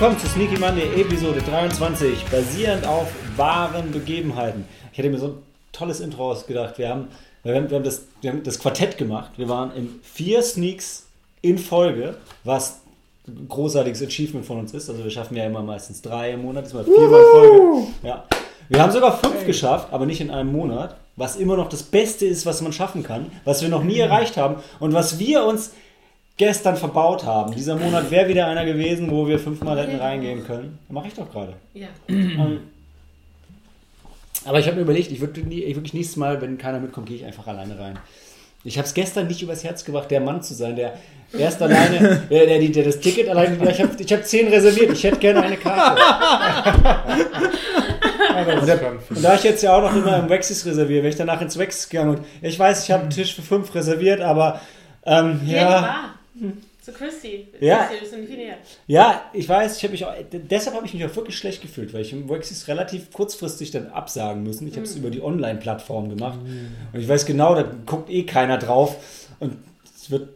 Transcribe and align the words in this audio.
willkommen 0.00 0.18
zu 0.18 0.28
Sneaky 0.28 0.58
Monday 0.58 0.98
Episode 0.98 1.42
23, 1.42 2.24
basierend 2.30 2.86
auf 2.86 3.12
wahren 3.36 3.92
Begebenheiten. 3.92 4.64
Ich 4.92 4.96
hätte 4.96 5.10
mir 5.10 5.18
so 5.18 5.26
ein 5.26 5.42
tolles 5.72 6.00
Intro 6.00 6.30
ausgedacht. 6.30 6.78
Wir 6.78 6.88
haben, 6.88 7.08
wir 7.42 7.54
haben, 7.54 7.68
wir 7.68 7.76
haben, 7.76 7.84
das, 7.84 8.06
wir 8.22 8.30
haben 8.30 8.42
das 8.42 8.58
Quartett 8.58 8.96
gemacht. 8.96 9.32
Wir 9.36 9.50
waren 9.50 9.76
in 9.76 10.00
vier 10.02 10.40
Sneaks 10.40 11.06
in 11.42 11.58
Folge, 11.58 12.14
was 12.44 12.80
ein 13.28 13.46
großartiges 13.46 14.02
Achievement 14.02 14.46
von 14.46 14.60
uns 14.60 14.72
ist. 14.72 14.88
Also 14.88 15.04
wir 15.04 15.10
schaffen 15.10 15.36
ja 15.36 15.44
immer 15.44 15.62
meistens 15.62 16.00
drei 16.00 16.30
im 16.30 16.44
Monat, 16.44 16.64
diesmal 16.64 16.84
viermal 16.84 17.20
in 17.20 17.30
Folge. 17.30 17.86
Ja. 18.02 18.24
Wir 18.70 18.82
haben 18.82 18.92
sogar 18.92 19.18
fünf 19.18 19.44
geschafft, 19.44 19.88
aber 19.92 20.06
nicht 20.06 20.22
in 20.22 20.30
einem 20.30 20.50
Monat, 20.50 20.96
was 21.16 21.36
immer 21.36 21.56
noch 21.58 21.68
das 21.68 21.82
Beste 21.82 22.24
ist, 22.24 22.46
was 22.46 22.62
man 22.62 22.72
schaffen 22.72 23.02
kann, 23.02 23.30
was 23.44 23.60
wir 23.60 23.68
noch 23.68 23.84
nie 23.84 23.98
erreicht 23.98 24.38
haben 24.38 24.62
und 24.78 24.94
was 24.94 25.18
wir 25.18 25.44
uns 25.44 25.72
gestern 26.40 26.76
verbaut 26.76 27.24
haben. 27.24 27.52
Dieser 27.54 27.76
Monat 27.76 28.10
wäre 28.10 28.28
wieder 28.28 28.46
einer 28.46 28.64
gewesen, 28.64 29.10
wo 29.10 29.28
wir 29.28 29.38
fünfmal 29.38 29.78
hätten 29.78 30.00
reingehen 30.00 30.44
können. 30.46 30.78
Mache 30.88 31.08
ich 31.08 31.14
doch 31.14 31.30
gerade. 31.30 31.52
Ja. 31.74 31.88
Ähm, 32.08 32.60
Aber 34.44 34.58
ich 34.58 34.66
habe 34.66 34.76
mir 34.76 34.82
überlegt, 34.82 35.12
ich 35.12 35.20
würde 35.20 35.40
nie, 35.40 35.62
ich 35.62 35.76
wirklich 35.76 35.94
nächstes 35.94 36.16
Mal, 36.16 36.40
wenn 36.40 36.56
keiner 36.58 36.80
mitkommt, 36.80 37.06
gehe 37.06 37.16
ich 37.16 37.24
einfach 37.26 37.46
alleine 37.46 37.78
rein. 37.78 37.98
Ich 38.64 38.76
habe 38.78 38.86
es 38.86 38.94
gestern 38.94 39.26
nicht 39.26 39.40
übers 39.42 39.64
Herz 39.64 39.84
gebracht, 39.84 40.10
der 40.10 40.20
Mann 40.20 40.42
zu 40.42 40.54
sein, 40.54 40.76
der 40.76 40.94
erst 41.38 41.60
alleine, 41.62 42.22
der, 42.30 42.46
der, 42.46 42.58
die- 42.58 42.72
der 42.72 42.84
das 42.84 43.00
Ticket 43.00 43.28
alleine, 43.28 43.56
ich 43.70 43.80
habe 43.82 43.90
ich 43.98 44.12
hab 44.12 44.24
zehn 44.26 44.48
reserviert, 44.48 44.92
ich 44.92 45.04
hätte 45.04 45.18
gerne 45.18 45.42
eine 45.42 45.56
Karte. 45.56 46.00
Und, 48.60 48.66
der, 48.66 48.80
und 49.10 49.22
da 49.22 49.34
ich 49.34 49.42
jetzt 49.42 49.62
ja 49.62 49.76
auch 49.76 49.82
noch 49.82 49.94
immer 49.94 50.16
im 50.18 50.30
Waxis 50.30 50.64
reserviere, 50.64 51.02
wäre 51.02 51.10
ich 51.10 51.16
danach 51.16 51.40
ins 51.42 51.58
Wax 51.58 51.88
gegangen 51.88 52.10
und 52.16 52.20
ich 52.40 52.58
weiß, 52.58 52.84
ich 52.84 52.90
habe 52.90 53.02
einen 53.02 53.10
Tisch 53.10 53.34
für 53.34 53.42
fünf 53.42 53.74
reserviert, 53.74 54.20
aber 54.22 54.60
ähm, 55.04 55.40
Ja. 55.46 55.56
ja, 55.56 55.96
Zu 56.82 56.92
Christy. 56.92 57.46
Ja. 57.60 57.84
Christy, 57.84 58.02
wir 58.02 58.08
sind 58.08 58.26
viel 58.26 58.36
näher. 58.36 58.56
ja, 58.86 59.22
ich 59.32 59.48
weiß, 59.48 59.76
ich 59.76 59.82
habe 59.82 59.92
mich 59.92 60.04
auch, 60.04 60.12
deshalb 60.32 60.76
habe 60.76 60.86
ich 60.86 60.94
mich 60.94 61.04
auch 61.04 61.14
wirklich 61.14 61.36
schlecht 61.36 61.60
gefühlt, 61.62 61.92
weil 61.92 62.00
ich 62.02 62.12
im 62.12 62.28
Waxis 62.28 62.68
relativ 62.68 63.12
kurzfristig 63.12 63.70
dann 63.70 63.88
absagen 63.88 64.42
müssen. 64.42 64.66
Ich 64.66 64.74
habe 64.74 64.84
es 64.84 64.96
über 64.96 65.10
die 65.10 65.22
Online-Plattform 65.22 66.08
gemacht 66.08 66.38
und 66.92 67.00
ich 67.00 67.08
weiß 67.08 67.26
genau, 67.26 67.54
da 67.54 67.64
guckt 67.86 68.08
eh 68.10 68.24
keiner 68.24 68.56
drauf 68.58 68.96
und 69.40 69.58
es 69.96 70.10
wird 70.10 70.30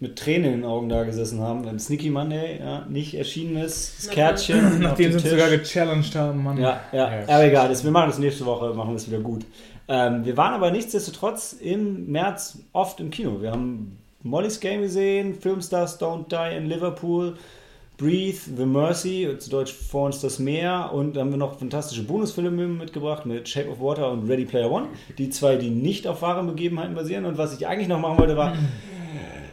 mit 0.00 0.18
Tränen 0.18 0.52
in 0.52 0.60
den 0.60 0.64
Augen 0.64 0.88
da 0.88 1.04
gesessen 1.04 1.40
haben, 1.40 1.64
wenn 1.64 1.78
Sneaky 1.78 2.10
Monday 2.10 2.58
ja, 2.58 2.84
nicht 2.88 3.14
erschienen 3.14 3.56
ist, 3.56 3.94
das 3.98 4.10
Kärtchen. 4.10 4.78
Nachdem 4.80 5.12
dem 5.12 5.18
sie 5.18 5.24
uns 5.24 5.30
sogar 5.30 5.50
gechallenged 5.50 6.14
haben, 6.16 6.42
Mann. 6.42 6.58
Ja, 6.58 6.80
ja, 6.92 7.20
Ja. 7.20 7.28
aber 7.28 7.44
egal, 7.44 7.68
das, 7.68 7.84
wir 7.84 7.90
machen 7.90 8.10
das 8.10 8.18
nächste 8.18 8.44
Woche, 8.44 8.74
machen 8.74 8.90
wir 8.90 8.96
es 8.96 9.06
wieder 9.06 9.20
gut. 9.20 9.44
Ähm, 9.86 10.24
wir 10.24 10.36
waren 10.36 10.54
aber 10.54 10.70
nichtsdestotrotz 10.70 11.54
im 11.60 12.10
März 12.10 12.58
oft 12.72 13.00
im 13.00 13.10
Kino. 13.10 13.40
Wir 13.40 13.52
haben 13.52 13.98
Molly's 14.26 14.58
Game 14.58 14.80
gesehen, 14.80 15.34
Filmstars 15.34 16.00
Don't 16.00 16.30
Die 16.30 16.56
in 16.56 16.64
Liverpool, 16.64 17.34
Breathe, 17.98 18.38
The 18.56 18.64
Mercy, 18.64 19.28
zu 19.38 19.50
Deutsch 19.50 19.74
Vor 19.74 20.06
uns 20.06 20.22
das 20.22 20.38
Meer 20.38 20.90
und 20.94 21.14
dann 21.14 21.26
haben 21.26 21.30
wir 21.32 21.36
noch 21.36 21.58
fantastische 21.58 22.04
Bonusfilme 22.04 22.66
mitgebracht 22.66 23.26
mit 23.26 23.46
Shape 23.50 23.68
of 23.68 23.80
Water 23.80 24.10
und 24.10 24.26
Ready 24.26 24.46
Player 24.46 24.70
One. 24.72 24.86
Die 25.18 25.28
zwei, 25.28 25.56
die 25.56 25.68
nicht 25.68 26.06
auf 26.06 26.22
wahren 26.22 26.46
Begebenheiten 26.46 26.94
basieren. 26.94 27.26
Und 27.26 27.36
was 27.36 27.54
ich 27.54 27.66
eigentlich 27.66 27.86
noch 27.86 28.00
machen 28.00 28.16
wollte, 28.16 28.34
war 28.34 28.56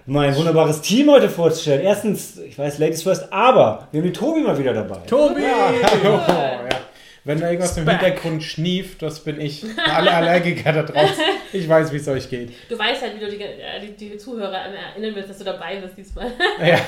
mein 0.06 0.34
wunderbares 0.38 0.79
Team 0.79 1.12
heute 1.12 1.28
vorzustellen. 1.28 1.81
Erstens, 1.81 2.38
ich 2.40 2.57
weiß, 2.57 2.79
Ladies 2.79 3.03
First, 3.03 3.31
aber 3.34 3.90
wir 3.91 4.00
haben 4.00 4.07
den 4.07 4.13
Tobi 4.13 4.40
mal 4.40 4.57
wieder 4.57 4.73
dabei. 4.73 5.00
Tobi! 5.06 5.41
Hallo, 5.84 6.13
ja. 6.13 6.81
Wenn 7.24 7.40
da 7.40 7.48
irgendwas 7.50 7.78
im 7.78 7.86
back. 7.86 8.02
Hintergrund 8.02 8.44
schnieft, 8.44 9.02
das 9.04 9.24
bin 9.24 9.40
ich. 9.40 9.64
Alle 9.78 10.12
Allergiker 10.12 10.74
da 10.74 10.84
draußen. 10.84 11.24
Ich 11.54 11.68
weiß, 11.68 11.92
wie 11.92 11.98
es 11.98 12.08
euch 12.08 12.30
geht. 12.30 12.54
Du 12.70 12.80
weißt 12.80 13.02
halt, 13.02 13.16
wie 13.16 13.20
du 13.26 13.30
die, 13.30 13.42
äh, 13.44 13.82
die, 13.82 13.92
die 14.09 14.18
Zuhörer 14.18 14.56
erinnern 14.58 15.14
willst, 15.14 15.30
dass 15.32 15.38
du 15.38 15.44
dabei 15.44 15.82
bist 15.82 15.98
diesmal. 15.98 16.32
Ja, 16.66 16.80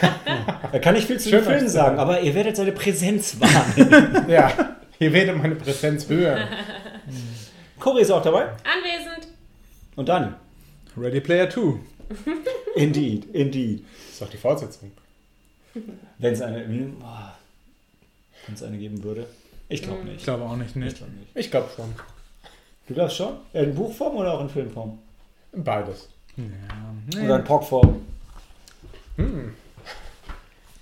Da 0.71 0.79
kann 0.79 0.95
ich 0.95 1.05
viel 1.05 1.19
zu 1.19 1.29
Filmen 1.29 1.63
dass- 1.65 1.73
sagen, 1.73 1.99
aber 1.99 2.21
ihr 2.21 2.33
werdet 2.33 2.55
seine 2.55 2.71
Präsenz 2.71 3.35
wahrnehmen. 3.41 4.29
ja. 4.29 4.77
Ihr 4.99 5.11
werdet 5.11 5.37
meine 5.37 5.55
Präsenz 5.55 6.07
hören. 6.07 6.47
Cory 7.77 8.03
ist 8.03 8.11
auch 8.11 8.21
dabei. 8.21 8.43
Anwesend. 8.63 9.27
Und 9.97 10.07
Dani. 10.07 10.27
Ready 10.95 11.19
Player 11.19 11.49
2. 11.49 11.73
Indeed, 12.75 13.25
indeed. 13.33 13.83
Das 13.83 14.13
ist 14.13 14.21
doch 14.21 14.29
die 14.29 14.37
Fortsetzung. 14.37 14.91
Wenn 16.19 16.33
es 16.33 16.41
eine, 16.41 16.65
wenn 16.69 16.95
es 18.53 18.63
eine 18.63 18.77
geben 18.77 19.03
würde. 19.03 19.27
Ich 19.73 19.81
glaube 19.81 19.99
Ich 20.01 20.05
nicht. 20.05 20.23
glaube 20.23 20.43
auch 20.43 20.55
nicht, 20.55 20.75
ne? 20.75 20.87
Ich 20.87 20.95
glaub 20.95 21.09
nicht. 21.09 21.27
Ich 21.35 21.51
glaube 21.51 21.69
schon. 21.75 21.93
Du 22.87 22.93
glaubst 22.93 23.17
schon? 23.17 23.37
In 23.53 23.73
Buchform 23.73 24.17
oder 24.17 24.33
auch 24.33 24.41
in 24.41 24.49
Filmform? 24.49 24.99
Beides. 25.53 26.09
Oder 27.15 27.37
in 27.37 27.43
Pockform? 27.43 28.01
Hm. 29.17 29.53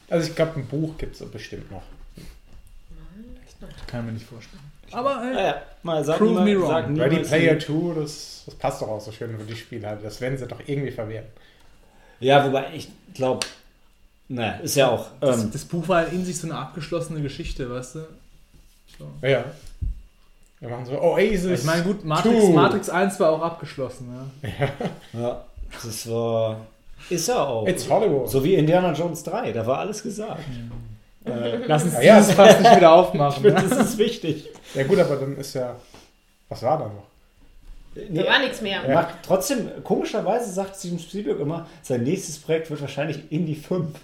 Also 0.09 0.29
ich 0.29 0.35
glaube, 0.35 0.59
ein 0.59 0.67
Buch 0.67 0.97
gibt 0.97 1.19
es 1.19 1.29
bestimmt 1.29 1.71
noch. 1.71 1.83
Kann 3.87 3.99
ich 4.01 4.05
mir 4.07 4.11
nicht 4.13 4.25
vorstellen. 4.25 4.63
Aber 4.91 5.23
Ja, 5.23 5.31
äh, 5.39 5.45
ja. 5.47 5.61
Mal 5.83 6.03
sag 6.03 6.17
Prove 6.17 6.41
me 6.41 6.59
wrong. 6.59 6.69
sag 6.69 6.89
Ready 7.05 7.19
Player 7.19 7.53
nie. 7.53 7.59
2, 7.59 7.99
das, 8.01 8.43
das 8.45 8.55
passt 8.55 8.81
doch 8.81 8.87
auch 8.87 8.99
so 9.01 9.11
schön 9.11 9.37
für 9.37 9.45
die 9.45 9.55
Spiele. 9.55 9.87
halt. 9.87 10.03
Das 10.03 10.19
werden 10.19 10.37
sie 10.37 10.47
doch 10.47 10.59
irgendwie 10.65 10.91
verwehren. 10.91 11.25
Ja, 12.19 12.45
wobei 12.45 12.73
ich 12.73 12.89
glaube, 13.13 13.45
naja, 14.27 14.53
ist 14.59 14.75
ja 14.75 14.89
auch. 14.89 15.07
das, 15.19 15.43
Ähm, 15.43 15.51
das 15.51 15.63
Buch 15.65 15.87
war 15.87 16.07
in 16.07 16.25
sich 16.25 16.37
so 16.39 16.47
eine 16.47 16.57
abgeschlossene 16.57 17.21
Geschichte, 17.21 17.69
weißt 17.69 17.95
du? 17.95 17.99
So. 18.97 19.27
Ja. 19.27 19.43
Wir 20.59 20.69
machen 20.69 20.85
so 20.85 21.01
Oasis. 21.01 21.61
Ich 21.61 21.65
meine, 21.65 21.83
gut, 21.83 22.05
Matrix, 22.05 22.39
Two. 22.39 22.51
Matrix 22.51 22.89
1 22.89 23.19
war 23.19 23.31
auch 23.31 23.41
abgeschlossen, 23.41 24.29
ja. 24.43 24.69
ja, 25.19 25.41
das 25.83 26.09
war. 26.09 26.57
Ist 27.09 27.27
ja 27.27 27.43
auch. 27.43 27.67
It's 27.67 27.89
Hollywood. 27.89 28.29
So 28.29 28.43
wie 28.43 28.53
Indiana 28.55 28.93
Jones 28.93 29.23
3, 29.23 29.51
da 29.53 29.65
war 29.65 29.79
alles 29.79 30.03
gesagt. 30.03 30.43
Äh, 31.25 31.57
Lass 31.65 31.83
uns 31.83 31.93
Ja, 31.95 32.01
ja. 32.01 32.19
dieses 32.19 32.33
Fass 32.35 32.59
nicht 32.59 32.69
wieder 32.75 32.79
ich 32.79 32.85
aufmachen. 32.85 33.41
finde, 33.43 33.61
Ne? 33.63 33.69
das 33.69 33.89
ist 33.89 33.97
wichtig. 33.97 34.49
Ja 34.75 34.83
gut, 34.83 34.99
aber 34.99 35.15
dann 35.15 35.35
ist 35.37 35.53
ja... 35.55 35.75
Was 36.49 36.61
war 36.63 36.77
da 36.77 36.85
noch? 36.85 38.05
Da 38.09 38.25
war 38.31 38.39
nichts 38.39 38.61
mehr. 38.61 38.81
Er 38.83 38.95
macht 38.95 39.15
trotzdem, 39.25 39.67
komischerweise 39.83 40.51
sagt 40.51 40.75
Steven 40.77 40.99
Spielberg 40.99 41.39
immer, 41.39 41.67
sein 41.81 42.03
nächstes 42.03 42.37
Projekt 42.39 42.69
wird 42.69 42.81
wahrscheinlich 42.81 43.31
Indie 43.31 43.55
5. 43.55 43.97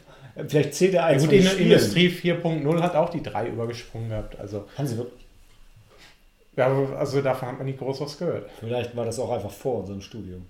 Vielleicht 0.48 0.74
zählt 0.74 0.94
er 0.94 1.02
Ja, 1.02 1.06
eins 1.08 1.24
gut, 1.28 1.34
von. 1.34 1.58
Industrie 1.58 2.10
4.0 2.10 2.82
hat 2.82 2.96
auch 2.96 3.10
die 3.10 3.24
3 3.24 3.48
übergesprungen 3.48 4.10
gehabt. 4.10 4.40
Also, 4.40 4.68
Haben 4.78 4.88
sie 4.88 4.98
wirklich? 4.98 5.26
ja, 6.56 6.68
also 6.98 7.22
davon 7.22 7.50
hat 7.50 7.58
man 7.58 7.66
nicht 7.66 7.80
groß 7.80 8.02
was 8.02 8.18
gehört. 8.18 8.50
Vielleicht 8.60 8.96
war 8.96 9.06
das 9.06 9.20
auch 9.20 9.32
einfach 9.32 9.52
vor 9.52 9.80
unserem 9.80 10.02
Studium. 10.02 10.46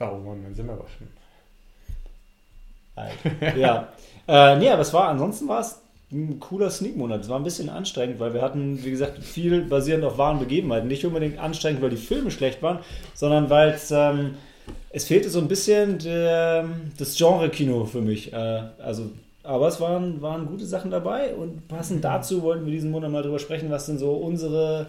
Oh 0.00 0.16
Mann, 0.24 0.42
dann 0.44 0.54
sind 0.54 0.66
wir 0.66 0.74
aber 0.74 0.86
schon. 0.96 1.08
Ja. 3.60 3.88
Äh, 4.30 4.58
nee, 4.58 4.68
aber 4.68 4.82
es 4.82 4.92
war, 4.92 5.08
ansonsten 5.08 5.48
war 5.48 5.60
es 5.60 5.80
ein 6.12 6.38
cooler 6.38 6.68
Sneak-Monat. 6.68 7.22
Es 7.22 7.30
war 7.30 7.38
ein 7.40 7.44
bisschen 7.44 7.70
anstrengend, 7.70 8.20
weil 8.20 8.34
wir 8.34 8.42
hatten, 8.42 8.84
wie 8.84 8.90
gesagt, 8.90 9.24
viel 9.24 9.62
basierend 9.62 10.04
auf 10.04 10.18
wahren 10.18 10.38
Begebenheiten. 10.38 10.86
Nicht 10.86 11.06
unbedingt 11.06 11.38
anstrengend, 11.38 11.80
weil 11.80 11.88
die 11.88 11.96
Filme 11.96 12.30
schlecht 12.30 12.60
waren, 12.62 12.80
sondern 13.14 13.48
weil 13.48 13.70
es, 13.70 13.90
ähm, 13.90 14.34
es 14.90 15.04
fehlte 15.04 15.30
so 15.30 15.38
ein 15.40 15.48
bisschen 15.48 15.98
der, 15.98 16.68
das 16.96 17.16
Genre-Kino 17.16 17.84
für 17.84 18.00
mich. 18.00 18.32
Äh, 18.32 18.62
also, 18.78 19.10
aber 19.42 19.68
es 19.68 19.80
waren, 19.80 20.20
waren 20.22 20.46
gute 20.46 20.66
Sachen 20.66 20.90
dabei 20.90 21.34
und 21.34 21.68
passend 21.68 22.04
dazu 22.04 22.42
wollten 22.42 22.64
wir 22.66 22.72
diesen 22.72 22.90
Monat 22.90 23.10
mal 23.10 23.22
drüber 23.22 23.38
sprechen, 23.38 23.70
was 23.70 23.86
denn 23.86 23.98
so 23.98 24.12
unsere 24.12 24.86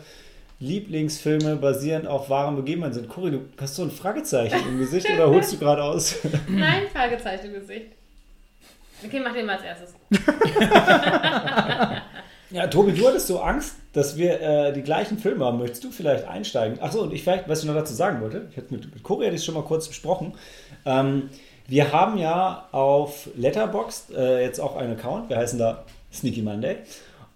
Lieblingsfilme 0.60 1.56
basierend 1.56 2.08
auf 2.08 2.30
wahren 2.30 2.58
Begebenheiten 2.58 2.94
sind. 2.96 3.10
Cory, 3.10 3.32
du 3.32 3.42
hast 3.60 3.76
so 3.76 3.84
ein 3.84 3.92
Fragezeichen 3.92 4.60
im 4.68 4.80
Gesicht 4.80 5.10
oder 5.10 5.30
holst 5.30 5.54
du 5.54 5.58
gerade 5.58 5.84
aus? 5.84 6.18
Nein, 6.50 6.84
Fragezeichen 6.92 7.48
im 7.48 7.54
Gesicht. 7.54 7.88
Okay, 9.06 9.22
mach 9.24 9.34
den 9.34 9.46
mal 9.46 9.56
als 9.56 9.64
erstes. 9.64 9.94
Ja, 12.52 12.66
Tobi, 12.66 12.94
du 12.94 13.08
hattest 13.08 13.28
so 13.28 13.40
Angst, 13.40 13.76
dass 13.94 14.18
wir 14.18 14.42
äh, 14.42 14.74
die 14.74 14.82
gleichen 14.82 15.20
Filme 15.20 15.46
haben. 15.46 15.60
Möchtest 15.60 15.84
du 15.84 15.92
vielleicht 15.92 16.28
einsteigen? 16.28 16.82
Achso, 16.82 17.02
und 17.02 17.14
ich 17.14 17.24
vielleicht, 17.24 17.48
was 17.48 17.60
ich 17.60 17.66
noch 17.66 17.76
dazu 17.76 17.94
sagen 17.94 18.22
wollte, 18.22 18.48
ich 18.50 18.58
hatte 18.58 18.74
mit, 18.74 18.92
mit 18.92 19.04
Cory 19.04 19.28
hatte 19.28 19.38
schon 19.38 19.54
mal 19.54 19.64
kurz 19.64 19.88
besprochen. 19.88 20.34
Ähm, 20.86 21.30
wir 21.68 21.92
haben 21.92 22.18
ja 22.18 22.68
auf 22.72 23.30
Letterboxd 23.36 24.12
äh, 24.16 24.42
jetzt 24.42 24.60
auch 24.60 24.76
einen 24.76 24.94
Account, 24.94 25.30
wir 25.30 25.38
heißen 25.38 25.60
da 25.60 25.86
Sneaky 26.12 26.42
Monday. 26.42 26.78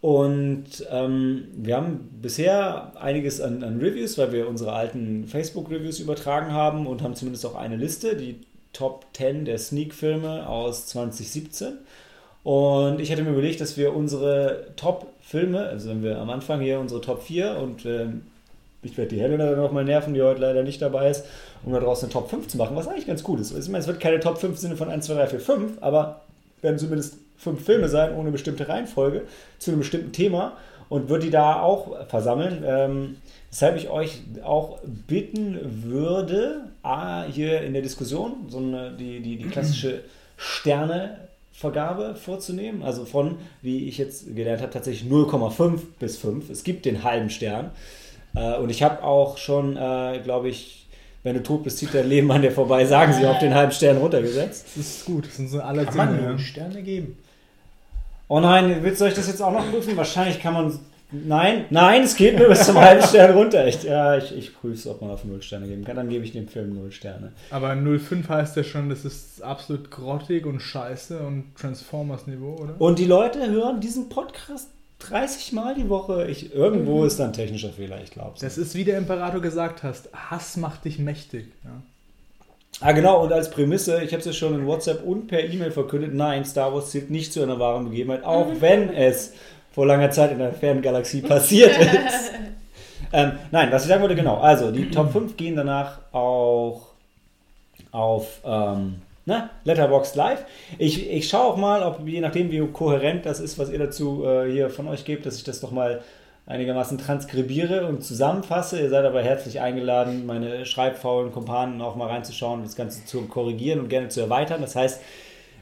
Und 0.01 0.86
ähm, 0.92 1.48
wir 1.56 1.77
haben 1.77 2.10
bisher 2.21 2.92
einiges 3.00 3.39
an, 3.39 3.63
an 3.63 3.80
Reviews, 3.80 4.18
weil 4.18 4.31
wir 4.31 4.50
unsere 4.50 4.74
alten 4.74 5.27
Facebook-Reviews 5.27 6.00
übertragen 6.00 6.51
haben 6.51 6.88
und 6.88 7.04
haben 7.04 7.15
zumindest 7.15 7.45
auch 7.45 7.56
eine 7.56 7.77
Liste, 7.77 8.18
die 8.18 8.42
Top 8.74 9.06
10 9.13 9.45
der 9.45 9.60
Sneak-Filme 9.60 10.50
aus 10.50 10.88
2017. 10.88 11.77
Und 12.44 13.00
ich 13.00 13.12
hatte 13.12 13.24
mir 13.24 13.31
überlegt, 13.31 13.62
dass 13.62 13.78
wir 13.78 13.95
unsere 13.95 14.68
Top-Filme, 14.75 15.60
also 15.60 15.90
wenn 15.90 16.04
wir 16.04 16.19
am 16.19 16.30
Anfang 16.30 16.60
hier 16.60 16.80
unsere 16.80 17.00
Top 17.00 17.24
4 17.24 17.57
und 17.57 17.86
ähm, 17.86 18.24
ich 18.81 18.98
werde 18.98 19.16
die 19.16 19.22
Helena 19.22 19.45
dann 19.45 19.60
nochmal 19.60 19.86
nerven, 19.86 20.13
die 20.13 20.22
heute 20.22 20.42
leider 20.42 20.63
nicht 20.63 20.81
dabei 20.81 21.10
ist, 21.10 21.25
um 21.63 21.72
da 21.72 21.80
draußen 21.80 22.06
eine 22.06 22.13
Top 22.13 22.30
5 22.30 22.50
zu 22.50 22.57
machen, 22.57 22.75
was 22.75 22.88
eigentlich 22.88 23.07
ganz 23.07 23.24
cool 23.28 23.40
ist. 23.40 23.57
Ich 23.57 23.68
meine, 23.68 23.80
es 23.80 23.88
wird 23.88 24.01
keine 24.01 24.19
Top 24.19 24.38
5 24.38 24.56
im 24.56 24.57
Sinne 24.57 24.75
von 24.75 24.90
1, 24.90 25.06
2, 25.06 25.13
3, 25.13 25.28
4, 25.28 25.40
5, 25.40 25.72
aber 25.81 26.22
werden 26.62 26.78
zumindest 26.78 27.18
fünf 27.38 27.63
Filme 27.63 27.90
sein, 27.90 28.16
ohne 28.16 28.31
bestimmte 28.31 28.68
Reihenfolge, 28.68 29.24
zu 29.60 29.72
einem 29.72 29.80
bestimmten 29.80 30.12
Thema 30.12 30.54
und 30.89 31.10
würde 31.10 31.25
die 31.25 31.31
da 31.31 31.62
auch 31.62 32.07
versammeln. 32.07 32.63
Ähm, 32.66 33.18
weshalb 33.50 33.78
ich 33.78 33.89
euch 33.89 34.22
auch 34.44 34.80
bitten 34.84 35.60
würde, 35.84 36.66
A, 36.81 37.24
hier 37.24 37.62
in 37.62 37.74
der 37.74 37.81
Diskussion 37.81 38.46
so 38.50 38.57
eine, 38.57 38.92
die, 38.92 39.19
die, 39.19 39.38
die 39.38 39.50
klassische 39.50 40.01
Sterne 40.38 41.18
Vergabe 41.54 42.16
vorzunehmen. 42.16 42.84
Also 42.84 43.06
von, 43.06 43.38
wie 43.62 43.88
ich 43.88 43.98
jetzt 43.98 44.36
gelernt 44.36 44.62
habe, 44.62 44.72
tatsächlich 44.72 45.10
0,5 45.10 45.80
bis 46.00 46.18
5. 46.18 46.50
Es 46.50 46.64
gibt 46.64 46.86
den 46.86 47.04
halben 47.04 47.30
Stern. 47.30 47.72
Äh, 48.36 48.58
und 48.58 48.70
ich 48.70 48.84
habe 48.84 49.04
auch 49.04 49.38
schon, 49.38 49.78
äh, 49.78 50.20
glaube 50.24 50.50
ich, 50.50 50.88
wenn 51.22 51.36
du 51.36 51.44
tot 51.44 51.64
bist, 51.64 51.78
zieht 51.78 51.94
dein 51.94 52.10
Leben 52.10 52.30
an 52.32 52.42
dir 52.42 52.52
vorbei, 52.52 52.86
sagen 52.86 53.14
sie, 53.14 53.26
auf 53.26 53.40
den 53.40 53.54
halben 53.54 53.72
Stern 53.72 53.98
runtergesetzt. 53.98 54.66
Das 54.76 54.86
ist 54.86 55.06
gut. 55.06 55.26
Das 55.26 55.38
sind 55.38 55.48
so 55.48 55.62
alle 55.62 55.86
Kann 55.86 55.96
man 55.96 56.10
Dinge, 56.10 56.22
null 56.28 56.32
ja. 56.34 56.40
Sterne 56.40 56.84
geben? 56.84 57.18
Oh 58.28 58.40
nein, 58.40 58.80
willst 58.82 59.00
du 59.00 59.06
euch 59.06 59.14
das 59.14 59.28
jetzt 59.28 59.42
auch 59.42 59.52
noch 59.52 59.70
prüfen? 59.70 59.96
Wahrscheinlich 59.96 60.42
kann 60.42 60.54
man. 60.54 60.80
Nein, 61.13 61.65
nein, 61.69 62.04
es 62.04 62.15
geht 62.15 62.38
nur 62.38 62.50
bis 62.50 62.65
zum 62.65 62.80
halben 62.80 63.04
Stern 63.04 63.38
runter. 63.38 63.68
Ich, 63.68 63.83
ja, 63.83 64.18
ich, 64.18 64.36
ich 64.36 64.56
prüfe 64.56 64.74
es, 64.74 64.88
ob 64.88 65.01
man 65.01 65.12
auf 65.12 65.24
0 65.24 65.42
Sterne 65.42 65.68
geben 65.68 65.86
kann. 65.86 65.95
Dann 65.95 66.10
gebe 66.10 66.25
ich 66.25 66.31
dem 66.31 66.48
Film 66.48 66.74
0 66.74 66.92
Sterne. 66.92 67.33
Aber 67.51 67.75
05 67.75 68.27
heißt 68.27 68.57
ja 68.57 68.63
schon, 68.63 68.89
das 68.89 69.06
ist 69.06 69.44
absolut 69.44 69.92
grottig 69.92 70.45
und 70.45 70.60
scheiße 70.60 71.19
und 71.19 71.56
Transformers-Niveau, 71.56 72.57
oder? 72.60 72.75
Und 72.80 72.98
die 72.98 73.06
Leute 73.06 73.50
hören 73.50 73.80
diesen 73.80 74.10
Podcast 74.10 74.69
30 75.00 75.54
Mal 75.54 75.75
die 75.75 75.89
Woche. 75.89 76.27
Ich, 76.27 76.54
irgendwo 76.54 77.06
ist 77.06 77.19
da 77.19 77.25
ein 77.25 77.33
technischer 77.33 77.69
Fehler, 77.69 78.01
ich 78.04 78.12
glaube. 78.12 78.38
Das 78.39 78.57
ist, 78.57 78.74
wie 78.75 78.83
der 78.83 78.98
Imperator 78.98 79.42
gesagt 79.42 79.83
hast, 79.83 80.10
Hass 80.13 80.57
macht 80.57 80.86
dich 80.86 80.98
mächtig. 80.98 81.48
Ja. 81.63 81.81
Ah, 82.80 82.92
genau, 82.92 83.24
und 83.24 83.31
als 83.31 83.51
Prämisse, 83.51 84.01
ich 84.04 84.12
habe 84.12 84.19
es 84.19 84.25
ja 84.25 84.33
schon 84.33 84.56
in 84.56 84.65
WhatsApp 84.65 85.04
und 85.06 85.27
per 85.27 85.44
E-Mail 85.44 85.71
verkündet, 85.71 86.13
nein, 86.13 86.44
Star 86.44 86.74
Wars 86.74 86.89
zählt 86.89 87.12
nicht 87.12 87.31
zu 87.31 87.44
einer 87.44 87.60
wahren 87.60 87.86
Begebenheit, 87.86 88.24
auch 88.24 88.48
wenn 88.60 88.89
es 88.89 89.33
vor 89.74 89.86
langer 89.86 90.12
Zeit 90.12 90.31
in 90.31 90.42
einer 90.42 90.54
fernen 90.54 90.81
Galaxie 90.81 91.22
passiert 91.22 91.78
ist. 91.80 92.31
ähm, 93.12 93.34
nein, 93.52 93.72
was 93.72 93.84
ich 93.84 93.90
sagen 93.90 94.02
wollte, 94.02 94.16
genau, 94.16 94.38
also 94.38 94.72
die 94.72 94.90
Top 94.90 95.12
5 95.12 95.36
gehen 95.36 95.56
danach 95.56 96.00
auch 96.14 96.94
auf 97.92 98.40
ähm, 98.46 99.02
na, 99.25 99.50
Letterboxd 99.64 100.16
Live. 100.16 100.46
Ich, 100.78 101.10
ich 101.10 101.30
schaue 101.30 101.54
auch 101.54 101.58
mal, 101.58 101.84
ob 101.84 102.06
je 102.08 102.20
nachdem, 102.20 102.52
wie 102.52 102.60
kohärent 102.60 103.25
das 103.25 103.40
ist, 103.40 103.58
was 103.58 103.70
ihr 103.70 103.80
dazu 103.80 104.25
äh, 104.25 104.52
hier 104.52 104.70
von 104.70 104.88
euch 104.88 105.06
gebt, 105.06 105.25
dass 105.25 105.38
ich 105.38 105.44
das 105.44 105.62
doch 105.62 105.72
mal 105.72 106.02
einigermaßen 106.46 106.98
transkribiere 106.98 107.88
und 107.88 108.04
zusammenfasse. 108.04 108.81
Ihr 108.81 108.90
seid 108.90 109.06
aber 109.06 109.22
herzlich 109.22 109.62
eingeladen, 109.62 110.25
meine 110.25 110.66
schreibfaulen 110.66 111.31
Kumpanen 111.31 111.81
auch 111.81 111.96
mal 111.96 112.10
reinzuschauen 112.10 112.64
das 112.64 112.75
Ganze 112.75 113.06
zu 113.06 113.22
korrigieren 113.28 113.80
und 113.80 113.88
gerne 113.88 114.10
zu 114.10 114.20
erweitern. 114.20 114.60
Das 114.62 114.75
heißt, 114.75 115.02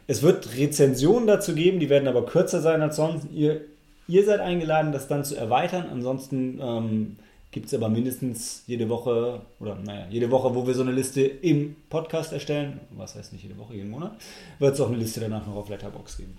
es 0.07 0.23
wird 0.23 0.57
Rezensionen 0.57 1.27
dazu 1.27 1.53
geben, 1.53 1.79
die 1.79 1.89
werden 1.89 2.07
aber 2.07 2.25
kürzer 2.25 2.61
sein 2.61 2.81
als 2.81 2.95
sonst. 2.95 3.27
Ihr, 3.31 3.61
ihr 4.07 4.25
seid 4.25 4.39
eingeladen, 4.39 4.91
das 4.91 5.07
dann 5.07 5.23
zu 5.23 5.35
erweitern. 5.35 5.85
Ansonsten 5.91 6.59
ähm, 6.61 7.15
gibt 7.51 7.67
es 7.67 7.73
aber 7.73 7.89
mindestens 7.89 8.63
jede 8.67 8.87
Woche, 8.89 9.41
oder 9.59 9.75
naja, 9.75 10.05
jede 10.09 10.31
Woche, 10.31 10.53
wo 10.55 10.65
wir 10.67 10.73
so 10.73 10.81
eine 10.83 10.91
Liste 10.91 11.21
im 11.21 11.75
Podcast 11.89 12.33
erstellen, 12.33 12.79
was 12.91 13.15
heißt 13.15 13.33
nicht 13.33 13.43
jede 13.43 13.57
Woche, 13.57 13.73
jeden 13.75 13.89
Monat, 13.89 14.13
wird 14.59 14.73
es 14.75 14.81
auch 14.81 14.87
eine 14.87 14.97
Liste 14.97 15.19
danach 15.19 15.45
noch 15.45 15.55
auf 15.55 15.69
Letterbox 15.69 16.17
geben. 16.17 16.37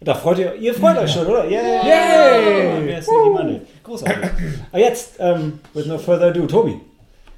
Da 0.00 0.14
freut 0.14 0.38
ihr, 0.38 0.54
ihr 0.56 0.74
freut 0.74 0.98
euch 0.98 1.10
schon, 1.10 1.26
oder? 1.26 1.44
Yay! 1.46 1.54
Yay! 1.54 2.86
Wer 2.86 2.98
ist 2.98 3.08
denn 3.08 3.24
die 3.24 3.30
Mann? 3.30 3.60
Großartig. 3.82 4.30
Aber 4.70 4.80
jetzt, 4.80 5.14
ähm, 5.18 5.58
with 5.72 5.86
no 5.86 5.96
further 5.96 6.26
ado, 6.26 6.46
Tobi, 6.46 6.78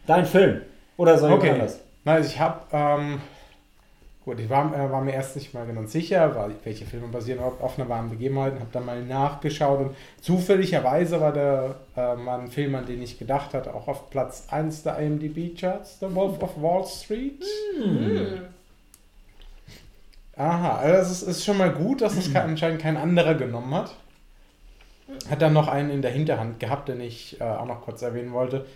dein 0.09 0.27
Film. 0.27 0.63
Oder 0.97 1.17
soll 1.17 1.31
ich 1.31 1.37
Okay. 1.37 1.51
anders? 1.51 1.79
Na, 2.05 2.15
Also 2.15 2.29
ich 2.31 2.41
habe, 2.41 2.61
ähm, 2.73 3.21
gut, 4.29 4.41
ich 4.41 4.51
war, 4.51 4.75
äh, 4.75 4.91
war 4.93 5.01
mir 5.01 5.15
erst 5.15 5.37
nicht 5.37 5.55
mal 5.55 5.67
ganz 5.67 5.91
sicher, 5.93 6.35
weil, 6.37 6.51
welche 6.65 6.85
Filme 6.85 7.09
basieren 7.09 7.41
auf, 7.41 7.79
einer 7.79 7.89
wahren 7.89 8.11
Begebenheit, 8.11 8.53
habe 8.55 8.67
dann 8.73 8.85
mal 8.85 9.03
nachgeschaut 9.03 9.81
und 9.81 9.97
zufälligerweise 10.21 11.19
war 11.21 11.33
der 11.33 11.77
äh, 11.97 12.15
mal 12.15 12.41
ein 12.41 12.49
Film, 12.51 12.75
an 12.75 12.85
den 12.85 13.01
ich 13.01 13.19
gedacht 13.19 13.55
hatte, 13.55 13.73
auch 13.75 13.89
auf 13.89 14.11
Platz 14.11 14.47
1 14.51 14.83
der 14.83 14.99
IMDb-Charts, 14.99 16.01
The 16.01 16.15
Wolf 16.15 16.43
of 16.43 16.61
Wall 16.61 16.85
Street. 16.87 17.43
Hm. 17.83 18.41
Aha, 20.37 20.77
also 20.77 20.99
das 20.99 21.11
ist, 21.11 21.23
ist 21.23 21.45
schon 21.45 21.57
mal 21.57 21.71
gut, 21.73 22.01
dass 22.03 22.17
es 22.17 22.31
ke- 22.33 22.43
anscheinend 22.43 22.81
kein 22.83 22.97
anderer 22.99 23.35
genommen 23.35 23.75
hat. 23.75 23.95
Hat 25.31 25.41
dann 25.41 25.55
noch 25.55 25.69
einen 25.69 25.89
in 25.91 26.03
der 26.03 26.11
Hinterhand 26.11 26.61
gehabt, 26.61 26.89
den 26.91 27.01
ich 27.01 27.41
äh, 27.41 27.45
auch 27.45 27.65
noch 27.67 27.81
kurz 27.81 28.03
erwähnen 28.03 28.33
wollte. 28.33 28.67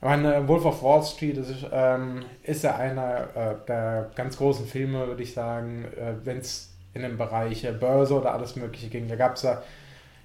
Mein 0.00 0.24
äh, 0.24 0.46
Wolf 0.46 0.64
of 0.64 0.82
Wall 0.82 1.02
Street 1.02 1.38
ist, 1.38 1.66
ähm, 1.72 2.24
ist 2.42 2.64
ja 2.64 2.76
einer 2.76 3.28
äh, 3.34 3.54
der 3.66 4.10
ganz 4.14 4.36
großen 4.36 4.66
Filme, 4.66 5.06
würde 5.06 5.22
ich 5.22 5.32
sagen, 5.32 5.84
äh, 5.96 6.14
wenn 6.24 6.38
es 6.38 6.74
in 6.94 7.02
dem 7.02 7.16
Bereich 7.16 7.64
äh, 7.64 7.72
Börse 7.72 8.14
oder 8.14 8.32
alles 8.34 8.56
Mögliche 8.56 8.88
ging. 8.88 9.08
Da 9.08 9.16
gab 9.16 9.36
es 9.36 9.42
ja 9.42 9.62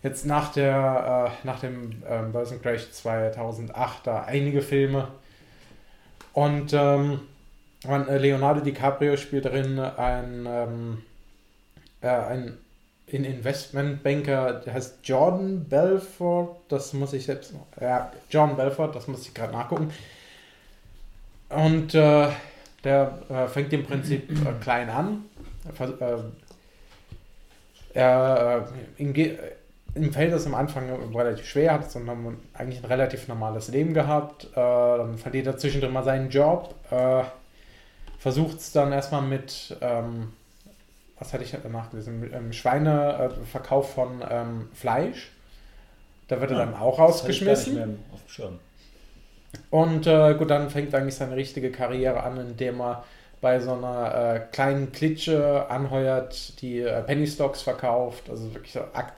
jetzt 0.03 0.25
nach, 0.25 0.51
der, 0.51 1.31
äh, 1.43 1.47
nach 1.47 1.59
dem 1.59 2.03
ähm, 2.07 2.31
Börsencrash 2.31 2.91
2008 2.91 4.07
da 4.07 4.23
einige 4.23 4.61
Filme. 4.61 5.07
Und 6.33 6.73
ähm, 6.73 7.21
äh, 7.87 8.17
Leonardo 8.17 8.61
DiCaprio 8.61 9.17
spielt 9.17 9.45
darin 9.45 9.79
ein, 9.79 10.45
ähm, 10.47 11.03
äh, 12.01 12.51
ein 13.13 13.25
Investmentbanker, 13.25 14.53
der 14.53 14.73
heißt 14.73 14.99
Jordan 15.03 15.65
Belfort, 15.65 16.57
das 16.69 16.93
muss 16.93 17.13
ich 17.13 17.25
selbst, 17.25 17.53
ja, 17.79 18.11
John 18.29 18.55
Belfort, 18.55 18.93
das 18.93 19.07
muss 19.07 19.27
ich 19.27 19.33
gerade 19.33 19.53
nachgucken. 19.53 19.91
Und 21.49 21.93
äh, 21.95 22.29
der 22.83 23.19
äh, 23.29 23.47
fängt 23.47 23.73
im 23.73 23.83
Prinzip 23.83 24.31
äh, 24.31 24.53
klein 24.61 24.89
an. 24.89 25.25
Er 27.93 28.67
ihm, 28.97 29.13
ihm 29.13 30.13
fällt 30.13 30.33
es 30.33 30.45
am 30.45 30.55
Anfang 30.55 30.89
relativ 31.13 31.45
schwer, 31.45 31.73
hat 31.73 31.91
so 31.91 31.99
ein, 31.99 32.37
eigentlich 32.53 32.81
ein 32.81 32.85
relativ 32.85 33.27
normales 33.27 33.67
Leben 33.67 33.93
gehabt. 33.93 34.45
Äh, 34.53 34.55
dann 34.55 35.17
verliert 35.17 35.47
er 35.47 35.57
zwischendrin 35.57 35.91
mal 35.91 36.03
seinen 36.03 36.29
Job. 36.29 36.73
Äh, 36.89 37.23
Versucht 38.21 38.59
es 38.59 38.71
dann 38.71 38.91
erstmal 38.91 39.23
mit, 39.23 39.75
ähm, 39.81 40.31
was 41.21 41.31
hatte 41.33 41.43
ich 41.43 41.55
danach 41.63 41.91
gelesen, 41.91 42.19
mit, 42.19 42.33
ähm, 42.33 42.51
Schweineverkauf 42.51 43.93
von 43.93 44.21
ähm, 44.27 44.69
Fleisch. 44.73 45.31
Da 46.27 46.41
wird 46.41 46.51
er 46.51 46.57
Ja, 46.59 46.65
dann 46.65 46.73
auch 46.75 46.97
Das 46.97 47.21
hatte 47.21 47.31
ich 47.31 47.41
rausgeschmissen. 47.47 47.99
auf 48.11 48.21
dem 48.23 48.29
Schirm. 48.29 48.59
Und 49.69 50.07
äh, 50.07 50.33
gut, 50.33 50.49
dann 50.49 50.69
fängt 50.69 50.93
eigentlich 50.95 51.15
seine 51.15 51.35
richtige 51.35 51.71
Karriere 51.71 52.23
an, 52.23 52.37
indem 52.37 52.81
er 52.81 53.03
bei 53.39 53.59
so 53.59 53.73
einer 53.73 54.35
äh, 54.35 54.39
kleinen 54.51 54.91
Klitsche 54.91 55.69
anheuert, 55.69 56.59
die 56.61 56.79
äh, 56.79 57.01
Penny 57.03 57.27
Stocks 57.27 57.61
verkauft, 57.61 58.29
also 58.29 58.53
wirklich 58.53 58.73
so 58.73 58.81
Ak 58.93 59.13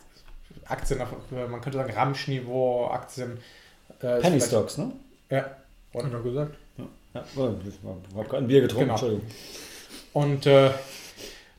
Aktien 0.66 1.02
auf, 1.02 1.10
äh, 1.36 1.48
man 1.48 1.62
könnte 1.62 1.78
sagen 1.78 1.94
Ramschniveau, 1.94 2.88
Aktien. 2.88 3.38
Äh, 4.02 4.20
Penny 4.20 4.40
Stocks, 4.42 4.78
ne? 4.78 4.92
Ja. 5.30 5.38
Hat 5.42 5.56
Und, 5.94 6.14
er 6.14 6.20
gesagt. 6.22 6.56
Ja, 6.78 7.24
oh, 7.38 7.50
ich 7.66 8.16
habe 8.18 8.28
gerade 8.28 8.38
ein 8.44 8.48
Bier 8.48 8.62
getrunken, 8.62 8.86
Genau. 8.86 8.94
Entschuldigung. 8.94 9.28
und 10.14 10.46
äh, 10.48 10.72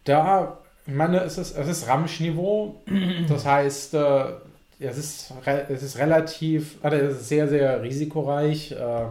da, 0.04 0.58
ich 0.86 0.94
meine, 0.94 1.20
es 1.20 1.38
ist, 1.38 1.56
es 1.56 1.68
ist 1.68 1.88
Ramschniveau, 1.88 2.82
das 3.28 3.44
heißt, 3.44 3.94
äh, 3.94 4.24
es, 4.78 4.98
ist, 4.98 5.32
es 5.68 5.82
ist 5.82 5.98
relativ, 5.98 6.78
also 6.82 6.96
es 6.96 7.20
ist 7.20 7.28
sehr, 7.28 7.48
sehr 7.48 7.82
risikoreich. 7.82 8.72
Äh, 8.72 9.06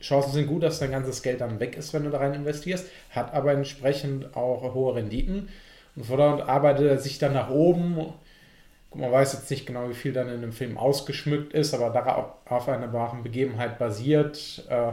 Chancen 0.00 0.32
sind 0.32 0.46
gut, 0.46 0.62
dass 0.62 0.78
dein 0.78 0.90
ganzes 0.90 1.22
Geld 1.22 1.40
dann 1.40 1.58
weg 1.58 1.76
ist, 1.76 1.94
wenn 1.94 2.04
du 2.04 2.10
da 2.10 2.18
rein 2.18 2.34
investierst, 2.34 2.86
hat 3.10 3.32
aber 3.32 3.52
entsprechend 3.52 4.36
auch 4.36 4.74
hohe 4.74 4.94
Renditen. 4.94 5.48
Und 5.96 6.10
dort 6.10 6.46
arbeitet 6.46 6.86
er 6.86 6.98
sich 6.98 7.18
dann 7.18 7.32
nach 7.32 7.48
oben. 7.48 7.94
Gut, 8.90 9.00
Man 9.00 9.10
weiß 9.10 9.32
jetzt 9.32 9.50
nicht 9.50 9.66
genau, 9.66 9.88
wie 9.88 9.94
viel 9.94 10.12
dann 10.12 10.28
in 10.28 10.42
dem 10.42 10.52
Film 10.52 10.76
ausgeschmückt 10.76 11.54
ist, 11.54 11.72
aber 11.72 11.90
darauf 11.90 12.26
auf 12.44 12.68
einer 12.68 12.92
wahren 12.92 13.22
Begebenheit 13.22 13.78
basiert, 13.78 14.64
äh, 14.68 14.92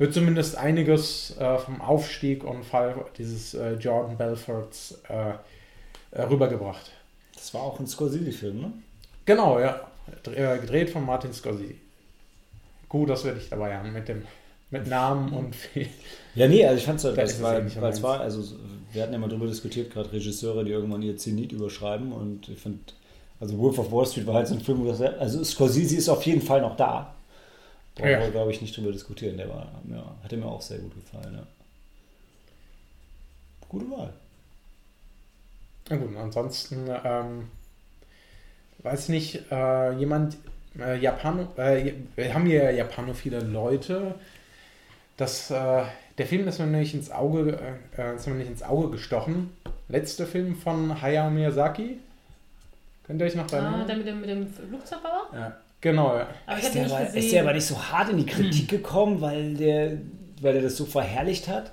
wird 0.00 0.14
zumindest 0.14 0.56
einiges 0.56 1.36
äh, 1.38 1.58
vom 1.58 1.82
Aufstieg 1.82 2.42
und 2.42 2.64
Fall 2.64 3.04
dieses 3.18 3.52
äh, 3.52 3.74
Jordan 3.74 4.16
Belforts 4.16 4.98
äh, 5.10 5.34
äh, 6.12 6.22
rübergebracht. 6.22 6.90
Das 7.34 7.52
war 7.52 7.60
auch 7.60 7.78
ein 7.78 7.86
Scorsese-Film, 7.86 8.60
ne? 8.62 8.72
Genau, 9.26 9.60
ja. 9.60 9.78
Äh, 10.24 10.58
Gedreht 10.58 10.88
von 10.88 11.04
Martin 11.04 11.34
Scorsese. 11.34 11.74
Gut, 12.88 13.10
dass 13.10 13.26
wir 13.26 13.32
dich 13.32 13.50
dabei 13.50 13.76
haben 13.76 13.92
mit 13.92 14.08
dem 14.08 14.22
mit 14.70 14.86
Namen 14.86 15.32
und 15.34 15.54
viel. 15.54 15.88
Ja, 16.34 16.48
nee, 16.48 16.64
also 16.64 16.78
ich 16.78 16.84
fand 16.84 16.98
es 16.98 17.04
halt, 17.04 17.16
Vielleicht 17.16 17.32
das 17.32 17.38
es 17.38 17.42
war, 17.42 17.58
es 17.58 17.76
meins. 17.76 18.02
war, 18.02 18.20
also 18.20 18.56
wir 18.92 19.02
hatten 19.02 19.12
ja 19.12 19.18
mal 19.18 19.28
drüber 19.28 19.48
diskutiert, 19.48 19.92
gerade 19.92 20.12
Regisseure, 20.12 20.64
die 20.64 20.70
irgendwann 20.70 21.02
ihr 21.02 21.16
Zenit 21.18 21.52
überschreiben 21.52 22.12
und 22.12 22.48
ich 22.48 22.58
finde, 22.58 22.78
also 23.38 23.58
Wolf 23.58 23.78
of 23.78 23.92
Wall 23.92 24.06
Street 24.06 24.26
war 24.26 24.34
halt 24.34 24.46
so 24.46 24.54
ein 24.54 24.60
Film, 24.60 24.80
wo 24.80 24.88
das, 24.88 25.00
also 25.02 25.44
Scorsese 25.44 25.96
ist 25.96 26.08
auf 26.08 26.22
jeden 26.22 26.40
Fall 26.40 26.62
noch 26.62 26.76
da. 26.76 27.14
Brauchen 27.94 28.10
Ja. 28.10 28.20
wir, 28.20 28.30
glaube 28.30 28.50
ich, 28.52 28.60
nicht 28.62 28.76
drüber 28.76 28.92
diskutieren. 28.92 29.36
Der 29.36 29.48
war, 29.48 29.70
ja, 29.90 30.14
hat 30.22 30.32
mir 30.32 30.44
auch 30.46 30.62
sehr 30.62 30.78
gut 30.78 30.94
gefallen, 30.94 31.34
ja. 31.34 31.46
Gute 33.68 33.90
Wahl. 33.90 34.12
Na 35.88 35.96
gut, 35.96 36.16
ansonsten 36.16 36.88
ähm, 37.04 37.48
weiß 38.78 39.08
nicht, 39.08 39.50
äh, 39.50 39.92
jemand, 39.94 40.36
äh, 40.78 40.98
Japano, 40.98 41.48
äh, 41.56 41.92
wir 42.16 42.34
haben 42.34 42.46
hier 42.46 42.70
japanophile 42.72 43.40
Leute. 43.40 44.14
Das, 45.16 45.50
äh, 45.50 45.84
der 46.18 46.26
Film 46.26 46.46
ist 46.48 46.58
mir 46.58 46.66
nämlich 46.66 46.94
ins 46.94 47.10
Auge, 47.10 47.58
äh, 47.96 48.14
ist 48.16 48.26
mir 48.26 48.34
nicht 48.34 48.50
ins 48.50 48.62
Auge 48.62 48.90
gestochen. 48.90 49.52
Letzter 49.88 50.26
Film 50.26 50.56
von 50.56 51.00
Hayao 51.02 51.30
Miyazaki. 51.30 51.98
Könnt 53.06 53.20
ihr 53.20 53.26
euch 53.26 53.34
noch 53.34 53.52
Ah, 53.52 53.56
erinnern? 53.56 53.86
der 53.86 53.96
mit 53.96 54.06
dem, 54.06 54.20
mit 54.20 54.30
dem 54.30 54.46
Flugzeugbauer? 54.52 55.28
Ja, 55.34 55.56
genau, 55.80 56.16
ja. 56.16 56.28
Aber 56.46 56.58
ist, 56.58 56.74
der 56.74 56.86
aber, 56.86 57.00
nicht 57.00 57.14
ist 57.14 57.32
der 57.32 57.42
aber 57.42 57.52
nicht 57.54 57.66
so 57.66 57.76
hart 57.82 58.08
in 58.10 58.18
die 58.18 58.26
Kritik 58.26 58.68
gekommen, 58.68 59.20
weil 59.20 59.54
der, 59.54 59.92
weil 60.40 60.52
der 60.54 60.62
das 60.62 60.76
so 60.76 60.84
verherrlicht 60.86 61.48
hat? 61.48 61.72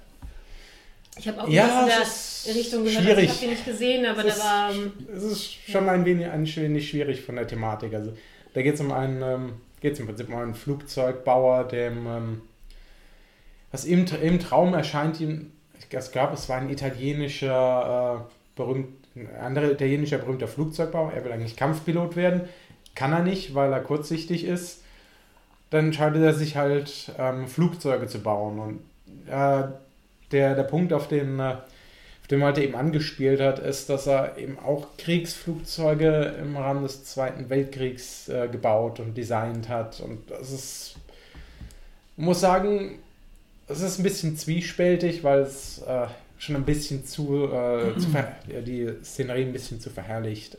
Ich 1.19 1.27
habe 1.27 1.41
auch 1.41 1.47
Ja, 1.49 1.85
was 1.87 1.87
in 1.87 2.01
es 2.01 2.43
der 2.45 2.55
Richtung 2.55 2.83
gehört. 2.83 2.97
Also 2.99 3.09
schwierig. 3.09 3.25
ich 3.25 3.31
habe 3.31 3.41
den 3.41 3.49
nicht 3.49 3.65
gesehen, 3.65 4.05
aber 4.05 4.25
Es 4.25 4.37
da 4.37 4.69
ist- 4.69 4.77
war. 4.77 4.83
ähm, 4.85 4.91
Es 5.15 5.23
ist 5.23 5.53
schon 5.71 5.89
ein 5.89 6.05
wenig, 6.05 6.27
ein 6.27 6.45
wenig 6.55 6.89
schwierig 6.89 7.21
von 7.21 7.35
der 7.35 7.47
Thematik. 7.47 7.93
Also 7.93 8.13
da 8.53 8.61
geht 8.61 8.75
es 8.75 8.81
um 8.81 8.91
einen, 8.91 9.21
ähm, 9.23 9.53
geht's 9.81 9.99
im 9.99 10.05
Prinzip 10.05 10.29
um 10.29 10.35
einen 10.35 10.53
Flugzeugbauer, 10.53 11.63
dem 11.67 12.05
ähm, 12.07 12.41
was 13.71 13.85
im, 13.85 14.05
im 14.21 14.39
Traum 14.39 14.73
erscheint 14.73 15.19
ihm, 15.19 15.51
ich 15.79 15.89
glaube, 15.89 16.33
es 16.33 16.47
war 16.49 16.57
ein 16.57 16.69
italienischer 16.69 18.25
äh, 18.27 18.31
berühmt, 18.55 18.89
ein 19.15 19.29
anderer 19.39 19.71
italienischer 19.71 20.17
berühmter 20.19 20.47
Flugzeugbauer. 20.47 21.11
Er 21.13 21.23
will 21.25 21.31
eigentlich 21.31 21.55
Kampfpilot 21.55 22.15
werden, 22.15 22.41
kann 22.97 23.13
er 23.13 23.23
nicht, 23.23 23.55
weil 23.55 23.71
er 23.71 23.79
kurzsichtig 23.79 24.43
ist. 24.43 24.81
Dann 25.69 25.85
entscheidet 25.85 26.23
er 26.23 26.33
sich 26.33 26.57
halt 26.57 27.11
ähm, 27.17 27.47
Flugzeuge 27.47 28.07
zu 28.07 28.19
bauen 28.19 28.59
und 28.59 28.79
äh, 29.31 29.67
der, 30.31 30.55
der 30.55 30.63
Punkt, 30.63 30.91
auf 30.91 31.07
den 31.07 31.39
äh, 31.39 31.57
auf 32.27 32.29
den 32.29 32.39
Malte 32.39 32.61
eben 32.61 32.75
angespielt 32.75 33.39
hat, 33.39 33.59
ist, 33.59 33.89
dass 33.89 34.05
er 34.05 34.37
eben 34.37 34.59
auch 34.59 34.87
Kriegsflugzeuge 34.97 36.35
im 36.41 36.57
Rahmen 36.57 36.83
des 36.83 37.05
Zweiten 37.05 37.49
Weltkriegs 37.49 38.27
äh, 38.27 38.49
gebaut 38.51 38.99
und 38.99 39.15
designt 39.15 39.69
hat. 39.69 40.01
Und 40.01 40.29
das 40.29 40.51
ist, 40.51 40.95
ich 42.17 42.23
muss 42.23 42.41
sagen, 42.41 42.99
es 43.69 43.79
ist 43.79 43.99
ein 43.99 44.03
bisschen 44.03 44.35
zwiespältig, 44.35 45.23
weil 45.23 45.39
es 45.39 45.81
äh, 45.83 46.07
schon 46.37 46.57
ein 46.57 46.65
bisschen 46.65 47.05
zu, 47.05 47.45
äh, 47.45 47.97
zu 47.97 48.07
die 48.65 48.89
Szenerie 49.03 49.45
ein 49.45 49.53
bisschen 49.53 49.79
zu 49.79 49.89
verherrlicht. 49.89 50.57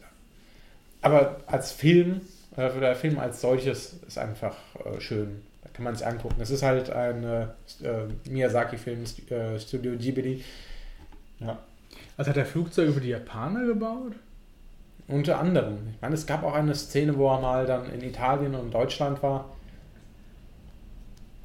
Aber 1.00 1.38
als 1.46 1.72
Film, 1.72 2.20
äh, 2.56 2.70
der 2.80 2.96
Film 2.96 3.18
als 3.18 3.40
solches 3.40 3.94
ist 4.06 4.18
einfach 4.18 4.56
äh, 4.84 5.00
schön. 5.00 5.42
Da 5.62 5.70
kann 5.72 5.84
man 5.84 5.94
sich 5.94 6.06
angucken. 6.06 6.40
Es 6.40 6.50
ist 6.50 6.62
halt 6.62 6.90
ein 6.90 7.24
äh, 7.24 7.42
äh, 7.82 8.08
Miyazaki-Film, 8.28 9.06
St 9.06 9.22
Studio 9.58 9.96
Ghibli. 9.96 10.44
Also 12.16 12.30
hat 12.30 12.36
er 12.36 12.46
Flugzeuge 12.46 12.92
für 12.92 13.00
die 13.00 13.10
Japaner 13.10 13.64
gebaut? 13.64 14.14
Unter 15.06 15.38
anderem. 15.38 15.78
Ich 15.94 16.02
meine, 16.02 16.14
es 16.14 16.26
gab 16.26 16.42
auch 16.42 16.54
eine 16.54 16.74
Szene, 16.74 17.16
wo 17.16 17.30
er 17.30 17.40
mal 17.40 17.64
dann 17.64 17.90
in 17.90 18.02
Italien 18.02 18.54
und 18.54 18.72
Deutschland 18.72 19.22
war. 19.22 19.56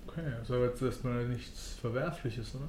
Okay, 0.07 0.25
also 0.39 0.63
jetzt 0.65 0.81
erstmal 0.81 1.25
nichts 1.25 1.77
Verwerfliches, 1.79 2.55
oder? 2.55 2.65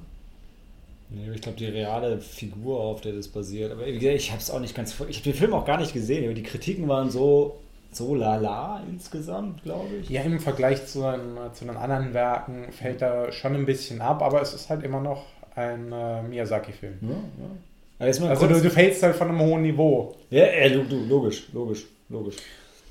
Nee, 1.09 1.29
ich 1.33 1.41
glaube, 1.41 1.57
die 1.57 1.65
reale 1.67 2.19
Figur, 2.19 2.79
auf 2.79 3.01
der 3.01 3.13
das 3.13 3.27
basiert. 3.27 3.71
Aber 3.71 3.85
wie 3.85 3.93
gesagt, 3.99 4.15
ich 4.15 4.31
habe 4.31 4.41
es 4.41 4.49
auch 4.49 4.59
nicht 4.59 4.75
ganz. 4.75 4.91
vor- 4.93 5.07
Ich 5.07 5.17
habe 5.17 5.25
den 5.31 5.33
Film 5.37 5.53
auch 5.53 5.65
gar 5.65 5.77
nicht 5.79 5.93
gesehen, 5.93 6.25
aber 6.25 6.33
die 6.33 6.43
Kritiken 6.43 6.87
waren 6.87 7.09
so, 7.11 7.57
so 7.91 8.15
lala 8.15 8.81
insgesamt, 8.89 9.63
glaube 9.63 9.87
ich. 10.01 10.09
Ja, 10.09 10.21
im 10.23 10.39
Vergleich 10.39 10.85
zu 10.87 11.01
den, 11.01 11.37
zu 11.53 11.65
den 11.65 11.77
anderen 11.77 12.13
Werken 12.13 12.71
fällt 12.71 13.01
er 13.01 13.31
schon 13.31 13.53
ein 13.55 13.65
bisschen 13.65 14.01
ab, 14.01 14.21
aber 14.21 14.41
es 14.41 14.53
ist 14.53 14.69
halt 14.69 14.83
immer 14.83 14.99
noch 14.99 15.23
ein 15.55 15.91
äh, 15.91 16.23
Miyazaki-Film. 16.23 16.97
Ja, 17.01 17.09
ja. 17.09 17.15
Also 17.99 18.25
kurz- 18.27 18.57
du, 18.57 18.61
du 18.63 18.69
fällst 18.69 19.01
halt 19.03 19.15
von 19.15 19.29
einem 19.29 19.39
hohen 19.39 19.61
Niveau. 19.61 20.15
ja, 20.31 20.45
ja, 20.45 20.69
du, 20.69 20.83
du, 20.83 21.05
logisch, 21.05 21.47
logisch, 21.53 21.85
logisch. 22.09 22.35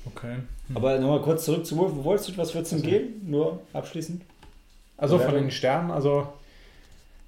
Okay. 0.07 0.35
Aber 0.73 0.97
nochmal 0.99 1.21
kurz 1.21 1.45
zurück 1.45 1.65
zu 1.65 1.77
Wolf. 1.77 1.91
Wo 1.95 2.03
wolltest 2.05 2.29
du, 2.29 2.37
was 2.37 2.53
würdest 2.55 2.71
du 2.71 2.77
denn 2.77 2.85
geben? 2.89 3.21
Nur 3.25 3.59
abschließend? 3.73 4.21
Also 4.97 5.19
von 5.19 5.33
den 5.35 5.51
Sternen, 5.51 5.91
also 5.91 6.27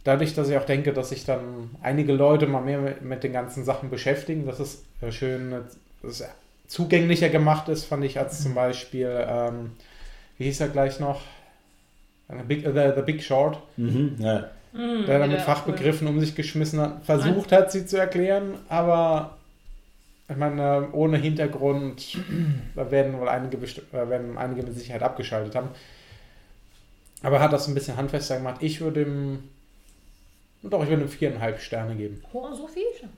dadurch, 0.08 0.34
dass 0.34 0.50
ich 0.50 0.58
auch 0.58 0.66
denke, 0.66 0.94
dass 0.94 1.10
sich 1.10 1.26
dann 1.26 1.72
einige 1.82 2.14
Leute 2.14 2.48
mal 2.48 2.62
mehr 2.62 2.96
mit, 3.02 3.24
den 3.24 3.34
ganzen 3.34 3.66
Sachen 3.66 3.90
beschäftigen, 3.90 4.46
dass 4.46 4.60
es 4.60 4.84
äh, 5.02 5.12
schön 5.12 5.52
dass 6.02 6.22
es 6.22 6.28
zugänglicher 6.68 7.30
gemacht 7.30 7.70
ist, 7.70 7.86
fand 7.86 8.04
ich 8.06 8.18
als 8.20 8.42
zum 8.42 8.54
Beispiel, 8.54 9.26
ähm, 9.28 9.72
wie 10.38 10.46
hieß 10.46 10.62
er 10.62 10.70
gleich 10.70 11.00
noch? 11.00 11.22
The 12.30 12.44
Big, 12.48 12.66
äh, 12.66 12.72
the, 12.72 12.96
the 12.96 13.02
Big 13.02 13.24
Short, 13.24 13.62
Mhm, 13.78 14.16
ja. 14.20 14.50
mm, 14.74 15.06
der 15.06 15.20
dann 15.20 15.32
ja, 15.32 15.38
mit 15.38 15.46
Fachbegriffen 15.46 16.08
um 16.08 16.20
sich 16.20 16.36
geschmissen 16.36 16.80
hat, 16.80 17.06
versucht 17.06 17.52
hat, 17.52 17.72
sie 17.72 17.86
zu 17.86 17.98
erklären, 17.98 18.56
aber 18.70 19.38
ich 20.30 20.36
meine, 20.36 20.90
ohne 20.92 21.18
Hintergrund, 21.18 22.18
da 22.76 22.92
werden 22.92 23.18
wohl 23.18 23.30
einige, 23.30 23.58
äh, 23.58 24.10
werden 24.10 24.38
einige 24.38 24.64
mit 24.64 24.76
Sicherheit 24.78 25.04
abgeschaltet 25.04 25.56
haben. 25.56 25.70
Aber 27.24 27.38
er 27.38 27.44
hat 27.44 27.54
das 27.54 27.68
ein 27.68 27.74
bisschen 27.74 27.98
handfester 27.98 28.38
gemacht. 28.38 28.58
Ich 28.60 28.82
würde 28.82 29.02
ihm, 29.04 29.40
doch, 30.70 30.84
ich 30.84 30.90
würde 30.90 31.04
ihm 31.04 31.10
viereinhalb 31.10 31.60
Sterne 31.60 31.96
geben. 31.96 32.22
Oh, 32.34 32.54
so 32.54 32.68
viel 32.68 32.84
schon. 33.00 33.10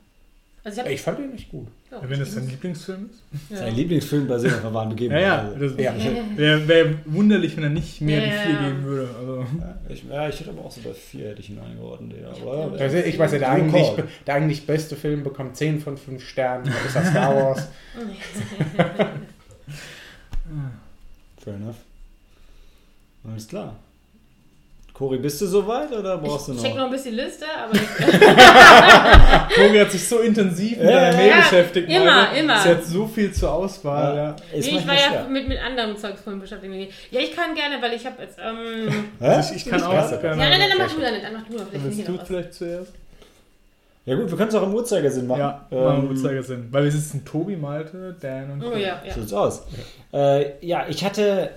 Also 0.64 0.76
ich 0.76 0.84
habe. 0.84 0.94
Ich 0.94 1.02
fand 1.02 1.20
ihn 1.20 1.32
nicht 1.32 1.50
gut. 1.50 1.68
Ja, 1.90 2.02
Wenn 2.08 2.20
das 2.20 2.36
dein 2.36 2.48
Lieblingsfilm 2.50 3.10
ist? 3.10 3.24
ja. 3.50 3.58
Sein 3.58 3.76
Lieblingsfilm 3.76 4.28
basiert 4.28 4.56
auf 4.56 4.60
einer 4.62 4.74
wahren 4.74 4.90
Begebenheit. 4.90 5.22
Ja, 5.24 5.44
ja. 5.44 5.54
Also, 5.54 5.76
Ja. 5.78 5.94
wäre 6.38 6.68
wär 6.68 6.94
wunderlich, 7.06 7.56
wenn 7.56 7.64
er 7.64 7.70
nicht 7.70 8.02
mehr 8.02 8.26
Ja, 8.28 8.32
vier 8.42 8.54
ja. 8.54 8.68
geben 8.68 8.84
würde. 8.84 9.10
Also. 9.18 9.46
ja, 9.60 9.78
ich, 9.90 10.04
ja, 10.04 10.30
ich 10.30 10.40
hätte 10.40 10.50
aber 10.50 10.66
auch 10.66 10.72
so 10.72 10.82
bei 10.82 10.94
vier 10.94 11.30
hätte 11.30 11.40
ich 11.40 11.50
ihn 11.50 11.60
eingeordnet. 11.60 12.18
Ja, 12.22 12.30
aber, 12.42 12.74
Also 12.80 12.98
ich 12.98 13.18
weiß 13.18 13.32
ja, 13.32 13.40
der 13.40 13.52
eigentlich, 13.52 13.88
der 14.28 14.36
eigentlich 14.36 14.68
beste 14.68 14.96
Film 14.98 15.24
bekommt 15.24 15.56
10 15.56 15.80
von 15.80 15.98
5 15.98 16.22
Sternen. 16.28 16.66
Das 16.66 16.86
ist 16.86 16.96
das 16.96 17.10
Star 17.10 17.36
Wars. 17.36 17.68
Fair 21.38 21.54
enough. 21.54 21.78
Alles 23.28 23.48
klar. 23.48 23.76
Cory, 25.00 25.18
bist 25.18 25.40
du 25.40 25.46
soweit 25.48 25.90
oder 25.94 26.18
brauchst 26.18 26.50
Ich 26.50 26.56
du 26.58 26.62
check 26.62 26.72
noch? 26.72 26.80
noch 26.80 26.86
ein 26.88 26.92
bisschen 26.92 27.16
Liste, 27.16 27.46
aber 27.58 27.72
Kogi 29.56 29.78
hat 29.80 29.92
sich 29.92 30.06
so 30.06 30.20
intensiv 30.20 30.78
mit 30.78 30.90
Ja, 30.90 30.92
deiner 30.96 31.12
ja, 31.12 31.18
Mail 31.18 31.30
ja. 31.30 31.36
beschäftigt. 31.38 31.90
Immer, 31.90 32.04
Malte. 32.06 32.38
immer. 32.40 32.60
Sie 32.60 32.70
hat 32.70 32.84
so 32.84 33.08
viel 33.08 33.32
zur 33.32 33.54
Auswahl. 33.54 34.16
Ja. 34.18 34.36
Nee, 34.52 34.60
ich 34.60 34.86
war 34.88 34.94
ja 34.96 35.24
mit, 35.30 35.48
mit 35.48 35.58
anderem 35.58 35.96
Zeugs 35.96 36.20
vorhin 36.22 36.42
beschäftigt. 36.42 36.92
Ja, 37.12 37.22
ich 37.22 37.34
kann 37.34 37.56
gerne, 37.56 37.82
weil 37.82 37.94
ich 37.94 38.06
habe 38.06 38.22
jetzt. 38.22 38.38
Ähm, 38.44 38.90
Hä? 39.22 39.26
Also 39.26 39.56
ich, 39.56 39.66
ich 39.66 39.72
kann 39.72 39.82
auch 39.84 39.94
Ja, 39.94 40.06
gerne. 40.18 40.44
ja, 40.44 40.50
nein, 40.50 40.60
nein, 40.60 40.70
dann 40.70 40.78
mach 40.86 40.94
du 40.94 41.00
dann 41.02 41.14
nicht. 41.14 41.26
Dann 41.26 41.34
mach 41.34 41.48
du 41.48 41.54
mal. 41.54 41.66
Vielleicht 41.72 42.00
ich 42.00 42.06
du 42.06 42.12
noch 42.12 42.26
vielleicht 42.28 42.54
zuerst? 42.54 42.92
Ja 44.06 44.16
gut, 44.16 44.30
wir 44.30 44.38
können 44.38 44.50
es 44.50 44.56
auch 44.56 44.64
im 44.64 44.74
Uhrzeigersinn 44.74 45.28
machen. 45.28 45.40
Ja, 45.40 45.66
ähm, 45.72 46.10
Uhrzeigersinn. 46.10 46.68
Weil 46.72 46.84
wir 46.84 46.92
sitzen 46.92 47.24
Tobi, 47.24 47.56
Malte, 47.56 48.16
Dan 48.20 48.52
und 48.52 48.66
Oh 48.66 48.76
ja, 48.76 49.02
ja. 49.06 49.14
So 49.14 49.22
sieht's 49.22 49.34
aus. 49.34 49.64
Äh, 50.14 50.66
ja, 50.66 50.86
ich 50.90 51.06
hatte. 51.06 51.52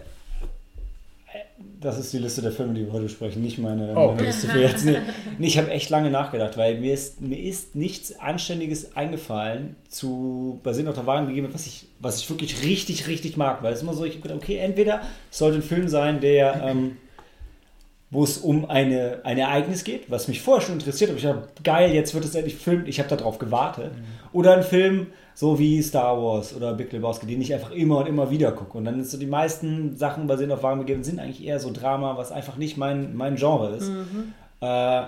Das 1.81 1.99
ist 1.99 2.13
die 2.13 2.19
Liste 2.19 2.43
der 2.43 2.53
Filme, 2.53 2.75
die 2.75 2.87
wir 2.87 2.93
heute 2.93 3.09
sprechen, 3.09 3.43
nicht 3.43 3.59
meine, 3.59 3.93
Oh. 3.97 4.13
meine 4.13 4.23
Liste 4.29 4.47
für 4.49 4.61
jetzt. 4.61 4.85
Nee, 4.85 4.99
ich 5.41 5.59
habe 5.59 5.71
echt 5.71 5.91
lange 5.91 6.11
nachgedacht, 6.11 6.57
weil 6.57 6.79
mir 6.79 6.95
ist, 6.95 7.21
mir 7.21 7.39
ist 7.39 7.75
nichts 7.75 8.19
Anständiges 8.21 8.97
eingefallen, 8.97 9.75
zu 9.89 10.61
basierend 10.63 10.91
auf 10.91 10.95
der 10.97 11.07
wahren 11.07 11.27
Begebenheit, 11.27 11.55
was 11.55 11.67
ich, 11.67 11.87
was 11.99 12.21
ich 12.21 12.31
wirklich 12.31 12.63
richtig, 12.65 13.09
richtig 13.09 13.37
mag. 13.37 13.63
Weil 13.63 13.73
es 13.73 13.79
ist 13.79 13.83
immer 13.83 13.95
so, 13.95 14.05
ich 14.05 14.13
habe 14.15 14.23
gedacht, 14.23 14.39
okay, 14.43 14.59
entweder 14.59 15.01
es 15.31 15.39
sollte 15.39 15.59
ein 15.59 15.63
Film 15.63 15.89
sein, 15.89 16.21
der, 16.21 16.63
ähm, 16.65 16.97
wo 18.11 18.23
es 18.25 18.39
um 18.39 18.67
eine, 18.69 19.21
ein 19.25 19.39
Ereignis 19.39 19.85
geht, 19.85 20.11
was 20.11 20.29
mich 20.29 20.41
vorher 20.43 20.65
schon 20.65 20.75
interessiert 20.75 21.11
hat. 21.11 21.17
Ich 21.17 21.23
dachte, 21.25 21.49
geil, 21.65 21.93
jetzt 21.93 22.15
wird 22.15 22.25
es 22.25 22.35
endlich 22.35 22.55
gefilmt, 22.55 22.87
ich 22.87 22.99
habe 23.01 23.09
darauf 23.09 23.39
gewartet. 23.39 23.91
Oder 24.33 24.55
ein 24.57 24.63
Film, 24.63 25.07
so 25.35 25.59
wie 25.59 25.83
Star 25.83 26.21
Wars 26.23 26.55
oder 26.55 26.75
Big 26.75 26.93
Lebowski, 26.93 27.27
den 27.27 27.41
ich 27.41 27.55
einfach 27.55 27.71
immer 27.71 27.99
und 27.99 28.07
immer 28.07 28.31
wieder 28.31 28.53
gucke. 28.53 28.79
Und 28.79 28.85
dann 28.85 29.01
ist 29.01 29.11
so 29.11 29.19
die 29.19 29.27
meisten 29.27 29.97
Sachen 29.97 30.27
basierend 30.27 30.55
auf 30.55 30.63
wahren 30.63 30.79
Begebenheiten 30.79 31.05
sind 31.05 31.21
eigentlich 31.21 31.45
eher 31.45 31.59
so 31.59 31.73
Drama, 31.73 32.17
was 32.17 32.33
einfach 32.33 32.57
nicht 32.57 32.77
mein, 32.77 33.17
mein 33.17 33.37
Genre 33.37 33.77
ist. 33.77 33.91
Äh, 34.61 35.03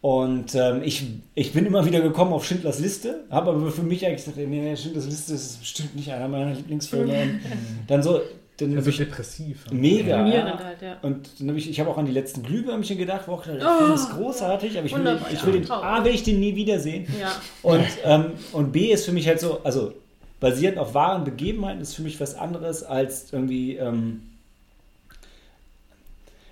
und 0.00 0.54
ähm, 0.54 0.82
ich, 0.84 1.06
ich 1.34 1.52
bin 1.54 1.64
immer 1.64 1.86
wieder 1.86 2.00
gekommen 2.00 2.34
auf 2.34 2.44
Schindlers 2.44 2.78
Liste, 2.78 3.24
habe 3.30 3.52
aber 3.52 3.70
für 3.70 3.82
mich 3.82 4.04
eigentlich 4.04 4.24
gesagt, 4.24 4.36
nee, 4.36 4.76
Schindlers 4.76 5.06
Liste 5.06 5.32
ist 5.32 5.60
bestimmt 5.60 5.96
nicht 5.96 6.12
einer 6.12 6.28
meiner 6.28 6.52
Lieblingsfilme. 6.52 7.22
Und 7.22 7.40
dann 7.88 8.02
so, 8.02 8.20
dann 8.58 8.76
Also 8.76 8.90
ich, 8.90 8.98
depressiv. 8.98 9.64
mega. 9.72 10.16
Deprimierend 10.18 10.60
Ja. 10.60 10.64
halt, 10.64 10.82
ja. 10.82 10.96
Und 11.02 11.28
dann 11.40 11.48
habe 11.48 11.58
ich, 11.58 11.68
ich 11.70 11.80
habe 11.80 11.90
auch 11.90 11.98
an 11.98 12.06
die 12.06 12.12
letzten 12.12 12.42
Glühwürmchen 12.42 12.96
gedacht, 12.98 13.22
wo 13.26 13.32
auch 13.32 13.42
gedacht, 13.44 13.60
der 13.62 13.78
Film 13.78 13.92
ist 13.94 14.10
großartig, 14.10 14.78
aber 14.78 14.86
ich 14.86 14.94
will, 14.96 15.18
ich 15.32 15.46
will 15.46 15.52
den. 15.60 15.70
A, 15.70 16.04
will 16.04 16.14
ich 16.14 16.22
den 16.22 16.40
nie 16.40 16.54
wiedersehen. 16.54 17.06
Ja. 17.20 17.32
Und, 17.62 17.84
ähm, 18.04 18.26
und 18.52 18.72
B 18.72 18.92
ist 18.92 19.04
für 19.06 19.12
mich 19.12 19.26
halt 19.26 19.40
so, 19.40 19.60
also 19.64 19.92
basierend 20.40 20.78
auf 20.78 20.94
wahren 20.94 21.24
Begebenheiten 21.24 21.80
ist 21.80 21.94
für 21.94 22.02
mich 22.02 22.20
was 22.20 22.36
anderes 22.36 22.82
als 22.84 23.32
irgendwie. 23.32 23.76
Ähm, 23.76 24.22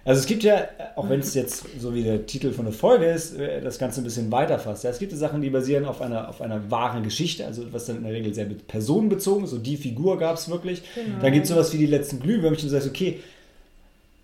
also 0.04 0.21
es 0.21 0.26
gibt 0.26 0.42
ja, 0.42 0.68
auch 0.97 1.09
wenn 1.09 1.21
es 1.21 1.35
jetzt 1.35 1.64
so 1.78 1.94
wie 1.94 2.02
der 2.02 2.26
Titel 2.26 2.52
von 2.52 2.64
der 2.64 2.75
Folge 2.75 3.06
ist, 3.06 3.38
äh, 3.38 3.61
das 3.61 3.78
Ganze 3.78 4.00
ein 4.00 4.04
bisschen 4.04 4.32
weiterfasst. 4.32 4.82
Ja, 4.82 4.90
es 4.90 4.99
gibt 4.99 5.12
ja 5.12 5.18
Sachen, 5.18 5.40
die 5.42 5.50
basieren 5.50 5.85
auf 5.85 6.00
einer, 6.00 6.28
auf 6.28 6.40
einer 6.40 6.71
wahren 6.71 7.04
Geschichte, 7.04 7.47
also 7.47 7.73
was 7.73 7.87
dann 7.87 7.99
in 7.99 8.02
der 8.04 8.12
Regel 8.12 8.35
sehr 8.35 8.47
personenbezogen 8.47 9.44
ist. 9.44 9.50
So 9.50 9.59
die 9.59 9.76
Figur 9.76 10.18
gab 10.18 10.37
es 10.37 10.49
wirklich. 10.49 10.82
Dann 11.21 11.32
gibt 11.32 11.44
es 11.44 11.50
sowas 11.50 11.73
wie 11.73 11.78
die 11.78 11.87
letzten 11.87 12.18
Glühwürmchen, 12.18 12.68
du 12.68 12.73
sagst, 12.73 12.88
okay, 12.88 13.21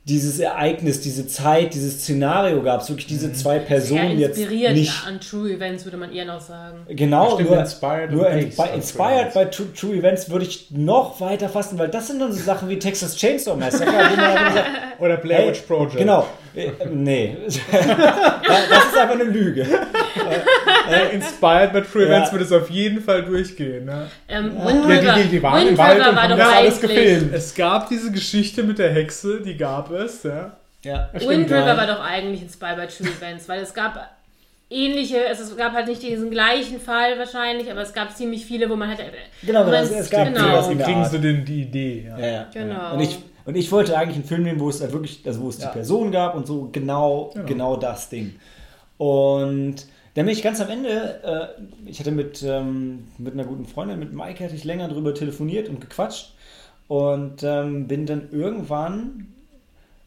dieses 0.08 0.38
Ereignis, 0.38 1.00
diese 1.00 1.26
Zeit, 1.26 1.74
dieses 1.74 2.00
Szenario 2.00 2.62
gab 2.62 2.80
es 2.80 2.88
wirklich 2.88 3.06
diese 3.06 3.32
zwei 3.34 3.58
Sehr 3.58 3.66
Personen 3.66 4.18
jetzt 4.18 4.38
inspiriert 4.38 4.72
nicht. 4.72 5.02
ja, 5.04 5.08
an 5.08 5.20
True 5.20 5.52
Events, 5.52 5.84
würde 5.84 5.98
man 5.98 6.12
eher 6.12 6.24
noch 6.24 6.40
sagen. 6.40 6.86
Genau, 6.88 7.34
Stimmt, 7.34 7.50
nur, 7.50 7.60
inspired 7.60 8.10
nur 8.10 8.24
based 8.24 8.58
on 8.58 8.68
inspired 8.74 9.32
true 9.32 9.44
by 9.44 9.50
true, 9.50 9.66
true 9.74 9.96
Events 9.96 10.30
würde 10.30 10.46
ich 10.46 10.70
noch 10.70 11.20
weiter 11.20 11.48
fassen, 11.48 11.78
weil 11.78 11.88
das 11.88 12.06
sind 12.06 12.20
dann 12.20 12.32
so 12.32 12.42
Sachen 12.42 12.68
wie 12.70 12.78
Texas 12.78 13.16
Chainsaw 13.16 13.54
Massacre, 13.56 13.92
sagt, 14.54 14.66
Oder 14.98 15.18
Blair 15.18 15.48
Witch 15.48 15.60
Project. 15.60 15.98
Genau, 15.98 16.26
nee, 16.90 17.36
das 17.46 17.56
ist 17.56 18.96
einfach 18.98 19.14
eine 19.14 19.24
Lüge. 19.24 19.66
Äh, 20.90 21.14
Inspired 21.16 21.72
by 21.74 21.82
True 21.82 22.04
Ja. 22.04 22.08
Events 22.08 22.32
wird 22.32 22.42
es 22.42 22.50
auf 22.52 22.70
jeden 22.70 23.02
Fall 23.02 23.22
durchgehen. 23.22 23.84
Ne? 23.84 24.06
Ähm, 24.26 24.52
Ja, 24.58 24.66
Wind 24.66 24.84
die- 24.86 24.92
River, 24.92 25.12
die- 25.14 25.28
die 25.28 25.42
waren 25.42 25.68
im 25.68 25.76
Wald 25.76 25.96
River 25.98 26.08
und 26.10 26.16
war 26.16 26.22
haben 26.22 26.38
das 26.38 26.48
alles 26.48 26.82
eigentlich. 26.82 26.96
gefilmt. 26.96 27.34
Es 27.34 27.54
gab 27.54 27.88
diese 27.90 28.10
Geschichte 28.10 28.62
mit 28.62 28.78
der 28.78 28.90
Hexe, 28.92 29.42
die 29.42 29.56
gab 29.58 29.90
es, 29.90 30.22
ja. 30.22 30.56
Ja, 30.82 31.10
Wind 31.12 31.50
ja. 31.50 31.58
River 31.60 31.76
war 31.76 31.86
doch 31.86 32.00
eigentlich 32.02 32.40
Inspired 32.42 32.76
by 32.76 32.86
True 32.86 33.08
Events, 33.10 33.46
weil 33.50 33.60
es 33.60 33.74
gab 33.74 34.08
ähnliche, 34.70 35.26
also 35.28 35.42
es 35.44 35.56
gab 35.58 35.72
halt 35.74 35.88
nicht 35.88 36.02
diesen 36.02 36.30
gleichen 36.30 36.80
Fall 36.80 37.18
wahrscheinlich, 37.18 37.70
aber 37.70 37.82
es 37.82 37.92
gab 37.92 38.16
ziemlich 38.16 38.46
viele, 38.46 38.70
wo 38.70 38.76
man 38.76 38.88
halt. 38.88 39.00
Genau, 39.42 39.60
wo 39.66 39.70
man 39.70 39.82
es- 39.82 39.90
es 39.90 40.08
gab 40.10 40.26
genau. 40.32 40.70
in 40.70 40.78
der 40.78 40.86
kriegen 40.86 41.04
sie 41.04 41.18
den, 41.18 41.44
die 41.44 41.62
Idee. 41.62 42.06
Ja. 42.08 42.18
Ja, 42.18 42.26
ja. 42.32 42.46
Genau. 42.52 42.94
Und 42.94 43.00
ich, 43.00 43.18
und 43.48 43.56
ich 43.56 43.72
wollte 43.72 43.96
eigentlich 43.96 44.16
einen 44.16 44.26
Film 44.26 44.42
nehmen, 44.42 44.60
wo 44.60 44.68
es 44.68 44.80
halt 44.82 44.92
wirklich, 44.92 45.22
also 45.26 45.40
wo 45.40 45.48
es 45.48 45.58
Ja. 45.58 45.68
die 45.68 45.72
Person 45.72 46.12
gab 46.12 46.34
und 46.36 46.46
so 46.46 46.68
genau, 46.70 47.30
Genau. 47.32 47.46
genau 47.46 47.76
das 47.76 48.10
Ding. 48.10 48.34
Und 48.98 49.76
dann 50.14 50.26
bin 50.26 50.28
ich 50.34 50.42
ganz 50.42 50.60
am 50.60 50.68
Ende, 50.68 51.20
äh, 51.56 51.62
ich 51.88 51.98
hatte 51.98 52.10
mit, 52.12 52.42
ähm, 52.42 53.04
mit 53.16 53.32
einer 53.32 53.44
guten 53.44 53.64
Freundin, 53.64 53.98
mit 53.98 54.12
Maike, 54.12 54.44
hatte 54.44 54.54
ich 54.54 54.64
länger 54.64 54.88
drüber 54.88 55.14
telefoniert 55.14 55.68
und 55.70 55.80
gequatscht. 55.80 56.34
Und 56.88 57.42
ähm, 57.42 57.86
bin 57.88 58.04
dann 58.04 58.28
irgendwann, 58.32 59.28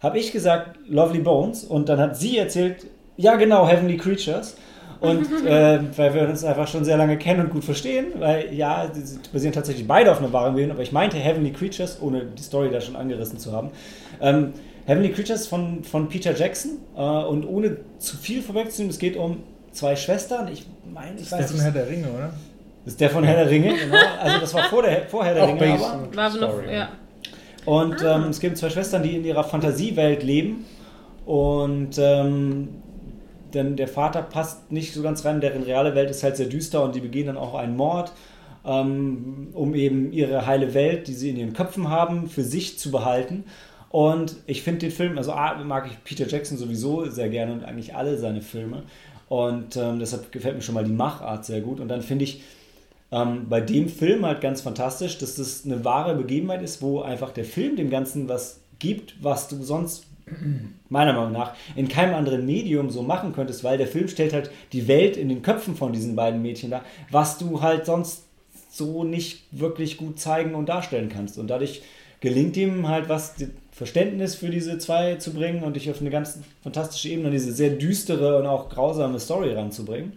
habe 0.01 0.19
ich 0.19 0.31
gesagt, 0.31 0.77
Lovely 0.87 1.19
Bones. 1.21 1.63
Und 1.63 1.89
dann 1.89 1.99
hat 1.99 2.17
sie 2.17 2.37
erzählt, 2.37 2.85
ja 3.17 3.35
genau, 3.37 3.67
Heavenly 3.67 3.97
Creatures. 3.97 4.55
Und 5.01 5.27
äh, 5.45 5.79
weil 5.97 6.13
wir 6.13 6.29
uns 6.29 6.43
einfach 6.43 6.67
schon 6.67 6.85
sehr 6.85 6.95
lange 6.95 7.17
kennen 7.17 7.41
und 7.41 7.49
gut 7.49 7.63
verstehen, 7.65 8.05
weil 8.19 8.53
ja, 8.53 8.87
die 8.87 9.01
sind- 9.01 9.31
basieren 9.33 9.53
tatsächlich 9.53 9.87
beide 9.87 10.11
auf 10.11 10.19
einer 10.19 10.31
wahren 10.31 10.53
Begebenheit, 10.53 10.75
aber 10.77 10.83
ich 10.83 10.91
meinte 10.93 11.17
Heavenly 11.17 11.51
Creatures, 11.51 11.97
ohne 12.01 12.23
die 12.25 12.41
Story 12.43 12.69
da 12.71 12.79
schon 12.79 12.95
angerissen 12.95 13.37
zu 13.39 13.51
haben. 13.51 13.71
Ähm, 14.21 14.53
Heavenly 14.85 15.11
Creatures 15.11 15.47
von, 15.47 15.83
von 15.83 16.07
Peter 16.07 16.35
Jackson 16.35 16.71
äh, 16.95 17.01
und 17.01 17.45
ohne 17.45 17.77
zu 17.99 18.15
viel 18.15 18.41
vorwegzunehmen, 18.41 18.91
es 18.91 18.99
geht 18.99 19.17
um 19.17 19.37
zwei 19.71 19.95
Schwestern. 19.95 20.47
Ich 20.51 20.65
meine, 20.93 21.15
ich 21.17 21.29
Das 21.29 21.31
weiß 21.39 21.45
ist 21.51 21.53
nicht, 21.53 21.63
der 21.65 21.71
von 21.73 21.81
Herr 21.81 21.85
der 21.85 21.89
Ringe, 21.89 22.07
oder? 22.15 22.33
das 22.85 22.93
ist 22.93 23.01
der 23.01 23.09
von 23.09 23.23
Herr 23.23 23.35
der 23.37 23.49
Ringe, 23.49 23.73
genau. 23.75 23.95
Also 24.21 24.39
das 24.39 24.53
war 24.53 24.63
vor 24.65 24.81
der, 24.83 25.03
vor 25.07 25.23
Herr 25.25 25.33
der 25.35 25.43
Auch 25.43 25.59
Ringe, 25.59 25.73
aber. 25.83 26.15
War 26.15 26.29
noch, 26.37 26.63
ja. 26.71 26.89
Und 27.65 28.03
Ah. 28.03 28.15
ähm, 28.17 28.29
es 28.29 28.39
gibt 28.39 28.57
zwei 28.57 28.69
Schwestern, 28.69 29.03
die 29.03 29.15
in 29.15 29.23
ihrer 29.25 29.43
Fantasiewelt 29.43 30.23
leben. 30.23 30.65
Und 31.25 31.91
ähm, 31.99 32.69
denn 33.53 33.75
der 33.75 33.87
Vater 33.87 34.21
passt 34.21 34.71
nicht 34.71 34.93
so 34.93 35.01
ganz 35.01 35.25
rein, 35.25 35.41
deren 35.41 35.63
reale 35.63 35.95
Welt 35.95 36.09
ist 36.09 36.23
halt 36.23 36.37
sehr 36.37 36.47
düster 36.47 36.83
und 36.83 36.95
die 36.95 37.01
begehen 37.01 37.27
dann 37.27 37.37
auch 37.37 37.55
einen 37.55 37.75
Mord, 37.75 38.11
ähm, 38.65 39.49
um 39.53 39.75
eben 39.75 40.11
ihre 40.11 40.45
heile 40.45 40.73
Welt, 40.73 41.07
die 41.07 41.13
sie 41.13 41.29
in 41.29 41.37
ihren 41.37 41.53
Köpfen 41.53 41.89
haben, 41.89 42.27
für 42.29 42.43
sich 42.43 42.79
zu 42.79 42.91
behalten. 42.91 43.45
Und 43.89 44.37
ich 44.47 44.63
finde 44.63 44.79
den 44.79 44.91
Film, 44.91 45.17
also 45.17 45.33
A, 45.33 45.61
mag 45.63 45.87
ich 45.87 46.03
Peter 46.03 46.27
Jackson 46.27 46.57
sowieso 46.57 47.09
sehr 47.09 47.29
gerne 47.29 47.51
und 47.53 47.63
eigentlich 47.63 47.95
alle 47.95 48.17
seine 48.17 48.41
Filme. 48.41 48.83
Und 49.27 49.75
ähm, 49.77 49.99
deshalb 49.99 50.31
gefällt 50.31 50.55
mir 50.55 50.61
schon 50.61 50.75
mal 50.75 50.83
die 50.83 50.91
Machart 50.91 51.45
sehr 51.45 51.61
gut. 51.61 51.79
Und 51.79 51.87
dann 51.87 52.01
finde 52.01 52.23
ich, 52.23 52.41
ähm, 53.11 53.47
bei 53.49 53.59
dem 53.59 53.89
Film 53.89 54.25
halt 54.25 54.41
ganz 54.41 54.61
fantastisch, 54.61 55.17
dass 55.17 55.35
das 55.35 55.65
eine 55.65 55.83
wahre 55.83 56.15
Begebenheit 56.15 56.61
ist, 56.61 56.81
wo 56.81 57.01
einfach 57.01 57.31
der 57.31 57.45
Film 57.45 57.75
dem 57.75 57.89
Ganzen 57.89 58.29
was 58.29 58.61
gibt, 58.79 59.21
was 59.21 59.47
du 59.49 59.61
sonst 59.63 60.05
meiner 60.89 61.13
Meinung 61.13 61.31
nach 61.31 61.55
in 61.75 61.87
keinem 61.87 62.15
anderen 62.15 62.45
Medium 62.45 62.89
so 62.89 63.01
machen 63.01 63.33
könntest, 63.33 63.63
weil 63.63 63.77
der 63.77 63.87
Film 63.87 64.07
stellt 64.07 64.33
halt 64.33 64.51
die 64.73 64.87
Welt 64.87 65.17
in 65.17 65.29
den 65.29 65.41
Köpfen 65.41 65.75
von 65.75 65.93
diesen 65.93 66.15
beiden 66.15 66.41
Mädchen 66.41 66.71
dar, 66.71 66.83
was 67.09 67.37
du 67.37 67.61
halt 67.61 67.85
sonst 67.85 68.25
so 68.69 69.03
nicht 69.03 69.43
wirklich 69.51 69.97
gut 69.97 70.19
zeigen 70.19 70.55
und 70.55 70.69
darstellen 70.69 71.09
kannst. 71.09 71.37
Und 71.37 71.47
dadurch 71.47 71.81
gelingt 72.19 72.55
ihm 72.57 72.87
halt 72.87 73.09
was, 73.09 73.35
Verständnis 73.71 74.35
für 74.35 74.49
diese 74.49 74.77
zwei 74.77 75.15
zu 75.15 75.33
bringen 75.33 75.63
und 75.63 75.75
dich 75.75 75.89
auf 75.89 76.01
eine 76.01 76.09
ganz 76.09 76.39
fantastische 76.61 77.09
Ebene, 77.09 77.27
an 77.27 77.33
diese 77.33 77.51
sehr 77.53 77.71
düstere 77.71 78.37
und 78.37 78.45
auch 78.45 78.69
grausame 78.69 79.19
Story 79.19 79.53
ranzubringen. 79.53 80.13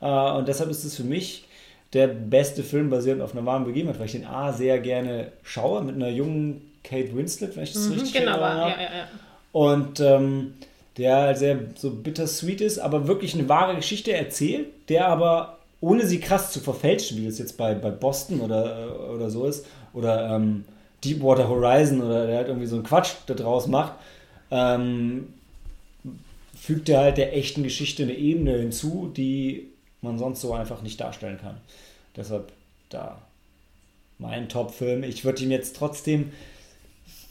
Äh, 0.00 0.06
und 0.32 0.48
deshalb 0.48 0.70
ist 0.70 0.84
es 0.84 0.96
für 0.96 1.04
mich 1.04 1.44
der 1.92 2.08
beste 2.08 2.62
Film 2.62 2.90
basierend 2.90 3.22
auf 3.22 3.32
einer 3.32 3.46
wahren 3.46 3.64
Begebenheit, 3.64 3.98
weil 3.98 4.06
ich 4.06 4.12
den 4.12 4.26
A 4.26 4.52
sehr 4.52 4.80
gerne 4.80 5.32
schaue, 5.42 5.82
mit 5.82 5.94
einer 5.94 6.08
jungen 6.08 6.72
Kate 6.82 7.16
Winslet, 7.16 7.56
wenn 7.56 7.62
ich 7.64 7.72
das 7.72 7.88
Mhm, 7.88 7.92
richtig 7.92 8.12
genau, 8.12 8.34
in 8.34 8.40
war, 8.40 8.56
Erinnerung 8.56 8.70
ja, 8.70 8.82
ja, 8.82 8.96
ja. 8.98 9.08
Und 9.56 10.00
ähm, 10.00 10.52
der 10.98 11.34
sehr 11.34 11.58
so 11.76 11.90
bittersweet 11.90 12.60
ist, 12.60 12.78
aber 12.78 13.08
wirklich 13.08 13.32
eine 13.32 13.48
wahre 13.48 13.74
Geschichte 13.74 14.12
erzählt, 14.12 14.66
der 14.90 15.08
aber 15.08 15.56
ohne 15.80 16.04
sie 16.06 16.20
krass 16.20 16.52
zu 16.52 16.60
verfälschen, 16.60 17.16
wie 17.16 17.26
es 17.26 17.38
jetzt 17.38 17.56
bei, 17.56 17.74
bei 17.74 17.88
Boston 17.88 18.42
oder, 18.42 18.86
äh, 18.86 19.14
oder 19.14 19.30
so 19.30 19.46
ist, 19.46 19.64
oder 19.94 20.36
ähm, 20.36 20.66
Deepwater 21.02 21.48
Horizon 21.48 22.02
oder 22.02 22.26
der 22.26 22.36
halt 22.36 22.48
irgendwie 22.48 22.66
so 22.66 22.76
einen 22.76 22.84
Quatsch 22.84 23.12
da 23.24 23.32
draus 23.32 23.66
macht, 23.66 23.94
ähm, 24.50 25.32
fügt 26.54 26.90
er 26.90 27.00
halt 27.00 27.16
der 27.16 27.34
echten 27.34 27.62
Geschichte 27.62 28.02
eine 28.02 28.14
Ebene 28.14 28.58
hinzu, 28.58 29.10
die 29.16 29.68
man 30.02 30.18
sonst 30.18 30.42
so 30.42 30.52
einfach 30.52 30.82
nicht 30.82 31.00
darstellen 31.00 31.38
kann. 31.40 31.56
Deshalb 32.14 32.52
da 32.90 33.22
mein 34.18 34.50
Top-Film. 34.50 35.02
Ich 35.02 35.24
würde 35.24 35.42
ihm 35.42 35.50
jetzt 35.50 35.76
trotzdem 35.76 36.30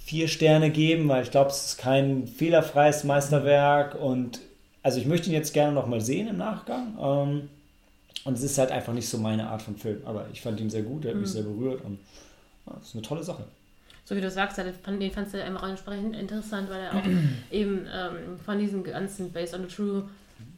vier 0.05 0.27
Sterne 0.27 0.69
geben, 0.69 1.09
weil 1.09 1.23
ich 1.23 1.31
glaube, 1.31 1.49
es 1.49 1.65
ist 1.65 1.77
kein 1.77 2.27
fehlerfreies 2.27 3.03
Meisterwerk 3.03 3.95
und 3.95 4.39
also 4.83 4.99
ich 4.99 5.07
möchte 5.07 5.27
ihn 5.29 5.33
jetzt 5.33 5.53
gerne 5.53 5.73
nochmal 5.73 5.99
sehen 5.99 6.27
im 6.27 6.37
Nachgang. 6.37 6.95
Ähm, 7.01 7.49
und 8.23 8.33
es 8.37 8.43
ist 8.43 8.57
halt 8.57 8.71
einfach 8.71 8.93
nicht 8.93 9.09
so 9.09 9.17
meine 9.17 9.47
Art 9.49 9.61
von 9.63 9.75
Film. 9.75 10.01
Aber 10.05 10.27
ich 10.31 10.41
fand 10.41 10.59
ihn 10.59 10.69
sehr 10.69 10.83
gut, 10.83 11.05
er 11.05 11.11
hat 11.13 11.19
mich 11.19 11.29
sehr 11.31 11.43
berührt 11.43 11.83
und 11.83 11.97
ja, 12.67 12.73
das 12.75 12.89
ist 12.89 12.93
eine 12.95 13.01
tolle 13.03 13.23
Sache. 13.23 13.45
So 14.03 14.15
wie 14.15 14.21
du 14.21 14.29
sagst, 14.29 14.57
den 14.59 14.71
fand- 14.73 15.01
den 15.01 15.11
fandst 15.11 15.33
du 15.33 15.43
einfach 15.43 15.67
entsprechend 15.67 16.15
interessant, 16.15 16.69
weil 16.69 16.81
er 16.81 16.93
auch 16.95 17.03
eben 17.51 17.87
ähm, 17.91 18.37
von 18.45 18.59
diesen 18.59 18.83
ganzen 18.83 19.31
Based 19.31 19.55
on 19.55 19.63
a 19.63 19.67
True 19.67 20.03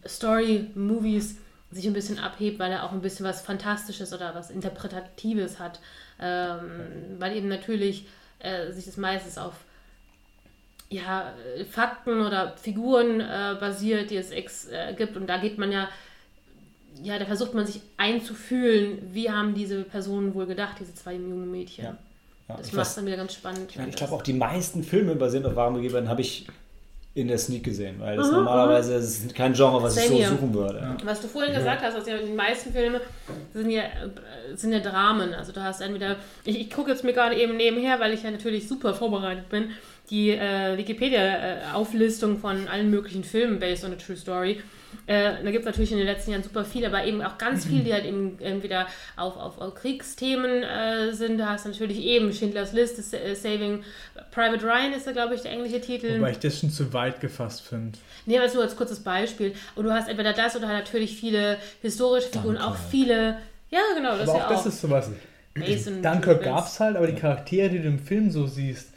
Story 0.05 0.67
Movies 0.75 1.37
sich 1.71 1.85
ein 1.87 1.93
bisschen 1.93 2.19
abhebt, 2.19 2.59
weil 2.59 2.71
er 2.71 2.83
auch 2.83 2.91
ein 2.93 3.01
bisschen 3.01 3.25
was 3.25 3.41
Fantastisches 3.41 4.13
oder 4.13 4.33
was 4.35 4.49
Interpretatives 4.49 5.59
hat. 5.59 5.79
Ähm, 6.19 6.59
weil 7.19 7.35
eben 7.37 7.47
natürlich 7.47 8.07
äh, 8.39 8.71
sich 8.71 8.85
das 8.85 8.97
meistens 8.97 9.37
auf 9.37 9.53
ja, 10.89 11.33
äh, 11.55 11.65
Fakten 11.65 12.21
oder 12.21 12.55
Figuren 12.57 13.19
äh, 13.19 13.55
basiert, 13.59 14.09
die 14.09 14.17
es 14.17 14.31
ex, 14.31 14.67
äh, 14.67 14.93
gibt. 14.97 15.17
Und 15.17 15.27
da 15.27 15.37
geht 15.37 15.57
man 15.57 15.71
ja, 15.71 15.89
ja, 17.03 17.19
da 17.19 17.25
versucht 17.25 17.53
man 17.53 17.65
sich 17.65 17.81
einzufühlen, 17.97 18.99
wie 19.13 19.29
haben 19.29 19.53
diese 19.53 19.83
Personen 19.83 20.33
wohl 20.33 20.45
gedacht, 20.45 20.77
diese 20.79 20.95
zwei 20.95 21.13
jungen 21.13 21.51
Mädchen. 21.51 21.85
Ja. 21.85 21.97
Ja, 22.47 22.55
Das 22.55 22.71
macht 22.71 22.87
es 22.87 22.95
dann 22.95 23.05
wieder 23.05 23.17
ganz 23.17 23.33
spannend. 23.33 23.71
Ich, 23.75 23.77
ich 23.77 23.95
glaube 23.95 24.13
auch 24.13 24.21
die 24.21 24.33
meisten 24.33 24.81
Filme 24.81 25.15
basierend 25.15 25.47
auf 25.47 25.55
wahren 25.55 25.73
Begebenheiten 25.73 26.07
habe 26.07 26.21
ich 26.21 26.47
in 27.17 27.27
der 27.27 27.37
Sneak 27.37 27.63
gesehen, 27.63 27.95
weil 27.99 28.15
das 28.17 28.27
Mhm, 28.27 28.35
normalerweise 28.37 28.93
das 28.93 29.03
ist 29.05 29.35
kein 29.35 29.53
Genre, 29.53 29.81
was 29.81 29.97
ich 29.97 30.03
Same 30.03 30.15
so 30.15 30.21
here. 30.23 30.29
suchen 30.29 30.53
würde. 30.53 30.77
Ja. 30.79 30.97
Was 31.03 31.19
du 31.21 31.27
vorhin 31.27 31.53
gesagt 31.53 31.81
hast, 31.81 32.07
ja 32.07 32.17
die 32.17 32.31
meisten 32.31 32.71
Filme 32.71 33.01
sind 33.53 33.69
ja, 33.71 33.83
sind 34.55 34.71
ja 34.71 34.79
Dramen. 34.79 35.33
Also 35.33 35.51
du 35.51 35.61
hast 35.63 35.81
entweder, 35.81 36.17
ich, 36.45 36.59
ich 36.59 36.69
gucke 36.69 36.91
jetzt 36.91 37.03
mir 37.03 37.13
gerade 37.13 37.35
eben 37.35 37.57
nebenher, 37.57 37.99
weil 37.99 38.13
ich 38.13 38.23
ja 38.23 38.31
natürlich 38.31 38.67
super 38.67 38.93
vorbereitet 38.93 39.49
bin, 39.49 39.71
die 40.09 40.29
äh, 40.29 40.77
Wikipedia-Auflistung 40.77 42.37
von 42.37 42.67
allen 42.67 42.89
möglichen 42.89 43.23
Filmen 43.23 43.59
based 43.59 43.83
on 43.83 43.91
a 43.93 43.95
true 43.95 44.15
story. 44.15 44.61
Äh, 45.05 45.43
da 45.43 45.51
gibt 45.51 45.59
es 45.59 45.65
natürlich 45.65 45.91
in 45.91 45.97
den 45.97 46.07
letzten 46.07 46.31
Jahren 46.31 46.43
super 46.43 46.65
viel, 46.65 46.85
aber 46.85 47.05
eben 47.05 47.21
auch 47.21 47.37
ganz 47.37 47.65
viel, 47.65 47.83
die 47.83 47.93
halt 47.93 48.05
eben 48.05 48.37
entweder 48.39 48.87
auf, 49.15 49.37
auf, 49.37 49.57
auf 49.59 49.75
Kriegsthemen 49.75 50.63
äh, 50.63 51.13
sind. 51.13 51.37
Da 51.37 51.49
hast 51.49 51.65
du 51.65 51.69
natürlich 51.69 51.99
eben 51.99 52.33
Schindlers 52.33 52.73
List, 52.73 52.97
das, 52.97 53.13
äh, 53.13 53.33
Saving 53.35 53.83
Private 54.31 54.63
Ryan 54.65 54.93
ist 54.93 55.07
da, 55.07 55.13
glaube 55.13 55.35
ich, 55.35 55.41
der 55.41 55.51
englische 55.51 55.79
Titel. 55.79 56.19
Wobei 56.19 56.31
ich 56.31 56.39
das 56.39 56.59
schon 56.59 56.71
zu 56.71 56.91
weit 56.93 57.21
gefasst 57.21 57.61
finde. 57.61 57.97
Nee, 58.25 58.37
aber 58.37 58.49
so 58.49 58.61
als 58.61 58.75
kurzes 58.75 58.99
Beispiel. 58.99 59.53
Und 59.75 59.85
du 59.85 59.91
hast 59.91 60.09
entweder 60.09 60.33
das 60.33 60.55
oder 60.55 60.67
halt 60.67 60.85
natürlich 60.85 61.17
viele 61.17 61.57
historische 61.81 62.27
Figuren, 62.27 62.57
auch 62.57 62.71
Dunkirk. 62.71 62.89
viele. 62.91 63.37
Ja, 63.69 63.79
genau, 63.95 64.17
das 64.17 64.27
Aber 64.27 64.37
ja 64.39 64.45
auch 64.45 64.51
auch. 64.51 64.55
das 64.55 64.65
ist 64.65 64.81
sowas. 64.81 65.09
Based 65.53 65.87
on 65.87 66.01
Dunkirk 66.01 66.43
gab 66.43 66.67
es 66.67 66.79
halt, 66.79 66.97
aber 66.97 67.07
die 67.07 67.15
Charaktere, 67.15 67.69
die 67.69 67.79
du 67.79 67.87
im 67.87 67.99
Film 67.99 68.29
so 68.29 68.45
siehst, 68.45 68.89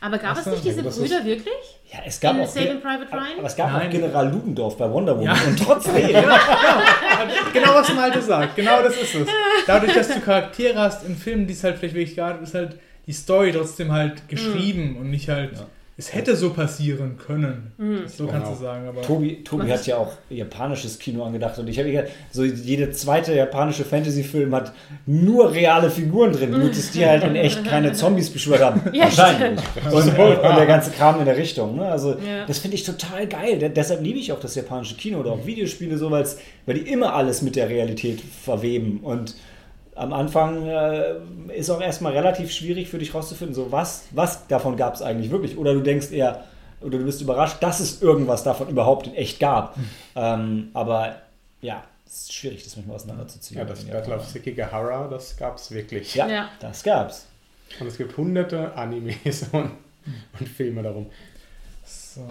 Aber 0.00 0.18
gab 0.18 0.38
es 0.38 0.46
nicht 0.46 0.64
diese 0.64 0.82
Brüder 0.82 1.24
wirklich? 1.24 1.79
Ja, 1.92 1.98
es 2.06 2.20
gab 2.20 2.36
In 2.36 2.42
auch 2.42 2.46
Saving 2.46 2.80
Private 2.80 3.12
Ryan? 3.12 3.38
aber 3.38 3.46
es 3.48 3.56
gab 3.56 3.72
Nein. 3.72 3.86
auch 3.88 3.90
General 3.90 4.28
Ludendorff 4.30 4.76
bei 4.76 4.88
Wonder 4.90 5.18
Woman 5.18 5.34
Ja. 5.36 5.42
und 5.48 5.58
trotzdem 5.58 5.94
Genau, 7.52 7.74
was 7.74 7.92
Malte 7.94 8.22
sagt. 8.22 8.54
Genau 8.56 8.82
das 8.82 8.94
ist 8.96 9.14
es. 9.14 9.28
Dadurch, 9.66 9.92
dass 9.94 10.08
du 10.08 10.20
Charaktere 10.20 10.78
hast 10.78 11.04
in 11.04 11.16
Filmen, 11.16 11.46
die 11.46 11.52
es 11.52 11.64
halt 11.64 11.78
vielleicht 11.78 11.94
wirklich 11.94 12.16
gab, 12.16 12.40
ist 12.42 12.54
halt 12.54 12.76
die 13.06 13.12
Story 13.12 13.52
trotzdem 13.52 13.90
halt 13.92 14.28
geschrieben 14.28 14.96
und 15.00 15.10
nicht 15.10 15.28
halt. 15.28 15.52
Ja. 15.54 15.66
Es 16.00 16.14
hätte 16.14 16.34
so 16.34 16.48
passieren 16.54 17.18
können. 17.18 17.72
So 18.06 18.26
kannst 18.26 18.46
Genau. 18.46 18.56
du 18.58 18.62
sagen, 18.64 18.88
aber. 18.88 19.02
Tobi, 19.02 19.44
Tobi 19.44 19.70
hat 19.70 19.86
ja 19.86 19.98
auch 19.98 20.12
japanisches 20.30 20.98
Kino 20.98 21.22
angedacht 21.24 21.58
und 21.58 21.68
ich 21.68 21.78
habe 21.78 21.90
gesagt, 21.90 22.08
so 22.32 22.42
jede 22.42 22.90
zweite 22.92 23.34
japanische 23.34 23.84
Fantasy-Film 23.84 24.54
hat 24.54 24.72
nur 25.04 25.52
reale 25.52 25.90
Figuren 25.90 26.32
drin, 26.32 26.52
nur 26.52 26.70
dass 26.70 26.90
die 26.92 27.04
halt 27.04 27.22
in 27.24 27.36
echt 27.36 27.62
keine 27.66 27.92
Zombies 27.92 28.30
beschwört 28.30 28.62
haben. 28.62 28.80
Ja, 28.94 29.04
Wahrscheinlich. 29.04 29.60
Und, 29.92 29.94
und, 29.94 30.56
der 30.56 30.66
ganze 30.66 30.90
Kram 30.90 31.18
in 31.20 31.26
der 31.26 31.36
Richtung. 31.36 31.76
Ne? 31.76 31.84
Also 31.84 32.12
Ja. 32.12 32.46
das 32.46 32.58
finde 32.60 32.76
ich 32.76 32.84
total 32.84 33.26
geil. 33.26 33.58
De 33.58 33.68
deshalb 33.68 34.02
liebe 34.02 34.18
ich 34.18 34.32
auch 34.32 34.40
das 34.40 34.54
japanische 34.54 34.94
Kino 34.96 35.18
oder 35.20 35.32
auch 35.32 35.44
Videospiele 35.44 35.98
so, 35.98 36.10
weil 36.10 36.24
die 36.68 36.90
immer 36.90 37.14
alles 37.14 37.42
mit 37.42 37.56
der 37.56 37.68
Realität 37.68 38.20
verweben 38.22 39.00
und 39.02 39.34
am 39.94 40.12
Anfang 40.12 40.66
äh, 40.66 41.14
ist 41.54 41.70
auch 41.70 41.80
erstmal 41.80 42.12
relativ 42.12 42.50
schwierig 42.52 42.88
für 42.88 42.98
dich 42.98 43.14
rauszufinden, 43.14 43.54
so 43.54 43.70
was, 43.72 44.04
was 44.12 44.46
davon 44.46 44.76
gab 44.76 44.94
es 44.94 45.02
eigentlich 45.02 45.30
wirklich. 45.30 45.56
Oder 45.58 45.74
du 45.74 45.80
denkst 45.80 46.10
eher, 46.12 46.44
oder 46.80 46.98
du 46.98 47.04
bist 47.04 47.20
überrascht, 47.20 47.56
dass 47.62 47.80
es 47.80 48.00
irgendwas 48.00 48.42
davon 48.42 48.68
überhaupt 48.68 49.06
in 49.08 49.14
echt 49.14 49.38
gab. 49.40 49.76
Ähm, 50.16 50.70
aber 50.74 51.16
ja, 51.60 51.84
es 52.06 52.22
ist 52.22 52.32
schwierig, 52.34 52.64
das 52.64 52.76
manchmal 52.76 52.96
auseinanderzuziehen. 52.96 53.58
Ja, 53.58 53.64
das 53.66 53.84
Battle 53.84 54.16
of 54.16 54.24
Sekigahara, 54.26 55.08
das 55.08 55.36
gab 55.36 55.56
es 55.58 55.70
wirklich. 55.70 56.14
Ja, 56.14 56.26
Ja. 56.28 56.48
das 56.60 56.82
gab's. 56.82 57.26
Und 57.78 57.86
es 57.86 57.98
gibt 57.98 58.16
hunderte 58.16 58.74
Animes 58.74 59.44
und, 59.52 59.70
und 60.38 60.48
Filme 60.48 60.82
darum. 60.82 61.06
So. 61.84 62.22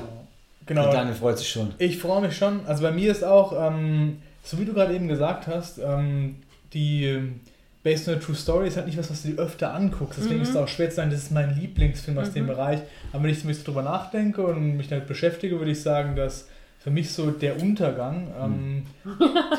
Genau. 0.66 0.86
Und 0.86 0.94
Daniel 0.94 1.16
freut 1.16 1.38
sich 1.38 1.50
schon. 1.50 1.74
Ich 1.78 1.98
freue 1.98 2.22
mich 2.22 2.36
schon. 2.38 2.66
Also 2.66 2.84
bei 2.84 2.92
mir 2.92 3.12
ist 3.12 3.24
auch, 3.24 3.54
ähm, 3.56 4.22
so 4.44 4.58
wie 4.60 4.66
du 4.66 4.74
gerade 4.74 4.94
eben 4.96 5.08
gesagt 5.08 5.48
hast, 5.48 5.78
ähm, 5.80 6.38
die 6.74 7.06
ähm, 7.06 7.40
Based 7.82 8.10
on 8.10 8.16
a 8.16 8.18
True 8.18 8.36
Story 8.36 8.68
ist 8.68 8.76
halt 8.76 8.88
nicht 8.88 8.98
was, 8.98 9.10
was 9.10 9.22
du 9.22 9.30
dir 9.30 9.40
öfter 9.40 9.74
anguckst. 9.74 10.20
Deswegen 10.20 10.38
Mhm. 10.38 10.42
ist 10.44 10.50
es 10.50 10.56
auch 10.58 10.68
schwer 10.68 10.90
zu 10.90 10.98
sagen, 10.98 11.12
das 11.12 11.22
ist 11.24 11.32
mein 11.32 11.56
Lieblingsfilm 11.58 12.18
aus 12.18 12.34
dem 12.34 12.44
Mhm. 12.44 12.48
Bereich. 12.50 12.80
Aber 13.14 13.24
wenn 13.24 13.30
ich 13.32 13.42
bisschen 13.44 13.64
drüber 13.64 13.84
nachdenke 13.84 14.44
und 14.46 14.76
mich 14.76 14.90
damit 14.90 15.08
beschäftige, 15.08 15.58
würde 15.60 15.72
ich 15.72 15.82
sagen, 15.82 16.16
dass 16.16 16.48
für 16.80 16.92
mich 16.92 17.12
so 17.12 17.32
der 17.32 17.62
Untergang 17.62 18.28
ähm, 18.42 18.86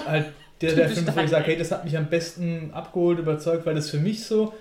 halt 0.07 0.27
der, 0.61 0.75
der 0.75 0.89
Film, 0.91 1.07
wo 1.15 1.21
ich 1.21 1.31
sage, 1.31 1.47
hey, 1.47 1.57
das 1.57 1.71
hat 1.73 1.85
mich 1.85 1.97
am 1.97 2.07
besten 2.07 2.71
abgeholt, 2.75 3.19
überzeugt, 3.19 3.65
weil 3.67 3.75
das 3.75 3.89
für 3.91 3.99
mich 3.99 4.25
so 4.25 4.53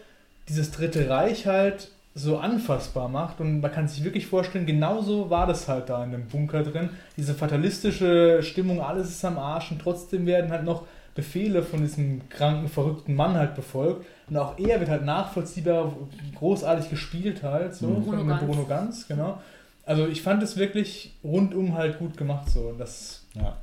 dieses 0.47 0.71
Dritte 0.71 1.09
Reich 1.09 1.45
halt 1.45 1.89
so 2.15 2.38
anfassbar 2.38 3.07
macht 3.07 3.39
und 3.39 3.62
man 3.62 3.71
kann 3.71 3.88
sich 3.88 4.03
wirklich 4.03 4.25
vorstellen, 4.27 4.65
genauso 4.65 5.29
war 5.29 5.47
das 5.47 5.67
halt 5.67 5.89
da 5.89 6.03
in 6.03 6.12
dem 6.12 6.25
Bunker 6.27 6.63
drin. 6.63 6.89
Diese 7.17 7.33
fatalistische 7.33 8.41
Stimmung, 8.41 8.81
alles 8.81 9.09
ist 9.09 9.23
am 9.25 9.38
Arsch 9.38 9.71
und 9.71 9.81
trotzdem 9.81 10.25
werden 10.25 10.49
halt 10.51 10.63
noch 10.63 10.85
Befehle 11.15 11.63
von 11.63 11.82
diesem 11.82 12.28
kranken, 12.30 12.67
verrückten 12.69 13.15
Mann 13.15 13.34
halt 13.36 13.56
befolgt 13.56 14.06
und 14.30 14.38
auch 14.38 14.58
er 14.60 14.80
wird 14.80 14.89
halt 14.89 15.06
nachvollziehbar 15.06 15.93
großartig 16.36 16.89
gespielt 16.89 17.43
halt, 17.43 17.76
so 17.76 17.88
Mhm. 17.88 17.93
von 18.04 18.04
Bruno 18.06 18.24
Bruno, 18.24 18.28
Ganz. 18.38 18.45
Bruno 18.45 18.65
Ganz, 18.65 19.08
genau. 19.08 19.41
Also 19.86 20.08
ich 20.08 20.22
fand 20.22 20.43
es 20.43 20.56
wirklich 20.58 21.13
rundum 21.24 21.74
halt 21.76 21.98
gut 22.00 22.15
gemacht 22.15 22.50
so. 22.50 22.74
Das 22.78 23.26
Ja. 23.34 23.58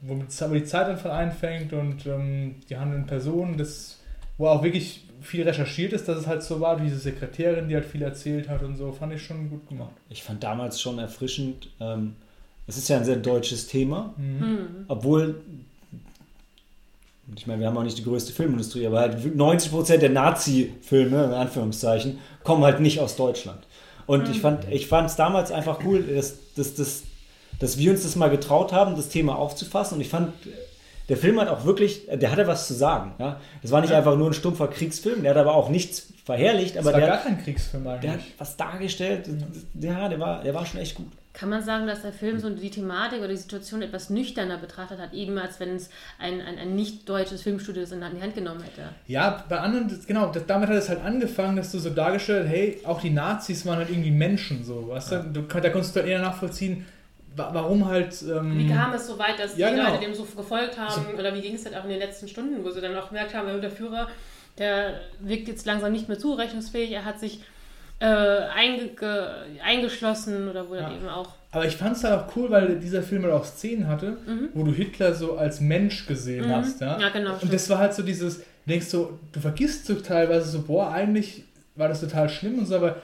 womit 0.00 0.28
es 0.30 0.42
aber 0.42 0.54
die 0.54 0.64
Zeit 0.64 0.86
einfach 0.88 1.12
einfängt 1.12 1.72
und 1.72 2.06
ähm, 2.06 2.56
die 2.70 2.76
handelnden 2.76 3.06
Personen, 3.06 3.56
das, 3.58 3.98
wo 4.38 4.46
auch 4.48 4.62
wirklich 4.62 5.04
viel 5.22 5.42
recherchiert 5.42 5.92
ist, 5.92 6.08
dass 6.08 6.18
es 6.18 6.26
halt 6.26 6.42
so 6.42 6.60
war, 6.60 6.78
diese 6.78 6.98
Sekretärin, 6.98 7.68
die 7.68 7.74
halt 7.74 7.86
viel 7.86 8.02
erzählt 8.02 8.48
hat 8.48 8.62
und 8.62 8.76
so, 8.76 8.92
fand 8.92 9.12
ich 9.14 9.22
schon 9.22 9.50
gut 9.50 9.68
gemacht. 9.68 9.90
Ich 10.08 10.22
fand 10.22 10.42
damals 10.42 10.80
schon 10.80 10.98
erfrischend, 10.98 11.70
ähm, 11.80 12.14
es 12.68 12.76
ist 12.76 12.88
ja 12.88 12.96
ein 12.98 13.04
sehr 13.04 13.16
deutsches 13.16 13.66
Thema, 13.66 14.14
Mhm. 14.16 14.40
Hm. 14.40 14.66
obwohl, 14.88 15.40
ich 17.34 17.46
meine, 17.46 17.60
wir 17.60 17.66
haben 17.66 17.76
auch 17.76 17.82
nicht 17.82 17.98
die 17.98 18.04
größte 18.04 18.32
Filmindustrie, 18.32 18.86
aber 18.86 19.00
halt 19.00 19.18
90% 19.18 19.96
der 19.98 20.10
Nazi-Filme, 20.10 21.24
in 21.24 21.32
Anführungszeichen, 21.32 22.18
kommen 22.44 22.62
halt 22.64 22.80
nicht 22.80 23.00
aus 23.00 23.16
Deutschland. 23.16 23.58
Und 24.06 24.28
ich 24.28 24.40
fand 24.40 24.70
ich 24.70 24.86
fand 24.86 25.10
es 25.10 25.16
damals 25.16 25.50
einfach 25.50 25.80
cool, 25.84 26.02
dass, 26.02 26.36
dass, 26.54 26.74
dass, 26.74 27.02
dass 27.58 27.78
wir 27.78 27.90
uns 27.90 28.04
das 28.04 28.14
mal 28.14 28.30
getraut 28.30 28.72
haben, 28.72 28.94
das 28.94 29.08
Thema 29.08 29.36
aufzufassen. 29.36 29.96
Und 29.96 30.00
ich 30.02 30.08
fand, 30.08 30.32
der 31.08 31.16
Film 31.16 31.40
hat 31.40 31.48
auch 31.48 31.64
wirklich, 31.64 32.06
der 32.12 32.30
hatte 32.30 32.46
was 32.46 32.68
zu 32.68 32.74
sagen. 32.74 33.14
Ja? 33.18 33.40
Das 33.62 33.72
war 33.72 33.80
nicht 33.80 33.90
Ja. 33.90 33.98
einfach 33.98 34.16
nur 34.16 34.28
ein 34.30 34.34
stumpfer 34.34 34.68
Kriegsfilm, 34.68 35.22
der 35.22 35.32
hat 35.32 35.38
aber 35.38 35.54
auch 35.54 35.68
nichts 35.68 36.12
verherrlicht, 36.24 36.76
Das 36.76 36.84
aber 36.86 36.92
war 36.92 37.00
der, 37.00 37.08
gar 37.08 37.18
kein 37.22 37.42
Kriegsfilm 37.42 37.82
der 37.84 37.92
hat 37.94 38.04
eigentlich. 38.04 38.34
was 38.38 38.56
dargestellt. 38.56 39.28
Ja, 39.80 40.08
der 40.08 40.20
war, 40.20 40.42
der 40.42 40.54
war 40.54 40.64
schon 40.66 40.80
echt 40.80 40.94
gut. 40.94 41.08
Kann 41.38 41.50
man 41.50 41.62
sagen, 41.62 41.86
dass 41.86 42.00
der 42.00 42.14
Film 42.14 42.38
so 42.38 42.48
die 42.48 42.70
Thematik 42.70 43.18
oder 43.18 43.28
die 43.28 43.36
Situation 43.36 43.82
etwas 43.82 44.08
nüchterner 44.08 44.56
betrachtet 44.56 44.98
hat, 44.98 45.12
eben 45.12 45.36
als 45.36 45.60
wenn 45.60 45.76
es 45.76 45.90
ein, 46.18 46.40
ein, 46.40 46.56
ein 46.58 46.74
nicht 46.74 47.06
deutsches 47.06 47.42
Filmstudio 47.42 47.82
das 47.82 47.92
in 47.92 48.00
die 48.00 48.22
Hand 48.22 48.34
genommen 48.34 48.62
hätte? 48.62 48.88
Ja, 49.06 49.44
bei 49.46 49.58
anderen, 49.58 49.86
das, 49.86 50.06
genau, 50.06 50.32
das, 50.32 50.46
damit 50.46 50.70
hat 50.70 50.76
es 50.76 50.88
halt 50.88 51.04
angefangen, 51.04 51.56
dass 51.56 51.70
du 51.72 51.78
so 51.78 51.90
dargestellt, 51.90 52.48
hey, 52.48 52.80
auch 52.84 53.02
die 53.02 53.10
Nazis 53.10 53.66
waren 53.66 53.76
halt 53.76 53.90
irgendwie 53.90 54.12
Menschen, 54.12 54.64
so, 54.64 54.88
weißt 54.88 55.12
du? 55.12 55.24
du 55.34 55.42
da 55.42 55.68
konntest 55.68 55.94
du 55.94 56.00
halt 56.00 56.08
eher 56.08 56.20
nachvollziehen, 56.22 56.86
wa- 57.36 57.50
warum 57.52 57.84
halt... 57.86 58.16
Ähm, 58.22 58.58
Wie 58.58 58.66
kam 58.72 58.94
es 58.94 59.06
so 59.06 59.18
weit, 59.18 59.38
dass 59.38 59.58
Ja, 59.58 59.68
die 59.68 59.76
genau. 59.76 59.90
Leute 59.90 60.04
dem 60.06 60.14
so 60.14 60.24
gefolgt 60.24 60.78
haben? 60.78 61.04
So- 61.12 61.18
Oder 61.18 61.34
wie 61.34 61.42
ging 61.42 61.54
es 61.54 61.66
halt 61.66 61.76
auch 61.76 61.84
in 61.84 61.90
den 61.90 61.98
letzten 61.98 62.28
Stunden, 62.28 62.64
wo 62.64 62.70
sie 62.70 62.80
dann 62.80 62.96
auch 62.96 63.08
gemerkt 63.08 63.34
haben, 63.34 63.60
der 63.60 63.70
Führer, 63.70 64.08
der 64.56 65.00
wirkt 65.20 65.48
jetzt 65.48 65.66
langsam 65.66 65.92
nicht 65.92 66.08
mehr 66.08 66.18
zurechnungsfähig, 66.18 66.92
er 66.92 67.04
hat 67.04 67.20
sich 67.20 67.40
äh, 67.98 68.04
einge 68.06 68.90
eingeschlossen 69.64 70.48
oder 70.48 70.68
wo 70.68 70.74
Ja. 70.74 70.82
dann 70.82 70.96
eben 70.96 71.08
auch. 71.08 71.30
Aber 71.52 71.64
ich 71.64 71.76
fand 71.76 71.96
es 71.96 72.04
halt 72.04 72.14
auch 72.20 72.36
cool, 72.36 72.50
weil 72.50 72.78
dieser 72.78 73.02
Film 73.02 73.22
halt 73.22 73.32
auch 73.32 73.44
Szenen 73.44 73.88
hatte, 73.88 74.18
Mhm. 74.26 74.48
wo 74.52 74.64
du 74.64 74.72
Hitler 74.72 75.14
so 75.14 75.36
als 75.38 75.60
Mensch 75.60 76.06
gesehen 76.06 76.46
Mhm. 76.48 76.52
hast, 76.56 76.80
ja? 76.80 76.98
Ja, 76.98 77.08
genau. 77.08 77.34
Und 77.40 77.52
das 77.52 77.70
war 77.70 77.78
halt 77.78 77.94
so 77.94 78.02
dieses, 78.02 78.38
du 78.38 78.44
denkst 78.68 78.86
so, 78.86 79.18
du 79.32 79.40
vergisst 79.40 79.86
so 79.86 79.94
teilweise 79.94 80.48
so, 80.50 80.62
boah, 80.62 80.90
eigentlich 80.92 81.44
war 81.74 81.88
das 81.88 82.00
total 82.00 82.28
schlimm 82.28 82.58
und 82.58 82.66
so, 82.66 82.76
aber 82.76 82.96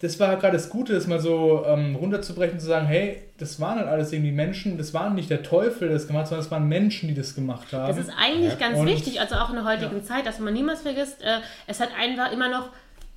das 0.00 0.20
war 0.20 0.28
halt 0.28 0.40
gerade 0.40 0.56
das 0.58 0.68
Gute, 0.68 0.92
das 0.92 1.06
mal 1.06 1.20
so 1.20 1.64
ähm, 1.66 1.96
runterzubrechen, 1.96 2.58
zu 2.60 2.66
sagen, 2.66 2.86
hey, 2.86 3.22
das 3.38 3.58
waren 3.60 3.78
halt 3.78 3.88
alles 3.88 4.12
irgendwie 4.12 4.32
Menschen, 4.32 4.76
das 4.76 4.92
waren 4.92 5.14
nicht 5.14 5.30
der 5.30 5.42
Teufel, 5.42 5.88
der 5.88 5.96
das 5.96 6.06
gemacht 6.06 6.22
hat, 6.24 6.28
sondern 6.30 6.44
es 6.44 6.50
waren 6.50 6.68
Menschen, 6.68 7.08
die 7.08 7.14
das 7.14 7.34
gemacht 7.34 7.72
haben. 7.72 7.88
Das 7.96 8.06
ist 8.06 8.12
eigentlich 8.20 8.52
Ja. 8.52 8.58
ganz 8.68 8.78
Und- 8.78 8.86
wichtig, 8.86 9.20
also 9.20 9.36
auch 9.36 9.48
in 9.48 9.56
der 9.56 9.64
heutigen 9.64 10.04
Zeit, 10.04 10.26
dass 10.26 10.38
man 10.40 10.52
niemals 10.52 10.82
vergisst, 10.82 11.22
äh, 11.22 11.38
es 11.66 11.80
hat 11.80 11.88
einfach 11.98 12.32
immer 12.32 12.50
noch, 12.50 12.68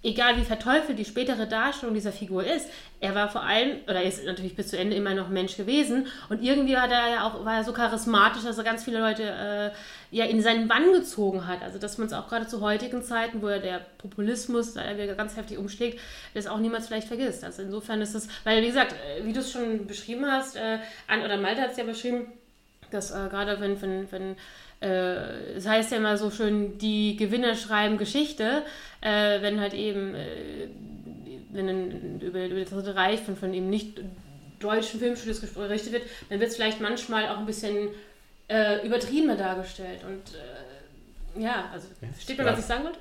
egal 0.07 0.37
wie 0.37 0.45
verteufelt 0.45 0.97
die 0.97 1.05
spätere 1.05 1.45
Darstellung 1.45 1.93
dieser 1.93 2.13
Figur 2.13 2.43
ist, 2.45 2.69
er 3.01 3.13
war 3.13 3.29
vor 3.29 3.43
allem, 3.43 3.81
oder 3.83 3.95
er 3.95 4.05
ist 4.05 4.23
natürlich 4.23 4.55
bis 4.55 4.69
zu 4.69 4.77
Ende 4.77 4.95
immer 4.95 5.13
noch 5.13 5.27
Mensch 5.27 5.57
gewesen 5.57 6.07
und 6.29 6.41
irgendwie 6.41 6.77
hat 6.77 6.91
er 6.91 7.09
ja 7.09 7.27
auch, 7.27 7.43
war 7.43 7.57
er 7.57 7.63
so 7.65 7.73
charismatisch, 7.73 8.43
dass 8.43 8.57
er 8.57 8.63
ganz 8.63 8.85
viele 8.85 8.99
Leute 8.99 9.23
äh, 9.23 10.15
ja 10.15 10.25
in 10.25 10.41
seinen 10.41 10.69
Bann 10.69 10.93
gezogen 10.93 11.45
hat. 11.45 11.61
Also 11.61 11.77
dass 11.77 11.97
man 11.97 12.07
es 12.07 12.13
auch 12.13 12.29
gerade 12.29 12.47
zu 12.47 12.61
heutigen 12.61 13.03
Zeiten, 13.03 13.41
wo 13.41 13.49
ja 13.49 13.59
der 13.59 13.81
Populismus 13.97 14.73
da 14.73 14.81
wieder 14.97 15.13
ganz 15.15 15.35
heftig 15.35 15.57
umschlägt, 15.57 15.99
das 16.33 16.47
auch 16.47 16.57
niemals 16.57 16.87
vielleicht 16.87 17.07
vergisst. 17.07 17.43
Also 17.43 17.61
insofern 17.61 18.01
ist 18.01 18.15
es, 18.15 18.29
weil 18.45 18.61
wie 18.63 18.67
gesagt, 18.67 18.93
äh, 18.93 19.25
wie 19.25 19.33
du 19.33 19.41
es 19.41 19.51
schon 19.51 19.87
beschrieben 19.87 20.25
hast, 20.25 20.55
äh, 20.55 20.79
An 21.07 21.21
oder 21.21 21.37
Malte 21.37 21.61
hat 21.61 21.71
es 21.71 21.77
ja 21.77 21.83
beschrieben, 21.83 22.27
dass 22.91 23.11
äh, 23.11 23.27
gerade 23.29 23.59
wenn, 23.59 23.81
wenn, 23.81 24.11
wenn 24.11 24.35
äh, 24.81 25.55
es 25.55 25.67
heißt 25.67 25.91
ja 25.91 25.97
immer 25.97 26.17
so 26.17 26.29
schön, 26.31 26.77
die 26.77 27.15
Gewinner 27.17 27.55
schreiben 27.55 27.97
Geschichte, 27.97 28.63
äh, 29.01 29.41
wenn 29.41 29.59
halt 29.59 29.73
eben 29.73 30.15
äh, 30.15 30.67
wenn 31.49 32.19
über, 32.19 32.45
über 32.45 32.59
das 32.59 32.69
Dritte 32.69 32.95
Reich 32.95 33.19
von, 33.21 33.35
von 33.35 33.53
eben 33.53 33.69
nicht 33.69 33.99
deutschen 34.59 34.99
Filmstudios 34.99 35.41
berichtet 35.41 35.93
wird, 35.93 36.03
dann 36.29 36.39
wird 36.39 36.49
es 36.49 36.55
vielleicht 36.55 36.81
manchmal 36.81 37.29
auch 37.29 37.37
ein 37.37 37.45
bisschen 37.45 37.89
äh, 38.47 38.85
übertriebener 38.85 39.35
dargestellt. 39.35 40.01
Und 40.03 40.35
äh, 40.35 40.66
ja, 41.39 41.69
also 41.71 41.87
versteht 42.13 42.37
man, 42.37 42.47
Ja. 42.47 42.53
was 42.53 42.59
ich 42.59 42.65
sagen 42.65 42.83
wollte? 42.83 42.99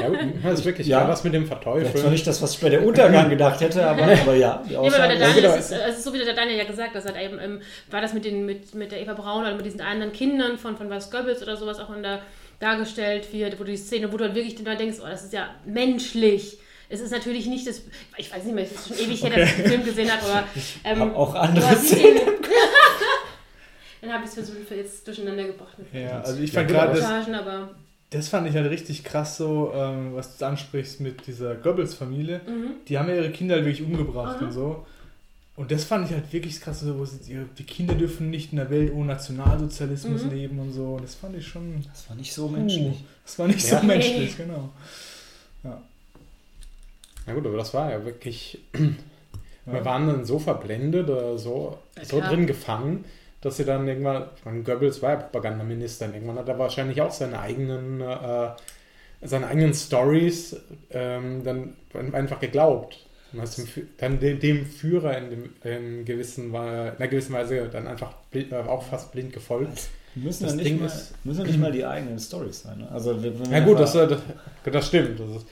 Ja, 0.00 0.08
gut, 0.08 0.34
das 0.44 0.58
ist 0.60 0.64
wirklich 0.64 0.86
Ja. 0.86 1.00
ja. 1.02 1.08
was 1.08 1.24
mit 1.24 1.34
dem 1.34 1.46
Vielleicht 1.46 1.62
zwar 1.62 1.72
Verteufeln. 1.82 2.12
nicht 2.12 2.26
das, 2.26 2.42
was 2.42 2.54
ich 2.54 2.60
bei 2.60 2.68
der 2.68 2.84
Untergang 2.86 3.28
gedacht 3.30 3.60
hätte, 3.60 3.86
aber, 3.86 4.02
aber 4.04 4.34
ja, 4.34 4.62
die 4.68 4.72
Ja, 4.74 4.80
aber 4.80 4.90
der 4.90 5.18
Daniel 5.18 5.42
genau. 5.42 5.54
ist 5.54 5.70
es, 5.70 5.78
es 5.78 5.96
ist 5.98 6.04
so 6.04 6.12
wie 6.12 6.18
der 6.18 6.34
Daniel 6.34 6.58
ja 6.58 6.64
gesagt, 6.64 6.94
dass 6.94 7.04
halt 7.04 7.16
eben, 7.16 7.38
ähm, 7.40 7.60
war 7.90 8.00
das 8.00 8.12
mit, 8.12 8.24
den, 8.24 8.44
mit, 8.46 8.74
mit 8.74 8.92
der 8.92 9.00
Eva 9.00 9.14
Braun 9.14 9.42
oder 9.42 9.54
mit 9.54 9.64
diesen 9.66 9.80
anderen 9.80 10.12
Kindern 10.12 10.58
von, 10.58 10.76
von 10.76 10.90
was 10.90 11.10
Goebbels 11.10 11.42
oder 11.42 11.56
sowas 11.56 11.78
auch 11.78 11.94
in 11.94 12.02
der, 12.02 12.20
dargestellt 12.60 13.32
wird, 13.32 13.58
wo 13.60 13.64
du 13.64 13.70
die 13.72 13.76
Szene, 13.76 14.12
wo 14.12 14.16
du 14.16 14.24
halt 14.24 14.34
wirklich 14.34 14.54
dann 14.62 14.78
denkst, 14.78 14.98
oh, 15.02 15.06
das 15.08 15.24
ist 15.24 15.32
ja 15.32 15.50
menschlich. 15.64 16.58
Es 16.88 17.00
ist 17.00 17.10
natürlich 17.10 17.46
nicht 17.46 17.66
das, 17.66 17.82
ich 18.16 18.32
weiß 18.32 18.44
nicht 18.44 18.54
mehr, 18.54 18.64
es 18.64 18.70
ist 18.72 18.88
schon 18.88 18.98
ewig 19.06 19.22
her, 19.22 19.30
dass 19.30 19.50
ich 19.50 19.56
den 19.56 19.66
Film 19.66 19.84
gesehen 19.84 20.10
habe, 20.10 20.24
aber 20.24 20.44
ähm, 20.84 21.14
auch 21.16 21.34
andere 21.34 21.74
Szenen. 21.76 22.20
Dann 24.00 24.12
habe 24.12 24.22
ich 24.24 24.28
es 24.28 24.34
versucht, 24.34 24.70
jetzt 24.70 25.06
durcheinander 25.06 25.44
gebracht. 25.44 25.78
mit 25.78 25.92
ja, 25.92 26.20
also 26.20 26.40
ich 26.42 26.52
Ja, 26.52 26.60
fand 26.60 26.70
gerade, 26.70 27.00
das, 27.00 27.26
das 28.10 28.28
fand 28.28 28.48
ich 28.48 28.54
halt 28.54 28.70
richtig 28.70 29.02
krass 29.04 29.36
so, 29.36 29.72
ähm, 29.74 30.14
was 30.14 30.36
du 30.36 30.46
ansprichst 30.46 31.00
mit 31.00 31.26
dieser 31.26 31.54
Goebbels-Familie. 31.54 32.40
mhm. 32.46 32.70
Die 32.88 32.98
haben 32.98 33.08
ja 33.08 33.16
ihre 33.16 33.30
Kinder 33.30 33.54
halt 33.56 33.64
wirklich 33.64 33.86
umgebracht 33.86 34.40
Mhm. 34.40 34.46
und 34.48 34.52
so. 34.52 34.86
Und 35.56 35.70
das 35.70 35.84
fand 35.84 36.06
ich 36.06 36.12
halt 36.14 36.30
wirklich 36.34 36.60
krass, 36.60 36.80
so, 36.80 36.98
wo 36.98 37.04
sie, 37.06 37.18
die 37.58 37.64
Kinder 37.64 37.94
dürfen 37.94 38.28
nicht 38.28 38.52
in 38.52 38.60
einer 38.60 38.68
Welt 38.68 38.92
ohne 38.92 39.06
Nationalsozialismus 39.06 40.24
Mhm. 40.24 40.30
leben 40.30 40.58
und 40.58 40.72
so. 40.72 40.94
Und 40.96 41.02
das 41.04 41.14
fand 41.14 41.34
ich 41.36 41.46
schon. 41.46 41.82
Das 41.90 42.08
war 42.10 42.16
nicht 42.16 42.32
so 42.34 42.48
menschlich. 42.48 43.02
Das 43.24 43.38
war 43.38 43.46
nicht 43.48 43.66
Ja. 43.66 43.80
so 43.80 43.86
menschlich, 43.86 44.36
genau. 44.36 44.68
Na 47.28 47.34
gut, 47.34 47.46
aber 47.46 47.56
das 47.56 47.74
war 47.74 47.90
ja 47.90 48.04
wirklich. 48.04 48.58
Ja. 48.74 48.80
Wir 49.72 49.84
waren 49.84 50.06
dann 50.06 50.24
so 50.24 50.38
verblendet 50.38 51.10
oder 51.10 51.36
so, 51.38 51.76
Ja, 51.96 52.04
so 52.04 52.20
drin 52.20 52.46
gefangen, 52.46 53.04
dass 53.46 53.58
sie 53.58 53.64
dann 53.64 53.86
irgendwann, 53.86 54.24
ich 54.36 54.44
meine, 54.44 54.62
Goebbels 54.64 55.00
war 55.02 55.10
ja 55.10 55.16
Propagandaminister, 55.16 56.06
irgendwann 56.12 56.38
hat 56.38 56.48
er 56.48 56.58
wahrscheinlich 56.58 57.00
auch 57.00 57.12
seine 57.12 57.38
eigenen, 57.38 58.00
äh, 58.00 58.48
seine 59.22 59.46
eigenen 59.46 59.72
Stories 59.72 60.56
ähm, 60.90 61.44
dann 61.44 61.74
einfach 62.12 62.40
geglaubt. 62.40 63.06
Und 63.32 63.40
hast 63.42 63.58
dem, 63.58 63.68
dann 63.98 64.18
dem, 64.18 64.66
Führer 64.66 65.16
in, 65.18 65.30
dem, 65.30 65.50
in, 65.62 66.04
gewissen, 66.04 66.50
in 66.50 66.56
einer 66.56 67.08
gewissen 67.08 67.32
Weise 67.34 67.68
dann 67.68 67.86
einfach 67.86 68.14
blind, 68.32 68.50
äh, 68.50 68.56
auch 68.56 68.82
fast 68.82 69.12
blind 69.12 69.32
gefolgt. 69.32 69.88
Müssen 70.16 70.42
Das 70.44 70.52
ja 70.52 70.56
nicht, 70.56 70.66
Ding 70.68 70.80
mal, 70.80 70.86
ist- 70.86 71.14
müssen 71.24 71.40
ja 71.42 71.46
nicht 71.46 71.60
mal 71.60 71.70
die 71.72 71.84
eigenen 71.84 72.18
Stories 72.18 72.62
sein. 72.62 72.78
Ne? 72.78 72.88
Also, 72.90 73.12
Ja 73.50 73.60
gut, 73.60 73.78
das, 73.78 73.94
äh, 73.94 74.08
das, 74.08 74.20
das 74.64 74.86
stimmt. 74.88 75.20
Das 75.20 75.36
ist, 75.36 75.46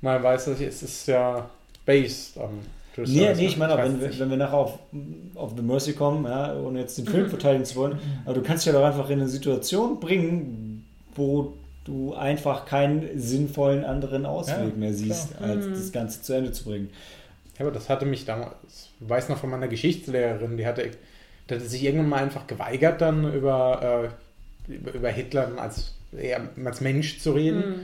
man 0.00 0.22
weiß, 0.22 0.46
es 0.46 0.82
ist 0.82 1.08
ja 1.08 1.50
based 1.84 2.38
on 2.38 2.60
true 2.94 3.04
Nee, 3.08 3.20
stories, 3.20 3.38
nee, 3.38 3.46
ich 3.46 3.52
ne? 3.56 3.58
meine, 3.58 3.74
auch 3.74 3.78
wenn, 3.78 4.00
wenn 4.20 4.30
wir 4.30 4.36
nachher 4.36 4.54
auf, 4.58 4.78
auf 5.34 5.52
The 5.56 5.62
Mercy 5.62 5.92
kommen, 5.94 6.24
ja, 6.24 6.54
ohne 6.56 6.80
jetzt 6.80 6.96
den 6.98 7.06
Film 7.06 7.24
Mhm. 7.24 7.30
verteidigen 7.30 7.64
zu 7.64 7.76
wollen, 7.76 7.98
aber 8.24 8.34
du 8.34 8.42
kannst 8.42 8.64
dich 8.66 8.72
ja 8.72 8.78
doch 8.78 8.86
einfach 8.86 9.10
in 9.10 9.20
eine 9.20 9.28
Situation 9.28 10.00
bringen, 10.00 10.84
wo 11.14 11.54
du 11.84 12.14
einfach 12.14 12.64
keinen 12.66 13.18
sinnvollen 13.20 13.84
anderen 13.84 14.24
Ausweg 14.26 14.56
Ja, 14.72 14.78
mehr 14.78 14.94
siehst, 14.94 15.36
klar. 15.36 15.50
als 15.50 15.66
Mhm. 15.66 15.72
das 15.74 15.92
Ganze 15.92 16.22
zu 16.22 16.32
Ende 16.32 16.52
zu 16.52 16.64
bringen. 16.64 16.90
Ja, 17.58 17.66
aber 17.66 17.72
das 17.72 17.88
hatte 17.88 18.06
mich 18.06 18.24
damals, 18.24 18.54
ich 19.00 19.08
weiß 19.08 19.28
noch 19.28 19.38
von 19.38 19.50
meiner 19.50 19.68
Geschichtslehrerin, 19.68 20.56
die 20.56 20.66
hatte, 20.66 20.90
die 21.48 21.54
hatte 21.54 21.64
sich 21.66 21.84
irgendwann 21.84 22.08
mal 22.08 22.22
einfach 22.22 22.46
geweigert, 22.46 23.00
dann 23.00 23.32
über, 23.32 24.10
äh, 24.68 24.72
über, 24.72 24.92
über 24.94 25.08
Hitler 25.10 25.50
als, 25.58 25.94
eher 26.16 26.48
als 26.64 26.80
Mensch 26.80 27.20
zu 27.20 27.32
reden. 27.32 27.58
Mhm. 27.58 27.74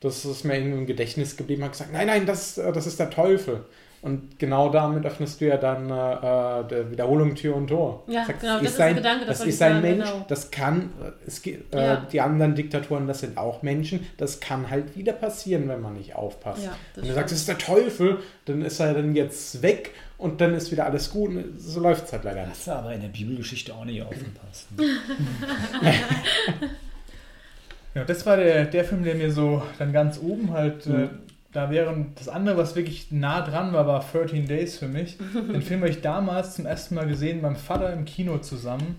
Das 0.00 0.24
ist 0.24 0.44
mir 0.44 0.56
irgendwie 0.56 0.78
im 0.78 0.86
Gedächtnis 0.86 1.36
geblieben, 1.36 1.64
hat 1.64 1.72
gesagt, 1.72 1.92
nein, 1.92 2.06
nein, 2.06 2.26
das, 2.26 2.58
äh, 2.58 2.72
das 2.72 2.86
ist 2.86 2.98
der 2.98 3.10
Teufel. 3.10 3.64
Und 4.04 4.38
genau 4.38 4.68
damit 4.68 5.06
öffnest 5.06 5.40
du 5.40 5.46
ja 5.46 5.56
dann 5.56 5.88
äh, 5.88 5.94
äh, 5.94 6.68
der 6.68 6.90
Wiederholung 6.90 7.34
Tür 7.34 7.56
und 7.56 7.68
Tor. 7.68 8.04
Ja, 8.06 8.26
Sagst, 8.26 8.42
genau, 8.42 8.58
das 8.60 8.72
ist 8.72 8.80
ein, 8.82 8.94
der 8.94 9.02
Gedanke, 9.02 9.24
das 9.24 9.38
das 9.38 9.46
ist 9.46 9.62
ein 9.62 9.80
Mensch, 9.80 10.04
genau. 10.04 10.24
das 10.28 10.50
kann, 10.50 10.90
äh, 11.02 11.10
es, 11.26 11.40
geht- 11.40 11.74
äh, 11.74 11.82
Ja. 11.82 11.96
die 12.12 12.20
anderen 12.20 12.54
Diktatoren, 12.54 13.06
das 13.06 13.20
sind 13.20 13.38
auch 13.38 13.62
Menschen, 13.62 14.06
das 14.18 14.40
kann 14.40 14.68
halt 14.68 14.94
wieder 14.94 15.14
passieren, 15.14 15.68
wenn 15.68 15.80
man 15.80 15.94
nicht 15.94 16.14
aufpasst. 16.14 16.64
Ja, 16.64 16.72
das 16.94 17.02
wenn 17.02 17.08
du 17.08 17.14
sagst, 17.14 17.32
es 17.32 17.38
ist 17.40 17.48
der 17.48 17.56
Teufel, 17.56 18.18
dann 18.44 18.60
ist 18.60 18.78
er 18.78 18.92
dann 18.92 19.14
jetzt 19.14 19.62
weg 19.62 19.92
und 20.18 20.38
dann 20.42 20.52
ist 20.52 20.70
wieder 20.70 20.84
alles 20.84 21.08
gut. 21.10 21.30
Und 21.30 21.58
So 21.58 21.80
läuft 21.80 22.04
es 22.04 22.12
halt 22.12 22.24
leider 22.24 22.42
nicht. 22.42 22.50
Hast 22.56 22.66
du 22.66 22.72
aber 22.72 22.92
in 22.92 23.00
der 23.00 23.08
Bibelgeschichte 23.08 23.72
auch 23.74 23.86
nicht 23.86 24.02
aufgepasst. 24.02 24.68
Ja, 27.94 28.02
das 28.04 28.26
war 28.26 28.36
der, 28.36 28.64
der 28.64 28.84
Film, 28.84 29.04
der 29.04 29.14
mir 29.14 29.30
so 29.30 29.62
dann 29.78 29.92
ganz 29.92 30.18
oben 30.18 30.52
halt, 30.52 30.84
äh, 30.86 30.90
Mhm. 30.90 31.10
Da 31.54 31.70
während 31.70 32.18
das 32.18 32.28
andere, 32.28 32.56
was 32.56 32.74
wirklich 32.76 33.10
nah 33.12 33.40
dran 33.40 33.72
war, 33.72 33.86
war 33.86 34.04
13 34.12 34.46
Days 34.46 34.76
für 34.76 34.88
mich. 34.88 35.16
Den 35.52 35.62
Film 35.62 35.80
habe 35.80 35.90
ich 35.90 36.00
damals 36.02 36.56
zum 36.56 36.66
ersten 36.66 36.96
Mal 36.96 37.06
gesehen, 37.06 37.40
beim 37.42 37.56
Vater 37.56 37.92
im 37.92 38.04
Kino 38.04 38.38
zusammen. 38.38 38.96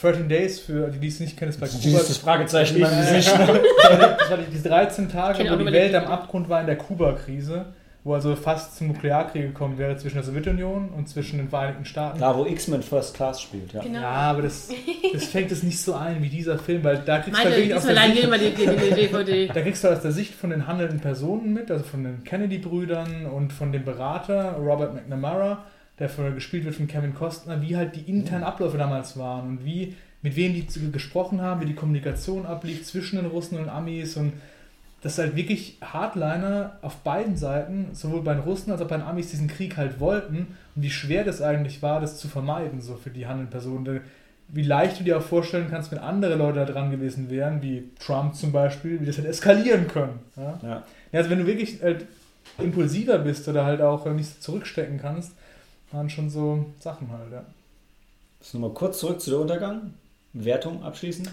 13 0.00 0.28
Days, 0.28 0.60
für 0.60 0.88
die, 0.88 0.98
die 0.98 1.08
es 1.08 1.20
nicht 1.20 1.36
kennen, 1.36 1.50
ist 1.50 1.58
bei 1.58 1.66
siehst 1.66 2.08
das 2.10 2.18
Fragezeichen 2.18 2.76
in 2.76 2.82
meinem 2.82 3.02
Ich- 3.02 3.10
Gesicht. 3.16 3.32
Das 3.38 4.30
war 4.30 4.36
die, 4.38 4.50
diese 4.52 4.68
13 4.68 5.08
Tage, 5.10 5.50
wo 5.50 5.56
die 5.56 5.72
Welt 5.72 5.94
am 5.94 6.04
Abgrund 6.04 6.48
war 6.48 6.60
in 6.60 6.66
der 6.66 6.76
Kuba-Krise, 6.76 7.64
wo 8.06 8.14
also 8.14 8.36
fast 8.36 8.76
zum 8.76 8.86
Nuklearkrieg 8.86 9.42
gekommen 9.42 9.78
wäre 9.78 9.96
zwischen 9.96 10.14
der 10.14 10.22
Sowjetunion 10.22 10.90
und 10.90 11.08
zwischen 11.08 11.38
den 11.38 11.48
Vereinigten 11.48 11.84
Staaten. 11.84 12.20
Da, 12.20 12.36
wo 12.36 12.46
X-Men 12.46 12.84
First 12.84 13.14
Class 13.14 13.42
spielt, 13.42 13.72
ja. 13.72 13.82
Genau. 13.82 14.00
Ja, 14.00 14.10
aber 14.10 14.42
das, 14.42 14.68
das 15.12 15.24
fängt 15.24 15.50
es 15.50 15.64
nicht 15.64 15.80
so 15.80 15.94
ein 15.94 16.22
wie 16.22 16.28
dieser 16.28 16.56
Film, 16.56 16.84
weil 16.84 16.98
da 16.98 17.18
kriegst 17.18 17.40
du 17.40 17.44
halt 17.44 17.56
wirklich 17.56 17.74
aus 17.74 17.84
der 17.84 17.96
Sicht, 17.96 18.58
die, 18.58 18.94
die, 18.94 19.24
die 19.24 19.48
da 19.52 19.60
kriegst 19.60 19.82
du 19.82 19.88
aus 19.88 20.02
der 20.02 20.12
Sicht 20.12 20.34
von 20.34 20.50
den 20.50 20.68
handelnden 20.68 21.00
Personen 21.00 21.52
mit, 21.52 21.68
also 21.68 21.82
von 21.82 22.04
den 22.04 22.22
Kennedy-Brüdern 22.22 23.26
und 23.26 23.52
von 23.52 23.72
dem 23.72 23.84
Berater 23.84 24.52
Robert 24.52 24.94
McNamara, 24.94 25.64
der 25.98 26.08
von, 26.08 26.32
gespielt 26.32 26.64
wird 26.64 26.76
von 26.76 26.86
Kevin 26.86 27.12
Costner, 27.12 27.60
wie 27.60 27.76
halt 27.76 27.96
die 27.96 28.08
internen 28.08 28.44
Abläufe 28.44 28.78
damals 28.78 29.18
waren 29.18 29.48
und 29.48 29.64
wie, 29.64 29.96
mit 30.22 30.36
wem 30.36 30.54
die 30.54 30.92
gesprochen 30.92 31.42
haben, 31.42 31.60
wie 31.60 31.66
die 31.66 31.74
Kommunikation 31.74 32.46
ablief 32.46 32.84
zwischen 32.84 33.16
den 33.16 33.26
Russen 33.26 33.58
und 33.58 33.68
Amis 33.68 34.16
und 34.16 34.34
dass 35.02 35.18
halt 35.18 35.36
wirklich 35.36 35.78
Hardliner 35.82 36.78
auf 36.82 36.96
beiden 36.96 37.36
Seiten, 37.36 37.88
sowohl 37.92 38.22
bei 38.22 38.34
den 38.34 38.42
Russen 38.42 38.72
als 38.72 38.80
auch 38.80 38.88
bei 38.88 38.96
den 38.96 39.06
Amis, 39.06 39.30
diesen 39.30 39.48
Krieg 39.48 39.76
halt 39.76 40.00
wollten 40.00 40.56
und 40.74 40.82
wie 40.82 40.90
schwer 40.90 41.24
das 41.24 41.42
eigentlich 41.42 41.82
war, 41.82 42.00
das 42.00 42.18
zu 42.18 42.28
vermeiden, 42.28 42.80
so 42.80 42.96
für 42.96 43.10
die 43.10 43.26
handelnden 43.26 43.50
Personen. 43.50 44.00
Wie 44.48 44.62
leicht 44.62 45.00
du 45.00 45.04
dir 45.04 45.18
auch 45.18 45.22
vorstellen 45.22 45.68
kannst, 45.70 45.90
wenn 45.90 45.98
andere 45.98 46.36
Leute 46.36 46.60
da 46.60 46.64
dran 46.64 46.90
gewesen 46.90 47.30
wären, 47.30 47.62
wie 47.62 47.90
Trump 47.98 48.34
zum 48.34 48.52
Beispiel, 48.52 49.00
wie 49.00 49.06
das 49.06 49.18
hätte 49.18 49.28
eskalieren 49.28 49.88
können. 49.88 50.20
Ja? 50.36 50.58
ja. 50.62 50.82
Also 51.12 51.30
wenn 51.30 51.40
du 51.40 51.46
wirklich 51.46 51.82
halt 51.82 52.06
impulsiver 52.58 53.18
bist 53.18 53.48
oder 53.48 53.64
halt 53.64 53.80
auch 53.80 54.06
nicht 54.06 54.28
so 54.28 54.52
zurückstecken 54.52 54.98
kannst, 54.98 55.32
waren 55.92 56.08
schon 56.10 56.30
so 56.30 56.66
Sachen 56.78 57.10
halt, 57.10 57.32
ja. 57.32 57.44
Jetzt 58.40 58.54
nochmal 58.54 58.70
kurz 58.70 59.00
zurück 59.00 59.20
zu 59.20 59.30
der 59.30 59.40
Untergang. 59.40 59.94
Wertung 60.32 60.82
abschließen. 60.82 61.28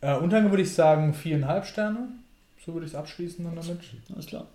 Äh, 0.00 0.16
Untergang 0.16 0.50
würde 0.50 0.62
ich 0.62 0.72
sagen 0.72 1.12
viereinhalb 1.12 1.66
Sterne. 1.66 2.08
So 2.64 2.72
würde 2.74 2.86
ich 2.86 2.92
es 2.92 2.98
abschließen 2.98 3.44
dann 3.44 3.54
damit. 3.56 3.78
Alles 4.14 4.26
klar. 4.26 4.46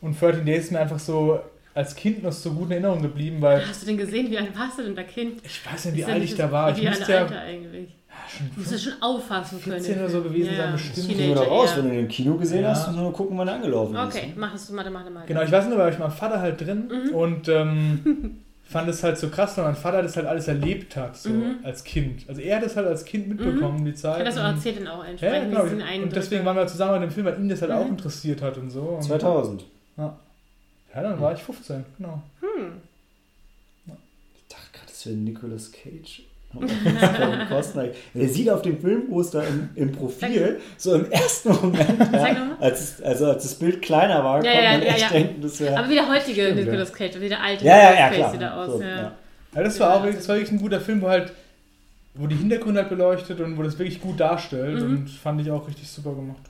Und 0.00 0.20
13 0.20 0.44
Days 0.46 0.64
ist 0.64 0.72
mir 0.72 0.80
einfach 0.80 0.98
so 0.98 1.40
als 1.74 1.94
Kind 1.94 2.22
noch 2.22 2.32
so 2.32 2.52
gut 2.52 2.66
in 2.66 2.72
Erinnerung 2.72 3.02
geblieben, 3.02 3.40
weil 3.40 3.66
Hast 3.66 3.82
du 3.82 3.86
denn 3.86 3.96
gesehen, 3.98 4.30
wie 4.30 4.38
alt 4.38 4.56
warst 4.58 4.78
du 4.78 4.82
denn 4.82 4.96
da 4.96 5.02
Kind? 5.04 5.40
ich 5.44 5.64
weiß 5.64 5.86
nicht, 5.86 5.96
wie 5.96 6.00
ja 6.00 6.06
alt 6.08 6.22
ich 6.24 6.34
da 6.34 6.50
war. 6.50 6.70
Ich 6.72 6.78
ideale 6.78 6.96
müsste 6.98 7.12
ja 7.12 7.18
Alter 7.22 7.40
eigentlich. 7.40 7.88
schon 8.36 8.50
Du 8.54 8.60
musst 8.60 8.72
es 8.72 8.82
schon 8.82 8.92
auffassen 9.00 9.62
können. 9.62 9.76
14 9.80 9.98
oder 10.00 10.08
so 10.08 10.22
gewesen 10.22 10.56
sein, 10.56 10.72
bestimmt. 10.72 11.08
Teenager, 11.08 11.34
doch 11.36 11.50
raus, 11.50 11.70
ja. 11.70 11.76
wenn 11.82 11.88
du 11.90 11.94
den 11.96 12.08
Kino 12.08 12.36
gesehen 12.36 12.62
Ja. 12.62 12.70
hast, 12.70 12.92
wir 12.92 13.00
nur 13.00 13.12
gucken, 13.12 13.38
wann 13.38 13.48
er 13.48 13.54
angelaufen 13.54 13.94
ist. 13.94 14.16
Okay, 14.16 14.32
mach 14.36 14.54
es, 14.54 14.74
warte, 14.74 14.92
warte 14.92 15.10
mal. 15.10 15.24
Genau, 15.26 15.42
ich 15.42 15.52
weiß 15.52 15.68
nur, 15.68 15.78
weil 15.78 15.92
ich 15.92 15.98
mein 15.98 16.10
Vater 16.10 16.40
halt 16.40 16.60
drin 16.60 16.88
Mhm. 17.10 17.14
und 17.14 17.48
ähm, 17.48 18.40
fand 18.68 18.88
es 18.88 19.02
halt 19.02 19.16
so 19.18 19.28
krass, 19.30 19.56
weil 19.56 19.64
mein 19.64 19.74
Vater 19.74 20.02
das 20.02 20.16
halt 20.16 20.26
alles 20.26 20.46
erlebt 20.46 20.94
hat, 20.96 21.16
so 21.16 21.30
Mhm. 21.30 21.56
als 21.62 21.82
Kind. 21.84 22.28
Also 22.28 22.40
er 22.42 22.56
hat 22.56 22.64
das 22.64 22.76
halt 22.76 22.86
als 22.86 23.04
Kind 23.04 23.26
mitbekommen, 23.28 23.84
die 23.84 23.94
Zeit. 23.94 24.18
Ja, 24.18 24.24
das 24.24 24.36
und- 24.36 24.42
erzählt 24.44 24.80
dann 24.80 24.88
auch 24.88 25.02
Ja, 25.04 25.10
entsprechend 25.10 25.50
genau. 25.50 25.62
diesen 25.64 26.02
Und 26.02 26.14
deswegen 26.16 26.44
waren 26.44 26.56
wir 26.56 26.66
zusammen 26.66 26.92
bei 26.92 26.98
dem 26.98 27.10
Film, 27.10 27.26
weil 27.26 27.38
ihn 27.40 27.48
das 27.48 27.62
halt 27.62 27.72
auch 27.72 27.84
Mhm. 27.84 27.90
interessiert 27.92 28.42
hat 28.42 28.58
und 28.58 28.70
so. 28.70 28.82
Und 28.82 29.02
2000. 29.02 29.64
Ja, 29.96 30.16
dann 31.02 31.20
war 31.20 31.32
ich 31.34 31.40
15, 31.40 31.84
genau. 31.96 32.22
Hm. 32.40 32.72
Ich 33.86 34.48
dachte 34.48 34.66
gerade, 34.72 34.86
das 34.86 35.06
wäre 35.06 35.16
Nicolas 35.16 35.70
Cage. 35.72 36.22
Kevin 36.52 37.48
Costner. 37.48 37.84
Der 38.14 38.28
sieht 38.28 38.48
auf 38.50 38.62
dem 38.62 38.80
Filmposter 38.80 39.46
im, 39.46 39.68
im 39.74 39.92
Profil, 39.92 40.60
so 40.76 40.94
im 40.94 41.10
ersten 41.10 41.50
Moment, 41.50 42.12
ja, 42.12 42.56
als, 42.58 43.02
also 43.02 43.26
als 43.26 43.42
das 43.42 43.54
Bild 43.54 43.82
kleiner 43.82 44.24
war, 44.24 44.42
Ja, 44.44 44.50
konnte 44.52 44.64
ja, 44.64 44.72
man 44.72 44.82
ja, 44.82 44.88
echt 44.88 45.00
ja. 45.00 45.08
denken, 45.08 45.42
das 45.42 45.60
wäre... 45.60 45.76
Aber 45.78 45.88
wie 45.90 45.94
der 45.94 46.08
heutige 46.08 46.42
Stimmt. 46.44 46.56
Nicolas 46.64 46.92
Cage, 46.92 47.20
wie 47.20 47.28
der 47.28 47.42
alte 47.42 47.64
Ja, 47.64 47.74
Nicolas 47.76 47.96
klar. 47.96 48.10
Cage 48.10 48.32
sieht 48.32 48.42
er 48.42 48.56
aus. 48.56 48.72
So, 48.72 48.80
ja. 48.82 48.88
ja. 48.88 49.12
Ja, 49.54 49.62
das 49.62 49.80
war 49.80 49.94
auch 49.94 50.02
wirklich, 50.02 50.16
das 50.16 50.28
war 50.28 50.36
wirklich 50.36 50.52
ein 50.52 50.60
guter 50.60 50.80
Film, 50.80 51.02
wo 51.02 51.08
halt, 51.08 51.32
wo 52.14 52.26
die 52.26 52.36
Hintergründe 52.36 52.80
halt 52.80 52.90
beleuchtet 52.90 53.40
und 53.40 53.56
wo 53.58 53.62
das 53.62 53.78
wirklich 53.78 54.00
gut 54.00 54.18
darstellt 54.20 54.76
Mhm. 54.82 54.90
und 54.90 55.10
fand 55.10 55.40
ich 55.40 55.50
auch 55.50 55.66
richtig 55.68 55.88
super 55.88 56.14
gemacht. 56.14 56.42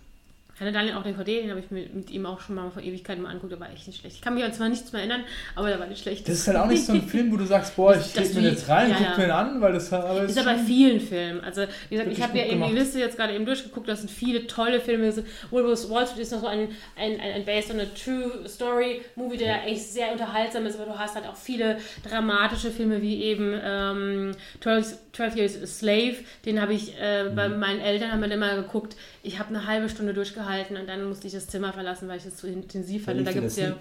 Hatte 0.60 0.72
Daniel 0.72 0.94
auch 0.94 1.02
DVD, 1.04 1.42
den 1.42 1.50
habe 1.50 1.60
ich 1.60 1.70
mir 1.70 1.88
mit 1.92 2.10
ihm 2.10 2.26
auch 2.26 2.40
schon 2.40 2.56
mal 2.56 2.70
vor 2.70 2.82
Ewigkeiten 2.82 3.22
mal 3.22 3.28
angeguckt, 3.28 3.52
der 3.52 3.60
war 3.60 3.70
echt 3.70 3.86
nicht 3.86 4.00
schlecht. 4.00 4.16
Ich 4.16 4.22
kann 4.22 4.34
mich 4.34 4.42
an 4.42 4.52
zwar 4.52 4.68
nichts 4.68 4.92
mehr 4.92 5.00
erinnern, 5.02 5.22
aber 5.54 5.68
der 5.68 5.78
war 5.78 5.86
nicht 5.86 6.02
schlecht. 6.02 6.26
Das 6.26 6.34
ist 6.34 6.48
halt 6.48 6.56
auch 6.56 6.66
nicht 6.66 6.84
so 6.84 6.92
ein 6.92 7.02
Film, 7.02 7.30
wo 7.30 7.36
du 7.36 7.44
sagst, 7.46 7.76
boah, 7.76 7.96
ich 7.96 8.14
lege 8.14 8.40
mir 8.40 8.50
jetzt 8.50 8.68
rein, 8.68 8.90
ja, 8.90 8.96
guck 8.96 9.06
ja. 9.06 9.16
mir 9.18 9.22
den 9.24 9.30
an, 9.30 9.60
weil 9.60 9.72
das 9.72 9.92
aber 9.92 10.22
es 10.22 10.30
Ist 10.30 10.36
ja 10.36 10.42
bei 10.42 10.58
vielen 10.58 10.98
Filmen. 11.00 11.40
Also, 11.42 11.62
wie 11.88 11.94
gesagt, 11.96 12.12
ich 12.12 12.22
habe 12.22 12.36
ja 12.36 12.46
eben 12.46 12.64
die. 12.66 12.72
Liste 12.74 12.98
jetzt 12.98 13.16
gerade 13.16 13.34
eben 13.34 13.46
durchgeguckt, 13.46 13.88
das 13.88 14.00
sind 14.00 14.10
viele 14.10 14.46
tolle 14.48 14.80
Filme. 14.80 15.12
Wolf's 15.50 15.88
Wall 15.88 16.06
Street 16.06 16.22
ist 16.22 16.32
noch 16.32 16.40
so 16.40 16.46
ein, 16.48 16.68
ein, 16.96 17.20
ein, 17.20 17.32
ein 17.34 17.44
based 17.44 17.70
on 17.70 17.78
a 17.78 17.84
true 17.84 18.48
story 18.48 19.02
Movie, 19.14 19.36
der 19.36 19.64
echt 19.66 19.82
sehr 19.92 20.10
unterhaltsam 20.10 20.66
ist, 20.66 20.78
aber 20.80 20.90
du 20.92 20.98
hast 20.98 21.14
halt 21.14 21.26
auch 21.26 21.36
viele 21.36 21.78
dramatische 22.08 22.70
Filme 22.72 23.00
wie 23.00 23.22
eben 23.22 23.54
ähm, 23.62 24.32
12, 24.60 24.98
12 25.12 25.36
Years 25.36 25.62
a 25.62 25.66
Slave. 25.66 26.16
Den 26.44 26.60
habe 26.60 26.74
ich 26.74 26.98
äh, 27.00 27.30
bei 27.34 27.48
Mhm. 27.48 27.60
meinen 27.60 27.80
Eltern 27.80 28.10
haben 28.10 28.20
wir 28.20 28.28
den 28.28 28.38
immer 28.38 28.56
geguckt. 28.56 28.96
Ich 29.22 29.38
habe 29.38 29.50
eine 29.50 29.66
halbe 29.66 29.88
Stunde 29.88 30.14
durchgehalten 30.14 30.47
und 30.78 30.88
dann 30.88 31.04
musste 31.04 31.26
ich 31.26 31.32
das 31.32 31.46
Zimmer 31.48 31.72
verlassen, 31.72 32.08
weil 32.08 32.18
ich 32.18 32.26
es 32.26 32.36
zu 32.36 32.46
intensiv 32.46 33.04
fand. 33.04 33.18
Und 33.18 33.24
da 33.26 33.32
gibt 33.32 33.46
es 33.46 33.56
ja. 33.56 33.76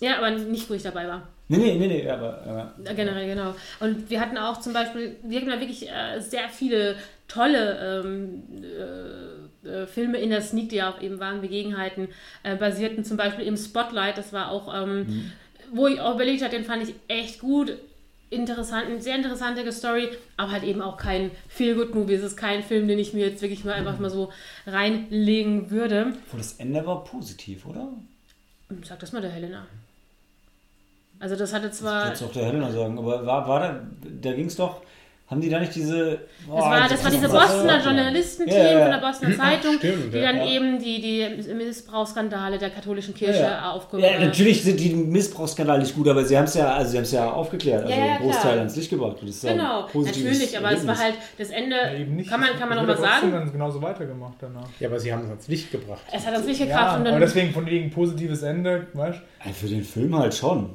Ja, 0.00 0.18
aber 0.18 0.30
nicht, 0.30 0.68
wo 0.68 0.74
ich 0.74 0.82
dabei 0.82 1.08
war. 1.08 1.26
Nee, 1.48 1.56
nee, 1.58 1.74
nee, 1.76 1.86
nee, 1.86 2.10
aber... 2.10 2.42
aber 2.42 2.94
Generell, 2.94 3.26
genau. 3.26 3.54
Und 3.80 4.10
wir 4.10 4.20
hatten 4.20 4.36
auch 4.36 4.60
zum 4.60 4.72
Beispiel, 4.72 5.16
wir 5.22 5.40
hatten 5.40 5.50
da 5.50 5.58
wirklich 5.58 5.88
äh, 5.88 6.20
sehr 6.20 6.48
viele 6.50 6.96
tolle 7.28 8.02
ähm, 8.04 8.42
äh, 8.62 9.66
äh, 9.68 9.86
Filme 9.86 10.18
in 10.18 10.30
der 10.30 10.42
Sneak, 10.42 10.68
die 10.68 10.82
auch 10.82 11.00
eben 11.00 11.18
waren, 11.18 11.40
Begebenheiten, 11.40 12.08
äh, 12.42 12.56
basierten 12.56 13.04
zum 13.04 13.16
Beispiel 13.16 13.46
im 13.46 13.56
Spotlight, 13.56 14.18
das 14.18 14.32
war 14.32 14.50
auch, 14.50 14.74
ähm, 14.74 15.32
wo 15.72 15.86
ich 15.86 16.00
auch 16.00 16.14
überlegt 16.14 16.42
habe, 16.42 16.54
den 16.54 16.64
fand 16.64 16.82
ich 16.82 16.94
echt 17.08 17.40
gut. 17.40 17.72
Interessant, 18.28 18.86
eine 18.86 19.00
sehr 19.00 19.14
interessante 19.14 19.70
Story, 19.72 20.08
aber 20.36 20.50
halt 20.50 20.64
eben 20.64 20.82
auch 20.82 20.96
kein 20.96 21.30
Feel-Good-Movie. 21.48 22.14
Es 22.14 22.24
ist 22.24 22.36
kein 22.36 22.62
Film, 22.64 22.88
den 22.88 22.98
ich 22.98 23.12
mir 23.12 23.28
jetzt 23.28 23.40
wirklich 23.40 23.64
mal 23.64 23.74
einfach 23.74 24.00
mal 24.00 24.10
so 24.10 24.32
reinlegen 24.66 25.70
würde. 25.70 26.12
Obwohl 26.26 26.40
das 26.40 26.54
Ende 26.54 26.84
war 26.84 27.04
positiv, 27.04 27.66
oder? 27.66 27.92
Sag 28.82 28.98
das 28.98 29.12
mal 29.12 29.22
der 29.22 29.30
Helena. 29.30 29.66
Also 31.20 31.36
das 31.36 31.52
hatte 31.52 31.68
Ich 31.68 31.74
zwar... 31.74 32.04
würde 32.04 32.14
es 32.14 32.22
auch 32.22 32.32
der 32.32 32.46
Helena 32.46 32.70
sagen, 32.70 32.98
aber 32.98 33.24
war, 33.24 33.48
war 33.48 33.60
da, 33.60 33.86
da 34.20 34.32
ging 34.32 34.46
es 34.46 34.56
doch, 34.56 34.82
haben 35.28 35.40
die 35.40 35.48
da 35.50 35.58
nicht 35.58 35.74
diese... 35.74 36.20
Das 36.46 36.54
war, 36.54 36.88
das 36.88 37.04
war 37.04 37.10
diese 37.10 37.28
Bostoner 37.28 37.82
Journalistenteam 37.82 38.56
Ja, 38.56 38.62
ja, 38.64 38.72
ja. 38.78 38.82
von 38.82 38.90
der 39.00 39.08
Bostoner 39.08 39.36
Zeitung, 39.44 39.74
stimmt, 39.78 40.14
die 40.14 40.20
dann 40.20 40.36
Ja. 40.36 40.46
eben 40.46 40.78
die, 40.78 41.00
die 41.00 41.52
Missbrauchsskandale 41.54 42.58
der 42.58 42.70
katholischen 42.70 43.12
Kirche 43.14 43.40
Ja, 43.40 43.50
ja. 43.50 43.70
aufgenommen 43.72 44.08
Ja, 44.12 44.20
natürlich 44.24 44.62
sind 44.62 44.78
die 44.78 44.90
Missbrauchsskandale 44.94 45.80
nicht 45.80 45.94
gut, 45.94 46.06
aber 46.08 46.24
sie 46.24 46.36
haben 46.36 46.44
es 46.44 46.54
ja, 46.54 46.72
also 46.74 46.90
sie 46.92 46.96
haben 46.98 47.02
es 47.04 47.12
ja 47.12 47.30
aufgeklärt, 47.30 47.84
also 47.84 47.92
Ja, 47.98 48.04
ja, 48.04 48.12
einen 48.12 48.22
Großteil 48.22 48.42
klar. 48.52 48.58
ans 48.58 48.76
Licht 48.76 48.90
gebracht. 48.90 49.16
Das 49.20 49.30
ist 49.30 49.42
ja 49.44 49.50
ein 49.50 49.56
Genau, 49.58 49.88
natürlich, 50.04 50.58
aber 50.58 50.70
es 50.72 50.86
war 50.86 50.98
halt 50.98 51.14
das 51.38 51.50
Ende, 51.50 51.76
Ja, 51.76 51.94
eben 51.94 52.16
nicht. 52.16 52.30
kann 52.30 52.40
man, 52.40 52.50
kann 52.58 52.68
man 52.68 52.78
nochmal 52.78 52.96
sagen, 52.96 53.32
dann 53.32 53.50
genauso 53.52 53.82
weitergemacht 53.82 54.34
danach. 54.40 54.68
Ja, 54.78 54.88
aber 54.88 55.00
sie 55.00 55.12
haben 55.12 55.22
es 55.24 55.28
ans 55.30 55.48
Licht 55.48 55.72
gebracht. 55.72 56.02
es 56.12 56.24
hat 56.24 56.36
uns 56.36 56.46
nicht 56.46 56.60
Ja, 56.60 56.66
gekraft 56.66 56.94
und 56.96 57.00
aber 57.02 57.10
dann, 57.10 57.20
deswegen 57.20 57.52
von 57.52 57.66
wegen 57.66 57.90
positives 57.90 58.42
Ende, 58.42 58.86
weißt 58.92 59.18
Ja, 59.44 59.52
Für 59.52 59.66
den 59.66 59.82
Film 59.82 60.16
halt 60.16 60.34
schon. 60.34 60.70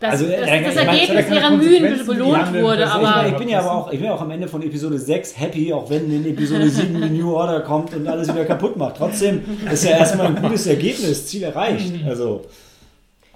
Das, 0.00 0.12
also, 0.12 0.26
das, 0.26 0.34
äh, 0.34 0.62
das, 0.62 0.74
meine, 0.74 1.00
Ergebnis 1.00 1.30
ihrer 1.30 1.50
Mühen 1.50 2.06
belohnt 2.06 2.52
wurde, 2.52 2.52
Personen. 2.52 2.80
Ich, 2.80 2.88
aber 2.88 3.02
meine, 3.02 3.28
ich 3.28 3.36
bin 3.36 3.48
ja 3.48 3.60
aber 3.60 3.72
auch, 3.72 3.92
ich 3.92 3.98
bin 3.98 4.06
ja 4.06 4.14
auch 4.14 4.20
am 4.20 4.30
Ende 4.30 4.48
von 4.48 4.62
Episode 4.62 4.98
6 4.98 5.38
happy, 5.38 5.72
auch 5.72 5.88
wenn 5.88 6.12
in 6.12 6.26
Episode 6.26 6.68
7 6.70 7.00
die 7.00 7.10
New 7.10 7.34
Order 7.34 7.60
kommt 7.60 7.94
und 7.94 8.06
alles 8.06 8.28
wieder 8.28 8.44
kaputt 8.44 8.76
macht. 8.76 8.96
Trotzdem 8.96 9.42
ist 9.70 9.84
ja 9.84 9.98
erstmal 9.98 10.26
ein 10.28 10.42
gutes 10.42 10.66
Ergebnis, 10.66 11.26
Ziel 11.26 11.44
erreicht. 11.44 11.92
Also, 12.06 12.44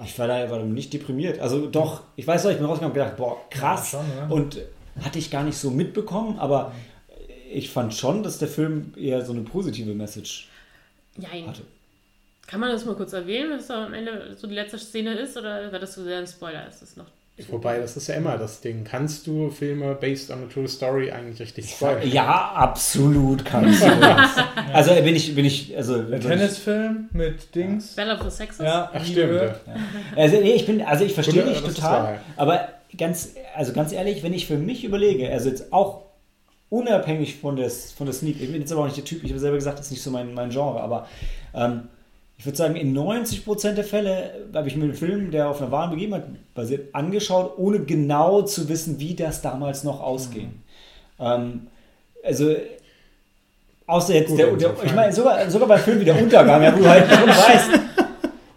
ich 0.04 0.18
war 0.18 0.26
da 0.26 0.50
war 0.50 0.58
nicht 0.60 0.92
deprimiert. 0.92 1.38
Also 1.38 1.66
doch, 1.66 2.02
ich 2.16 2.26
weiß 2.26 2.44
noch, 2.44 2.50
ich 2.50 2.58
bin 2.58 2.66
rausgegangen 2.66 2.92
und 2.92 2.98
gedacht, 2.98 3.16
boah, 3.16 3.38
krass. 3.50 3.92
Ja, 3.92 4.00
schon, 4.00 4.26
oder? 4.26 4.34
Und 4.34 4.58
hatte 5.00 5.18
ich 5.18 5.30
gar 5.30 5.44
nicht 5.44 5.56
so 5.56 5.70
mitbekommen, 5.70 6.38
aber 6.38 6.72
ich 7.52 7.70
fand 7.70 7.94
schon, 7.94 8.22
dass 8.22 8.38
der 8.38 8.48
Film 8.48 8.92
eher 8.96 9.24
so 9.24 9.32
eine 9.32 9.42
positive 9.42 9.94
Message 9.94 10.48
Jein. 11.16 11.46
hatte. 11.46 11.62
Kann 12.52 12.60
man 12.60 12.70
das 12.70 12.84
mal 12.84 12.94
kurz 12.94 13.14
erwähnen, 13.14 13.50
was 13.56 13.68
da 13.68 13.86
am 13.86 13.94
Ende 13.94 14.36
so 14.36 14.46
die 14.46 14.54
letzte 14.54 14.78
Szene 14.78 15.14
ist, 15.14 15.38
oder 15.38 15.72
war 15.72 15.78
das 15.78 15.94
so 15.94 16.04
sehr 16.04 16.18
ein 16.18 16.26
Spoiler? 16.26 16.68
Ist 16.68 16.82
das 16.82 16.96
noch 16.98 17.06
Wobei, 17.48 17.78
das 17.78 17.96
ist 17.96 18.08
ja 18.08 18.16
immer 18.16 18.36
das 18.36 18.60
Ding. 18.60 18.84
Kannst 18.84 19.26
du 19.26 19.48
Filme 19.48 19.94
based 19.94 20.30
on 20.30 20.44
a 20.44 20.52
true 20.52 20.68
story 20.68 21.10
eigentlich 21.10 21.40
richtig 21.40 21.70
spoilern? 21.70 22.06
Ja, 22.06 22.52
absolut 22.54 23.42
kannst 23.42 23.82
du 23.82 23.86
das. 24.00 24.36
Also 24.70 24.94
bin 24.96 25.16
ich, 25.16 25.34
bin 25.34 25.46
ich, 25.46 25.74
also. 25.74 26.02
Der 26.02 26.20
Tennisfilm 26.20 27.08
mit 27.14 27.54
Dings. 27.54 27.96
Battle 27.96 28.16
of 28.16 28.22
the 28.22 28.30
Sexes? 28.30 28.58
Ja, 28.66 28.90
Ach, 28.92 29.02
stimmt. 29.02 29.32
Ja. 29.32 29.54
Also 30.14 30.36
nee, 30.42 30.52
ich 30.52 30.66
bin, 30.66 30.82
also 30.82 31.06
ich 31.06 31.14
verstehe 31.14 31.44
dich 31.44 31.62
total, 31.62 32.20
aber 32.36 32.68
ganz, 32.98 33.34
also 33.56 33.72
ganz 33.72 33.92
ehrlich, 33.92 34.22
wenn 34.22 34.34
ich 34.34 34.46
für 34.46 34.58
mich 34.58 34.84
überlege, 34.84 35.30
also 35.30 35.48
jetzt 35.48 35.72
auch 35.72 36.02
unabhängig 36.68 37.36
von 37.36 37.56
der, 37.56 37.70
von 37.70 38.04
der 38.04 38.12
Sneak, 38.12 38.42
ich 38.42 38.52
bin 38.52 38.60
jetzt 38.60 38.72
aber 38.72 38.82
auch 38.82 38.86
nicht 38.86 38.98
der 38.98 39.06
Typ, 39.06 39.24
ich 39.24 39.30
habe 39.30 39.40
selber 39.40 39.56
gesagt, 39.56 39.78
das 39.78 39.86
ist 39.86 39.92
nicht 39.92 40.02
so 40.02 40.10
mein, 40.10 40.34
mein 40.34 40.50
Genre, 40.50 40.80
aber 40.82 41.08
ähm, 41.54 41.88
ich 42.42 42.46
würde 42.46 42.58
sagen, 42.58 42.74
in 42.74 42.92
90% 42.92 43.74
der 43.74 43.84
Fälle 43.84 44.30
habe 44.52 44.66
ich 44.66 44.74
mir 44.74 44.82
einen 44.82 44.94
Film, 44.94 45.30
der 45.30 45.48
auf 45.48 45.62
einer 45.62 45.70
wahren 45.70 45.90
Begebenheit 45.90 46.24
basiert, 46.56 46.92
angeschaut, 46.92 47.52
ohne 47.56 47.78
genau 47.84 48.42
zu 48.42 48.68
wissen, 48.68 48.98
wie 48.98 49.14
das 49.14 49.42
damals 49.42 49.84
noch 49.84 50.00
ausging. 50.02 50.52
Ähm, 51.20 51.68
also 52.24 52.52
außer 53.86 54.14
jetzt 54.14 54.36
der, 54.36 54.48
der 54.56 54.72
ich 54.84 54.92
meine, 54.92 55.12
sogar, 55.12 55.48
sogar 55.48 55.68
bei 55.68 55.78
Filmen 55.78 56.00
wie 56.00 56.04
der 56.04 56.20
Untergang, 56.20 56.60
ja, 56.64 56.74
wo 56.74 56.80
du 56.80 56.88
halt 56.88 57.08
schon 57.12 57.28
weißt, 57.28 57.70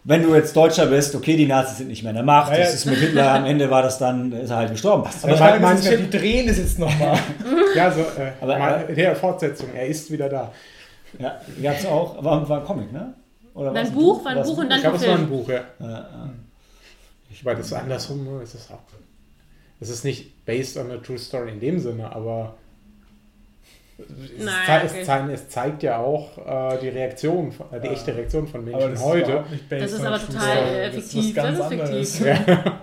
wenn 0.04 0.24
du 0.24 0.34
jetzt 0.34 0.56
Deutscher 0.56 0.88
bist, 0.88 1.13
okay, 1.13 1.38
die 1.38 1.45
Nazis 1.45 1.78
sind 1.78 1.88
nicht 1.89 2.02
mehr 2.02 2.10
in 2.10 2.15
der 2.15 2.26
Macht, 2.26 2.52
Ja, 2.54 2.58
ja. 2.58 2.63
das 2.63 2.74
ist 2.74 2.86
mit 2.86 2.95
Hitler, 2.98 3.34
am 3.36 3.45
Ende 3.45 3.69
war 3.69 3.84
das 3.84 4.00
dann, 4.00 4.32
ist 4.32 4.50
er 4.50 4.58
halt 4.58 4.71
gestorben. 4.71 5.04
Aber 5.21 5.32
ich 5.34 5.39
man- 5.39 5.50
meine, 5.50 5.60
man- 5.62 5.74
manche, 5.76 5.95
die 5.98 6.10
drehen 6.17 6.50
es 6.50 6.58
jetzt 6.58 6.80
nochmal. 6.80 7.19
Ja, 7.76 7.91
so, 7.91 8.00
äh, 8.02 8.32
Aber- 8.41 8.58
mal, 8.58 8.86
der 8.95 9.15
Fortsetzung, 9.15 9.67
er 9.76 9.86
ist 9.86 10.10
wieder 10.12 10.28
da. 10.28 10.52
Ja, 11.19 11.39
gab 11.62 11.78
es 11.78 11.86
auch, 11.86 12.24
war, 12.24 12.48
war 12.50 12.60
ein 12.62 12.65
Comic, 12.65 12.91
ne? 12.91 13.13
Oder 13.56 13.68
War 13.74 13.76
ein 13.80 13.86
war's 13.88 13.91
Buch, 13.96 14.24
war 14.26 14.32
ein 14.34 14.44
Buch 14.44 14.58
und 14.60 14.70
dann 14.70 14.78
Ich 14.78 14.82
glaube, 14.84 14.98
es 14.98 15.08
war 15.08 15.10
ein 15.13 15.18
Film. 15.28 15.30
Buch, 15.30 15.50
ja. 15.50 15.62
Ja, 15.80 15.89
ja. 15.89 16.30
Ich 17.32 17.44
meine, 17.44 17.58
das 17.58 17.68
ist 17.68 17.74
andersrum, 17.74 18.39
es 18.44 18.54
ist 18.54 18.72
auch. 18.72 18.80
Es 19.80 19.89
ist 19.89 20.04
nicht 20.06 20.46
based 20.46 20.78
on 20.78 20.91
a 20.91 20.98
true 20.98 21.18
story 21.18 21.52
in 21.52 21.60
dem 21.60 21.80
Sinne, 21.80 22.13
aber 22.15 22.56
es, 23.98 24.06
zei- 24.46 24.78
okay. 24.84 25.00
es, 25.00 25.06
zei- 25.08 25.32
es 25.34 25.50
zeigt 25.50 25.84
ja 25.84 25.98
auch 26.00 26.38
äh, 26.38 26.78
die 26.82 26.89
Reaktion, 26.89 27.54
äh, 27.72 27.80
die 27.80 27.88
Ja. 27.88 27.94
echte 27.94 28.15
Reaktion 28.15 28.48
von 28.48 28.63
Menschen 28.65 28.91
das 28.91 29.02
heute. 29.04 29.44
ist 29.52 29.63
Das 29.82 29.91
ist 29.94 30.04
aber 30.06 30.20
total, 30.20 30.58
äh, 30.58 30.86
Das 30.91 30.98
ist 31.06 31.12
fiktiv. 31.13 31.36
ganz 31.36 31.58
Das 31.60 31.72
ist 31.72 32.18
fiktiv. 32.20 32.30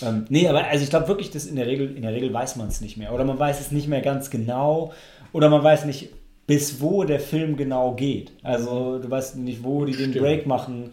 Ähm, 0.00 0.24
nee, 0.30 0.48
aber 0.48 0.64
also 0.64 0.82
ich 0.82 0.88
glaube 0.88 1.08
wirklich, 1.08 1.30
dass 1.30 1.44
in 1.44 1.56
der 1.56 1.66
Regel, 1.66 1.94
in 1.94 2.00
der 2.00 2.12
Regel 2.14 2.32
weiß 2.32 2.56
man 2.56 2.68
es 2.68 2.80
nicht 2.80 2.96
mehr. 2.96 3.12
Oder 3.12 3.24
man 3.24 3.38
weiß 3.38 3.60
es 3.60 3.70
nicht 3.70 3.86
mehr 3.86 4.00
ganz 4.00 4.30
genau. 4.30 4.94
Oder 5.34 5.50
man 5.50 5.62
weiß 5.62 5.84
nicht, 5.84 6.08
bis 6.46 6.80
wo 6.80 7.04
der 7.04 7.20
Film 7.20 7.56
genau 7.56 7.94
geht. 7.94 8.32
Also 8.42 8.98
du 8.98 9.10
weißt 9.10 9.36
nicht, 9.36 9.62
wo 9.62 9.84
die 9.84 9.92
den 9.92 10.10
Stimmt. 10.10 10.18
Break 10.18 10.46
machen. 10.46 10.92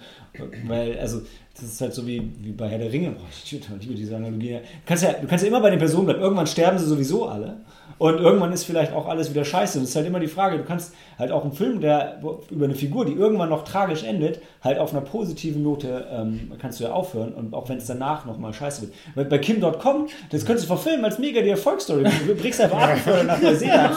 Weil, 0.66 0.98
also, 0.98 1.22
das 1.54 1.64
ist 1.64 1.82
halt 1.82 1.94
so 1.94 2.08
wie, 2.08 2.32
wie 2.40 2.52
bei 2.52 2.70
Herr 2.70 2.80
der 2.80 2.92
Ringe. 2.92 3.12
Boah, 3.12 3.28
ich 3.34 3.52
liebe 3.52 3.96
diese 3.96 4.16
Analogie. 4.16 4.54
Du 4.54 4.60
kannst, 4.86 5.04
ja, 5.04 5.14
du 5.14 5.28
kannst 5.28 5.44
ja 5.44 5.50
immer 5.50 5.62
bei 5.62 5.70
den 5.70 5.80
Personen 5.80 6.06
bleiben. 6.06 6.22
Irgendwann 6.22 6.48
sterben 6.48 6.78
sie 6.78 6.86
sowieso 6.86 7.28
alle. 7.28 7.58
Und 8.02 8.18
irgendwann 8.18 8.52
ist 8.52 8.64
vielleicht 8.64 8.94
auch 8.94 9.08
alles 9.08 9.30
wieder 9.30 9.46
scheiße. 9.46 9.78
Und 9.78 9.84
es 9.84 9.92
ist 9.92 9.96
halt 9.96 10.08
immer 10.08 10.20
die 10.20 10.26
Frage, 10.26 10.58
du 10.58 10.64
kannst 10.64 10.96
halt 11.20 11.32
auch 11.32 11.44
einen 11.44 11.54
Film, 11.54 11.82
der 11.82 12.20
über 12.50 12.66
eine 12.66 12.74
Figur, 12.74 13.06
die 13.06 13.12
irgendwann 13.12 13.50
noch 13.50 13.64
tragisch 13.64 14.02
endet, 14.02 14.42
halt 14.64 14.80
auf 14.80 14.92
einer 14.92 15.02
positiven 15.02 15.62
Note 15.62 16.08
ähm, 16.12 16.52
kannst 16.60 16.80
du 16.80 16.86
ja 16.86 16.94
aufhören. 16.94 17.32
Und 17.32 17.54
auch 17.54 17.70
wenn 17.70 17.78
es 17.78 17.86
danach 17.86 18.26
nochmal 18.26 18.56
scheiße 18.56 18.82
wird. 18.82 18.94
Weil 19.14 19.26
bei 19.26 19.38
Kim.com, 19.38 20.08
das 20.32 20.48
könntest 20.48 20.68
du 20.68 20.74
verfilmen 20.74 21.06
als 21.06 21.20
mega 21.20 21.42
die 21.44 21.50
Erfolgsstory. 21.50 22.06
Du 22.26 22.34
brichst 22.34 22.60
einfach 22.60 22.80
ab, 22.80 22.94
bevor 22.96 23.14
er 23.14 23.24
nach 23.24 23.40
Neuseeland 23.40 23.92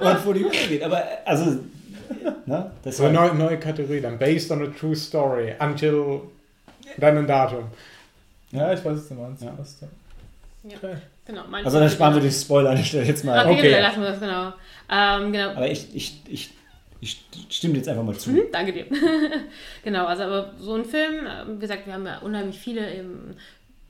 und 0.00 0.18
vor 0.20 0.34
die 0.34 0.44
Höhe 0.44 0.68
geht. 0.68 0.84
Aber, 0.84 1.02
also, 1.24 1.56
ne? 2.46 2.70
Das 2.84 2.98
So 2.98 3.04
eine 3.06 3.14
neue, 3.14 3.34
neue 3.34 3.58
Kategorie 3.58 4.00
dann. 4.00 4.16
Based 4.16 4.48
on 4.52 4.62
a 4.62 4.68
true 4.68 4.94
story. 4.94 5.54
Until 5.58 6.20
dann 6.98 7.18
ein 7.18 7.26
Datum. 7.26 7.64
Ja, 8.52 8.72
ich 8.72 8.84
weiß, 8.84 8.96
was 8.96 9.08
du 9.08 9.14
meinst. 9.14 9.42
Ja. 9.42 9.56
Okay. 10.64 10.98
Genau, 11.26 11.42
mein 11.48 11.64
Also 11.64 11.78
dann 11.78 11.88
sparen 11.88 12.14
wir 12.14 12.20
die 12.22 12.30
Spoiler 12.30 12.70
an 12.70 12.76
der 12.76 12.84
Stelle 12.84 13.04
jetzt 13.06 13.24
mal. 13.24 13.46
Okay, 13.46 13.58
Okay. 13.58 13.70
dann 13.70 13.82
lassen 13.82 14.00
wir 14.02 14.08
das, 14.10 14.20
genau. 14.20 14.52
Ähm, 14.90 15.32
genau. 15.32 15.50
Aber 15.50 15.70
ich, 15.70 15.94
ich, 15.94 16.20
ich, 16.28 16.50
ich 17.00 17.24
stimme 17.48 17.74
dir 17.74 17.78
jetzt 17.80 17.88
einfach 17.88 18.02
mal 18.02 18.14
zu. 18.16 18.30
Mhm, 18.30 18.42
danke 18.52 18.72
dir. 18.72 18.86
genau, 19.84 20.06
also 20.06 20.24
aber 20.24 20.52
so 20.58 20.74
ein 20.74 20.84
Film, 20.84 21.26
äh, 21.26 21.54
wie 21.54 21.58
gesagt, 21.58 21.86
wir 21.86 21.94
haben 21.94 22.06
ja 22.06 22.18
unheimlich 22.18 22.58
viele 22.58 22.94
eben 22.94 23.36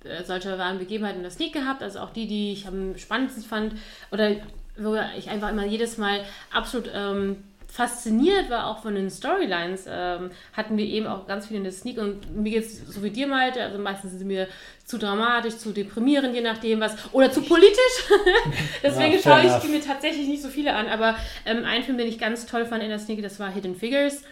äh, 0.05 0.23
solche 0.23 0.57
wahren 0.59 0.79
Begebenheiten 0.79 1.19
in 1.19 1.23
der 1.23 1.33
Sneak 1.33 1.53
gehabt, 1.53 1.83
also 1.83 2.01
auch 2.01 2.11
die, 2.11 2.27
die 2.27 2.53
ich 2.53 2.67
am 2.69 2.97
spannendsten 2.97 3.43
fand 3.43 3.75
oder 4.13 4.37
wo 4.77 4.97
ich 5.17 5.31
einfach 5.31 5.51
immer 5.51 5.65
jedes 5.65 5.99
Mal 5.99 6.21
absolut 6.53 6.91
ähm, 6.95 7.37
fasziniert 7.75 8.51
war, 8.51 8.69
auch 8.69 8.83
von 8.83 8.95
den 8.95 9.11
Storylines, 9.11 9.87
ähm, 9.91 10.31
hatten 10.53 10.77
wir 10.77 10.85
eben 10.85 11.09
auch 11.09 11.27
ganz 11.27 11.49
viel 11.49 11.57
in 11.57 11.65
der 11.65 11.73
Sneak 11.73 11.99
und 11.99 12.33
mir 12.37 12.53
geht 12.53 12.67
es 12.67 12.87
so 12.87 13.03
wie 13.03 13.11
dir, 13.11 13.27
Malte, 13.27 13.61
also 13.65 13.79
meistens 13.79 14.11
sind 14.13 14.21
sie 14.21 14.25
mir 14.25 14.47
zu 14.85 14.97
dramatisch, 14.97 15.57
zu 15.57 15.73
deprimierend, 15.73 16.37
je 16.37 16.41
nachdem 16.41 16.79
was, 16.79 16.95
oder 17.11 17.33
zu 17.33 17.43
politisch. 17.43 18.05
Deswegen 18.85 19.15
Ja, 19.15 19.19
schaue 19.21 19.41
ich 19.41 19.47
enough. 19.47 19.69
mir 19.69 19.81
tatsächlich 19.81 20.29
nicht 20.29 20.43
so 20.43 20.51
viele 20.51 20.73
an, 20.75 20.87
aber 20.87 21.17
ähm, 21.47 21.65
ein 21.65 21.83
Film, 21.83 21.99
den 21.99 22.07
ich 22.07 22.21
ganz 22.21 22.47
toll 22.47 22.65
fand 22.65 22.85
in 22.85 22.91
der 22.91 23.01
Sneak, 23.01 23.21
das 23.23 23.41
war 23.41 23.51
Hidden 23.51 23.75
Figures. 23.75 24.23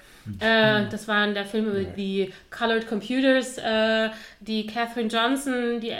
Äh, 0.40 0.88
das 0.88 1.08
waren 1.08 1.34
der 1.34 1.44
Film 1.44 1.66
über 1.66 1.82
die 1.82 2.32
Colored 2.50 2.86
Computers, 2.86 3.58
äh, 3.58 4.10
die 4.40 4.66
Catherine 4.66 5.08
Johnson, 5.08 5.80
die, 5.80 5.92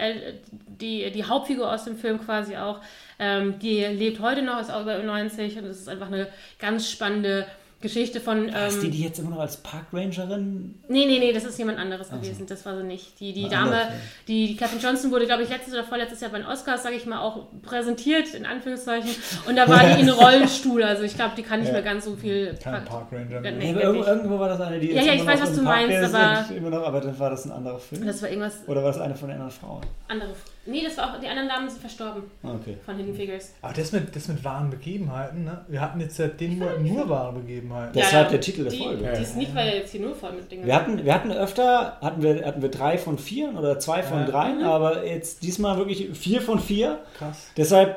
die, 0.67 1.11
die 1.11 1.25
Hauptfigur 1.25 1.71
aus 1.71 1.85
dem 1.85 1.97
Film 1.97 2.21
quasi 2.21 2.57
auch, 2.57 2.81
ähm, 3.19 3.59
die 3.59 3.85
lebt 3.85 4.21
heute 4.21 4.43
noch, 4.43 4.61
ist 4.61 4.71
auch 4.71 4.83
über 4.83 4.99
90 4.99 5.59
und 5.59 5.65
es 5.65 5.81
ist 5.81 5.89
einfach 5.89 6.09
eine 6.09 6.29
ganz 6.59 6.91
spannende 6.91 7.47
Geschichte 7.83 8.21
von. 8.21 8.49
Ist 8.49 8.81
die, 8.83 8.87
Ähm, 8.87 8.93
die 8.93 9.03
jetzt 9.03 9.19
immer 9.19 9.31
noch 9.31 9.41
als 9.41 9.59
Parkrangerin? 9.59 10.75
nee, 10.89 11.05
nee, 11.07 11.19
nee, 11.19 11.33
das 11.33 11.45
ist 11.45 11.59
jemand 11.59 11.79
anderes 11.79 12.09
gewesen, 12.11 12.47
das 12.47 12.65
war 12.65 12.77
sie 12.77 12.85
nicht. 12.85 13.19
Die, 13.21 13.33
die 13.33 13.45
Ah, 13.47 13.49
Dame, 13.49 13.63
anders, 13.73 13.89
ja. 13.89 13.95
die, 14.29 14.47
die 14.49 14.57
Catherine 14.57 14.81
Johnson 14.83 15.11
wurde, 15.11 15.27
glaube 15.27 15.43
ich, 15.43 15.49
letztes 15.51 15.75
oder 15.75 15.85
vorletztes 15.85 16.21
Jahr 16.21 16.31
bei 16.31 16.39
den 16.39 16.47
Oscars, 16.47 16.83
sage 16.83 16.97
ich 16.97 17.05
mal, 17.07 17.21
auch 17.21 17.49
präsentiert, 17.63 18.33
in 18.35 18.47
Anführungszeichen. 18.47 19.11
Und 19.49 19.57
da 19.57 19.69
war 19.69 19.81
die 19.95 20.01
in 20.01 20.09
Rollstuhl, 20.11 20.83
also 20.83 21.03
ich 21.03 21.15
glaube, 21.15 21.33
die 21.37 21.43
kann 21.43 21.61
nicht 21.61 21.69
Ja. 21.69 21.75
mehr 21.75 21.83
ganz 21.83 22.05
so 22.05 22.17
viel. 22.17 22.55
Kein 22.63 22.85
Park 22.85 23.09
Ranger. 23.13 23.31
Ja, 23.35 23.41
mehr. 23.41 23.53
nee. 23.53 23.73
Nee, 23.73 23.81
irgendwo, 23.81 24.03
ich. 24.03 24.09
irgendwo 24.09 24.39
war 24.39 24.49
das 24.49 24.61
eine, 24.61 24.79
die 24.81 24.89
Ja, 24.89 24.95
jetzt 24.97 25.07
ja, 25.07 25.13
ich 25.15 25.27
weiß, 25.27 25.41
was 25.43 25.55
du 25.55 25.65
Park 25.65 25.89
meinst, 25.89 26.15
aber- 26.15 26.55
Immer 26.55 26.71
noch, 26.71 26.87
aber 26.87 27.01
dann 27.01 27.19
war 27.19 27.31
das 27.31 27.45
ein 27.45 27.53
anderer 27.53 27.79
Film. 27.79 28.07
Das 28.07 28.23
war 28.23 28.29
irgendwas 28.29 28.55
Oder 28.67 28.83
war 28.83 28.93
das 28.93 29.01
eine 29.01 29.15
von 29.15 29.29
den 29.29 29.35
anderen 29.41 29.51
Frauen? 29.59 29.83
anderes. 30.09 30.37
Nee, 30.65 30.85
das 30.85 30.97
war 30.97 31.13
auch, 31.13 31.19
die 31.21 31.27
anderen 31.27 31.49
Damen 31.49 31.69
sind 31.69 31.81
verstorben 31.81 32.23
Ah, 32.45 32.53
Okay. 32.55 32.77
von 32.87 32.97
Hidden 32.97 33.15
Figures. 33.17 33.53
Aber 33.63 33.73
das 33.73 33.91
mit, 33.91 34.15
das 34.15 34.29
mit 34.29 34.45
wahren 34.45 34.71
Begebenheiten, 34.71 35.43
ne? 35.45 35.65
Wir 35.67 35.81
hatten 35.81 35.99
jetzt 36.01 36.17
seitdem 36.17 36.59
nur, 36.59 36.79
nur 36.79 37.09
wahre 37.09 37.33
Begebenheiten. 37.33 37.93
Deshalb 37.95 38.29
der 38.31 38.41
Titel 38.41 38.63
der 38.65 38.73
die, 38.73 38.79
Folge. 38.79 39.13
Die 39.19 39.25
Sneak 39.25 39.53
war 39.57 39.65
ja 39.65 39.73
jetzt 39.75 39.91
hier 39.91 40.01
nur 40.03 40.15
voll 40.15 40.33
mit 40.35 40.51
Dingen. 40.53 40.65
Wir 40.65 40.75
hatten, 40.77 41.05
wir 41.05 41.13
hatten 41.13 41.33
öfter, 41.33 41.99
hatten 42.01 42.23
wir, 42.23 42.47
hatten 42.47 42.63
wir 42.63 42.69
drei 42.71 42.97
von 42.97 43.19
vier 43.19 43.53
oder 43.59 43.81
zwei 43.81 44.05
von 44.05 44.21
Ja. 44.21 44.25
dreien, 44.27 44.59
Mhm. 44.59 44.65
aber 44.65 45.05
jetzt 45.05 45.43
diesmal 45.43 45.79
wirklich 45.79 46.17
vier 46.17 46.41
von 46.41 46.61
vier. 46.61 47.01
Krass. 47.19 47.49
Deshalb 47.57 47.97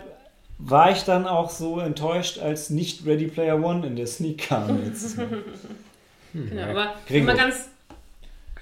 war 0.57 0.89
ich 0.89 1.03
dann 1.03 1.27
auch 1.27 1.51
so 1.51 1.79
enttäuscht, 1.79 2.39
als 2.39 2.71
nicht 2.71 3.05
Ready 3.05 3.27
Player 3.27 3.63
One 3.63 3.85
in 3.85 3.95
der 3.95 4.07
Sneak 4.07 4.39
kam 4.47 4.83
letztes 4.83 5.17
Mal. 5.17 5.27
genau, 6.33 6.55
ja. 6.61 6.67
aber 6.71 6.93
Gringo. 7.07 7.27
mal 7.27 7.37
ganz. 7.37 7.69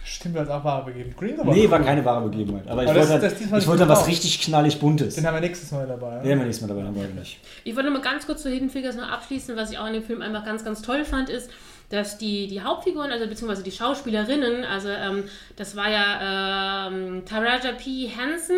Stimmt, 0.05 0.37
als 0.37 0.49
auch 0.49 0.63
wahre 0.63 0.85
Begebenheit. 0.85 1.17
Gringo 1.17 1.43
Nee, 1.53 1.69
war 1.69 1.79
keine 1.79 2.03
wahre 2.03 2.29
Begebenheit. 2.29 2.67
Aber 2.67 2.83
ich 2.83 2.89
Aber 2.89 2.99
das- 2.99 3.09
wollte, 3.09 3.21
das 3.21 3.31
halt, 3.31 3.41
diesmal 3.41 3.59
ich 3.61 3.67
wollte 3.67 3.87
was 3.87 4.07
richtig 4.07 4.41
knallig 4.41 4.79
Buntes. 4.79 5.15
Den 5.15 5.25
haben 5.25 5.33
wir 5.35 5.41
nächstes 5.41 5.71
Mal 5.71 5.87
dabei. 5.87 6.19
Den 6.21 6.31
haben 6.33 6.39
wir 6.39 6.45
nächstes 6.45 6.67
Mal 6.67 6.73
dabei, 6.75 6.87
haben 6.87 6.95
wir 6.95 7.07
nicht. 7.19 7.39
Ich 7.63 7.75
wollte 7.75 7.89
noch 7.89 7.97
mal 7.99 8.03
ganz 8.03 8.25
kurz 8.25 8.41
zu 8.43 8.49
Hidden 8.49 8.69
Figures 8.69 8.95
noch 8.97 9.09
abschließen, 9.09 9.55
was 9.55 9.71
ich 9.71 9.77
auch 9.77 9.87
in 9.87 9.93
dem 9.93 10.03
Film 10.03 10.21
einfach 10.21 10.43
ganz, 10.43 10.65
ganz 10.65 10.81
toll 10.81 11.05
fand, 11.05 11.29
ist, 11.29 11.49
dass 11.89 12.17
die, 12.17 12.47
die 12.47 12.61
Hauptfiguren, 12.61 13.11
also 13.11 13.27
beziehungsweise 13.27 13.63
die 13.63 13.71
Schauspielerinnen, 13.71 14.65
also 14.65 14.89
ähm, 14.89 15.23
das 15.55 15.75
war 15.75 15.89
ja 15.89 16.87
ähm, 16.87 17.23
Taraja 17.25 17.71
P. 17.77 18.09
Hansen. 18.17 18.57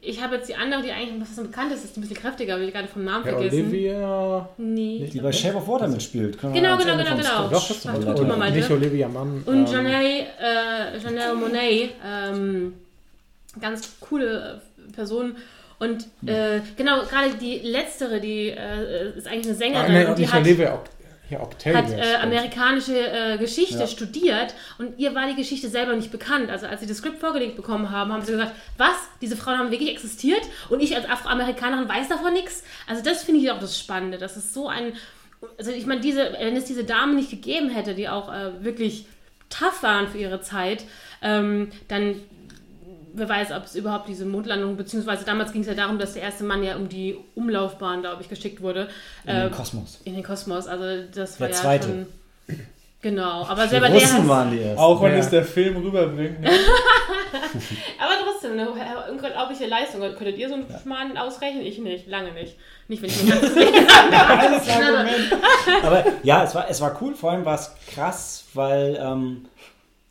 Ich 0.00 0.22
habe 0.22 0.36
jetzt 0.36 0.48
die 0.48 0.54
andere, 0.54 0.82
die 0.82 0.92
eigentlich 0.92 1.20
was 1.20 1.44
bekannt 1.44 1.72
ist, 1.72 1.84
ist 1.84 1.96
ein 1.96 2.02
bisschen 2.02 2.16
kräftiger, 2.16 2.54
habe 2.54 2.64
ich 2.64 2.72
gerade 2.72 2.86
vom 2.86 3.04
Namen 3.04 3.26
Ja, 3.26 3.32
vergessen. 3.32 3.66
Olivia. 3.68 4.48
Nee. 4.56 5.10
Die 5.12 5.20
bei 5.20 5.32
Shape 5.32 5.56
of 5.56 5.66
Water 5.66 5.88
mitspielt. 5.88 6.38
Können 6.38 6.54
Genau, 6.54 6.76
genau, 6.76 6.96
genau, 6.96 7.16
genau. 7.16 7.48
Doch, 7.48 7.66
das 7.66 7.70
ist 7.70 7.86
Ach, 7.86 7.94
guck 8.04 8.38
mal. 8.38 8.50
Nicht 8.52 8.70
Olivia 8.70 9.08
Mann. 9.08 9.42
Und 9.44 9.56
ähm, 9.56 9.66
Janelle, 9.66 10.26
äh, 10.40 10.98
Janelle 11.02 11.34
Monet, 11.34 11.90
ähm, 12.04 12.74
ganz 13.60 13.90
coole 14.00 14.62
Person. 14.92 15.34
Und 15.80 16.06
äh, 16.26 16.60
genau, 16.76 17.02
gerade 17.02 17.34
die 17.40 17.58
letztere, 17.58 18.20
die 18.20 18.48
äh, 18.48 19.16
ist 19.16 19.26
eigentlich 19.26 19.46
eine 19.46 19.54
Sängerin 19.54 19.84
ah, 19.84 19.88
nee, 19.88 20.04
und 20.06 20.18
die 20.18 20.22
nicht 20.22 20.32
hat, 20.32 20.42
Olivia, 20.42 20.74
Oct 20.74 20.90
ja, 21.30 21.40
Octavia. 21.40 21.76
hat 21.78 21.90
äh, 21.90 22.16
amerikanische 22.22 22.96
äh, 22.98 23.38
Geschichte 23.38 23.78
Ja. 23.80 23.86
studiert 23.86 24.54
und 24.78 24.98
ihr 24.98 25.14
war 25.14 25.26
die 25.28 25.34
Geschichte 25.34 25.68
selber 25.68 25.94
nicht 25.94 26.10
bekannt. 26.10 26.50
Also 26.50 26.66
als 26.66 26.80
sie 26.80 26.86
das 26.86 26.98
Skript 26.98 27.18
vorgelegt 27.18 27.56
bekommen 27.56 27.90
haben, 27.90 28.12
haben 28.12 28.22
sie 28.22 28.32
gesagt, 28.32 28.52
was? 28.76 28.96
Diese 29.20 29.36
Frauen 29.36 29.58
haben 29.58 29.70
wirklich 29.70 29.90
existiert 29.90 30.42
und 30.70 30.80
ich 30.80 30.96
als 30.96 31.08
Afroamerikanerin 31.08 31.88
weiß 31.88 32.08
davon 32.08 32.32
nichts. 32.32 32.64
Also 32.86 33.02
das 33.02 33.24
finde 33.24 33.40
ich 33.40 33.50
auch 33.50 33.60
das 33.60 33.78
Spannende. 33.78 34.18
Das 34.18 34.36
ist 34.36 34.54
so 34.54 34.68
ein, 34.68 34.92
also 35.58 35.70
ich 35.70 35.86
meine, 35.86 36.00
diese, 36.00 36.34
wenn 36.40 36.56
es 36.56 36.64
diese 36.64 36.84
Damen 36.84 37.16
nicht 37.16 37.30
gegeben 37.30 37.70
hätte, 37.70 37.94
die 37.94 38.08
auch 38.08 38.32
äh, 38.32 38.64
wirklich 38.64 39.06
tough 39.50 39.82
waren 39.82 40.08
für 40.08 40.18
ihre 40.18 40.40
Zeit, 40.40 40.84
ähm, 41.22 41.70
dann 41.88 42.16
wer 43.14 43.28
weiß, 43.28 43.52
ob 43.52 43.64
es 43.64 43.74
überhaupt 43.74 44.08
diese 44.08 44.24
Mondlandung, 44.24 44.76
beziehungsweise 44.76 45.24
damals 45.24 45.52
ging 45.52 45.62
es 45.62 45.66
ja 45.68 45.74
darum, 45.74 45.98
dass 45.98 46.14
der 46.14 46.22
erste 46.22 46.44
Mann 46.44 46.62
ja 46.62 46.76
um 46.76 46.88
die 46.88 47.16
Umlaufbahn, 47.34 48.00
glaube 48.02 48.22
ich, 48.22 48.28
geschickt 48.28 48.60
wurde. 48.62 48.88
In 49.24 49.34
den 49.36 49.46
Äh, 49.46 49.50
Kosmos. 49.50 50.00
in 50.04 50.14
den 50.14 50.22
Kosmos, 50.24 50.66
also 50.66 51.04
das 51.14 51.40
war 51.40 51.48
Der 51.48 51.56
ja 51.56 51.62
zweite. 51.62 51.86
schon. 51.88 52.06
Genau, 53.00 53.46
aber 53.46 53.62
Die 53.62 53.68
selber 53.68 53.86
der 53.90 54.00
Russen 54.00 54.18
hat, 54.22 54.28
waren 54.28 54.50
die 54.50 54.60
ersten. 54.60 54.76
Auch 54.80 55.00
wenn 55.00 55.12
Ja. 55.12 55.18
es 55.18 55.30
der 55.30 55.44
Film 55.44 55.76
rüberbringt. 55.76 56.40
Ne? 56.40 56.50
Aber 58.00 58.12
trotzdem, 58.24 58.52
eine 58.58 58.68
unglaubliche 59.08 59.66
Leistung. 59.66 60.00
Könntet 60.00 60.36
ihr 60.36 60.48
so 60.48 60.54
einen 60.54 60.66
Schmarrn 60.82 61.16
ausrechnen? 61.16 61.64
Ich 61.64 61.78
nicht, 61.78 62.08
lange 62.08 62.32
nicht. 62.32 62.56
Nicht, 62.88 63.00
wenn 63.02 63.08
ich 63.10 63.28
ganzes 63.30 63.54
Leben 63.54 63.86
Geiles 63.86 64.68
Argument. 64.68 65.32
Aber 65.84 66.04
ja, 66.24 66.42
es 66.42 66.54
war, 66.56 66.68
es 66.68 66.80
war 66.80 66.98
cool. 67.00 67.14
Vor 67.14 67.30
allem 67.30 67.44
war 67.44 67.54
es 67.54 67.70
krass, 67.94 68.44
weil 68.54 68.98
ähm, 69.00 69.44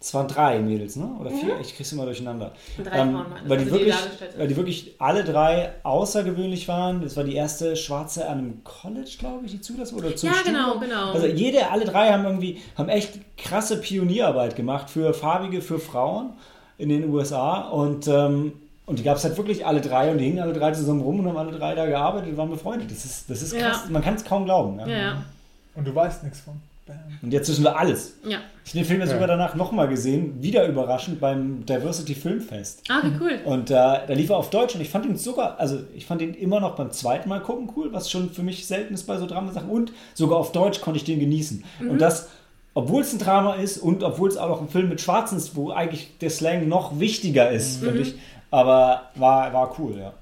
es 0.07 0.13
waren 0.13 0.27
drei 0.29 0.59
Mädels, 0.59 0.95
ne? 0.95 1.09
Oder 1.19 1.31
vier? 1.31 1.59
Ich 1.59 1.75
krieg's 1.75 1.91
immer 1.91 2.05
durcheinander. 2.05 2.53
Drei 2.81 2.99
Ähm, 2.99 3.11
Frauen 3.11 3.25
weil, 3.45 3.57
die 3.57 3.63
also 3.65 3.65
die 3.65 3.71
wirklich, 3.71 3.95
sind. 3.95 4.39
weil 4.39 4.47
die 4.47 4.55
wirklich 4.55 4.95
alle 4.99 5.23
drei 5.25 5.73
außergewöhnlich 5.83 6.67
waren. 6.69 7.01
Das 7.01 7.17
war 7.17 7.23
die 7.25 7.35
erste 7.35 7.75
Schwarze 7.75 8.27
an 8.29 8.37
einem 8.37 8.63
College, 8.63 9.15
glaube 9.19 9.45
ich, 9.45 9.51
die 9.51 9.61
zugelassen 9.61 9.95
wurde. 9.95 10.07
oder 10.07 10.15
zum 10.15 10.29
Ja, 10.29 10.35
Studium. 10.35 10.55
genau, 10.55 10.79
genau. 10.79 11.11
Also 11.11 11.27
jede, 11.27 11.69
alle 11.69 11.83
drei 11.85 12.11
haben 12.11 12.23
irgendwie, 12.23 12.61
haben 12.77 12.87
echt 12.89 13.19
krasse 13.37 13.81
Pionierarbeit 13.81 14.55
gemacht 14.55 14.89
für 14.89 15.13
Farbige, 15.13 15.61
für 15.61 15.79
Frauen 15.79 16.29
in 16.77 16.87
den 16.89 17.09
USA. 17.09 17.61
Und, 17.69 18.07
ähm, 18.07 18.53
und 18.85 18.99
die 18.99 19.03
gab 19.03 19.17
es 19.17 19.25
halt 19.25 19.35
wirklich 19.35 19.65
alle 19.65 19.81
drei 19.81 20.09
und 20.11 20.19
die 20.19 20.25
hingen 20.25 20.39
alle 20.39 20.53
drei 20.53 20.71
zusammen 20.71 21.01
rum 21.01 21.19
und 21.19 21.27
haben 21.27 21.37
alle 21.37 21.51
drei 21.57 21.75
da 21.75 21.85
gearbeitet 21.85 22.29
und 22.29 22.37
waren 22.37 22.49
befreundet. 22.49 22.89
Das 22.89 23.03
ist, 23.03 23.29
das 23.29 23.41
ist 23.41 23.53
Ja. 23.53 23.71
krass. 23.71 23.89
Man 23.89 24.01
kann 24.01 24.13
es 24.15 24.23
kaum 24.23 24.45
glauben. 24.45 24.79
Ja. 24.79 24.87
Ja, 24.87 24.97
ja. 24.97 25.23
Und 25.75 25.85
du 25.85 25.93
weißt 25.93 26.23
nichts 26.23 26.39
von. 26.39 26.53
Und 27.21 27.33
jetzt 27.33 27.49
wissen 27.49 27.63
wir 27.63 27.77
alles. 27.77 28.15
ja. 28.27 28.39
Ich 28.65 28.71
habe 28.73 28.79
den 28.79 28.85
Film 28.85 28.99
ja 28.99 29.05
Ja. 29.05 29.11
sogar 29.13 29.27
danach 29.27 29.55
nochmal 29.55 29.87
gesehen, 29.87 30.43
wieder 30.43 30.67
überraschend 30.67 31.21
beim 31.21 31.65
Diversity 31.65 32.15
Filmfest. 32.15 32.83
Ah, 32.89 32.99
wie 33.01 33.11
cool. 33.23 33.39
Und 33.45 33.69
äh, 33.71 33.73
da 33.73 34.03
lief 34.09 34.29
er 34.29 34.35
auf 34.37 34.49
Deutsch 34.49 34.75
und 34.75 34.81
ich 34.81 34.89
fand 34.89 35.05
ihn 35.05 35.15
sogar, 35.15 35.57
also 35.57 35.79
ich 35.95 36.05
fand 36.05 36.21
ihn 36.21 36.33
immer 36.33 36.59
noch 36.59 36.75
beim 36.75 36.91
zweiten 36.91 37.29
Mal 37.29 37.39
gucken 37.39 37.69
cool, 37.77 37.93
was 37.93 38.11
schon 38.11 38.29
für 38.29 38.43
mich 38.43 38.67
selten 38.67 38.93
ist 38.93 39.03
bei 39.03 39.17
so 39.17 39.25
Dramasachen. 39.25 39.69
Und 39.69 39.93
sogar 40.13 40.37
auf 40.37 40.51
Deutsch 40.51 40.81
konnte 40.81 40.97
ich 40.97 41.05
den 41.05 41.19
genießen. 41.21 41.63
Und 41.79 41.99
das, 42.01 42.27
obwohl 42.73 43.03
es 43.03 43.13
ein 43.13 43.19
Drama 43.19 43.53
ist 43.55 43.77
und 43.77 44.03
obwohl 44.03 44.27
es 44.27 44.35
auch 44.35 44.49
noch 44.49 44.61
ein 44.61 44.67
Film 44.67 44.89
mit 44.89 44.99
Schwarzen 44.99 45.37
ist, 45.37 45.55
wo 45.55 45.71
eigentlich 45.71 46.17
der 46.19 46.29
Slang 46.29 46.67
noch 46.67 46.99
wichtiger 46.99 47.49
ist, 47.49 47.77
finde 47.81 48.01
ich. 48.01 48.15
Aber 48.51 49.03
war, 49.15 49.53
war 49.53 49.75
cool, 49.79 49.97
ja. 49.97 50.13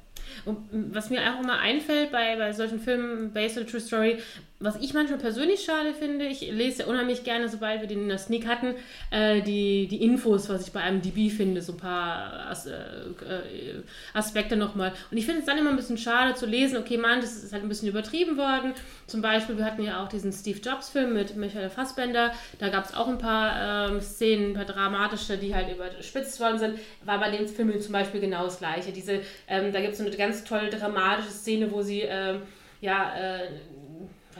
Und 0.45 0.57
was 0.93 1.09
mir 1.09 1.20
auch 1.22 1.43
immer 1.43 1.57
einfällt 1.57 2.11
bei, 2.11 2.36
bei 2.38 2.53
solchen 2.53 2.80
Filmen, 2.80 3.32
based 3.34 3.57
on 3.57 3.63
a 3.63 3.66
true 3.66 3.80
story, 3.80 4.18
was 4.60 4.78
ich 4.78 4.93
manchmal 4.93 5.20
persönlich 5.20 5.66
schade 5.66 5.93
finde, 5.93 6.26
ich 6.28 6.49
lese 6.49 6.86
unheimlich 6.86 7.26
gerne, 7.26 7.49
sobald 7.49 7.82
wir 7.82 7.88
den 7.89 8.03
in 8.03 8.08
der 8.08 8.18
Sneak 8.18 8.47
hatten, 8.47 8.76
äh, 9.12 9.41
die, 9.41 9.88
die 9.88 10.01
Infos, 10.01 10.47
was 10.47 10.66
ich 10.66 10.72
bei 10.72 10.80
einem 10.80 11.01
DB 11.01 11.30
finde, 11.30 11.62
so 11.62 11.74
ein 11.74 11.78
paar 11.78 12.47
As, 12.49 12.66
äh, 12.66 12.74
äh, 12.74 13.84
Aspekte 14.14 14.56
nochmal. 14.56 14.93
Und 15.12 15.18
ich 15.18 15.26
finde 15.26 15.41
es 15.41 15.45
dann 15.45 15.58
immer 15.58 15.72
ein 15.72 15.76
bisschen 15.76 15.97
schade 15.97 16.36
zu 16.36 16.45
lesen, 16.45 16.78
okay, 16.78 16.97
man, 16.97 17.20
das 17.20 17.43
ist 17.43 17.51
halt 17.51 17.64
ein 17.64 17.70
bisschen 17.70 17.89
übertrieben 17.89 18.38
worden. 18.38 18.74
Zum 19.08 19.22
Beispiel, 19.22 19.58
wir 19.58 19.66
hatten 19.66 19.84
ja 19.84 20.01
auch 20.01 20.08
diesen 20.08 20.32
Steve 20.32 20.60
Jobs-Film 20.60 21.14
mit 21.14 21.36
Michael 21.36 21.70
Fassbender, 21.70 22.32
da 22.58 22.70
gab 22.70 22.86
es 22.86 22.95
auch 22.95 23.10
ein 23.10 23.18
paar 23.18 23.89
ähm, 23.89 23.99
Szenen, 23.99 24.51
ein 24.51 24.53
paar 24.53 24.66
dramatische, 24.66 25.38
die 25.38 25.53
halt 25.53 25.70
überspitzt 25.70 26.39
worden 26.39 26.60
sind. 26.60 26.80
War 27.03 27.20
bei 27.20 27.30
dem 27.30 27.45
Film 27.47 27.78
zum 27.82 27.91
Beispiel 27.91 28.22
genau 28.22 28.45
das 28.45 28.60
Gleiche. 28.60 28.93
Diese, 28.93 29.20
ähm, 29.49 29.74
da 29.74 29.82
gibt 29.82 29.93
es 29.93 29.97
so 29.97 30.06
eine 30.06 30.16
ganz 30.16 30.45
tolle 30.45 30.70
dramatische 30.70 31.32
Szene, 31.32 31.72
wo 31.72 31.82
sie 31.82 32.01
ähm, 32.01 32.43
ja 32.80 33.16
äh, 33.18 33.47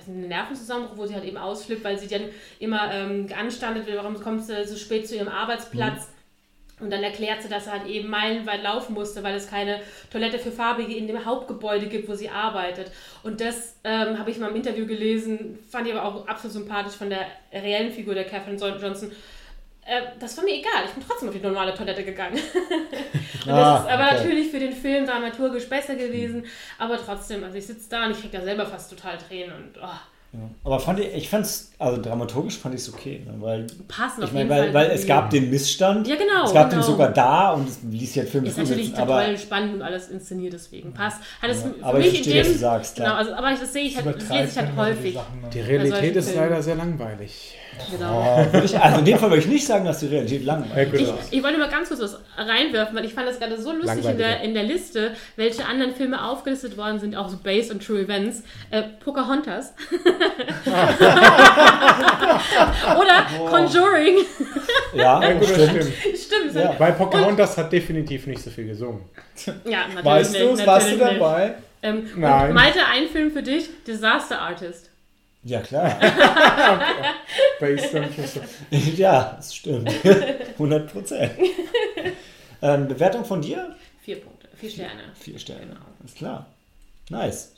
einen 0.08 0.28
Nervenzusammenbruch, 0.28 0.98
wo 0.98 1.06
sie 1.06 1.14
halt 1.14 1.26
eben 1.26 1.38
ausflippt, 1.38 1.84
weil 1.84 1.98
sie 1.98 2.08
dann 2.08 2.30
immer 2.60 2.94
ähm, 2.94 3.28
geanstandet 3.28 3.86
wird, 3.88 3.98
warum 3.98 4.20
kommt 4.20 4.44
sie 4.44 4.66
so 4.66 4.76
spät 4.76 5.08
zu 5.08 5.16
ihrem 5.16 5.28
Arbeitsplatz. 5.28 6.10
Und 6.82 6.92
dann 6.92 7.04
erklärt 7.04 7.42
sie, 7.42 7.48
dass 7.48 7.68
er 7.68 7.74
halt 7.74 7.88
eben 7.88 8.10
meilenweit 8.10 8.62
laufen 8.62 8.94
musste, 8.94 9.24
weil 9.24 9.36
es 9.36 9.50
keine 9.50 9.80
Toilette 10.12 10.40
für 10.40 10.52
Farbige 10.52 10.94
in 10.94 11.08
dem 11.08 11.24
Hauptgebäude 11.24 11.88
gibt, 11.88 12.10
wo 12.10 12.16
sie 12.16 12.30
arbeitet. 12.30 12.92
Und 13.24 13.40
das 13.40 13.78
ähm, 13.86 14.20
habe 14.20 14.30
ich 14.30 14.40
mal 14.40 14.50
im 14.50 14.58
Interview 14.58 14.86
gelesen, 14.86 15.58
fand 15.70 15.88
ich 15.88 15.94
aber 15.94 16.04
auch 16.04 16.28
absolut 16.28 16.54
sympathisch 16.54 16.96
von 16.96 17.10
der 17.10 17.28
reellen 17.54 17.94
Figur 17.94 18.14
der 18.14 18.26
Catherine 18.26 18.58
Johnson. 18.58 19.12
Äh, 19.86 20.02
das 20.20 20.36
war 20.38 20.44
mir 20.44 20.56
egal, 20.56 20.86
ich 20.86 20.92
bin 20.92 21.04
trotzdem 21.08 21.30
auf 21.30 21.36
die 21.36 21.42
normale 21.42 21.74
Toilette 21.76 22.04
gegangen. 22.04 22.36
und 23.46 23.52
Ah, 23.52 23.76
das 23.78 23.86
ist 23.86 23.92
aber 23.92 24.06
okay. 24.06 24.16
natürlich 24.16 24.50
für 24.50 24.60
den 24.60 24.74
Film 24.74 25.06
dramaturgisch 25.06 25.70
besser 25.70 25.96
gewesen, 25.96 26.46
aber 26.80 26.98
trotzdem, 26.98 27.44
also 27.44 27.56
ich 27.56 27.68
sitze 27.68 27.88
da 27.90 28.06
und 28.06 28.12
ich 28.12 28.22
kriege 28.22 28.38
da 28.38 28.44
selber 28.44 28.66
fast 28.66 28.90
total 28.90 29.18
Tränen 29.20 29.54
und 29.54 29.78
oh, 29.78 29.82
ja. 29.82 30.50
Aber 30.64 30.80
fand 30.80 31.00
ich, 31.00 31.14
ich 31.14 31.30
fand 31.30 31.46
es, 31.46 31.72
also 31.78 32.02
dramaturgisch 32.02 32.58
fand 32.58 32.76
ich 32.76 32.82
es 32.82 32.94
okay, 32.94 33.22
ne? 33.26 33.34
weil 33.40 33.68
passen 33.88 34.24
auf 34.24 34.30
ich 34.30 34.34
meine, 34.34 34.46
jeden 34.46 34.50
weil, 34.50 34.64
Fall. 34.72 34.74
weil 34.74 34.92
es 34.92 35.06
gab 35.06 35.30
den 35.30 35.50
Missstand. 35.50 36.08
Ja, 36.08 36.16
genau, 36.16 36.46
Es 36.46 36.54
gab 36.54 36.70
genau. 36.70 36.82
den 36.82 36.86
sogar 36.90 37.12
da 37.12 37.52
und 37.52 37.68
es 37.68 37.80
ließ 37.84 38.14
sich 38.14 38.20
halt 38.20 38.30
Film 38.30 38.46
Ist 38.46 38.58
natürlich 38.58 38.88
umsetzen, 38.88 39.02
aber 39.02 39.20
total 39.20 39.38
spannend 39.38 39.74
und 39.76 39.82
alles 39.82 40.08
inszeniert, 40.10 40.54
deswegen 40.54 40.94
passt. 40.94 41.22
Hat 41.42 41.50
es 41.50 41.64
für 41.64 41.74
aber 41.82 42.00
ich 42.00 42.06
mich 42.06 42.14
verstehe, 42.24 42.34
in 42.34 42.40
was 42.40 42.48
dem, 42.48 42.54
du 42.54 42.60
sagst, 42.60 42.96
Genau, 42.96 43.14
also, 43.16 43.34
aber 43.34 43.52
ich, 43.52 43.60
das 43.60 43.74
sehe 43.74 43.84
ich 43.84 43.96
halt, 43.98 44.06
das 44.06 44.30
lese 44.30 44.50
ich 44.52 44.58
halt 44.58 44.76
häufig. 44.78 45.14
Sachen 45.16 45.42
dann. 45.42 45.52
Die 45.52 45.60
Realität 45.60 46.16
ist 46.16 46.30
Filmen. 46.30 46.50
leider 46.50 46.62
sehr 46.64 46.76
langweilig. 46.76 47.58
Genau. 47.92 48.38
Oh, 48.40 48.54
würde 48.54 48.66
ich, 48.66 48.80
also 48.80 49.00
in 49.00 49.06
dem 49.06 49.18
Fall 49.20 49.30
würde 49.30 49.42
ich 49.42 49.50
nicht 49.50 49.68
sagen, 49.68 49.84
dass 49.84 50.00
die 50.00 50.06
Realität 50.08 50.46
langweilig 50.46 50.94
Ja, 50.94 51.00
Ich, 51.00 51.08
gut. 51.08 51.20
ich 51.30 51.44
wollte 51.44 51.58
mal 51.58 51.68
ganz 51.70 51.90
kurz 51.90 52.00
was 52.00 52.18
reinwerfen, 52.38 52.96
weil 52.96 53.04
ich 53.04 53.14
fand 53.14 53.28
das 53.28 53.38
gerade 53.38 53.62
so 53.62 53.74
lustig 53.74 54.06
in 54.06 54.18
der, 54.18 54.30
ja. 54.30 54.36
in 54.38 54.54
der 54.54 54.64
Liste, 54.64 55.12
welche 55.36 55.66
anderen 55.66 55.94
Filme 55.94 56.24
aufgelistet 56.24 56.78
worden 56.78 57.00
sind, 57.00 57.18
auch 57.18 57.28
so 57.28 57.36
based 57.36 57.72
on 57.74 57.82
true 57.82 58.00
events. 58.00 58.44
Äh, 58.72 58.84
Pocahontas. 59.04 59.74
Oder 63.00 63.26
Conjuring. 63.50 64.18
Ja, 64.94 65.22
Ja, 65.22 65.34
gut, 65.34 65.42
das 65.44 65.50
stimmt. 65.52 65.70
stimmt. 65.84 66.18
Stimmt. 66.18 66.56
Ja. 66.56 66.76
Weil 66.80 66.94
Pocahontas 66.94 67.58
hat 67.58 67.72
definitiv 67.72 68.28
nicht 68.28 68.42
so 68.42 68.50
viel 68.50 68.68
gesungen. 68.68 69.02
Ja, 69.66 69.88
natürlich 69.88 70.06
Weißt 70.06 70.32
nicht. 70.32 70.42
du, 70.44 70.46
natürlich 70.48 70.68
warst 70.68 70.92
du 70.92 70.98
dabei? 70.98 71.56
Ähm, 71.82 72.10
Nein. 72.16 72.54
Malte, 72.54 72.80
ein 72.86 73.08
Film 73.08 73.32
für 73.32 73.44
dich, 73.44 73.70
Disaster 73.86 74.40
Artist. 74.42 74.90
Ja, 75.44 75.60
klar. 75.62 76.00
Ja, 78.96 79.34
das 79.38 79.56
stimmt. 79.56 79.92
100 80.54 80.92
Prozent. 80.92 81.32
Ähm, 82.62 82.88
Bewertung 82.88 83.24
von 83.26 83.42
dir? 83.42 83.76
Vier 84.04 84.22
Punkte, 84.22 84.48
vier 84.56 84.70
Sterne. 84.70 85.04
Vier 85.20 85.38
Sterne. 85.40 85.62
Genau. 85.62 85.80
Ist 86.04 86.18
klar. 86.18 86.46
Nice. 87.10 87.54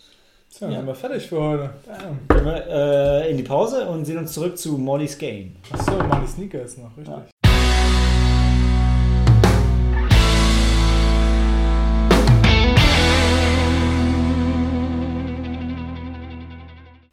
So, 0.60 0.66
dann 0.66 0.74
sind 0.74 0.88
wir 0.88 0.96
fertig 0.96 1.28
für 1.28 1.40
heute. 1.40 1.70
Bam. 1.86 2.20
Gehen 2.30 2.46
wir 2.46 2.68
äh, 2.68 3.30
in 3.30 3.38
die 3.38 3.44
Pause 3.44 3.88
und 3.90 4.06
sehen 4.06 4.18
uns 4.18 4.34
zurück 4.34 4.58
zu 4.58 4.76
Molly's 4.80 5.16
Game. 5.16 5.56
Achso, 5.72 5.92
die 6.02 6.28
Sneaker 6.28 6.58
jetzt 6.58 6.80
noch, 6.80 6.98
richtig. 6.98 7.14
Ja. 7.14 7.28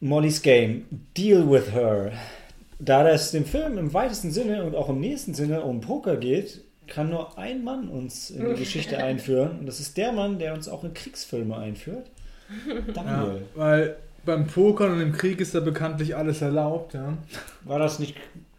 Molly's 0.00 0.40
Game. 0.40 0.86
Deal 1.14 1.46
with 1.46 1.70
her. 1.70 2.12
Da 2.78 3.04
das 3.04 3.32
dem 3.32 3.44
Film 3.44 3.76
im 3.76 3.92
weitesten 3.92 4.30
Sinne 4.30 4.64
und 4.64 4.74
auch 4.74 4.88
im 4.88 5.00
nächsten 5.00 5.34
Sinne 5.34 5.60
um 5.60 5.82
Poker 5.82 6.16
geht, 6.16 6.64
kann 6.86 7.10
nur 7.10 7.36
ein 7.36 7.62
Mann 7.62 7.90
uns 7.90 8.30
in 8.30 8.54
die 8.54 8.54
Geschichte 8.58 8.96
einführen. 8.96 9.58
Und 9.58 9.66
das 9.66 9.80
ist 9.80 9.98
der 9.98 10.12
Mann, 10.12 10.38
der 10.38 10.54
uns 10.54 10.66
auch 10.66 10.82
in 10.82 10.94
Kriegsfilme 10.94 11.58
einführt. 11.58 12.10
Ja, 12.68 12.92
Daniel. 13.02 13.42
weil 13.54 13.96
beim 14.24 14.46
Pokern 14.46 14.92
und 14.92 15.00
im 15.00 15.12
Krieg 15.12 15.40
ist 15.40 15.54
da 15.54 15.60
bekanntlich 15.60 16.16
alles 16.16 16.40
erlaubt, 16.42 16.94
ja. 16.94 17.16
War 17.64 17.78
das 17.78 17.98
nicht 17.98 18.16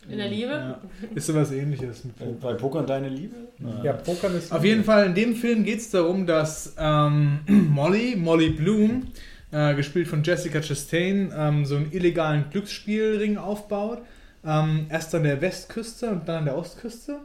In 0.08 0.18
der 0.20 0.28
Liebe? 0.28 0.52
ja. 0.52 0.80
Ist 1.16 1.28
sowas 1.28 1.52
ähnliches 1.52 2.04
mit 2.04 2.16
Pokern. 2.18 2.40
bei 2.40 2.54
Pokern 2.54 2.86
deine 2.86 3.10
Liebe? 3.10 3.36
Ja, 3.84 3.94
Pokern 3.94 4.36
ist. 4.36 4.52
Auf 4.52 4.64
jeden 4.64 4.84
Fall, 4.84 5.08
in 5.08 5.16
dem 5.16 5.36
Film 5.36 5.64
geht 5.64 5.80
es 5.80 5.90
darum, 5.90 6.26
dass 6.28 6.76
ähm, 6.78 7.40
Molly, 7.48 8.16
Molly 8.16 8.50
Bloom, 8.52 9.08
äh, 9.52 9.74
gespielt 9.76 10.08
von 10.08 10.22
Jessica 10.24 10.62
Chastain, 10.62 11.32
ähm, 11.36 11.66
so 11.66 11.76
einen 11.78 11.92
illegalen 11.92 12.46
Glücksspielring 12.52 13.38
aufbaut. 13.38 14.02
Ähm, 14.46 14.86
erst 14.90 15.16
an 15.16 15.24
der 15.24 15.42
Westküste 15.42 16.10
und 16.12 16.28
dann 16.28 16.40
an 16.40 16.46
der 16.46 16.58
Ostküste. 16.58 17.20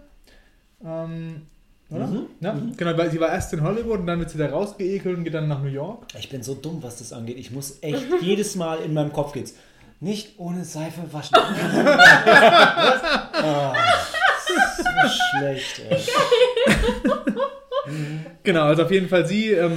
Oder? 1.90 2.06
Mhm. 2.06 2.26
Ja, 2.40 2.56
genau, 2.76 2.96
weil 2.96 3.10
sie 3.10 3.18
war 3.20 3.30
erst 3.30 3.52
in 3.52 3.62
Hollywood 3.62 4.00
und 4.00 4.06
dann 4.06 4.20
wird 4.20 4.30
sie 4.30 4.38
da 4.38 4.48
rausgeekelt 4.48 5.16
und 5.18 5.24
geht 5.24 5.34
dann 5.34 5.48
nach 5.48 5.60
New 5.60 5.68
York. 5.68 6.06
Ich 6.18 6.28
bin 6.28 6.42
so 6.42 6.54
dumm, 6.54 6.78
was 6.82 6.98
das 6.98 7.12
angeht. 7.12 7.36
Ich 7.38 7.50
muss 7.50 7.78
echt 7.82 8.04
jedes 8.20 8.54
Mal 8.54 8.78
in 8.80 8.94
meinem 8.94 9.12
Kopf 9.12 9.32
geht's. 9.32 9.54
Nicht 10.02 10.38
ohne 10.38 10.64
Seife 10.64 11.02
waschen. 11.12 11.34
Was? 11.34 13.02
Ah, 13.34 13.74
so 14.78 15.38
schlecht, 15.38 15.82
ey. 15.90 15.98
Genau, 18.42 18.62
also 18.64 18.84
auf 18.84 18.90
jeden 18.90 19.08
Fall 19.10 19.26
sie. 19.26 19.50
Ähm, 19.50 19.76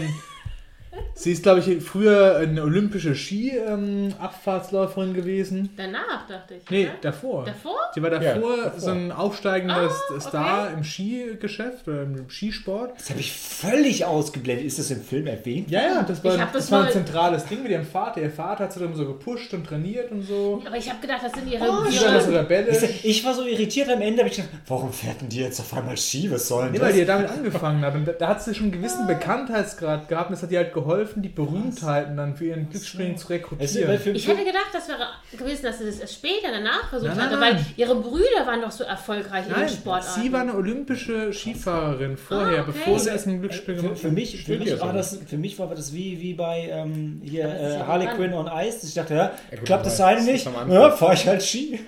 sie 1.15 1.31
ist, 1.31 1.43
glaube 1.43 1.59
ich, 1.61 1.83
früher 1.83 2.37
eine 2.37 2.63
olympische 2.63 3.15
Ski-Abfahrtsläuferin 3.15 5.13
gewesen. 5.13 5.69
Danach, 5.77 6.27
dachte 6.27 6.55
ich. 6.55 6.69
Nee, 6.69 6.85
oder? 6.85 6.93
davor. 7.01 7.45
Davor? 7.45 7.75
Sie 7.93 8.01
war 8.01 8.09
davor, 8.09 8.25
Ja, 8.57 8.63
davor. 8.65 8.79
so 8.79 8.91
ein 8.91 9.11
aufsteigender 9.11 9.89
Ah, 10.15 10.19
Star 10.19 10.71
im 10.73 10.83
Skigeschäft 10.83 11.87
oder 11.87 12.03
im 12.03 12.29
Skisport. 12.29 12.91
Das 12.97 13.09
habe 13.09 13.19
ich 13.19 13.31
völlig 13.31 14.05
ausgeblendet. 14.05 14.65
Ist 14.65 14.79
das 14.79 14.91
im 14.91 15.01
Film 15.01 15.27
erwähnt? 15.27 15.69
Ja, 15.69 15.81
ja, 15.81 16.03
das 16.03 16.23
war, 16.23 16.37
das 16.37 16.51
das 16.51 16.71
war 16.71 16.85
ein 16.85 16.91
zentrales 16.91 17.45
Ding 17.45 17.63
mit 17.63 17.71
ihrem 17.71 17.85
Vater. 17.85 18.21
Ihr 18.21 18.31
Vater 18.31 18.65
hat 18.65 18.73
sie 18.73 18.79
dann 18.79 18.95
so 18.95 19.05
gepusht 19.05 19.53
und 19.53 19.65
trainiert 19.65 20.11
und 20.11 20.23
so. 20.23 20.61
Aber 20.65 20.77
ich 20.77 20.89
habe 20.89 20.99
gedacht, 21.01 21.21
das 21.23 21.31
sind 21.33 21.51
ihre. 21.51 21.63
Oh, 21.63 21.83
ihre. 21.89 22.79
Ich 23.03 23.23
war 23.25 23.33
so 23.33 23.43
irritiert 23.45 23.89
am 23.89 24.01
Ende, 24.01 24.19
habe 24.19 24.29
ich 24.29 24.35
gedacht, 24.37 24.51
warum 24.67 24.91
fährt 24.91 25.21
denn 25.21 25.29
die 25.29 25.39
jetzt 25.39 25.59
auf 25.59 25.73
einmal 25.73 25.97
Ski? 25.97 26.29
Was 26.31 26.47
soll 26.47 26.63
denn 26.63 26.71
Nee, 26.73 26.79
das? 26.79 26.87
weil 26.87 26.93
die 26.93 26.99
ja 26.99 27.05
damit 27.05 27.29
angefangen 27.29 27.81
hat. 27.83 27.95
Und 27.95 28.07
da, 28.07 28.11
da 28.13 28.27
hat 28.29 28.43
sie 28.43 28.53
schon 28.53 28.65
einen 28.65 28.73
gewissen 28.73 29.07
Bekanntheitsgrad 29.07 30.07
gehabt 30.07 30.29
und 30.29 30.33
das 30.35 30.43
hat 30.43 30.51
ihr 30.51 30.59
halt 30.59 30.73
geholfen, 30.73 31.02
geholfen, 31.03 31.21
die 31.21 31.29
Berühmtheiten 31.29 32.17
dann 32.17 32.35
für 32.35 32.45
ihren 32.45 32.69
Glücksspielen 32.69 33.17
zu 33.17 33.27
rekrutieren. 33.29 33.97
für, 33.99 34.11
Ich 34.11 34.27
hätte 34.27 34.43
gedacht, 34.43 34.69
das 34.73 34.87
wäre 34.87 34.99
gewesen, 35.37 35.63
dass 35.63 35.79
sie 35.79 35.85
das 35.85 35.99
erst 35.99 36.15
später 36.15 36.47
danach 36.51 36.89
versucht 36.89 37.09
Nein, 37.09 37.17
nein, 37.17 37.25
hatte, 37.29 37.39
nein. 37.39 37.55
weil 37.57 37.65
ihre 37.77 37.95
Brüder 37.95 38.45
waren 38.45 38.61
doch 38.61 38.71
so 38.71 38.83
erfolgreich 38.83 39.45
in 39.47 39.51
Nein, 39.51 39.67
den 39.67 39.69
Sportarten. 39.69 40.21
sie 40.21 40.31
war 40.31 40.41
eine 40.41 40.55
olympische 40.55 41.31
Skifahrerin 41.33 42.17
vorher, 42.17 42.59
Ah, 42.59 42.61
okay. 42.61 42.71
bevor 42.73 42.99
sie 42.99 43.09
erst 43.09 43.27
ein 43.27 43.39
Glücksspiel 43.39 43.75
für, 43.75 43.81
gemacht 43.83 43.99
für, 43.99 44.07
hat. 44.07 44.13
mich, 44.13 44.43
für, 44.43 44.57
mich 44.57 44.79
war 44.79 44.93
das, 44.93 45.19
für 45.27 45.37
mich 45.37 45.59
war 45.59 45.67
das 45.67 45.93
wie, 45.93 46.19
wie 46.19 46.33
bei 46.33 46.67
ähm, 46.71 47.21
hier 47.23 47.45
äh, 47.45 47.79
Harley. 47.85 48.07
Quinn 48.07 48.33
on 48.33 48.47
Ice. 48.47 48.85
Ich 48.85 48.93
dachte, 48.93 49.13
ja, 49.15 49.31
Ja, 49.51 49.57
gut, 49.57 49.65
klappt 49.65 49.85
das 49.85 49.99
eine 50.01 50.21
nicht, 50.23 50.47
ja, 50.69 50.91
fahre 50.91 51.13
ich 51.13 51.27
halt 51.27 51.41
Ski. 51.43 51.79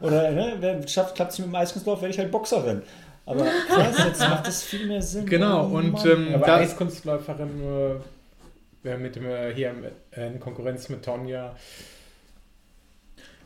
Oder 0.00 0.30
ne, 0.32 0.80
schafft, 0.86 1.14
klappt 1.14 1.32
es 1.32 1.38
mit 1.38 1.48
dem 1.48 1.54
Eiskunstlauf, 1.54 2.00
werde 2.02 2.12
ich 2.12 2.18
halt 2.18 2.30
Boxerin. 2.30 2.82
Aber 3.24 3.44
krass, 3.68 3.96
jetzt 4.06 4.20
macht 4.20 4.46
das 4.46 4.62
viel 4.62 4.86
mehr 4.86 5.02
Sinn. 5.02 5.26
Genau, 5.26 5.66
Oh 5.72 5.76
und, 5.78 6.04
ähm, 6.04 6.28
Aber 6.34 6.46
Da- 6.46 6.56
Eiskunstläuferin 6.58 7.60
äh, 8.86 8.90
ja, 8.90 8.96
mit 8.96 9.16
dem, 9.16 9.26
äh, 9.26 9.52
hier 9.54 9.72
äh, 10.12 10.26
in 10.28 10.40
Konkurrenz 10.40 10.88
mit 10.88 11.04
Tonja. 11.04 11.54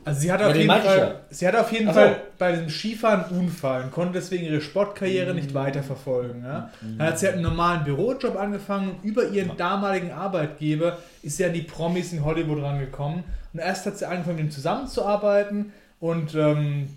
Also 0.02 0.20
sie 0.20 0.30
Aber 0.30 0.46
auf 0.46 0.52
den 0.54 0.62
jeden 0.62 0.82
Fall, 0.82 0.98
ja. 0.98 1.20
sie 1.28 1.48
auf 1.48 1.72
jeden 1.72 1.88
Ach 1.88 1.94
so. 1.94 2.00
Fall 2.00 2.22
bei 2.38 2.52
dem 2.52 2.70
Skifahren 2.70 3.24
einen 3.24 3.40
Unfall 3.40 3.82
und 3.84 3.90
konnte 3.90 4.14
deswegen 4.14 4.44
ihre 4.46 4.62
Sportkarriere 4.62 5.30
Mhm. 5.30 5.36
nicht 5.36 5.52
weiterverfolgen. 5.52 6.42
Ja? 6.42 6.70
Dann 6.80 7.06
hat 7.06 7.18
sie 7.18 7.26
halt 7.26 7.34
einen 7.34 7.44
normalen 7.44 7.84
Bürojob 7.84 8.34
angefangen 8.36 8.92
und 8.92 9.04
über 9.04 9.24
ihren 9.28 9.56
damaligen 9.58 10.10
Arbeitgeber 10.10 10.96
ist 11.22 11.36
sie 11.36 11.44
an 11.44 11.52
die 11.52 11.62
Promis 11.62 12.12
in 12.14 12.24
Hollywood 12.24 12.62
rangekommen. 12.62 13.24
Und 13.52 13.60
erst 13.60 13.84
hat 13.84 13.98
sie 13.98 14.06
angefangen, 14.08 14.36
mit 14.36 14.46
ihm 14.46 14.50
zusammenzuarbeiten 14.50 15.72
und 15.98 16.34
ähm, 16.34 16.88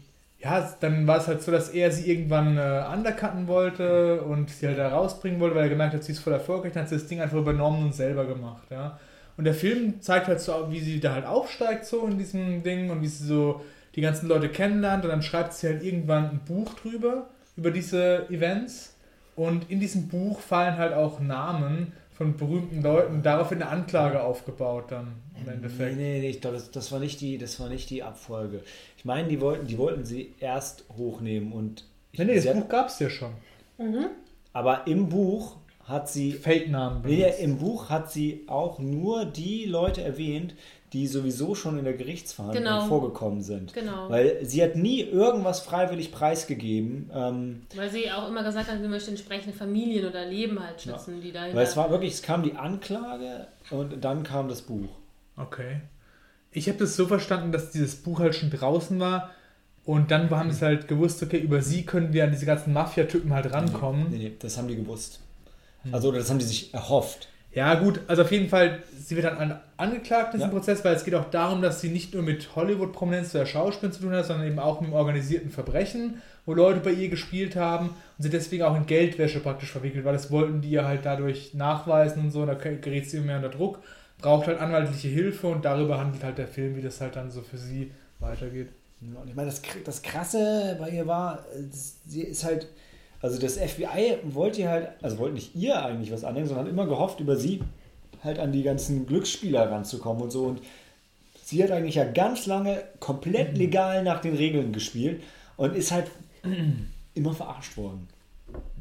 ja, 0.44 0.76
dann 0.82 1.08
war 1.08 1.20
es 1.20 1.28
halt 1.28 1.42
so, 1.42 1.52
dass 1.52 1.70
er 1.70 1.92
sie 1.92 2.12
irgendwann 2.12 2.58
äh, 2.58 2.84
undercutten 2.94 3.48
wollte 3.48 4.22
und 4.24 4.50
sie 4.50 4.68
halt 4.68 4.78
da 4.78 4.90
rausbringen 4.90 5.40
wollte, 5.40 5.56
weil 5.56 5.64
er 5.64 5.70
gemerkt 5.70 5.94
hat, 5.94 6.04
sie 6.04 6.12
ist 6.12 6.20
voll 6.20 6.34
erfolgreich. 6.34 6.74
Dann 6.74 6.84
hat 6.84 6.90
sie 6.90 6.96
das 6.96 7.08
Ding 7.08 7.22
einfach 7.22 7.38
übernommen 7.38 7.84
und 7.86 7.96
selber 7.96 8.26
gemacht. 8.26 8.64
Ja? 8.70 9.00
Und 9.38 9.46
der 9.46 9.54
Film 9.54 10.02
zeigt 10.02 10.28
halt 10.28 10.42
so, 10.42 10.68
wie 10.70 10.82
sie 10.82 11.00
da 11.00 11.14
halt 11.14 11.26
aufsteigt 11.26 11.86
so 11.86 12.06
in 12.08 12.18
diesem 12.18 12.62
Ding 12.62 12.90
und 12.90 13.02
wie 13.02 13.08
sie 13.08 13.26
so 13.26 13.62
die 13.96 14.02
ganzen 14.02 14.28
Leute 14.28 14.50
kennenlernt 14.50 15.06
und 15.06 15.12
dann 15.12 15.22
schreibt 15.22 15.54
sie 15.54 15.68
halt 15.68 15.82
irgendwann 15.82 16.26
ein 16.26 16.42
Buch 16.46 16.74
drüber, 16.74 17.28
über 17.56 17.72
diese 17.72 18.28
Events 18.30 18.96
und 19.36 19.70
in 19.70 19.80
diesem 19.80 20.08
Buch 20.08 20.40
fallen 20.40 20.78
halt 20.78 20.94
auch 20.94 21.20
Namen 21.20 21.94
von 22.16 22.38
berühmten 22.38 22.82
Leuten, 22.82 23.24
darauf 23.24 23.50
wird 23.52 23.62
eine 23.62 23.70
Anklage 23.72 24.22
aufgebaut 24.24 24.86
dann 24.90 25.14
im 25.40 25.46
Nee, 25.46 25.52
Endeffekt. 25.54 25.98
nee, 25.98 26.20
nee, 26.20 26.30
ich 26.30 26.42
glaube, 26.42 26.58
das, 26.58 26.72
das, 26.72 26.92
war 26.92 27.00
nicht 27.00 27.20
die, 27.22 27.38
das 27.38 27.60
war 27.60 27.70
nicht 27.70 27.90
die 27.90 28.04
Abfolge. 28.04 28.62
Ich 28.98 29.06
meine, 29.06 29.28
die 29.28 29.42
wollten, 29.42 29.68
die 29.68 29.78
wollten 29.78 30.06
sie 30.06 30.34
erst 30.40 30.86
hochnehmen 30.98 31.52
und. 31.52 31.86
Ich, 32.12 32.20
Nee, 32.20 32.26
nee, 32.26 32.36
das 32.40 32.54
Buch 32.54 32.70
gab 32.70 32.88
es 32.90 33.00
ja 33.00 33.10
schon. 33.10 33.32
aber 34.54 34.86
im 34.88 35.10
Buch 35.10 35.58
hat 35.86 36.10
sie. 36.10 36.32
Fake-Namen. 36.34 37.02
Nee, 37.06 37.32
im 37.42 37.58
Buch 37.58 37.90
hat 37.90 38.12
sie 38.12 38.44
auch 38.48 38.80
nur 38.80 39.26
die 39.26 39.66
Leute 39.66 40.02
erwähnt, 40.04 40.54
die 40.94 41.08
sowieso 41.08 41.56
schon 41.56 41.78
in 41.80 41.84
der 41.86 41.94
Gerichtsverhandlung 41.96 42.64
Genau. 42.64 42.86
vorgekommen 42.86 43.42
sind. 43.42 43.74
Genau. 43.74 44.10
Weil 44.10 44.46
sie 44.46 44.64
hat 44.64 44.76
nie 44.76 45.02
irgendwas 45.02 45.60
freiwillig 45.62 46.12
preisgegeben. 46.12 47.10
Ähm, 47.14 47.64
Weil 47.76 47.90
sie 47.90 48.12
auch 48.12 48.28
immer 48.30 48.44
gesagt 48.44 48.70
hat, 48.70 48.80
sie 48.80 48.88
möchte 48.88 49.10
entsprechende 49.10 49.58
Familien 49.58 50.06
oder 50.06 50.26
Leben 50.26 50.60
halt 50.64 50.82
schützen, 50.82 51.20
die 51.22 51.32
dahinter. 51.32 51.58
weil 51.58 51.66
es 51.66 51.76
war 51.76 51.90
wirklich, 51.90 52.14
es 52.14 52.22
kam 52.22 52.44
die 52.44 52.54
Anklage 52.56 53.48
und 53.72 54.04
dann 54.04 54.24
kam 54.24 54.48
das 54.48 54.62
Buch. 54.62 54.90
Okay. 55.36 55.82
Ich 56.52 56.68
habe 56.70 56.78
das 56.78 56.96
so 56.96 57.08
verstanden, 57.08 57.52
dass 57.52 57.72
dieses 57.72 57.96
Buch 57.96 58.20
halt 58.20 58.36
schon 58.36 58.52
draußen 58.52 59.00
war 59.00 59.32
und 59.86 60.12
dann 60.12 60.30
haben 60.30 60.52
sie 60.52 60.64
halt 60.64 60.88
gewusst, 60.88 61.24
okay, 61.24 61.40
über 61.40 61.62
sie 61.64 61.84
können 61.86 62.14
wir 62.14 62.24
an 62.24 62.32
diese 62.32 62.46
ganzen 62.46 62.72
Mafia-Typen 62.74 63.34
halt 63.34 63.52
rankommen. 63.52 64.12
Nee, 64.12 64.18
nee, 64.18 64.32
das 64.40 64.58
haben 64.58 64.68
die 64.68 64.76
gewusst. 64.76 65.20
Hm. 65.84 65.94
Also, 65.94 66.12
das 66.12 66.30
haben 66.30 66.40
die 66.40 66.46
sich 66.46 66.74
erhofft. 66.74 67.28
Ja, 67.54 67.76
gut, 67.76 68.00
also 68.08 68.22
auf 68.24 68.32
jeden 68.32 68.50
Fall, 68.50 68.82
sie 68.98 69.16
wird 69.16 69.26
dann 69.26 69.38
an, 69.38 69.60
angeklagt 69.84 70.34
in 70.34 70.40
diesem 70.40 70.52
Ja. 70.52 70.58
Prozess, 70.58 70.84
weil 70.84 70.96
es 70.96 71.04
geht 71.06 71.16
auch 71.16 71.30
darum, 71.30 71.62
dass 71.62 71.82
sie 71.82 71.90
nicht 71.90 72.14
nur 72.14 72.24
mit 72.24 72.56
Hollywood-Prominenz 72.56 73.36
oder 73.36 73.46
Schauspielern 73.46 73.94
zu 73.94 74.02
tun 74.02 74.14
hat, 74.14 74.26
sondern 74.26 74.48
eben 74.48 74.60
auch 74.60 74.82
mit 74.82 74.90
dem 74.90 74.94
organisierten 74.94 75.50
Verbrechen, 75.52 76.22
wo 76.46 76.54
Leute 76.54 76.80
bei 76.80 76.92
ihr 76.92 77.10
gespielt 77.10 77.56
haben 77.56 77.90
und 77.90 78.24
sie 78.24 78.30
deswegen 78.30 78.64
auch 78.64 78.76
in 78.76 78.86
Geldwäsche 78.86 79.40
praktisch 79.40 79.72
verwickelt, 79.72 80.06
weil 80.06 80.14
das 80.14 80.32
wollten 80.32 80.62
die 80.62 80.70
ihr 80.70 80.86
halt 80.86 81.06
dadurch 81.06 81.54
nachweisen 81.54 82.24
und 82.24 82.32
so, 82.32 82.42
und 82.42 82.48
da 82.48 82.54
gerät 82.56 83.10
sie 83.10 83.18
immer 83.18 83.28
mehr 83.28 83.38
unter 83.38 83.50
Druck, 83.50 83.80
braucht 84.20 84.48
halt 84.48 84.60
anwaltliche 84.60 85.08
Hilfe 85.10 85.48
und 85.48 85.64
darüber 85.66 86.00
handelt 86.00 86.24
halt 86.24 86.38
der 86.38 86.48
Film, 86.48 86.76
wie 86.76 86.82
das 86.82 87.00
halt 87.02 87.16
dann 87.16 87.30
so 87.32 87.42
für 87.42 87.58
sie 87.58 87.92
weitergeht. 88.20 88.70
Ja, 89.02 89.20
und 89.22 89.28
ich 89.30 89.36
meine, 89.36 89.50
das, 89.50 89.62
das 89.84 90.02
Krasse 90.02 90.78
bei 90.80 90.90
ihr 90.90 91.06
war, 91.08 91.40
sie 92.06 92.22
ist 92.22 92.46
halt, 92.46 92.68
also 93.22 93.40
das 93.40 93.58
FBI 93.58 94.18
wollte 94.24 94.62
ihr 94.62 94.70
halt, 94.70 94.90
also 95.02 95.18
wollte 95.18 95.36
nicht 95.36 95.56
ihr 95.56 95.84
eigentlich 95.84 96.12
was 96.12 96.24
anhängen, 96.24 96.48
sondern 96.48 96.66
hat 96.66 96.72
immer 96.72 96.86
gehofft, 96.88 97.20
über 97.20 97.36
sie 97.36 97.62
halt 98.24 98.40
an 98.40 98.52
die 98.52 98.64
ganzen 98.64 99.06
Glücksspieler 99.06 99.70
ranzukommen 99.72 100.24
und 100.24 100.32
so. 100.32 100.46
Und 100.46 100.62
sie 101.44 101.64
hat 101.64 101.72
eigentlich 101.72 101.96
ja 101.96 102.06
ganz 102.06 102.46
lange 102.46 102.84
komplett 103.00 103.58
legal 103.58 104.04
nach 104.04 104.22
den 104.22 104.36
Regeln 104.36 104.74
gespielt 104.74 105.22
und 105.58 105.76
ist 105.76 105.92
halt 105.92 106.10
immer 107.14 107.34
verarscht 107.34 107.78
worden. 107.78 108.08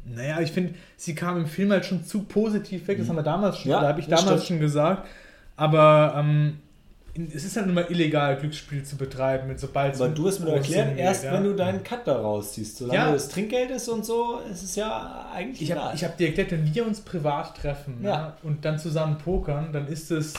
Naja, 0.05 0.41
ich 0.41 0.51
finde, 0.51 0.75
sie 0.97 1.15
kam 1.15 1.37
im 1.37 1.47
Film 1.47 1.71
halt 1.71 1.85
schon 1.85 2.03
zu 2.03 2.23
positiv 2.23 2.87
weg. 2.87 2.97
Das 2.97 3.07
haben 3.07 3.15
wir 3.15 3.23
damals 3.23 3.59
schon, 3.59 3.71
Ja, 3.71 3.81
da 3.81 3.87
habe 3.87 4.01
ich 4.01 4.07
damals 4.07 4.43
stimmt. 4.43 4.43
schon 4.43 4.59
gesagt. 4.59 5.07
Aber 5.55 6.15
ähm, 6.17 6.59
es 7.15 7.45
ist 7.45 7.55
halt 7.55 7.67
nun 7.67 7.75
mal 7.75 7.85
illegal, 7.89 8.37
Glücksspiel 8.37 8.83
zu 8.83 8.97
betreiben, 8.97 9.47
mit 9.47 9.59
sobald 9.59 9.93
es 9.93 10.01
Aber 10.01 10.13
du 10.13 10.27
hast 10.27 10.39
mir 10.39 10.47
doch 10.47 10.53
erklärt, 10.53 10.97
erst 10.97 11.21
geht, 11.21 11.31
wenn 11.31 11.43
ja. 11.43 11.49
du 11.49 11.55
deinen 11.55 11.83
Cut 11.83 12.07
da 12.07 12.19
rausziehst. 12.19 12.77
Solange 12.77 12.97
Ja. 12.97 13.11
das 13.11 13.29
Trinkgeld 13.29 13.69
ist 13.69 13.87
und 13.87 14.03
so, 14.03 14.39
ist 14.51 14.63
es 14.63 14.75
ja 14.75 15.29
eigentlich 15.31 15.61
Ich 15.61 15.71
habe 15.77 15.95
hab 15.95 16.17
dir 16.17 16.27
erklärt, 16.27 16.51
wenn 16.51 16.73
wir 16.73 16.85
uns 16.87 17.01
privat 17.01 17.55
treffen 17.55 17.99
Ja. 18.01 18.09
ja. 18.09 18.37
und 18.41 18.65
dann 18.65 18.79
zusammen 18.79 19.19
pokern, 19.19 19.71
dann 19.71 19.87
ist 19.87 20.09
es 20.09 20.33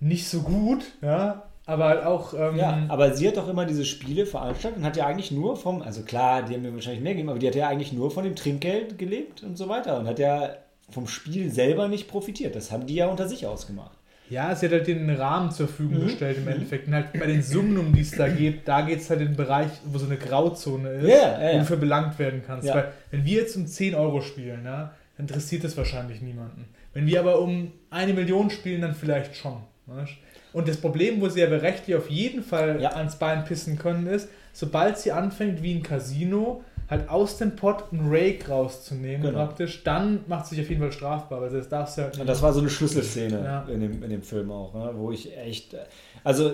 nicht 0.00 0.28
so 0.28 0.42
gut, 0.42 0.84
ja, 1.00 1.44
aber 1.64 1.86
halt 1.86 2.04
auch. 2.04 2.34
Ähm, 2.34 2.56
Ja, 2.56 2.84
aber 2.88 3.14
sie 3.14 3.26
hat 3.26 3.38
doch 3.38 3.48
immer 3.48 3.64
diese 3.64 3.86
Spiele 3.86 4.26
veranstaltet 4.26 4.78
und 4.80 4.84
hat 4.84 4.98
ja 4.98 5.06
eigentlich 5.06 5.30
nur 5.30 5.56
vom, 5.56 5.80
also 5.80 6.02
klar, 6.02 6.42
die 6.42 6.54
haben 6.54 6.62
mir 6.62 6.74
wahrscheinlich 6.74 7.02
mehr 7.02 7.12
gegeben, 7.14 7.30
aber 7.30 7.38
die 7.38 7.46
hat 7.46 7.54
ja 7.54 7.68
eigentlich 7.68 7.92
nur 7.92 8.10
von 8.10 8.24
dem 8.24 8.36
Trinkgeld 8.36 8.98
gelebt 8.98 9.42
und 9.42 9.56
so 9.56 9.68
weiter 9.68 9.98
und 9.98 10.06
hat 10.06 10.18
ja 10.18 10.50
vom 10.90 11.08
Spiel 11.08 11.50
selber 11.50 11.88
nicht 11.88 12.06
profitiert. 12.06 12.54
Das 12.54 12.70
haben 12.70 12.86
die 12.86 12.94
ja 12.94 13.06
unter 13.06 13.26
sich 13.28 13.46
ausgemacht. 13.46 13.95
Ja, 14.28 14.54
sie 14.54 14.66
hat 14.66 14.72
halt 14.72 14.86
den 14.88 15.08
Rahmen 15.10 15.50
zur 15.52 15.68
Verfügung 15.68 15.98
Mhm. 16.02 16.06
gestellt 16.06 16.38
im 16.38 16.48
Endeffekt. 16.48 16.88
Und 16.88 16.94
halt 16.94 17.12
bei 17.12 17.26
den 17.26 17.42
Summen, 17.42 17.78
um 17.78 17.92
die 17.94 18.00
es 18.00 18.10
da 18.10 18.28
geht, 18.28 18.66
da 18.66 18.80
geht 18.80 19.00
es 19.00 19.08
halt 19.10 19.20
in 19.20 19.28
den 19.28 19.36
Bereich, 19.36 19.68
wo 19.84 19.98
so 19.98 20.06
eine 20.06 20.16
Grauzone 20.16 20.88
ist, 20.90 21.08
ja. 21.08 21.58
du 21.58 21.64
für 21.64 21.76
belangt 21.76 22.18
werden 22.18 22.42
kannst. 22.46 22.66
Ja. 22.66 22.74
Weil 22.74 22.92
wenn 23.12 23.24
wir 23.24 23.40
jetzt 23.42 23.56
um 23.56 23.66
10 23.66 23.94
Euro 23.94 24.20
spielen, 24.20 24.62
ja, 24.64 24.92
dann 25.16 25.26
interessiert 25.26 25.62
das 25.64 25.76
wahrscheinlich 25.76 26.20
niemanden. 26.22 26.66
Wenn 26.92 27.06
wir 27.06 27.20
aber 27.20 27.40
um 27.40 27.72
eine 27.90 28.14
Million 28.14 28.50
spielen, 28.50 28.80
dann 28.82 28.94
vielleicht 28.94 29.36
schon. 29.36 29.58
weißt? 29.86 30.12
Und 30.52 30.66
das 30.66 30.78
Problem, 30.78 31.20
wo 31.20 31.28
sie 31.28 31.44
aber 31.44 31.62
rechtlich 31.62 31.94
auf 31.96 32.10
jeden 32.10 32.42
Fall 32.42 32.80
Ja. 32.80 32.90
ans 32.96 33.16
Bein 33.16 33.44
pissen 33.44 33.78
können, 33.78 34.06
ist, 34.06 34.28
sobald 34.52 34.98
sie 34.98 35.12
anfängt, 35.12 35.62
wie 35.62 35.74
ein 35.74 35.82
Casino, 35.82 36.64
halt 36.88 37.08
aus 37.08 37.38
dem 37.38 37.56
Pot 37.56 37.84
einen 37.92 38.08
Rake 38.08 38.48
rauszunehmen, 38.48 39.22
Genau. 39.22 39.38
praktisch, 39.44 39.82
dann 39.82 40.20
macht 40.28 40.46
sich 40.46 40.60
auf 40.60 40.68
jeden 40.68 40.80
Fall 40.80 40.92
strafbar, 40.92 41.40
weil 41.40 41.50
das 41.50 41.68
darfst 41.68 41.98
du 41.98 42.02
halt 42.02 42.18
Und 42.20 42.28
das 42.28 42.40
war 42.42 42.52
so 42.52 42.60
eine 42.60 42.70
Schlüsselszene 42.70 43.42
Ja. 43.44 43.62
in, 43.72 43.80
dem, 43.80 44.02
in 44.04 44.10
dem 44.10 44.22
Film 44.22 44.50
auch, 44.52 44.72
ne? 44.74 44.90
wo 44.94 45.10
ich 45.10 45.36
echt, 45.36 45.74
also 46.22 46.52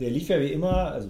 der 0.00 0.10
lief 0.10 0.28
ja 0.28 0.40
wie 0.40 0.52
immer, 0.52 0.92
also 0.92 1.08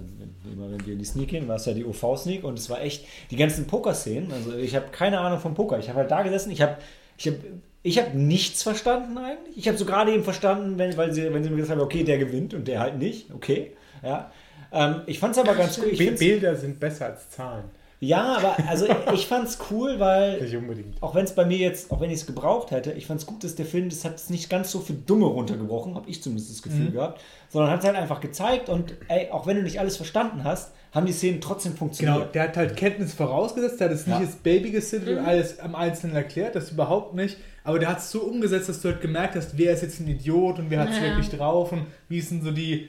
immer, 0.53 0.71
wenn 0.71 0.85
wir 0.87 0.93
in 0.93 0.99
die 0.99 1.05
Sneak 1.05 1.29
gehen, 1.29 1.49
war 1.49 1.57
es 1.57 1.65
ja 1.67 1.73
die 1.73 1.85
OV-Sneak 1.85 2.45
und 2.45 2.59
es 2.59 2.69
war 2.69 2.81
echt 2.83 3.05
die 3.31 3.37
ganzen 3.37 3.67
Poker-Szenen, 3.67 4.31
also 4.33 4.55
ich 4.55 4.75
habe 4.77 4.87
keine 4.93 5.21
Ahnung 5.21 5.39
vom 5.39 5.55
Poker, 5.55 5.79
ich 5.79 5.89
habe 5.89 6.01
halt 6.01 6.11
da 6.11 6.23
gesessen, 6.23 6.51
ich 6.51 6.61
habe 6.63 6.77
ich 7.17 7.29
hab, 7.29 7.35
ich 7.83 7.99
hab 7.99 8.15
nichts 8.15 8.63
verstanden 8.63 9.17
eigentlich, 9.17 9.57
ich 9.57 9.67
habe 9.69 9.79
so 9.79 9.85
gerade 9.87 10.13
eben 10.13 10.25
verstanden, 10.25 10.77
wenn, 10.79 10.95
weil 10.99 11.13
sie, 11.15 11.33
wenn 11.33 11.43
sie 11.43 11.49
mir 11.51 11.57
gesagt 11.57 11.79
haben, 11.79 11.85
okay, 11.85 12.05
der 12.05 12.19
gewinnt 12.19 12.53
und 12.53 12.69
der 12.69 12.81
halt 12.81 12.99
nicht, 12.99 13.33
okay, 13.33 13.73
ja. 14.03 14.31
Ähm, 14.73 15.01
ich 15.07 15.19
fand 15.19 15.35
es 15.35 15.43
aber 15.43 15.55
ganz 15.57 15.79
cool. 15.79 15.87
Ich 15.91 15.99
Bi- 15.99 16.05
find's, 16.05 16.21
Bilder 16.21 16.55
sind 16.55 16.79
besser 16.79 17.07
als 17.07 17.29
Zahlen. 17.31 17.65
Ja, 18.01 18.37
aber 18.39 18.57
also 18.69 18.87
ich 19.15 19.27
fand 19.27 19.47
es 19.47 19.59
cool, 19.71 20.01
weil 20.01 20.41
Nicht 20.43 20.57
unbedingt. 20.57 21.03
auch 21.03 21.15
wenn 21.15 21.25
es 21.25 21.35
bei 21.35 21.45
mir 21.45 21.59
jetzt, 21.59 21.91
auch 21.93 22.01
wenn 22.01 22.09
ich 22.11 22.21
es 22.21 22.27
gebraucht 22.27 22.71
hätte, 22.71 22.93
ich 22.93 23.07
fand 23.07 23.21
es 23.21 23.27
gut, 23.27 23.45
dass 23.45 23.55
der 23.55 23.67
Film, 23.67 23.89
das 23.91 24.05
hat 24.05 24.17
es 24.17 24.31
nicht 24.31 24.49
ganz 24.49 24.71
so 24.71 24.81
für 24.81 24.95
Dumme 24.95 25.27
runtergebrochen, 25.27 25.95
habe 25.95 26.09
ich 26.09 26.23
zumindest 26.23 26.51
das 26.51 26.63
Gefühl 26.63 26.87
Mhm. 26.89 26.93
gehabt, 26.95 27.21
sondern 27.51 27.71
hat 27.71 27.81
es 27.81 27.87
halt 27.87 27.97
einfach 27.97 28.21
gezeigt 28.21 28.69
und 28.71 28.95
ey, 29.09 29.31
auch 29.31 29.47
wenn 29.47 29.57
du 29.57 29.63
nicht 29.63 29.79
alles 29.81 29.97
verstanden 29.97 30.45
hast, 30.45 30.73
haben 30.93 31.07
die 31.07 31.13
Szenen 31.13 31.41
trotzdem 31.41 31.73
Genau, 31.73 31.79
funktioniert. 31.79 32.35
der 32.35 32.43
hat 32.45 32.57
halt 32.57 32.75
Kenntnis 32.77 33.15
vorausgesetzt, 33.15 33.79
der 33.81 33.89
hat 33.91 33.95
es 33.95 34.07
nicht 34.07 34.19
Ja. 34.19 34.25
als 34.27 34.37
Baby 34.37 34.71
gesittet 34.71 35.19
und 35.19 35.25
alles 35.25 35.61
am 35.61 35.75
Einzelnen 35.77 36.17
erklärt, 36.17 36.57
das 36.57 36.71
überhaupt 36.73 37.15
nicht. 37.15 37.37
Aber 37.63 37.79
der 37.79 37.91
hat 37.91 37.99
es 37.99 38.11
so 38.11 38.23
umgesetzt, 38.23 38.69
dass 38.71 38.81
du 38.81 38.89
halt 38.89 39.01
gemerkt 39.03 39.37
hast, 39.37 39.57
wer 39.59 39.73
ist 39.75 39.83
jetzt 39.83 40.01
ein 40.01 40.09
Idiot 40.09 40.59
und 40.59 40.71
wer 40.71 40.81
hat 40.81 40.89
es 40.91 40.97
Ja. 40.97 41.03
wirklich 41.03 41.29
drauf 41.29 41.71
und 41.73 41.83
wie 42.09 42.21
sind 42.23 42.43
so 42.43 42.51
die. 42.51 42.89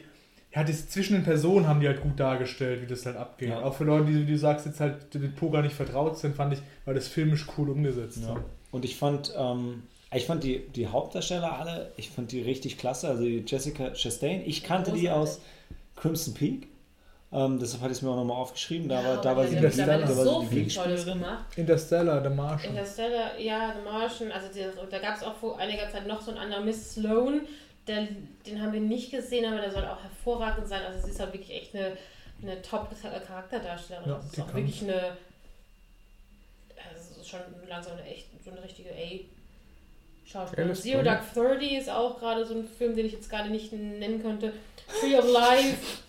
Ja, 0.54 0.64
das 0.66 0.90
zwischen 0.90 1.14
den 1.14 1.24
Personen 1.24 1.68
haben 1.68 1.80
die 1.80 1.88
halt 1.88 2.02
gut 2.02 2.20
dargestellt, 2.20 2.82
wie 2.82 2.88
das 2.88 3.06
halt 3.06 3.16
abgeht. 3.16 3.50
Ja. 3.50 3.62
Auch 3.64 3.74
für 3.74 3.86
Leute, 3.86 4.06
die, 4.08 4.28
wie 4.28 4.32
du 4.32 4.38
sagst, 4.38 4.66
jetzt 4.66 4.80
halt 4.82 5.14
mit 5.16 5.36
Poker 5.38 5.62
nicht 5.62 5.76
vertraut 5.76 6.18
sind, 6.18 6.36
fand 6.36 6.54
ich, 6.54 6.60
war 6.86 6.94
das 6.94 7.08
filmisch 7.08 7.46
cool 7.58 7.70
umgesetzt. 7.70 8.20
Ja. 8.22 8.36
Und 8.72 8.84
ich 8.84 8.98
fand, 8.98 9.34
ähm, 9.38 9.84
ich 10.14 10.26
fand 10.26 10.44
die, 10.44 10.60
die 10.76 10.88
Hauptdarsteller 10.88 11.58
alle, 11.58 11.92
ich 11.96 12.10
fand 12.10 12.32
die 12.34 12.42
richtig 12.42 12.78
klasse. 12.78 13.08
Also 13.08 13.24
die 13.24 13.44
Jessica 13.48 13.92
Chastain, 13.94 14.42
ich 14.46 14.64
kannte 14.64 14.92
die 14.92 15.10
aus 15.10 15.40
Crimson 15.96 16.34
Peak 16.34 16.68
Ähm, 17.34 17.60
deshalb 17.60 17.82
hatte 17.82 17.94
ich 17.94 18.00
es 18.00 18.02
mir 18.02 18.10
auch 18.10 18.18
nochmal 18.18 18.36
aufgeschrieben. 18.36 18.90
Da 18.90 19.02
Ja, 19.02 19.08
war, 19.08 19.22
da 19.22 19.38
war 19.38 19.48
sie 19.48 19.56
die, 19.56 19.66
hat 19.66 19.78
da 19.78 20.18
war 20.18 20.26
so 20.26 20.42
sie 20.42 20.48
die 20.48 20.66
viel 20.66 20.68
Tolles 20.68 21.06
Gegenspielerin. 21.06 21.20
gemacht. 21.20 21.46
Interstellar, 21.56 22.22
The 22.30 22.36
Martian. 22.36 22.74
Interstellar, 22.76 23.40
ja, 23.40 23.74
The 23.78 23.84
Martian, 23.90 24.32
also 24.34 24.48
die, 24.54 24.80
und 24.82 24.92
da 24.92 25.00
gab 25.00 25.16
es 25.16 25.24
auch 25.24 25.36
vor 25.36 25.58
einiger 25.58 25.90
Zeit 25.90 26.08
noch 26.08 26.22
so 26.22 26.32
einen 26.32 26.40
anderen 26.42 26.66
Miss 26.66 26.94
Sloan, 26.94 27.42
der, 27.88 28.08
den 28.46 28.62
haben 28.62 28.74
wir 28.74 28.80
nicht 28.80 29.12
gesehen, 29.12 29.46
aber 29.46 29.62
der 29.62 29.72
soll 29.72 29.86
auch 29.86 30.04
hervorragend 30.04 30.68
sein. 30.68 30.84
Also 30.86 31.06
sie 31.06 31.12
ist 31.12 31.20
halt 31.20 31.34
wirklich 31.34 31.52
echt 31.52 31.76
eine, 31.76 31.98
eine 32.42 32.62
Top-Charakterdarstellerin. 32.62 34.10
Ja, 34.10 34.16
also 34.16 34.28
es 34.28 34.34
ist 34.34 34.42
auch 34.42 34.48
kann. 34.48 34.56
wirklich 34.56 34.82
eine, 34.84 34.94
also 34.94 37.00
es 37.00 37.18
ist 37.18 37.30
schon 37.30 37.40
langsam 37.68 37.94
eine 37.94 38.06
echt, 38.06 38.28
so 38.44 38.52
eine 38.52 38.64
richtige 38.64 38.90
A. 38.90 39.20
Schauspielerin. 40.26 40.76
Zero. 40.76 41.04
Dark 41.04 41.34
Thirty 41.34 41.78
ist 41.78 41.90
auch 41.90 42.20
gerade 42.20 42.46
so 42.46 42.54
ein 42.54 42.66
Film, 42.66 42.96
den 42.96 43.06
ich 43.06 43.14
jetzt 43.14 43.30
gerade 43.30 43.50
nicht 43.50 43.74
nennen 43.74 44.22
könnte. 44.22 44.54
Tree 45.00 45.18
of 45.18 45.32
Life. 45.32 46.02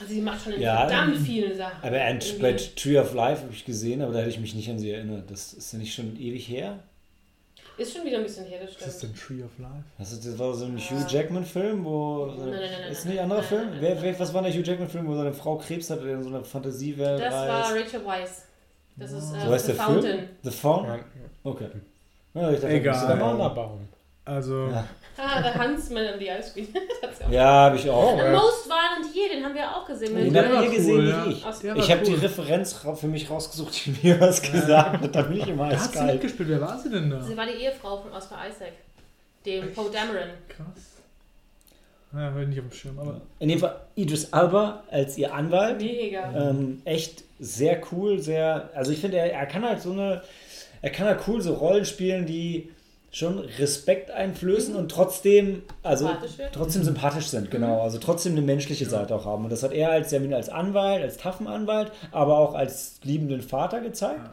Also 0.00 0.12
sie 0.12 0.20
macht 0.20 0.42
schon 0.42 0.60
Ja, 0.60 0.88
verdammt 0.88 1.16
ähm, 1.16 1.24
vielen 1.24 1.56
Sachen. 1.56 1.78
Aber 1.80 2.18
bei 2.40 2.52
Tree 2.54 2.98
of 2.98 3.14
Life 3.14 3.42
habe 3.42 3.52
ich 3.52 3.64
gesehen, 3.64 4.02
aber 4.02 4.12
da 4.12 4.18
hätte 4.18 4.30
ich 4.30 4.40
mich 4.40 4.54
nicht 4.54 4.68
an 4.68 4.78
sie 4.78 4.90
erinnert. 4.90 5.30
Das 5.30 5.52
ist 5.52 5.72
ja 5.72 5.78
nicht 5.78 5.94
schon 5.94 6.20
ewig 6.20 6.48
her. 6.48 6.80
Ist 7.76 7.92
schon 7.96 8.04
wieder 8.04 8.18
ein 8.18 8.22
bisschen 8.22 8.44
her, 8.46 8.60
das 8.62 8.76
Was 8.80 8.86
ist 8.86 8.98
stimmt. 8.98 9.14
denn 9.30 9.38
Tree 9.38 9.42
of 9.44 9.58
Life? 9.58 9.84
Das, 9.98 10.12
ist, 10.12 10.24
das 10.26 10.38
war 10.38 10.54
so 10.54 10.66
ein 10.66 10.78
Ja. 10.78 10.84
Hugh 10.90 11.06
Jackman-Film, 11.08 11.84
wo. 11.84 12.26
Nein, 12.26 12.38
nein, 12.38 12.50
nein, 12.50 12.92
ist 12.92 13.04
nein, 13.04 13.14
nicht 13.14 13.18
ein 13.20 13.24
anderer 13.24 13.40
nein, 13.40 13.48
Film? 13.48 13.70
nein, 13.70 13.78
wer, 13.80 13.94
nein. 13.96 14.04
wer, 14.04 14.20
was 14.20 14.32
war 14.34 14.42
der 14.42 14.52
Hugh 14.52 14.62
Jackman-Film, 14.64 15.06
wo 15.08 15.14
seine 15.16 15.32
Frau 15.32 15.56
Krebs 15.58 15.90
hat 15.90 16.00
und 16.00 16.08
in 16.08 16.22
so 16.22 16.28
einer 16.28 16.44
Fantasiewelt 16.44 17.20
Das 17.20 17.32
war? 17.34 17.74
Rachel 17.74 18.04
Weisz. 18.06 18.42
Das 18.96 19.10
ist 19.10 19.32
äh, 19.34 19.40
So 19.40 19.52
heißt 19.52 19.66
The 19.66 19.72
der 19.72 19.82
Fountain. 19.82 20.02
Film? 20.18 20.28
The 20.42 20.50
Fountain? 20.50 21.00
Okay. 21.42 21.68
Ja, 22.34 22.50
ich 22.50 22.60
dachte, 22.60 22.74
Egal. 22.74 22.92
das 22.94 23.02
ist 23.02 23.08
der 23.08 23.16
Mann. 23.16 23.78
Also, 24.24 24.66
Ja. 24.68 24.84
Ah, 25.16 25.40
der 25.40 25.54
Huntsman 25.54 26.06
and 26.06 26.18
the 26.18 26.26
Ice 26.26 26.52
hat's 27.02 27.20
ja 27.30 27.42
habe 27.44 27.76
ich 27.76 27.88
auch. 27.88 28.14
Oh, 28.14 28.16
The 28.18 28.24
ja. 28.24 28.32
Most 28.32 28.66
Violent 28.68 29.14
Year, 29.14 29.28
den 29.34 29.44
haben 29.44 29.54
wir 29.54 29.68
auch 29.76 29.86
gesehen. 29.86 30.14
Den 30.16 30.36
habt 30.36 30.64
ihr 30.64 30.70
gesehen, 30.70 30.96
cool, 30.96 31.08
ja. 31.08 31.26
ich. 31.26 31.44
Der 31.60 31.76
Ich 31.76 31.90
habe 31.90 32.02
die 32.02 32.12
cool. 32.12 32.18
Referenz 32.18 32.84
ra- 32.84 32.94
für 32.96 33.06
mich 33.06 33.30
rausgesucht, 33.30 33.86
die 33.86 33.96
mir 34.02 34.20
was 34.20 34.42
gesagt 34.42 35.00
hat. 35.02 35.14
Da 35.14 35.22
bin 35.22 35.36
ich 35.38 35.46
immer 35.48 35.68
Da 35.70 35.76
hat 35.80 35.92
sie 35.92 36.02
mitgespielt. 36.04 36.48
Wer 36.48 36.60
war 36.60 36.78
sie 36.78 36.90
denn 36.90 37.10
da? 37.10 37.20
Sie 37.20 37.36
war 37.36 37.46
die 37.46 37.52
Ehefrau 37.62 37.98
von 38.02 38.12
Oscar 38.12 38.38
Isaac, 38.48 38.72
dem 39.46 39.72
Poe 39.72 39.90
Dameron. 39.90 40.30
Krass. 40.48 40.94
Ja, 42.12 42.30
nicht 42.30 42.58
auf 42.60 42.66
dem 42.68 42.72
Schirm, 42.72 42.98
aber. 42.98 43.20
In 43.40 43.48
dem 43.48 43.58
Fall 43.58 43.80
Idris 43.96 44.32
Alba 44.32 44.84
als 44.90 45.18
ihr 45.18 45.34
Anwalt. 45.34 45.80
Mega. 45.80 46.50
Ähm, 46.50 46.80
echt 46.84 47.24
sehr 47.40 47.80
cool, 47.92 48.20
sehr. 48.20 48.70
Also 48.74 48.92
ich 48.92 49.00
finde, 49.00 49.18
er, 49.18 49.32
er 49.32 49.46
kann 49.46 49.64
halt 49.64 49.80
so 49.82 49.90
eine. 49.92 50.22
Er 50.82 50.90
kann 50.90 51.06
halt 51.06 51.20
cool 51.26 51.40
so 51.40 51.54
Rollen 51.54 51.84
spielen, 51.84 52.26
die 52.26 52.70
schon 53.14 53.38
Respekt 53.38 54.10
einflößen 54.10 54.74
und 54.74 54.90
trotzdem, 54.90 55.62
also 55.84 56.06
Sympathisch 56.06 56.32
trotzdem 56.52 56.82
sympathisch 56.82 57.26
sind, 57.26 57.50
genau. 57.50 57.80
Also 57.80 57.98
trotzdem 57.98 58.32
eine 58.32 58.42
menschliche 58.42 58.86
Seite 58.86 59.14
auch 59.14 59.24
haben. 59.24 59.44
Und 59.44 59.50
das 59.50 59.62
hat 59.62 59.72
er 59.72 59.90
als, 59.90 60.10
ja, 60.10 60.20
als 60.34 60.48
Anwalt, 60.48 61.02
als 61.02 61.16
taffen 61.16 61.46
Anwalt, 61.46 61.92
aber 62.10 62.36
auch 62.38 62.54
als 62.54 62.98
liebenden 63.04 63.40
Vater 63.40 63.80
gezeigt, 63.80 64.28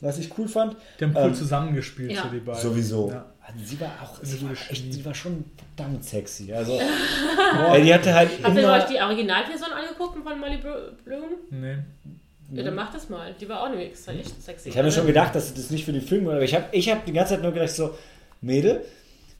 was 0.00 0.18
ich 0.18 0.30
cool 0.38 0.48
fand. 0.48 0.74
Die 0.98 1.04
haben 1.04 1.14
cool 1.14 1.22
Ähm, 1.22 1.34
zusammengespielt, 1.34 2.12
ja. 2.12 2.22
so 2.22 2.28
die 2.28 2.38
beiden. 2.38 2.62
Sowieso. 2.62 3.10
Ja. 3.10 3.26
Also 3.46 3.58
sie 3.62 3.78
war 3.78 3.88
auch, 4.02 4.18
Eine 4.18 4.26
sie 4.26 4.42
war 4.42 4.52
echt, 4.52 4.94
sie 4.94 5.04
war 5.04 5.14
schon 5.14 5.44
verdammt 5.76 6.02
sexy. 6.02 6.50
Also, 6.50 6.80
boah, 7.56 7.78
die 7.78 7.92
hatte 7.92 8.14
halt 8.14 8.30
Habt 8.42 8.56
ihr 8.56 8.70
euch 8.70 8.84
die 8.84 8.98
Originalversion 9.02 9.70
angeguckt 9.70 10.16
von 10.24 10.40
Molly 10.40 10.58
Bloom? 11.04 11.24
Nee. 11.50 11.76
Ja, 12.52 12.62
dann 12.62 12.74
macht 12.74 12.94
das 12.94 13.08
mal. 13.08 13.34
Die 13.40 13.48
war 13.48 13.62
auch 13.62 13.68
nämlich 13.68 13.88
extra 13.88 14.12
echt 14.12 14.42
sexy. 14.42 14.68
Ich 14.68 14.76
habe 14.76 14.86
mir 14.86 14.92
schon 14.92 15.06
gedacht, 15.06 15.34
dass 15.34 15.52
das 15.54 15.70
nicht 15.70 15.84
für 15.84 15.92
den 15.92 16.02
Film 16.02 16.26
war, 16.26 16.34
aber 16.34 16.44
ich 16.44 16.54
habe 16.54 16.64
ich 16.72 16.90
hab 16.90 17.04
die 17.04 17.12
ganze 17.12 17.34
Zeit 17.34 17.42
nur 17.42 17.52
gedacht, 17.52 17.70
so, 17.70 17.94
Mädel, 18.44 18.84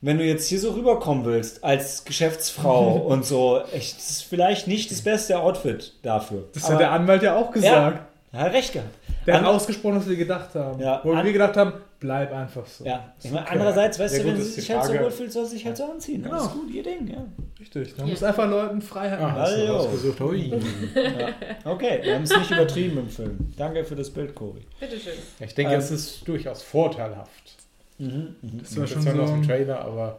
wenn 0.00 0.18
du 0.18 0.24
jetzt 0.24 0.48
hier 0.48 0.60
so 0.60 0.72
rüberkommen 0.72 1.24
willst 1.24 1.62
als 1.64 2.04
Geschäftsfrau 2.04 2.96
und 3.08 3.24
so, 3.24 3.60
echt, 3.72 3.96
das 3.96 4.10
ist 4.10 4.22
vielleicht 4.24 4.66
nicht 4.68 4.90
das 4.90 5.02
beste 5.02 5.38
Outfit 5.38 5.94
dafür. 6.02 6.44
Das 6.54 6.64
aber 6.64 6.74
hat 6.74 6.80
der 6.80 6.90
Anwalt 6.92 7.22
ja 7.22 7.36
auch 7.36 7.50
gesagt. 7.50 8.00
er 8.32 8.40
hat 8.40 8.52
recht 8.52 8.72
gehabt. 8.72 8.88
Der 9.26 9.40
hat 9.40 9.44
ausgesprochen, 9.46 9.96
was 9.96 10.06
wir 10.08 10.16
gedacht 10.16 10.54
haben. 10.54 10.78
Ja. 10.82 11.00
Wo 11.02 11.14
wir 11.14 11.32
gedacht 11.32 11.56
haben, 11.56 11.72
bleib 11.98 12.30
einfach 12.30 12.66
so. 12.66 12.84
Ja, 12.84 13.14
ich 13.22 13.30
meine, 13.30 13.40
Okay. 13.46 13.52
andererseits, 13.54 13.98
weißt 13.98 14.18
Ja, 14.18 14.22
du, 14.22 14.24
gut, 14.28 14.34
wenn 14.34 14.42
sie 14.42 14.48
ist 14.50 14.54
sich 14.56 14.70
halt 14.70 14.82
so 14.84 14.90
Frage. 14.92 15.04
wohlfühlt, 15.04 15.32
soll 15.32 15.46
sie 15.46 15.52
sich 15.56 15.64
halt 15.64 15.76
so 15.78 15.84
anziehen. 15.84 16.22
Genau. 16.22 16.34
Das 16.34 16.44
ist 16.44 16.52
gut, 16.52 16.70
ihr 16.70 16.82
Ding, 16.82 17.06
ja. 17.08 17.24
Richtig. 17.58 17.96
Man 17.96 18.06
Ja. 18.06 18.12
muss 18.12 18.22
einfach 18.22 18.50
Leuten 18.50 18.82
Freiheit 18.82 19.18
Ah, 19.18 19.32
Hallo. 19.32 19.76
rausgesucht. 19.78 20.20
Hui. 20.20 20.52
Okay, 21.64 22.00
wir 22.02 22.14
haben 22.16 22.24
es 22.24 22.36
nicht 22.36 22.50
übertrieben 22.50 22.98
im 22.98 23.08
Film. 23.08 23.52
Danke 23.56 23.82
für 23.84 23.96
das 23.96 24.10
Bild, 24.10 24.34
Cory. 24.34 24.60
Bitteschön. 24.78 25.14
Ich 25.40 25.54
denke, 25.54 25.72
Ähm, 25.72 25.78
es 25.78 25.90
ist 25.90 26.28
durchaus 26.28 26.62
vorteilhaft. 26.62 27.56
Mhm, 27.98 28.36
mhm. 28.42 28.58
Das 28.60 28.76
war 28.76 28.82
Das 28.82 28.92
schon 28.92 29.04
war 29.06 29.12
so 29.14 29.18
noch 29.22 29.28
im 29.34 29.40
ein 29.40 29.42
Trailer, 29.46 29.80
aber 29.80 30.18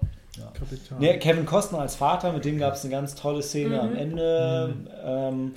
Kapital. 0.53 0.99
Nee, 0.99 1.17
Kevin 1.19 1.45
Costner 1.45 1.79
als 1.79 1.95
Vater, 1.95 2.33
mit 2.33 2.43
dem 2.45 2.57
gab 2.57 2.73
es 2.73 2.83
eine 2.83 2.91
ganz 2.91 3.15
tolle 3.15 3.41
Szene 3.41 3.75
Mhm. 3.75 3.79
am 3.79 3.95
Ende, 3.95 4.75
ähm, 5.03 5.51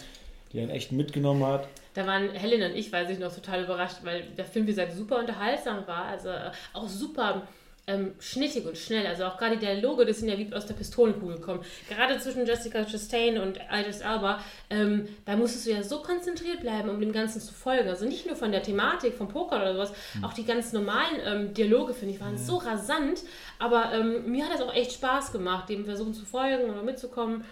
die 0.52 0.58
ihn 0.58 0.70
echt 0.70 0.92
mitgenommen 0.92 1.44
hat. 1.44 1.66
Da 1.94 2.06
waren 2.06 2.30
Helen 2.30 2.70
und 2.70 2.76
ich, 2.78 2.92
weiß 2.92 3.10
ich 3.10 3.18
noch, 3.18 3.34
total 3.34 3.64
überrascht, 3.64 3.96
weil 4.04 4.22
der 4.36 4.44
Film, 4.44 4.66
wie 4.66 4.70
gesagt, 4.70 4.92
super 4.92 5.18
unterhaltsam 5.18 5.84
war. 5.86 6.04
Also 6.04 6.28
auch 6.72 6.88
super 6.88 7.42
ähm, 7.88 8.12
schnittig 8.20 8.66
und 8.66 8.76
schnell. 8.76 9.06
Also 9.06 9.24
auch 9.24 9.38
gerade 9.38 9.56
die 9.56 9.64
Dialoge, 9.64 10.04
das 10.04 10.18
sind 10.18 10.28
ja 10.28 10.38
wie 10.38 10.52
aus 10.54 10.66
der 10.66 10.74
Pistolenkugel 10.74 11.36
gekommen. 11.36 11.64
Gerade 11.88 12.18
zwischen 12.18 12.46
Jessica 12.46 12.84
Chastain 12.84 13.38
und 13.38 13.58
Idris 13.72 14.00
Elba, 14.00 14.40
ähm, 14.70 15.08
da 15.24 15.36
musstest 15.36 15.66
du 15.66 15.70
ja 15.70 15.82
so 15.82 16.00
konzentriert 16.02 16.60
bleiben, 16.60 16.90
um 16.90 17.00
dem 17.00 17.12
Ganzen 17.12 17.40
zu 17.40 17.52
folgen. 17.52 17.88
Also 17.88 18.04
nicht 18.04 18.26
nur 18.26 18.36
von 18.36 18.52
der 18.52 18.62
Thematik, 18.62 19.14
vom 19.14 19.28
Poker 19.28 19.56
oder 19.56 19.72
sowas, 19.72 19.92
auch 20.22 20.34
die 20.34 20.44
ganz 20.44 20.72
normalen 20.72 21.16
ähm, 21.24 21.54
Dialoge, 21.54 21.94
finde 21.94 22.14
ich, 22.14 22.20
waren 22.20 22.36
so 22.36 22.56
rasant. 22.56 23.22
Aber 23.58 23.92
ähm, 23.94 24.30
mir 24.30 24.44
hat 24.44 24.52
das 24.52 24.60
auch 24.60 24.74
echt 24.74 24.92
Spaß 24.92 25.32
gemacht, 25.32 25.68
dem 25.68 25.86
versuchen 25.86 26.12
zu 26.12 26.26
folgen 26.26 26.70
oder 26.70 26.82
mitzukommen. 26.82 27.44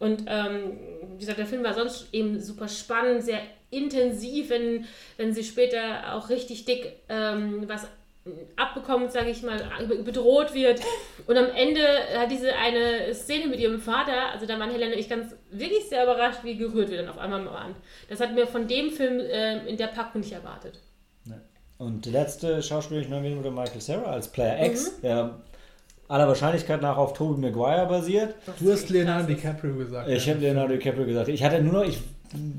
Und 0.00 0.24
ähm, 0.26 0.76
wie 1.12 1.20
gesagt, 1.20 1.38
der 1.38 1.46
Film 1.46 1.62
war 1.62 1.72
sonst 1.72 2.08
eben 2.12 2.40
super 2.40 2.66
spannend, 2.66 3.22
sehr 3.22 3.40
intensiv, 3.70 4.50
wenn, 4.50 4.86
wenn 5.16 5.32
sie 5.32 5.44
später 5.44 6.14
auch 6.14 6.28
richtig 6.28 6.64
dick 6.64 6.96
ähm, 7.08 7.64
was 7.68 7.86
abbekommt, 8.56 9.12
sage 9.12 9.30
ich 9.30 9.42
mal, 9.42 9.60
bedroht 10.04 10.54
wird. 10.54 10.80
Und 11.26 11.36
am 11.36 11.50
Ende 11.54 11.80
hat 12.18 12.30
diese 12.30 12.54
eine 12.54 13.14
Szene 13.14 13.48
mit 13.48 13.60
ihrem 13.60 13.80
Vater, 13.80 14.30
also 14.32 14.46
da 14.46 14.58
waren 14.58 14.70
Helene 14.70 14.94
und 14.94 14.98
ich 15.00 15.08
ganz 15.08 15.34
wirklich 15.50 15.88
sehr 15.88 16.04
überrascht, 16.04 16.40
wie 16.42 16.56
gerührt 16.56 16.90
wir 16.90 16.98
dann 16.98 17.08
auf 17.08 17.18
einmal 17.18 17.44
waren. 17.46 17.74
Das 18.08 18.20
hat 18.20 18.34
mir 18.34 18.46
von 18.46 18.66
dem 18.66 18.90
Film 18.90 19.20
äh, 19.20 19.66
in 19.66 19.76
der 19.76 19.88
Packung 19.88 20.22
nicht 20.22 20.32
erwartet. 20.32 20.80
Und 21.76 22.04
die 22.06 22.10
letzte 22.10 22.62
Schauspielerin, 22.62 23.12
ich 23.12 23.22
wen 23.22 23.38
wurde 23.38 23.50
Michael 23.50 23.80
Sarah 23.80 24.12
als 24.12 24.28
Player 24.28 24.58
Mhm. 24.58 24.64
X, 24.70 25.00
der 25.00 25.40
aller 26.08 26.28
Wahrscheinlichkeit 26.28 26.80
nach 26.82 26.96
auf 26.96 27.14
Tobey 27.14 27.40
Maguire 27.40 27.86
basiert. 27.86 28.36
Du 28.60 28.70
hast 28.72 28.88
Leonardo. 28.90 29.26
DiCaprio 29.26 29.74
gesagt. 29.74 30.08
Ich 30.08 30.26
ja. 30.26 30.32
habe 30.34 30.42
Leonardo 30.44 30.74
DiCaprio 30.74 31.04
gesagt. 31.04 31.28
Ich 31.28 31.42
hatte 31.42 31.60
nur 31.62 31.72
noch, 31.72 31.84
ich 31.84 31.98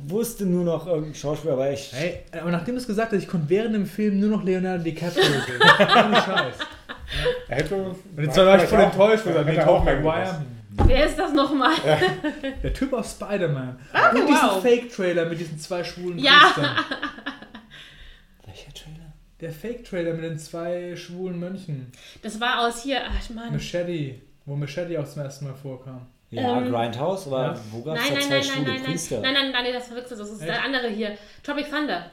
wusste 0.07 0.45
nur 0.45 0.63
noch 0.63 0.85
irgendeinen 0.87 1.15
Schauspieler, 1.15 1.53
aber 1.53 1.71
ich. 1.71 1.91
Hey, 1.93 2.19
aber 2.31 2.51
nachdem 2.51 2.75
du 2.75 2.81
es 2.81 2.87
gesagt 2.87 3.11
hast, 3.11 3.19
ich 3.21 3.27
konnte 3.27 3.49
während 3.49 3.75
dem 3.75 3.85
Film 3.85 4.19
nur 4.19 4.29
noch 4.29 4.43
Leonardo 4.43 4.83
DiCaprio 4.83 5.23
sehen. 5.23 5.61
Ohne 5.79 6.15
Scheiß. 6.15 6.55
er 7.49 7.55
hätte. 7.55 7.75
Und 7.75 7.97
jetzt 8.17 8.37
war 8.37 8.61
ich 8.63 8.69
voll 8.69 8.79
enttäuscht, 8.79 9.25
weil 9.25 9.35
er 9.35 9.69
auch 9.69 9.77
Tom 9.77 9.85
mehr 9.85 9.95
Maguire. 9.99 10.45
Wer 10.85 11.05
ist 11.05 11.17
das 11.17 11.31
nochmal? 11.33 11.71
Der 12.63 12.73
Typ 12.73 12.91
aus 12.93 13.11
Spider-Man. 13.11 13.79
Ah, 13.93 14.09
Und 14.09 14.27
diesen 14.27 14.41
wow. 14.43 14.61
Fake-Trailer 14.61 15.25
mit 15.25 15.39
diesen 15.39 15.57
zwei 15.57 15.83
schwulen 15.83 16.19
Ja. 16.19 16.51
Priestern. 16.53 16.75
Welcher 18.45 18.73
Trailer? 18.73 19.13
Der 19.39 19.51
Fake-Trailer 19.51 20.13
mit 20.13 20.23
den 20.25 20.37
zwei 20.37 20.95
schwulen 20.95 21.39
Mönchen. 21.39 21.91
Das 22.21 22.39
war 22.41 22.67
aus 22.67 22.83
hier, 22.83 22.99
ach 23.07 23.29
Mann. 23.29 23.53
Machete, 23.53 24.15
wo 24.45 24.55
Machete 24.55 24.99
auch 24.99 25.07
zum 25.07 25.21
ersten 25.21 25.45
Mal 25.45 25.53
vorkam. 25.53 26.07
Ja, 26.35 26.57
Ähm, 26.57 26.71
Grindhouse, 26.71 27.27
aber 27.27 27.41
ja. 27.43 27.55
wo 27.71 27.81
gab 27.81 27.95
es 27.97 28.01
Nein, 28.03 28.13
da 28.13 28.19
nein, 28.19 28.21
zwei 28.23 28.29
nein, 28.29 28.39
nein, 28.39 28.43
schwule 28.43 28.65
nein, 28.65 28.75
nein, 28.75 28.83
Priester? 28.91 29.19
nein, 29.21 29.33
nein, 29.33 29.51
nein, 29.51 29.73
das 29.73 29.87
verwechselt, 29.87 30.19
das 30.19 30.29
ist 30.29 30.41
Echt? 30.41 30.49
der 30.49 30.63
andere 30.63 30.87
hier. 30.89 31.17
Tropic 31.43 31.69
Thunder. 31.69 32.05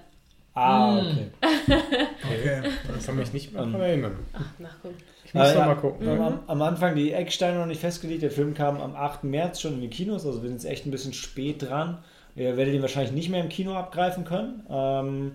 Ah, 0.55 0.93
Mm. 1.01 1.31
okay. 1.43 2.61
Okay. 2.61 2.69
Ich 2.99 3.07
kann 3.07 3.17
mich 3.17 3.33
nicht 3.33 3.53
mehr 3.53 3.63
Ähm, 3.63 3.73
daran 3.73 3.87
erinnern. 3.87 4.19
Ach, 4.35 4.41
nachgucken. 4.59 4.97
Ich 5.25 5.33
muss 5.35 5.49
noch 5.55 5.61
ja. 5.61 5.67
mal 5.67 5.75
gucken. 5.77 6.15
Mhm. 6.15 6.21
Am, 6.21 6.41
am 6.47 6.63
Anfang 6.63 6.95
die 6.95 7.13
Ecksteine 7.13 7.59
noch 7.59 7.67
nicht 7.67 7.81
festgelegt. 7.81 8.23
Der 8.23 8.31
Film 8.31 8.53
kam 8.53 8.79
am 8.81 8.95
8. 8.95 9.25
März 9.25 9.61
schon 9.63 9.75
in 9.75 9.81
die 9.81 9.89
Kinos, 9.89 10.27
also 10.27 10.43
wir 10.43 10.49
sind 10.51 10.63
jetzt 10.63 10.71
echt 10.71 10.85
ein 10.87 10.91
bisschen 10.91 11.15
spät 11.15 11.63
dran. 11.63 11.99
Ihr 12.37 12.57
werdet 12.59 12.75
ihn 12.75 12.83
wahrscheinlich 12.83 13.13
nicht 13.13 13.31
mehr 13.31 13.41
im 13.43 13.49
Kino 13.49 13.75
abgreifen 13.75 14.25
können. 14.25 14.67
Ähm, 14.71 15.33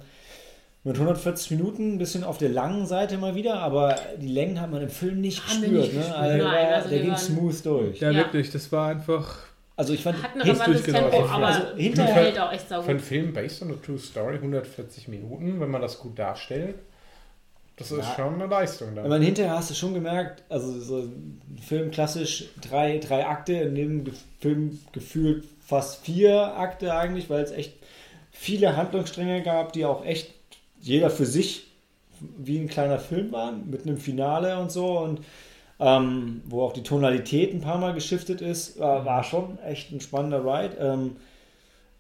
mit 0.88 0.96
140 0.96 1.52
Minuten, 1.52 1.96
ein 1.96 1.98
bisschen 1.98 2.24
auf 2.24 2.38
der 2.38 2.50
langen 2.50 2.86
Seite 2.86 3.18
mal 3.18 3.36
wieder, 3.36 3.60
aber 3.60 3.96
die 4.20 4.28
Längen 4.28 4.60
hat 4.62 4.72
man 4.72 4.82
im 4.82 4.90
Film 4.90 5.22
nicht 5.22 5.44
Haben 5.48 5.62
gespürt. 5.62 5.82
nicht 5.84 5.94
ne? 5.94 6.00
gespürt, 6.00 6.18
Also, 6.18 6.38
nein, 6.38 6.52
der, 6.68 6.76
also 6.76 6.90
der 6.90 7.00
ging 7.00 7.10
waren- 7.12 7.18
smooth 7.20 7.66
durch. 7.66 8.00
Ja, 8.00 8.12
Ja. 8.12 8.18
wirklich, 8.20 8.52
das 8.52 8.72
war 8.72 8.90
einfach. 8.90 9.38
Also 9.76 9.94
ich 9.94 10.02
fand, 10.02 10.24
Hat 10.24 10.32
ein 10.34 10.40
durchgelaufen. 10.44 11.12
Tempo, 11.12 11.26
aber 11.30 11.48
Also 11.48 11.62
hinterher- 11.76 12.14
hält 12.16 12.40
auch 12.40 12.52
echt 12.52 12.68
saugut. 12.70 12.86
Für 12.86 12.92
einen 12.92 13.00
Film 13.00 13.34
based 13.34 13.62
on 13.62 13.72
a 13.72 13.76
true 13.86 14.00
story 14.00 14.40
140 14.42 15.08
Minuten, 15.08 15.60
wenn 15.60 15.70
man 15.70 15.82
das 15.82 16.00
gut 16.00 16.18
darstellt, 16.18 16.76
das 17.76 17.92
ist 17.92 18.00
Ja. 18.00 18.16
schon 18.16 18.34
eine 18.36 18.48
Leistung 18.48 18.88
wenn 18.96 19.04
da. 19.04 19.08
man 19.10 19.22
hinterher 19.22 19.52
hast 19.56 19.70
du 19.70 19.76
schon 19.76 19.94
gemerkt, 19.94 20.42
also 20.50 20.80
so 20.80 20.98
ein 21.02 21.42
Film 21.62 21.92
klassisch 21.92 22.46
drei, 22.68 22.98
drei 22.98 23.28
Akte, 23.28 23.54
in 23.54 23.76
dem 23.76 24.04
Film 24.40 24.80
gefühlt 24.94 25.44
fast 25.64 26.04
vier 26.04 26.56
Akte 26.58 26.96
eigentlich, 26.96 27.30
weil 27.30 27.44
es 27.44 27.52
echt 27.52 27.74
viele 28.32 28.76
Handlungsstränge 28.76 29.44
gab, 29.44 29.74
die 29.74 29.86
auch 29.86 30.04
echt 30.06 30.34
jeder 30.88 31.10
für 31.10 31.26
sich 31.26 31.68
wie 32.38 32.58
ein 32.58 32.68
kleiner 32.68 33.00
Film 33.00 33.32
waren, 33.32 33.70
mit 33.70 33.86
einem 33.86 33.98
Finale 33.98 34.60
und 34.60 34.72
so 34.72 35.00
und 35.00 35.22
ähm, 35.80 36.42
wo 36.46 36.64
auch 36.64 36.74
die 36.74 36.84
Tonalität 36.84 37.54
ein 37.54 37.62
paar 37.62 37.78
Mal 37.78 37.94
geschiftet 37.94 38.42
ist, 38.42 38.80
war, 38.80 39.06
war 39.06 39.24
schon 39.24 39.60
echt 39.60 39.92
ein 39.92 40.02
spannender 40.02 40.44
Ride. 40.44 40.78
Ähm, 40.80 41.18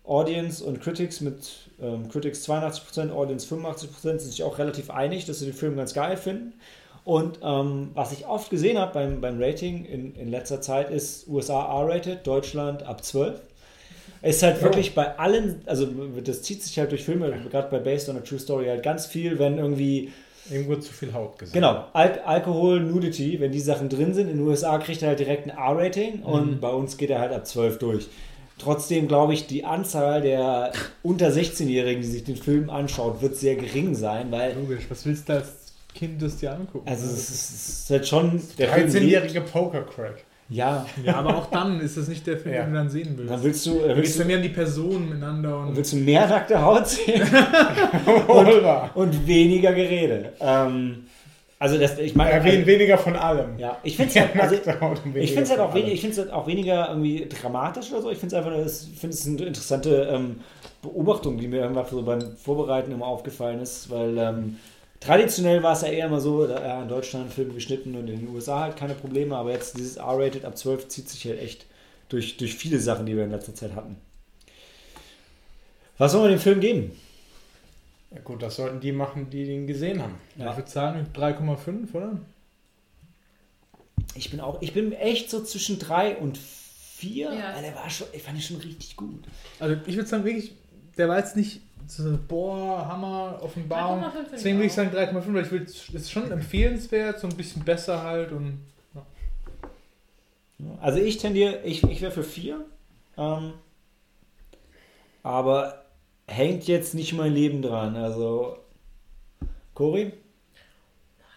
Audience 0.03 0.63
und 0.63 0.81
Critics 0.81 1.21
mit 1.21 1.69
ähm, 1.81 2.07
Critics 2.09 2.47
82%, 2.49 3.11
Audience 3.11 3.53
85% 3.53 3.89
sind 4.01 4.19
sich 4.21 4.43
auch 4.43 4.57
relativ 4.57 4.89
einig, 4.89 5.25
dass 5.25 5.39
sie 5.39 5.45
den 5.45 5.53
Film 5.53 5.75
ganz 5.75 5.93
geil 5.93 6.17
finden. 6.17 6.53
Und 7.03 7.39
ähm, 7.43 7.91
was 7.93 8.11
ich 8.11 8.25
oft 8.25 8.49
gesehen 8.49 8.77
habe 8.77 8.93
beim, 8.93 9.21
beim 9.21 9.41
Rating 9.41 9.85
in, 9.85 10.15
in 10.15 10.29
letzter 10.29 10.59
Zeit 10.59 10.89
ist 10.89 11.27
USA 11.27 11.81
R-rated, 11.81 12.25
Deutschland 12.25 12.83
ab 12.83 13.03
12. 13.03 13.39
Es 14.21 14.37
ist 14.37 14.43
halt 14.43 14.61
wirklich 14.61 14.95
bei 14.95 15.17
allen, 15.17 15.61
also 15.65 15.87
das 16.23 16.41
zieht 16.41 16.63
sich 16.63 16.77
halt 16.79 16.91
durch 16.91 17.03
Filme, 17.03 17.33
gerade 17.51 17.69
bei 17.69 17.79
Based 17.79 18.09
on 18.09 18.17
a 18.17 18.21
True 18.21 18.39
Story 18.39 18.65
halt 18.65 18.83
ganz 18.83 19.05
viel, 19.05 19.37
wenn 19.39 19.57
irgendwie 19.57 20.11
Irgendwo 20.49 20.77
zu 20.77 20.93
viel 20.93 21.13
Haut 21.13 21.37
gesehen. 21.37 21.55
Genau, 21.55 21.85
Al 21.91 22.21
Alkohol, 22.25 22.79
Nudity, 22.79 23.37
wenn 23.39 23.51
die 23.51 23.59
Sachen 23.59 23.89
drin 23.89 24.13
sind. 24.13 24.29
In 24.29 24.37
den 24.37 24.47
USA 24.47 24.77
kriegt 24.77 25.01
er 25.01 25.09
halt 25.09 25.19
direkt 25.19 25.45
ein 25.45 25.49
R-Rating 25.49 26.21
und 26.23 26.61
bei 26.61 26.69
uns 26.69 26.95
geht 26.97 27.09
er 27.09 27.19
halt 27.19 27.33
ab 27.33 27.45
12 27.45 27.79
durch. 27.79 28.07
Trotzdem 28.57 29.07
glaube 29.09 29.33
ich, 29.33 29.45
die 29.47 29.65
Anzahl 29.65 30.21
der 30.21 30.71
unter 31.03 31.27
16-Jährigen, 31.29 32.01
die 32.01 32.07
sich 32.07 32.23
den 32.23 32.37
Film 32.37 32.69
anschaut, 32.69 33.21
wird 33.21 33.35
sehr 33.35 33.55
gering 33.55 33.93
sein, 33.93 34.31
weil 34.31 34.55
Logisch, 34.55 34.85
was 34.89 35.05
willst 35.05 35.27
du 35.29 35.33
als 35.33 35.49
Kind 35.93 36.21
das 36.21 36.37
dir 36.37 36.53
angucken? 36.53 36.87
also 36.87 37.05
es 37.05 37.29
ist, 37.29 37.89
halt 37.89 38.07
schon 38.07 38.41
der 38.57 38.69
Film 38.69 38.87
lebt- 38.87 38.95
13-jährige 38.95 39.41
Poker-Crack. 39.41 40.23
Ja, 40.49 40.85
ja, 41.03 41.15
aber 41.15 41.35
auch 41.35 41.47
dann 41.47 41.79
ist 41.81 41.97
das 41.97 42.07
nicht 42.07 42.25
der 42.25 42.37
Film, 42.37 42.55
Ja. 42.55 42.63
den 42.63 42.71
du 42.71 42.77
dann 42.79 42.89
sehen 42.89 43.13
willst. 43.17 43.31
dann 43.31 43.43
willst 43.43 43.65
du, 43.65 43.79
äh, 43.81 43.97
willst 43.97 44.17
du, 44.17 44.23
mehr 44.25 44.37
um 44.37 44.43
die 44.43 44.49
Personen 44.49 45.09
miteinander 45.09 45.59
und 45.59 45.75
willst 45.75 45.91
du 45.91 45.97
mehr 45.97 46.25
nackte 46.27 46.61
Haut 46.61 46.87
sehen 46.87 47.21
Oder? 48.27 48.89
und 48.95 49.27
weniger 49.27 49.73
Gerede. 49.73 50.33
Ähm, 50.39 51.03
also 51.59 51.77
das, 51.77 51.97
ich 51.97 52.15
meine, 52.15 52.31
Ja, 52.37 52.43
wen, 52.43 52.65
weniger 52.65 52.97
von 52.97 53.15
allem. 53.15 53.57
ja, 53.57 53.77
ich 53.83 53.97
finde 53.97 54.11
es 54.13 54.19
halt, 54.19 54.39
also, 54.39 54.85
und 54.85 55.15
Ich 55.17 55.35
es 55.35 55.49
halt, 55.49 55.59
auch 55.59 55.73
wenig- 55.73 55.93
ich 55.95 56.01
find's 56.01 56.17
halt 56.17 56.31
auch 56.31 56.47
weniger 56.47 56.89
irgendwie 56.89 57.27
dramatisch 57.27 57.91
oder 57.91 58.01
so. 58.03 58.11
Ich 58.11 58.17
finde 58.19 58.35
es 58.35 58.45
einfach 58.45 58.57
ich 58.93 58.99
finde 58.99 59.13
es 59.15 59.25
eine 59.27 59.37
interessante 59.43 60.07
ähm, 60.13 60.35
Beobachtung, 60.81 61.37
die 61.39 61.47
mir 61.47 61.61
irgendwann 61.61 61.85
so 61.89 62.01
beim 62.03 62.21
Vorbereiten 62.37 62.91
immer 62.91 63.07
aufgefallen 63.07 63.59
ist, 63.61 63.89
weil 63.89 64.17
ähm, 64.17 64.57
traditionell 64.99 65.61
war 65.63 65.73
es 65.73 65.81
ja 65.81 65.89
eher 65.89 66.07
immer 66.07 66.19
so, 66.21 66.47
da, 66.47 66.65
ja, 66.65 66.81
in 66.81 66.89
Deutschland 66.89 67.31
Filme 67.31 67.53
geschnitten 67.53 67.95
und 67.95 68.07
in 68.07 68.19
den 68.25 68.29
USA 68.29 68.61
halt 68.61 68.77
keine 68.77 68.93
Probleme, 68.95 69.35
aber 69.35 69.51
jetzt 69.51 69.77
dieses 69.77 69.97
R-Rated 69.97 70.45
ab 70.45 70.57
12 70.57 70.87
zieht 70.87 71.09
sich 71.09 71.25
halt 71.25 71.39
echt 71.39 71.65
durch, 72.09 72.37
durch 72.37 72.55
viele 72.55 72.79
Sachen, 72.79 73.05
die 73.05 73.15
wir 73.15 73.23
in 73.23 73.31
letzter 73.31 73.53
Zeit 73.55 73.75
hatten. 73.75 73.97
Was 75.97 76.11
soll 76.11 76.21
man 76.21 76.31
dem 76.31 76.39
Film 76.39 76.59
geben? 76.59 76.91
Ja, 78.11 78.19
gut, 78.21 78.41
das 78.41 78.55
sollten 78.55 78.79
die 78.79 78.91
machen, 78.91 79.29
die 79.29 79.45
den 79.45 79.67
gesehen 79.67 80.01
haben. 80.01 80.15
Ja. 80.37 80.51
ich 80.51 80.57
würde 80.57 80.69
sagen 80.69 81.07
3,5, 81.13 81.93
oder? 81.93 82.19
Ich 84.15 84.29
bin 84.31 84.39
auch, 84.39 84.61
ich 84.61 84.73
bin 84.73 84.93
echt 84.93 85.29
so 85.29 85.43
zwischen 85.43 85.79
3 85.79 86.17
und 86.17 86.37
4, 86.37 87.31
Ja. 87.33 87.55
weil 87.55 87.63
der 87.63 87.75
war 87.75 87.89
schon, 87.89 88.07
ich 88.13 88.23
fand 88.23 88.37
ihn 88.37 88.41
schon 88.41 88.57
richtig 88.57 88.95
gut. 88.95 89.25
Also 89.59 89.75
ich 89.85 89.95
würde 89.95 90.07
sagen, 90.07 90.23
wirklich, 90.23 90.53
der 90.97 91.09
war 91.09 91.17
jetzt 91.19 91.35
nicht 91.35 91.61
so, 91.87 92.17
boah, 92.27 92.87
Hammer, 92.87 93.39
Offenbarung. 93.41 94.03
3,5 94.03 94.11
finde 94.11 94.23
ich 94.25 94.31
Deswegen 94.31 94.57
würde 94.57 94.67
ich 94.67 94.73
sagen 94.73 94.91
3,5, 94.91 95.33
weil 95.33 95.43
ich 95.43 95.51
will, 95.51 95.63
es 95.63 95.89
ist 95.89 96.11
schon 96.11 96.31
empfehlenswert, 96.31 97.19
so 97.19 97.27
ein 97.27 97.35
bisschen 97.35 97.63
besser 97.63 98.03
halt 98.03 98.31
und 98.31 98.59
Also 100.81 100.99
ich 100.99 101.17
tendiere, 101.17 101.61
ich, 101.63 101.83
ich 101.83 102.01
wäre 102.01 102.11
für 102.11 102.23
vier. 102.23 102.65
Ähm, 103.17 103.53
aber 105.23 105.85
hängt 106.27 106.67
jetzt 106.67 106.93
nicht 106.93 107.13
mein 107.13 107.33
Leben 107.33 107.61
dran. 107.61 107.95
Also, 107.95 108.59
Cory? 109.73 110.13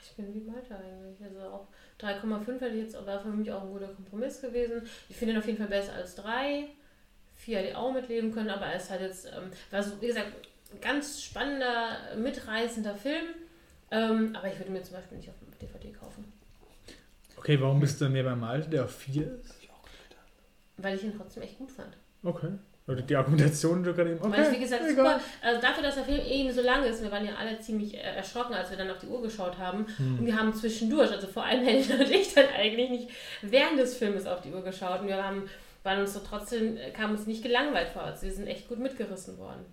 Ich 0.02 0.16
bin 0.16 0.34
wie 0.34 0.40
Malte 0.40 0.76
eigentlich. 0.76 1.16
Also 1.22 1.40
auch 1.48 1.66
3,5 2.00 2.60
hätte 2.60 2.76
ich 2.76 2.84
jetzt, 2.84 3.06
war 3.06 3.20
für 3.20 3.28
mich 3.28 3.50
auch 3.52 3.62
ein 3.62 3.70
guter 3.70 3.88
Kompromiss 3.88 4.40
gewesen. 4.40 4.82
Ich 5.08 5.16
finde 5.16 5.34
ihn 5.34 5.38
auf 5.38 5.46
jeden 5.46 5.58
Fall 5.58 5.68
besser 5.68 5.94
als 5.94 6.14
3. 6.16 6.68
4 7.40 7.58
hätte 7.58 7.68
ich 7.70 7.76
auch 7.76 7.92
mitleben 7.92 8.32
können, 8.32 8.50
aber 8.50 8.66
er 8.66 8.76
ist 8.76 8.90
halt 8.90 9.00
jetzt, 9.00 9.26
ähm, 9.26 9.50
war 9.70 9.82
so, 9.82 10.00
wie 10.00 10.06
gesagt, 10.06 10.28
ein 10.72 10.80
ganz 10.80 11.22
spannender, 11.22 11.96
mitreißender 12.16 12.94
Film. 12.94 13.26
Ähm, 13.90 14.36
aber 14.36 14.48
ich 14.48 14.58
würde 14.58 14.70
mir 14.70 14.82
zum 14.82 14.94
Beispiel 14.96 15.18
nicht 15.18 15.28
auf 15.28 15.34
DVD 15.60 15.90
kaufen, 15.92 16.32
Okay, 17.36 17.58
warum 17.58 17.80
bist 17.80 17.98
du 18.00 18.08
mehr 18.10 18.22
beim 18.22 18.44
Alten, 18.44 18.70
der 18.70 18.84
auf 18.84 18.94
4 18.96 19.22
ist? 19.22 19.54
weil 20.82 20.96
ich 20.96 21.04
ihn 21.04 21.14
trotzdem 21.16 21.42
echt 21.42 21.58
gut 21.58 21.70
fand. 21.72 21.94
Okay. 22.22 22.48
Oder 22.88 23.02
die 23.02 23.14
Argumentation, 23.14 23.82
die 23.82 23.90
du 23.90 23.94
gerade 23.94 24.12
eben. 24.12 24.20
Okay, 24.20 24.32
Weil 24.32 24.40
es, 24.46 24.52
wie 24.52 24.58
gesagt, 24.60 24.82
egal. 24.82 24.96
super, 24.96 25.20
also 25.42 25.60
dafür, 25.60 25.82
dass 25.82 25.94
der 25.94 26.04
Film 26.04 26.20
eben 26.26 26.52
so 26.52 26.60
lang 26.62 26.82
ist, 26.84 27.02
wir 27.02 27.10
waren 27.12 27.24
ja 27.26 27.34
alle 27.36 27.58
ziemlich 27.60 27.94
äh, 27.94 27.98
erschrocken, 28.00 28.54
als 28.54 28.70
wir 28.70 28.76
dann 28.78 28.90
auf 28.90 28.98
die 28.98 29.06
Uhr 29.06 29.22
geschaut 29.22 29.58
haben. 29.58 29.86
Und 29.98 30.24
wir 30.26 30.36
haben 30.36 30.52
zwischendurch, 30.54 31.10
also 31.12 31.26
vor 31.26 31.44
allem 31.44 31.64
Helen 31.66 32.00
und 32.00 32.10
ich, 32.10 32.34
dann 32.34 32.46
eigentlich 32.56 32.90
nicht 32.90 33.08
während 33.42 33.78
des 33.78 33.96
Filmes 33.96 34.26
auf 34.26 34.40
die 34.40 34.52
Uhr 34.52 34.62
geschaut. 34.64 35.02
Und 35.02 35.08
wir 35.08 35.22
haben, 35.22 35.48
waren 35.82 36.00
uns 36.00 36.12
so 36.12 36.20
trotzdem, 36.20 36.76
äh, 36.76 36.90
kamen 36.90 37.16
uns 37.16 37.26
nicht 37.26 37.42
gelangweilt 37.42 37.88
vor. 37.88 38.02
Also 38.02 38.22
wir 38.22 38.32
sind 38.32 38.46
echt 38.46 38.68
gut 38.68 38.78
mitgerissen 38.78 39.38
worden. 39.38 39.64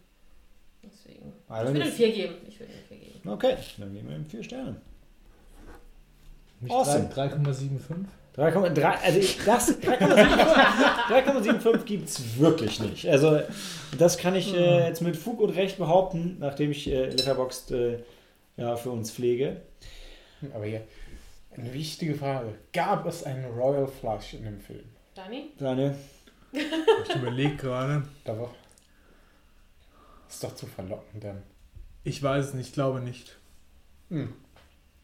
Deswegen. 0.83 1.33
Also 1.47 1.71
ich 1.71 1.77
würde 1.77 1.89
ihm 1.89 1.95
vier 1.95 2.11
geben. 2.11 2.35
Ich 2.47 2.59
würde 2.59 2.73
ihm 2.73 2.79
vier 2.87 2.97
geben. 2.97 3.29
Okay, 3.29 3.57
dann 3.77 3.93
geben 3.93 4.09
wir 4.09 4.15
ihm 4.15 4.25
vier 4.25 4.43
Sterne. 4.43 4.75
Nicht 6.61 6.73
Awesome. 6.73 7.09
3,75? 7.13 8.05
3,3, 8.37 8.83
also 9.03 9.19
ich, 9.19 9.43
das 9.43 9.81
3,75 9.81 9.97
3,75 11.09 11.83
gibt 11.85 12.07
es 12.07 12.37
wirklich 12.39 12.79
nicht. 12.79 13.07
Also 13.09 13.41
das 13.97 14.19
kann 14.19 14.35
ich 14.35 14.53
äh, 14.53 14.87
jetzt 14.87 15.01
mit 15.01 15.17
Fug 15.17 15.41
und 15.41 15.49
Recht 15.49 15.79
behaupten, 15.79 16.37
nachdem 16.39 16.69
ich 16.69 16.87
äh, 16.87 17.05
Letterboxd 17.09 17.71
äh, 17.71 17.99
ja, 18.57 18.75
für 18.75 18.91
uns 18.91 19.11
pflege. 19.11 19.61
Aber 20.53 20.65
hier, 20.65 20.81
eine 21.55 21.73
wichtige 21.73 22.13
Frage. 22.13 22.53
Gab 22.73 23.07
es 23.07 23.23
einen 23.23 23.45
Royal 23.45 23.87
Flush 23.87 24.35
in 24.35 24.43
dem 24.43 24.59
Film? 24.59 24.85
Dani? 25.17 25.51
Daniel? 25.57 25.95
Ich 26.51 27.15
überlege 27.15 27.55
gerade. 27.55 28.03
Da 28.23 28.37
war... 28.37 28.53
Ist 30.29 30.43
doch 30.43 30.53
zu 30.53 30.67
verlockend 30.67 31.23
dann. 31.23 31.41
Ich 32.03 32.21
weiß 32.21 32.45
es 32.45 32.53
nicht, 32.53 32.67
ich 32.67 32.73
glaube 32.73 32.99
nicht. 32.99 33.35
Hm. 34.09 34.33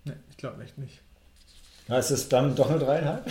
Ne, 0.04 0.20
ich 0.30 0.38
glaube 0.38 0.64
echt 0.64 0.78
nicht. 0.78 1.02
Heißt 1.90 2.12
es 2.12 2.30
dann 2.30 2.56
doch 2.56 2.70
eine 2.70 2.80
dreieinhalb? 2.80 3.26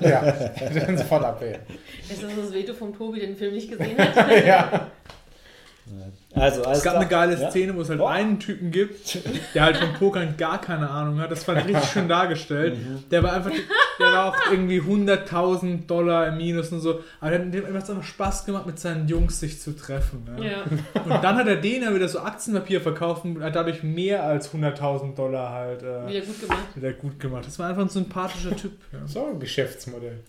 Ja, 0.00 0.30
dann 0.86 0.96
sofort 0.96 1.24
abwählen. 1.24 1.60
Ist 2.08 2.22
das 2.22 2.36
das 2.36 2.52
Veto 2.52 2.72
vom 2.72 2.96
Tobi, 2.96 3.18
den 3.18 3.36
Film 3.36 3.54
nicht 3.54 3.70
gesehen 3.70 3.98
hat? 3.98 4.46
ja. 4.46 4.90
Also, 6.34 6.60
Es 6.60 6.82
gab 6.82 6.92
klar. 6.92 6.96
eine 6.96 7.06
geile 7.08 7.40
Ja. 7.40 7.50
Szene, 7.50 7.74
wo 7.74 7.80
es 7.80 7.88
halt 7.88 8.00
Oh. 8.00 8.06
einen 8.06 8.38
Typen 8.38 8.70
gibt, 8.70 9.18
der 9.54 9.62
halt 9.64 9.78
vom 9.78 9.94
Pokern 9.94 10.36
gar 10.36 10.60
keine 10.60 10.88
Ahnung 10.88 11.18
hat. 11.20 11.30
Das 11.30 11.44
fand 11.44 11.60
ich 11.62 11.68
richtig 11.74 11.90
schön 11.90 12.06
dargestellt. 12.06 12.76
Mhm. 12.76 13.04
Der 13.10 13.22
war 13.22 13.32
einfach, 13.32 13.50
der 13.98 14.06
war 14.06 14.26
auch 14.28 14.36
irgendwie 14.50 14.80
100.000 14.80 15.86
Dollar 15.86 16.28
im 16.28 16.36
Minus 16.36 16.70
und 16.70 16.80
so. 16.80 17.00
Aber 17.20 17.30
der- 17.30 17.38
dem 17.40 17.74
hat 17.74 17.82
es 17.82 17.90
einfach 17.90 18.04
Spaß 18.04 18.44
gemacht, 18.44 18.66
mit 18.66 18.78
seinen 18.78 19.08
Jungs 19.08 19.40
sich 19.40 19.58
zu 19.60 19.74
treffen. 19.74 20.28
Ja. 20.38 20.44
ja. 20.44 20.62
Und 21.04 21.24
dann 21.24 21.36
hat 21.36 21.46
er 21.48 21.56
denen 21.56 21.84
ja 21.84 21.94
wieder 21.94 22.08
so 22.08 22.20
Aktienpapier 22.20 22.82
verkauft 22.82 23.24
und 23.24 23.42
hat 23.42 23.56
dadurch 23.56 23.82
mehr 23.82 24.22
als 24.22 24.52
100.000 24.52 25.14
Dollar 25.16 25.50
halt 25.50 25.82
äh, 25.82 26.06
Wieder 26.08 26.20
gut 26.20 26.40
gemacht. 26.42 26.58
wieder 26.76 26.92
gut 26.92 27.18
gemacht. 27.20 27.46
Das 27.46 27.58
war 27.58 27.70
einfach 27.70 27.82
ein 27.82 27.88
sympathischer 27.88 28.54
Typ. 28.54 28.72
Ja. 28.92 28.98
So 29.06 29.26
ein 29.26 29.40
Geschäftsmodell. 29.40 30.20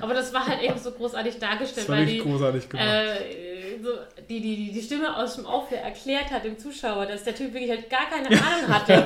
Aber 0.00 0.12
das 0.14 0.34
war 0.34 0.46
halt 0.46 0.62
eben 0.62 0.78
so 0.78 0.90
großartig 0.90 1.38
Das 1.38 1.40
dargestellt, 1.40 1.88
war 1.88 1.96
weil 1.96 2.04
richtig 2.04 2.22
die, 2.24 2.28
großartig 2.30 2.68
gemacht. 2.68 2.86
äh, 2.86 3.55
so, 3.82 3.90
die, 4.28 4.40
die, 4.40 4.72
die, 4.72 4.82
Stimme 4.82 5.16
aus 5.16 5.36
dem 5.36 5.46
Aufwehr 5.46 5.82
erklärt 5.82 6.30
hat 6.30 6.44
dem 6.44 6.58
Zuschauer, 6.58 7.06
dass 7.06 7.24
der 7.24 7.34
Typ 7.34 7.52
wirklich 7.52 7.70
halt 7.70 7.90
gar 7.90 8.08
keine 8.08 8.28
Ahnung 8.28 8.68
hatte 8.68 9.04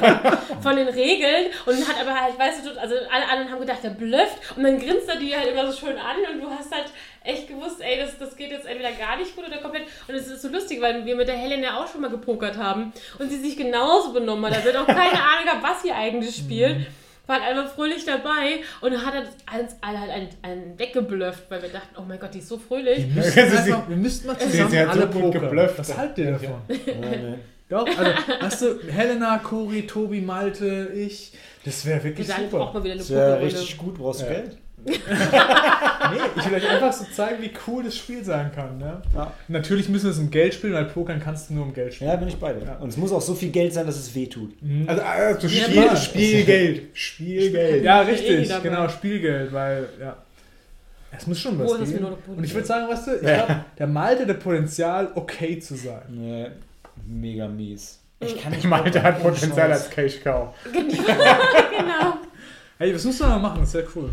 von, 0.63 0.77
den 0.77 0.89
Regeln 0.89 1.47
und 1.67 1.89
hat 1.89 2.01
aber 2.01 2.21
halt, 2.21 2.39
weißt 2.39 2.65
du, 2.65 2.81
also 2.81 2.95
alle 3.11 3.29
anderen 3.29 3.51
haben 3.51 3.61
gedacht, 3.61 3.83
der 3.83 3.91
blufft 3.91 4.57
und 4.57 4.63
dann 4.63 4.79
grinst 4.79 5.09
er 5.09 5.17
die 5.17 5.35
halt 5.35 5.49
immer 5.49 5.71
so 5.71 5.87
schön 5.87 5.97
an 5.97 6.17
und 6.33 6.41
du 6.41 6.51
hast 6.51 6.73
halt 6.73 6.87
echt 7.25 7.49
gewusst, 7.49 7.81
ey, 7.81 7.99
das, 7.99 8.19
das 8.19 8.37
geht 8.37 8.51
jetzt 8.51 8.67
entweder 8.67 8.93
gar 8.93 9.17
nicht 9.17 9.35
gut 9.37 9.47
oder 9.47 9.59
komplett 9.59 9.85
und 10.09 10.15
es 10.15 10.27
ist 10.27 10.43
so 10.43 10.49
lustig, 10.49 10.81
weil 10.81 11.05
wir 11.05 11.17
mit 11.17 11.29
der 11.29 11.37
Helen 11.37 11.63
ja 11.63 11.81
auch 11.81 11.89
schon 11.89 12.01
mal 12.01 12.11
gepokert 12.11 12.57
haben 12.57 12.93
und 13.19 13.31
sie 13.31 13.39
sich 13.39 13.57
genauso 13.57 14.13
benommen 14.13 14.47
hat, 14.47 14.57
also 14.57 14.69
hat 14.69 14.77
auch 14.77 14.87
keine 14.87 15.23
Ahnung 15.23 15.45
gehabt, 15.45 15.63
was 15.63 15.83
sie 15.83 15.93
eigentlich 15.93 16.37
spielt. 16.37 16.87
War 17.31 17.41
halt 17.41 17.57
einfach 17.57 17.75
fröhlich 17.75 18.05
dabei 18.05 18.61
und 18.81 18.93
dann 18.93 19.07
hat 19.07 19.15
er 19.15 19.61
uns 19.61 19.77
alle 19.81 20.01
halt 20.01 20.11
einen, 20.11 20.29
einen 20.43 20.79
weggeblufft, 20.79 21.45
weil 21.49 21.63
wir 21.63 21.69
dachten, 21.69 21.95
oh 21.97 22.03
mein 22.07 22.19
Gott, 22.19 22.35
die 22.35 22.39
ist 22.41 22.49
so 22.49 22.59
fröhlich. 22.59 22.99
Wir 22.99 23.07
müssten, 23.23 23.33
Sie- 23.33 23.41
einfach, 23.57 23.89
wir 23.89 23.97
müssten 23.97 24.27
mal 24.27 24.37
Sie- 24.41 24.51
zusammen 24.51 24.71
sie 24.71 24.79
hat 24.81 24.93
so 24.95 25.01
alle 25.01 25.07
gut 25.11 25.23
pokern. 25.23 25.41
geblufft. 25.43 25.79
Was 25.79 25.97
haltet 25.97 26.19
ihr 26.19 26.31
davon? 26.33 26.63
Ja, 26.69 26.77
nee. 26.97 27.35
Doch, 27.71 27.87
also, 27.87 28.11
hast 28.41 28.63
du 28.63 28.81
Helena, 28.91 29.39
Cori, 29.39 29.87
Tobi, 29.87 30.21
Malte, 30.21 30.91
ich. 30.93 31.33
Das 31.65 31.87
wäre 31.87 32.03
wirklich 32.03 32.27
super. 32.27 32.73
man 32.75 32.83
wieder 32.83 32.95
eine 32.95 32.99
Das 33.01 33.11
wäre 33.11 33.41
richtig 33.41 33.79
gut, 33.79 33.95
brauchst 33.97 34.23
du 34.23 34.25
Ja. 34.25 34.33
Geld? 34.33 34.57
Nee, 34.85 36.21
ich 36.37 36.47
will 36.47 36.55
euch 36.55 36.69
einfach 36.69 36.93
so 36.93 37.05
zeigen, 37.15 37.43
wie 37.43 37.51
cool 37.67 37.85
das 37.85 37.97
Spiel 37.97 38.25
sein 38.25 38.51
kann. 38.55 38.79
Ne? 38.79 39.03
Ja. 39.15 39.33
Natürlich 39.49 39.89
müssen 39.89 40.05
wir 40.07 40.11
es 40.13 40.19
um 40.19 40.31
Geld 40.31 40.55
spielen, 40.55 40.73
weil 40.73 40.87
Pokern 40.87 41.21
kannst 41.21 41.51
du 41.51 41.55
nur 41.55 41.65
um 41.65 41.75
Geld 41.75 41.95
spielen. 41.95 42.11
Ja, 42.11 42.17
bin 42.17 42.29
ich 42.29 42.37
bei 42.37 42.53
dir. 42.53 42.77
Und 42.81 42.89
es 42.89 42.97
muss 42.97 43.13
auch 43.13 43.21
so 43.21 43.35
viel 43.35 43.51
Geld 43.51 43.73
sein, 43.73 43.87
dass 43.87 43.97
es 43.97 44.15
weh 44.15 44.27
tut. 44.27 44.55
Also, 44.87 45.03
also 45.03 45.47
Ja, 45.49 45.65
Spiel. 45.65 45.97
Spielgeld. 45.97 46.83
Spielgeld. 46.95 47.85
Ja, 47.85 48.01
richtig, 48.01 48.51
genau, 48.63 48.89
Spielgeld, 48.89 49.53
weil, 49.53 49.89
ja. 50.01 50.17
Es 51.17 51.27
muss 51.27 51.41
schon 51.41 51.59
was 51.59 51.73
ist 51.73 51.81
das 51.81 51.91
geben. 51.93 52.07
Und 52.37 52.45
ich 52.45 52.55
würde 52.55 52.67
sagen, 52.67 52.89
weißt 52.89 53.07
du, 53.09 53.15
ich 53.17 53.21
glaube, 53.23 53.65
der 53.79 53.87
Malte 53.87 54.27
hat 54.27 54.41
Potenzial, 54.41 55.11
okay 55.15 55.59
zu 55.59 55.75
sein. 55.75 56.03
Nee, 56.09 56.47
mega 57.07 57.49
mies. 57.49 58.01
Ich 58.21 58.41
kann 58.41 58.53
Ich 58.53 58.65
meinte, 58.65 59.03
hat 59.03 59.21
Potenzial 59.23 59.73
als 59.73 59.91
Cash 59.91 60.21
Cow. 60.23 60.55
genau. 60.73 62.15
Hey, 62.79 62.95
was 62.95 63.05
müssen 63.05 63.21
wir 63.21 63.29
mal 63.29 63.39
machen? 63.39 63.61
Das 63.61 63.75
wäre 63.75 63.87
cool. 63.97 64.11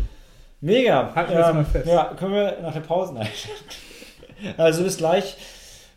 Mega. 0.60 1.14
Halten 1.14 1.30
wir 1.30 1.38
das 1.38 1.54
mal 1.54 1.64
fest. 1.64 1.86
Ja, 1.86 2.14
können 2.18 2.34
wir 2.34 2.58
nach 2.60 2.72
der 2.72 2.80
Pause 2.80 3.14
nein. 3.14 3.28
Also 4.56 4.82
bis 4.82 4.96
gleich 4.96 5.36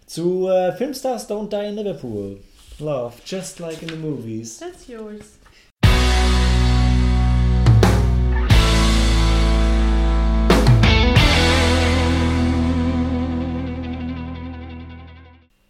zu 0.05 0.47
äh, 0.49 0.71
Filmstars 0.73 1.27
Don't 1.27 1.49
Die 1.49 1.67
in 1.67 1.75
Liverpool. 1.75 2.37
Love, 2.77 3.13
just 3.25 3.59
like 3.59 3.81
in 3.81 3.89
the 3.89 3.95
movies. 3.95 4.59
That's 4.59 4.87
yours. 4.87 5.39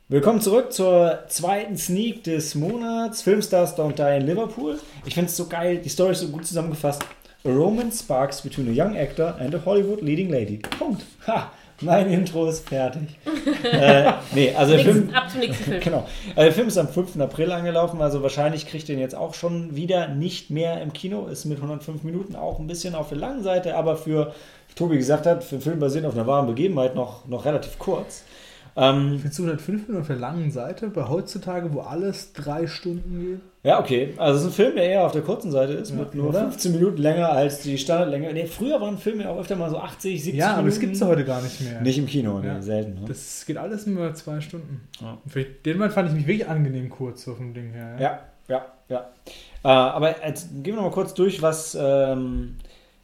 Willkommen 0.10 0.42
zurück 0.42 0.74
zur 0.74 1.24
zweiten 1.30 1.78
Sneak 1.78 2.26
des 2.26 2.56
Monats. 2.56 3.22
Filmstars 3.22 3.78
Don't 3.78 3.96
Die 3.96 4.22
in 4.22 4.28
Liverpool. 4.28 4.80
Ich 5.06 5.14
finde 5.14 5.30
es 5.30 5.38
so 5.38 5.48
geil, 5.48 5.78
die 5.78 5.88
Story 5.88 6.12
ist 6.12 6.20
so 6.20 6.28
gut 6.28 6.46
zusammengefasst. 6.46 7.06
A 7.44 7.50
romance 7.50 8.00
sparks 8.00 8.42
between 8.42 8.68
a 8.68 8.72
young 8.72 8.96
actor 8.96 9.36
and 9.40 9.56
a 9.56 9.66
Hollywood 9.66 10.02
leading 10.02 10.30
lady. 10.30 10.58
Punkt. 10.58 11.04
Ha! 11.26 11.52
Mein 11.82 12.12
Intro 12.12 12.48
ist 12.48 12.70
fertig. 12.70 13.18
äh, 13.64 14.14
nee, 14.36 14.54
also 14.54 14.74
der 14.74 14.86
Film. 14.86 15.10
ab 15.12 15.28
zum 15.32 15.40
nächsten 15.40 15.64
Film. 15.64 15.82
Genau. 15.82 16.08
Also 16.36 16.42
der 16.42 16.52
Film 16.52 16.68
ist 16.68 16.78
am 16.78 16.88
5. 16.88 17.20
April 17.20 17.52
angelaufen, 17.52 18.00
also 18.00 18.22
wahrscheinlich 18.22 18.68
kriegt 18.68 18.88
ihr 18.88 18.96
ihn 18.96 19.02
jetzt 19.02 19.16
auch 19.16 19.34
schon 19.34 19.76
wieder 19.76 20.08
nicht 20.08 20.52
mehr 20.52 20.82
im 20.84 20.94
Kino. 20.94 21.26
Ist 21.26 21.46
mit 21.46 21.58
105 21.58 22.04
Minuten 22.04 22.36
auch 22.36 22.60
ein 22.60 22.68
bisschen 22.68 22.94
auf 22.94 23.10
der 23.10 23.18
langen 23.18 23.42
Seite, 23.42 23.76
aber 23.76 23.96
für, 23.96 24.34
wie 24.68 24.76
Tobi 24.76 24.98
gesagt 24.98 25.26
hat, 25.26 25.44
für 25.44 25.56
einen 25.56 25.64
Film 25.64 25.80
basierend 25.80 26.08
auf 26.08 26.14
einer 26.14 26.28
wahren 26.28 26.46
Begebenheit 26.46 26.94
noch, 26.94 27.26
noch 27.26 27.46
relativ 27.46 27.80
kurz. 27.80 28.24
Ähm, 28.76 29.18
Findest 29.20 29.40
du 29.40 29.44
105 29.44 29.82
Minuten 29.88 30.02
auf 30.02 30.08
der 30.08 30.16
langen 30.16 30.50
Seite, 30.52 30.88
bei 30.90 31.08
heutzutage, 31.10 31.74
wo 31.74 31.82
alles 31.82 32.32
drei 32.34 32.68
Stunden 32.68 33.20
geht? 33.20 33.40
ja, 33.64 33.80
okay. 33.80 34.14
Also 34.18 34.38
es 34.40 34.42
ist 34.46 34.52
ein 34.52 34.54
Film, 34.56 34.76
der 34.76 34.86
eher 34.86 35.06
auf 35.06 35.12
der 35.12 35.22
kurzen 35.24 35.52
Seite 35.52 35.74
ist, 35.74 35.92
Ja, 35.92 35.98
mit 35.98 36.16
nur 36.16 36.30
oder? 36.30 36.42
15 36.42 36.72
Minuten 36.72 36.98
länger 37.02 37.30
als 37.32 37.60
die 37.60 37.78
Standardlänge. 37.78 38.32
Nee, 38.34 38.46
früher 38.48 38.80
waren 38.82 38.98
Filme 38.98 39.30
auch 39.30 39.38
öfter 39.40 39.56
mal 39.56 39.70
so 39.70 39.78
80, 39.78 40.24
70 40.24 40.40
Ja, 40.40 40.48
aber 40.54 40.58
Minuten. 40.64 40.70
das 40.72 40.80
gibt 40.80 40.96
es 40.96 41.02
heute 41.02 41.26
gar 41.26 41.42
nicht 41.42 41.60
mehr. 41.62 41.82
Nicht 41.82 41.98
im 41.98 42.06
Kino, 42.08 42.40
nee, 42.40 42.48
Ja. 42.48 42.62
selten. 42.62 43.02
Ne? 43.02 43.08
Das 43.08 43.46
geht 43.46 43.58
alles 43.58 43.86
nur 43.88 44.14
zwei 44.16 44.40
Stunden. 44.42 44.82
Ja. 45.02 45.18
Für 45.28 45.44
den 45.44 45.78
Mal 45.78 45.90
fand 45.92 46.10
ich 46.10 46.16
mich 46.16 46.26
wirklich 46.28 46.48
angenehm 46.48 46.90
kurz 46.90 47.24
so 47.24 47.36
vom 47.36 47.54
Ding 47.54 47.72
her. 47.72 47.98
Ja, 48.00 48.20
ja, 48.48 48.66
ja. 48.90 49.10
Äh, 49.64 49.68
aber 49.68 50.26
jetzt 50.26 50.50
gehen 50.56 50.74
wir 50.74 50.76
noch 50.78 50.84
mal 50.84 50.92
kurz 50.92 51.14
durch, 51.14 51.42
was, 51.42 51.78
ähm, 51.80 52.56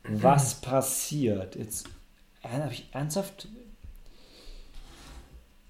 was 0.07 0.55
passiert. 0.61 1.55
Jetzt 1.55 1.87
habe 2.43 2.71
ich 2.73 2.87
ernsthaft. 2.93 3.47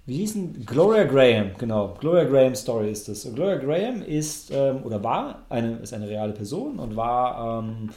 Wie 0.08 0.20
hieß 0.20 0.34
denn? 0.36 0.66
Gloria 0.66 1.04
Graham, 1.04 1.52
genau. 1.58 1.94
Gloria 2.00 2.24
Graham 2.24 2.56
Story 2.56 2.92
ist 2.92 3.10
das. 3.10 3.30
Gloria 3.36 3.58
Graham 3.58 4.02
ist 4.02 4.50
ähm, 4.52 4.82
oder 4.84 5.04
war 5.04 5.44
eine, 5.50 5.80
ist 5.80 5.94
eine 5.94 6.08
reale 6.08 6.32
Person 6.32 6.80
und 6.80 6.96
war 6.96 7.60
ähm, 7.60 7.90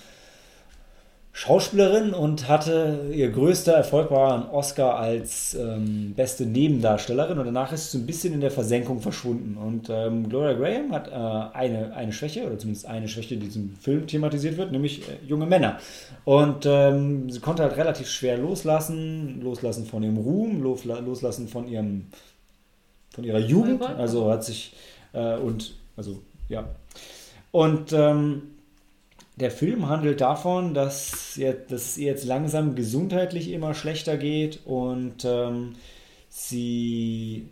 Schauspielerin 1.33 2.13
und 2.13 2.49
hatte 2.49 3.07
ihr 3.13 3.31
größter 3.31 3.73
Erfolg 3.73 4.11
war 4.11 4.35
ein 4.35 4.51
Oscar 4.51 4.97
als 4.97 5.55
ähm, 5.55 6.13
beste 6.15 6.45
Nebendarstellerin 6.45 7.39
und 7.39 7.47
danach 7.47 7.73
ist 7.73 7.91
sie 7.91 7.99
so 7.99 8.03
ein 8.03 8.07
bisschen 8.07 8.35
in 8.35 8.41
der 8.41 8.51
Versenkung 8.51 9.01
verschwunden. 9.01 9.57
Und 9.57 9.89
ähm, 9.91 10.29
Gloria 10.29 10.55
Graham 10.55 10.93
hat 10.93 11.07
äh, 11.07 11.57
eine, 11.57 11.95
eine 11.95 12.13
Schwäche, 12.13 12.45
oder 12.45 12.59
zumindest 12.59 12.87
eine 12.87 13.07
Schwäche, 13.07 13.37
die 13.37 13.45
in 13.45 13.53
diesem 13.53 13.77
Film 13.77 14.09
thematisiert 14.09 14.57
wird, 14.57 14.73
nämlich 14.73 15.09
äh, 15.09 15.19
junge 15.25 15.47
Männer. 15.47 15.79
Und 16.25 16.67
ähm, 16.67 17.31
sie 17.31 17.39
konnte 17.39 17.63
halt 17.63 17.77
relativ 17.77 18.09
schwer 18.09 18.37
loslassen, 18.37 19.41
loslassen 19.41 19.87
von 19.87 20.03
ihrem 20.03 20.19
Ruhm, 20.19 20.63
losla 20.63 20.99
loslassen 20.99 21.47
von 21.47 21.69
ihrem 21.69 22.07
von 23.15 23.25
ihrer 23.25 23.39
Jugend. 23.39 23.83
Also 23.83 24.31
hat 24.31 24.45
sich 24.45 24.75
äh, 25.13 25.37
und 25.37 25.75
also 25.97 26.21
ja. 26.49 26.65
Und 27.53 27.93
ähm, 27.93 28.43
der 29.41 29.51
Film 29.51 29.89
handelt 29.89 30.21
davon, 30.21 30.75
dass, 30.75 31.37
es 31.37 31.99
ihr 31.99 32.07
jetzt 32.07 32.25
langsam 32.25 32.75
gesundheitlich 32.75 33.51
immer 33.51 33.75
schlechter 33.75 34.17
geht 34.17 34.61
und 34.67 35.25
ähm, 35.25 35.75
sie 36.29 37.49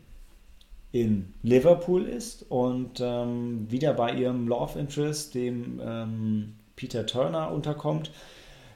in 0.92 1.32
Liverpool 1.42 2.04
ist 2.04 2.44
und 2.50 3.00
ähm, 3.00 3.70
wieder 3.70 3.92
bei 3.94 4.14
ihrem 4.14 4.48
Love 4.48 4.78
Interest, 4.78 5.34
dem 5.34 5.80
ähm, 5.82 6.54
Peter 6.76 7.06
Turner, 7.06 7.50
unterkommt, 7.52 8.10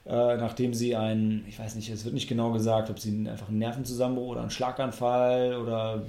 äh, 0.05 0.37
nachdem 0.37 0.75
sie 0.75 0.97
einen, 0.97 1.45
ich 1.49 1.59
weiß 1.59 1.75
nicht, 1.75 1.89
es 1.91 2.05
wird 2.05 2.15
nicht 2.15 2.29
genau 2.29 2.53
gesagt, 2.53 2.91
ob 2.91 2.99
sie 2.99 3.29
einfach 3.29 3.49
einen 3.49 3.59
Nervenzusammenbruch 3.59 4.29
oder 4.29 4.41
einen 4.41 4.51
Schlaganfall 4.51 5.57
oder 5.57 6.03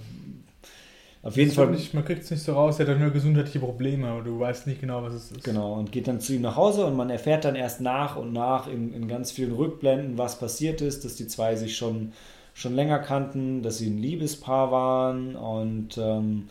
auf 1.23 1.37
jeden 1.37 1.51
Fall 1.51 1.67
Nicht, 1.67 1.93
man 1.93 2.03
kriegt 2.03 2.23
es 2.23 2.31
nicht 2.31 2.43
so 2.43 2.51
raus, 2.51 2.79
er 2.79 2.87
hat 2.87 2.99
nur 2.99 3.09
gesundheitliche 3.11 3.59
Probleme, 3.59 4.07
aber 4.07 4.23
du 4.23 4.37
weißt 4.37 4.67
nicht 4.67 4.81
genau, 4.81 5.03
was 5.03 5.13
es 5.13 5.31
ist. 5.31 5.43
Genau, 5.45 5.73
und 5.73 5.93
geht 5.93 6.09
dann 6.09 6.19
zu 6.19 6.33
ihm 6.33 6.41
nach 6.41 6.57
Hause 6.57 6.85
und 6.85 6.97
man 6.97 7.09
erfährt 7.09 7.45
dann 7.45 7.55
erst 7.55 7.79
nach 7.79 8.17
und 8.17 8.33
nach 8.33 8.67
in, 8.67 8.93
in 8.93 9.07
ganz 9.07 9.31
vielen 9.31 9.53
Rückblenden, 9.53 10.17
was 10.17 10.37
passiert 10.37 10.81
ist, 10.81 11.05
dass 11.05 11.15
die 11.15 11.25
zwei 11.27 11.55
sich 11.55 11.77
schon, 11.77 12.11
schon 12.53 12.75
länger 12.75 12.99
kannten, 12.99 13.61
dass 13.61 13.77
sie 13.77 13.89
ein 13.89 13.99
Liebespaar 13.99 14.69
waren 14.71 15.37
und 15.37 15.97
ähm, 15.97 16.49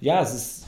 ja, 0.00 0.22
es 0.22 0.34
ist, 0.34 0.66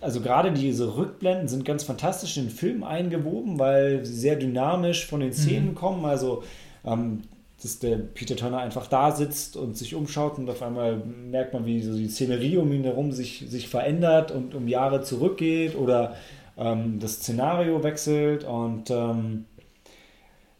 also 0.00 0.20
gerade 0.20 0.50
diese 0.50 0.96
Rückblenden 0.96 1.46
sind 1.46 1.64
ganz 1.64 1.84
fantastisch 1.84 2.36
in 2.36 2.46
den 2.46 2.50
Film 2.50 2.82
eingewoben, 2.82 3.60
weil 3.60 4.04
sie 4.04 4.14
sehr 4.14 4.34
dynamisch 4.34 5.06
von 5.06 5.20
den 5.20 5.32
Szenen 5.32 5.76
kommen, 5.76 6.04
also 6.04 6.42
ähm, 6.84 7.22
dass 7.62 7.78
der 7.78 7.96
Peter 7.96 8.36
Turner 8.36 8.58
einfach 8.58 8.86
da 8.86 9.12
sitzt 9.12 9.56
und 9.56 9.76
sich 9.76 9.94
umschaut 9.94 10.38
und 10.38 10.48
auf 10.48 10.62
einmal 10.62 10.96
merkt 10.96 11.52
man, 11.52 11.66
wie 11.66 11.82
so 11.82 11.96
die 11.96 12.08
Szenerie 12.08 12.56
um 12.56 12.72
ihn 12.72 12.84
herum 12.84 13.12
sich, 13.12 13.44
sich 13.48 13.68
verändert 13.68 14.30
und 14.30 14.54
um 14.54 14.68
Jahre 14.68 15.02
zurückgeht 15.02 15.76
oder 15.76 16.16
ähm, 16.56 16.98
das 17.00 17.14
Szenario 17.16 17.82
wechselt 17.82 18.44
und 18.44 18.90
ähm, 18.90 19.44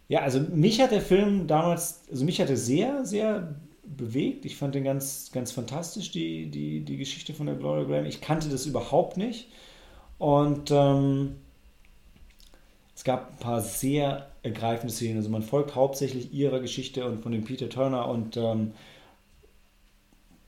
ja, 0.09 0.23
also 0.23 0.41
mich 0.41 0.81
hat 0.81 0.91
der 0.91 1.03
Film 1.03 1.47
damals, 1.47 2.03
also 2.11 2.25
mich 2.25 2.41
hat 2.41 2.51
er 2.51 2.57
sehr, 2.57 3.05
sehr 3.05 3.55
bewegt. 3.85 4.45
Ich 4.45 4.57
fand 4.57 4.75
den 4.75 4.83
ganz, 4.83 5.31
ganz 5.33 5.53
fantastisch, 5.53 6.11
die, 6.11 6.51
die, 6.51 6.81
die 6.81 6.97
Geschichte 6.97 7.33
von 7.33 7.47
der 7.47 7.55
Gloria 7.55 7.85
Graham. 7.85 8.07
Ich 8.07 8.21
kannte 8.21 8.49
das 8.49 8.67
überhaupt 8.67 9.17
nicht 9.17 9.49
und 10.19 10.71
ähm, 10.73 11.37
es 13.01 13.05
gab 13.05 13.31
ein 13.31 13.39
paar 13.39 13.63
sehr 13.63 14.27
ergreifende 14.43 14.93
Szenen. 14.93 15.17
Also 15.17 15.31
man 15.31 15.43
folgt 15.43 15.75
hauptsächlich 15.75 16.35
ihrer 16.35 16.61
Geschichte 16.61 17.07
und 17.07 17.23
von 17.23 17.33
dem 17.33 17.45
Peter 17.45 17.71
Turner 17.71 18.07
und 18.07 18.37
ähm, 18.37 18.73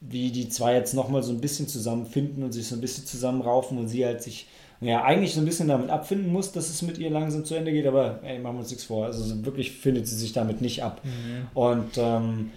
wie 0.03 0.31
die 0.31 0.51
zwei 0.51 0.75
jetzt 0.75 0.93
nochmal 0.93 1.23
so 1.23 1.33
ein 1.33 1.41
bisschen 1.41 1.67
zusammenfinden 1.67 2.43
und 2.43 2.53
sich 2.53 2.67
so 2.67 2.75
ein 2.75 2.83
bisschen 2.83 3.07
zusammenraufen 3.07 3.79
und 3.79 3.89
sie 3.89 4.05
halt 4.05 4.23
sich 4.23 4.49
ja, 4.83 5.03
eigentlich 5.03 5.33
so 5.33 5.41
ein 5.41 5.47
bisschen 5.47 5.69
damit 5.69 5.89
abfinden 5.89 6.31
muss, 6.31 6.53
dass 6.53 6.69
es 6.69 6.83
mit 6.83 6.99
ihr 6.99 7.09
langsam 7.09 7.47
zu 7.47 7.55
Ende 7.55 7.73
geht, 7.73 7.87
aber 7.87 8.21
ey, 8.23 8.39
machen 8.39 8.57
wir 8.57 8.61
uns 8.61 8.71
nichts 8.71 8.85
vor. 8.85 9.07
Also 9.07 9.25
so 9.25 9.47
wirklich 9.47 9.73
findet 9.73 10.07
sie 10.07 10.17
sich 10.17 10.35
damit 10.35 10.61
nicht 10.61 10.83
ab. 10.83 11.01
Und 11.55 11.97
ähm, 11.97 12.51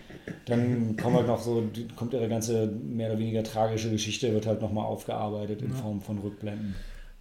dann 0.43 0.97
kommt 0.97 1.15
halt 1.15 1.27
noch 1.27 1.41
so, 1.41 1.63
kommt 1.95 2.11
ihre 2.11 2.27
ganze 2.27 2.67
mehr 2.67 3.11
oder 3.11 3.19
weniger 3.19 3.43
tragische 3.43 3.91
Geschichte, 3.91 4.33
wird 4.33 4.45
halt 4.45 4.61
nochmal 4.61 4.87
aufgearbeitet 4.87 5.61
in 5.61 5.71
Form 5.71 6.01
von 6.01 6.17
Rückblenden. 6.17 6.75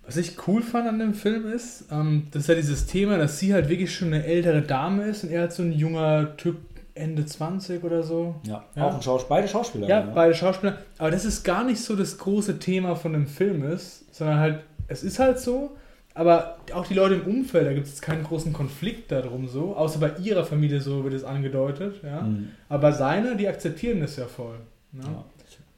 Was 0.07 0.17
ich 0.17 0.47
cool 0.47 0.63
fand 0.63 0.87
an 0.87 0.99
dem 0.99 1.15
Film 1.15 1.51
ist, 1.51 1.87
ähm, 1.91 2.29
das 2.31 2.43
ist 2.43 2.49
ja 2.49 2.55
dieses 2.55 2.87
Thema, 2.87 3.17
dass 3.17 3.39
sie 3.39 3.55
halt 3.55 3.69
wirklich 3.69 3.95
schon 3.95 4.09
eine 4.09 4.25
ältere 4.25 4.61
Dame 4.63 5.05
ist 5.05 5.25
und 5.25 5.31
er 5.31 5.43
halt 5.43 5.53
so 5.53 5.63
ein 5.63 5.73
junger 5.73 6.37
Typ, 6.37 6.57
Ende 6.97 7.25
20 7.27 7.83
oder 7.83 8.03
so. 8.05 8.37
Ja, 8.47 8.65
Ja. 8.77 8.87
auch 8.87 8.95
ein 8.95 9.03
Schaus 9.03 9.27
beide 9.27 9.49
Schauspieler. 9.49 9.89
Ja, 9.89 10.05
ne? 10.05 10.13
beide 10.15 10.35
Schauspieler. 10.35 10.79
Aber 10.99 11.11
das 11.11 11.25
ist 11.25 11.43
gar 11.43 11.65
nicht 11.65 11.81
so 11.81 11.97
das 11.97 12.19
große 12.19 12.59
Thema 12.61 12.95
von 12.95 13.13
dem 13.15 13.27
Film 13.27 13.65
ist, 13.65 14.15
sondern 14.15 14.39
halt, 14.39 14.61
es 14.87 15.03
ist 15.03 15.19
halt 15.19 15.41
so, 15.41 15.77
aber 16.15 16.59
auch 16.73 16.87
die 16.87 16.95
Leute 16.95 17.15
im 17.17 17.23
Umfeld, 17.23 17.67
da 17.67 17.73
gibt 17.73 17.89
es 17.89 18.01
keinen 18.01 18.23
großen 18.23 18.53
Konflikt 18.53 19.11
darum 19.11 19.49
so, 19.49 19.75
außer 19.75 19.99
bei 19.99 20.13
ihrer 20.23 20.45
Familie 20.45 20.81
so 20.81 21.03
wird 21.03 21.15
es 21.15 21.25
angedeutet, 21.25 21.97
ja. 22.05 22.21
Mhm. 22.21 22.51
Aber 22.69 22.93
seine, 22.93 23.35
die 23.37 23.49
akzeptieren 23.49 24.01
das 24.01 24.17
ja 24.17 24.27
voll. 24.27 24.59
Ne? 24.93 25.03
Ja. 25.03 25.25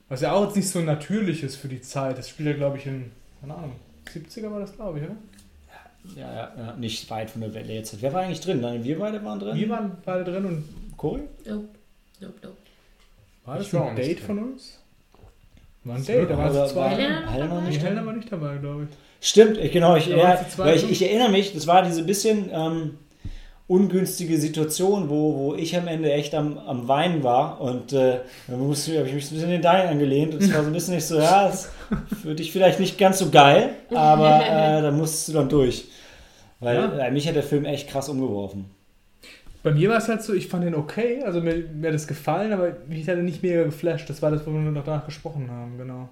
Was 0.09 0.21
ja 0.21 0.33
auch 0.33 0.45
jetzt 0.45 0.57
nicht 0.57 0.69
so 0.69 0.81
natürlich 0.81 1.43
ist 1.43 1.57
für 1.57 1.69
die 1.69 1.81
Zeit. 1.81 2.19
Das 2.19 2.29
spielt 2.29 2.49
ja, 2.51 2.55
glaube 2.55 2.77
ich, 2.79 2.87
in, 2.87 3.11
keine 3.41 3.55
Ahnung, 3.55 3.73
70er 4.13 4.51
war 4.51 4.61
das, 4.61 4.75
glaube 4.75 4.99
ich, 4.99 5.05
oder? 5.05 5.17
Ja, 6.15 6.35
ja, 6.35 6.53
ja, 6.57 6.77
nicht 6.77 7.11
weit 7.11 7.31
von 7.31 7.41
der 7.41 7.53
Welle 7.55 7.73
jetzt. 7.73 8.01
Wer 8.01 8.13
war 8.13 8.23
eigentlich 8.23 8.41
drin? 8.41 8.61
Nein, 8.61 8.85
wir 8.85 8.99
beide 8.99 9.25
waren 9.25 9.41
drin. 9.41 9.57
Wir 9.57 9.69
waren 9.69 9.97
beide 10.05 10.25
drin 10.25 10.45
und 10.45 10.65
Cory? 10.97 11.23
Nope. 11.45 11.69
Nope, 12.21 12.35
nope. 12.43 12.57
war 13.45 13.59
das 13.59 13.67
Ich 13.67 13.75
ein 13.75 13.97
Date 13.97 14.21
von 14.21 14.39
uns? 14.39 14.79
War 15.85 15.97
ein 15.97 16.05
Date, 16.05 16.31
da 16.31 16.39
waren 16.39 16.55
es 16.55 16.73
zwei. 16.73 16.81
war 16.81 16.91
Helena 16.91 17.31
Helena 17.31 17.61
nicht? 17.61 17.83
Helena 17.83 18.07
war 18.07 18.13
nicht 18.13 18.31
dabei, 18.31 18.57
glaube 18.57 18.85
ich. 18.85 19.29
Stimmt, 19.29 19.59
ich, 19.59 19.73
genau. 19.73 19.97
Ich, 19.97 20.07
ja, 20.07 20.45
weil 20.57 20.77
ich, 20.77 20.83
drin. 20.83 20.93
ich 20.93 21.03
erinnere 21.03 21.31
mich, 21.31 21.53
das 21.53 21.67
war 21.67 21.83
diese 21.83 22.03
bisschen 22.03 22.51
ähm, 22.53 22.99
ungünstige 23.69 24.39
Situation, 24.39 25.09
wo, 25.09 25.35
wo 25.37 25.55
ich 25.55 25.77
am 25.77 25.89
Ende 25.89 26.13
echt 26.13 26.35
am, 26.35 26.59
am 26.59 26.89
Weinen 26.89 27.23
war 27.25 27.61
und 27.61 27.93
äh, 27.93 28.21
da 28.47 28.57
musste, 28.57 28.99
habe 28.99 29.09
ich 29.09 29.15
mich 29.15 29.25
ein 29.25 29.31
bisschen 29.31 29.45
in 29.45 29.51
den 29.51 29.63
Dein 29.63 29.89
angelehnt 29.89 30.35
und 30.35 30.43
es 30.43 30.55
war 30.55 30.63
so 30.63 30.69
ein 30.69 30.73
bisschen 30.73 30.95
nicht 30.95 31.07
so, 31.07 31.19
ja, 31.19 31.49
das 31.49 31.71
für 32.23 32.35
dich 32.35 32.53
vielleicht 32.53 32.81
nicht 32.81 32.99
ganz 32.99 33.19
so 33.19 33.31
geil, 33.31 33.71
aber 33.95 34.41
äh, 34.47 34.83
da 34.83 34.91
musstest 34.91 35.29
du 35.29 35.33
dann 35.33 35.49
durch. 35.49 35.87
Weil 36.61 36.77
Ja. 36.77 36.99
äh, 36.99 37.11
mich 37.11 37.29
hat 37.29 37.37
der 37.37 37.43
Film 37.43 37.65
echt 37.65 37.89
krass 37.89 38.09
umgeworfen. 38.09 38.67
Bei 39.63 39.73
mir 39.73 39.91
war 39.91 39.99
es 39.99 40.09
halt 40.09 40.23
so, 40.23 40.33
ich 40.33 40.49
fand 40.49 40.65
den 40.65 40.75
okay, 40.75 41.23
also 41.25 41.41
mir, 41.41 41.57
mir 41.57 41.89
hat 41.89 41.95
das 41.95 42.07
gefallen, 42.07 42.53
aber 42.53 42.77
mich 42.89 43.09
hat 43.09 43.17
er 43.17 43.23
nicht 43.23 43.43
mega 43.43 43.65
geflasht. 43.65 44.09
Das 44.09 44.23
war 44.23 44.31
das, 44.31 44.47
wo 44.47 44.53
wir 44.53 44.61
noch 44.61 44.85
danach 44.85 45.05
gesprochen 45.07 45.51
haben, 45.51 45.77
genau. 45.77 46.09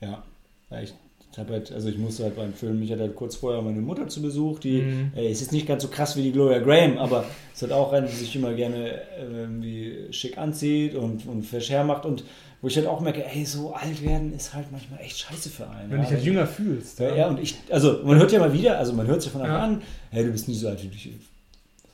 Ja, 0.00 0.22
weil 0.70 0.84
ich, 0.84 0.94
habe 1.38 1.52
halt, 1.54 1.72
also 1.72 1.88
ich 1.88 1.98
musste 1.98 2.24
halt 2.24 2.36
beim 2.36 2.52
Film, 2.52 2.82
ich 2.82 2.90
hatte 2.90 3.02
halt 3.02 3.14
kurz 3.16 3.36
vorher 3.36 3.62
meine 3.62 3.80
Mutter 3.80 4.08
zu 4.08 4.22
Besuch, 4.22 4.58
die 4.60 4.82
Mhm. 4.82 5.12
ey, 5.14 5.30
ist 5.30 5.40
jetzt 5.40 5.52
nicht 5.52 5.66
ganz 5.66 5.82
so 5.82 5.88
krass 5.88 6.16
wie 6.16 6.22
die 6.22 6.32
Gloria 6.32 6.58
Graham, 6.60 6.98
aber 6.98 7.24
ist 7.52 7.62
halt 7.62 7.72
auch 7.72 7.92
eine, 7.92 8.06
die 8.06 8.14
sich 8.14 8.34
immer 8.36 8.54
gerne 8.54 8.92
äh, 9.18 9.24
irgendwie 9.32 10.12
schick 10.12 10.38
anzieht 10.38 10.94
und, 10.94 11.26
und 11.26 11.42
fesch 11.44 11.70
hermacht 11.70 12.06
und 12.06 12.24
wo 12.60 12.68
ich 12.68 12.76
halt 12.76 12.86
auch 12.86 13.00
merke, 13.00 13.24
ey, 13.24 13.44
so 13.44 13.72
alt 13.72 14.02
werden 14.02 14.34
ist 14.34 14.52
halt 14.54 14.70
manchmal 14.72 15.00
echt 15.00 15.18
scheiße 15.18 15.48
für 15.50 15.68
einen. 15.70 15.90
Wenn 15.90 15.98
du 15.98 16.02
dich 16.04 16.12
halt 16.14 16.24
jünger 16.24 16.46
fühlst. 16.46 16.98
ja, 16.98 17.14
ja, 17.14 17.26
und 17.28 17.38
ich, 17.40 17.56
also 17.70 18.00
man 18.04 18.18
hört 18.18 18.32
ja 18.32 18.40
mal 18.40 18.52
wieder, 18.52 18.78
also 18.78 18.92
man 18.92 19.06
hört 19.06 19.18
es 19.18 19.26
ja 19.26 19.30
von 19.30 19.42
Anfang 19.42 19.56
Ja. 19.56 19.64
an, 19.64 19.82
hey, 20.10 20.24
du 20.24 20.32
bist 20.32 20.48
nie 20.48 20.54
so 20.56 20.68
alt, 20.68 20.82
wie 20.82 20.88
du 20.88 20.92
dich, 20.92 21.10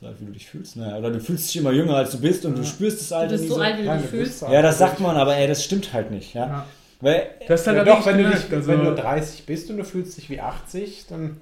so 0.01 0.07
alt, 0.07 0.15
wie 0.19 0.25
du 0.25 0.31
dich 0.31 0.47
fühlst. 0.47 0.75
Naja, 0.75 0.97
oder 0.97 1.11
du 1.11 1.19
fühlst 1.19 1.47
dich 1.49 1.57
immer 1.61 1.71
jünger, 1.71 1.95
als 1.97 2.11
du 2.11 2.19
bist 2.19 2.45
und 2.45 2.55
du 2.57 2.61
Ja. 2.61 2.67
spürst 2.67 2.99
das 3.01 3.09
Du 3.09 3.15
Alter 3.15 3.31
bist 3.33 3.43
nie 3.43 3.49
so 3.49 3.55
so. 3.55 3.61
alt, 3.61 3.77
wie 3.77 3.83
du 3.83 3.91
dich 3.93 3.95
du 3.95 4.17
bist 4.17 4.39
fühlst. 4.39 4.41
Ja, 4.53 4.61
das 4.61 4.77
sagt 4.79 4.99
man, 4.99 5.15
aber 5.17 5.35
ey, 5.35 5.47
das 5.47 5.63
stimmt 5.63 5.93
halt 5.93 6.09
nicht, 6.11 6.33
ja. 6.33 6.47
Ja. 6.47 6.65
Weil, 7.01 7.27
Das 7.47 7.61
ist 7.61 7.67
halt 7.67 7.75
Ja, 7.77 7.81
aber 7.83 7.91
doch, 7.91 8.05
wenn 8.07 8.17
du, 8.17 8.29
dich, 8.31 8.51
also- 8.51 8.67
wenn 8.67 8.83
du 8.83 8.95
30 8.95 9.45
bist 9.45 9.69
und 9.69 9.77
du 9.77 9.83
fühlst 9.83 10.17
dich 10.17 10.29
wie 10.29 10.39
80, 10.39 11.05
dann. 11.09 11.37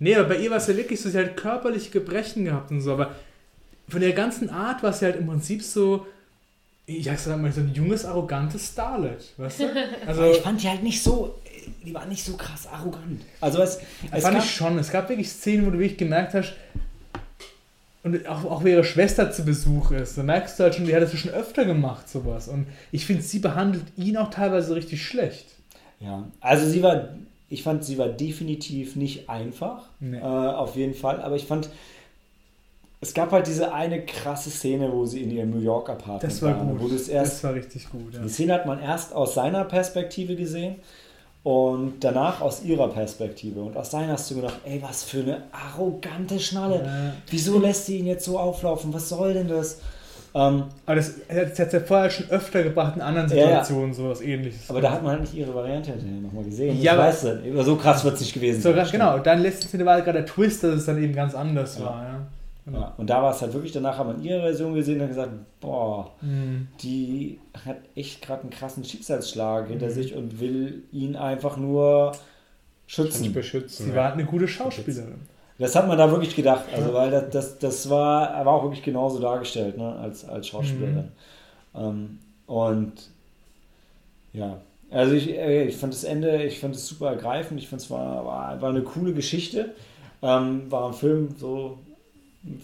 Nee, 0.00 0.16
aber 0.16 0.28
bei 0.30 0.36
ihr 0.36 0.50
war 0.50 0.56
es 0.58 0.66
ja 0.66 0.76
wirklich 0.76 1.00
so, 1.00 1.08
sie 1.08 1.18
hat 1.18 1.36
körperliche 1.36 1.90
Gebrechen 1.90 2.44
gehabt 2.44 2.70
und 2.72 2.80
so, 2.82 2.92
aber 2.92 3.12
von 3.88 4.00
der 4.00 4.12
ganzen 4.12 4.50
Art 4.50 4.82
war 4.82 4.92
sie 4.92 5.04
halt 5.06 5.16
im 5.16 5.26
Prinzip 5.28 5.62
so, 5.62 6.04
ich 6.86 7.04
sag 7.04 7.40
mal, 7.40 7.50
so 7.52 7.60
ein 7.60 7.72
junges, 7.74 8.04
arrogantes 8.04 8.68
Starlet, 8.68 9.32
weißt 9.36 9.60
du? 9.60 9.64
Also, 10.06 10.30
ich 10.30 10.38
fand 10.38 10.62
die 10.62 10.68
halt 10.68 10.82
nicht 10.82 11.02
so, 11.02 11.38
die 11.84 11.94
war 11.94 12.04
nicht 12.06 12.22
so 12.24 12.36
krass 12.36 12.66
arrogant. 12.66 13.22
Also 13.40 13.62
es, 13.62 13.78
es 14.12 14.22
fand 14.22 14.36
gab, 14.36 14.44
ich 14.44 14.50
schon. 14.50 14.78
Es 14.78 14.90
gab 14.90 15.08
wirklich 15.08 15.30
Szenen, 15.30 15.66
wo 15.66 15.70
du 15.70 15.78
wirklich 15.78 15.98
gemerkt 15.98 16.34
hast, 16.34 16.52
und 18.02 18.26
auch, 18.28 18.44
auch 18.44 18.64
wie 18.64 18.70
ihre 18.72 18.84
Schwester 18.84 19.32
zu 19.32 19.46
Besuch 19.46 19.90
ist, 19.90 20.18
da 20.18 20.22
merkst 20.22 20.58
du 20.58 20.64
halt 20.64 20.74
schon, 20.74 20.84
die 20.84 20.94
hat 20.94 21.02
das 21.02 21.14
schon 21.18 21.30
öfter 21.30 21.64
gemacht, 21.64 22.06
sowas. 22.06 22.48
Und 22.48 22.66
ich 22.92 23.06
finde, 23.06 23.22
sie 23.22 23.38
behandelt 23.38 23.84
ihn 23.96 24.18
auch 24.18 24.28
teilweise 24.28 24.74
richtig 24.74 25.02
schlecht. 25.06 25.46
ja, 26.00 26.24
also 26.40 26.68
sie 26.68 26.82
war, 26.82 27.08
ich 27.48 27.62
fand, 27.62 27.82
sie 27.82 27.96
war 27.96 28.08
definitiv 28.08 28.94
nicht 28.96 29.30
einfach, 29.30 29.88
Nee. 30.00 30.18
äh, 30.18 30.20
auf 30.22 30.76
jeden 30.76 30.92
Fall, 30.92 31.22
aber 31.22 31.36
ich 31.36 31.46
fand, 31.46 31.70
es 33.04 33.12
gab 33.14 33.30
halt 33.32 33.46
diese 33.46 33.72
eine 33.72 34.00
krasse 34.04 34.50
Szene, 34.50 34.90
wo 34.92 35.04
sie 35.04 35.22
in 35.22 35.30
ihrem 35.30 35.50
New 35.50 35.60
York 35.60 35.88
Apartment 35.90 36.22
Das 36.24 36.40
war 36.42 36.56
waren, 36.56 36.78
gut. 36.78 36.92
es 36.92 37.08
erst 37.08 37.34
das 37.34 37.44
war 37.44 37.54
richtig 37.54 37.88
gut, 37.90 38.14
ja. 38.14 38.20
Die 38.20 38.28
Szene 38.28 38.54
hat 38.54 38.66
man 38.66 38.80
erst 38.80 39.12
aus 39.14 39.34
seiner 39.34 39.64
Perspektive 39.64 40.34
gesehen 40.36 40.76
und 41.42 41.94
danach 42.00 42.40
aus 42.40 42.62
ihrer 42.64 42.88
Perspektive. 42.88 43.60
Und 43.60 43.76
aus 43.76 43.90
seiner 43.90 44.12
hast 44.14 44.30
du 44.30 44.36
gedacht, 44.36 44.56
ey, 44.64 44.80
was 44.82 45.04
für 45.04 45.18
eine 45.20 45.42
arrogante 45.52 46.40
Schnalle. 46.40 46.76
Ja. 46.84 47.12
Wieso 47.28 47.58
lässt 47.58 47.86
sie 47.86 47.98
ihn 47.98 48.06
jetzt 48.06 48.24
so 48.24 48.38
auflaufen? 48.38 48.94
Was 48.94 49.10
soll 49.10 49.34
denn 49.34 49.48
das? 49.48 49.80
Ähm, 50.36 50.64
Aber 50.86 50.96
das, 50.96 51.12
das 51.28 51.58
hat 51.58 51.70
sie 51.70 51.76
ja 51.76 51.82
vorher 51.84 52.10
schon 52.10 52.28
öfter 52.30 52.62
gebracht 52.62 52.96
in 52.96 53.02
anderen 53.02 53.28
Ja, 53.30 53.36
ja. 53.36 53.46
Situationen, 53.64 53.92
sowas 53.94 54.20
ähnliches. 54.22 54.68
aber 54.70 54.80
da 54.80 54.90
hat 54.90 55.02
man 55.02 55.12
halt 55.12 55.20
nicht 55.20 55.34
ihre 55.34 55.54
Variante 55.54 55.92
hinterher 55.92 56.20
nochmal 56.22 56.44
gesehen. 56.44 56.80
Ja, 56.80 56.92
ich 56.94 56.98
weiß 56.98 57.22
das. 57.22 57.38
Aber 57.52 57.62
so 57.64 57.76
krass 57.76 58.02
wird 58.04 58.14
es 58.14 58.20
nicht 58.22 58.32
gewesen 58.32 58.60
so, 58.62 58.72
sein. 58.74 58.88
genau, 58.90 59.18
dann 59.18 59.40
letzten 59.42 59.68
Szene 59.68 59.84
war 59.84 60.00
gerade 60.00 60.20
der 60.20 60.26
Twist, 60.26 60.64
dass 60.64 60.74
es 60.76 60.86
dann 60.86 61.00
eben 61.00 61.14
ganz 61.14 61.34
anders 61.34 61.78
war. 61.80 62.02
Ja. 62.02 62.20
Genau. 62.66 62.78
Ja, 62.80 62.94
und 62.96 63.10
da 63.10 63.22
war 63.22 63.32
es 63.34 63.42
halt 63.42 63.52
wirklich, 63.52 63.72
danach 63.72 63.98
hat 63.98 64.06
man 64.06 64.22
ihre 64.22 64.40
Version 64.40 64.74
gesehen 64.74 65.00
und 65.00 65.08
gesagt, 65.08 65.32
boah, 65.60 66.12
Mhm. 66.22 66.68
die 66.82 67.38
hat 67.66 67.76
echt 67.94 68.22
gerade 68.22 68.42
einen 68.42 68.50
krassen 68.50 68.84
Schicksalsschlag 68.84 69.68
hinter 69.68 69.86
Mhm. 69.86 69.90
sich 69.90 70.14
und 70.14 70.40
will 70.40 70.82
ihn 70.90 71.14
einfach 71.16 71.56
nur 71.58 72.12
schützen. 72.86 73.32
beschützen. 73.32 73.84
Sie 73.86 73.90
ja. 73.90 73.96
war 73.96 74.04
halt 74.04 74.14
eine 74.14 74.24
gute 74.24 74.48
Schauspielerin. 74.48 75.20
Das 75.58 75.76
hat 75.76 75.86
man 75.86 75.96
da 75.98 76.10
wirklich 76.10 76.34
gedacht, 76.34 76.64
also 76.74 76.92
weil 76.94 77.10
das, 77.10 77.30
das, 77.30 77.58
das 77.58 77.90
war, 77.90 78.30
er 78.30 78.44
war 78.46 78.54
auch 78.54 78.62
wirklich 78.64 78.82
genauso 78.82 79.20
dargestellt, 79.20 79.76
ne, 79.78 79.94
als, 79.96 80.24
als 80.28 80.48
Schauspielerin. 80.48 81.12
Ähm, 81.76 82.18
und 82.46 82.92
ja, 84.32 84.60
also 84.90 85.14
ich, 85.14 85.28
äh, 85.30 85.64
ich 85.66 85.76
fand 85.76 85.92
das 85.94 86.04
Ende, 86.04 86.42
ich 86.44 86.58
fand 86.58 86.74
es 86.74 86.88
super 86.88 87.10
ergreifend, 87.10 87.60
ich 87.60 87.68
fand 87.68 87.82
es 87.82 87.90
war, 87.90 88.24
war, 88.24 88.60
war 88.60 88.70
eine 88.70 88.82
coole 88.82 89.12
Geschichte, 89.12 89.74
ähm, 90.22 90.70
war 90.72 90.88
ein 90.88 90.94
Film 90.94 91.28
so 91.38 91.78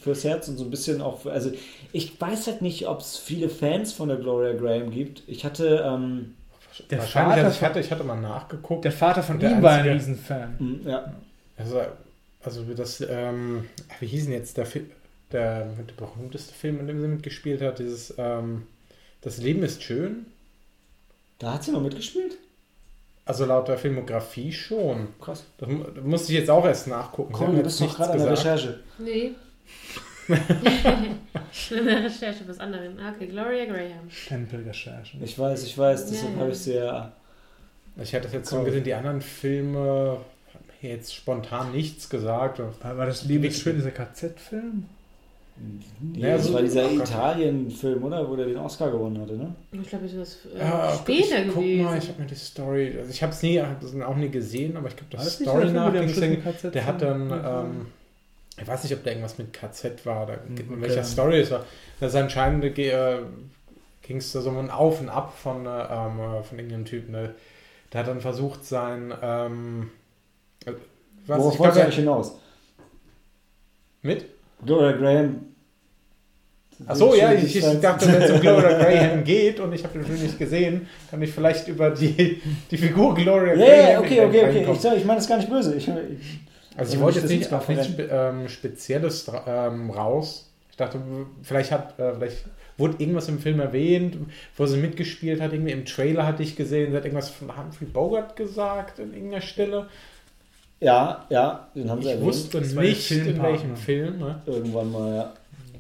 fürs 0.03 0.25
Herz 0.25 0.49
und 0.49 0.59
so 0.59 0.65
ein 0.65 0.71
bisschen 0.71 1.01
auch, 1.01 1.21
für, 1.21 1.33
also 1.33 1.51
ich 1.93 2.21
weiß 2.21 2.47
halt 2.49 2.63
nicht, 2.63 2.87
ob 2.89 3.01
es 3.01 3.17
viele 3.17 3.49
Fans 3.49 3.93
von 3.93 4.09
der 4.09 4.19
Gloria 4.19 4.53
Graham 4.55 4.91
gibt. 4.91 5.23
Ich 5.27 5.45
hatte, 5.45 5.83
ähm, 5.87 6.35
Der 6.91 6.99
Wahrscheinlich, 6.99 7.35
Vater 7.35 7.47
also 7.47 7.57
ich 7.59 7.63
hatte, 7.65 7.81
ich 7.81 7.91
hatte 7.91 8.05
mal 8.05 8.21
nachgeguckt. 8.21 8.85
Der 8.85 8.93
Vater 8.93 9.23
von 9.23 9.39
Der 9.39 9.53
ihm 9.53 9.63
war 9.63 9.73
ein 9.73 9.89
Riesenfan. 9.89 10.57
mh, 10.59 10.91
ja, 10.91 11.13
Also, 11.57 11.81
also 12.43 12.63
das, 12.75 13.01
ähm, 13.09 13.65
wie 14.01 14.07
hieß 14.07 14.25
denn 14.25 14.35
jetzt 14.35 14.57
der, 14.57 14.67
der, 15.33 15.65
der 15.67 15.95
berühmteste 15.97 16.53
Film, 16.55 16.81
in 16.81 16.87
dem 16.87 17.01
sie 17.01 17.09
mitgespielt 17.09 17.61
hat? 17.63 17.79
Dieses, 17.79 18.15
ähm, 18.19 18.67
Das 19.23 19.39
Leben 19.39 19.63
ist 19.63 19.83
schön. 19.83 20.27
da 21.39 21.55
hat 21.55 21.65
sie 21.65 21.73
noch 21.73 21.83
mitgespielt? 21.83 22.37
Also 23.25 23.45
laut 23.45 23.69
der 23.69 23.79
Filmografie 23.79 24.53
schon. 24.53 25.09
Krass. 25.21 25.45
Das 25.59 25.69
mu- 25.69 25.85
da 25.85 26.01
musste 26.01 26.33
ich 26.33 26.39
jetzt 26.39 26.51
auch 26.51 26.65
erst 26.65 26.89
nachgucken. 26.89 27.33
Komm, 27.33 27.49
haben 27.49 27.57
du 27.57 27.63
bist 27.63 27.79
doch 27.81 27.85
nichts 27.85 27.97
gerade 27.97 28.13
an 28.13 28.19
der. 28.19 28.31
Recherche. 28.33 28.81
Nee. 28.99 29.33
Eine 30.31 32.05
Recherche 32.05 32.45
was 32.47 32.59
anderem. 32.61 32.93
Okay, 33.15 33.27
Gloria 33.27 33.65
Graham. 33.65 34.09
Stempelrecherche. 34.09 35.17
Ich 35.23 35.39
weiß, 35.39 35.65
ich 35.65 35.77
weiß, 35.77 36.07
deshalb 36.07 36.31
Ja, 36.33 36.37
ja. 36.37 36.41
habe 36.43 36.51
ich 36.53 36.59
sie 36.59 36.75
ja 36.75 37.13
Ich 38.01 38.15
hatte 38.15 38.25
das 38.25 38.33
jetzt 38.35 38.51
so 38.51 38.63
gesehen, 38.63 38.85
die 38.85 38.95
anderen 38.95 39.21
Filme 39.21 40.19
jetzt 40.83 41.15
spontan 41.15 41.73
nichts 41.73 42.09
gesagt. 42.09 42.61
War, 42.61 42.97
war 42.97 43.07
das 43.07 43.25
Leben 43.25 43.45
ist 43.45 43.61
schön, 43.61 43.77
dieser 43.77 43.91
KZ-Film? 43.91 44.85
Nee, 46.01 46.21
Ja, 46.21 46.37
das 46.37 46.47
so- 46.47 46.55
war 46.55 46.63
dieser. 46.63 46.91
Italien-Film, 46.91 48.03
oder? 48.05 48.27
Wo 48.27 48.35
der 48.35 48.47
den 48.47 48.57
Oscar 48.57 48.91
gewonnen 48.91 49.21
hatte, 49.21 49.35
ne? 49.35 49.55
Ich 49.73 49.89
glaube, 49.89 50.07
es 50.07 50.15
ist 50.15 50.39
äh, 50.55 50.59
Ja, 50.61 50.97
später 50.99 51.41
ich, 51.41 51.49
guck 51.49 51.57
gewesen. 51.63 51.85
mal, 51.85 51.99
ich 51.99 52.09
habe 52.09 52.23
mir 52.23 52.27
die 52.29 52.35
Story, 52.35 52.97
also 52.99 53.11
ich 53.11 53.23
habe 53.23 53.33
es 53.33 53.43
nie, 53.43 53.61
hab 53.61 53.79
das 53.81 53.95
auch 54.01 54.17
nie 54.17 54.31
gesehen, 54.31 54.75
aber 54.77 54.89
ich 54.89 54.97
glaube, 54.97 55.15
das 55.15 55.25
das 55.25 55.35
Story 55.35 55.69
wo 55.75 56.71
der 56.71 56.87
hat 56.87 57.03
dann, 57.03 57.31
ähm, 57.31 57.87
ich 58.59 58.67
weiß 58.67 58.85
nicht, 58.85 58.95
ob 58.95 59.05
da 59.05 59.11
irgendwas 59.11 59.39
mit 59.39 59.53
KZ 59.53 60.05
war, 60.07 60.25
oder 60.25 60.39
in 60.47 60.53
okay. 60.53 60.65
welcher 60.69 61.05
Story 61.05 61.41
es 61.41 61.51
war. 61.51 61.65
Das 61.99 62.15
anscheinend 62.15 62.65
äh, 62.79 63.19
ging 64.03 64.17
es 64.17 64.33
da 64.33 64.41
so 64.41 64.51
ein 64.51 64.71
Auf 64.71 65.01
und 65.01 65.09
Ab 65.09 65.35
von, 65.37 65.67
äh, 65.67 65.69
ähm, 65.69 66.45
von 66.45 66.59
irgendeinem 66.59 66.85
Typen. 66.85 67.13
Ne? 67.13 67.35
Der 67.93 68.01
hat 68.01 68.09
dann 68.09 68.21
versucht, 68.21 68.65
sein, 68.65 69.15
ähm, 69.23 69.91
äh, 70.67 70.73
was, 71.27 71.39
Worauf 71.39 71.55
ich 71.55 71.61
wolltest 71.61 71.79
du 71.79 71.83
eigentlich 71.83 71.97
hinaus? 71.97 72.41
mit? 74.03 74.25
Gloria 74.65 74.93
Graham. 74.93 75.47
Achso, 76.87 77.15
ja, 77.15 77.33
ich, 77.33 77.55
ich 77.55 77.81
dachte, 77.81 78.11
wenn 78.11 78.23
es 78.23 78.31
um 78.31 78.41
Gloria 78.41 78.79
Graham 78.79 79.23
geht 79.23 79.61
und 79.61 79.73
ich 79.75 79.85
habe 79.85 79.99
den 79.99 80.07
Film 80.07 80.23
nicht 80.23 80.39
gesehen, 80.39 80.89
kann 81.11 81.21
ich 81.21 81.31
vielleicht 81.31 81.69
über 81.69 81.91
die, 81.91 82.41
die 82.71 82.77
Figur 82.79 83.15
Gloria 83.15 83.55
Ja, 83.55 83.67
Graham 83.67 83.91
ja, 83.91 84.01
okay, 84.01 84.21
okay, 84.25 84.67
okay. 84.67 84.73
Ich, 84.73 84.99
ich 85.01 85.05
meine 85.05 85.19
das 85.19 85.29
gar 85.29 85.37
nicht 85.37 85.51
böse. 85.51 85.75
Ich, 85.75 85.89
ich, 85.89 86.41
Also 86.77 86.95
ich 86.97 87.01
Also 87.01 87.01
wollte 87.01 87.21
nicht, 87.23 87.31
jetzt 87.31 87.39
nicht 87.51 87.53
auf 87.53 87.69
mal 87.69 87.77
nichts 87.77 87.93
ähm, 88.11 88.49
Spezielles 88.49 89.31
ähm, 89.47 89.91
raus. 89.91 90.51
Ich 90.71 90.77
dachte, 90.77 91.01
vielleicht 91.43 91.73
hat, 91.73 91.99
äh, 91.99 92.15
vielleicht 92.15 92.45
wurde 92.79 92.97
irgendwas 92.99 93.29
im 93.29 93.39
Film 93.39 93.61
erwähnt, 93.61 94.17
wo 94.57 94.65
sie 94.67 94.79
mitgespielt 94.79 95.41
hat. 95.41 95.53
Irgendwie 95.53 95.73
im 95.73 95.85
Trailer 95.85 96.27
hatte 96.27 96.43
ich 96.43 96.57
gesehen, 96.57 96.91
sie 96.93 96.97
hat 96.97 97.05
irgendwas 97.05 97.29
von 97.31 97.55
Humphrey 97.57 97.87
Bogart 97.87 98.37
gesagt 98.37 98.99
in 98.99 99.13
irgendeiner 99.13 99.43
Stelle. 99.43 99.89
ja, 100.81 101.27
ja, 101.29 101.69
den 101.75 101.91
haben 101.91 102.01
sie 102.03 102.09
Ich 102.09 102.15
erwähnt. 102.15 102.27
wusste 102.27 102.61
nicht, 102.61 103.11
in 103.11 103.43
welchem 103.43 103.77
Film. 103.77 104.19
Ne? 104.19 104.41
Irgendwann 104.47 104.91
mal, 104.93 105.15
ja. 105.17 105.33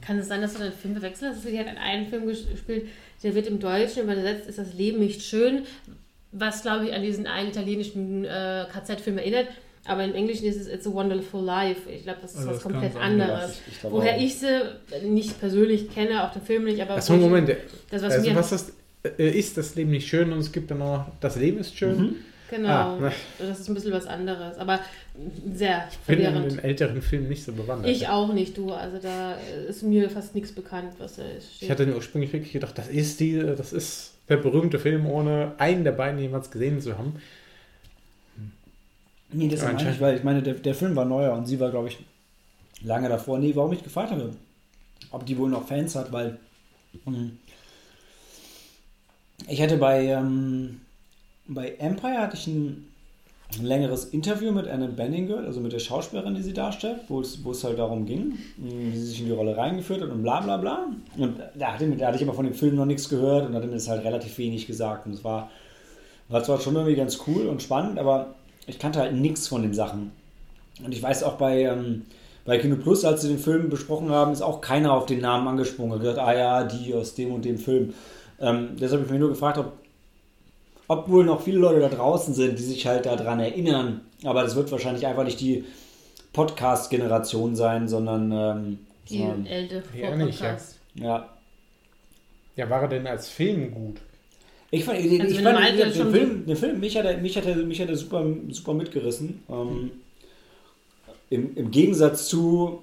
Kann 0.03 0.19
es 0.19 0.29
sein, 0.29 0.41
dass 0.43 0.55
du 0.55 0.63
den 0.63 0.73
Film 0.73 0.95
verwechselt 0.95 1.33
hast? 1.35 1.43
Sie 1.43 1.59
hat 1.59 1.67
in 1.67 1.77
einen 1.79 2.07
Film 2.09 2.27
gespielt, 2.27 2.89
der 3.23 3.35
wird 3.35 3.47
im 3.47 3.61
Deutschen 3.61 4.03
übersetzt, 4.03 4.49
ist 4.49 4.59
das 4.59 4.75
Leben 4.75 4.99
nicht 4.99 5.23
schön, 5.23 5.63
was, 6.33 6.63
glaube 6.63 6.87
ich, 6.87 6.93
an 6.95 7.03
diesen 7.03 7.27
einen 7.27 7.49
italienischen 7.49 8.25
äh, 8.25 8.65
KZ-Film 8.73 9.19
erinnert. 9.19 9.49
Aber 9.87 10.05
im 10.05 10.15
Englischen 10.15 10.45
ist 10.47 10.57
es 10.61 10.69
It's 10.69 10.87
a 10.87 10.93
Wonderful 10.93 11.43
Life. 11.43 11.89
Ich 11.91 12.03
glaube, 12.03 12.19
das 12.23 12.33
ist 12.33 12.39
Also 12.39 12.51
was 12.51 12.57
das 12.59 12.63
komplett 12.65 12.93
sein, 12.93 13.03
anderes. 13.03 13.61
Ich, 13.67 13.73
ich 13.75 13.81
glaub 13.81 13.93
Woher 13.93 14.15
auch. 14.17 14.21
ich 14.21 14.35
sie 14.39 14.63
nicht 15.09 15.41
persönlich 15.41 15.91
kenne, 15.91 16.25
auch 16.25 16.33
den 16.33 16.43
Film 16.43 16.65
nicht, 16.65 16.81
aber 16.83 16.95
Achso, 16.97 17.17
Moment. 17.17 17.49
das, 17.91 18.03
was 18.03 18.13
Also 18.15 18.29
mir 18.31 18.37
was 18.37 18.51
das 18.51 18.73
äh, 19.19 19.31
ist, 19.31 19.57
das 19.57 19.75
Leben 19.77 19.91
nicht 19.91 20.07
schön 20.09 20.33
und 20.33 20.39
es 20.39 20.53
gibt 20.53 20.71
dann 20.71 20.79
noch 20.79 21.07
das 21.21 21.37
Leben 21.37 21.59
ist 21.59 21.77
schön. 21.77 21.97
Mhm. 21.99 22.17
Genau, 22.51 22.69
Ah, 22.69 22.99
ne. 23.01 23.13
das 23.39 23.61
ist 23.61 23.69
ein 23.69 23.75
bisschen 23.75 23.93
was 23.93 24.07
anderes, 24.07 24.59
aber 24.59 24.81
sehr 25.55 25.87
Ich 25.91 25.99
bin 26.01 26.19
in 26.19 26.25
verwirrend. 26.25 26.53
den 26.53 26.59
älteren 26.59 27.01
Filmen 27.01 27.29
nicht 27.29 27.45
so 27.45 27.53
bewandert. 27.53 27.91
Ich 27.91 28.09
auch 28.09 28.33
nicht, 28.33 28.59
du. 28.59 28.73
Also 28.73 28.99
da 28.99 29.37
ist 29.69 29.85
mir 29.85 30.11
fast 30.11 30.35
nichts 30.35 30.51
bekannt, 30.53 30.95
was 30.99 31.17
da 31.17 31.23
steht. 31.23 31.63
Ich 31.63 31.71
hatte 31.71 31.95
ursprünglich 31.95 32.33
wirklich 32.33 32.53
gedacht, 32.53 32.77
das 32.77 32.89
ist 32.89 33.21
die, 33.21 33.39
das 33.39 33.73
ist 33.73 34.15
der 34.29 34.37
berühmte 34.39 34.81
Film, 34.81 35.07
ohne 35.07 35.53
einen 35.59 35.85
der 35.85 35.93
beiden 35.93 36.19
jemals 36.21 36.51
gesehen 36.51 36.81
zu 36.81 36.99
haben. 36.99 37.15
Nee, 39.33 39.49
das 39.49 39.63
meine 39.63 39.91
ich, 39.91 40.01
weil 40.01 40.17
ich 40.17 40.25
meine, 40.25 40.43
der, 40.43 40.55
der 40.55 40.75
Film 40.75 40.97
war 40.97 41.05
neuer 41.05 41.33
und 41.35 41.47
sie 41.47 41.61
war, 41.61 41.71
glaube 41.71 41.89
ich, 41.89 41.99
lange 42.83 43.09
davor. 43.09 43.39
Nee, 43.39 43.55
warum 43.55 43.73
ich 43.73 43.83
gefragt 43.83 44.11
habe, 44.11 44.31
ob 45.11 45.27
die 45.27 45.39
wohl 45.39 45.49
noch 45.49 45.67
Fans 45.67 45.95
hat, 45.95 46.13
weil 46.13 46.39
ähm, 47.07 47.39
ich 49.49 49.63
hatte 49.63 49.77
bei, 49.77 50.05
ähm, 50.07 50.81
bei 51.47 51.75
Empire 51.79 52.19
hatte 52.19 52.37
ich 52.37 52.47
ein, 52.47 52.89
ein 53.59 53.65
längeres 53.65 54.07
Interview 54.07 54.53
mit 54.53 54.69
Anne 54.69 54.89
Benning 54.89 55.27
gehört, 55.27 55.47
also 55.47 55.61
mit 55.61 55.73
der 55.73 55.79
Schauspielerin, 55.79 56.35
die 56.35 56.43
sie 56.43 56.53
darstellt, 56.53 57.01
wo 57.09 57.21
es, 57.21 57.45
wo 57.45 57.53
es 57.53 57.65
halt 57.65 57.79
darum 57.79 58.07
ging, 58.07 58.39
mh, 58.57 58.93
wie 58.93 58.97
sie 58.97 59.07
sich 59.07 59.21
in 59.21 59.27
die 59.27 59.33
Rolle 59.33 59.57
reingeführt 59.57 60.03
hat 60.03 60.11
und 60.11 60.23
bla 60.23 60.41
bla 60.41 60.57
bla. 60.57 60.87
Und 61.17 61.39
da 61.57 61.73
hatte, 61.73 61.89
da 61.91 62.07
hatte 62.09 62.17
ich 62.17 62.23
aber 62.23 62.35
von 62.35 62.45
dem 62.45 62.55
Film 62.55 62.77
noch 62.77 62.87
nichts 62.87 63.09
gehört 63.09 63.49
und 63.49 63.55
hatte 63.55 63.67
mir 63.67 63.75
das 63.75 63.89
halt 63.89 64.05
relativ 64.05 64.37
wenig 64.39 64.67
gesagt. 64.67 65.07
Und 65.07 65.13
es 65.13 65.25
war, 65.25 65.51
war 66.29 66.43
zwar 66.45 66.61
schon 66.61 66.75
irgendwie 66.75 66.97
ganz 66.97 67.19
cool 67.27 67.47
und 67.47 67.63
spannend, 67.63 67.99
aber 67.99 68.35
ich 68.71 68.79
kannte 68.79 68.99
halt 69.01 69.15
nichts 69.15 69.49
von 69.49 69.63
den 69.63 69.75
Sachen. 69.75 70.13
Und 70.85 70.93
ich 70.93 71.03
weiß 71.03 71.23
auch 71.25 71.35
bei, 71.35 71.63
ähm, 71.65 72.07
bei 72.47 72.57
Kino 72.59 72.77
Plus, 72.77 73.05
als 73.05 73.21
sie 73.23 73.29
den 73.29 73.39
Film 73.39 73.69
besprochen 73.69 74.11
haben, 74.11 74.33
ist 74.33 74.41
auch 74.43 74.61
keiner 74.63 74.93
auf 74.95 75.05
den 75.07 75.21
Namen 75.21 75.47
angesprungen. 75.47 75.93
Er 75.93 75.95
hat 75.97 76.01
gesagt, 76.03 76.19
ah 76.19 76.33
ja, 76.35 76.65
die 76.65 76.95
aus 76.95 77.15
dem 77.15 77.33
und 77.33 77.45
dem 77.45 77.59
Film. 77.59 77.93
Ähm, 78.41 78.71
deshalb 78.81 79.01
habe 79.01 79.05
ich 79.05 79.11
mich 79.11 79.21
nur 79.21 79.29
gefragt, 79.29 79.59
ob, 79.59 79.73
ob 80.89 81.09
wohl 81.11 81.25
noch 81.25 81.43
viele 81.43 81.59
Leute 81.59 81.81
da 81.81 81.89
draußen 81.91 82.33
sind, 82.33 82.59
die 82.59 82.63
sich 82.63 82.87
halt 82.87 83.05
daran 83.07 83.41
erinnern. 83.41 84.01
Aber 84.25 84.43
das 84.43 84.57
wird 84.57 84.73
wahrscheinlich 84.73 85.07
einfach 85.07 85.25
nicht 85.25 85.41
die 85.41 85.65
Podcast-Generation 86.33 87.55
sein, 87.57 87.89
sondern 87.89 88.33
ähm, 88.33 88.79
Die 89.09 89.19
sondern- 89.19 89.47
ältere 89.47 89.83
Ja, 89.99 90.17
nicht, 90.17 90.41
ja. 90.41 90.47
Podcast. 90.49 90.79
ja. 90.95 91.29
Ja, 92.57 92.69
war 92.71 92.83
er 92.83 92.89
denn 92.89 93.07
als 93.07 93.29
Film 93.29 93.73
gut? 93.73 94.01
Ich 94.73 94.85
fand, 94.85 94.99
ich, 95.01 95.21
Also 95.21 95.35
ich 95.35 95.41
fand 95.43 95.59
den, 95.59 95.65
Michael 95.65 95.93
den, 95.93 96.11
Film, 96.13 96.47
den 96.47 96.57
Film, 96.57 96.81
mich 96.81 96.97
hat 96.97 97.05
er, 97.05 97.19
mich 97.19 97.37
hat 97.37 97.47
er, 97.47 97.57
mich 97.57 97.81
hat 97.81 97.89
er 97.89 97.97
super, 97.97 98.25
super 98.51 98.75
mitgerissen. 98.75 99.43
Ähm, 99.51 99.91
im, 101.29 101.57
Im 101.57 101.71
Gegensatz 101.71 102.29
zu 102.29 102.83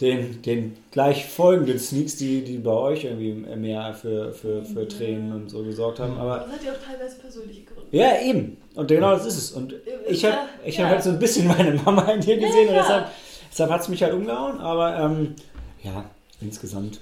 den, 0.00 0.42
den 0.42 0.76
gleich 0.90 1.24
folgenden 1.26 1.78
Sneaks, 1.78 2.16
die, 2.16 2.42
die 2.42 2.58
bei 2.58 2.72
euch 2.72 3.04
irgendwie 3.04 3.32
mehr 3.32 3.94
für, 3.94 4.32
für, 4.32 4.64
für 4.64 4.88
Tränen 4.88 5.32
und 5.32 5.50
so 5.50 5.62
gesorgt 5.62 6.00
haben. 6.00 6.16
Aber 6.18 6.38
Das 6.40 6.52
hat 6.52 6.64
ja 6.64 6.72
auch 6.72 6.76
teilweise 6.84 7.16
persönliche 7.20 7.62
Gründe. 7.62 7.96
ja, 7.96 8.20
eben. 8.20 8.56
Und 8.74 8.88
genau 8.88 9.12
das 9.12 9.24
ist 9.26 9.36
es. 9.38 9.52
Und 9.52 9.72
ich 10.08 10.24
habe 10.24 10.36
ich 10.64 10.78
hab 10.80 10.86
Ja. 10.86 10.90
halt 10.94 11.04
so 11.04 11.10
ein 11.10 11.18
bisschen 11.20 11.46
meine 11.46 11.74
Mama 11.74 12.10
in 12.12 12.20
dir 12.20 12.36
gesehen 12.38 12.68
und 12.68 12.74
klar. 12.74 12.82
deshalb, 12.82 13.06
deshalb 13.52 13.70
hat 13.70 13.80
es 13.82 13.88
mich 13.88 14.02
halt 14.02 14.14
umgehauen. 14.14 14.58
Aber 14.58 14.98
ähm, 14.98 15.34
ja, 15.84 16.04
insgesamt. 16.40 17.00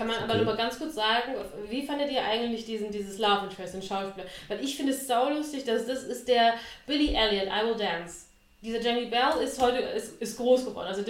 Kann 0.00 0.08
man 0.08 0.16
aber 0.16 0.32
Okay. 0.32 0.36
nur 0.38 0.46
mal 0.46 0.56
ganz 0.56 0.78
kurz 0.78 0.94
sagen, 0.94 1.34
wie 1.68 1.82
fandet 1.84 2.10
ihr 2.10 2.24
eigentlich 2.24 2.64
diesen, 2.64 2.90
dieses 2.90 3.18
Love 3.18 3.48
Interest 3.50 3.74
in 3.74 3.82
Schauspieler? 3.82 4.26
Weil 4.48 4.64
ich 4.64 4.74
finde 4.74 4.92
es 4.92 5.06
saulustig, 5.06 5.64
dass 5.64 5.86
das 5.86 6.04
ist 6.04 6.26
der 6.26 6.54
Billy 6.86 7.14
Elliot, 7.14 7.48
I 7.48 7.66
Will 7.66 7.76
Dance. 7.76 8.24
Dieser 8.62 8.80
Jamie 8.80 9.10
Bell 9.10 9.42
ist 9.44 9.60
heute 9.60 9.76
ist, 9.78 10.18
ist 10.22 10.38
groß 10.38 10.64
geworden. 10.64 10.86
Also 10.88 11.02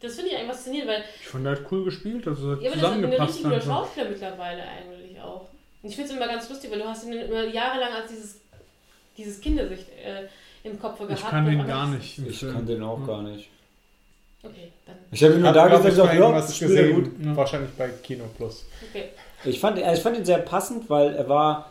das 0.00 0.14
finde 0.14 0.30
ich 0.30 0.36
eigentlich 0.38 0.48
faszinierend, 0.50 0.90
weil 0.90 1.04
Ich 1.20 1.28
fand, 1.28 1.44
der 1.44 1.52
hat 1.56 1.62
cool 1.70 1.84
gespielt, 1.84 2.26
also 2.26 2.52
hat 2.52 2.62
ja, 2.62 2.70
aber 2.70 2.80
das 2.80 3.30
ist 3.36 3.44
ein 3.44 3.50
richtig. 3.52 3.64
Schauspieler 3.70 4.08
mittlerweile 4.08 4.62
eigentlich 4.62 5.20
auch. 5.20 5.42
Und 5.82 5.90
ich 5.90 5.94
finde 5.94 6.10
es 6.10 6.16
immer 6.16 6.26
ganz 6.26 6.48
lustig, 6.48 6.70
weil 6.70 6.78
du 6.78 6.86
hast 6.88 7.04
ihn 7.04 7.12
immer 7.12 7.44
jahrelang 7.44 7.92
als 7.92 8.08
dieses, 8.10 8.40
dieses 9.18 9.40
Kindersicht 9.42 9.86
äh, 9.90 10.26
im 10.66 10.80
Kopf 10.80 10.98
gehabt. 10.98 11.12
Ich 11.18 11.26
kann 11.26 11.44
den 11.44 11.60
aber 11.60 11.68
gar 11.68 11.86
nicht. 11.88 12.18
Ich 12.18 12.40
kann 12.40 12.66
den 12.66 12.82
auch 12.82 13.00
Ja. 13.00 13.06
gar 13.06 13.22
nicht. 13.22 13.50
Okay, 14.42 14.72
dann. 14.86 14.96
Ich 15.10 15.24
habe 15.24 15.34
nur 15.34 15.48
Hab, 15.48 15.54
da 15.54 15.66
gesagt, 15.66 16.12
ich, 16.14 16.20
mal 16.20 16.32
ja, 16.32 16.48
spielt 16.48 16.70
er 16.70 16.92
gut. 16.92 17.04
gesehen. 17.04 17.28
Ja. 17.30 17.36
Wahrscheinlich 17.36 17.70
bei 17.76 17.88
Kino 18.02 18.24
Plus. 18.36 18.64
Okay. 18.88 19.04
Ich 19.44 19.58
fand, 19.58 19.78
ich 19.78 20.00
fand 20.00 20.16
ihn 20.16 20.24
sehr 20.24 20.38
passend, 20.38 20.88
weil 20.88 21.14
er 21.14 21.28
war, 21.28 21.70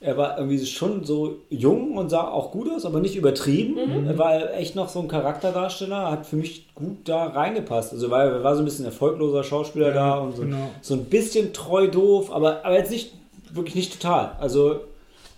er 0.00 0.16
war 0.16 0.38
irgendwie 0.38 0.64
schon 0.64 1.04
so 1.04 1.38
jung 1.50 1.96
und 1.96 2.08
sah 2.08 2.26
auch 2.28 2.50
gut 2.50 2.70
aus, 2.70 2.84
aber 2.84 3.00
nicht 3.00 3.16
übertrieben. 3.16 3.74
Mhm. 3.74 4.06
Er 4.08 4.18
war 4.18 4.54
echt 4.54 4.74
noch 4.74 4.88
so 4.88 5.00
ein 5.00 5.08
Charakterdarsteller, 5.08 6.10
hat 6.10 6.26
für 6.26 6.36
mich 6.36 6.74
gut 6.74 7.08
da 7.08 7.26
reingepasst. 7.26 7.92
Also 7.92 8.10
weil 8.10 8.28
er 8.28 8.44
war 8.44 8.54
so 8.54 8.62
ein 8.62 8.64
bisschen 8.64 8.84
erfolgloser 8.84 9.44
Schauspieler 9.44 9.92
da 9.92 10.14
und 10.14 10.36
so, 10.36 10.42
genau. 10.42 10.70
so 10.80 10.94
ein 10.94 11.04
bisschen 11.04 11.52
treu 11.52 11.88
doof, 11.88 12.32
aber, 12.32 12.64
aber 12.64 12.76
jetzt 12.76 12.90
nicht, 12.90 13.12
wirklich 13.52 13.74
nicht 13.74 14.00
total. 14.00 14.32
Also, 14.40 14.80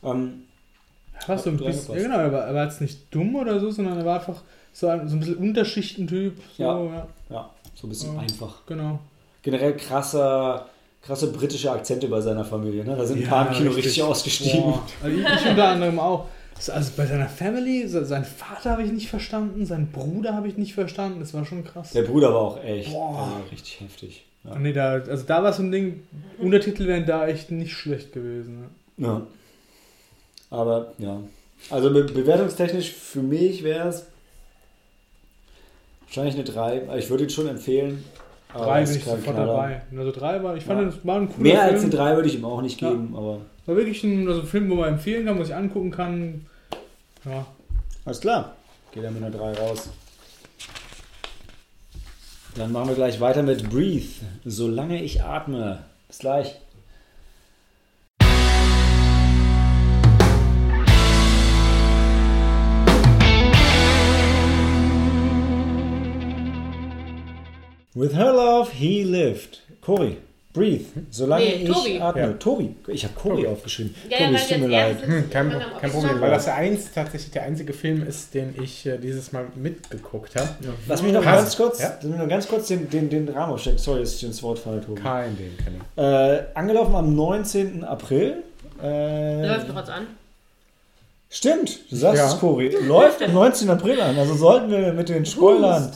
ähm, 0.02 0.44
war 1.26 1.38
so 1.38 1.50
ein 1.50 1.56
bisschen, 1.56 1.94
ja, 1.94 2.02
genau, 2.02 2.18
er 2.18 2.32
war, 2.32 2.46
er 2.46 2.54
war 2.54 2.64
jetzt 2.64 2.80
nicht 2.80 3.14
dumm 3.14 3.36
oder 3.36 3.60
so, 3.60 3.70
sondern 3.70 3.98
er 3.98 4.04
war 4.04 4.18
einfach 4.18 4.42
so 4.72 4.88
ein, 4.88 5.08
so 5.08 5.16
ein 5.16 5.20
bisschen 5.20 5.36
Unterschichtentyp. 5.36 6.36
So, 6.56 6.62
Ja. 6.62 6.84
ja. 6.84 7.06
ja, 7.30 7.50
so 7.74 7.86
ein 7.86 7.90
bisschen 7.90 8.14
Ja. 8.14 8.20
einfach. 8.20 8.66
genau. 8.66 8.98
Generell 9.42 9.76
krasser, 9.76 10.66
krasse 11.02 11.32
britische 11.32 11.70
Akzente 11.72 12.06
bei 12.08 12.20
seiner 12.20 12.44
Familie. 12.44 12.84
Ne? 12.84 12.94
Da 12.96 13.04
sind 13.04 13.18
ein 13.18 13.22
Ja, 13.24 13.28
paar 13.28 13.48
im 13.48 13.54
Kino 13.54 13.68
richtig, 13.70 13.86
richtig. 13.86 14.02
ausgestiegen. 14.04 14.62
Boah. 14.62 14.82
Also 15.02 15.16
ich, 15.16 15.24
ich 15.26 15.46
unter 15.50 15.68
anderem 15.68 15.98
auch. 15.98 16.26
So, 16.60 16.72
Also 16.72 16.92
bei 16.96 17.06
seiner 17.06 17.28
Family, 17.28 17.88
se- 17.88 18.04
seinen 18.04 18.24
Vater 18.24 18.70
habe 18.70 18.84
ich 18.84 18.92
nicht 18.92 19.08
verstanden, 19.10 19.66
seinen 19.66 19.90
Bruder 19.90 20.34
habe 20.34 20.46
ich 20.46 20.56
nicht 20.56 20.74
verstanden, 20.74 21.18
das 21.18 21.34
war 21.34 21.44
schon 21.44 21.64
krass. 21.64 21.90
Der 21.90 22.02
Bruder 22.02 22.32
war 22.32 22.40
auch 22.40 22.62
echt 22.64 22.92
Boah. 22.92 23.42
äh, 23.46 23.50
richtig 23.50 23.80
heftig. 23.80 24.24
Ja. 24.44 24.56
Nee, 24.58 24.72
da, 24.72 24.92
also 24.92 25.24
da 25.24 25.42
war 25.42 25.52
so 25.52 25.62
ein 25.62 25.72
Ding, 25.72 26.02
Untertitel 26.38 26.86
wären 26.86 27.04
da 27.06 27.26
echt 27.26 27.50
nicht 27.50 27.72
schlecht 27.72 28.12
gewesen. 28.12 28.68
Ne? 28.96 29.06
Ja. 29.06 29.22
Aber 30.50 30.92
ja. 30.98 31.18
Also 31.70 31.92
be 31.92 32.04
bewertungstechnisch 32.04 32.92
für 32.92 33.22
mich 33.22 33.62
wäre 33.64 33.88
es 33.88 34.06
wahrscheinlich 36.16 36.34
eine 36.34 36.44
3. 36.44 36.88
Also 36.88 36.98
ich 36.98 37.10
würde 37.10 37.24
ihn 37.24 37.30
schon 37.30 37.48
empfehlen. 37.48 38.04
aber 38.52 38.64
Drei 38.66 38.84
bin 38.84 38.94
ich 38.96 39.04
sofort 39.04 39.38
dabei. 39.38 39.82
Also 39.96 40.12
drei 40.12 40.42
war, 40.42 40.56
ich 40.56 40.64
fand, 40.64 40.80
Ja. 40.80 40.86
das 40.86 41.06
war 41.06 41.16
ein 41.16 41.28
cooler 41.28 41.42
Mehr 41.42 41.60
Film. 41.62 41.74
als 41.74 41.82
eine 41.82 41.90
3 41.90 42.14
würde 42.16 42.28
ich 42.28 42.34
ihm 42.34 42.44
auch 42.44 42.62
nicht 42.62 42.80
Ja. 42.80 42.90
geben, 42.90 43.14
aber 43.16 43.38
War 43.64 43.76
wirklich 43.76 44.02
ein, 44.04 44.26
also 44.28 44.40
ein 44.40 44.46
Film, 44.46 44.68
wo 44.70 44.74
man 44.74 44.88
empfehlen 44.90 45.24
kann, 45.24 45.38
wo 45.38 45.44
sich 45.44 45.54
angucken 45.54 45.90
kann. 45.90 46.46
Ja, 47.24 47.46
alles 48.04 48.20
klar. 48.20 48.56
Geht 48.92 49.04
er 49.04 49.10
mit 49.10 49.22
einer 49.22 49.30
3 49.36 49.52
raus. 49.54 49.88
Dann 52.56 52.72
machen 52.72 52.88
wir 52.88 52.94
gleich 52.96 53.18
weiter 53.20 53.42
mit 53.42 53.70
Breathe. 53.70 54.04
Solange 54.44 55.02
ich 55.02 55.22
atme. 55.22 55.78
Bis 56.08 56.18
gleich. 56.18 56.56
With 67.94 68.14
her 68.14 68.32
love, 68.32 68.70
he 68.72 69.04
lived. 69.04 69.60
Cory, 69.82 70.16
breathe. 70.54 70.86
Solange 71.10 71.44
Nee, 71.44 71.54
ich 71.64 71.68
Tobi. 71.70 72.00
atme. 72.00 72.22
Ja. 72.22 72.32
Tobi. 72.34 72.74
Ich 72.88 73.04
habe 73.04 73.14
Cory 73.14 73.46
aufgeschrieben. 73.46 73.94
Ja, 74.08 74.18
ja, 74.20 74.26
Tobi, 74.26 74.36
es 74.36 74.48
tut 74.48 74.58
mir 74.60 74.68
leid. 74.68 75.06
Hm, 75.06 75.30
kein, 75.30 75.62
kein 75.80 75.90
Problem, 75.90 76.20
weil 76.20 76.30
das 76.30 76.44
der 76.46 76.54
eins, 76.54 76.90
tatsächlich 76.94 77.30
der 77.32 77.42
einzige 77.42 77.72
Film 77.74 78.06
ist, 78.06 78.32
den 78.32 78.54
ich 78.62 78.86
äh, 78.86 78.96
dieses 78.98 79.32
Mal 79.32 79.46
mitgeguckt 79.56 80.34
habe. 80.36 80.48
Lass 80.88 81.02
mich 81.02 81.12
noch 81.12 81.22
Passt. 81.22 81.38
ganz 81.44 81.56
kurz, 81.56 81.80
Ja? 81.80 81.92
lass 82.00 82.04
mich 82.04 82.18
noch 82.18 82.28
ganz 82.28 82.48
kurz 82.48 82.68
den, 82.68 82.88
den, 82.88 83.10
den 83.10 83.28
Rahmen 83.28 83.52
aufstecken. 83.52 83.78
Sorry, 83.78 84.00
dass 84.00 84.14
ich 84.14 84.20
dir 84.20 84.26
ins 84.28 84.42
Wort 84.42 84.58
falle, 84.58 84.80
Tobi. 84.80 85.00
Kein 85.02 85.36
Ding, 85.36 85.50
kein 85.62 85.74
Ding. 85.74 86.04
Äh, 86.04 86.44
angelaufen 86.54 86.94
am 86.94 87.14
19. 87.14 87.84
April. 87.84 88.42
Äh, 88.82 89.46
Läuft 89.46 89.68
doch 89.68 89.76
jetzt 89.76 89.90
an. 89.90 90.06
Stimmt, 91.28 91.90
du 91.90 91.96
sagst 91.96 92.18
Ja. 92.18 92.28
es, 92.28 92.38
Cory. 92.38 92.68
Läuft 92.86 93.22
am 93.22 93.32
19. 93.32 93.68
April 93.70 94.00
an. 94.00 94.18
Also 94.18 94.34
sollten 94.34 94.70
wir 94.70 94.92
mit 94.92 95.08
den 95.08 95.24
Spoilern. 95.26 95.90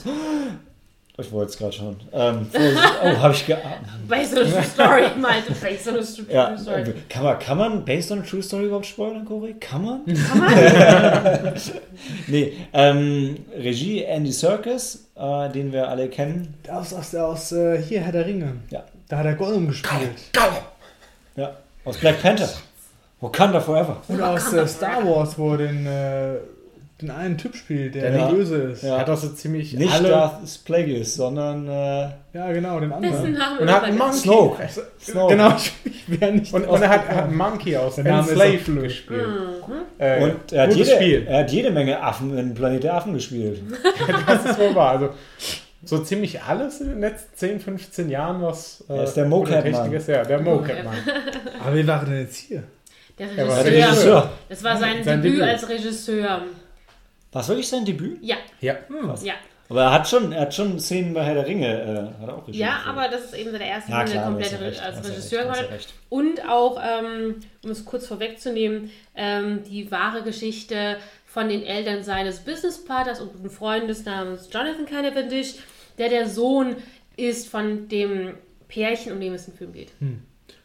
Ich 1.19 1.31
wollte 1.31 1.49
es 1.51 1.57
gerade 1.57 1.73
schon. 1.73 1.95
Ähm, 2.13 2.45
oh, 2.53 3.17
habe 3.21 3.33
ich 3.33 3.45
geahnt. 3.47 3.65
Based 4.07 4.37
on 4.37 4.43
a 4.43 4.49
true 4.51 4.63
story, 4.63 5.03
meinte 5.19 5.51
Based 5.53 5.87
on 5.87 5.95
a 5.95 6.01
true 6.01 6.25
Ja, 6.29 6.55
story. 6.57 6.81
äh, 6.81 6.93
kann 7.09 7.23
man, 7.23 7.39
kann 7.39 7.57
man 7.57 7.83
Based 7.85 8.11
on 8.11 8.19
a 8.19 8.21
True 8.21 8.43
Story 8.43 8.65
überhaupt 8.65 8.85
spoilern, 8.85 9.25
Cory? 9.25 9.55
Kann 9.59 9.83
man? 9.83 10.05
Kann 10.05 10.39
man? 10.39 11.53
Nee, 12.27 12.53
ähm, 12.71 13.35
Regie 13.57 14.03
Andy 14.03 14.31
Serkis, 14.31 15.07
äh, 15.15 15.49
den 15.49 15.71
wir 15.73 15.87
alle 15.89 16.07
kennen. 16.07 16.53
aus, 16.69 16.93
aus, 16.93 17.15
aus 17.15 17.51
äh, 17.51 17.81
hier 17.81 18.01
Herr 18.01 18.11
der 18.11 18.25
Ringe. 18.27 18.53
Ja. 18.69 18.83
Da 19.09 19.17
hat 19.17 19.25
er 19.25 19.33
Gollum 19.33 19.67
gespielt. 19.67 20.11
Ja, 21.35 21.55
aus 21.83 21.97
Black 21.97 22.21
Panther. 22.21 22.49
Wakanda 23.21 23.59
Forever. 23.59 23.97
Und 24.07 24.21
aus 24.21 24.53
äh, 24.53 24.67
Star 24.67 25.03
Wars, 25.03 25.35
wo 25.39 25.53
er 25.53 25.57
den, 25.57 25.87
äh, 25.87 26.35
den 27.01 27.11
einen 27.11 27.37
Typ 27.37 27.55
spielt, 27.55 27.93
der, 27.93 28.11
Der- 28.11 28.27
böse 28.29 28.55
ist. 28.55 28.81
Ja. 28.83 28.95
Er 28.95 29.01
hat 29.01 29.09
auch 29.11 29.17
so 29.17 29.29
ziemlich 29.29 29.73
Nicht 29.73 29.93
alle... 29.93 30.09
Darth 30.09 30.41
Plagueis, 30.65 31.13
sondern 31.15 31.67
äh, 31.67 32.09
Ja, 32.33 32.51
genau, 32.51 32.79
den 32.79 32.89
Dessen 32.89 33.03
anderen. 33.05 33.33
Namen 33.33 33.57
Und 33.59 33.67
er 33.67 33.75
hat 33.75 33.83
einen 33.83 33.97
Monkey. 33.99 34.17
Snoke. 34.17 34.69
Snoke. 34.99 35.33
Genau, 35.35 35.55
ich 35.85 36.19
wäre 36.19 36.31
nicht 36.31 36.51
Und, 36.53 36.65
und 36.65 36.81
er 36.81 36.89
hat, 36.89 37.07
hat 37.07 37.23
einen 37.25 37.37
Monkey 37.37 37.77
aus 37.77 37.95
Der 37.95 38.03
Name 38.05 38.31
blöd. 38.31 38.65
gespielt. 38.83 39.27
Mhm. 39.27 39.73
Äh, 39.99 40.23
Und 40.23 40.51
er 40.53 40.63
hat, 40.63 40.69
gutes 40.71 40.87
jede, 40.87 40.99
Spiel. 40.99 41.25
er 41.27 41.39
hat 41.41 41.51
jede 41.51 41.69
Menge 41.71 42.01
Affen 42.01 42.35
in 42.37 42.53
Planet 42.55 42.83
der 42.83 42.93
Affen 42.95 43.13
gespielt. 43.13 43.61
Das 44.27 44.45
ist 44.45 44.59
wohl 44.59 44.73
wahr. 44.73 44.91
Also, 44.93 45.09
so 45.83 45.99
ziemlich 45.99 46.41
alles 46.41 46.81
in 46.81 46.87
den 46.89 46.99
letzten 47.01 47.37
10, 47.37 47.59
15 47.59 48.09
Jahren, 48.09 48.41
was 48.41 48.83
äh, 48.89 49.03
ist 49.03 49.13
der 49.13 49.25
Mocap-Mann. 49.25 49.91
Ja, 50.07 50.23
der 50.23 50.39
Mocap-Mann. 50.41 50.95
Aber 51.63 51.75
wie 51.75 51.85
war 51.87 51.99
er 51.99 52.05
denn 52.05 52.19
jetzt 52.21 52.37
hier? 52.37 52.63
Der 53.19 53.27
Er 53.37 53.47
war 53.47 53.63
Der 53.63 53.65
Regisseur. 53.65 53.87
Regisseur. 53.91 54.29
Das 54.49 54.63
war 54.63 54.77
sein, 54.77 55.03
Sein 55.03 55.21
Debüt, 55.21 55.39
Debüt. 55.39 55.49
als 55.49 55.69
Regisseur. 55.69 56.41
War 57.37 57.41
es 57.43 57.49
wirklich 57.49 57.69
sein 57.69 57.85
Debüt? 57.85 58.17
Ja, 58.23 58.37
Ja. 58.61 58.77
ja. 59.21 59.33
Aber 59.69 59.83
er 59.83 59.91
hat 59.91 60.09
schon, 60.09 60.31
er 60.31 60.41
hat 60.41 60.55
schon 60.55 60.79
Szenen 60.79 61.13
bei 61.13 61.23
Herr 61.23 61.35
der 61.35 61.45
Ringe. 61.45 61.67
Äh, 61.67 62.19
hat 62.19 62.29
er 62.29 62.35
auch 62.35 62.47
Regie 62.47 62.57
Ja, 62.57 62.79
aber 62.87 63.09
das 63.09 63.25
ist 63.25 63.35
eben 63.35 63.51
seine 63.51 63.67
erste 63.67 63.91
ja, 63.91 64.03
klar, 64.05 64.23
komplette 64.25 64.59
recht, 64.59 64.81
als 64.81 65.07
Regisseur 65.07 65.41
recht, 65.41 65.53
gemacht. 65.59 65.71
recht. 65.71 65.93
Und 66.09 66.49
auch, 66.49 66.81
ähm, 66.83 67.35
um 67.63 67.69
es 67.69 67.85
kurz 67.85 68.07
vorwegzunehmen, 68.07 68.89
ähm, 69.13 69.61
die 69.69 69.91
wahre 69.91 70.23
Geschichte 70.23 70.97
von 71.27 71.47
den 71.47 71.61
Eltern 71.63 72.01
seines 72.03 72.39
Businesspartners 72.39 73.19
und 73.21 73.33
guten 73.33 73.51
Freundes 73.51 74.03
namens 74.03 74.49
Jonathan 74.51 74.87
Cavendish, 74.87 75.57
der 75.99 76.09
der 76.09 76.27
Sohn 76.27 76.77
ist 77.17 77.47
von 77.47 77.87
dem 77.87 78.33
Pärchen, 78.67 79.11
um 79.11 79.19
dem 79.19 79.35
es 79.35 79.47
im 79.47 79.53
Film 79.53 79.73
geht. 79.73 79.91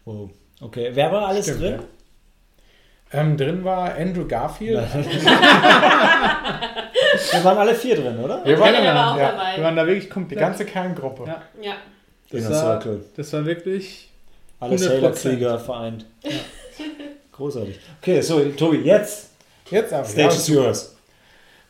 Wow. 0.06 0.30
Okay, 0.62 0.88
wer 0.94 1.12
war 1.12 1.28
alles 1.28 1.44
Stimmt, 1.44 1.60
drin? 1.60 1.80
Ähm, 3.12 3.36
drin 3.36 3.62
war 3.64 3.94
Andrew 3.94 4.26
Garfield. 4.26 4.78
Wir 7.30 7.44
waren 7.44 7.58
alle 7.58 7.74
vier 7.74 7.96
drin, 7.96 8.18
oder? 8.18 8.42
Wir 8.44 8.54
Ja, 8.54 8.60
waren, 8.60 8.74
auch 8.76 9.16
ja, 9.16 9.32
dabei. 9.32 9.56
Wir 9.56 9.64
waren 9.64 9.76
da 9.76 9.86
wirklich 9.86 10.04
die 10.04 10.10
komplett. 10.10 10.40
ganze 10.40 10.64
Kerngruppe. 10.64 11.24
Ja. 11.26 11.42
Ja. 11.60 11.74
das, 12.30 12.40
Inner 12.40 12.50
war, 12.50 12.80
Circle. 12.80 13.04
das 13.16 13.32
war 13.32 13.44
wirklich. 13.44 14.08
Alle 14.60 14.76
100%. 14.76 14.78
Sailor-Krieger 14.78 15.58
vereint. 15.58 16.06
Großartig. 17.32 17.78
Okay, 18.00 18.20
so, 18.22 18.40
Tobi, 18.50 18.78
jetzt 18.78 19.30
Jetzt 19.70 19.92
aber. 19.92 20.04
Stage 20.04 20.34
is 20.34 20.48
yours. 20.48 20.96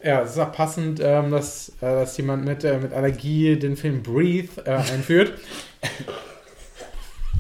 Ja, 0.02 0.22
es 0.22 0.32
ist 0.32 0.38
auch 0.38 0.50
passend, 0.52 0.98
ähm, 1.00 1.30
dass, 1.30 1.68
äh, 1.80 1.82
dass 1.82 2.16
jemand 2.16 2.44
mit, 2.44 2.64
äh, 2.64 2.78
mit 2.78 2.92
Allergie 2.92 3.56
den 3.56 3.76
Film 3.76 4.02
Breathe 4.02 4.60
äh, 4.64 4.70
einführt. 4.74 5.32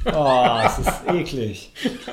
Oh, 0.04 0.58
es 0.66 0.78
ist 0.80 0.92
eklig. 1.14 1.72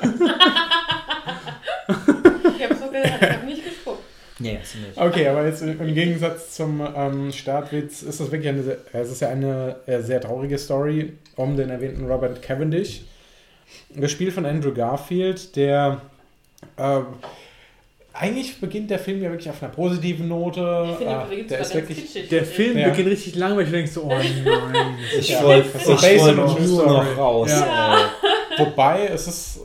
Ich 1.88 2.64
habe 2.64 2.74
so 2.74 2.90
gehört, 2.90 3.06
ich 3.06 3.30
habe 3.30 3.46
nicht 3.46 3.64
geguckt. 3.64 4.02
Nee, 4.38 4.58
ist 4.62 4.74
nicht. 4.76 4.96
Okay, 4.96 5.28
aber 5.28 5.44
jetzt 5.46 5.62
im 5.62 5.94
Gegensatz 5.94 6.56
zum 6.56 6.82
ähm, 6.96 7.30
Startwitz 7.32 8.02
ist 8.02 8.20
das 8.20 8.30
wirklich 8.30 8.48
eine, 8.48 8.62
sehr- 8.62 8.78
es 8.92 9.10
ist 9.10 9.20
ja 9.20 9.28
eine 9.28 9.76
äh, 9.86 10.00
sehr 10.00 10.20
traurige 10.20 10.56
Story 10.58 11.12
um 11.36 11.56
den 11.56 11.70
erwähnten 11.70 12.06
Robert 12.10 12.40
Cavendish. 12.42 13.02
Gespielt 13.94 14.32
von 14.32 14.46
Andrew 14.46 14.72
Garfield, 14.72 15.54
der 15.56 16.00
ähm, 16.78 17.04
eigentlich 18.12 18.60
beginnt 18.60 18.90
der 18.90 18.98
Film 18.98 19.22
ja 19.22 19.30
wirklich 19.30 19.48
auf 19.48 19.62
einer 19.62 19.70
positiven 19.72 20.26
Note. 20.28 20.88
Ich 20.90 20.96
finde, 20.98 21.22
übrigens 21.26 21.48
der 21.48 21.60
ist 21.60 21.74
wirklich 21.74 21.98
kitschig. 22.06 22.28
Der 22.30 22.44
Film 22.44 22.78
Ja. 22.78 22.88
beginnt 22.88 23.08
richtig 23.10 23.36
langweilig. 23.36 23.68
Du 23.70 23.76
denkst 23.76 23.92
so, 23.92 24.02
oh 24.04 24.08
nein. 24.08 24.98
Ich 25.18 25.28
Ja, 25.28 25.42
wollte 25.44 25.68
based 25.68 25.86
wollte 26.20 26.34
true 26.56 26.60
nur 26.66 26.86
noch 26.86 27.16
raus. 27.16 27.50
Ja. 27.50 28.10
Wobei 28.58 29.06
es 29.06 29.26
ist 29.28 29.60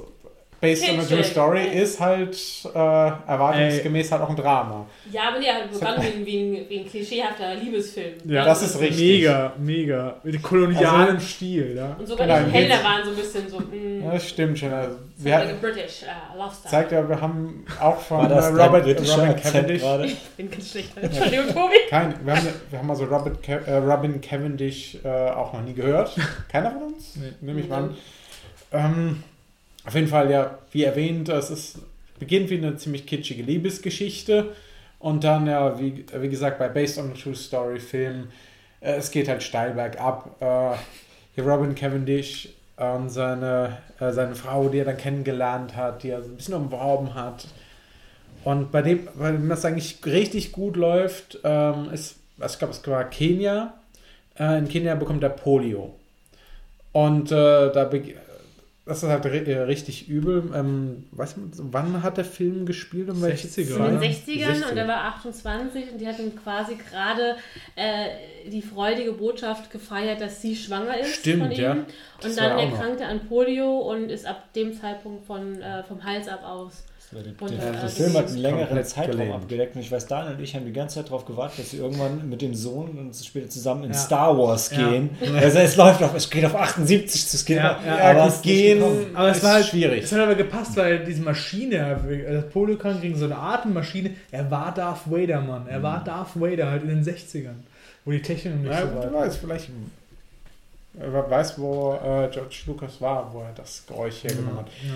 based 0.65 0.89
on 0.89 0.99
a 0.99 1.03
true 1.03 1.23
story 1.23 1.65
ist 1.67 1.99
halt 1.99 2.35
äh, 2.73 2.77
erwartungsgemäß 2.77 4.11
halt 4.11 4.21
auch 4.21 4.29
ein 4.29 4.35
Drama. 4.35 4.85
Ja, 5.11 5.29
aber 5.29 5.39
nee, 5.39 5.45
halt 5.47 5.71
begann 5.71 6.01
wie, 6.01 6.07
ein- 6.07 6.25
wie, 6.25 6.37
ein, 6.37 6.69
wie 6.69 6.79
ein 6.79 6.89
klischeehafter 6.89 7.55
Liebesfilm. 7.55 8.13
Ja, 8.25 8.43
das 8.45 8.61
ist 8.63 8.79
richtig. 8.79 8.99
Mega, 9.21 9.53
mega. 9.59 10.15
Mit 10.23 10.41
kolonialem 10.41 11.19
Stil, 11.19 11.75
ja. 11.75 11.95
Und 11.99 12.07
sogar 12.07 12.25
Genau, 12.27 12.39
die 12.47 12.51
Gegensatz- 12.51 12.83
waren 12.83 13.03
so 13.03 13.09
ein 13.11 13.15
bisschen 13.15 13.49
so, 13.49 13.59
mm, 13.59 14.03
Ja, 14.03 14.11
das 14.11 14.27
stimmt 14.29 14.59
schon. 14.59 14.73
Also, 14.73 14.91
so 15.17 15.25
wir 15.25 15.31
like 15.31 15.47
hatten, 15.47 15.59
British 15.61 16.03
uh, 16.03 16.37
love 16.37 16.53
story. 16.53 16.69
zeigt 16.71 16.91
ja, 16.91 17.07
wir 17.07 17.21
haben 17.21 17.65
auch 17.81 17.99
von 17.99 18.17
War 18.17 18.29
das 18.29 18.45
äh, 18.49 18.63
Robert, 18.63 18.85
Robin 18.87 19.29
Akzent 19.29 19.41
Cavendish. 19.41 19.81
Ich 20.05 20.17
bin 20.37 20.51
ganz 20.51 20.71
schlecht. 20.71 20.97
Entschuldigung, 20.97 21.47
Tobi. 21.47 21.75
Kein, 21.89 22.13
wir, 22.25 22.35
haben, 22.35 22.47
wir 22.69 22.79
haben 22.79 22.89
also 22.89 23.05
Robert 23.05 23.41
Ca 23.43 23.53
äh, 23.53 23.77
Robin 23.77 24.19
Cavendish 24.21 24.97
äh, 25.03 25.07
auch 25.29 25.53
noch 25.53 25.61
nie 25.61 25.73
gehört. 25.73 26.15
Keiner 26.51 26.71
von 26.71 26.83
uns? 26.93 27.15
Nee. 27.15 27.31
Nehme 27.41 27.59
ich 27.61 27.69
mal 27.69 27.83
an. 27.83 27.97
Ähm, 28.71 29.23
auf 29.85 29.93
jeden 29.93 30.07
Fall, 30.07 30.31
ja, 30.31 30.57
wie 30.71 30.83
erwähnt, 30.83 31.29
es 31.29 31.49
ist, 31.49 31.79
beginnt 32.19 32.49
wie 32.49 32.57
eine 32.57 32.75
ziemlich 32.77 33.05
kitschige 33.05 33.43
Liebesgeschichte. 33.43 34.53
Und 34.99 35.23
dann, 35.23 35.45
ja, 35.47 35.79
wie, 35.79 36.05
wie 36.19 36.29
gesagt, 36.29 36.57
bei 36.57 36.67
Based 36.67 36.97
on 36.97 37.11
a 37.11 37.13
True 37.13 37.35
Story 37.35 37.79
Film, 37.79 38.29
äh, 38.81 38.95
es 38.95 39.11
geht 39.11 39.27
halt 39.27 39.43
steil 39.43 39.73
bergab. 39.73 40.41
Äh, 40.41 40.77
hier 41.35 41.45
Robin 41.45 41.75
Cavendish 41.75 42.49
und 42.77 43.09
seine, 43.09 43.77
äh, 43.99 44.11
seine 44.11 44.35
Frau, 44.35 44.69
die 44.69 44.79
er 44.79 44.85
dann 44.85 44.97
kennengelernt 44.97 45.75
hat, 45.75 46.03
die 46.03 46.09
er 46.09 46.23
so 46.23 46.29
ein 46.29 46.37
bisschen 46.37 46.55
umworben 46.55 47.13
hat. 47.13 47.47
Und 48.43 48.71
bei 48.71 48.81
dem, 48.81 49.07
bei 49.15 49.31
dem 49.31 49.49
das 49.49 49.65
eigentlich 49.65 49.97
richtig 50.05 50.51
gut 50.51 50.77
läuft, 50.77 51.39
ähm, 51.43 51.89
ist, 51.91 52.17
ich 52.43 52.57
glaube, 52.57 52.73
es 52.73 52.87
war 52.87 53.03
Kenia. 53.09 53.73
Äh, 54.37 54.59
in 54.59 54.67
Kenia 54.67 54.95
bekommt 54.95 55.23
er 55.23 55.29
Polio. 55.29 55.95
Und 56.91 57.31
äh, 57.31 57.71
da 57.71 57.89
das 58.85 59.01
ist 59.01 59.09
halt 59.09 59.25
ri- 59.25 59.45
äh, 59.47 59.61
richtig 59.61 60.07
übel. 60.07 60.51
Ähm, 60.53 61.05
weiß 61.11 61.37
man, 61.37 61.51
wann 61.55 62.03
hat 62.03 62.17
der 62.17 62.25
Film 62.25 62.65
gespielt? 62.65 63.09
Um 63.09 63.21
welche 63.21 63.47
60er, 63.47 63.61
In 63.61 63.83
den 63.83 63.97
oder? 63.97 64.05
60ern 64.05 64.71
und 64.71 64.77
er 64.77 64.87
war 64.87 65.03
28 65.05 65.91
und 65.93 65.97
die 65.99 66.07
hatten 66.07 66.35
quasi 66.35 66.75
gerade 66.75 67.35
äh, 67.75 68.49
die 68.49 68.61
freudige 68.61 69.13
Botschaft 69.13 69.71
gefeiert, 69.71 70.21
dass 70.21 70.41
sie 70.41 70.55
schwanger 70.55 70.99
ist 70.99 71.15
Stimmt, 71.15 71.43
von 71.43 71.51
ihm. 71.51 71.59
ja. 71.61 71.71
Und 71.71 71.85
Das 72.21 72.35
dann 72.35 72.59
erkrankte 72.59 73.03
er 73.03 73.09
an 73.09 73.27
Polio 73.27 73.79
und 73.79 74.09
ist 74.11 74.25
ab 74.25 74.53
dem 74.53 74.73
Zeitpunkt 74.73 75.25
von, 75.25 75.61
äh, 75.61 75.83
vom 75.83 76.03
Hals 76.03 76.27
ab 76.27 76.43
aus. 76.43 76.83
Der, 77.11 77.19
Und, 77.39 77.51
der, 77.51 77.57
äh, 77.59 77.71
der 77.71 77.81
das 77.81 77.93
Film 77.93 78.13
hat 78.17 78.27
einen 78.27 78.37
längeren 78.37 78.83
Zeitraum 78.83 79.11
gelähmt. 79.17 79.35
abgedeckt 79.35 79.75
und 79.75 79.81
ich 79.81 79.91
weiß, 79.91 80.07
Daniel 80.07 80.35
und 80.35 80.41
ich 80.41 80.55
haben 80.55 80.65
die 80.65 80.73
ganze 80.73 80.95
Zeit 80.95 81.05
darauf 81.07 81.25
gewartet, 81.25 81.59
dass 81.59 81.69
sie 81.69 81.77
irgendwann 81.77 82.27
mit 82.27 82.41
dem 82.41 82.53
Sohn 82.55 82.97
und 82.97 83.15
später 83.15 83.47
zusammen 83.49 83.85
in 83.85 83.91
Ja. 83.91 83.97
Star 83.97 84.37
Wars 84.37 84.71
Ja. 84.71 84.89
gehen. 84.89 85.09
Also 85.35 85.59
es 85.59 85.75
läuft 85.75 86.01
auf, 86.03 86.13
es 86.15 86.29
geht 86.29 86.43
auf 86.45 86.55
78 86.55 87.27
zu 87.27 87.37
Skin, 87.37 87.57
Ja, 87.57 87.79
ja, 87.85 87.97
aber 88.11 88.27
es 88.27 88.41
gehen-. 88.41 88.83
Aber 89.13 89.29
es 89.29 89.37
Ist 89.37 89.43
war 89.43 89.53
halt 89.53 89.65
schwierig. 89.67 90.03
Es 90.03 90.11
hat 90.11 90.19
aber 90.19 90.35
gepasst, 90.35 90.75
weil 90.77 91.05
diese 91.05 91.21
Maschine, 91.21 91.99
das 92.27 92.49
Polio-Krank 92.51 93.01
gegen 93.01 93.15
so 93.17 93.25
eine 93.25 93.37
Atemmaschine, 93.37 94.11
er 94.31 94.49
war 94.51 94.73
Darth 94.73 95.01
Vader, 95.09 95.41
Mann. 95.41 95.67
Er 95.67 95.81
war 95.83 96.03
Darth 96.03 96.29
Vader 96.39 96.69
halt 96.71 96.81
in 96.83 96.89
den 96.89 97.03
60ern, 97.03 97.55
wo 98.03 98.11
die 98.11 98.21
Technik 98.21 98.55
noch 98.55 98.61
nicht 98.63 98.71
Ja, 98.73 98.81
so 98.81 98.95
weit 98.95 99.13
war. 99.13 99.21
weiß, 99.21 99.37
vielleicht. 99.37 99.69
Wer 100.93 101.29
weiß, 101.29 101.59
wo 101.59 101.93
äh, 101.93 102.29
George 102.31 102.55
Lucas 102.67 103.01
war, 103.01 103.31
wo 103.33 103.41
er 103.41 103.51
das 103.53 103.83
Geräusch 103.85 104.23
hergenommen 104.23 104.59
hat. 104.59 104.67
Ja. 104.83 104.93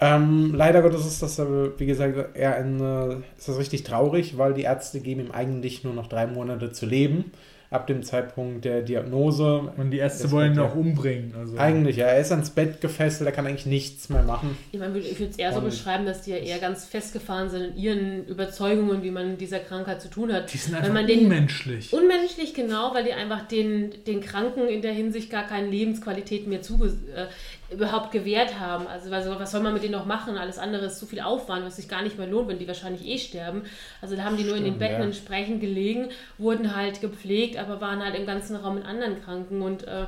Ähm, 0.00 0.54
leider 0.54 0.82
Gottes 0.82 1.04
ist 1.06 1.22
das, 1.22 1.40
aber, 1.40 1.78
wie 1.78 1.86
gesagt, 1.86 2.36
eher 2.36 2.54
ein, 2.56 2.80
äh, 2.80 3.16
ist 3.36 3.48
das 3.48 3.58
richtig 3.58 3.82
traurig, 3.82 4.38
weil 4.38 4.54
die 4.54 4.62
Ärzte 4.62 5.00
geben 5.00 5.22
ihm 5.26 5.30
eigentlich 5.32 5.82
nur 5.82 5.92
noch 5.94 6.06
drei 6.06 6.26
Monate 6.26 6.70
zu 6.72 6.86
leben. 6.86 7.32
Ab 7.70 7.86
dem 7.86 8.02
Zeitpunkt 8.02 8.64
der 8.64 8.80
Diagnose. 8.80 9.70
Und 9.76 9.90
die 9.90 9.98
Ärzte 9.98 10.30
wollen 10.30 10.54
ihn 10.54 10.58
auch 10.58 10.74
umbringen. 10.74 11.34
Also. 11.38 11.58
Eigentlich, 11.58 11.96
ja, 11.98 12.06
er 12.06 12.18
ist 12.18 12.30
ans 12.32 12.48
Bett 12.48 12.80
gefesselt, 12.80 13.28
er 13.28 13.32
kann 13.32 13.46
eigentlich 13.46 13.66
nichts 13.66 14.08
mehr 14.08 14.22
machen. 14.22 14.56
Ich 14.72 14.78
meine, 14.80 14.96
ich 14.98 15.18
würde 15.20 15.32
es 15.32 15.36
eher 15.38 15.52
so 15.52 15.58
Und- 15.58 15.66
beschreiben, 15.66 16.06
dass 16.06 16.22
die 16.22 16.30
ja 16.30 16.38
eher 16.38 16.60
ganz 16.60 16.86
festgefahren 16.86 17.50
sind 17.50 17.64
in 17.64 17.76
ihren 17.76 18.24
Überzeugungen, 18.26 19.02
wie 19.02 19.10
man 19.10 19.32
mit 19.32 19.42
dieser 19.42 19.58
Krankheit 19.58 20.00
zu 20.00 20.08
tun 20.08 20.32
hat. 20.32 20.50
Die 20.50 20.56
sind 20.56 20.72
Wenn 20.72 20.80
einfach 20.80 20.94
man 20.94 21.06
den- 21.06 21.24
unmenschlich. 21.24 21.92
Unmenschlich, 21.92 22.54
genau, 22.54 22.94
weil 22.94 23.04
die 23.04 23.12
einfach 23.12 23.46
den, 23.48 23.92
den 24.06 24.20
Kranken 24.22 24.66
in 24.66 24.80
der 24.80 24.92
Hinsicht 24.94 25.28
gar 25.28 25.46
keine 25.46 25.66
Lebensqualität 25.68 26.46
mehr 26.46 26.62
zuge 26.62 26.86
äh, 26.86 27.26
überhaupt 27.70 28.12
gewährt 28.12 28.58
haben. 28.58 28.86
Also, 28.86 29.12
also 29.12 29.38
was 29.38 29.50
soll 29.50 29.60
man 29.60 29.74
mit 29.74 29.82
denen 29.82 29.92
noch 29.92 30.06
machen? 30.06 30.38
Alles 30.38 30.58
andere 30.58 30.86
ist 30.86 30.98
zu 30.98 31.06
viel 31.06 31.20
Aufwand, 31.20 31.66
was 31.66 31.76
sich 31.76 31.88
gar 31.88 32.02
nicht 32.02 32.16
mehr 32.16 32.26
lohnt, 32.26 32.48
wenn 32.48 32.58
die 32.58 32.66
wahrscheinlich 32.66 33.06
eh 33.06 33.18
sterben. 33.18 33.62
Also 34.00 34.16
da 34.16 34.24
haben 34.24 34.36
die 34.36 34.44
nur 34.44 34.56
in 34.56 34.64
den 34.64 34.78
Betten 34.78 35.00
ja. 35.00 35.04
entsprechend 35.04 35.60
gelegen, 35.60 36.08
wurden 36.38 36.74
halt 36.74 37.00
gepflegt, 37.00 37.58
aber 37.58 37.80
waren 37.80 38.02
halt 38.02 38.14
im 38.14 38.26
ganzen 38.26 38.56
Raum 38.56 38.76
mit 38.76 38.86
anderen 38.86 39.22
Kranken 39.22 39.60
und 39.60 39.86
äh, 39.86 40.06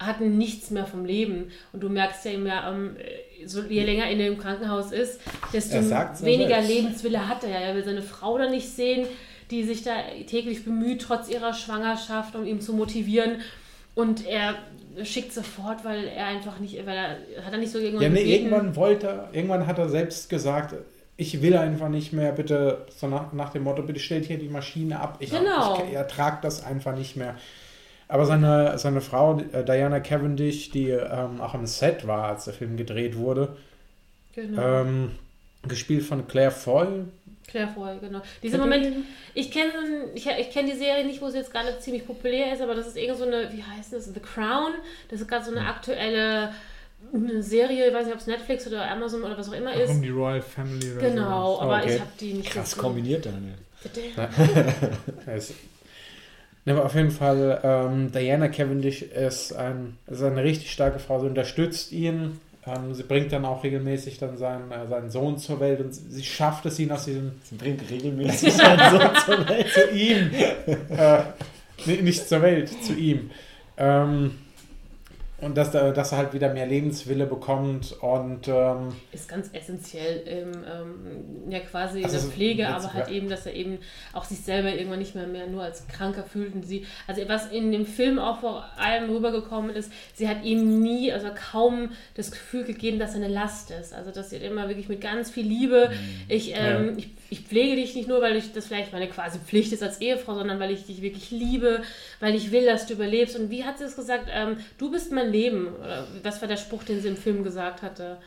hatten 0.00 0.38
nichts 0.38 0.70
mehr 0.70 0.86
vom 0.86 1.04
Leben. 1.04 1.50
Und 1.72 1.82
du 1.82 1.88
merkst 1.88 2.24
ja 2.24 2.32
immer, 2.32 2.68
ähm, 2.68 2.96
so, 3.46 3.62
je 3.62 3.84
länger 3.84 4.04
er 4.06 4.10
in 4.10 4.18
dem 4.18 4.38
Krankenhaus 4.38 4.90
ist, 4.90 5.20
desto 5.52 5.76
Er 5.76 6.20
weniger 6.22 6.62
selbst. 6.62 6.68
Lebenswille 6.68 7.28
hat 7.28 7.44
er 7.44 7.50
ja. 7.50 7.58
Er 7.58 7.74
will 7.76 7.84
seine 7.84 8.02
Frau 8.02 8.38
da 8.38 8.48
nicht 8.48 8.68
sehen, 8.68 9.06
die 9.50 9.62
sich 9.62 9.82
da 9.82 9.92
täglich 10.26 10.64
bemüht, 10.64 11.02
trotz 11.02 11.28
ihrer 11.28 11.54
Schwangerschaft, 11.54 12.34
um 12.34 12.44
ihn 12.44 12.60
zu 12.60 12.72
motivieren. 12.72 13.40
Und 13.94 14.26
er 14.26 14.56
schickt 15.04 15.32
sofort, 15.32 15.84
weil 15.84 16.04
er 16.08 16.26
einfach 16.26 16.58
nicht, 16.58 16.74
weil 16.86 16.96
er 16.96 17.44
hat 17.44 17.52
er 17.52 17.58
nicht 17.58 17.72
so 17.72 17.78
irgendwann 17.78 18.02
Ja, 18.02 18.08
nee, 18.08 18.22
gebeten. 18.24 18.46
irgendwann 18.46 18.76
wollte 18.76 19.06
er, 19.08 19.28
irgendwann 19.32 19.66
hat 19.66 19.78
er 19.78 19.88
selbst 19.88 20.28
gesagt, 20.28 20.74
ich 21.16 21.42
will 21.42 21.56
einfach 21.56 21.88
nicht 21.88 22.12
mehr, 22.12 22.32
bitte, 22.32 22.86
so 22.96 23.08
nach, 23.08 23.32
nach 23.32 23.50
dem 23.50 23.64
Motto, 23.64 23.82
bitte 23.82 23.98
stellt 24.00 24.26
hier 24.26 24.38
die 24.38 24.48
Maschine 24.48 25.00
ab. 25.00 25.16
Ich, 25.20 25.30
Genau. 25.30 25.82
ich 25.88 25.94
ertrag 25.94 26.42
das 26.42 26.64
einfach 26.64 26.96
nicht 26.96 27.16
mehr. 27.16 27.34
Aber 28.06 28.24
seine, 28.24 28.78
seine 28.78 29.00
Frau, 29.00 29.34
Diana 29.34 30.00
Cavendish, 30.00 30.70
die 30.70 30.90
ähm, 30.90 31.40
auch 31.40 31.54
am 31.54 31.66
Set 31.66 32.06
war, 32.06 32.28
als 32.28 32.44
der 32.46 32.54
Film 32.54 32.76
gedreht 32.76 33.16
wurde, 33.16 33.56
Genau. 34.34 34.62
ähm, 34.82 35.10
gespielt 35.66 36.04
von 36.04 36.26
Claire 36.28 36.52
Foy. 36.52 36.86
Claire 37.48 37.68
Foy, 37.74 37.98
genau. 38.00 38.20
Kennt 38.40 38.52
ihr 38.52 38.58
Moment, 38.58 38.86
ich 39.34 39.50
kenne 39.50 39.72
ich, 40.14 40.26
ich 40.26 40.50
kenn 40.50 40.66
die 40.66 40.76
Serie 40.76 41.04
nicht, 41.04 41.20
wo 41.20 41.28
sie 41.30 41.38
jetzt 41.38 41.50
gerade 41.52 41.78
ziemlich 41.80 42.06
populär 42.06 42.52
ist, 42.52 42.60
aber 42.62 42.74
das 42.74 42.86
ist 42.86 42.96
irgend 42.96 43.18
so 43.18 43.24
eine, 43.26 43.50
wie 43.52 43.62
heißt 43.64 43.92
das, 43.92 44.04
The 44.12 44.20
Crown. 44.20 44.72
Das 45.10 45.20
ist 45.20 45.28
gerade 45.28 45.44
so 45.44 45.50
eine 45.50 45.66
aktuelle 45.66 46.52
eine 47.14 47.42
Serie, 47.44 47.88
ich 47.88 47.94
weiß 47.94 48.06
nicht, 48.06 48.14
ob 48.14 48.20
es 48.20 48.26
Netflix 48.26 48.66
oder 48.66 48.90
Amazon 48.90 49.22
oder 49.22 49.38
was 49.38 49.48
auch 49.48 49.52
immer 49.52 49.72
ist. 49.72 49.88
Um 49.90 50.02
die 50.02 50.08
Royal 50.10 50.42
Family 50.42 50.90
oder 50.92 51.00
Genau, 51.08 51.54
so. 51.56 51.62
aber 51.62 51.78
Okay. 51.78 51.94
ich 51.94 52.00
habe 52.00 52.10
die 52.20 52.34
nicht 52.34 52.50
Krass 52.50 52.70
gesehen. 52.70 52.82
kombiniert, 52.82 53.24
Daniel. 53.26 53.54
Bitte? 53.82 54.00
Ne, 56.64 56.72
aber 56.74 56.84
auf 56.84 56.94
jeden 56.94 57.10
Fall, 57.10 57.60
ähm, 57.62 58.12
Diana 58.12 58.48
Cavendish 58.48 59.02
ist, 59.02 59.52
ein, 59.54 59.96
ist 60.06 60.22
eine 60.22 60.42
richtig 60.44 60.70
starke 60.70 60.98
Frau. 60.98 61.20
Sie 61.20 61.26
unterstützt 61.26 61.92
ihn. 61.92 62.40
Ähm, 62.68 62.94
sie 62.94 63.02
bringt 63.02 63.32
dann 63.32 63.44
auch 63.44 63.64
regelmäßig 63.64 64.18
dann 64.18 64.36
seinen, 64.36 64.70
äh, 64.70 64.86
seinen 64.88 65.10
Sohn 65.10 65.38
zur 65.38 65.60
Welt 65.60 65.80
und 65.80 65.92
sie, 65.92 66.22
schafft 66.22 66.66
es, 66.66 66.78
ihn 66.78 66.92
aus 66.92 67.04
diesem 67.04 67.32
Sie 67.44 67.56
bringt 67.56 67.88
regelmäßig 67.90 68.52
seinen 68.54 68.90
Sohn 68.90 69.10
zur 69.24 69.48
Welt. 69.48 69.68
zu 69.72 69.90
ihm, 69.90 70.30
äh, 70.90 72.02
nicht 72.02 72.28
zur 72.28 72.42
Welt, 72.42 72.70
zu 72.82 72.94
ihm. 72.94 73.30
Ähm, 73.76 74.32
und 75.40 75.56
dass, 75.56 75.72
er- 75.74 75.92
dass 75.92 76.10
er 76.12 76.18
halt 76.18 76.34
wieder 76.34 76.52
mehr 76.52 76.66
Lebenswille 76.66 77.24
bekommt 77.26 77.92
und 78.00 78.48
ähm, 78.48 78.88
ist 79.12 79.28
ganz 79.28 79.50
essentiell 79.52 80.22
im, 80.26 80.52
ähm, 80.64 81.50
ja 81.52 81.60
quasi 81.60 81.98
in 81.98 82.04
Also 82.04 82.16
der 82.16 82.24
so 82.26 82.30
Pflege, 82.30 82.62
jetzt- 82.62 82.72
aber 82.72 82.92
halt 82.94 83.08
eben, 83.08 83.28
dass 83.28 83.46
er 83.46 83.54
eben 83.54 83.78
auch 84.12 84.24
sich 84.24 84.40
selber 84.40 84.72
irgendwann 84.74 84.98
nicht 84.98 85.14
mehr, 85.14 85.26
mehr 85.28 85.46
nur 85.46 85.62
als 85.62 85.86
Kranker 85.86 86.24
fühlt 86.24 86.54
und 86.54 86.64
sie, 86.66 86.86
also 87.06 87.22
was 87.28 87.52
in 87.52 87.70
dem 87.70 87.86
Film 87.86 88.18
auch 88.18 88.40
vor 88.40 88.66
allem 88.76 89.10
rübergekommen 89.10 89.70
ist, 89.74 89.92
sie 90.14 90.28
hat 90.28 90.42
ihm 90.44 90.80
nie, 90.82 91.12
also 91.12 91.28
kaum 91.52 91.90
das 92.14 92.30
Gefühl 92.32 92.64
gegeben, 92.64 92.98
dass 92.98 93.10
er 93.14 93.22
eine 93.22 93.28
Last 93.32 93.70
ist, 93.70 93.94
also 93.94 94.10
dass 94.10 94.30
sie 94.30 94.36
immer 94.38 94.68
wirklich 94.68 94.88
mit 94.88 95.00
ganz 95.00 95.30
viel 95.30 95.46
Liebe, 95.46 95.92
ich, 96.28 96.52
ähm, 96.56 96.94
ich, 96.98 97.10
ich 97.30 97.40
pflege 97.42 97.76
dich 97.76 97.94
nicht 97.94 98.08
nur, 98.08 98.20
weil 98.22 98.36
ich 98.36 98.52
das 98.52 98.66
vielleicht 98.66 98.92
meine 98.92 99.06
quasi 99.08 99.38
Pflicht 99.38 99.72
ist 99.72 99.82
als 99.82 100.00
Ehefrau, 100.00 100.34
sondern 100.34 100.58
weil 100.58 100.72
ich 100.72 100.86
dich 100.86 101.00
wirklich 101.02 101.30
liebe, 101.30 101.82
weil 102.20 102.34
ich 102.34 102.50
will, 102.50 102.66
dass 102.66 102.86
du 102.86 102.94
überlebst. 102.94 103.36
Und 103.38 103.50
wie 103.50 103.64
hat 103.64 103.78
sie 103.78 103.84
es 103.84 103.96
gesagt, 103.96 104.28
ähm, 104.32 104.58
du 104.78 104.90
bist 104.90 105.12
mein 105.12 105.30
Leben, 105.30 105.68
oder 105.76 106.06
was 106.22 106.40
war 106.40 106.48
der 106.48 106.56
Spruch, 106.56 106.84
den 106.84 107.00
sie 107.00 107.08
im 107.08 107.16
Film 107.16 107.44
gesagt 107.44 107.82
hatte? 107.82 108.18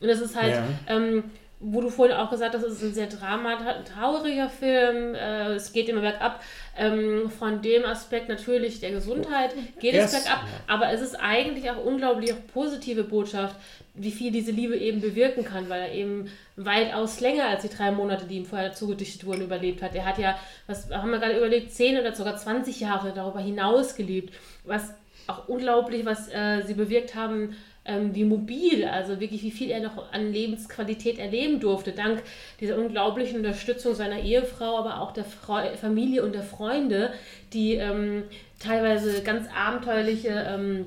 Und 0.00 0.08
das 0.08 0.20
ist 0.20 0.36
halt, 0.36 0.54
Ja. 0.54 0.64
ähm, 0.88 1.24
wo 1.62 1.82
du 1.82 1.90
vorhin 1.90 2.16
auch 2.16 2.30
gesagt 2.30 2.54
hast, 2.54 2.62
es 2.62 2.80
ist 2.80 2.82
ein 2.82 2.94
sehr 2.94 3.08
trauriger 3.10 4.48
Film, 4.48 5.14
äh, 5.14 5.52
es 5.52 5.72
geht 5.72 5.88
immer 5.90 6.00
bergab. 6.00 6.42
Ähm, 6.76 7.30
von 7.30 7.60
dem 7.60 7.84
Aspekt 7.84 8.28
natürlich 8.30 8.80
der 8.80 8.92
Gesundheit 8.92 9.54
geht 9.78 9.94
es 9.94 10.12
Yes. 10.12 10.24
bergab, 10.24 10.40
aber 10.66 10.90
es 10.90 11.02
ist 11.02 11.14
eigentlich 11.16 11.70
auch 11.70 11.84
unglaublich 11.84 12.32
auch 12.32 12.38
positive 12.54 13.04
Botschaft, 13.04 13.56
wie 13.94 14.10
viel 14.10 14.32
diese 14.32 14.52
Liebe 14.52 14.76
eben 14.76 15.02
bewirken 15.02 15.44
kann, 15.44 15.68
weil 15.68 15.82
er 15.82 15.92
eben 15.92 16.30
weitaus 16.56 17.20
länger 17.20 17.44
als 17.48 17.62
die 17.62 17.68
drei 17.68 17.90
Monate, 17.90 18.24
die 18.24 18.36
ihm 18.38 18.46
vorher 18.46 18.72
zugedichtet 18.72 19.26
wurden, 19.26 19.42
überlebt 19.42 19.82
hat. 19.82 19.94
Er 19.94 20.06
hat 20.06 20.18
ja, 20.18 20.38
was 20.66 20.88
haben 20.90 21.10
wir 21.10 21.18
gerade 21.18 21.36
überlegt, 21.36 21.72
10 21.72 21.98
oder 22.00 22.14
sogar 22.14 22.36
20 22.36 22.80
Jahre 22.80 23.12
darüber 23.14 23.40
hinaus 23.40 23.96
gelebt, 23.96 24.32
was 24.64 24.94
auch 25.26 25.48
unglaublich, 25.48 26.06
was 26.06 26.28
äh, 26.32 26.62
sie 26.62 26.74
bewirkt 26.74 27.14
haben, 27.14 27.54
ähm, 27.90 28.14
wie 28.14 28.24
mobil, 28.24 28.84
also 28.84 29.20
wirklich, 29.20 29.42
wie 29.42 29.50
viel 29.50 29.70
er 29.70 29.80
noch 29.80 30.12
an 30.12 30.32
Lebensqualität 30.32 31.18
erleben 31.18 31.60
durfte, 31.60 31.92
dank 31.92 32.22
dieser 32.60 32.78
unglaublichen 32.78 33.38
Unterstützung 33.38 33.94
seiner 33.94 34.20
Ehefrau, 34.20 34.78
aber 34.78 35.00
auch 35.00 35.12
der 35.12 35.24
Freu 35.24 35.76
Familie 35.76 36.22
und 36.22 36.34
der 36.34 36.42
Freunde, 36.42 37.12
die 37.52 37.74
ähm, 37.74 38.24
teilweise 38.58 39.22
ganz 39.22 39.48
abenteuerliche 39.54 40.46
ähm, 40.48 40.86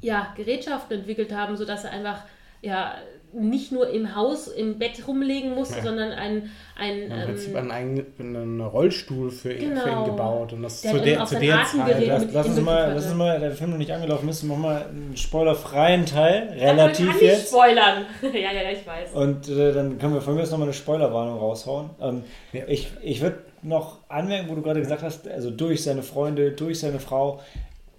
ja, 0.00 0.32
Gerätschaften 0.36 0.98
entwickelt 0.98 1.32
haben, 1.32 1.56
sodass 1.56 1.84
er 1.84 1.90
einfach 1.90 2.24
ja, 2.60 2.94
nicht 3.34 3.72
nur 3.72 3.88
im 3.90 4.14
Haus, 4.14 4.46
im 4.48 4.78
Bett 4.78 5.06
rumlegen 5.06 5.54
musste, 5.54 5.76
Ja. 5.78 5.82
sondern 5.84 6.12
ein, 6.12 6.50
ein 6.76 7.02
Im 7.02 7.10
ähm, 7.12 7.56
einen 7.56 7.70
eigenen 7.70 8.60
Rollstuhl 8.60 9.30
für, 9.30 9.52
ihn, 9.52 9.58
für 9.76 9.88
ihn 9.88 9.94
Genau. 9.94 10.04
gebaut. 10.04 10.52
Und 10.52 10.62
das 10.62 10.80
Der 10.82 10.92
zu 10.92 11.00
der, 11.00 11.24
zu 11.24 11.38
der 11.38 11.64
Zeit. 11.64 12.06
Lass, 12.06 12.26
lass 12.32 12.46
uns 12.48 12.60
mal, 12.60 12.92
lass 12.94 13.06
uns 13.06 13.14
mal, 13.14 13.40
der 13.40 13.52
Film 13.52 13.70
noch 13.70 13.78
nicht 13.78 13.90
angelaufen 13.92 14.28
ist, 14.28 14.42
machen 14.42 14.62
wir 14.62 14.68
mal 14.68 14.82
einen 14.86 15.16
spoilerfreien 15.16 16.06
Teil, 16.06 16.46
man 16.46 16.58
relativ 16.58 17.06
kann 17.06 17.16
nicht 17.16 17.22
jetzt. 17.22 17.48
spoilern. 17.48 18.06
ja, 18.22 18.38
ja, 18.38 18.52
ja, 18.62 18.70
ich 18.70 18.86
weiß. 18.86 19.12
Und 19.14 19.48
äh, 19.48 19.72
dann 19.72 19.98
können 19.98 20.14
wir 20.14 20.20
von 20.20 20.34
mir 20.34 20.42
aus 20.42 20.50
nochmal 20.50 20.66
eine 20.68 20.74
Spoilerwarnung 20.74 21.38
raushauen. 21.38 21.90
Ähm, 22.00 22.24
Ja. 22.52 22.62
Ich, 22.68 22.88
ich 23.02 23.20
würde 23.20 23.38
noch 23.62 23.98
anmerken, 24.08 24.48
wo 24.50 24.54
du 24.54 24.62
gerade 24.62 24.80
gesagt 24.80 25.02
hast, 25.02 25.28
also 25.28 25.50
durch 25.50 25.82
seine 25.82 26.02
Freunde, 26.02 26.52
durch 26.52 26.80
seine 26.80 26.98
Frau, 26.98 27.40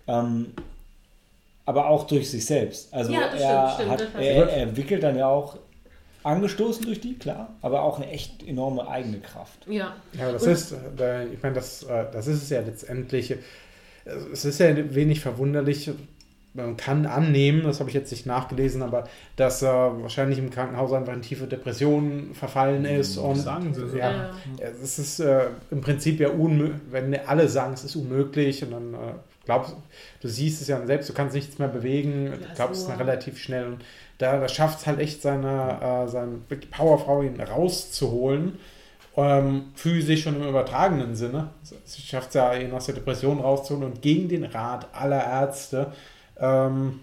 ähm, 0.08 0.48
aber 1.66 1.88
auch 1.88 2.06
durch 2.08 2.30
sich 2.30 2.46
selbst. 2.46 2.94
Also 2.94 3.14
Ja, 3.14 3.30
das 3.32 3.42
er, 3.42 3.70
stimmt, 3.74 4.00
stimmt, 4.00 4.14
hat, 4.16 4.22
er, 4.24 4.50
er 4.50 4.58
entwickelt 4.64 5.04
dann 5.04 5.18
ja 5.18 5.28
auch, 5.28 5.58
angestoßen 6.24 6.86
durch 6.86 7.02
die, 7.02 7.16
klar, 7.16 7.50
aber 7.62 7.82
auch 7.84 7.98
eine 8.00 8.10
echt 8.10 8.48
enorme 8.48 8.88
eigene 8.88 9.20
Kraft. 9.20 9.68
Ja. 9.68 9.94
Ja, 10.18 10.32
das 10.32 10.44
Und- 10.44 10.52
ist, 10.54 10.72
äh, 11.00 11.26
ich 11.28 11.42
meine, 11.44 11.56
das, 11.56 11.84
äh, 11.84 12.06
das 12.14 12.28
ist 12.28 12.44
es 12.44 12.50
ja 12.50 12.62
letztendlich. 12.62 13.32
äh, 13.32 13.38
Es 14.32 14.46
ist 14.46 14.60
ja 14.60 14.74
wenig 14.96 15.20
verwunderlich. 15.20 15.92
Man 16.54 16.78
kann 16.78 17.06
annehmen, 17.08 17.64
das 17.64 17.80
habe 17.80 17.90
ich 17.90 17.96
jetzt 17.96 18.12
nicht 18.12 18.26
nachgelesen, 18.26 18.84
aber 18.84 19.06
dass 19.38 19.62
er 19.64 20.02
wahrscheinlich 20.04 20.38
im 20.40 20.50
Krankenhaus 20.52 20.94
einfach 20.94 21.14
in 21.14 21.22
tiefe 21.24 21.48
Depressionen 21.48 22.34
verfallen 22.36 22.86
ist. 22.86 23.18
Und 23.18 23.36
sagen 23.38 23.74
sie 23.74 23.88
so. 23.90 23.98
Ja, 23.98 24.12
Ja. 24.12 24.30
es 24.82 25.00
ist 25.00 25.20
äh, 25.20 25.48
im 25.72 25.82
Prinzip 25.82 26.20
ja 26.20 26.30
unmöglich, 26.30 26.80
wenn 26.92 27.16
alle 27.28 27.50
sagen, 27.50 27.74
es 27.74 27.84
ist 27.84 27.96
unmöglich 27.96 28.64
und 28.64 28.72
dann 28.72 28.94
äh, 28.94 28.98
glaubst 29.46 29.76
du 30.22 30.28
siehst 30.28 30.62
es 30.62 30.68
ja 30.68 30.86
selbst, 30.86 31.10
du 31.10 31.14
kannst 31.14 31.36
nichts 31.36 31.60
mehr 31.60 31.68
bewegen, 31.68 32.26
du 32.28 32.32
Ja, 32.32 32.54
glaubst 32.56 32.82
so. 32.84 32.88
dann 32.90 32.98
relativ 32.98 33.38
schnell 33.38 33.66
und 33.68 33.78
da, 34.20 34.40
da 34.40 34.48
schafft 34.48 34.80
es 34.80 34.88
halt 34.88 35.00
echt 35.00 35.22
seine, 35.22 35.80
äh, 36.06 36.08
seine 36.08 36.38
Powerfrau 36.72 37.22
ihn 37.24 37.40
rauszuholen, 37.42 38.58
ähm, 39.18 39.66
physisch 39.76 40.26
und 40.28 40.38
im 40.38 40.48
übertragenen 40.48 41.16
Sinne. 41.16 41.50
Sie 41.86 42.02
schafft 42.02 42.30
es 42.30 42.36
ja, 42.36 42.54
ihn 42.56 42.72
aus 42.74 42.86
der 42.86 42.96
Depression 42.96 43.40
rauszuholen 43.40 43.92
und 43.92 44.02
gegen 44.02 44.28
den 44.30 44.44
Rat 44.46 44.88
aller 44.94 45.24
Ärzte 45.24 45.92
ähm, 46.40 47.00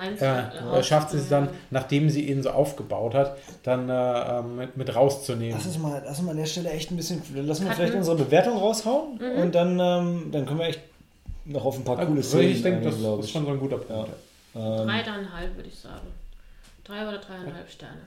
eins. 0.00 0.20
äh, 0.20 0.82
schafft 0.82 1.10
sie 1.10 1.18
es 1.18 1.28
dann, 1.28 1.48
nachdem 1.70 2.10
sie 2.10 2.28
ihn 2.28 2.42
so 2.42 2.50
aufgebaut 2.50 3.14
hat, 3.14 3.36
dann 3.62 3.88
äh, 3.88 3.92
ähm, 4.38 4.56
mit, 4.56 4.76
mit 4.76 4.94
rauszunehmen. 4.94 5.54
Lass 5.56 5.66
uns 5.66 5.78
mal, 5.78 6.02
lass 6.04 6.18
uns 6.18 6.26
mal 6.26 6.32
an 6.32 6.36
der 6.38 6.46
Stelle 6.46 6.70
echt 6.70 6.90
ein 6.90 6.96
bisschen, 6.96 7.22
lass 7.34 7.60
uns 7.60 7.74
vielleicht 7.74 7.94
unsere 7.94 8.16
Bewertung 8.16 8.56
raushauen 8.56 9.18
Mhm. 9.20 9.42
und 9.42 9.54
dann, 9.54 9.78
ähm, 9.80 10.28
dann 10.32 10.46
können 10.46 10.58
wir 10.58 10.66
echt 10.66 10.80
noch 11.48 11.64
auf 11.64 11.76
ein 11.78 11.84
paar 11.84 11.96
coole 11.96 12.18
Also, 12.18 12.38
Szenen 12.38 12.52
ich 12.52 12.62
denke, 12.62 12.84
das 12.84 12.98
glaub 12.98 13.20
ist 13.20 13.30
schon 13.30 13.44
so 13.44 13.52
ein 13.52 13.58
guter 13.58 13.78
Punkt. 13.78 13.90
Ja. 14.54 14.80
Ähm, 14.82 14.86
Drei, 14.86 15.02
dreieinhalb 15.02 15.56
würde 15.56 15.68
ich 15.68 15.78
sagen. 15.78 16.06
Drei 16.84 17.06
oder 17.06 17.18
dreieinhalb 17.18 17.70
Sterne. 17.70 18.00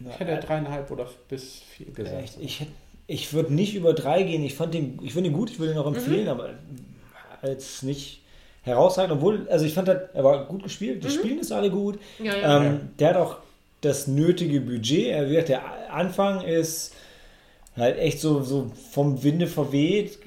Ich 0.00 0.18
hätte 0.18 0.46
dreieinhalb 0.46 0.90
oder 0.90 1.08
bis 1.28 1.60
vier 1.68 1.86
gesagt. 1.92 2.22
Echt, 2.22 2.40
ich 2.40 2.66
ich 3.06 3.32
würde 3.32 3.52
nicht 3.52 3.74
über 3.74 3.92
drei 3.92 4.22
gehen. 4.22 4.42
Ich 4.42 4.54
fand 4.54 4.74
den, 4.74 4.98
ich 5.02 5.12
finde 5.12 5.28
ihn 5.30 5.36
gut, 5.36 5.50
ich 5.50 5.58
würde 5.58 5.72
ihn 5.72 5.78
auch 5.78 5.86
empfehlen, 5.86 6.28
aber 6.28 6.50
als 7.42 7.82
nicht 7.82 8.22
herausragend. 8.62 9.12
Obwohl, 9.12 9.46
also 9.50 9.66
ich 9.66 9.74
fand, 9.74 9.88
er 9.88 10.08
er 10.14 10.24
war 10.24 10.46
gut 10.46 10.62
gespielt, 10.62 11.04
die 11.04 11.10
spielen 11.10 11.38
es 11.38 11.52
alle 11.52 11.70
gut. 11.70 11.98
Ja, 12.18 12.36
ja. 12.36 12.64
Ähm, 12.64 12.88
Der 12.98 13.10
hat 13.10 13.16
auch 13.16 13.36
das 13.82 14.06
nötige 14.06 14.60
Budget. 14.60 15.08
Er 15.08 15.28
wird, 15.28 15.50
der 15.50 15.92
Anfang 15.92 16.40
ist 16.40 16.94
halt 17.76 17.98
echt 17.98 18.20
so, 18.20 18.42
so 18.42 18.70
vom 18.92 19.22
Winde 19.24 19.48
verweht, 19.48 20.18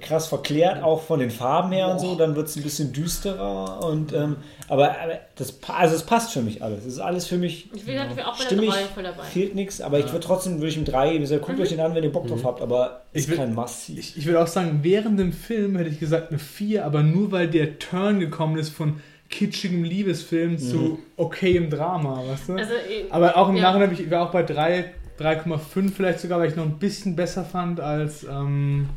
krass 0.00 0.26
verklärt, 0.26 0.82
auch 0.82 1.02
von 1.02 1.20
den 1.20 1.30
Farben 1.30 1.70
her 1.70 1.88
und 1.92 2.00
so. 2.00 2.16
Dann 2.16 2.34
wird 2.34 2.48
es 2.48 2.56
ein 2.56 2.62
bisschen 2.64 2.92
düsterer. 2.92 3.84
Und, 3.84 4.12
ähm, 4.12 4.36
aber, 4.68 4.90
aber 5.00 5.18
das, 5.36 5.54
also 5.68 5.94
es 5.94 6.02
passt 6.02 6.32
für 6.32 6.42
mich 6.42 6.62
alles. 6.62 6.80
Es 6.80 6.94
ist 6.94 6.98
alles 6.98 7.26
für 7.26 7.36
mich 7.38 7.68
Ich 7.72 7.86
will, 7.86 7.94
will 7.94 8.00
auch 8.24 8.32
bei 8.36 8.38
der 8.38 8.46
stimmig, 8.46 8.70
drei 8.70 8.84
voll 8.86 9.02
dabei. 9.04 9.22
fehlt 9.22 9.54
nichts. 9.54 9.80
Aber 9.80 9.98
ich 10.00 10.06
würde 10.10 10.26
trotzdem, 10.26 10.56
würde 10.56 10.68
ich 10.68 10.76
ihm 10.76 10.84
drei 10.84 11.10
geben. 11.12 11.22
Ich 11.22 11.30
sag, 11.30 11.42
Guckt 11.42 11.60
euch 11.60 11.68
den 11.68 11.80
an, 11.80 11.94
wenn 11.94 12.02
ihr 12.02 12.12
Bock 12.12 12.26
drauf 12.26 12.42
habt. 12.44 12.60
Aber 12.62 13.02
Ich 13.12 13.22
ist 13.22 13.28
will- 13.30 13.36
kein 13.36 13.54
Must-See. 13.54 13.92
Ich, 13.96 14.16
ich 14.16 14.26
würde 14.26 14.42
auch 14.42 14.48
sagen, 14.48 14.80
während 14.82 15.20
dem 15.20 15.32
Film 15.32 15.76
hätte 15.76 15.90
ich 15.90 16.00
gesagt 16.00 16.30
eine 16.30 16.38
4, 16.40 16.84
aber 16.84 17.02
nur 17.04 17.30
weil 17.30 17.46
der 17.48 17.78
Turn 17.78 18.18
gekommen 18.18 18.58
ist 18.58 18.70
von 18.70 19.00
kitschigem 19.30 19.84
Liebesfilm 19.84 20.58
zu 20.58 20.98
okayem 21.16 21.68
Drama, 21.68 22.22
weißt 22.26 22.48
du? 22.48 22.54
Also, 22.54 22.72
aber 23.10 23.36
auch 23.36 23.50
im 23.50 23.56
ja. 23.56 23.62
Nachhinein 23.64 23.90
bin 23.90 24.00
ich 24.02 24.10
war 24.10 24.26
auch 24.26 24.32
bei 24.32 24.42
3, 24.42 24.86
3,5 25.18 25.90
vielleicht 25.90 26.20
sogar, 26.20 26.38
weil 26.40 26.48
ich 26.50 26.56
noch 26.56 26.64
ein 26.64 26.78
bisschen 26.78 27.16
besser 27.16 27.44
fand 27.44 27.80
als 27.80 28.24
ähm, 28.24 28.88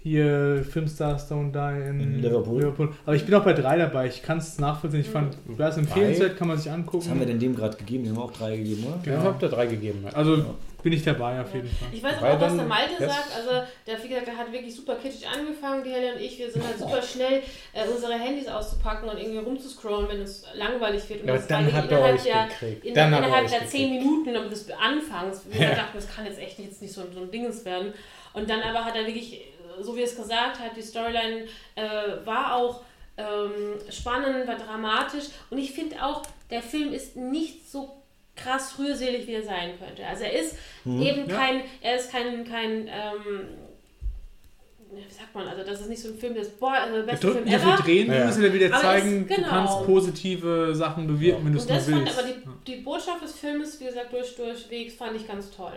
hier 0.00 0.64
Filmstars 0.68 1.30
Don't 1.30 1.52
Die 1.52 1.88
in 1.90 2.00
In 2.00 2.22
Liverpool. 2.22 2.92
Aber 3.04 3.14
ich 3.16 3.24
bin 3.26 3.34
auch 3.34 3.44
bei 3.44 3.52
3 3.52 3.78
dabei. 3.78 4.06
Ich 4.06 4.22
kann 4.22 4.38
es 4.38 4.58
nachvollziehen. 4.58 5.00
Ich 5.00 5.08
fand, 5.10 5.36
wäre 5.46 5.70
es 5.70 5.76
empfehlenswert, 5.76 6.36
kann 6.36 6.48
man 6.48 6.56
sich 6.58 6.70
angucken. 6.70 7.04
Was 7.04 7.10
haben 7.10 7.20
wir 7.20 7.26
denn 7.26 7.38
dem 7.40 7.54
gerade 7.54 7.76
gegeben? 7.76 8.04
Den 8.04 8.12
haben 8.12 8.18
wir 8.20 8.24
auch 8.24 8.32
drei 8.32 8.56
gegeben, 8.56 8.84
oder? 8.84 8.96
Ja, 9.04 9.16
Genau. 9.18 9.22
habt 9.24 9.42
ihr 9.42 9.48
drei 9.48 9.66
gegeben. 9.66 10.00
Ja. 10.04 10.10
Also 10.12 10.44
bin 10.82 10.92
ich 10.92 11.02
dabei 11.02 11.40
auf 11.40 11.52
jeden 11.54 11.68
Fall. 11.68 11.88
Ich 11.92 12.02
weiß 12.02 12.18
aber 12.18 12.34
auch, 12.34 12.40
was 12.40 12.54
der 12.54 12.64
Malte 12.64 12.98
sagt. 12.98 13.34
Also, 13.36 13.66
der, 13.86 14.02
wie 14.02 14.08
gesagt, 14.08 14.28
der 14.28 14.36
hat 14.36 14.52
wirklich 14.52 14.74
super 14.74 14.94
kitschig 14.96 15.26
angefangen, 15.28 15.82
die 15.82 15.90
Helle 15.90 16.14
und 16.14 16.20
ich. 16.20 16.38
Wir 16.38 16.50
sind 16.50 16.64
halt 16.64 16.78
super 16.78 17.02
schnell, 17.02 17.42
äh, 17.72 17.86
unsere 17.92 18.14
Handys 18.14 18.46
auszupacken 18.48 19.08
und 19.08 19.18
irgendwie 19.18 19.38
rumzuscrollen, 19.38 20.08
wenn 20.08 20.20
es 20.22 20.44
langweilig 20.54 21.08
wird. 21.08 21.22
Und 21.22 21.26
Ja, 21.28 21.32
aber 21.34 21.38
das 21.40 21.48
dann 21.48 21.66
war 21.66 21.72
hat 21.72 21.90
er 21.90 21.98
innerhalb 21.98 22.14
euch 22.16 22.22
der, 22.22 22.46
gekriegt. 22.46 22.84
in, 22.84 22.94
Dann 22.94 23.12
er 23.12 23.18
innerhalb 23.18 23.48
der. 23.48 23.66
10 23.66 23.90
Minuten 23.90 24.36
aber 24.36 24.48
des 24.48 24.70
Anfangs. 24.70 25.42
Wir 25.50 25.70
dachten, 25.70 25.96
das 25.96 26.14
kann 26.14 26.26
jetzt 26.26 26.38
echt 26.38 26.58
jetzt 26.58 26.80
nicht 26.80 26.92
so, 26.94 27.02
so 27.12 27.20
ein 27.20 27.30
Dinges 27.30 27.64
werden. 27.64 27.92
Und 28.32 28.48
dann 28.48 28.60
aber 28.62 28.84
hat 28.84 28.94
er 28.94 29.04
wirklich, 29.06 29.40
so 29.80 29.96
wie 29.96 30.00
er 30.00 30.06
es 30.06 30.16
gesagt 30.16 30.60
hat, 30.60 30.76
die 30.76 30.82
Storyline 30.82 31.46
äh, 31.74 31.82
war 32.24 32.54
auch 32.54 32.82
ähm, 33.16 33.80
spannend, 33.90 34.46
war 34.46 34.56
dramatisch. 34.56 35.24
Und 35.50 35.58
ich 35.58 35.72
finde 35.72 36.04
auch, 36.04 36.22
der 36.50 36.62
Film 36.62 36.92
ist 36.92 37.16
nicht 37.16 37.68
so 37.68 37.97
krass 38.42 38.74
rührselig, 38.78 39.26
wie 39.26 39.34
er 39.34 39.42
sein 39.42 39.70
könnte. 39.78 40.06
Also 40.06 40.24
er 40.24 40.32
ist 40.32 40.56
eben 40.86 41.28
ja. 41.28 41.36
kein, 41.36 41.62
er 41.82 41.96
ist 41.96 42.10
kein, 42.10 42.44
kein 42.48 42.86
ähm, 42.88 43.48
wie 44.90 45.02
sagt 45.14 45.34
man, 45.34 45.46
also 45.46 45.62
das 45.64 45.80
ist 45.82 45.88
nicht 45.90 46.00
so 46.00 46.08
ein 46.08 46.16
Film, 46.18 46.34
das 46.34 46.48
boah, 46.48 46.72
also 46.72 46.94
der 46.94 47.06
Wir 47.06 47.12
beste 47.12 47.26
drücken 47.26 47.42
Film 47.46 47.52
ja, 47.60 47.66
wir 47.66 47.74
ever. 47.74 47.82
drehen, 47.82 48.06
Ja, 48.06 48.12
wir 48.12 48.18
ja. 48.20 48.26
müssen 48.26 48.42
ja 48.44 48.52
wieder 48.54 48.66
Aber 48.74 48.80
zeigen, 48.82 49.22
es- 49.22 49.28
genau. 49.36 49.42
du 49.48 49.54
kannst 49.54 49.84
positive 49.86 50.74
Sachen 50.74 51.06
bewirken, 51.06 51.44
wenn 51.44 51.52
du 51.52 51.58
es 51.58 51.64
Und 51.64 51.70
nur 51.70 51.76
das 51.78 51.88
fand 51.90 52.06
willst. 52.06 52.18
aber 52.18 52.28
die, 52.28 52.72
die 52.72 52.76
Botschaft 52.82 53.22
des 53.22 53.32
Filmes, 53.38 53.78
wie 53.80 53.84
gesagt, 53.84 54.12
durch, 54.12 54.34
durchwegs 54.36 54.94
fand 54.94 55.16
ich 55.16 55.26
ganz 55.28 55.50
toll. 55.50 55.72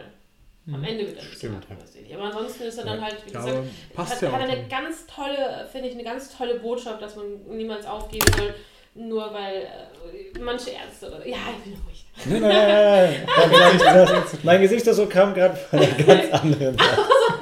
Am 0.72 0.84
Ende 0.84 1.08
wird 1.08 1.18
er 1.18 1.24
Stimmt, 1.24 1.66
ja. 2.08 2.16
Aber 2.18 2.26
ansonsten 2.28 2.64
ist 2.64 2.78
er 2.78 2.86
dann 2.86 3.02
halt, 3.02 3.18
wie 3.26 3.34
Ja, 3.34 3.40
gesagt, 3.44 3.68
passt 3.96 4.14
hat, 4.14 4.22
ja 4.22 4.28
hat 4.32 4.36
auch. 4.36 4.40
er 4.40 4.46
eine 4.52 4.58
dann. 4.62 4.70
ganz 4.70 5.06
tolle, 5.08 5.68
finde 5.72 5.88
ich, 5.90 5.96
eine 5.96 6.04
ganz 6.04 6.38
tolle 6.38 6.60
Botschaft, 6.60 7.02
dass 7.02 7.16
man 7.16 7.26
niemals 7.58 7.86
aufgeben 7.88 8.28
soll, 8.38 8.54
nur 8.94 9.34
weil 9.34 9.64
äh, 9.64 10.40
manche 10.40 10.70
Ärzte 10.70 11.08
oder. 11.08 11.28
Ja, 11.28 11.38
ich 11.58 11.64
bin 11.64 11.74
ruhig. 11.86 11.91
Nein, 12.26 12.42
nein, 12.42 12.52
nein, 12.52 13.14
nein. 13.52 13.76
Ich 13.76 13.82
das. 13.82 14.22
Mein 14.44 14.62
Gesichtsausdruck 14.62 15.10
kam 15.10 15.34
gerade 15.34 15.56
von 15.56 15.80
einer 15.80 15.92
ganz 16.04 16.32
anderen 16.34 16.78
Seite. 16.78 16.92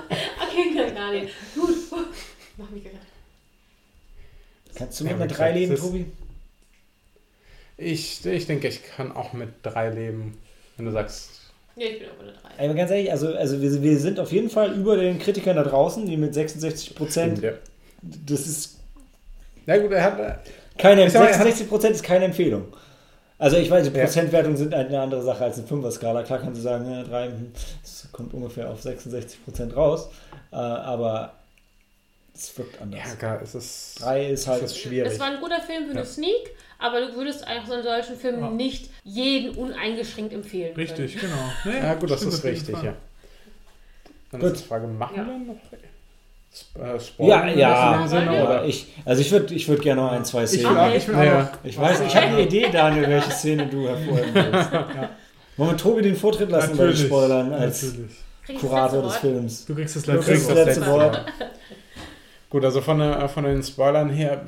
Okay, 0.10 0.93
gar 0.93 1.11
nicht. 1.11 1.34
Gut. 1.56 1.76
Mach 2.57 2.69
mich 2.69 2.84
gerettet. 2.84 3.01
Kannst 4.76 4.99
du 4.99 5.03
Ja, 5.06 5.11
mit 5.11 5.22
einer 5.22 5.30
wie 5.30 5.34
drei 5.34 5.51
leben, 5.51 5.76
Tobi? 5.76 6.06
Ich, 7.77 8.26
ich 8.26 8.45
denke, 8.47 8.68
ich 8.68 8.81
kann 8.84 9.11
auch 9.15 9.34
mit 9.34 9.49
drei 9.64 9.89
leben, 9.89 10.38
wenn 10.77 10.85
du 10.85 10.91
sagst. 10.91 11.30
Ja, 11.76 11.88
ich 11.88 11.99
bin 11.99 12.10
auch 12.10 12.14
3. 12.57 12.57
Ey, 12.57 12.65
Aber 12.65 12.73
ganz 12.76 12.91
ehrlich, 12.91 13.11
also, 13.11 13.34
also 13.34 13.61
wir, 13.61 13.81
wir 13.81 13.97
sind 13.99 14.19
auf 14.19 14.31
jeden 14.34 14.49
Fall 14.49 14.73
über 14.73 14.97
den 14.97 15.18
Kritikern 15.19 15.56
da 15.56 15.64
draußen, 15.64 16.06
die 16.06 16.18
mit 16.18 16.34
66 16.34 16.93
Prozent, 16.95 17.41
Ja. 17.41 17.51
das 18.01 18.47
ist 18.47 18.80
Na 19.65 19.77
gut, 19.77 19.91
er 19.91 20.03
hat. 20.03 20.39
keine, 20.77 21.01
er 21.01 21.06
hat- 21.07 21.11
66 21.14 21.69
Prozent 21.69 21.95
ist 21.95 22.03
keine 22.03 22.26
Empfehlung. 22.26 22.65
Also 23.40 23.56
ich 23.57 23.72
weiß, 23.72 23.90
die 23.90 23.98
Ja. 23.98 24.03
Prozentwertungen 24.03 24.57
sind 24.57 24.74
halt 24.76 24.90
eine 24.90 24.99
andere 24.99 25.22
Sache 25.24 25.45
als 25.45 25.57
eine 25.57 25.66
Fünfer-Skala. 25.66 26.24
Klar 26.24 26.40
kannst 26.40 26.57
du 26.60 26.61
sagen, 26.61 26.91
ja, 26.91 27.03
drei, 27.03 27.28
hm, 27.28 27.52
das 27.82 28.07
kommt 28.11 28.34
ungefähr 28.34 28.70
auf 28.70 28.82
66 28.82 29.44
Prozent 29.45 29.76
raus. 29.76 30.10
Äh, 30.52 30.56
aber 30.57 31.34
Es 32.36 32.57
wirkt 32.57 32.82
anders. 32.82 32.99
Ja, 33.06 33.16
klar, 33.16 33.41
es 33.41 33.53
ist, 33.56 34.02
Drei 34.02 34.28
ist 34.30 34.48
halt. 34.48 34.61
es 34.64 34.72
ist 34.72 34.78
schwierig. 34.80 35.11
Es 35.11 35.20
war 35.20 35.28
ein 35.28 35.40
guter 35.41 35.60
Film 35.61 35.86
für 35.88 35.91
Ja. 35.94 35.98
eine 36.02 36.06
Sneak, 36.06 36.52
aber 36.78 37.02
du 37.02 37.16
würdest 37.16 37.44
einfach 37.45 37.68
so 37.68 37.74
einen 37.74 37.84
solchen 37.84 38.16
Film 38.18 38.40
Ja. 38.40 38.49
nicht 38.49 38.90
jeden 39.03 39.56
uneingeschränkt 39.57 40.32
empfehlen. 40.34 40.74
Richtig, 40.76 41.18
Können. 41.18 41.34
genau. 41.64 41.78
Ja, 41.78 41.94
gut, 41.95 42.10
das 42.11 42.22
ist 42.24 42.44
richtig, 42.45 42.76
ja. 42.84 42.94
Dann 44.32 44.41
Gut. 44.41 44.52
ist 44.53 44.64
die 44.64 44.68
Frage, 44.68 44.88
machen 44.88 45.16
Ja. 45.18 45.26
wir 45.26 45.38
noch 45.53 45.60
Äh, 46.76 46.80
Ja, 46.93 46.99
Spoilern 46.99 47.57
ja, 47.57 47.97
dem 47.97 48.07
Sinne, 48.07 48.35
Ja, 48.38 48.43
oder? 48.43 48.65
ich, 48.65 48.88
also 49.05 49.21
ich 49.21 49.31
würde 49.31 49.53
ich 49.53 49.67
würd 49.67 49.81
gerne 49.81 50.01
noch 50.01 50.11
ein, 50.11 50.26
zwei 50.26 50.43
Ich, 50.43 50.49
Szenen. 50.49 50.93
ich 50.95 51.09
auch 51.09 51.23
Ja. 51.23 51.51
Ich 51.63 51.80
weiß, 51.80 52.01
ich 52.07 52.15
habe 52.15 52.26
eine 52.27 52.41
Idee, 52.41 52.67
Daniel, 52.71 53.07
welche 53.07 53.31
Szene 53.31 53.67
du 53.67 53.88
hervorheben 53.88 54.34
willst. 54.34 54.71
Wollen 55.57 55.69
wir 55.71 55.77
Tobi 55.77 56.01
den 56.01 56.15
Vortritt 56.15 56.49
lassen 56.49 56.76
bei 56.77 56.88
den. 56.88 56.95
Spoilern 56.95 57.53
als 57.53 57.84
Natürlich. 57.84 58.11
Ich 58.47 58.57
Kurator 58.57 59.03
des? 59.03 59.17
Films? 59.17 59.65
Du 59.65 59.76
kriegst 59.76 59.95
das 59.95 60.03
Du 60.03 60.11
letzte 60.13 60.31
kriegst 60.31 60.47
Wort. 60.49 60.57
das 60.57 60.65
letzte 60.65 60.88
Wort. 60.88 61.26
Gut, 62.49 62.65
also 62.65 62.81
von, 62.81 62.97
der, 62.97 63.30
von 63.30 63.43
den 63.43 63.61
Spoilern 63.61 64.09
her, 64.09 64.41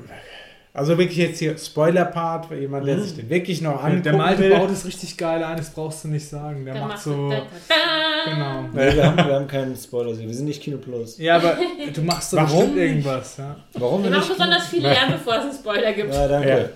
also 0.74 0.98
wirklich 0.98 1.18
jetzt 1.18 1.40
hier 1.40 1.58
Spoiler-Part, 1.58 2.46
für 2.48 2.56
jemand, 2.56 2.88
der 2.88 2.98
Mhm. 2.98 3.02
sich 3.04 3.16
den 3.16 3.30
wirklich 3.30 3.62
noch 3.62 3.74
Der, 3.78 3.84
angucken 3.84 4.04
der 4.04 4.14
Malte 4.18 4.42
will. 4.44 4.52
baut 4.52 4.70
es 4.72 4.86
richtig 4.86 5.18
geil 5.18 5.44
ein, 5.44 5.58
das 5.58 5.70
brauchst 5.72 6.04
du 6.04 6.08
nicht 6.08 6.28
sagen. 6.28 6.64
Der 6.66 6.74
Dann 6.74 6.84
macht 6.84 6.92
machst 6.94 7.04
so. 7.06 7.30
da, 7.30 7.36
da, 7.38 7.42
da. 7.70 8.32
Genau. 8.32 8.62
Nee, 8.74 8.96
wir, 8.96 9.06
haben, 9.06 9.18
wir 9.18 9.36
haben 9.36 9.48
keinen 9.48 9.76
Spoiler. 9.76 10.18
Wir 10.18 10.34
sind 10.34 10.46
nicht 10.46 10.62
Kino 10.62 10.78
Plus. 10.78 11.18
Ja, 11.18 11.36
aber 11.38 11.58
du 11.94 12.02
machst 12.04 12.34
doch 12.34 12.38
Warum 12.38 12.78
irgendwas. 12.78 13.38
Ja. 13.38 13.56
Warum 13.74 14.04
Wir 14.04 14.12
wir 14.12 14.18
machen 14.18 14.30
besonders 14.38 14.68
viel 14.68 14.82
lernen, 14.82 15.14
bevor 15.14 15.36
es 15.36 15.42
einen 15.44 15.54
Spoiler 15.54 15.94
gibt. 15.94 16.14
Ja, 16.14 16.28
danke. 16.28 16.70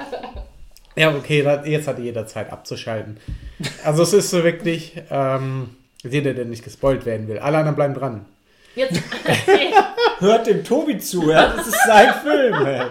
Ja, 0.97 1.13
okay, 1.13 1.43
da, 1.43 1.63
jetzt 1.65 1.87
hat 1.87 1.99
jeder 1.99 2.25
Zeit 2.25 2.51
abzuschalten. 2.51 3.17
Also 3.83 4.03
es 4.03 4.13
ist 4.13 4.29
so 4.29 4.43
wirklich, 4.43 4.93
ähm, 5.11 5.69
jeder, 6.03 6.33
der 6.33 6.45
nicht 6.45 6.63
gespoilt 6.63 7.05
werden 7.05 7.27
will. 7.27 7.37
Alle 7.39 7.57
anderen 7.57 7.75
bleiben 7.75 7.93
dran. 7.93 8.25
Jetzt, 8.75 9.01
Hört 10.19 10.47
dem 10.47 10.63
Tobi 10.63 10.97
zu, 10.97 11.29
ja? 11.29 11.53
das 11.55 11.67
ist 11.67 11.85
sein 11.85 12.13
Film. 12.21 12.65
Ey. 12.65 12.81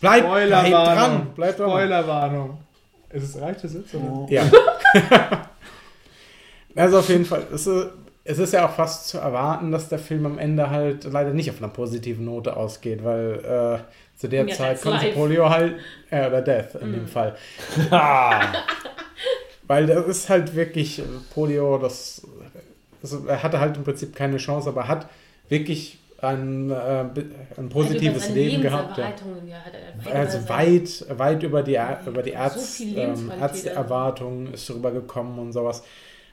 bleib 0.00 0.22
dran, 0.22 0.22
Spoilerwarnung. 0.24 1.26
bleib 1.34 1.56
dran. 1.56 1.70
Spoilerwarnung. 1.70 2.58
Ist 3.10 3.22
es 3.34 3.40
reicht 3.40 3.64
das 3.64 3.74
jetzt? 3.74 3.94
Oder? 3.94 4.26
Ja. 4.30 4.42
also 6.76 6.98
auf 6.98 7.08
jeden 7.08 7.24
Fall, 7.24 7.44
es 7.52 7.66
ist, 7.66 7.88
es 8.24 8.38
ist 8.38 8.52
ja 8.52 8.66
auch 8.66 8.74
fast 8.74 9.08
zu 9.08 9.18
erwarten, 9.18 9.70
dass 9.72 9.88
der 9.88 9.98
Film 9.98 10.26
am 10.26 10.38
Ende 10.38 10.68
halt 10.70 11.04
leider 11.04 11.30
nicht 11.32 11.48
auf 11.50 11.58
einer 11.58 11.72
positiven 11.72 12.24
Note 12.24 12.56
ausgeht, 12.56 13.04
weil 13.04 13.84
äh, 13.84 14.18
zu 14.18 14.28
der 14.28 14.46
Ja, 14.46 14.54
Zeit 14.54 14.82
konnte 14.82 15.06
life. 15.06 15.18
Polio 15.18 15.48
halt, 15.48 15.76
äh, 16.10 16.26
oder 16.26 16.42
Death 16.42 16.74
in 16.80 16.92
dem 16.92 17.06
Fall. 17.06 17.36
weil 19.66 19.86
das 19.86 20.06
ist 20.06 20.28
halt 20.28 20.54
wirklich, 20.54 20.98
äh, 20.98 21.02
Polio, 21.32 21.78
das, 21.78 22.26
also 23.14 23.26
er 23.26 23.42
hatte 23.42 23.60
halt 23.60 23.76
im 23.76 23.84
Prinzip 23.84 24.14
keine 24.14 24.36
Chance, 24.38 24.68
aber 24.68 24.88
hat 24.88 25.08
wirklich 25.48 25.98
ein, 26.20 26.70
äh, 26.70 27.04
ein 27.56 27.68
positives 27.68 28.28
Leben 28.30 28.62
gehabt. 28.62 28.98
Ja. 28.98 29.04
Ja, 30.04 30.10
Also 30.12 30.48
weit, 30.48 31.04
weit 31.18 31.42
über 31.42 31.62
die, 31.62 31.78
Ä- 31.78 32.06
über 32.06 32.22
die 32.22 32.32
So 32.32 32.36
Arzt, 32.38 32.76
viel 32.76 32.98
ähm, 32.98 33.30
Ärzteerwartungen 33.40 34.52
ist 34.54 34.68
rübergekommen 34.70 35.38
und 35.38 35.52
sowas. 35.52 35.82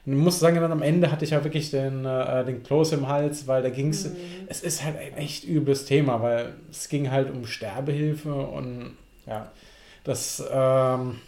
Und 0.06 0.12
ich 0.12 0.18
muss 0.18 0.38
sagen, 0.38 0.56
dann 0.60 0.72
am 0.72 0.82
Ende 0.82 1.10
hatte 1.10 1.24
ich 1.24 1.30
ja 1.30 1.42
wirklich 1.44 1.70
den, 1.70 2.04
äh, 2.04 2.44
den 2.44 2.62
Kloß 2.62 2.92
im 2.92 3.08
Hals, 3.08 3.46
weil 3.46 3.62
da 3.62 3.70
ging 3.70 3.88
es, 3.90 4.04
Mhm. 4.04 4.16
es 4.48 4.62
ist 4.62 4.84
halt 4.84 4.96
ein 4.98 5.16
echt 5.16 5.44
übles 5.44 5.86
Thema, 5.86 6.20
weil 6.22 6.54
es 6.70 6.88
ging 6.88 7.10
halt 7.10 7.30
um 7.30 7.46
Sterbehilfe 7.46 8.34
und 8.34 8.96
Ja. 9.26 9.50
das, 10.04 10.42
ähm, 10.52 11.20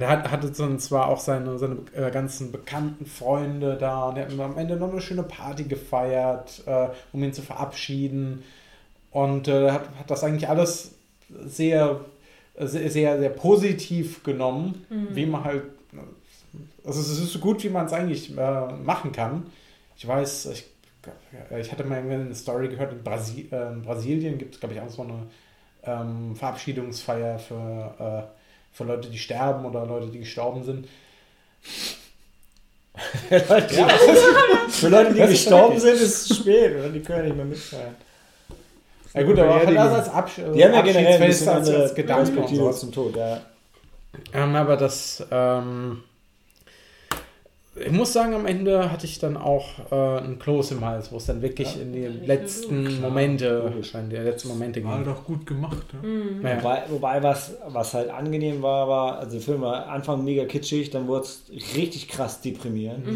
er 0.00 0.08
hat, 0.08 0.30
hatte 0.30 0.50
dann 0.50 0.78
zwar 0.78 1.08
auch 1.08 1.20
seine, 1.20 1.58
seine 1.58 1.78
äh, 1.94 2.10
ganzen 2.10 2.52
bekannten 2.52 3.06
Freunde 3.06 3.76
da 3.76 4.08
und 4.08 4.16
er 4.16 4.26
hat 4.26 4.40
am 4.40 4.58
Ende 4.58 4.76
noch 4.76 4.90
eine 4.90 5.00
schöne 5.00 5.22
Party 5.22 5.64
gefeiert, 5.64 6.62
äh, 6.66 6.88
um 7.12 7.22
ihn 7.22 7.32
zu 7.32 7.42
verabschieden. 7.42 8.42
Und 9.10 9.48
äh, 9.48 9.70
hat, 9.70 9.88
hat 9.98 10.10
das 10.10 10.24
eigentlich 10.24 10.48
alles 10.48 10.94
sehr, 11.44 12.00
sehr, 12.58 12.90
sehr, 12.90 13.18
sehr 13.18 13.30
positiv 13.30 14.22
genommen, 14.22 14.84
wie 15.14 15.26
man 15.26 15.44
halt, 15.44 15.62
also 16.84 17.00
es 17.00 17.10
ist 17.10 17.32
so 17.32 17.38
gut, 17.38 17.62
wie 17.64 17.68
man 17.68 17.86
es 17.86 17.92
eigentlich 17.92 18.36
äh, 18.36 18.72
machen 18.72 19.12
kann. 19.12 19.46
Ich 19.96 20.06
weiß, 20.06 20.46
ich, 20.46 20.66
ich 21.58 21.72
hatte 21.72 21.84
mal 21.84 21.98
eine 21.98 22.34
Story 22.34 22.68
gehört, 22.68 22.92
in, 22.92 23.02
Brasi 23.02 23.48
äh, 23.50 23.72
in 23.72 23.82
Brasilien 23.82 24.38
gibt 24.38 24.54
es, 24.54 24.60
glaube 24.60 24.74
ich, 24.74 24.80
auch 24.80 24.88
so 24.88 25.02
eine 25.02 25.26
ähm, 25.84 26.36
Verabschiedungsfeier 26.36 27.38
für, 27.38 28.28
äh, 28.76 28.78
für 28.78 28.84
Leute, 28.84 29.08
die 29.08 29.18
sterben 29.18 29.64
oder 29.64 29.86
Leute, 29.86 30.08
die 30.08 30.20
gestorben 30.20 30.62
sind. 30.64 30.88
Leute, 33.30 33.74
Ja, 33.74 33.88
Für 34.68 34.88
Leute, 34.88 35.14
die 35.14 35.20
gestorben 35.20 35.78
sind, 35.78 35.94
ist 35.94 36.30
es 36.30 36.36
spät, 36.36 36.76
oder? 36.78 36.88
Die 36.88 37.00
können 37.00 37.18
ja 37.18 37.24
nicht 37.24 37.36
mehr 37.36 37.44
mitfeiern. 37.44 37.96
Ja 39.14 39.22
gut, 39.22 39.38
aber 39.38 39.54
Beerdigung. 39.54 39.76
das 39.76 39.94
als 39.94 40.08
Absch 40.10 40.34
Die 40.36 40.64
haben 40.64 40.74
ja 40.74 40.82
generell 40.82 41.14
ein 41.22 41.26
bisschen 41.28 41.48
als, 41.48 41.68
andere 41.68 41.82
als 41.84 41.94
Gedanke 41.94 42.22
und 42.22 42.34
Perspektive 42.34 42.62
sowas. 42.64 42.80
zum 42.80 42.92
Tod, 42.92 43.16
ja. 43.16 43.40
Ähm, 44.34 44.54
aber 44.56 44.76
das, 44.76 45.24
ähm, 45.30 46.02
ich 47.84 47.92
muss 47.92 48.12
sagen, 48.12 48.34
am 48.34 48.46
Ende 48.46 48.90
hatte 48.90 49.04
ich 49.06 49.18
dann 49.18 49.36
auch 49.36 49.64
äh, 49.90 49.94
einen 50.18 50.38
Kloß 50.38 50.70
im 50.72 50.84
Hals, 50.84 51.12
wo 51.12 51.16
es 51.18 51.26
dann 51.26 51.42
wirklich 51.42 51.76
Ja. 51.76 51.82
in 51.82 51.92
die 51.92 52.06
letzten 52.06 52.84
nur 52.84 53.10
Momente, 53.10 53.72
in 53.94 54.10
die 54.10 54.16
letzten 54.16 54.48
Momente 54.48 54.82
War 54.84 54.96
ging. 54.98 55.06
halt 55.06 55.16
auch 55.18 55.24
gut 55.24 55.44
gemacht. 55.46 55.86
Ja. 55.92 56.08
Mhm. 56.08 56.42
Ja. 56.42 56.56
Wobei, 56.58 56.82
wobei 56.88 57.22
was, 57.22 57.52
was 57.68 57.92
halt 57.94 58.08
angenehm 58.10 58.62
war, 58.62 58.88
war, 58.88 59.18
also 59.18 59.32
der 59.32 59.40
Film 59.40 59.60
war 59.60 59.86
Anfang 59.88 60.24
mega 60.24 60.44
kitschig, 60.46 60.90
dann 60.90 61.06
wurde 61.06 61.24
es 61.26 61.42
richtig 61.76 62.08
krass 62.08 62.40
deprimierend. 62.40 63.06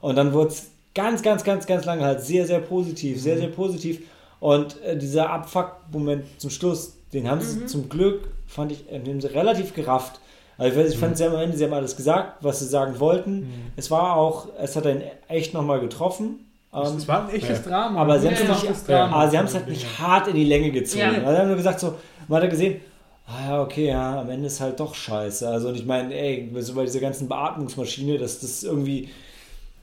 Und 0.00 0.16
dann 0.16 0.32
wurde 0.32 0.48
es 0.50 0.70
ganz, 0.94 1.22
ganz, 1.22 1.44
ganz, 1.44 1.66
ganz 1.66 1.84
lange 1.84 2.02
halt 2.04 2.20
sehr, 2.22 2.46
sehr 2.46 2.60
positiv, 2.60 3.20
sehr, 3.20 3.38
sehr 3.38 3.48
positiv. 3.48 4.02
Und 4.40 4.80
äh, 4.82 4.96
dieser 4.96 5.30
Abfuck-Moment 5.30 6.24
zum 6.38 6.50
Schluss, 6.50 6.94
den 7.12 7.28
haben 7.30 7.40
sie 7.42 7.66
zum 7.66 7.88
Glück, 7.88 8.28
fand 8.46 8.72
ich, 8.72 8.90
äh, 8.90 8.98
den 8.98 9.14
haben 9.14 9.20
sie 9.20 9.28
relativ 9.34 9.74
gerafft. 9.74 10.18
Also 10.60 10.78
ich, 10.78 10.84
weiß, 10.84 10.92
ich 10.92 10.98
fand, 10.98 11.16
sie 11.16 11.24
am 11.24 11.34
Ende, 11.36 11.56
sie 11.56 11.64
haben 11.64 11.72
alles 11.72 11.96
gesagt, 11.96 12.44
was 12.44 12.58
sie 12.58 12.66
sagen 12.66 13.00
wollten. 13.00 13.72
Es 13.76 13.90
war 13.90 14.14
auch, 14.14 14.48
es 14.60 14.76
hat 14.76 14.86
einen 14.86 15.02
echt 15.26 15.54
nochmal 15.54 15.80
getroffen. 15.80 16.46
Ähm, 16.72 16.82
Es 16.98 17.08
war 17.08 17.26
ein 17.26 17.34
echtes 17.34 17.64
ja. 17.64 17.70
Drama. 17.70 18.02
aber 18.02 18.20
sie 18.20 18.28
gut 18.28 18.38
haben 18.46 18.50
es 18.52 18.62
nicht, 18.62 18.88
Drama. 18.88 19.16
aber 19.16 19.30
sie 19.30 19.38
haben 19.38 19.46
es 19.46 19.54
halt 19.54 19.68
nicht 19.68 19.98
hart 19.98 20.28
in 20.28 20.34
die 20.34 20.44
Länge 20.44 20.70
gezogen. 20.70 21.00
Ja. 21.00 21.08
Also 21.12 21.30
sie 21.30 21.38
haben 21.38 21.48
nur 21.48 21.56
gesagt 21.56 21.80
so, 21.80 21.94
man 22.28 22.42
hat 22.42 22.50
gesehen, 22.50 22.80
ah 23.26 23.48
ja, 23.48 23.62
okay, 23.62 23.88
ja, 23.88 24.20
am 24.20 24.28
Ende 24.28 24.48
ist 24.48 24.60
halt 24.60 24.78
doch 24.78 24.94
scheiße. 24.94 25.48
Also 25.48 25.68
und 25.68 25.76
ich 25.76 25.86
meine, 25.86 26.14
ey, 26.14 26.50
so 26.58 26.74
bei 26.74 26.84
dieser 26.84 27.00
ganzen 27.00 27.26
Beatmungsmaschine, 27.26 28.18
dass 28.18 28.40
das 28.40 28.62
irgendwie, 28.62 29.08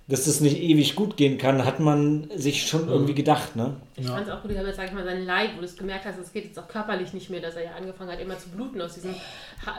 dass 0.10 0.24
das 0.24 0.40
nicht 0.40 0.58
ewig 0.62 0.96
gut 0.96 1.18
gehen 1.18 1.38
kann, 1.38 1.66
hat 1.66 1.82
man 1.82 2.30
sich 2.34 2.66
schon 2.66 2.88
irgendwie 2.88 3.14
gedacht, 3.14 3.58
ne? 3.58 3.76
Ich 3.98 4.06
Ja. 4.06 4.14
fand 4.14 4.28
es 4.28 4.34
auch 4.34 4.42
gut, 4.42 4.52
ich 4.52 4.58
habe 4.58 4.68
jetzt, 4.68 4.78
sag 4.78 4.86
ich 4.86 4.94
mal, 4.94 5.04
sein 5.04 5.26
Leid, 5.26 5.50
wo 5.56 5.60
du 5.60 5.66
es 5.66 5.76
gemerkt 5.76 6.06
hast, 6.06 6.18
es 6.18 6.32
geht 6.32 6.46
jetzt 6.46 6.58
auch 6.58 6.68
körperlich 6.70 7.12
nicht 7.12 7.30
mehr, 7.30 7.42
dass 7.42 7.56
er 7.58 7.66
ja 7.66 7.72
angefangen 7.78 8.12
hat, 8.12 8.20
immer 8.22 8.38
zu 8.38 8.48
bluten 8.50 8.80
aus 8.82 8.94
diesem 8.94 9.14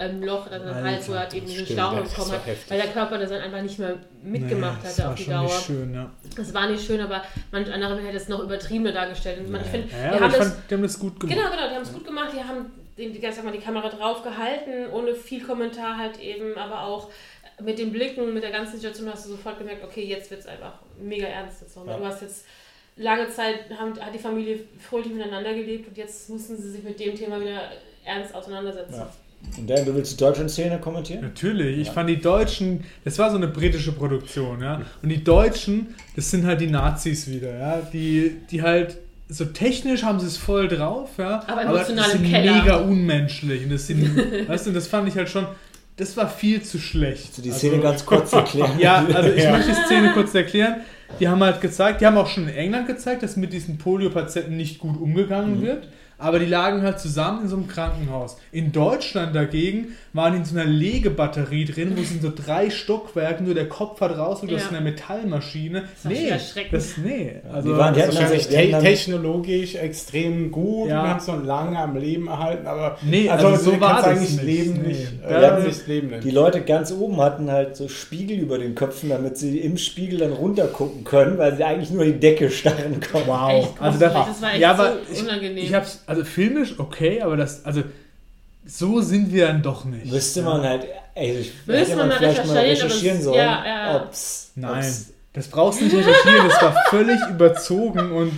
ähm, 0.01 0.23
Loch, 0.23 0.51
also 0.51 0.67
Alter, 0.67 0.85
Hals, 0.85 1.09
wo 1.09 1.13
er 1.15 1.21
halt 1.21 1.35
eben 1.35 1.47
diesen 1.47 1.65
stimmt, 1.65 1.79
Stauch 1.81 1.93
ja, 1.95 2.01
das 2.01 2.11
bekommen 2.11 2.31
war 2.33 2.39
hat, 2.41 2.47
heftig. 2.47 2.71
weil 2.71 2.79
der 2.83 2.91
Körper 2.91 3.19
das 3.19 3.31
dann 3.31 3.41
einfach 3.41 3.63
nicht 3.63 3.79
mehr 3.79 3.95
mitgemacht 4.23 4.79
das 4.83 4.91
hatte 4.99 5.03
war 5.05 5.11
auf 5.13 5.17
die 5.17 5.25
schon 5.25 5.33
Dauer. 5.33 5.43
nicht 5.45 5.65
schön, 5.65 5.95
ja. 5.95 6.11
Das 6.37 6.53
war 6.55 6.71
nicht 6.71 6.85
schön, 6.87 7.01
aber 7.01 7.23
manch 7.51 7.73
andere 7.73 7.99
hätte 8.03 8.17
es 8.19 8.29
noch 8.29 8.41
übertriebener 8.41 8.93
dargestellt. 8.93 9.41
Und 9.41 9.51
man, 9.51 9.63
ich 9.63 9.69
finde, 9.69 9.89
Ja, 9.91 9.97
die 10.11 10.17
aber 10.17 10.21
haben 10.27 10.31
ich 10.33 10.37
das 10.37 10.49
fand, 10.49 10.71
die 10.71 10.75
haben 10.75 10.83
das 10.83 10.99
gut 10.99 11.21
gemacht. 11.21 11.37
Genau, 11.39 11.51
genau, 11.51 11.69
die 11.71 11.75
haben 11.75 11.83
es 11.83 11.93
gut 11.95 12.05
gemacht. 12.07 12.29
Die 12.35 12.45
haben 12.45 12.67
den, 12.99 13.13
die, 13.13 13.21
sag 13.21 13.45
mal, 13.45 13.53
die 13.53 13.61
Kamera 13.61 13.89
drauf 13.89 14.23
gehalten, 14.23 14.93
ohne 14.93 15.15
viel 15.15 15.43
Kommentar 15.43 15.97
halt 15.97 16.19
eben, 16.21 16.59
aber 16.59 16.83
auch 16.83 17.09
mit 17.63 17.79
den 17.79 17.93
Blicken, 17.93 18.33
mit 18.33 18.43
der 18.43 18.51
ganzen 18.51 18.77
Situation 18.77 19.09
hast 19.11 19.27
du 19.27 19.31
sofort 19.31 19.59
gemerkt, 19.59 19.85
okay, 19.85 20.05
jetzt 20.05 20.31
wird 20.31 20.41
es 20.41 20.47
einfach 20.47 20.75
mega 21.03 21.27
ernst. 21.27 21.63
Jetzt 21.63 21.77
nochmal. 21.77 21.95
Ja. 21.95 22.01
Du 22.01 22.07
hast 22.07 22.23
jetzt 22.23 22.45
lange 22.97 23.29
Zeit, 23.29 23.71
haben, 23.79 23.99
hat 23.99 24.15
die 24.15 24.19
Familie 24.19 24.61
fröhlich 24.79 25.13
miteinander 25.13 25.55
gelebt 25.55 25.89
und 25.89 25.97
jetzt 25.97 26.29
mussten 26.31 26.57
sie 26.57 26.71
sich 26.71 26.83
mit 26.83 26.99
dem 27.01 27.15
Thema 27.15 27.41
wieder 27.41 27.63
ernst 28.05 28.35
auseinandersetzen. 28.35 28.95
Ja. 28.95 29.11
Und 29.57 29.71
Dan, 29.71 29.85
du 29.85 29.95
willst 29.95 30.13
die 30.13 30.17
deutsche 30.17 30.49
Szene 30.49 30.81
kommentieren? 30.81 31.23
Natürlich, 31.23 31.79
ich 31.79 31.91
fand 31.91 32.11
die 32.11 32.21
Deutschen, 32.21 32.85
das 33.05 33.19
war 33.19 33.31
so 33.31 33.37
eine 33.37 33.47
britische 33.47 33.93
Produktion, 33.93 34.61
ja. 34.61 34.83
Und 35.01 35.11
die 35.11 35.23
Deutschen, 35.23 35.95
das 36.17 36.31
sind 36.31 36.45
halt 36.45 36.61
die 36.61 36.67
Nazis 36.67 37.29
wieder, 37.29 37.57
ja. 37.57 37.83
Die, 37.93 38.37
die 38.51 38.63
halt, 38.63 38.99
so 39.29 39.45
technisch 39.45 40.03
haben 40.03 40.19
sie 40.19 40.27
es 40.27 40.37
voll 40.37 40.67
drauf, 40.67 41.11
ja. 41.19 41.45
Aber 41.47 41.63
emotional 41.63 42.11
die 42.11 42.17
im 42.17 42.23
sind 42.25 42.31
Keller. 42.33 42.63
mega 42.63 42.77
unmenschlich. 42.79 43.63
Und 43.63 43.73
das 43.73 43.87
sind, 43.87 44.49
weißt 44.49 44.67
du, 44.67 44.73
das 44.73 44.89
fand 44.89 45.07
ich 45.07 45.17
halt 45.17 45.29
schon, 45.29 45.47
das 45.99 46.17
war 46.17 46.29
viel 46.29 46.63
zu 46.63 46.79
schlecht. 46.79 47.37
Du 47.37 47.43
die 47.43 47.51
Szene 47.51 47.79
ganz 47.81 48.07
kurz 48.07 48.33
erklären? 48.33 48.73
Ja, 48.79 49.05
also 49.13 49.31
ich 49.31 49.43
Ja. 49.45 49.53
möchte 49.53 49.73
die 49.73 49.85
Szene 49.87 50.13
kurz 50.15 50.35
erklären. 50.35 50.77
Die 51.21 51.27
haben 51.29 51.43
halt 51.43 51.61
gezeigt, 51.61 52.01
die 52.01 52.07
haben 52.07 52.17
auch 52.19 52.27
schon 52.29 52.49
in 52.49 52.55
England 52.55 52.87
gezeigt, 52.87 53.23
dass 53.23 53.37
mit 53.37 53.53
diesen 53.53 53.79
Polio-Patienten 53.79 54.57
nicht 54.57 54.79
gut 54.79 55.01
umgegangen 55.01 55.61
wird. 55.63 55.89
Aber 56.19 56.39
die 56.41 56.47
lagen 56.47 56.83
halt 56.83 56.99
zusammen 57.01 57.43
in 57.43 57.49
so 57.49 57.57
einem 57.57 57.69
Krankenhaus. 57.69 58.37
In 58.53 58.73
Deutschland 58.73 59.35
dagegen 59.37 59.89
waren 60.13 60.33
die 60.33 60.39
in 60.41 60.45
so 60.45 60.57
einer 60.59 60.69
Legebatterie 60.69 61.65
drin, 61.65 61.93
wo 61.97 62.01
es 62.03 62.11
in 62.11 62.21
so 62.21 62.33
drei 62.35 62.71
Stockwerken 62.71 63.47
nur 63.47 63.55
der 63.55 63.69
Kopf 63.69 64.01
hat 64.01 64.17
raus 64.19 64.41
und 64.43 64.51
das 64.51 64.63
Ja. 64.63 64.67
ist 64.69 64.75
eine 64.75 64.81
Metallmaschine. 64.85 65.79
ist 65.81 66.05
doch 66.05 66.11
Nee, 66.11 66.33
das, 66.71 66.97
nee. 66.99 67.33
Also, 67.53 67.73
Die 67.73 67.79
waren- 67.79 67.95
die 67.95 68.01
Das 68.01 68.15
wahrscheinlich 68.17 68.49
te 68.49 68.79
technologisch 68.81 69.75
extrem 69.77 70.51
gut 70.51 70.89
Ja. 70.89 71.03
und 71.03 71.09
haben 71.09 71.19
es 71.21 71.27
noch 71.27 71.45
lange 71.45 71.79
am 71.79 71.97
Leben 71.97 72.27
erhalten, 72.29 72.67
aber 72.67 72.99
Nee, 73.03 73.29
also, 73.29 73.47
also 73.49 73.71
so 73.73 73.81
war 73.81 73.97
das 73.97 74.05
eigentlich 74.07 74.37
das 74.37 74.45
nicht. 74.45 74.59
Leben 74.59 74.73
Nee. 74.83 74.89
nicht, 74.89 75.13
Ja, 75.23 75.29
äh, 75.39 75.43
ja, 75.43 75.59
nicht 75.61 75.87
leben. 75.87 76.21
Die 76.23 76.31
Leute 76.31 76.61
ganz 76.63 76.93
oben 76.93 77.21
hatten 77.21 77.51
halt 77.51 77.77
so 77.77 77.89
Spiegel 77.89 78.39
über 78.39 78.59
den 78.59 78.75
Köpfen, 78.75 79.11
damit 79.11 79.37
sie 79.39 79.59
im 79.59 79.79
Spiegel 79.79 80.19
dann 80.21 80.33
runtergucken 80.33 81.05
können, 81.05 81.39
weil 81.39 81.57
sie 81.57 81.65
eigentlich 81.65 81.91
nur 81.91 82.05
die 82.05 82.19
Decke 82.19 82.51
starren 82.51 83.01
konnten. 83.13 83.29
Wow. 83.29 83.51
Echt 83.51 83.81
also 83.81 83.99
das, 83.99 84.13
das 84.13 84.43
war 84.43 84.51
echt 84.53 84.61
ja, 84.61 84.71
aber 84.73 84.93
so 85.07 85.13
ich, 85.13 85.23
unangenehm. 85.23 85.59
Ich 85.65 85.75
hab's, 85.75 86.03
also 86.09 86.25
filmisch 86.25 86.79
okay, 86.79 87.21
aber 87.21 87.37
das, 87.37 87.65
also 87.65 87.83
so 88.67 89.01
sind 89.01 89.33
wir 89.33 89.47
dann 89.47 89.63
doch 89.63 89.85
nicht. 89.85 90.11
Müsste 90.11 90.43
man 90.43 90.63
halt, 90.63 90.87
ey, 91.15 91.39
ich 91.39 91.53
Müsste 91.67 91.73
hätte 91.73 91.97
man 91.97 92.09
mal 92.09 92.19
vielleicht 92.19 92.47
mal 92.47 92.59
recherchieren, 92.59 93.23
sollen, 93.23 93.39
ja, 93.39 93.67
ja. 93.67 93.97
ob's, 93.97 94.53
Nein, 94.57 94.79
ob's 94.79 95.07
das 95.33 95.49
brauchst 95.49 95.81
du 95.81 95.85
nicht 95.85 95.97
recherchieren, 95.97 96.49
das 96.49 96.61
war 96.61 96.75
völlig 96.89 97.21
überzogen 97.31 98.11
und 98.13 98.33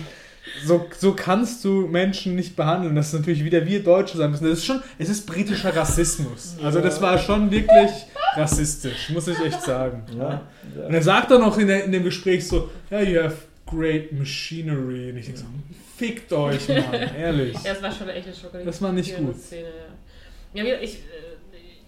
so, 0.65 0.85
so 0.97 1.13
kannst 1.13 1.63
du 1.63 1.87
Menschen 1.87 2.35
nicht 2.35 2.55
behandeln. 2.55 2.95
Das 2.95 3.07
ist 3.07 3.13
natürlich 3.13 3.43
wieder 3.43 3.65
wir 3.65 3.83
Deutsche 3.83 4.17
sein 4.17 4.31
müssen. 4.31 4.47
Das 4.47 4.59
ist 4.59 4.65
schon, 4.65 4.81
es 4.99 5.09
ist 5.09 5.25
britischer 5.25 5.75
Rassismus. 5.75 6.55
Also 6.63 6.81
das 6.81 7.01
war 7.01 7.17
schon 7.17 7.49
wirklich 7.49 7.89
rassistisch, 8.35 9.09
muss 9.09 9.27
ich 9.27 9.39
echt 9.39 9.61
sagen. 9.63 10.03
Ja. 10.17 10.41
Und 10.85 10.93
er 10.93 11.01
sagt 11.01 11.31
dann 11.31 11.41
noch 11.41 11.57
in, 11.57 11.67
der, 11.67 11.85
in 11.85 11.91
dem 11.91 12.03
Gespräch 12.03 12.47
so, 12.47 12.69
ja, 12.89 13.01
you 13.01 13.21
have 13.21 13.37
great 13.65 14.11
machinery. 14.11 15.11
Und 15.11 15.17
ich 15.17 15.25
denke 15.25 15.39
so, 15.39 15.45
fickt 16.01 16.33
euch, 16.33 16.67
Mann, 16.67 16.93
ehrlich. 17.17 17.53
Ja, 17.63 17.73
das 17.73 17.83
war 17.83 17.91
schon 17.91 18.09
echt 18.09 18.25
eine 18.25 18.35
schockierende 18.35 18.65
Das 18.65 18.81
war 18.81 18.91
nicht 18.91 19.15
gut. 19.15 19.37
Szene, 19.37 19.69
ja. 20.53 20.63
ja, 20.63 20.79
ich, 20.81 20.95
äh, 20.95 21.01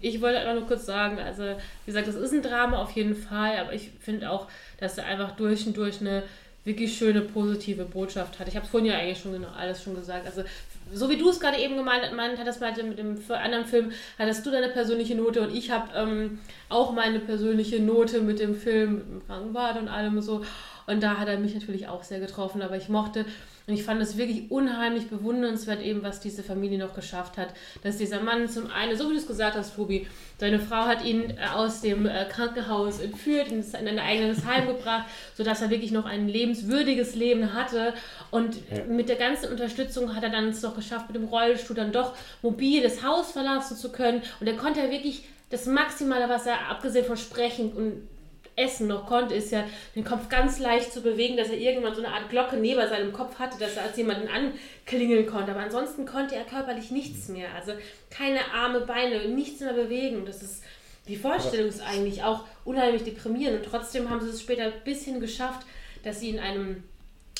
ich 0.00 0.20
wollte 0.20 0.38
einfach 0.38 0.54
nur 0.54 0.66
kurz 0.68 0.86
sagen, 0.86 1.18
also 1.18 1.42
wie 1.42 1.86
gesagt, 1.86 2.06
das 2.06 2.14
ist 2.14 2.32
ein 2.32 2.42
Drama 2.42 2.80
auf 2.80 2.92
jeden 2.92 3.16
Fall, 3.16 3.58
aber 3.58 3.72
ich 3.72 3.90
finde 3.98 4.30
auch, 4.30 4.46
dass 4.78 4.98
er 4.98 5.06
einfach 5.06 5.32
durch 5.32 5.66
und 5.66 5.76
durch 5.76 6.00
eine 6.00 6.22
wirklich 6.64 6.96
schöne, 6.96 7.22
positive 7.22 7.84
Botschaft 7.84 8.38
hat. 8.38 8.48
Ich 8.48 8.54
habe 8.54 8.64
es 8.64 8.70
vorhin 8.70 8.88
ja 8.88 8.98
eigentlich 8.98 9.18
schon 9.18 9.32
genau 9.32 9.48
alles 9.58 9.82
schon 9.82 9.94
gesagt. 9.96 10.26
Also 10.26 10.44
so 10.92 11.10
wie 11.10 11.16
du 11.16 11.28
es 11.28 11.40
gerade 11.40 11.58
eben 11.58 11.76
gemeint 11.76 12.38
hattest 12.38 12.62
dem, 12.78 12.88
mit 12.90 12.98
dem 12.98 13.18
anderen 13.30 13.64
Film, 13.64 13.92
hattest 14.18 14.46
du 14.46 14.50
deine 14.50 14.68
persönliche 14.68 15.16
Note 15.16 15.40
und 15.40 15.54
ich 15.54 15.70
habe 15.70 15.88
ähm, 15.94 16.38
auch 16.68 16.92
meine 16.92 17.18
persönliche 17.18 17.80
Note 17.80 18.20
mit 18.20 18.38
dem 18.38 18.54
Film, 18.54 18.94
mit 18.94 19.08
dem 19.08 19.26
Krankenbad 19.26 19.78
und 19.80 19.88
allem 19.88 20.20
so. 20.20 20.44
Und 20.86 21.02
da 21.02 21.18
hat 21.18 21.28
er 21.28 21.38
mich 21.38 21.54
natürlich 21.54 21.88
auch 21.88 22.02
sehr 22.02 22.20
getroffen, 22.20 22.62
aber 22.62 22.76
ich 22.76 22.88
mochte 22.88 23.24
und 23.66 23.74
ich 23.74 23.82
fand 23.82 24.02
es 24.02 24.16
wirklich 24.18 24.50
unheimlich 24.50 25.08
bewundernswert, 25.08 25.80
eben 25.82 26.02
was 26.02 26.20
diese 26.20 26.42
Familie 26.42 26.78
noch 26.78 26.94
geschafft 26.94 27.38
hat. 27.38 27.48
Dass 27.82 27.96
dieser 27.96 28.20
Mann 28.20 28.48
zum 28.48 28.70
einen, 28.70 28.96
so 28.96 29.08
wie 29.08 29.14
du 29.14 29.18
es 29.18 29.26
gesagt 29.26 29.56
hast, 29.56 29.76
Tobi, 29.76 30.06
seine 30.38 30.58
Frau 30.60 30.82
hat 30.84 31.04
ihn 31.04 31.30
äh, 31.30 31.36
aus 31.54 31.80
dem 31.80 32.06
äh, 32.06 32.26
Krankenhaus 32.26 33.00
entführt, 33.00 33.48
in 33.48 33.62
in 33.62 33.88
ein 33.88 33.98
eigenes 33.98 34.44
Heim 34.44 34.66
gebracht, 34.66 35.06
sodass 35.36 35.62
er 35.62 35.70
wirklich 35.70 35.92
noch 35.92 36.04
ein 36.04 36.28
lebenswürdiges 36.28 37.14
Leben 37.14 37.54
hatte. 37.54 37.94
Und 38.30 38.56
Ja. 38.70 38.84
mit 38.84 39.08
der 39.08 39.16
ganzen 39.16 39.50
Unterstützung 39.50 40.14
hat 40.14 40.22
er 40.24 40.30
dann 40.30 40.48
es 40.48 40.60
noch 40.62 40.74
geschafft, 40.76 41.06
mit 41.08 41.16
dem 41.16 41.24
Rollstuhl 41.24 41.76
dann 41.76 41.92
doch 41.92 42.14
mobil 42.42 42.82
das 42.82 43.02
Haus 43.02 43.32
verlassen 43.32 43.76
zu 43.76 43.90
können. 43.92 44.22
Und 44.40 44.46
er 44.46 44.56
konnte 44.56 44.80
ja 44.80 44.90
wirklich 44.90 45.24
das 45.50 45.66
Maximale, 45.66 46.28
was 46.28 46.46
er 46.46 46.68
abgesehen 46.70 47.04
von 47.06 47.16
Sprechen 47.16 47.72
und 47.72 48.08
Essen 48.56 48.86
noch 48.86 49.06
konnte, 49.06 49.34
ist 49.34 49.50
ja 49.50 49.64
den 49.94 50.04
Kopf 50.04 50.28
ganz 50.28 50.58
leicht 50.58 50.92
zu 50.92 51.00
bewegen, 51.00 51.36
dass 51.36 51.48
er 51.48 51.58
irgendwann 51.58 51.94
so 51.94 52.02
eine 52.02 52.14
Art 52.14 52.30
Glocke 52.30 52.56
neben 52.56 52.80
seinem 52.88 53.12
Kopf 53.12 53.38
hatte, 53.38 53.58
dass 53.58 53.76
er 53.76 53.84
als 53.84 53.96
jemanden 53.96 54.28
anklingeln 54.28 55.26
konnte. 55.26 55.52
Aber 55.52 55.60
ansonsten 55.60 56.06
konnte 56.06 56.36
er 56.36 56.44
körperlich 56.44 56.90
nichts 56.90 57.28
mehr. 57.28 57.48
Also 57.54 57.72
keine 58.10 58.40
Arme, 58.52 58.80
Beine, 58.80 59.28
nichts 59.28 59.60
mehr 59.60 59.72
bewegen. 59.72 60.24
Das 60.24 60.42
ist 60.42 60.62
die 61.08 61.16
Vorstellung 61.16 61.68
ist 61.68 61.82
eigentlich 61.82 62.22
auch 62.22 62.44
unheimlich 62.64 63.04
deprimierend. 63.04 63.58
Und 63.58 63.70
trotzdem 63.70 64.08
haben 64.08 64.20
sie 64.20 64.30
es 64.30 64.40
später 64.40 64.64
ein 64.64 64.72
bisschen 64.84 65.20
geschafft, 65.20 65.66
dass 66.02 66.20
sie 66.20 66.30
in 66.30 66.38
einem 66.38 66.84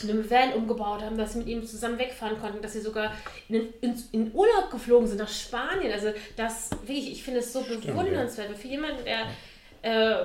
in 0.02 0.10
einem 0.10 0.28
Van 0.28 0.52
umgebaut 0.54 1.02
haben, 1.02 1.16
dass 1.16 1.34
sie 1.34 1.38
mit 1.38 1.46
ihm 1.46 1.64
zusammen 1.64 1.98
wegfahren 1.98 2.40
konnten, 2.40 2.60
dass 2.60 2.72
sie 2.72 2.80
sogar 2.80 3.12
in, 3.48 3.72
in, 3.80 3.94
in 4.10 4.34
Urlaub 4.34 4.68
geflogen 4.68 5.06
sind 5.06 5.18
nach 5.18 5.28
Spanien. 5.28 5.92
Also 5.92 6.08
das 6.36 6.70
wirklich, 6.84 7.12
ich 7.12 7.22
finde 7.22 7.38
es 7.38 7.52
so 7.52 7.62
bewundernswert. 7.62 8.56
Für 8.56 8.66
jemanden, 8.66 9.04
der 9.04 9.28
äh, 9.82 10.24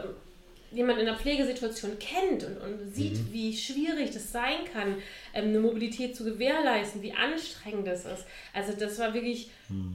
jemand 0.71 0.99
in 0.99 1.07
einer 1.07 1.17
Pflegesituation 1.17 1.97
kennt 1.99 2.43
und, 2.43 2.57
und 2.57 2.93
sieht, 2.93 3.31
wie 3.31 3.55
schwierig 3.55 4.11
das 4.11 4.31
sein 4.31 4.65
kann, 4.71 4.95
ähm, 5.33 5.49
eine 5.49 5.59
Mobilität 5.59 6.15
zu 6.15 6.23
gewährleisten, 6.23 7.01
wie 7.01 7.13
anstrengend 7.13 7.87
das 7.87 8.05
ist. 8.05 8.25
Also 8.53 8.73
das 8.73 8.99
war 8.99 9.13
wirklich 9.13 9.49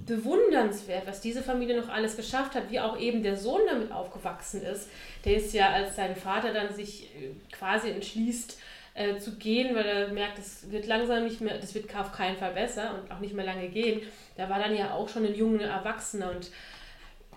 bewundernswert, 0.06 1.06
was 1.06 1.20
diese 1.20 1.42
Familie 1.42 1.80
noch 1.80 1.88
alles 1.88 2.16
geschafft 2.16 2.54
hat, 2.54 2.70
wie 2.70 2.80
auch 2.80 2.98
eben 2.98 3.22
der 3.22 3.36
Sohn 3.36 3.62
damit 3.68 3.92
aufgewachsen 3.92 4.62
ist. 4.62 4.88
Der 5.24 5.36
ist 5.36 5.52
ja, 5.52 5.70
als 5.70 5.96
sein 5.96 6.16
Vater 6.16 6.52
dann 6.52 6.72
sich 6.72 7.04
äh, 7.04 7.30
quasi 7.52 7.90
entschließt, 7.90 8.58
äh, 8.94 9.18
zu 9.18 9.36
gehen, 9.36 9.74
weil 9.74 9.84
er 9.84 10.08
merkt, 10.08 10.38
das 10.38 10.70
wird 10.70 10.86
langsam 10.86 11.24
nicht 11.24 11.40
mehr, 11.40 11.58
das 11.58 11.74
wird 11.74 11.94
auf 11.96 12.12
keinen 12.12 12.36
Fall 12.36 12.52
besser 12.52 12.94
und 12.94 13.10
auch 13.10 13.18
nicht 13.18 13.34
mehr 13.34 13.44
lange 13.44 13.68
gehen. 13.68 14.02
Da 14.36 14.48
war 14.48 14.60
dann 14.60 14.76
ja 14.76 14.94
auch 14.94 15.08
schon 15.08 15.24
ein 15.24 15.34
junger 15.34 15.64
Erwachsener 15.64 16.30
und 16.30 16.50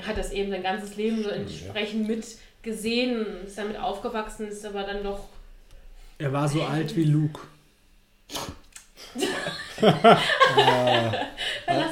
hat 0.06 0.18
das 0.18 0.32
eben 0.32 0.52
sein 0.52 0.62
ganzes 0.62 0.96
Leben 0.96 1.24
so 1.24 1.30
entsprechend 1.30 2.08
mitgesehen, 2.62 3.26
ist 3.46 3.58
damit 3.58 3.80
aufgewachsen, 3.80 4.48
ist 4.48 4.66
aber 4.66 4.84
dann 4.84 5.04
doch. 5.04 5.20
Er 6.18 6.34
war 6.34 6.48
so 6.48 6.62
alt 6.64 6.96
wie 6.96 7.04
Luke. 7.06 7.42
Verlass 9.80 10.18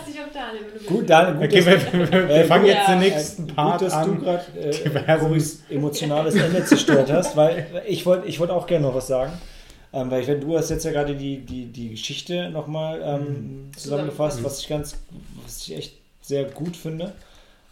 dich 0.07 0.19
auf 0.19 0.31
Daniel. 0.33 0.63
du. 0.79 0.85
Gut, 0.85 1.09
dann, 1.09 1.35
gut, 1.39 1.45
Okay, 1.45 1.65
wir, 1.65 1.93
wir, 1.93 2.11
wir 2.11 2.29
Äh, 2.29 2.43
fangen 2.45 2.65
jetzt 2.65 2.87
ja. 2.87 2.95
den 2.95 2.99
nächsten 2.99 3.49
Äh, 3.49 3.53
Part 3.53 3.79
gut, 3.79 3.87
dass 3.87 3.93
du 4.05 4.11
an. 4.11 4.19
gerade 4.21 4.43
äh, 4.59 5.73
emotionales 5.75 6.35
Ende 6.35 6.65
zerstört 6.65 7.11
hast, 7.11 7.35
weil 7.35 7.67
ich 7.87 8.05
wollte 8.05 8.27
ich 8.27 8.39
wollt 8.39 8.49
auch 8.49 8.67
gerne 8.67 8.87
noch 8.87 8.95
was 8.95 9.07
sagen. 9.07 9.33
Ähm, 9.93 10.11
weil 10.11 10.21
ich, 10.23 10.27
wenn 10.27 10.41
du 10.41 10.57
hast 10.57 10.69
jetzt 10.71 10.83
ja 10.83 10.91
gerade 10.91 11.15
die, 11.15 11.37
die, 11.37 11.67
die 11.67 11.91
Geschichte 11.91 12.49
nochmal 12.49 13.01
ähm, 13.03 13.69
zusammengefasst, 13.77 14.43
was 14.43 14.59
ich 14.59 14.67
ganz, 14.67 14.97
was 15.43 15.61
ich 15.67 15.77
echt 15.77 15.93
sehr 16.21 16.43
gut 16.45 16.75
finde. 16.75 17.13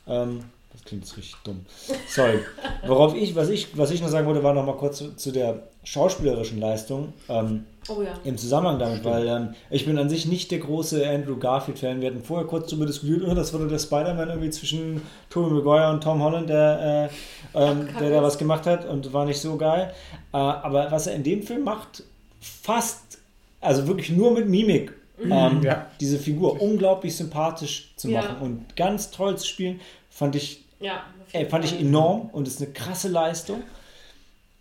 Ähm, 0.07 0.43
klingt 0.85 1.03
jetzt 1.03 1.17
richtig 1.17 1.35
dumm. 1.43 1.65
Sorry. 2.07 2.39
Worauf 2.87 3.15
ich, 3.15 3.35
was 3.35 3.49
ich, 3.49 3.77
was 3.77 3.91
ich 3.91 4.01
noch 4.01 4.09
sagen 4.09 4.27
wollte, 4.27 4.43
war 4.43 4.53
nochmal 4.53 4.75
kurz 4.77 4.97
zu, 4.97 5.15
zu 5.15 5.31
der 5.31 5.63
schauspielerischen 5.83 6.59
Leistung. 6.59 7.13
Ähm, 7.29 7.65
Oh 7.89 8.01
ja. 8.01 8.13
im 8.23 8.37
Zusammenhang 8.37 8.79
damit, 8.79 9.03
weil 9.03 9.27
ähm, 9.27 9.55
ich 9.69 9.85
bin 9.85 9.97
an 9.97 10.07
sich 10.07 10.25
nicht 10.25 10.51
der 10.51 10.59
große 10.59 11.05
Andrew 11.05 11.35
Garfield-Fan. 11.37 11.99
Wir 11.99 12.11
hatten 12.11 12.23
vorher 12.23 12.47
kurz 12.47 12.69
darüber 12.69 12.85
diskutiert, 12.85 13.23
oh, 13.27 13.33
das 13.35 13.53
wurde 13.53 13.67
der 13.67 13.77
Spider-Man 13.79 14.29
irgendwie 14.29 14.49
zwischen 14.51 15.01
Tobey 15.29 15.53
Maguire 15.55 15.89
und 15.91 16.01
Tom 16.01 16.23
Holland, 16.23 16.47
der, 16.49 17.09
äh, 17.53 17.59
ähm, 17.61 17.89
der 17.99 18.09
da 18.09 18.23
was 18.23 18.37
gemacht 18.37 18.65
hat 18.67 18.87
und 18.87 19.11
war 19.11 19.25
nicht 19.25 19.41
so 19.41 19.57
geil. 19.57 19.91
Äh, 20.31 20.37
aber 20.37 20.91
was 20.91 21.07
er 21.07 21.15
in 21.15 21.23
dem 21.23 21.43
Film 21.43 21.65
macht, 21.65 22.03
fast, 22.39 23.19
also 23.59 23.85
wirklich 23.87 24.09
nur 24.11 24.31
mit 24.31 24.47
Mimik, 24.47 24.93
ähm, 25.21 25.61
Ja. 25.61 25.87
diese 25.99 26.19
Figur 26.19 26.61
unglaublich 26.61 27.15
sympathisch 27.17 27.91
zu 27.97 28.09
Ja. 28.09 28.21
machen 28.21 28.35
und 28.41 28.75
ganz 28.77 29.11
toll 29.11 29.37
zu 29.37 29.45
spielen, 29.45 29.81
fand 30.09 30.35
ich, 30.37 30.62
Ja, 30.83 31.03
ey, 31.31 31.45
fand 31.45 31.65
ich 31.65 31.79
enorm 31.79 32.29
und 32.33 32.47
ist 32.47 32.61
eine 32.61 32.71
krasse 32.71 33.07
Leistung. 33.07 33.63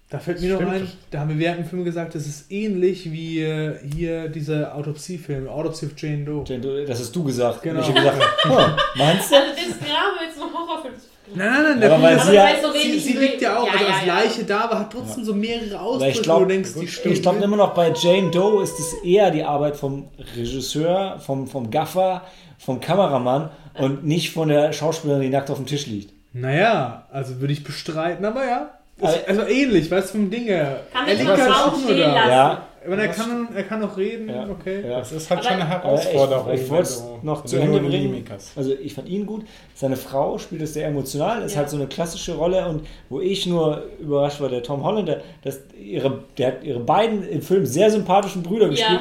Da 0.08 0.18
fällt 0.18 0.42
mir 0.42 0.50
noch 0.52 0.56
Stimmt. 0.60 0.72
ein, 0.74 0.92
da 1.10 1.20
haben 1.20 1.30
wir 1.30 1.38
während 1.38 1.60
dem 1.60 1.66
Film 1.66 1.84
gesagt, 1.84 2.14
das 2.14 2.26
ist 2.26 2.52
ähnlich 2.52 3.10
wie 3.10 3.40
äh, 3.40 3.78
hier 3.94 4.28
dieser 4.28 4.74
Autopsiefilm, 4.76 5.48
Autopsy 5.48 5.86
of 5.86 5.92
Jane 5.96 6.24
Doe. 6.24 6.44
Jane, 6.46 6.60
du- 6.60 6.84
Das 6.84 7.00
hast 7.00 7.16
du 7.16 7.24
gesagt. 7.24 7.62
Genau. 7.62 7.80
Und 7.80 7.88
ich 7.88 7.94
habe 7.96 8.00
gesagt, 8.18 8.38
oh, 8.50 8.98
meinst 8.98 9.30
du? 9.32 9.36
Also 9.36 9.50
das 9.56 9.78
Drama 9.78 10.22
jetzt 10.26 10.36
ein 10.38 10.52
Horrorfilm. 10.52 10.94
Nein, 11.34 11.48
nein, 11.50 11.62
nein, 11.62 11.80
der 11.80 11.92
Aber 11.94 12.02
weil 12.02 12.20
sie 12.20 12.34
ja- 12.34 12.48
so 12.62 12.72
sie, 12.72 12.98
sie 12.98 13.12
liegt 13.14 13.40
ja 13.40 13.58
auch, 13.58 13.66
Ja, 13.66 13.72
also 13.72 13.84
ja, 13.86 13.94
als 13.96 14.06
ja. 14.06 14.14
Leiche 14.14 14.44
da, 14.44 14.60
aber 14.64 14.78
hat 14.80 14.92
trotzdem 14.92 15.24
so 15.24 15.32
mehrere 15.34 15.78
Aber 15.78 15.86
Ausbrüche, 15.88 16.10
ich 16.10 16.18
wo 16.18 16.22
glaube, 16.24 16.42
du 16.46 16.48
denkst, 16.52 16.70
die 16.78 16.88
stimmt. 16.88 17.14
ich 17.16 17.22
glaube 17.22 17.42
immer 17.42 17.56
noch 17.56 17.72
bei 17.72 17.90
Jane 17.96 18.30
Doe 18.30 18.62
ist 18.62 18.78
es 18.78 18.92
eher 19.02 19.30
die 19.30 19.42
Arbeit 19.44 19.76
vom 19.78 20.08
Regisseur, 20.36 21.18
vom, 21.20 21.46
vom 21.46 21.70
Gaffer, 21.70 22.22
vom 22.58 22.80
Kameramann 22.80 23.48
und 23.78 24.04
nicht 24.04 24.30
von 24.30 24.48
der 24.48 24.74
Schauspielerin, 24.74 25.22
die 25.22 25.30
nackt 25.30 25.48
auf 25.50 25.56
dem 25.56 25.64
Tisch 25.66 25.86
liegt. 25.86 26.11
Naja, 26.32 27.06
also 27.10 27.40
würde 27.40 27.52
ich 27.52 27.64
bestreiten, 27.64 28.24
aber 28.24 28.44
ja. 28.46 28.70
Aber- 29.00 29.10
Ist, 29.10 29.28
also 29.28 29.42
ähnlich, 29.42 29.90
weißt 29.90 30.14
du, 30.14 30.18
vom 30.18 30.30
Ding 30.30 30.44
her. 30.44 30.80
Kann 30.92 31.08
Er 31.08 31.20
aber 31.20 31.42
halt 31.42 31.50
auch 31.52 31.72
schon 31.72 31.82
stehen 31.84 31.98
da. 31.98 32.14
lassen. 32.14 32.30
Ja, 32.30 32.62
meine, 32.88 33.02
er 33.02 33.08
kann, 33.08 33.48
er 33.54 33.62
kann 33.64 33.82
auch 33.84 33.96
reden, 33.96 34.28
Ja. 34.28 34.46
okay. 34.48 34.82
ja. 34.88 34.98
Das 34.98 35.12
ist 35.12 35.30
halt 35.30 35.40
Aber- 35.40 35.48
schon 35.50 35.60
eine 35.60 35.70
Aber 35.74 35.84
Herausforderung. 35.84 36.52
ich, 36.52 36.62
ich 36.62 36.70
wollte 36.70 36.90
noch 37.22 37.44
zu 37.44 37.56
Ende 37.56 37.80
bringen. 37.80 38.24
Also 38.56 38.72
ich 38.74 38.94
fand 38.94 39.08
ihn 39.08 39.24
gut. 39.26 39.44
Seine 39.74 39.96
Frau 39.96 40.38
spielt 40.38 40.62
es 40.62 40.74
sehr 40.74 40.88
emotional, 40.88 41.42
ist 41.42 41.52
Ja. 41.52 41.58
halt 41.58 41.70
so 41.70 41.76
eine 41.76 41.86
klassische 41.86 42.34
Rolle 42.34 42.66
und 42.68 42.86
wo 43.08 43.20
ich 43.20 43.46
nur 43.46 43.84
überrascht 44.00 44.40
war, 44.40 44.48
der 44.48 44.62
Tom 44.62 44.82
Holland, 44.84 45.08
der, 45.08 45.22
das, 45.42 45.60
ihre, 45.80 46.24
der 46.38 46.46
hat 46.48 46.64
ihre 46.64 46.80
beiden 46.80 47.26
im 47.28 47.42
Film 47.42 47.66
sehr 47.66 47.90
sympathischen 47.90 48.42
Brüder 48.42 48.68
gespielt. 48.68 49.00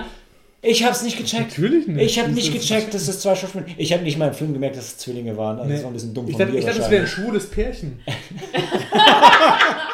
Ich 0.63 0.83
habe 0.83 0.93
es 0.93 1.01
nicht 1.01 1.17
gecheckt. 1.17 1.49
Natürlich 1.57 1.87
nicht. 1.87 2.01
Ich 2.05 2.19
habe 2.19 2.27
Das 2.29 2.35
nicht 2.35 2.53
gecheckt, 2.53 2.93
dass 2.93 3.07
das 3.07 3.19
zwei 3.19 3.33
Schauspieler 3.35 3.65
Ich 3.77 3.91
habe 3.93 4.03
nicht 4.03 4.17
mal 4.19 4.27
im 4.27 4.33
Film 4.35 4.53
gemerkt, 4.53 4.77
dass 4.77 4.85
es 4.89 4.97
Zwillinge 4.99 5.35
waren. 5.35 5.57
Also 5.57 5.69
das 5.69 5.79
Nee. 5.79 5.83
war 5.83 5.89
ein 5.91 5.93
bisschen 5.93 6.13
dumm 6.13 6.25
Ich 6.27 6.31
von 6.33 6.39
dachte, 6.39 6.51
mir 6.53 6.59
ich 6.59 6.65
dachte 6.65 6.79
das 6.79 6.91
wäre 6.91 7.01
ein 7.03 7.07
schwules 7.07 7.49
Pärchen. 7.49 7.99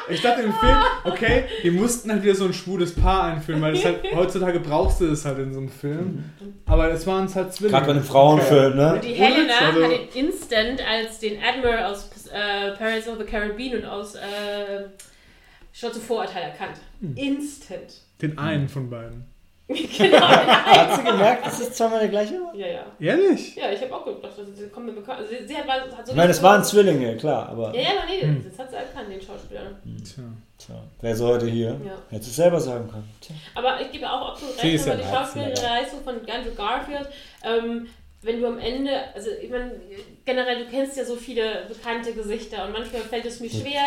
Ich 0.09 0.21
dachte 0.21 0.41
im 0.41 0.53
Film, 0.53 0.77
okay, 1.03 1.43
die 1.63 1.69
mussten 1.71 2.09
halt 2.09 2.23
wieder 2.23 2.33
so 2.35 2.45
ein 2.45 2.53
schwules 2.53 2.95
Paar 2.95 3.23
einführen, 3.23 3.61
weil 3.61 3.73
das 3.73 3.83
halt, 3.83 3.99
heutzutage 4.15 4.61
brauchst 4.61 5.01
du 5.01 5.07
das 5.07 5.25
halt 5.25 5.37
in 5.39 5.51
so 5.53 5.59
einem 5.59 5.67
Film. 5.69 6.23
Aber 6.65 6.89
es 6.91 7.05
waren 7.05 7.25
es 7.25 7.35
halt 7.35 7.53
Zwillinge. 7.53 7.73
Gerade 7.77 7.87
bei 7.87 7.91
einem 7.91 8.03
Frauenfilm, 8.05 8.77
ne? 8.77 9.01
Die 9.03 9.15
Ohne 9.15 9.17
Helena 9.25 9.53
also- 9.67 9.83
hat 9.83 9.91
ihn 10.15 10.27
instant 10.27 10.81
als 10.89 11.19
den 11.19 11.37
Admiral 11.43 11.91
aus 11.91 12.07
äh, 12.33 12.71
Pirates 12.77 13.09
of 13.09 13.17
the 13.19 13.25
Caribbean 13.25 13.79
und 13.79 13.85
aus 13.85 14.15
äh, 14.15 14.19
Schwarze 15.73 15.99
Vorurteil 15.99 16.43
erkannt. 16.43 16.77
Hm. 17.01 17.13
Instant. 17.17 18.01
Den 18.21 18.37
einen 18.37 18.69
von 18.69 18.89
beiden. 18.89 19.25
genau. 19.97 20.21
Hat 20.27 20.95
sie 20.95 21.03
gemerkt, 21.03 21.45
dass 21.45 21.59
es 21.59 21.73
zweimal 21.73 21.99
der 21.99 22.07
gleiche 22.09 22.35
war? 22.35 22.55
ja, 22.55 22.67
ja. 22.67 22.85
Ehrlich? 22.99 23.55
Ja, 23.55 23.69
ich 23.71 23.81
habe 23.81 23.93
auch 23.95 24.05
gedacht, 24.05 24.33
das 24.37 24.71
kommt 24.71 24.85
mir 24.85 24.93
bekannt. 24.93 25.19
Also 25.19 25.31
sie, 25.33 25.45
sie 25.47 25.57
hat, 25.57 25.67
hat 25.67 26.05
so 26.05 26.11
Ich 26.11 26.15
meine, 26.15 26.29
das 26.29 26.41
waren 26.41 26.63
Zwillinge, 26.63 27.17
klar, 27.17 27.49
aber. 27.49 27.75
Ja, 27.75 27.81
ja, 27.81 27.89
aber 27.97 28.09
nee, 28.09 28.21
Hm. 28.21 28.45
das 28.49 28.57
hat 28.57 28.69
sie 28.69 28.77
erkannt, 28.77 29.11
den 29.11 29.21
Schauspieler. 29.21 29.61
Tja. 30.03 30.23
Tja, 30.57 30.75
wer 31.01 31.11
ist 31.11 31.21
heute 31.21 31.45
hier? 31.47 31.79
Ja. 31.85 31.97
Hätte 32.09 32.23
es 32.25 32.35
selber 32.35 32.59
sagen 32.59 32.87
können. 32.89 33.09
Tja. 33.21 33.35
Aber 33.55 33.79
ich 33.81 33.91
gebe 33.91 34.09
auch 34.09 34.29
absolut 34.31 34.55
Sie 34.55 34.61
recht, 34.67 34.75
ist 34.75 34.85
wenn 34.87 34.97
man 34.97 35.05
ja 35.05 35.11
die 35.11 35.15
Schauspielleistung 35.15 36.03
von 36.03 36.15
Andrew 36.15 36.53
Garfield, 36.55 37.09
ähm, 37.43 37.87
wenn 38.23 38.41
du 38.41 38.47
am 38.47 38.57
Ende, 38.57 38.89
also 39.13 39.29
ich 39.41 39.49
meine, 39.51 39.71
generell, 40.25 40.65
du 40.65 40.71
kennst 40.71 40.97
ja 40.97 41.05
so 41.05 41.15
viele 41.15 41.65
bekannte 41.67 42.13
Gesichter 42.13 42.65
und 42.65 42.71
manchmal 42.73 43.01
fällt 43.03 43.25
es 43.25 43.39
mir 43.39 43.49
schwer, 43.49 43.83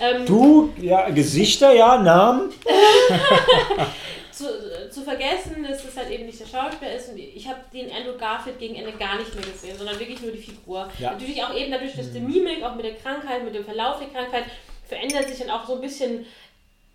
ähm, 0.00 0.24
Du, 0.24 0.72
ja, 0.80 1.10
Gesichter, 1.10 1.72
ja, 1.74 1.98
Namen. 2.00 2.50
zu, 4.34 4.90
zu 4.90 5.02
vergessen, 5.02 5.62
dass 5.62 5.84
es 5.84 5.96
halt 5.96 6.10
eben 6.10 6.26
nicht 6.26 6.40
der 6.40 6.46
Schauspieler 6.46 6.94
ist. 6.94 7.10
Und 7.10 7.18
ich 7.18 7.48
habe 7.48 7.60
den 7.72 7.90
Andrew 7.90 8.18
Garfield 8.18 8.58
gegen 8.58 8.74
Ende 8.74 8.92
gar 8.92 9.18
nicht 9.18 9.34
mehr 9.34 9.44
gesehen, 9.44 9.76
sondern 9.76 9.98
wirklich 9.98 10.20
nur 10.20 10.32
die 10.32 10.38
Figur. 10.38 10.90
Ja. 10.98 11.12
Natürlich 11.12 11.42
auch 11.42 11.54
eben 11.54 11.70
dadurch, 11.70 11.94
dass 11.94 12.12
die 12.12 12.20
Mimik, 12.20 12.62
auch 12.62 12.74
mit 12.74 12.84
der 12.84 12.96
Krankheit, 12.96 13.44
mit 13.44 13.54
dem 13.54 13.64
Verlauf 13.64 13.98
der 14.00 14.08
Krankheit, 14.08 14.44
verändert 14.86 15.28
sich 15.28 15.38
dann 15.38 15.50
auch 15.50 15.66
so 15.66 15.76
ein 15.76 15.80
bisschen, 15.80 16.26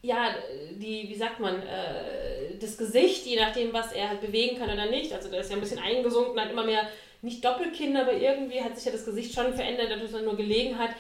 ja, 0.01 0.35
die, 0.71 1.07
wie 1.07 1.15
sagt 1.15 1.39
man, 1.39 1.55
äh, 1.61 2.57
das 2.59 2.77
Gesicht, 2.77 3.25
je 3.25 3.39
nachdem, 3.39 3.71
was 3.71 3.93
er 3.93 4.09
halt 4.09 4.21
bewegen 4.21 4.57
kann 4.57 4.69
oder 4.69 4.87
nicht. 4.87 5.13
Also 5.13 5.29
der 5.29 5.39
ist 5.39 5.49
ja 5.49 5.55
ein 5.55 5.61
bisschen 5.61 5.79
eingesunken, 5.79 6.39
hat 6.39 6.51
immer 6.51 6.65
mehr, 6.65 6.87
nicht 7.21 7.43
Doppelkinn, 7.43 7.95
aber 7.97 8.13
irgendwie 8.13 8.61
hat 8.61 8.75
sich 8.75 8.85
ja 8.85 8.91
das 8.91 9.05
Gesicht 9.05 9.33
schon 9.33 9.53
verändert, 9.53 9.87
dadurch, 9.89 10.11
dass 10.11 10.21
er 10.21 10.25
nur 10.25 10.37
gelegen 10.37 10.77
hat. 10.77 10.91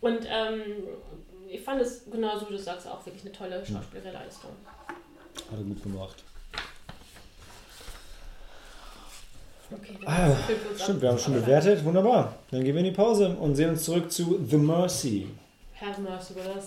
Und 0.00 0.26
ähm, 0.30 0.62
ich 1.48 1.60
fand 1.60 1.80
es, 1.80 2.04
genauso 2.10 2.48
wie 2.48 2.52
du 2.52 2.58
sagst, 2.58 2.86
auch 2.86 3.04
wirklich 3.06 3.24
eine 3.24 3.32
tolle 3.32 3.64
Schauspielleistung. 3.64 4.50
Hat 5.50 5.58
er 5.58 5.64
gut 5.64 5.82
gemacht. 5.82 6.24
Okay, 9.70 9.98
dann 10.02 10.14
Ah, 10.32 10.36
Stimmt, 10.82 11.02
wir 11.02 11.08
haben 11.10 11.18
schon 11.18 11.34
bewertet. 11.34 11.84
Wunderbar. 11.84 12.34
Dann 12.50 12.64
gehen 12.64 12.74
wir 12.74 12.80
in 12.80 12.86
die 12.86 12.96
Pause 12.96 13.28
und 13.36 13.54
sehen 13.54 13.70
uns 13.70 13.84
zurück 13.84 14.10
zu 14.10 14.40
The 14.48 14.56
Mercy. 14.56 15.26
Have 15.80 16.00
mercy 16.00 16.34
with 16.34 16.46
us. 16.56 16.66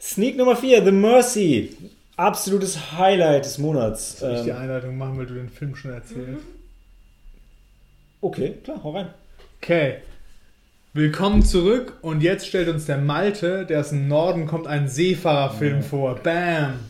Sneak 0.00 0.36
Nummer 0.36 0.56
4, 0.56 0.84
The 0.84 0.92
Mercy. 0.92 1.76
Absolutes 2.16 2.92
Highlight 2.98 3.44
des 3.44 3.58
Monats. 3.58 4.18
Soll 4.20 4.34
ich 4.34 4.42
die 4.42 4.50
Ähm, 4.50 4.56
Einleitung 4.56 4.98
machen, 4.98 5.18
weil 5.18 5.26
du 5.26 5.34
den 5.34 5.48
Film 5.48 5.74
schon 5.74 5.92
erzählst? 5.92 6.44
Okay, 8.20 8.54
klar, 8.64 8.80
hau 8.82 8.90
rein. 8.92 9.08
Okay. 9.62 9.96
Willkommen 10.92 11.44
zurück 11.44 11.98
und 12.02 12.20
jetzt 12.20 12.46
stellt 12.48 12.68
uns 12.68 12.86
der 12.86 12.98
Malte, 12.98 13.64
der 13.64 13.80
aus 13.80 13.90
dem 13.90 14.08
Norden 14.08 14.46
kommt, 14.46 14.66
einen 14.66 14.88
Seefahrerfilm 14.88 15.76
Ja. 15.76 15.82
vor. 15.82 16.14
Bam! 16.16 16.80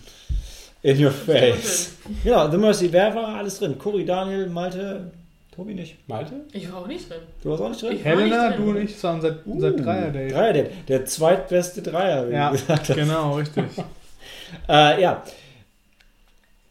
In 0.83 1.05
your 1.05 1.11
face. 1.13 1.93
Genau, 2.25 2.51
The 2.51 2.57
Mercy. 2.57 2.91
Wer 2.91 3.15
war 3.15 3.37
alles 3.37 3.59
drin? 3.59 3.77
Cory, 3.79 4.07
Daniel, 4.07 4.49
Malte, 4.49 5.11
Tobi 5.55 5.75
nicht. 5.75 5.97
Malte? 6.09 6.33
Ich 6.55 6.73
war 6.73 6.79
auch 6.81 6.87
nicht 6.87 7.11
drin. 7.11 7.19
Du 7.43 7.51
warst 7.51 7.63
auch 7.63 7.69
nicht 7.69 7.83
drin? 7.83 7.93
Ich- 7.97 8.05
Helena, 8.05 8.47
nicht 8.49 8.59
drin. 8.59 8.65
du 8.65 8.71
und 8.71 8.77
ich 8.79 9.03
waren 9.05 9.21
seit, 9.21 9.47
Uh, 9.47 9.61
seit 9.61 9.79
Dreier-Date. 9.85 10.33
Dreier-Date. 10.33 10.71
Der 10.89 11.05
zweitbeste 11.05 11.83
Dreier, 11.83 12.27
wie 12.31 12.33
Ja, 12.33 12.47
du 12.49 12.53
gesagt 12.57 12.89
hast. 12.89 12.97
genau, 12.97 13.35
richtig. 13.37 13.65
Äh, 14.69 15.03
ja. 15.03 15.23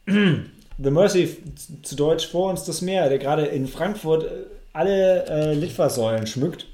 The 0.82 0.92
Mercy, 0.92 1.38
zu 1.84 1.96
Deutsch 1.96 2.28
vor 2.28 2.50
uns 2.50 2.64
das 2.64 2.82
Meer, 2.82 3.10
der 3.10 3.20
gerade 3.20 3.46
in 3.46 3.68
Frankfurt 3.68 4.24
äh, 4.24 4.28
alle 4.72 5.26
äh, 5.26 5.54
Litfaßsäulen 5.54 6.26
schmückt. 6.26 6.68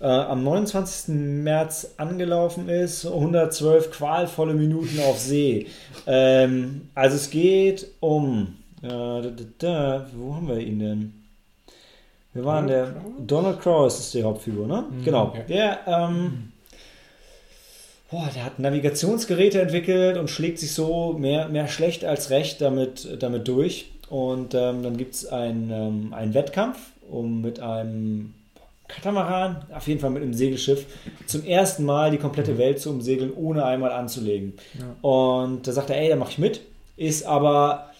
Äh, 0.00 0.06
am 0.06 0.42
29. 0.42 1.14
März 1.14 1.94
angelaufen 1.98 2.68
ist, 2.68 3.04
112 3.06 3.90
qualvolle 3.90 4.54
Minuten 4.54 4.98
auf 5.00 5.18
See. 5.18 5.66
Ähm, 6.06 6.88
also 6.94 7.16
es 7.16 7.30
geht 7.30 7.88
um, 8.00 8.56
äh, 8.82 8.88
da, 8.88 9.20
da, 9.20 9.44
da, 9.58 10.06
wo 10.14 10.34
haben 10.34 10.48
wir 10.48 10.58
ihn 10.58 10.78
denn? 10.78 11.24
Wir 12.32 12.44
waren 12.44 12.66
Donald 12.66 12.94
der, 12.94 13.00
Crowe? 13.00 13.26
Donald 13.26 13.60
Crowe 13.60 13.86
ist 13.86 14.14
die 14.14 14.22
Hauptfigur, 14.22 14.66
ne? 14.66 14.84
Mhm, 14.90 15.04
genau. 15.04 15.32
ja. 15.36 15.42
Der, 15.42 15.78
ähm, 15.86 16.52
Boah, 18.14 18.30
der 18.32 18.44
hat 18.44 18.60
Navigationsgeräte 18.60 19.60
entwickelt 19.60 20.18
und 20.18 20.30
schlägt 20.30 20.60
sich 20.60 20.72
so 20.72 21.14
mehr, 21.14 21.48
mehr 21.48 21.66
schlecht 21.66 22.04
als 22.04 22.30
recht 22.30 22.60
damit, 22.60 23.20
damit 23.20 23.48
durch. 23.48 23.90
Und 24.08 24.54
ähm, 24.54 24.84
dann 24.84 24.96
gibt 24.96 25.16
es 25.16 25.26
einen, 25.26 25.68
ähm, 25.72 26.14
einen 26.14 26.32
Wettkampf, 26.32 26.78
um 27.10 27.40
mit 27.40 27.58
einem 27.58 28.34
Katamaran, 28.86 29.64
auf 29.74 29.88
jeden 29.88 29.98
Fall 29.98 30.10
mit 30.10 30.22
einem 30.22 30.32
Segelschiff, 30.32 30.86
zum 31.26 31.44
ersten 31.44 31.84
Mal 31.84 32.12
die 32.12 32.18
komplette 32.18 32.56
Welt 32.56 32.78
zu 32.78 32.90
umsegeln, 32.90 33.32
ohne 33.34 33.64
einmal 33.64 33.90
anzulegen. 33.90 34.52
Ja. 34.78 34.94
Und 35.10 35.66
da 35.66 35.72
sagt 35.72 35.90
er, 35.90 36.00
ey, 36.00 36.08
da 36.08 36.14
mache 36.14 36.30
ich 36.30 36.38
mit. 36.38 36.60
Ist 36.96 37.26
aber, 37.26 37.90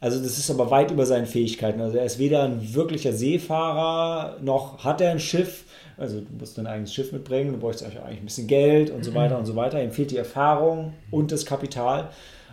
also 0.00 0.20
das 0.20 0.36
ist 0.36 0.50
aber 0.50 0.72
weit 0.72 0.90
über 0.90 1.06
seinen 1.06 1.26
Fähigkeiten. 1.26 1.80
Also 1.80 1.96
er 1.96 2.06
ist 2.06 2.18
weder 2.18 2.42
ein 2.42 2.74
wirklicher 2.74 3.12
Seefahrer, 3.12 4.38
noch 4.42 4.82
hat 4.82 5.00
er 5.00 5.12
ein 5.12 5.20
Schiff. 5.20 5.62
Also 6.00 6.20
du 6.20 6.26
musst 6.38 6.56
dein 6.56 6.66
eigenes 6.66 6.94
Schiff 6.94 7.12
mitbringen, 7.12 7.52
du 7.52 7.58
bräuchst 7.58 7.84
eigentlich 7.84 8.00
ein 8.00 8.24
bisschen 8.24 8.46
Geld 8.46 8.90
und 8.90 9.04
so 9.04 9.14
weiter 9.14 9.38
und 9.38 9.44
so 9.44 9.54
weiter. 9.54 9.82
Ihm 9.82 9.92
fehlt 9.92 10.10
die 10.10 10.16
Erfahrung 10.16 10.94
und 11.10 11.30
das 11.30 11.44
Kapital. 11.44 12.08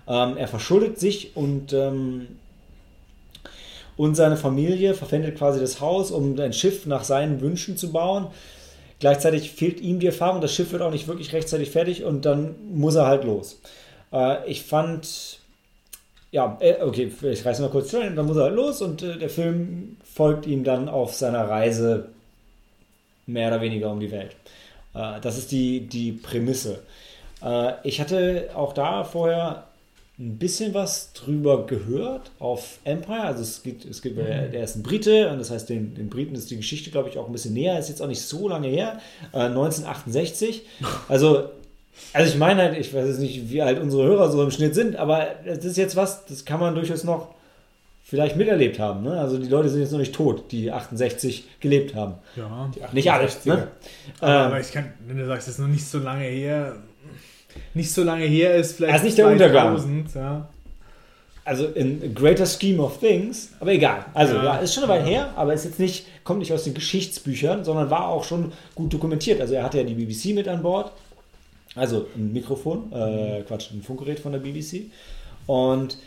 Ähm, 0.05 0.35
er 0.35 0.49
verschuldet 0.49 0.99
sich 0.99 1.35
und, 1.35 1.71
ähm, 1.71 2.27
und 3.95 4.15
seine 4.15 4.35
Familie 4.35 4.93
verpfändet 4.93 5.37
quasi 5.37 5.61
das 5.61 5.79
Haus, 5.79 6.11
um 6.11 6.37
ein 6.37 6.51
Schiff 6.51 6.85
nach 6.85 7.05
seinen 7.05 7.39
Wünschen 7.39 7.77
zu 7.77 7.93
bauen. 7.93 8.27
Gleichzeitig 8.99 9.51
fehlt 9.51 9.79
ihm 9.79 9.99
die 9.99 10.07
Erfahrung, 10.07 10.41
das 10.41 10.53
Schiff 10.53 10.71
wird 10.73 10.81
auch 10.81 10.91
nicht 10.91 11.07
wirklich 11.07 11.31
rechtzeitig 11.31 11.69
fertig 11.69 12.03
und 12.03 12.25
dann 12.25 12.55
muss 12.73 12.95
er 12.95 13.07
halt 13.07 13.23
los. 13.23 13.61
Äh, 14.11 14.45
ich 14.49 14.63
fand, 14.63 15.39
ja, 16.31 16.57
äh, 16.59 16.81
okay, 16.81 17.11
ich 17.21 17.45
reiße 17.45 17.61
mal 17.61 17.71
kurz 17.71 17.93
rein, 17.93 18.17
dann 18.17 18.25
muss 18.25 18.35
er 18.35 18.43
halt 18.43 18.55
los 18.55 18.81
und 18.81 19.03
äh, 19.03 19.17
der 19.17 19.29
Film 19.29 19.95
folgt 20.03 20.47
ihm 20.47 20.65
dann 20.65 20.89
auf 20.89 21.13
seiner 21.13 21.47
Reise 21.47 22.09
mehr 23.27 23.49
oder 23.49 23.61
weniger 23.61 23.91
um 23.91 23.99
die 23.99 24.11
Welt. 24.11 24.35
Äh, 24.93 25.21
das 25.21 25.37
ist 25.37 25.51
die, 25.51 25.81
die 25.81 26.13
Prämisse. 26.13 26.79
Äh, 27.43 27.73
ich 27.83 28.01
hatte 28.01 28.49
auch 28.55 28.73
da 28.73 29.03
vorher 29.03 29.65
ein 30.19 30.37
bisschen 30.39 30.73
was 30.73 31.13
drüber 31.13 31.67
gehört 31.67 32.31
auf 32.39 32.79
Empire. 32.83 33.21
Also 33.21 33.43
es 33.43 33.61
geht, 33.61 33.85
es 33.85 34.01
geht 34.01 34.17
der, 34.17 34.47
der 34.47 34.63
ist 34.63 34.75
ein 34.75 34.81
Brite 34.81 35.29
und 35.29 35.37
das 35.37 35.51
heißt, 35.51 35.69
den, 35.69 35.93
den 35.93 36.09
Briten 36.09 36.33
ist 36.33 36.49
die 36.49 36.57
Geschichte, 36.57 36.89
glaube 36.89 37.09
ich, 37.09 37.19
auch 37.19 37.27
ein 37.27 37.31
bisschen 37.31 37.53
näher. 37.53 37.77
Ist 37.77 37.89
jetzt 37.89 38.01
auch 38.01 38.07
nicht 38.07 38.21
so 38.21 38.49
lange 38.49 38.67
her. 38.67 38.99
Äh, 39.31 39.41
1968. 39.41 40.63
Also, 41.07 41.49
also 42.13 42.31
ich 42.31 42.37
meine 42.37 42.63
halt, 42.63 42.77
ich 42.77 42.93
weiß 42.93 43.07
jetzt 43.07 43.19
nicht, 43.19 43.51
wie 43.51 43.61
alt 43.61 43.79
unsere 43.79 44.05
Hörer 44.05 44.31
so 44.31 44.41
im 44.41 44.51
Schnitt 44.51 44.73
sind, 44.73 44.95
aber 44.95 45.27
das 45.45 45.65
ist 45.65 45.77
jetzt 45.77 45.95
was, 45.95 46.25
das 46.25 46.45
kann 46.45 46.59
man 46.59 46.73
durchaus 46.73 47.03
noch 47.03 47.35
vielleicht 48.09 48.37
miterlebt 48.37 48.79
haben. 48.79 49.03
Ne? 49.03 49.19
Also 49.19 49.37
die 49.37 49.47
Leute 49.49 49.67
sind 49.69 49.81
jetzt 49.81 49.91
noch 49.91 49.99
nicht 49.99 50.15
tot, 50.15 50.51
die 50.51 50.71
68 50.71 51.45
gelebt 51.59 51.93
haben. 51.93 52.15
Ja. 52.35 52.69
Nicht 52.93 53.11
alle. 53.11 53.27
68er. 53.27 53.45
Ne? 53.55 53.67
Aber, 54.21 54.55
Ähm, 54.55 54.61
ich 54.61 54.71
kann, 54.71 54.93
wenn 55.07 55.17
du 55.17 55.25
sagst, 55.25 55.47
es 55.47 55.55
ist 55.55 55.59
noch 55.59 55.67
nicht 55.67 55.85
so 55.85 55.99
lange 55.99 56.23
her, 56.23 56.77
nicht 57.73 57.91
so 57.91 58.03
lange 58.03 58.25
her 58.25 58.55
ist, 58.55 58.77
vielleicht 58.77 58.93
Das 58.93 59.01
ist 59.01 59.05
nicht 59.05 59.17
der 59.17 59.27
Untergang. 59.27 59.75
2000, 59.77 60.15
ja. 60.15 60.47
Also 61.43 61.65
in 61.67 62.13
greater 62.13 62.45
scheme 62.45 62.81
of 62.83 62.99
things, 62.99 63.51
aber 63.61 63.71
egal. 63.71 64.05
Also 64.13 64.35
ja, 64.35 64.43
Ja. 64.43 64.55
ist 64.57 64.73
schon 64.73 64.83
eine 64.83 64.91
Weile 64.93 65.05
her, 65.05 65.29
aber 65.35 65.53
ist 65.53 65.63
jetzt 65.63 65.79
nicht, 65.79 66.05
kommt 66.25 66.39
nicht 66.39 66.51
aus 66.51 66.63
den 66.65 66.73
Geschichtsbüchern, 66.73 67.63
sondern 67.63 67.89
war 67.89 68.07
auch 68.09 68.23
schon 68.25 68.51
gut 68.75 68.93
dokumentiert. 68.93 69.39
Also 69.39 69.53
er 69.53 69.63
hatte 69.63 69.77
ja 69.77 69.83
die 69.85 69.93
BBC 69.95 70.33
mit 70.33 70.47
an 70.49 70.61
Bord, 70.61 70.91
also 71.75 72.07
ein 72.17 72.33
Mikrofon, 72.33 72.91
äh, 72.91 73.43
Quatsch, 73.47 73.71
ein 73.71 73.81
Funkgerät 73.81 74.19
von 74.19 74.33
der 74.33 74.39
BBC. 74.39 74.91
Und 75.45 75.97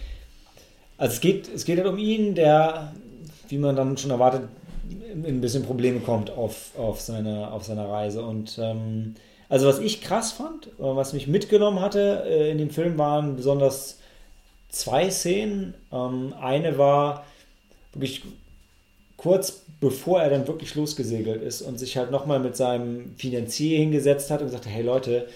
also 1.00 1.14
es 1.14 1.20
geht, 1.20 1.48
es 1.52 1.64
geht 1.64 1.78
halt 1.78 1.88
um 1.88 1.96
ihn, 1.96 2.34
der, 2.34 2.92
wie 3.48 3.56
man 3.56 3.74
dann 3.74 3.96
schon 3.96 4.10
erwartet, 4.10 4.42
in 5.12 5.24
ein 5.24 5.40
bisschen 5.40 5.64
Probleme 5.64 6.00
kommt 6.00 6.30
auf, 6.30 6.72
auf, 6.76 7.00
seine, 7.00 7.50
auf 7.50 7.64
seiner 7.64 7.88
Reise. 7.88 8.22
Und 8.22 8.58
ähm, 8.60 9.14
also 9.48 9.66
was 9.66 9.78
ich 9.78 10.02
krass 10.02 10.32
fand, 10.32 10.68
was 10.76 11.14
mich 11.14 11.26
mitgenommen 11.26 11.80
hatte 11.80 12.24
äh, 12.26 12.50
in 12.50 12.58
dem 12.58 12.68
Film, 12.68 12.98
waren 12.98 13.36
besonders 13.36 13.98
zwei 14.68 15.10
Szenen. 15.10 15.72
Ähm, 15.90 16.34
eine 16.38 16.76
war 16.76 17.24
wirklich 17.94 18.22
kurz 19.16 19.62
bevor 19.80 20.20
er 20.20 20.28
dann 20.28 20.46
wirklich 20.46 20.74
losgesegelt 20.74 21.42
ist 21.42 21.62
und 21.62 21.78
sich 21.78 21.96
halt 21.96 22.10
nochmal 22.10 22.40
mit 22.40 22.56
seinem 22.56 23.16
Finanzier 23.16 23.78
hingesetzt 23.78 24.30
hat 24.30 24.40
und 24.40 24.48
gesagt 24.48 24.66
hat, 24.66 24.72
hey 24.72 24.82
Leute, 24.82 25.26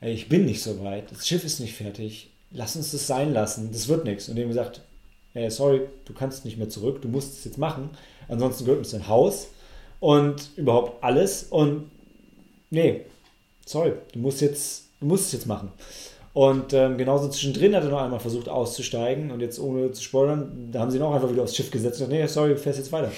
ich 0.00 0.30
bin 0.30 0.46
nicht 0.46 0.62
so 0.62 0.82
weit, 0.82 1.12
das 1.12 1.28
Schiff 1.28 1.44
ist 1.44 1.60
nicht 1.60 1.74
fertig, 1.74 2.30
lass 2.50 2.76
uns 2.76 2.92
das 2.92 3.06
sein 3.06 3.34
lassen, 3.34 3.70
das 3.70 3.88
wird 3.88 4.06
nichts. 4.06 4.30
Und 4.30 4.36
dem 4.36 4.48
gesagt, 4.48 4.80
äh, 5.34 5.50
sorry, 5.50 5.82
du 6.04 6.12
kannst 6.12 6.44
nicht 6.44 6.58
mehr 6.58 6.68
zurück, 6.68 7.02
du 7.02 7.08
musst 7.08 7.38
es 7.38 7.44
jetzt 7.44 7.58
machen, 7.58 7.90
ansonsten 8.28 8.64
gehört 8.64 8.80
uns 8.80 8.90
dein 8.90 9.08
Haus 9.08 9.48
und 10.00 10.50
überhaupt 10.56 11.02
alles 11.02 11.44
und 11.44 11.90
nee, 12.70 13.02
sorry, 13.66 13.92
du 14.12 14.18
musst 14.18 14.40
jetzt, 14.40 14.84
du 15.00 15.06
musst 15.06 15.26
es 15.26 15.32
jetzt 15.32 15.46
machen. 15.46 15.70
Und 16.34 16.72
ähm, 16.72 16.96
genauso 16.96 17.28
zwischendrin 17.28 17.76
hat 17.76 17.84
er 17.84 17.90
noch 17.90 18.02
einmal 18.02 18.20
versucht 18.20 18.48
auszusteigen 18.48 19.30
und 19.30 19.40
jetzt 19.40 19.60
ohne 19.60 19.92
zu 19.92 20.02
spoilern, 20.02 20.70
da 20.72 20.80
haben 20.80 20.90
sie 20.90 20.96
ihn 20.96 21.02
auch 21.02 21.14
einfach 21.14 21.30
wieder 21.30 21.42
aufs 21.42 21.54
Schiff 21.54 21.70
gesetzt 21.70 22.00
und 22.00 22.08
gesagt, 22.08 22.22
nee, 22.22 22.26
sorry, 22.26 22.50
du 22.50 22.58
fährst 22.58 22.78
jetzt 22.78 22.92
weiter. 22.92 23.12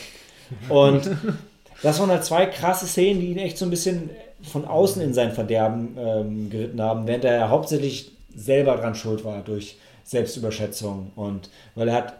Und 0.69 1.09
das 1.82 2.01
waren 2.01 2.11
halt 2.11 2.24
zwei 2.24 2.47
krasse 2.47 2.86
Szenen, 2.86 3.20
die 3.20 3.28
ihn 3.28 3.39
echt 3.39 3.57
so 3.57 3.66
ein 3.66 3.70
bisschen 3.70 4.11
von 4.43 4.65
außen 4.65 5.01
in 5.01 5.15
sein 5.15 5.32
Verderben 5.32 5.97
ähm, 5.97 6.51
geritten 6.51 6.82
haben, 6.82 7.07
während 7.07 7.24
er 7.24 7.51
hauptsächlich 7.51 8.12
selber 8.35 8.77
dran 8.77 8.97
schuld 8.97 9.24
war 9.24 9.43
durch 9.43 9.77
Selbstüberschätzung 10.05 11.12
und 11.16 11.51
weil 11.74 11.89
er 11.89 11.94
hat 11.94 12.14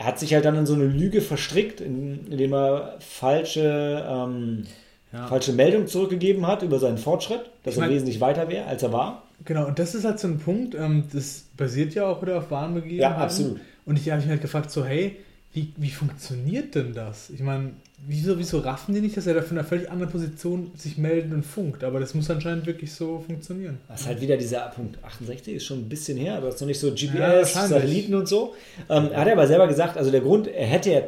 er 0.00 0.06
hat 0.06 0.18
sich 0.20 0.32
halt 0.32 0.44
dann 0.44 0.54
in 0.56 0.64
so 0.64 0.74
eine 0.74 0.84
Lüge 0.86 1.20
verstrickt, 1.20 1.80
in, 1.80 2.28
indem 2.30 2.52
er 2.54 2.96
falsche, 3.00 4.06
ähm, 4.08 4.64
Ja. 5.12 5.26
falsche 5.26 5.52
Meldung 5.52 5.88
zurückgegeben 5.88 6.46
hat 6.46 6.62
über 6.62 6.78
seinen 6.78 6.98
Fortschritt, 6.98 7.40
dass 7.64 7.74
Ich 7.74 7.80
mein- 7.80 7.90
er 7.90 7.96
wesentlich 7.96 8.20
weiter 8.20 8.48
wäre, 8.48 8.66
als 8.66 8.82
er 8.84 8.92
war. 8.92 9.24
Genau, 9.44 9.66
und 9.66 9.78
das 9.80 9.94
ist 9.96 10.04
halt 10.04 10.20
so 10.20 10.28
ein 10.28 10.38
Punkt, 10.38 10.74
ähm, 10.76 11.04
das 11.12 11.46
basiert 11.56 11.94
ja 11.94 12.06
auch 12.06 12.22
wieder 12.22 12.38
auf 12.38 12.50
wahren 12.52 12.74
Begebenheiten. 12.74 13.18
Ja, 13.18 13.24
absolut. 13.24 13.58
Und 13.86 13.98
ich 13.98 14.08
habe 14.10 14.20
mich 14.20 14.30
halt 14.30 14.40
gefragt, 14.42 14.70
so, 14.70 14.84
hey, 14.84 15.16
wie, 15.52 15.72
wie 15.78 15.90
funktioniert 15.90 16.74
denn 16.74 16.92
das? 16.94 17.30
Ich 17.30 17.40
meine, 17.40 17.70
wieso, 18.06 18.38
wieso 18.38 18.58
raffen 18.58 18.94
die 18.94 19.00
nicht, 19.00 19.16
dass 19.16 19.26
er 19.26 19.34
da 19.34 19.42
von 19.42 19.56
einer 19.58 19.66
völlig 19.66 19.90
anderen 19.90 20.12
Position 20.12 20.70
sich 20.76 20.98
meldet 20.98 21.32
und 21.32 21.42
funkt? 21.42 21.82
Aber 21.84 21.98
das 22.00 22.14
muss 22.14 22.30
anscheinend 22.30 22.66
wirklich 22.66 22.92
so 22.92 23.20
funktionieren. 23.26 23.78
Das 23.88 24.02
ist 24.02 24.06
halt 24.08 24.20
wieder 24.20 24.36
dieser 24.36 24.60
Punkt 24.68 25.02
68, 25.02 25.54
ist 25.54 25.64
schon 25.64 25.78
ein 25.78 25.88
bisschen 25.88 26.18
her, 26.18 26.36
aber 26.36 26.48
ist 26.50 26.60
noch 26.60 26.68
nicht 26.68 26.78
so 26.78 26.88
Ja, 26.88 26.94
GPS, 26.94 27.12
wahrscheinlich. 27.56 27.70
Satelliten 27.70 28.14
und 28.14 28.28
so. 28.28 28.54
Ähm, 28.90 29.08
er 29.10 29.20
hat 29.22 29.28
aber 29.32 29.46
selber 29.46 29.66
gesagt, 29.66 29.96
also 29.96 30.10
der 30.10 30.20
Grund, 30.20 30.48
er 30.48 30.66
hätte 30.66 30.90
ja 30.92 31.00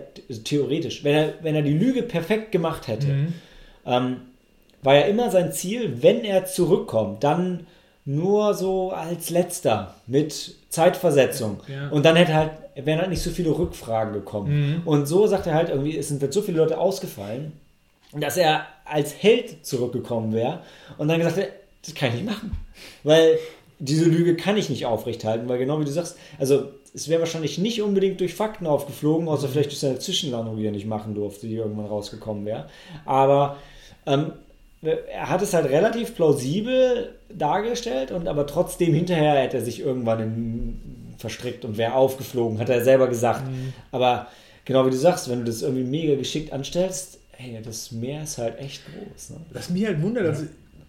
theoretisch, 0.42 1.04
wenn 1.04 1.14
er, 1.14 1.34
wenn 1.42 1.54
er 1.54 1.62
die 1.62 1.74
Lüge 1.76 2.02
perfekt 2.02 2.50
gemacht 2.50 2.88
hätte, 2.88 3.06
Mhm. 3.08 3.32
ähm, 3.86 4.16
war 4.82 4.94
ja 4.94 5.02
immer 5.02 5.30
sein 5.30 5.52
Ziel, 5.52 5.98
wenn 6.02 6.24
er 6.24 6.46
zurückkommt, 6.46 7.22
dann 7.22 7.66
nur 8.06 8.54
so 8.54 8.90
als 8.92 9.28
letzter 9.28 9.96
mit 10.06 10.54
Zeitversetzung. 10.70 11.60
Ja. 11.68 11.90
Und 11.90 12.04
dann 12.06 12.16
hätte 12.16 12.32
halt, 12.34 12.50
wären 12.74 12.98
halt 12.98 13.10
nicht 13.10 13.22
so 13.22 13.30
viele 13.30 13.50
Rückfragen 13.50 14.12
gekommen. 14.12 14.82
Mhm. 14.82 14.82
Und 14.86 15.06
so 15.06 15.26
sagt 15.26 15.46
er 15.46 15.54
halt 15.54 15.68
irgendwie, 15.68 15.96
es 15.96 16.08
sind 16.08 16.32
so 16.32 16.42
viele 16.42 16.58
Leute 16.58 16.78
ausgefallen, 16.78 17.52
dass 18.12 18.36
er 18.36 18.66
als 18.84 19.14
Held 19.14 19.64
zurückgekommen 19.64 20.32
wäre 20.32 20.60
und 20.98 21.08
dann 21.08 21.18
gesagt 21.18 21.36
hat, 21.36 21.48
das 21.84 21.94
kann 21.94 22.10
ich 22.10 22.16
nicht 22.16 22.26
machen. 22.26 22.56
Weil 23.04 23.38
diese 23.78 24.04
Lüge 24.04 24.36
kann 24.36 24.56
ich 24.56 24.68
nicht 24.68 24.86
aufrechthalten, 24.86 25.48
weil 25.48 25.58
genau 25.58 25.80
wie 25.80 25.84
du 25.84 25.90
sagst, 25.90 26.18
also 26.38 26.68
es 26.92 27.08
wäre 27.08 27.20
wahrscheinlich 27.20 27.58
nicht 27.58 27.82
unbedingt 27.82 28.20
durch 28.20 28.34
Fakten 28.34 28.66
aufgeflogen, 28.66 29.28
außer 29.28 29.48
vielleicht 29.48 29.70
durch 29.70 29.78
seine 29.78 29.98
Zwischenlandung, 29.98 30.56
die 30.56 30.66
er 30.66 30.72
nicht 30.72 30.86
machen 30.86 31.14
durfte, 31.14 31.46
die 31.46 31.54
irgendwann 31.54 31.86
rausgekommen 31.86 32.44
wäre. 32.44 32.66
Aber 33.04 33.56
ähm, 34.06 34.32
er 34.82 35.28
hat 35.28 35.42
es 35.42 35.54
halt 35.54 35.66
relativ 35.66 36.14
plausibel 36.14 37.14
dargestellt 37.28 38.10
und 38.12 38.28
aber 38.28 38.46
trotzdem 38.46 38.94
hinterher 38.94 39.34
hätte 39.34 39.58
er 39.58 39.64
sich 39.64 39.80
irgendwann 39.80 40.20
in, 40.20 40.80
verstrickt 41.20 41.64
und 41.64 41.76
wäre 41.78 41.94
aufgeflogen, 41.94 42.58
hat 42.58 42.68
er 42.68 42.82
selber 42.84 43.08
gesagt. 43.08 43.42
Aber 43.92 44.26
genau 44.64 44.86
wie 44.86 44.90
du 44.90 44.96
sagst, 44.96 45.28
wenn 45.30 45.40
du 45.40 45.44
das 45.46 45.62
irgendwie 45.62 45.84
mega 45.84 46.16
geschickt 46.16 46.52
anstellst, 46.52 47.18
hey, 47.32 47.58
das 47.64 47.92
Meer 47.92 48.22
ist 48.24 48.38
halt 48.38 48.58
echt 48.58 48.82
groß. 48.86 49.30
Ne? 49.30 49.36
Was 49.52 49.70
mich 49.70 49.86
halt 49.86 50.02
wundert, 50.02 50.26
also 50.26 50.44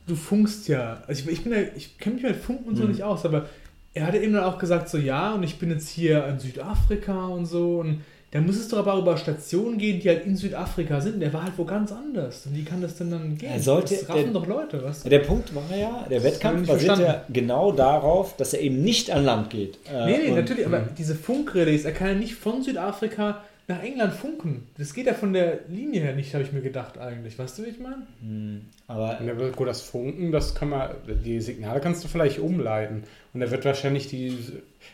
du 0.07 0.15
funkst 0.15 0.67
ja. 0.67 1.01
Also 1.07 1.23
ich, 1.29 1.37
ich 1.37 1.43
bin 1.43 1.53
ja, 1.53 1.59
ich 1.75 1.97
kenne 1.97 2.15
mich 2.15 2.23
mit 2.23 2.35
Funken 2.35 2.69
und 2.69 2.75
so 2.75 2.83
Mhm. 2.83 2.89
nicht 2.89 3.03
aus, 3.03 3.25
aber 3.25 3.47
er 3.93 4.07
hatte 4.07 4.17
eben 4.17 4.33
dann 4.33 4.43
auch 4.45 4.57
gesagt, 4.57 4.89
so 4.89 4.97
ja, 4.97 5.33
und 5.33 5.43
ich 5.43 5.59
bin 5.59 5.69
jetzt 5.69 5.89
hier 5.89 6.25
in 6.27 6.39
Südafrika 6.39 7.27
und 7.27 7.45
so. 7.45 7.79
Und 7.79 8.01
da 8.31 8.39
muss 8.41 8.55
es 8.57 8.69
doch 8.69 8.77
aber 8.79 8.97
über 8.97 9.17
Stationen 9.17 9.77
gehen, 9.77 9.99
die 9.99 10.07
halt 10.09 10.25
in 10.25 10.35
Südafrika 10.37 11.01
sind. 11.01 11.19
Der 11.19 11.33
war 11.33 11.43
halt 11.43 11.53
wo 11.57 11.65
ganz 11.65 11.91
anders. 11.91 12.45
Und 12.45 12.55
wie 12.55 12.63
kann 12.63 12.81
das 12.81 12.95
denn 12.95 13.11
dann 13.11 13.37
gehen? 13.37 13.51
Er 13.51 13.59
sollte- 13.59 13.95
das 13.95 14.07
raffen 14.09 14.23
der- 14.31 14.33
doch 14.33 14.47
Leute, 14.47 14.81
was? 14.83 15.03
Der 15.03 15.19
Punkt 15.19 15.53
war 15.53 15.63
ja, 15.75 16.05
der 16.09 16.19
ich 16.19 16.23
Wettkampf 16.23 16.67
basiert 16.67 16.97
ja 16.99 17.25
genau 17.29 17.71
darauf, 17.73 18.37
dass 18.37 18.53
er 18.53 18.61
eben 18.61 18.81
nicht 18.83 19.11
an 19.11 19.25
Land 19.25 19.49
geht. 19.49 19.77
Äh, 19.91 20.05
Nee, 20.05 20.17
nee, 20.23 20.29
und- 20.29 20.35
natürlich, 20.35 20.65
aber 20.65 20.79
diese 20.97 21.15
Funkrelais, 21.15 21.83
er 21.83 21.91
kann 21.91 22.07
ja 22.07 22.13
nicht 22.15 22.35
von 22.35 22.63
Südafrika 22.63 23.43
nach 23.67 23.83
England 23.83 24.13
funken. 24.13 24.67
Das 24.77 24.93
geht 24.93 25.05
ja 25.05 25.13
von 25.13 25.31
der 25.33 25.59
Linie 25.69 26.01
her 26.01 26.13
nicht, 26.15 26.33
habe 26.33 26.43
ich 26.43 26.51
mir 26.51 26.61
gedacht 26.61 26.97
eigentlich. 26.97 27.37
Weißt 27.39 27.57
du, 27.59 27.63
wie 27.65 27.69
ich 27.69 27.79
meine? 27.79 28.07
Hm, 28.21 28.61
Aber 28.87 29.17
Ja, 29.25 29.31
aber 29.31 29.49
gut, 29.51 29.67
das 29.67 29.81
Funken, 29.81 30.31
das 30.31 30.55
kann 30.55 30.69
man, 30.69 30.89
die 31.23 31.39
Signale 31.39 31.79
kannst 31.79 32.03
du 32.03 32.07
vielleicht 32.09 32.39
umleiten. 32.39 33.03
Und 33.33 33.41
er 33.41 33.49
wird 33.49 33.63
wahrscheinlich 33.63 34.07
die, 34.07 34.37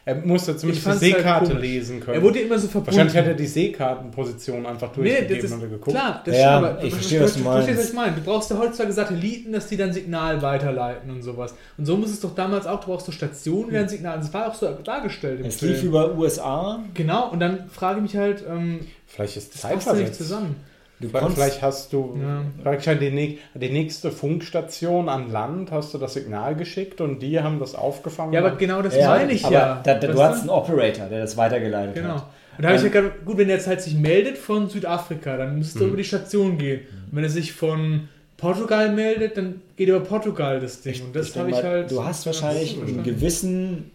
er 0.05 0.14
muss 0.15 0.45
ja 0.45 0.55
zumindest 0.55 0.85
die 0.85 0.89
halt 0.91 0.99
Seekarte 0.99 1.47
komisch. 1.47 1.61
lesen 1.61 1.99
können. 1.99 2.18
Er 2.18 2.22
wurde 2.22 2.39
immer 2.39 2.59
so 2.59 2.68
verbunden. 2.68 2.88
wahrscheinlich 2.88 3.18
hat 3.18 3.26
er 3.26 3.34
die 3.34 3.47
Seekartenposition 3.47 4.65
einfach 4.68 4.95
Nee, 4.95 5.03
durchgegeben 5.22 5.53
und 5.53 5.64
ist, 5.64 5.69
geguckt. 5.72 5.89
klar, 5.97 6.22
das 6.23 6.38
Ja, 6.38 6.59
stimmt, 6.59 6.84
ich 6.84 6.93
verstehe, 6.93 7.19
du- 7.19 7.26
was 7.26 7.34
du 7.34 7.39
du 7.39 7.43
verstehst, 7.45 7.68
meinst. 7.68 7.81
was 7.81 7.89
ich 7.89 7.95
meine. 7.95 8.15
Du 8.15 8.22
brauchst 8.22 8.51
ja 8.51 8.59
heutzutage 8.59 8.93
Satelliten, 8.93 9.51
dass 9.53 9.68
die 9.68 9.77
dann 9.77 9.91
Signal 9.93 10.41
weiterleiten 10.43 11.09
und 11.09 11.23
sowas. 11.23 11.55
Und 11.80 11.85
so 11.85 11.97
muss 11.97 12.11
es 12.11 12.19
doch 12.19 12.35
damals 12.35 12.68
auch, 12.68 12.80
du 12.80 12.88
brauchst 12.88 13.07
so 13.07 13.11
Stationen, 13.11 13.69
die 13.69 13.76
dann 13.76 13.89
Signal, 13.89 14.18
das 14.19 14.31
war 14.34 14.47
auch 14.49 14.55
so 14.55 14.68
dargestellt 14.84 15.39
im 15.39 15.47
es 15.47 15.55
Film. 15.57 15.73
lief 15.73 15.84
über 15.84 16.15
USA. 16.15 16.84
Genau, 16.93 17.31
und 17.31 17.39
dann 17.39 17.68
frage 17.69 17.97
ich 17.97 18.03
mich 18.03 18.15
halt, 18.18 18.43
ähm, 18.47 18.81
Vielleicht 19.07 19.38
ist 19.38 19.53
das 19.55 19.61
passt 19.61 19.88
ja 19.88 19.93
nicht 19.93 20.14
zusammen. 20.15 20.57
Du 20.99 21.10
Vielleicht, 21.10 21.24
konntest, 21.26 21.41
vielleicht 21.44 21.61
hast 21.61 21.94
du 21.94 22.18
Ja. 22.19 22.41
vielleicht 22.60 22.88
halt 22.88 23.02
die, 23.02 23.11
näch- 23.11 23.38
die 23.53 23.69
nächste 23.69 24.10
Funkstation 24.11 25.10
an 25.10 25.32
Land, 25.32 25.72
hast 25.72 25.94
du 25.94 25.99
das 25.99 26.14
Signal 26.15 26.56
geschickt 26.56 27.02
und 27.02 27.19
die 27.19 27.40
haben 27.40 27.60
das 27.60 27.76
aufgefangen. 27.76 28.34
Ja, 28.34 28.40
aber 28.44 28.56
genau 28.56 28.82
das 28.82 28.95
ja, 28.95 29.10
meine 29.10 29.32
ich 29.32 29.45
aber 29.45 29.53
ja. 29.56 29.82
Da, 29.84 29.94
da, 29.95 30.07
du 30.07 30.22
hast 30.22 30.41
einen 30.41 30.49
Operator, 30.49 31.06
der 31.07 31.19
das 31.22 31.38
weitergeleitet 31.38 31.94
Genau. 31.95 32.15
hat. 32.15 32.26
Und 32.57 32.64
da 32.64 32.69
habe 32.69 32.78
ich 32.78 32.84
ja 32.84 32.90
gerade, 32.90 33.11
gut, 33.24 33.38
wenn 33.38 33.48
er 33.49 33.57
jetzt 33.57 33.68
halt 33.68 33.82
sich 33.82 33.94
meldet 33.94 34.38
von 34.40 34.69
Südafrika, 34.69 35.38
dann 35.38 35.60
müsste 35.60 35.82
er 35.82 35.88
über 35.88 35.98
die 35.98 36.03
Station 36.03 36.57
gehen. 36.57 36.80
Und 37.11 37.18
wenn 37.18 37.24
er 37.24 37.30
sich 37.30 37.53
von 37.53 38.10
Portugal 38.38 38.91
meldet, 38.91 39.38
dann 39.38 39.61
geht 39.76 39.90
über 39.90 39.99
Portugal 39.99 40.60
das 40.60 40.82
Ding. 40.82 40.95
und 41.06 41.15
das 41.15 41.30
Ich 41.30 41.38
habe 41.38 41.52
ich 41.52 41.61
halt. 41.61 41.91
Du 41.91 42.03
hast 42.03 42.26
wahrscheinlich 42.26 42.76
einen 42.82 43.03
gewissen, 43.03 43.91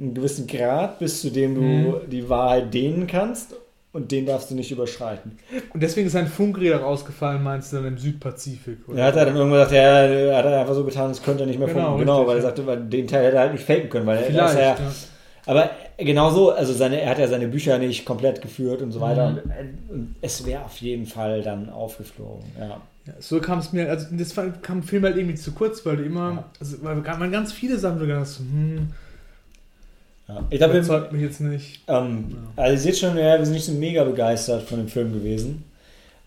einen 0.00 0.14
gewissen 0.14 0.48
Grad, 0.48 0.98
bis 0.98 1.20
zu 1.20 1.30
dem 1.30 1.54
du 1.54 1.60
Mhm. 1.60 1.94
die 2.10 2.28
Wahrheit 2.28 2.74
dehnen 2.74 3.06
kannst 3.06 3.54
und 3.92 4.12
den 4.12 4.26
darfst 4.26 4.50
du 4.50 4.54
nicht 4.54 4.70
überschreiten. 4.70 5.32
Und 5.74 5.82
deswegen 5.82 6.06
ist 6.06 6.12
sein 6.12 6.28
Funkräder 6.28 6.78
rausgefallen, 6.80 7.42
meinst 7.42 7.72
du, 7.72 7.76
dann 7.76 7.86
im 7.86 7.98
Südpazifik? 7.98 8.78
Er 8.94 9.06
hat 9.06 9.16
dann 9.16 9.28
irgendwann 9.28 9.50
gesagt, 9.50 9.72
ja, 9.72 9.80
er 9.80 10.36
hat 10.36 10.46
einfach 10.46 10.74
so 10.74 10.84
getan, 10.84 11.08
als 11.08 11.22
könnte 11.22 11.42
er 11.42 11.46
nicht 11.46 11.58
mehr 11.58 11.68
Genau, 11.68 11.86
funken. 11.86 12.00
Genau, 12.00 12.22
richtig, 12.22 12.28
weil 12.28 12.36
er 12.36 12.40
ja. 12.40 12.46
sagte, 12.46 12.66
weil 12.66 12.80
den 12.84 13.06
Teil 13.06 13.24
hätte 13.26 13.36
er 13.36 13.42
halt 13.42 13.52
nicht 13.52 13.64
faken 13.64 13.90
können, 13.90 14.06
weil 14.06 14.18
er, 14.18 14.22
er 14.22 14.46
ist 14.46 14.54
ja, 14.54 14.60
ja. 14.62 14.76
Aber 15.46 15.70
genauso, 15.96 16.50
also 16.50 16.72
seine, 16.72 17.00
er 17.00 17.10
hat 17.10 17.18
ja 17.18 17.26
seine 17.26 17.48
Bücher 17.48 17.78
nicht 17.78 18.04
komplett 18.04 18.42
geführt 18.42 18.82
und 18.82 18.92
so 18.92 19.00
weiter. 19.00 19.42
Mhm. 19.90 20.14
Es 20.20 20.46
wäre 20.46 20.64
auf 20.64 20.76
jeden 20.78 21.06
Fall 21.06 21.42
dann 21.42 21.70
aufgeflogen. 21.70 22.44
Ja. 22.58 22.80
Ja, 23.06 23.14
so 23.18 23.40
kam 23.40 23.58
es 23.58 23.72
mir, 23.72 23.88
also 23.88 24.06
das 24.12 24.34
kam 24.60 24.82
Film 24.82 25.04
halt 25.04 25.16
irgendwie 25.16 25.34
zu 25.36 25.52
kurz, 25.52 25.84
weil 25.86 25.96
du 25.96 26.04
immer, 26.04 26.32
Ja. 26.32 26.44
also 26.60 26.76
weil 26.82 26.96
man 26.96 27.32
ganz 27.32 27.50
viele 27.50 27.78
Sachen 27.78 27.98
so 27.98 28.04
gedacht, 28.04 28.20
hast, 28.20 28.38
hm, 28.40 28.88
Ja. 30.34 30.44
Ich 30.50 30.58
glaube, 30.58 30.74
überzeugt 30.74 31.12
mich 31.12 31.22
jetzt 31.22 31.40
nicht. 31.40 31.80
ähm, 31.88 32.36
also 32.56 32.72
ihr 32.72 32.78
seht 32.78 32.98
schon, 32.98 33.16
ja, 33.18 33.36
wir 33.38 33.44
sind 33.44 33.54
nicht 33.54 33.64
so 33.64 33.72
mega 33.72 34.04
begeistert 34.04 34.62
von 34.62 34.78
dem 34.78 34.88
Film 34.88 35.12
gewesen. 35.12 35.64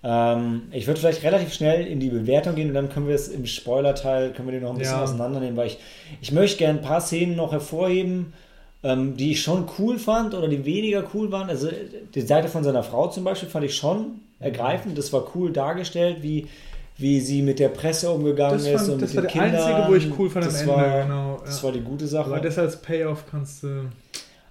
Ähm, 0.04 0.64
ich 0.72 0.86
würde 0.88 1.00
vielleicht 1.00 1.24
relativ 1.24 1.54
schnell 1.54 1.88
in 1.88 2.00
die 2.02 2.10
Bewertung 2.10 2.56
gehen 2.56 2.68
und 2.70 2.74
dann 2.74 2.90
können 2.90 3.08
wir 3.08 3.16
es 3.16 3.30
im 3.30 3.46
Spoiler-Teil, 3.46 4.32
können 4.34 4.50
wir 4.50 4.54
den 4.54 4.64
noch 4.64 4.72
ein 4.74 4.78
bisschen 4.78 4.98
Ja. 4.98 5.04
auseinandernehmen, 5.04 5.56
weil 5.56 5.68
ich, 5.68 5.78
ich 6.22 6.32
möchte 6.34 6.58
gerne 6.58 6.80
ein 6.80 6.86
paar 6.86 7.00
Szenen 7.00 7.38
noch 7.38 7.54
hervorheben, 7.54 8.34
ähm, 8.84 9.16
die 9.16 9.32
ich 9.32 9.42
schon 9.42 9.66
cool 9.80 9.98
fand 9.98 10.34
oder 10.34 10.50
die 10.50 10.66
weniger 10.66 11.06
cool 11.14 11.32
waren. 11.32 11.50
Also 11.50 11.70
die 12.14 12.22
Seite 12.22 12.50
von 12.50 12.66
seiner 12.66 12.84
Frau 12.84 13.08
zum 13.08 13.24
Beispiel 13.24 13.48
fand 13.48 13.64
ich 13.64 13.76
schon 13.78 14.20
ergreifend. 14.40 14.98
Das 14.98 15.14
war 15.14 15.26
cool 15.36 15.54
dargestellt, 15.54 16.18
wie, 16.22 16.48
wie 16.98 17.20
sie 17.20 17.42
mit 17.42 17.60
der 17.60 17.70
Presse 17.70 18.12
umgegangen 18.12 18.58
Das, 18.58 18.68
ist 18.68 18.74
fand, 18.74 18.90
und 18.90 19.02
das 19.02 19.14
mit 19.14 19.24
war 19.24 19.32
den 19.32 19.42
der 19.42 19.50
Kindern. 19.50 19.74
einzige, 19.74 19.90
wo 19.90 19.96
ich 19.96 20.20
cool 20.20 20.30
fand 20.30 20.46
am 20.46 20.52
das 20.52 20.62
Ende, 20.62 20.74
war, 20.74 21.02
genau. 21.04 21.42
Das 21.46 21.58
ja. 21.58 21.64
war 21.64 21.72
die 21.72 21.82
gute 21.82 22.08
Sache. 22.08 22.26
Aber 22.26 22.40
das 22.40 22.58
als 22.58 22.82
Payoff 22.82 23.26
kannst 23.30 23.64
du. 23.64 23.90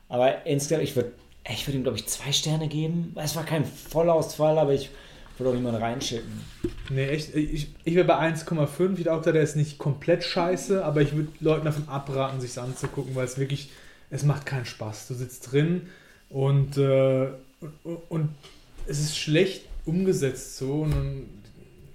Aber 0.08 0.44
insgesamt, 0.46 0.84
ich 0.84 0.96
würde 0.96 1.12
ich 1.50 1.66
würd 1.66 1.74
ihm, 1.74 1.82
glaube 1.82 1.98
ich, 1.98 2.06
zwei 2.06 2.32
Sterne 2.32 2.68
geben. 2.68 3.14
Es 3.16 3.34
war 3.34 3.44
kein 3.44 3.64
Vollausfall, 3.64 4.58
aber 4.58 4.72
ich 4.72 4.90
würde 5.38 5.50
auch 5.50 5.54
niemanden 5.54 5.82
reinschicken. 5.82 6.30
Nee, 6.90 7.08
echt, 7.08 7.34
ich, 7.34 7.68
ich 7.84 7.94
wäre 7.94 8.06
bei 8.06 8.18
1,5. 8.18 8.92
Ich 8.92 8.96
gesagt, 8.98 9.26
der 9.26 9.42
ist 9.42 9.56
nicht 9.56 9.78
komplett 9.78 10.22
scheiße, 10.24 10.84
aber 10.84 11.00
ich 11.00 11.14
würde 11.14 11.28
Leuten 11.40 11.64
davon 11.64 11.88
abraten, 11.88 12.40
sich 12.40 12.56
anzugucken, 12.58 13.14
weil 13.14 13.24
es 13.24 13.38
wirklich, 13.38 13.70
es 14.10 14.24
macht 14.24 14.46
keinen 14.46 14.66
Spaß. 14.66 15.08
Du 15.08 15.14
sitzt 15.14 15.50
drin 15.50 15.88
und, 16.28 16.76
äh, 16.76 17.28
und, 17.82 17.98
und 18.08 18.28
es 18.86 19.00
ist 19.00 19.16
schlecht 19.18 19.64
umgesetzt 19.84 20.58
so 20.58 20.82
und 20.82 21.26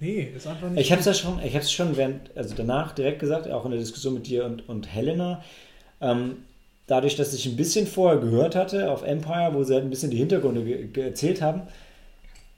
nee, 0.00 0.28
ist 0.36 0.46
einfach 0.46 0.68
nicht. 0.70 0.80
Ich 0.80 0.90
habe 0.92 1.00
es 1.00 1.06
ja 1.06 1.14
schon, 1.14 1.38
ich 1.42 1.54
habe 1.54 1.64
es 1.64 1.72
schon 1.72 1.96
während, 1.96 2.36
also 2.36 2.54
danach 2.56 2.92
direkt 2.92 3.18
gesagt, 3.20 3.50
auch 3.50 3.64
in 3.64 3.70
der 3.72 3.80
Diskussion 3.80 4.14
mit 4.14 4.26
dir 4.26 4.44
und, 4.44 4.68
und 4.68 4.86
Helena. 4.92 5.42
Ähm, 6.00 6.36
dadurch, 6.86 7.16
dass 7.16 7.34
ich 7.34 7.46
ein 7.46 7.56
bisschen 7.56 7.86
vorher 7.86 8.20
gehört 8.20 8.54
hatte 8.54 8.90
auf 8.90 9.02
Empire, 9.02 9.50
wo 9.52 9.62
sie 9.64 9.74
halt 9.74 9.84
ein 9.84 9.90
bisschen 9.90 10.10
die 10.10 10.16
Hintergründe 10.16 10.64
ge 10.64 10.86
ge 10.86 11.04
erzählt 11.04 11.42
haben, 11.42 11.62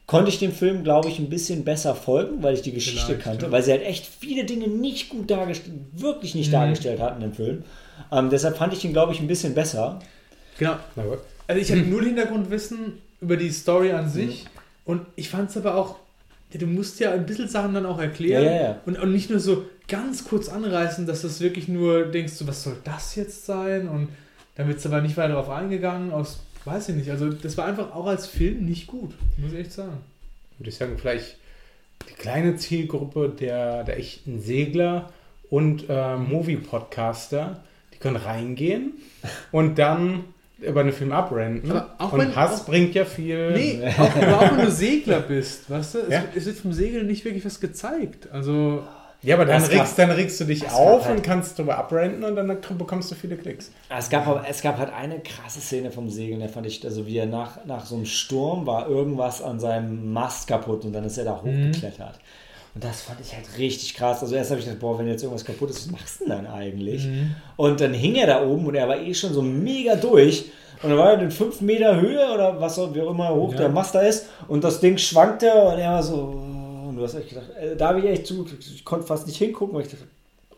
konnte 0.07 0.29
ich 0.31 0.39
dem 0.41 0.53
Film, 0.53 0.83
glaube 0.83 1.09
ich, 1.09 1.19
ein 1.19 1.31
bisschen 1.31 1.65
besser 1.65 1.95
folgen, 1.95 2.43
weil 2.43 2.55
ich 2.55 2.63
die 2.63 2.73
Geschichte 2.73 3.07
Vielleicht, 3.07 3.23
kannte, 3.23 3.47
ja. 3.47 3.53
weil 3.53 3.63
sie 3.63 3.71
halt 3.71 3.83
echt 3.83 4.05
viele 4.07 4.45
Dinge 4.45 4.67
nicht 4.69 5.09
gut 5.09 5.31
dargestellt, 5.31 5.77
wirklich 5.93 6.35
nicht 6.35 6.49
Mhm. 6.49 6.53
dargestellt 6.53 7.01
hatten 7.01 7.23
im 7.23 7.33
Film. 7.33 7.63
Ähm, 8.11 8.29
deshalb 8.31 8.57
fand 8.57 8.73
ich 8.73 8.85
ihn, 8.85 8.93
glaube 8.93 9.13
ich, 9.13 9.21
ein 9.21 9.29
bisschen 9.29 9.55
besser. 9.55 10.01
Genau. 10.59 10.75
Also 11.47 11.61
ich 11.63 11.71
hatte 11.71 11.83
null 11.83 12.05
Hintergrundwissen 12.05 12.99
über 13.21 13.37
die 13.37 13.51
Story 13.51 13.93
an 13.93 14.09
sich 14.11 14.47
und 14.85 15.03
ich 15.17 15.29
fand 15.29 15.51
es 15.51 15.57
aber 15.57 15.77
auch, 15.77 15.97
du 16.59 16.67
musst 16.67 17.01
ja 17.01 17.13
ein 17.13 17.27
bisschen 17.27 17.49
Sachen 17.49 17.75
dann 17.75 17.87
auch 17.87 18.01
erklären 18.01 18.45
Ja, 18.45 18.51
ja, 18.51 18.63
ja. 18.63 18.81
Und, 18.87 18.99
und 18.99 19.13
nicht 19.13 19.31
nur 19.31 19.41
so 19.41 19.67
ganz 19.89 20.25
kurz 20.25 20.49
anreißen, 20.49 21.07
dass 21.07 21.23
das 21.23 21.41
wirklich 21.41 21.69
nur 21.69 22.07
denkst, 22.07 22.39
du, 22.39 22.47
was 22.47 22.63
soll 22.63 22.77
das 22.85 23.15
jetzt 23.17 23.47
sein? 23.47 23.89
Und 23.89 24.09
dann 24.57 24.69
wird 24.69 24.79
es 24.79 24.87
aber 24.87 25.01
nicht 25.01 25.17
weiter 25.17 25.35
darauf 25.35 25.51
eingegangen, 25.51 26.13
aus, 26.13 26.41
weiß 26.65 26.91
ich 26.91 26.97
nicht, 26.97 27.11
also 27.11 27.31
das 27.31 27.57
war 27.57 27.67
einfach 27.67 27.95
auch 27.95 28.07
als 28.07 28.27
Film 28.27 28.65
nicht 28.67 28.87
gut, 28.87 29.13
muss 29.37 29.53
ich 29.53 29.59
echt 29.59 29.73
sagen. 29.73 29.99
würde 30.59 30.71
ich 30.71 30.77
sagen, 30.77 30.97
vielleicht 30.99 31.37
die 32.09 32.15
kleine 32.15 32.57
Zielgruppe 32.57 33.29
der, 33.29 33.85
der 33.85 33.99
echten 33.99 34.41
Segler 34.41 35.11
und 35.49 35.85
äh, 35.89 36.17
Movie-Podcaster, 36.17 37.63
die 37.95 37.99
können 37.99 38.17
reingehen 38.17 38.93
und 39.53 39.79
dann 39.79 40.25
über 40.61 40.83
den 40.85 40.93
Film 40.93 41.13
abrenten. 41.13 41.71
Aber 41.71 41.95
auch 41.99 42.13
und 42.13 42.21
wenn- 42.21 42.37
Hass 42.37 42.61
auch- 42.63 42.67
bringt 42.67 42.95
ja 42.95 43.05
viel. 43.05 43.53
Nee, 43.53 43.81
auch, 43.99 44.17
aber 44.17 44.39
auch 44.41 44.57
wenn 44.57 44.67
du 44.67 44.71
Segler 44.71 45.21
bist, 45.21 45.71
weißt 45.71 45.95
du, 45.95 45.99
es, 46.01 46.09
Ja. 46.13 46.25
es 46.35 46.47
wird 46.47 46.57
vom 46.59 46.73
Segeln 46.73 47.07
nicht 47.07 47.25
wirklich 47.25 47.45
was 47.45 47.61
gezeigt. 47.61 48.29
Also, 48.33 48.83
Ja, 49.23 49.35
aber 49.37 49.45
dann 49.45 49.63
regst, 49.63 49.99
dann 49.99 50.11
regst 50.11 50.41
du 50.41 50.45
dich 50.45 50.71
auf 50.71 51.05
halt- 51.05 51.17
und 51.19 51.23
kannst 51.23 51.59
drüber 51.59 51.77
abrenten 51.79 52.25
und 52.25 52.37
dann 52.37 52.47
bekommst 52.79 53.11
du 53.11 53.15
viele 53.15 53.37
Klicks. 53.37 53.71
Es 53.95 54.09
gab, 54.09 54.27
aber- 54.27 54.45
es 54.49 54.63
gab 54.63 54.79
halt 54.79 54.93
eine 54.93 55.21
krasse 55.21 55.61
Szene 55.61 55.91
vom 55.91 56.09
Segeln, 56.09 56.41
der 56.41 56.49
fand 56.49 56.67
ich, 56.67 56.83
also 56.85 57.07
wie 57.07 57.19
er 57.19 57.27
nach, 57.27 57.65
nach 57.67 57.85
so 57.85 57.97
einem 57.97 58.07
Sturm 58.07 58.67
war 58.67 58.89
irgendwas 58.89 59.43
an 59.43 59.61
seinem 59.61 60.13
Mast 60.13 60.47
kaputt 60.49 60.85
und 60.85 60.93
dann 60.95 61.05
ist 61.05 61.19
er 61.19 61.25
da 61.25 61.37
hochgeklettert. 61.43 62.19
Und 62.75 62.85
das 62.85 63.03
fand 63.03 63.21
ich 63.21 63.35
halt 63.35 63.47
richtig 63.59 63.95
krass. 63.95 64.23
Also 64.23 64.35
erst 64.37 64.51
habe 64.51 64.61
ich 64.61 64.67
gedacht, 64.67 64.81
boah, 64.81 64.99
wenn 64.99 65.09
jetzt 65.09 65.23
irgendwas 65.23 65.45
kaputt 65.45 65.71
ist, 65.71 65.87
was 65.87 65.91
machst 65.93 66.21
du 66.21 66.25
denn 66.27 66.45
dann 66.45 66.47
eigentlich? 66.47 67.07
Und 67.57 67.81
dann 67.81 67.93
hing 67.95 68.15
er 68.15 68.27
da 68.29 68.47
oben 68.47 68.67
und 68.67 68.75
er 68.77 68.87
war 68.89 68.97
eh 68.99 69.13
schon 69.13 69.33
so 69.33 69.43
mega 69.43 69.97
durch. 69.97 70.45
Und 70.83 70.91
dann 70.91 70.99
war 70.99 71.13
er 71.13 71.21
in 71.21 71.31
5 71.31 71.61
Meter 71.63 72.01
Höhe 72.01 72.33
oder 72.33 72.61
was 72.61 72.79
auch 72.79 72.95
wie 72.95 73.03
auch 73.03 73.11
immer 73.11 73.35
hoch 73.35 73.53
Ja. 73.53 73.59
der 73.59 73.69
Mast 73.71 73.95
da 73.95 74.01
ist. 74.03 74.27
Und 74.49 74.63
das 74.65 74.81
Ding 74.81 74.97
schwankte 74.99 75.53
und 75.53 75.79
er 75.79 75.91
war 75.93 76.03
so. 76.03 76.15
Und 76.89 76.97
du 76.97 77.03
hast 77.03 77.15
echt 77.17 77.29
gedacht, 77.31 77.51
äh, 77.61 77.77
da 77.77 77.89
habe 77.89 77.99
ich 78.01 78.07
echt 78.07 78.27
zu, 78.27 78.47
ich 78.59 78.85
konnte 78.85 79.07
fast 79.07 79.27
nicht 79.27 79.37
hingucken, 79.37 79.75
weil 79.75 79.83
ich 79.83 79.91
dachte, 79.91 80.05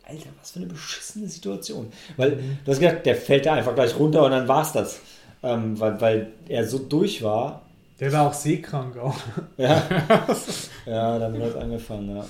Alter, 0.05 0.29
was 0.39 0.51
für 0.51 0.59
eine 0.59 0.67
beschissene 0.67 1.27
Situation. 1.29 1.87
Weil 2.19 2.33
du 2.65 2.71
hast 2.71 2.79
gedacht, 2.81 3.07
der 3.07 3.17
fällt 3.17 3.47
da 3.47 3.55
einfach 3.55 3.75
gleich 3.75 3.99
runter 3.99 4.25
und 4.25 4.33
dann 4.33 4.47
war's 4.47 4.73
das. 4.73 5.01
Ähm, 5.43 5.81
weil, 5.81 6.01
weil 6.01 6.33
er 6.49 6.67
so 6.69 6.79
durch 6.79 7.23
war. 7.23 7.63
Der 8.03 8.13
war 8.13 8.27
auch 8.27 8.35
seekrank 8.35 8.97
auch. 8.97 9.17
Ja, 9.57 9.81
ja 10.87 11.19
dann 11.21 11.41
hat 11.41 11.51
es 11.51 11.55
angefangen, 11.55 12.17
ja. 12.17 12.27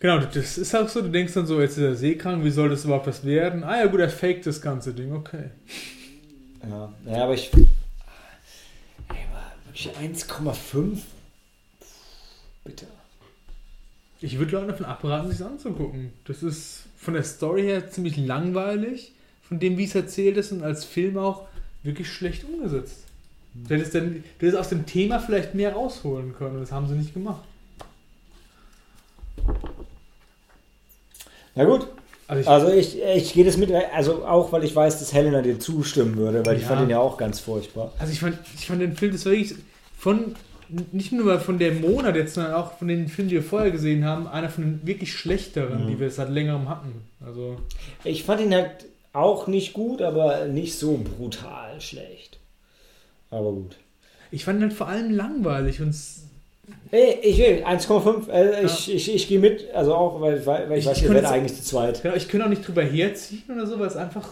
Genau, 0.00 0.18
das 0.18 0.58
ist 0.58 0.76
auch 0.76 0.86
so, 0.86 1.00
du 1.00 1.08
denkst 1.08 1.32
dann 1.32 1.46
so, 1.46 1.62
jetzt 1.62 1.78
ist 1.78 1.82
er 1.82 1.96
seekrank, 1.96 2.44
wie 2.44 2.50
soll 2.50 2.68
das 2.68 2.84
überhaupt 2.84 3.06
was 3.06 3.24
werden? 3.24 3.64
Ah 3.64 3.78
ja 3.78 3.86
gut, 3.86 4.00
er 4.00 4.10
faked 4.10 4.44
das 4.44 4.60
ganze 4.60 4.92
Ding, 4.92 5.14
okay. 5.14 5.48
Ja, 6.68 6.92
ja 7.06 7.24
aber 7.24 7.32
ich. 7.32 7.50
Ey, 9.08 9.24
wirklich 9.64 9.88
1,5? 9.96 10.98
Bitte. 12.62 12.86
Ich 14.20 14.38
würde 14.38 14.52
Leuten 14.52 14.68
davon 14.68 14.84
abraten, 14.84 15.30
sich 15.30 15.42
anzugucken. 15.42 16.12
Das 16.26 16.42
ist 16.42 16.82
von 16.98 17.14
der 17.14 17.24
Story 17.24 17.62
her 17.62 17.90
ziemlich 17.90 18.18
langweilig, 18.18 19.12
von 19.40 19.58
dem, 19.58 19.78
wie 19.78 19.84
es 19.84 19.94
erzählt 19.94 20.36
ist 20.36 20.52
und 20.52 20.62
als 20.62 20.84
Film 20.84 21.16
auch 21.16 21.46
wirklich 21.82 22.12
schlecht 22.12 22.44
umgesetzt. 22.44 23.06
Du 23.54 23.74
hättest, 23.74 23.94
dann, 23.94 24.22
du 24.38 24.46
hättest 24.46 24.60
aus 24.60 24.68
dem 24.68 24.86
Thema 24.86 25.18
vielleicht 25.18 25.54
mehr 25.54 25.72
rausholen 25.72 26.34
können 26.34 26.60
das 26.60 26.70
haben 26.72 26.86
sie 26.88 26.94
nicht 26.94 27.12
gemacht. 27.14 27.42
Na 31.54 31.64
gut, 31.64 31.86
Also 32.28 32.40
ich, 32.40 32.48
also 32.48 32.68
ich, 32.72 33.02
ich 33.02 33.32
gehe 33.32 33.44
das 33.44 33.56
mit, 33.56 33.70
also 33.92 34.24
auch 34.24 34.52
weil 34.52 34.64
ich 34.64 34.74
weiß, 34.74 34.98
dass 35.00 35.12
Helena 35.12 35.42
dir 35.42 35.58
zustimmen 35.58 36.16
würde, 36.16 36.44
weil 36.46 36.56
ich 36.56 36.62
Ja. 36.62 36.68
fand 36.68 36.82
ihn 36.82 36.90
ja 36.90 36.98
auch 37.00 37.16
ganz 37.16 37.40
furchtbar. 37.40 37.92
also 37.98 38.12
ich, 38.12 38.20
fand, 38.20 38.38
ich 38.56 38.66
fand 38.66 38.80
den 38.80 38.94
Film, 38.96 39.12
das 39.12 39.24
war 39.24 39.32
wirklich 39.32 39.54
von, 39.98 40.36
nicht 40.92 41.10
nur 41.10 41.40
von 41.40 41.58
der 41.58 41.72
Monat 41.72 42.14
jetzt, 42.14 42.34
sondern 42.34 42.54
auch 42.54 42.78
von 42.78 42.86
den 42.86 43.08
Filmen, 43.08 43.28
die 43.30 43.34
wir 43.36 43.42
vorher 43.42 43.72
gesehen 43.72 44.04
haben, 44.04 44.28
einer 44.28 44.48
von 44.48 44.62
den 44.64 44.86
wirklich 44.86 45.12
schlechteren, 45.12 45.84
Mhm. 45.84 45.88
die 45.88 45.98
wir 46.00 46.10
seit 46.10 46.30
längerem 46.30 46.68
hatten. 46.68 46.92
Also 47.24 47.56
Ich 48.04 48.22
fand 48.24 48.40
ihn 48.42 48.54
halt 48.54 48.86
auch 49.12 49.48
nicht 49.48 49.72
gut, 49.72 50.00
aber 50.00 50.44
nicht 50.46 50.78
so 50.78 50.96
brutal 50.98 51.80
schlecht. 51.80 52.38
Aber 53.30 53.52
gut. 53.52 53.76
ich 54.30 54.44
fand 54.44 54.58
ihn 54.58 54.62
halt 54.64 54.72
vor 54.72 54.88
allem 54.88 55.10
langweilig 55.12 55.80
und 55.80 55.90
s- 55.90 56.24
Ey, 56.92 57.18
ich 57.22 57.38
will 57.38 57.64
1,5, 57.64 58.28
äh, 58.30 58.64
ich, 58.64 58.92
ich, 58.94 59.14
ich 59.14 59.28
gehe 59.28 59.38
mit, 59.40 59.72
also 59.74 59.94
auch, 59.94 60.20
weil, 60.20 60.44
weil, 60.46 60.68
weil 60.70 60.78
ich, 60.78 60.84
Ich- 60.84 60.90
weiß, 60.90 60.96
ich 60.98 61.02
ihr 61.04 61.10
werdet 61.10 61.30
eigentlich 61.30 61.56
zu 61.56 61.62
zweit. 61.64 62.02
ja, 62.04 62.14
ich 62.14 62.28
könnte 62.28 62.46
auch 62.46 62.50
nicht 62.50 62.66
drüber 62.66 62.82
herziehen 62.82 63.42
oder 63.52 63.66
so, 63.66 63.78
weil 63.78 63.86
es 63.88 63.96
einfach 63.96 64.28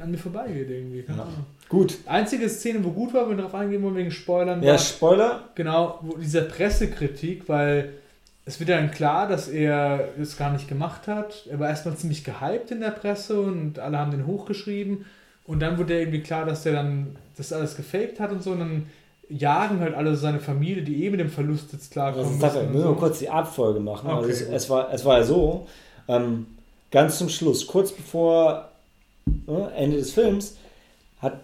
an 0.00 0.10
mir 0.10 0.18
vorbeigeht 0.18 0.70
irgendwie. 0.70 1.02
Keine 1.02 1.18
Ja. 1.18 1.24
Ahnung. 1.24 1.46
Gut. 1.68 1.98
Einzige 2.06 2.48
Szene, 2.48 2.82
wo 2.84 2.90
gut 2.90 3.12
war, 3.12 3.22
wenn 3.28 3.36
wir 3.36 3.42
darauf 3.44 3.54
eingehen 3.54 3.82
wollen 3.82 3.96
wegen 3.96 4.10
Spoilern, 4.10 4.62
Ja, 4.62 4.72
war 4.72 4.78
Spoiler. 4.78 5.42
genau 5.54 5.98
wo 6.02 6.16
dieser 6.16 6.42
Pressekritik, 6.42 7.48
weil 7.48 7.90
es 8.46 8.58
wird 8.60 8.70
dann 8.70 8.90
klar, 8.90 9.28
dass 9.28 9.48
er 9.48 10.08
es 10.20 10.36
gar 10.38 10.52
nicht 10.52 10.68
gemacht 10.68 11.08
hat. 11.08 11.46
Er 11.50 11.58
war 11.58 11.68
erstmal 11.68 11.96
ziemlich 11.96 12.24
gehypt 12.24 12.70
in 12.70 12.80
der 12.80 12.90
Presse 12.92 13.40
und 13.40 13.78
alle 13.80 13.98
haben 13.98 14.12
den 14.12 14.26
hochgeschrieben. 14.26 15.04
Und 15.44 15.60
dann 15.60 15.76
wurde 15.78 15.98
irgendwie 15.98 16.20
klar, 16.20 16.46
dass 16.46 16.64
er 16.64 16.72
dann 16.74 17.16
das 17.38 17.52
alles 17.52 17.76
gefaked 17.76 18.20
hat 18.20 18.32
und 18.32 18.42
so. 18.42 18.50
Und 18.50 18.60
dann 18.60 18.86
jagen 19.28 19.80
halt 19.80 19.94
alle 19.94 20.16
seine 20.16 20.40
Familie, 20.40 20.82
die 20.82 21.04
eh 21.04 21.10
mit 21.10 21.20
dem 21.20 21.30
Verlust 21.30 21.72
jetzt 21.72 21.90
klarkommen 21.90 22.38
Sache. 22.38 22.60
müssen. 22.60 22.74
Wir 22.74 22.82
so. 22.82 22.94
kurz 22.94 23.18
die 23.18 23.30
Abfolge 23.30 23.80
machen. 23.80 24.10
Okay, 24.10 24.16
also 24.16 24.28
es, 24.28 24.40
es, 24.42 24.70
war, 24.70 24.92
es 24.92 25.04
war 25.04 25.18
ja 25.18 25.24
so, 25.24 25.66
ähm, 26.08 26.46
ganz 26.90 27.18
zum 27.18 27.28
Schluss, 27.28 27.66
kurz 27.66 27.92
bevor 27.92 28.68
ne, 29.46 29.70
Ende 29.76 29.98
des 29.98 30.12
Films, 30.12 30.56
hat, 31.20 31.38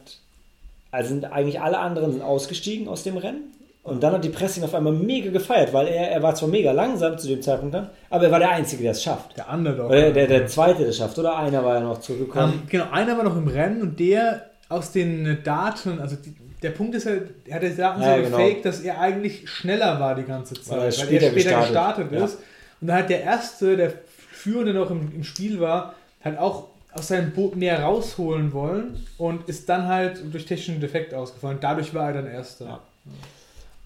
also 0.90 1.08
sind 1.10 1.26
eigentlich 1.26 1.60
alle 1.60 1.78
anderen 1.78 2.12
sind 2.12 2.22
ausgestiegen 2.22 2.88
aus 2.88 3.02
dem 3.02 3.16
Rennen. 3.16 3.52
Und 3.82 4.02
dann 4.02 4.14
hat 4.14 4.24
die 4.24 4.30
Presse 4.30 4.60
ihn 4.60 4.64
auf 4.64 4.74
einmal 4.74 4.94
mega 4.94 5.30
gefeiert, 5.30 5.74
weil 5.74 5.88
er, 5.88 6.10
er 6.10 6.22
war 6.22 6.34
zwar 6.34 6.48
mega 6.48 6.72
langsam 6.72 7.18
zu 7.18 7.28
dem 7.28 7.42
Zeitpunkt 7.42 7.74
dann, 7.74 7.90
aber 8.08 8.24
er 8.24 8.30
war 8.30 8.38
der 8.38 8.48
Einzige, 8.48 8.82
der 8.82 8.92
es 8.92 9.02
schafft. 9.02 9.36
Der 9.36 9.52
Underdog. 9.52 9.90
Oder 9.90 10.10
der, 10.10 10.26
der 10.26 10.46
Zweite, 10.46 10.78
der 10.78 10.88
es 10.88 10.96
schafft. 10.96 11.18
Oder 11.18 11.36
einer 11.36 11.62
war 11.62 11.74
ja 11.74 11.80
noch 11.80 12.00
zurückgekommen. 12.00 12.62
Ähm, 12.62 12.68
genau, 12.70 12.90
einer 12.90 13.14
war 13.18 13.24
noch 13.24 13.36
im 13.36 13.46
Rennen 13.46 13.82
und 13.82 14.00
der 14.00 14.46
aus 14.74 14.92
den 14.92 15.38
Daten, 15.44 15.98
also 16.00 16.16
die, 16.16 16.34
der 16.62 16.70
Punkt 16.70 16.94
ist 16.94 17.06
halt, 17.06 17.30
er 17.46 17.56
hat 17.56 17.62
die 17.62 17.74
Daten 17.76 18.00
Ja, 18.02 18.16
so 18.16 18.22
genau. 18.22 18.36
gefaked, 18.38 18.64
dass 18.64 18.80
er 18.80 19.00
eigentlich 19.00 19.48
schneller 19.48 20.00
war 20.00 20.14
die 20.14 20.22
ganze 20.24 20.54
Zeit, 20.54 20.68
Weil 20.70 20.78
er 20.78 20.84
weil, 20.84 20.92
später 20.92 21.26
er 21.26 21.30
später 21.32 21.60
gestartet. 21.60 22.10
gestartet, 22.10 22.12
Ja. 22.12 22.24
ist. 22.24 22.38
Und 22.80 22.88
dann 22.88 22.96
hat 22.98 23.10
der 23.10 23.22
Erste, 23.22 23.76
der 23.76 23.92
Führende 24.32 24.74
noch 24.74 24.90
im, 24.90 25.10
im 25.14 25.24
Spiel 25.24 25.60
war, 25.60 25.94
halt 26.22 26.38
auch 26.38 26.68
aus 26.92 27.08
seinem 27.08 27.32
Boot 27.32 27.56
mehr 27.56 27.82
rausholen 27.82 28.52
wollen 28.52 29.04
und 29.18 29.48
ist 29.48 29.68
dann 29.68 29.86
halt 29.88 30.20
durch 30.32 30.46
technischen 30.46 30.80
Defekt 30.80 31.12
ausgefallen. 31.12 31.58
Dadurch 31.60 31.92
war 31.94 32.08
er 32.08 32.14
dann 32.22 32.26
Erster. 32.26 32.64
Ja. 32.66 32.80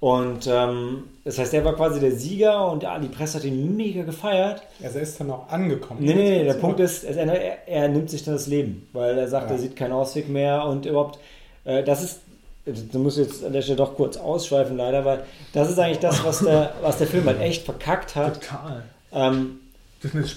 Und 0.00 0.46
ähm, 0.46 1.04
das 1.24 1.38
heißt, 1.38 1.52
er 1.54 1.64
war 1.64 1.74
quasi 1.74 1.98
der 1.98 2.12
Sieger 2.12 2.70
und 2.70 2.84
ja, 2.84 2.96
die 3.00 3.08
Presse 3.08 3.38
hat 3.38 3.44
ihn 3.44 3.76
mega 3.76 4.04
gefeiert. 4.04 4.62
Also 4.82 4.98
er 4.98 5.02
ist 5.02 5.18
dann 5.18 5.30
auch 5.32 5.48
angekommen. 5.48 5.98
Nee, 6.04 6.14
nee, 6.14 6.38
nee, 6.38 6.44
der 6.44 6.54
Punkt 6.54 6.78
ist, 6.78 7.02
es- 7.02 7.16
er, 7.16 7.66
er 7.68 7.88
nimmt 7.88 8.08
sich 8.08 8.22
dann 8.22 8.34
das 8.34 8.46
Leben, 8.46 8.88
weil 8.92 9.18
er 9.18 9.26
sagt, 9.26 9.48
Ja. 9.50 9.56
er 9.56 9.60
sieht 9.60 9.74
keinen 9.74 9.90
Ausweg 9.92 10.28
mehr 10.28 10.64
und 10.66 10.86
überhaupt, 10.86 11.18
äh, 11.64 11.82
das 11.82 12.04
ist, 12.04 12.20
du 12.92 12.98
musst 13.00 13.18
jetzt 13.18 13.44
an 13.44 13.52
der 13.52 13.62
Stelle 13.62 13.78
doch 13.78 13.96
kurz 13.96 14.16
ausschweifen 14.16 14.76
leider, 14.76 15.04
weil 15.04 15.24
das 15.52 15.68
ist 15.68 15.80
eigentlich 15.80 15.98
das, 15.98 16.22
was 16.24 16.40
der, 16.40 16.74
was 16.80 16.98
der 16.98 17.08
Film 17.08 17.24
halt 17.26 17.40
echt 17.40 17.64
verkackt 17.64 18.14
hat, 18.14 18.34
Total. 18.40 18.84
ähm, 19.12 19.58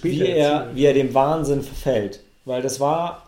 wie, 0.02 0.26
er, 0.26 0.70
wie 0.74 0.86
er 0.86 0.96
dem 0.96 1.14
Wahnsinn 1.14 1.62
verfällt. 1.62 2.22
Weil 2.46 2.64
das 2.64 2.80
war 2.80 3.28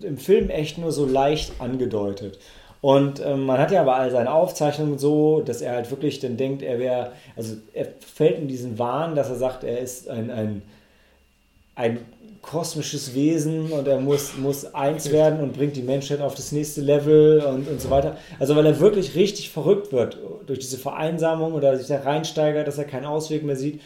im 0.00 0.16
Film 0.16 0.48
echt 0.48 0.78
nur 0.78 0.92
so 0.92 1.04
leicht 1.04 1.52
angedeutet. 1.60 2.38
Und 2.80 3.20
ähm, 3.24 3.44
man 3.44 3.58
hat 3.58 3.70
ja 3.70 3.82
aber 3.82 3.96
all 3.96 4.10
seine 4.10 4.32
Aufzeichnungen 4.32 4.98
so, 4.98 5.40
dass 5.40 5.60
er 5.60 5.74
halt 5.74 5.90
wirklich 5.90 6.18
dann 6.20 6.36
denkt, 6.36 6.62
er 6.62 6.78
wäre, 6.78 7.12
also 7.36 7.56
er 7.74 7.88
fällt 8.00 8.38
in 8.38 8.48
diesen 8.48 8.78
Wahn, 8.78 9.14
dass 9.14 9.28
er 9.28 9.36
sagt, 9.36 9.64
er 9.64 9.78
ist 9.78 10.08
ein, 10.08 10.30
ein, 10.30 10.62
ein 11.74 11.98
kosmisches 12.40 13.14
Wesen 13.14 13.70
und 13.70 13.86
er 13.86 14.00
muss, 14.00 14.38
muss 14.38 14.74
eins 14.74 15.12
werden 15.12 15.40
und 15.40 15.52
bringt 15.52 15.76
die 15.76 15.82
Menschheit 15.82 16.22
auf 16.22 16.34
das 16.34 16.52
nächste 16.52 16.80
Level 16.80 17.40
und, 17.40 17.68
und 17.68 17.80
so 17.82 17.90
weiter. 17.90 18.16
Also 18.38 18.56
weil 18.56 18.64
er 18.64 18.80
wirklich 18.80 19.14
richtig 19.14 19.50
verrückt 19.50 19.92
wird 19.92 20.16
durch 20.46 20.60
diese 20.60 20.78
Vereinsamung 20.78 21.52
oder 21.52 21.76
sich 21.76 21.88
da 21.88 22.00
reinsteigert, 22.00 22.66
dass 22.66 22.78
er 22.78 22.84
keinen 22.84 23.04
Ausweg 23.04 23.42
mehr 23.44 23.56
sieht. 23.56 23.82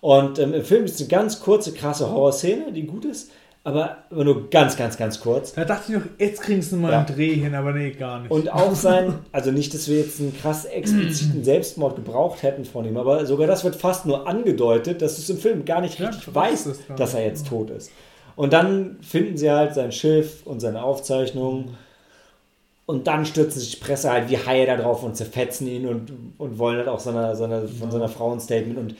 Und 0.00 0.40
ähm, 0.40 0.52
im 0.52 0.64
Film 0.64 0.84
ist 0.84 0.98
eine 0.98 1.08
ganz 1.08 1.40
kurze, 1.40 1.72
krasse 1.72 2.10
Horrorszene, 2.10 2.72
die 2.72 2.86
gut 2.86 3.04
ist, 3.04 3.30
aber 3.64 3.98
aber 4.10 4.24
nur 4.24 4.50
ganz, 4.50 4.76
ganz, 4.76 4.96
ganz 4.96 5.20
kurz. 5.20 5.52
Da 5.52 5.64
dachte 5.64 5.92
ich 5.92 5.98
noch, 5.98 6.04
jetzt 6.18 6.42
kriegen 6.42 6.60
sie 6.62 6.76
mal 6.76 6.90
Ja. 6.92 6.98
einen 6.98 7.06
Dreh 7.14 7.34
hin, 7.34 7.54
aber 7.54 7.72
nee, 7.72 7.90
gar 7.92 8.20
nicht. 8.20 8.30
Und 8.30 8.52
auch 8.52 8.74
sein, 8.74 9.14
also 9.30 9.50
nicht, 9.52 9.72
dass 9.72 9.88
wir 9.88 9.98
jetzt 10.00 10.18
einen 10.20 10.36
krass 10.36 10.64
expliziten 10.64 11.44
Selbstmord 11.44 11.96
gebraucht 11.96 12.42
hätten 12.42 12.64
von 12.64 12.84
ihm, 12.84 12.96
aber 12.96 13.24
sogar 13.26 13.46
das 13.46 13.62
wird 13.62 13.76
fast 13.76 14.04
nur 14.06 14.26
angedeutet, 14.26 15.00
dass 15.00 15.14
du 15.16 15.22
es 15.22 15.30
im 15.30 15.38
Film 15.38 15.64
gar 15.64 15.80
nicht 15.80 15.98
Ja, 15.98 16.08
richtig 16.08 16.28
ich 16.28 16.34
weiß 16.34 16.66
weißt, 16.66 16.66
das 16.88 16.96
dass 16.96 17.14
er 17.14 17.24
jetzt 17.24 17.46
tot 17.46 17.70
ist. 17.70 17.90
Und 18.34 18.52
dann 18.52 18.96
finden 19.02 19.36
sie 19.36 19.50
halt 19.50 19.74
sein 19.74 19.92
Schiff 19.92 20.42
und 20.46 20.60
seine 20.60 20.82
Aufzeichnungen. 20.82 21.76
Und 22.86 23.06
dann 23.06 23.24
stürzen 23.26 23.60
sich 23.60 23.78
die 23.78 23.84
Presse 23.84 24.10
halt 24.10 24.28
wie 24.28 24.38
Haie 24.38 24.66
da 24.66 24.76
drauf 24.76 25.02
und 25.04 25.16
zerfetzen 25.16 25.68
ihn 25.68 25.86
und, 25.86 26.12
und 26.38 26.58
wollen 26.58 26.78
halt 26.78 26.88
auch 26.88 26.98
seiner, 26.98 27.36
seiner, 27.36 27.68
von 27.68 27.90
seiner 27.90 28.08
Frau 28.08 28.32
ein 28.32 28.40
Statement. 28.40 28.76
Und 28.78 28.96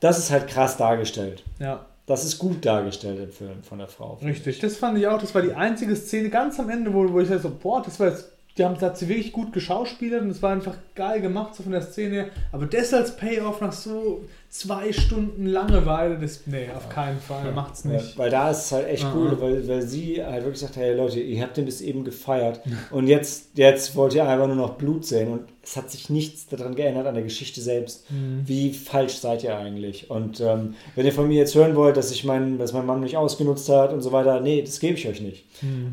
das 0.00 0.18
ist 0.18 0.30
halt 0.30 0.46
krass 0.48 0.76
dargestellt. 0.76 1.42
Ja. 1.58 1.86
Das 2.06 2.24
ist 2.24 2.38
gut 2.38 2.64
dargestellt 2.64 3.18
im 3.18 3.32
Film 3.32 3.62
von 3.62 3.78
der 3.78 3.88
Frau. 3.88 4.18
Richtig, 4.22 4.58
das 4.58 4.76
fand 4.76 4.98
ich 4.98 5.06
auch. 5.06 5.20
Das 5.20 5.34
war 5.34 5.42
die 5.42 5.54
einzige 5.54 5.96
Szene 5.96 6.28
ganz 6.28 6.60
am 6.60 6.68
Ende, 6.68 6.92
wo, 6.92 7.10
wo 7.10 7.20
ich 7.20 7.28
so, 7.28 7.50
boah, 7.50 7.82
das 7.82 7.98
war 7.98 8.08
jetzt, 8.08 8.32
die 8.58 8.64
haben, 8.64 8.74
das 8.74 8.82
hat 8.82 8.98
sie 8.98 9.08
wirklich 9.08 9.32
gut 9.32 9.52
geschauspielert 9.52 10.22
und 10.22 10.30
es 10.30 10.42
war 10.42 10.52
einfach 10.52 10.76
geil 10.94 11.20
gemacht, 11.20 11.54
so 11.54 11.62
von 11.62 11.72
der 11.72 11.82
Szene 11.82 12.14
her. 12.14 12.28
Aber 12.52 12.66
das 12.66 12.92
als 12.92 13.16
Payoff 13.16 13.60
nach 13.60 13.72
so 13.72 14.24
zwei 14.56 14.92
Stunden 14.92 15.46
Langeweile, 15.46 16.16
das, 16.16 16.42
nee, 16.46 16.68
auf 16.72 16.88
keinen 16.88 17.18
Fall, 17.18 17.50
macht's 17.52 17.82
Ja, 17.82 17.90
nicht. 17.90 18.16
weil 18.16 18.30
da 18.30 18.50
ist 18.52 18.66
es 18.66 18.72
halt 18.72 18.86
echt 18.86 19.04
cool, 19.12 19.36
weil, 19.40 19.66
weil 19.66 19.82
sie 19.82 20.24
halt 20.24 20.44
wirklich 20.44 20.60
sagt, 20.60 20.76
hey 20.76 20.94
Leute, 20.94 21.18
ihr 21.18 21.42
habt 21.42 21.56
den 21.56 21.64
bis 21.64 21.80
eben 21.80 22.04
gefeiert 22.04 22.60
und 22.92 23.08
jetzt, 23.08 23.48
jetzt 23.58 23.96
wollt 23.96 24.14
ihr 24.14 24.24
einfach 24.28 24.46
nur 24.46 24.54
noch 24.54 24.74
Blut 24.74 25.04
sehen 25.06 25.32
und 25.32 25.40
es 25.64 25.76
hat 25.76 25.90
sich 25.90 26.08
nichts 26.08 26.46
daran 26.46 26.76
geändert 26.76 27.08
an 27.08 27.14
der 27.14 27.24
Geschichte 27.24 27.60
selbst. 27.60 28.08
Mhm. 28.12 28.42
Wie 28.46 28.72
falsch 28.72 29.14
seid 29.14 29.42
ihr 29.42 29.56
eigentlich? 29.58 30.08
Und 30.08 30.40
ähm, 30.40 30.74
wenn 30.94 31.04
ihr 31.04 31.12
von 31.12 31.26
mir 31.26 31.38
jetzt 31.38 31.56
hören 31.56 31.74
wollt, 31.74 31.96
dass 31.96 32.12
ich 32.12 32.22
mein, 32.22 32.56
dass 32.58 32.72
mein 32.72 32.86
Mann 32.86 33.00
mich 33.00 33.16
ausgenutzt 33.16 33.68
hat 33.68 33.92
und 33.92 34.02
so 34.02 34.12
weiter, 34.12 34.38
nee, 34.40 34.62
das 34.62 34.78
gebe 34.78 34.96
ich 34.96 35.08
euch 35.08 35.20
nicht. 35.20 35.46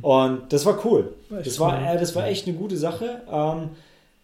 Und 0.04 0.42
das 0.54 0.66
war 0.68 0.86
cool. 0.86 1.14
War 1.30 1.42
Das 1.42 1.60
war, 1.60 1.80
cool. 1.82 1.96
äh, 1.96 2.00
das 2.00 2.16
war 2.16 2.28
echt 2.28 2.46
eine 2.48 2.56
gute 2.56 2.78
Sache. 2.78 3.22
Ähm, 3.32 3.70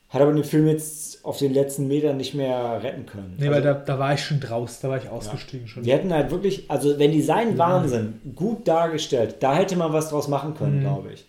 hat 0.09 0.21
aber 0.21 0.31
den 0.31 0.43
Film 0.43 0.67
jetzt 0.67 1.06
auf 1.27 1.37
den 1.39 1.53
letzten 1.53 1.87
Metern 1.87 2.15
nicht 2.17 2.33
mehr 2.33 2.81
retten 2.81 3.05
können. 3.05 3.35
Nee, 3.37 3.47
Also- 3.47 3.55
weil 3.55 3.61
da, 3.61 3.73
da 3.73 3.99
war 3.99 4.13
ich 4.13 4.23
schon 4.23 4.39
draus, 4.39 4.79
da 4.79 4.89
war 4.89 4.97
ich 4.97 5.09
ausgestiegen 5.09 5.67
schon. 5.67 5.83
die 5.83 5.91
hätten 5.91 6.13
halt 6.13 6.31
wirklich, 6.31 6.71
also 6.71 6.97
wenn 6.97 7.11
die 7.11 7.21
seinen 7.21 7.57
Wahnsinn 7.57 8.21
gut 8.35 8.67
dargestellt, 8.67 9.35
da 9.41 9.53
hätte 9.55 9.75
man 9.75 9.91
was 9.91 10.09
draus 10.09 10.27
machen 10.29 10.53
können, 10.55 10.77
Mhm. 10.77 10.81
glaube 10.81 11.11
ich. 11.13 11.25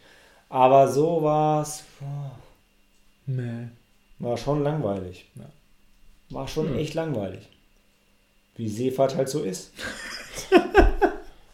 Aber 0.48 0.88
so 0.88 1.22
war 1.22 1.62
es, 1.62 1.82
Nee. 3.26 3.68
war 4.20 4.36
schon 4.36 4.62
langweilig. 4.62 5.26
Ja. 5.34 5.44
War 6.30 6.46
schon 6.48 6.68
Hm. 6.68 6.78
echt 6.78 6.94
langweilig. 6.94 7.48
Wie 8.56 8.68
Seefahrt 8.68 9.16
halt 9.16 9.28
so 9.28 9.42
ist. 9.42 9.72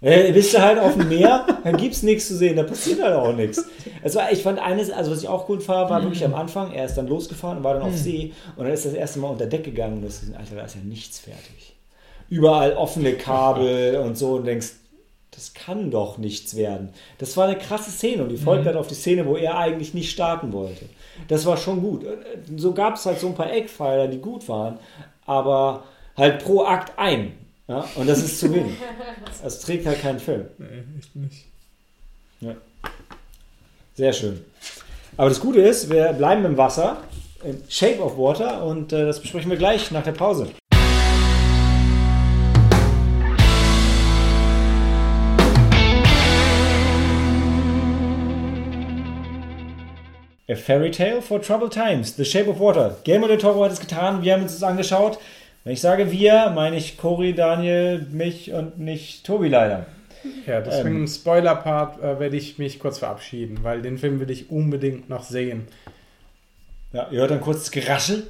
äh, 0.05 0.33
bist 0.33 0.53
du 0.53 0.61
halt 0.61 0.79
auf 0.79 0.95
dem 0.95 1.09
Meer, 1.09 1.47
dann 1.65 1.77
gibt's 1.77 2.03
nichts 2.03 2.29
zu 2.29 2.37
sehen, 2.37 2.57
da 2.57 2.63
passiert 2.63 3.03
halt 3.03 3.15
auch 3.15 3.33
nichts. 3.33 3.65
Also 4.03 4.21
ich 4.31 4.43
fand 4.43 4.59
eines, 4.59 4.91
also 4.91 5.11
was 5.11 5.23
ich 5.23 5.29
auch 5.29 5.47
gut 5.47 5.63
fand, 5.63 5.89
war 5.89 6.03
wirklich 6.03 6.25
am 6.25 6.35
Anfang, 6.35 6.73
er 6.73 6.85
ist 6.85 6.95
dann 6.97 7.09
losgefahren 7.09 7.59
und 7.59 7.65
war 7.65 7.75
dann 7.75 7.83
auf 7.83 7.97
See 7.97 8.33
und 8.57 8.65
dann 8.65 8.75
ist 8.75 8.85
das 8.85 8.93
erste 8.93 9.19
Mal 9.19 9.29
unter 9.29 9.47
Deck 9.47 9.65
gegangen 9.65 9.95
und 9.95 10.05
das 10.05 10.23
ist, 10.23 10.37
Alter, 10.37 10.57
da 10.57 10.65
ist 10.65 10.75
ja 10.75 10.83
nichts 10.83 11.21
fertig. 11.21 11.75
Überall 12.29 12.75
offene 12.75 13.15
Kabel 13.15 13.97
und 14.05 14.19
so 14.19 14.35
und 14.35 14.45
denkst, 14.45 14.73
das 15.31 15.55
kann 15.55 15.91
doch 15.91 16.19
nichts 16.19 16.55
werden. 16.55 16.91
Das 17.19 17.37
war 17.37 17.49
eine 17.49 17.59
krasse 17.59 17.91
Szene 17.91 18.23
und 18.23 18.29
die 18.29 18.37
folgt 18.37 18.67
halt 18.67 18.77
auf 18.77 18.87
die 18.87 18.95
Szene, 18.95 19.27
wo 19.27 19.37
er 19.37 19.59
eigentlich 19.59 19.95
nicht 19.95 20.11
starten 20.11 20.53
wollte. 20.53 20.85
Das 21.27 21.45
war 21.45 21.57
schon 21.57 21.81
gut. 21.81 22.07
So 22.57 22.73
gab 22.73 22.95
es 22.97 23.07
halt 23.07 23.19
so 23.19 23.27
ein 23.29 23.35
paar 23.35 23.51
Eckpfeiler, 23.51 24.07
die 24.07 24.19
gut 24.19 24.49
waren, 24.49 24.79
aber 25.27 25.85
halt 26.17 26.45
pro 26.45 26.63
Akt 26.63 26.93
ein. 26.99 27.33
Ja? 27.69 27.89
Und 27.95 28.09
das 28.09 28.23
ist 28.23 28.41
zu 28.41 28.53
wenig. 28.53 28.75
Das 29.43 29.61
trägt 29.61 29.87
halt 29.87 30.01
keinen 30.01 30.21
Film. 30.21 30.47
Nee, 30.59 30.85
echt 30.99 31.17
nicht. 31.17 31.47
Sehr 33.95 34.13
schön. 34.13 34.45
Aber 35.17 35.29
das 35.29 35.41
Gute 35.41 35.61
ist, 35.61 35.91
wir 35.91 36.13
bleiben 36.15 36.45
im 36.45 36.57
Wasser, 36.57 36.99
im 37.43 37.63
Shape 37.69 38.03
of 38.03 38.17
Water 38.17 38.65
und 38.65 38.93
äh, 38.93 39.05
das 39.07 39.21
besprechen 39.21 39.51
wir 39.51 39.59
gleich 39.59 39.91
nach 39.91 40.03
der 40.03 40.13
Pause. 40.13 40.49
A 50.47 50.57
Fairy 50.57 50.91
Tale 50.91 51.23
for 51.23 51.41
Troubled 51.41 51.73
Times, 51.73 52.17
The 52.17 52.25
Shape 52.25 52.51
of 52.51 52.61
Water. 52.61 52.97
Guillermo 53.05 53.29
del 53.29 53.39
Toro 53.39 53.65
hat 53.65 53.73
es 53.73 53.81
getan, 53.81 54.23
wir 54.23 54.35
haben 54.35 54.43
uns 54.43 54.53
das 54.53 54.63
angeschaut. 54.63 55.19
Wenn 55.65 55.73
ich 55.73 55.81
sage 55.81 56.11
wir, 56.13 56.51
meine 56.55 56.77
ich 56.77 56.99
Cory, 56.99 57.35
Daniel, 57.35 58.07
mich 58.11 58.53
und 58.53 58.79
nicht 58.79 59.25
Tobi 59.25 59.49
leider. 59.49 59.87
Ja, 60.47 60.61
deswegen 60.61 60.89
Ähm. 60.97 61.01
im 61.03 61.07
Spoiler-Part 61.07 62.03
äh, 62.03 62.19
werde 62.21 62.37
ich 62.37 62.59
mich 62.59 62.79
kurz 62.79 62.99
verabschieden, 62.99 63.59
weil 63.63 63.83
den 63.83 63.99
Film 63.99 64.21
will 64.21 64.31
ich 64.31 64.51
unbedingt 64.51 65.09
noch 65.09 65.25
sehen. 65.25 65.67
Ja, 66.93 67.09
ihr 67.11 67.21
hört 67.21 67.31
dann 67.31 67.41
kurz 67.41 67.61
das 67.61 67.71
Geraschel. 67.71 68.27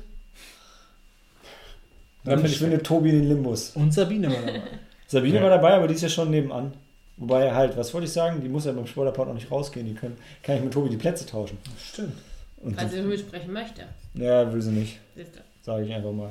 Dann 2.24 2.32
Dann 2.32 2.36
bin 2.43 2.47
ich 2.47 2.52
verschwindet 2.59 2.86
Tobi 2.86 3.11
in 3.11 3.20
den 3.20 3.28
Limbus. 3.28 3.70
Und 3.77 3.93
Sabine 3.93 4.28
war 4.28 4.40
dabei. 4.40 4.62
Sabine 5.06 5.36
Ja. 5.36 5.43
war 5.43 5.51
dabei, 5.51 5.74
aber 5.74 5.89
die 5.89 5.94
ist 5.94 6.02
ja 6.02 6.09
schon 6.09 6.31
nebenan. 6.31 6.73
Wobei 7.16 7.52
halt, 7.52 7.77
was 7.77 7.93
wollte 7.94 8.06
ich 8.06 8.12
sagen? 8.12 8.40
Die 8.40 8.48
muss 8.48 8.65
ja 8.65 8.73
beim 8.73 8.86
Spoilerpart 8.86 9.28
noch 9.28 9.35
nicht 9.35 9.51
rausgehen. 9.51 9.86
Die 9.86 9.94
können, 9.94 10.16
kann 10.43 10.56
ich 10.56 10.62
mit 10.65 10.73
Tobi 10.73 10.89
die 10.89 10.97
Plätze 10.97 11.27
tauschen. 11.27 11.59
Stimmt. 11.78 12.15
Und 12.56 12.74
Falls 12.77 12.93
sie 12.93 13.02
mitsprechen 13.02 13.52
möchte. 13.52 13.82
ja, 14.15 14.51
will 14.52 14.62
sie 14.62 14.70
nicht, 14.70 14.98
Siehst 15.15 15.36
du. 15.36 15.40
sage 15.62 15.85
ich 15.85 15.93
einfach 15.93 16.12
mal. 16.12 16.31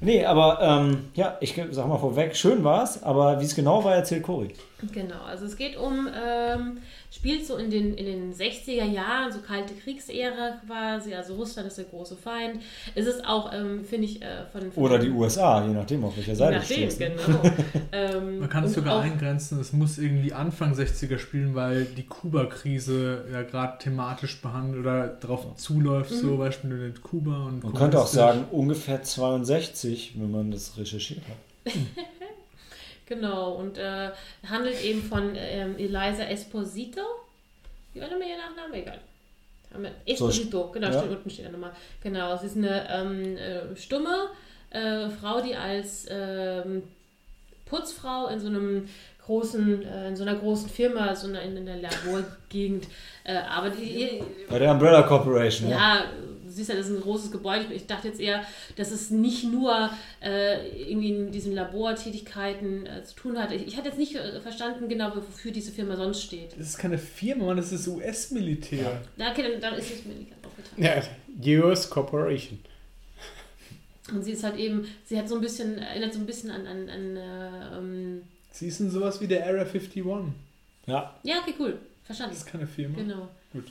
Nee, 0.00 0.24
aber 0.24 0.58
ähm, 0.60 1.06
ja, 1.14 1.36
ich 1.40 1.60
sag 1.70 1.88
mal 1.88 1.98
vorweg, 1.98 2.36
schön 2.36 2.62
war's, 2.64 3.02
aber 3.02 3.40
wie 3.40 3.44
es 3.44 3.54
genau 3.54 3.82
war, 3.84 3.94
erzählt 3.94 4.22
Cory. 4.22 4.54
Genau, 4.92 5.22
also 5.24 5.46
es 5.46 5.56
geht 5.56 5.78
um, 5.78 6.06
ähm, 6.14 6.78
spielt 7.10 7.46
so 7.46 7.56
in 7.56 7.70
den, 7.70 7.94
in 7.94 8.04
den 8.04 8.34
60er 8.34 8.84
Jahren, 8.84 9.32
so 9.32 9.38
kalte 9.38 9.72
Kriegsära 9.72 10.60
quasi, 10.66 11.14
also 11.14 11.34
Russland 11.36 11.68
ist 11.68 11.78
der 11.78 11.86
große 11.86 12.14
Feind. 12.14 12.60
Es 12.94 13.06
ist 13.06 13.26
auch, 13.26 13.54
ähm, 13.54 13.86
finde 13.86 14.04
ich, 14.04 14.20
äh, 14.20 14.44
von, 14.52 14.70
von 14.70 14.82
Oder 14.84 14.98
die 14.98 15.08
USA, 15.08 15.66
je 15.66 15.72
nachdem, 15.72 16.04
auf 16.04 16.14
welcher 16.18 16.36
Seite 16.36 16.56
du 16.56 16.58
nachdem, 16.60 16.76
stehst. 16.90 17.00
ne? 17.00 17.10
genau. 17.26 17.42
ähm, 17.92 18.40
Man 18.40 18.50
kann 18.50 18.64
es 18.64 18.74
sogar 18.74 18.96
auch- 18.98 19.02
eingrenzen, 19.02 19.58
es 19.60 19.72
muss 19.72 19.96
irgendwie 19.96 20.34
Anfang 20.34 20.74
60er 20.74 21.18
spielen, 21.18 21.54
weil 21.54 21.86
die 21.86 22.04
Kuba-Krise 22.04 23.24
ja 23.32 23.42
gerade 23.44 23.78
thematisch 23.78 24.42
behandelt 24.42 24.80
oder 24.82 25.08
darauf 25.08 25.56
zuläuft, 25.56 26.10
Mhm. 26.10 26.16
so 26.16 26.36
Beispiel 26.36 26.68
mit 26.70 27.02
Kuba 27.02 27.46
und 27.46 27.64
Man 27.64 27.72
könnte 27.72 27.98
auch 27.98 28.06
sagen, 28.06 28.44
ungefähr 28.50 29.02
62, 29.02 30.12
wenn 30.18 30.30
man 30.30 30.50
das 30.50 30.76
recherchiert 30.76 31.22
hat. 31.28 31.72
Genau, 33.06 33.52
und 33.52 33.78
äh, 33.78 34.10
handelt 34.48 34.82
eben 34.82 35.02
von 35.02 35.34
ähm, 35.36 35.76
Eliza 35.78 36.24
Esposito. 36.24 37.02
Wie 37.92 38.00
war 38.00 38.08
nochmal 38.08 38.28
ihr 38.28 38.36
Nachname? 38.36 38.82
Egal. 38.82 39.00
Esposito, 40.06 40.70
genau, 40.72 40.88
ja. 40.88 40.98
steht, 40.98 41.10
unten 41.10 41.30
steht 41.30 41.46
er 41.46 41.52
nochmal. 41.52 41.72
Genau, 42.02 42.36
sie 42.36 42.46
ist 42.46 42.56
eine 42.56 42.88
ähm, 42.90 43.36
äh, 43.36 43.76
stumme 43.76 44.30
äh, 44.70 45.08
Frau, 45.10 45.40
die 45.40 45.54
als 45.54 46.06
ähm, 46.08 46.82
Putzfrau 47.66 48.28
in 48.28 48.40
so 48.40 48.48
einem 48.48 48.88
großen, 49.26 49.82
äh, 49.82 50.08
in 50.08 50.16
so 50.16 50.22
einer 50.22 50.36
großen 50.36 50.68
Firma, 50.68 51.14
so 51.14 51.28
einer, 51.28 51.42
in 51.42 51.56
einer 51.56 51.76
Laborgegend 51.76 52.86
äh, 53.24 53.34
arbeitet. 53.36 53.80
Bei 54.48 54.58
der 54.58 54.72
Umbrella 54.72 55.02
Corporation. 55.02 55.68
Ja. 55.68 55.76
ja, 55.76 56.04
du 56.44 56.50
siehst 56.50 56.70
ja, 56.70 56.76
das 56.76 56.88
ist 56.88 56.96
ein 56.96 57.02
großes 57.02 57.32
Gebäude. 57.32 57.72
Ich 57.74 57.86
dachte 57.86 58.08
jetzt 58.08 58.20
eher, 58.20 58.44
dass 58.76 58.92
es 58.92 59.10
nicht 59.10 59.44
nur 59.44 59.90
äh, 60.22 60.90
irgendwie 60.90 61.10
in 61.10 61.32
diesen 61.32 61.52
Labortätigkeiten 61.52 62.86
äh, 62.86 63.04
zu 63.04 63.16
tun 63.16 63.38
hat. 63.38 63.52
Ich, 63.52 63.66
ich 63.66 63.76
hatte 63.76 63.88
jetzt 63.88 63.98
nicht 63.98 64.14
äh, 64.14 64.40
verstanden 64.40 64.88
genau, 64.88 65.14
wofür 65.16 65.50
diese 65.50 65.72
Firma 65.72 65.96
sonst 65.96 66.22
steht. 66.22 66.52
Das 66.56 66.68
ist 66.68 66.78
keine 66.78 66.98
Firma, 66.98 67.46
Mann, 67.46 67.56
das 67.56 67.72
ist 67.72 67.88
US-Militär. 67.88 69.02
Ja, 69.16 69.32
okay, 69.32 69.42
dann, 69.50 69.60
dann 69.60 69.74
ist 69.74 69.90
es 69.92 70.04
mir 70.04 70.14
nicht 70.14 70.30
ganz 70.30 70.44
aufgetan. 70.44 71.04
Ja, 71.42 71.64
US 71.64 71.90
Corporation. 71.90 72.60
Und 74.12 74.22
sie 74.22 74.32
ist 74.32 74.44
halt 74.44 74.56
eben, 74.56 74.86
sie 75.04 75.18
hat 75.18 75.28
so 75.28 75.34
ein 75.34 75.40
bisschen, 75.40 75.78
erinnert 75.78 76.14
so 76.14 76.20
ein 76.20 76.26
bisschen 76.26 76.52
an, 76.52 76.64
an, 76.66 76.88
an 76.88 77.16
äh, 77.16 77.76
ähm, 77.76 78.22
Sie 78.56 78.68
ist 78.68 78.80
in 78.80 78.90
sowas 78.90 79.20
wie 79.20 79.26
der 79.26 79.44
Area 79.44 79.64
51. 79.64 80.02
ja. 80.86 81.14
ja, 81.22 81.40
okay, 81.40 81.52
cool, 81.58 81.78
verstanden. 82.04 82.32
Das 82.34 82.42
ist 82.42 82.50
keine 82.50 82.66
Firma. 82.66 82.96
Genau. 82.96 83.28
Gut. 83.52 83.70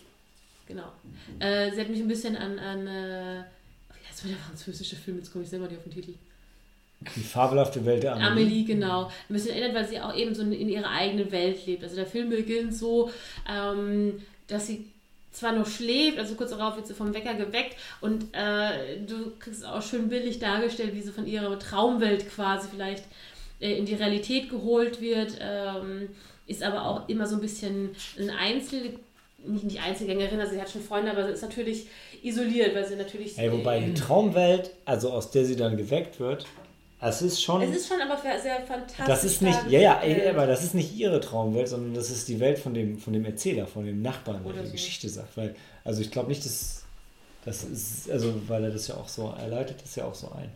Genau. 0.67 0.91
Äh, 1.39 1.71
sie 1.71 1.81
hat 1.81 1.89
mich 1.89 1.99
ein 1.99 2.07
bisschen 2.07 2.35
an, 2.35 2.59
an 2.59 2.85
äh, 2.85 3.43
wie 3.89 4.07
heißt 4.07 4.25
der 4.25 4.37
französische 4.37 4.95
Film? 4.95 5.17
Jetzt 5.17 5.31
komme 5.31 5.43
ich 5.43 5.49
selber 5.49 5.67
nicht 5.67 5.77
auf 5.77 5.83
den 5.85 5.93
Titel. 5.93 6.13
Die 7.15 7.21
fabelhafte 7.21 7.83
Welt 7.83 8.03
der 8.03 8.13
Amelie. 8.13 8.29
Amelie, 8.29 8.63
genau. 8.63 9.07
Ein 9.07 9.33
bisschen 9.33 9.51
erinnert, 9.53 9.73
weil 9.73 9.87
sie 9.87 9.99
auch 9.99 10.15
eben 10.15 10.35
so 10.35 10.43
in 10.43 10.69
ihrer 10.69 10.89
eigenen 10.91 11.31
Welt 11.31 11.65
lebt. 11.65 11.83
Also 11.83 11.95
der 11.95 12.05
Film 12.05 12.29
beginnt 12.29 12.75
so, 12.75 13.09
ähm, 13.49 14.21
dass 14.47 14.67
sie 14.67 14.85
zwar 15.31 15.53
noch 15.53 15.67
schläft, 15.67 16.19
also 16.19 16.35
kurz 16.35 16.51
darauf 16.51 16.75
wird 16.75 16.85
sie 16.85 16.93
vom 16.93 17.11
Wecker 17.15 17.33
geweckt 17.33 17.75
und 18.01 18.25
äh, 18.33 19.01
du 19.05 19.31
kriegst 19.39 19.61
es 19.61 19.65
auch 19.65 19.81
schön 19.81 20.09
billig 20.09 20.37
dargestellt, 20.37 20.93
wie 20.93 21.01
sie 21.01 21.11
von 21.11 21.25
ihrer 21.25 21.57
Traumwelt 21.57 22.29
quasi 22.29 22.69
vielleicht 22.71 23.03
äh, 23.03 23.34
in 23.71 23.85
die 23.85 23.95
Realität 23.95 24.49
geholt 24.49 25.01
wird, 25.01 25.37
ähm, 25.39 26.09
ist 26.47 26.63
aber 26.63 26.85
auch 26.85 27.09
immer 27.09 27.25
so 27.25 27.35
ein 27.35 27.41
bisschen 27.41 27.95
ein 28.19 28.29
Einzel, 28.29 28.99
nicht, 29.45 29.63
nicht 29.63 29.81
Einzelgängerin, 29.81 30.39
also 30.39 30.53
sie 30.53 30.61
hat 30.61 30.69
schon 30.69 30.81
Freunde, 30.81 31.11
aber 31.11 31.25
sie 31.25 31.33
ist 31.33 31.41
natürlich 31.41 31.87
isoliert, 32.23 32.75
weil 32.75 32.87
sie 32.87 32.95
natürlich... 32.95 33.37
Ey, 33.37 33.51
wobei 33.51 33.79
äh, 33.79 33.85
die 33.85 33.93
Traumwelt, 33.93 34.71
also 34.85 35.11
aus 35.11 35.31
der 35.31 35.45
sie 35.45 35.55
dann 35.55 35.77
geweckt 35.77 36.19
wird, 36.19 36.45
es 37.01 37.21
ist 37.21 37.43
schon. 37.43 37.61
es 37.61 37.75
ist 37.75 37.87
schon 37.87 38.01
aber 38.01 38.17
sehr 38.17 38.61
fantastisch. 38.61 39.05
das 39.05 39.23
ist 39.23 39.41
nicht, 39.41 39.69
ja, 39.69 39.79
ja, 39.79 39.99
ey, 40.01 40.27
aber 40.27 40.47
das 40.47 40.63
ist 40.63 40.73
nicht 40.73 40.95
ihre 40.95 41.19
Traumwelt, 41.19 41.67
sondern 41.67 41.93
das 41.93 42.09
ist 42.09 42.27
die 42.27 42.39
Welt 42.39 42.57
von 42.57 42.73
dem, 42.73 42.97
von 42.97 43.13
dem 43.13 43.25
Erzähler, 43.25 43.67
von 43.67 43.85
dem 43.85 44.01
Nachbarn, 44.01 44.43
der 44.43 44.63
die 44.63 44.67
so. 44.67 44.71
Geschichte 44.71 45.09
sagt. 45.09 45.35
Weil, 45.37 45.55
also 45.83 46.01
ich 46.01 46.09
glaube 46.09 46.29
nicht, 46.29 46.43
dass 46.45 46.83
das 47.43 47.63
ist, 47.63 48.09
also 48.09 48.33
weil 48.47 48.63
er 48.63 48.71
das 48.71 48.87
ja 48.87 48.95
auch 48.95 49.07
so, 49.07 49.33
er 49.37 49.47
leitet 49.47 49.83
das 49.83 49.95
ja 49.95 50.05
auch 50.05 50.15
so 50.15 50.31
ein. 50.31 50.49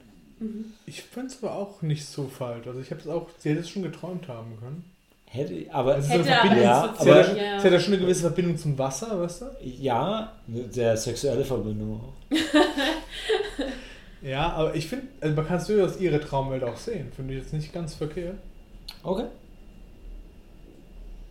Ich 0.85 1.03
fand 1.03 1.31
es 1.31 1.43
aber 1.43 1.55
auch 1.55 1.81
nicht 1.81 2.05
so 2.05 2.27
falsch. 2.27 2.65
Also 2.67 2.79
ich 2.79 2.91
habe 2.91 3.01
es 3.01 3.07
auch, 3.07 3.27
sie 3.37 3.49
hätte 3.49 3.61
es 3.61 3.69
schon 3.69 3.83
geträumt 3.83 4.27
haben 4.27 4.57
können. 4.59 4.83
Hätte, 5.25 5.65
aber 5.71 5.97
Es 5.97 6.05
ist 6.05 6.11
Hätte 6.11 6.23
eine 6.23 6.33
Verbindung, 6.35 6.63
ja, 6.63 6.81
aber- 6.83 6.93
sie, 6.95 6.99
hat 6.99 7.05
ja, 7.07 7.13
aber- 7.13 7.23
schon- 7.23 7.37
Ja. 7.37 7.59
sie 7.59 7.65
hat 7.67 7.73
ja 7.73 7.79
schon 7.79 7.93
eine 7.93 8.01
gewisse 8.01 8.21
Verbindung 8.21 8.57
zum 8.57 8.77
Wasser, 8.79 9.19
weißt 9.21 9.41
du? 9.41 9.45
ja, 9.63 10.33
eine 10.47 10.71
sehr 10.71 10.97
sexuelle 10.97 11.45
Verbindung 11.45 12.01
auch. 12.01 12.35
Ja, 14.21 14.49
aber 14.51 14.75
ich 14.75 14.87
finde, 14.87 15.07
also 15.21 15.33
man 15.33 15.47
kann 15.47 15.57
es 15.57 15.67
durchaus 15.67 15.97
ihre 16.01 16.19
Traumwelt 16.19 16.61
auch 16.65 16.75
sehen. 16.75 17.09
Finde 17.15 17.33
ich 17.35 17.39
jetzt 17.41 17.53
nicht 17.53 17.71
ganz 17.71 17.93
verkehrt. 17.95 18.35
Okay. 19.01 19.23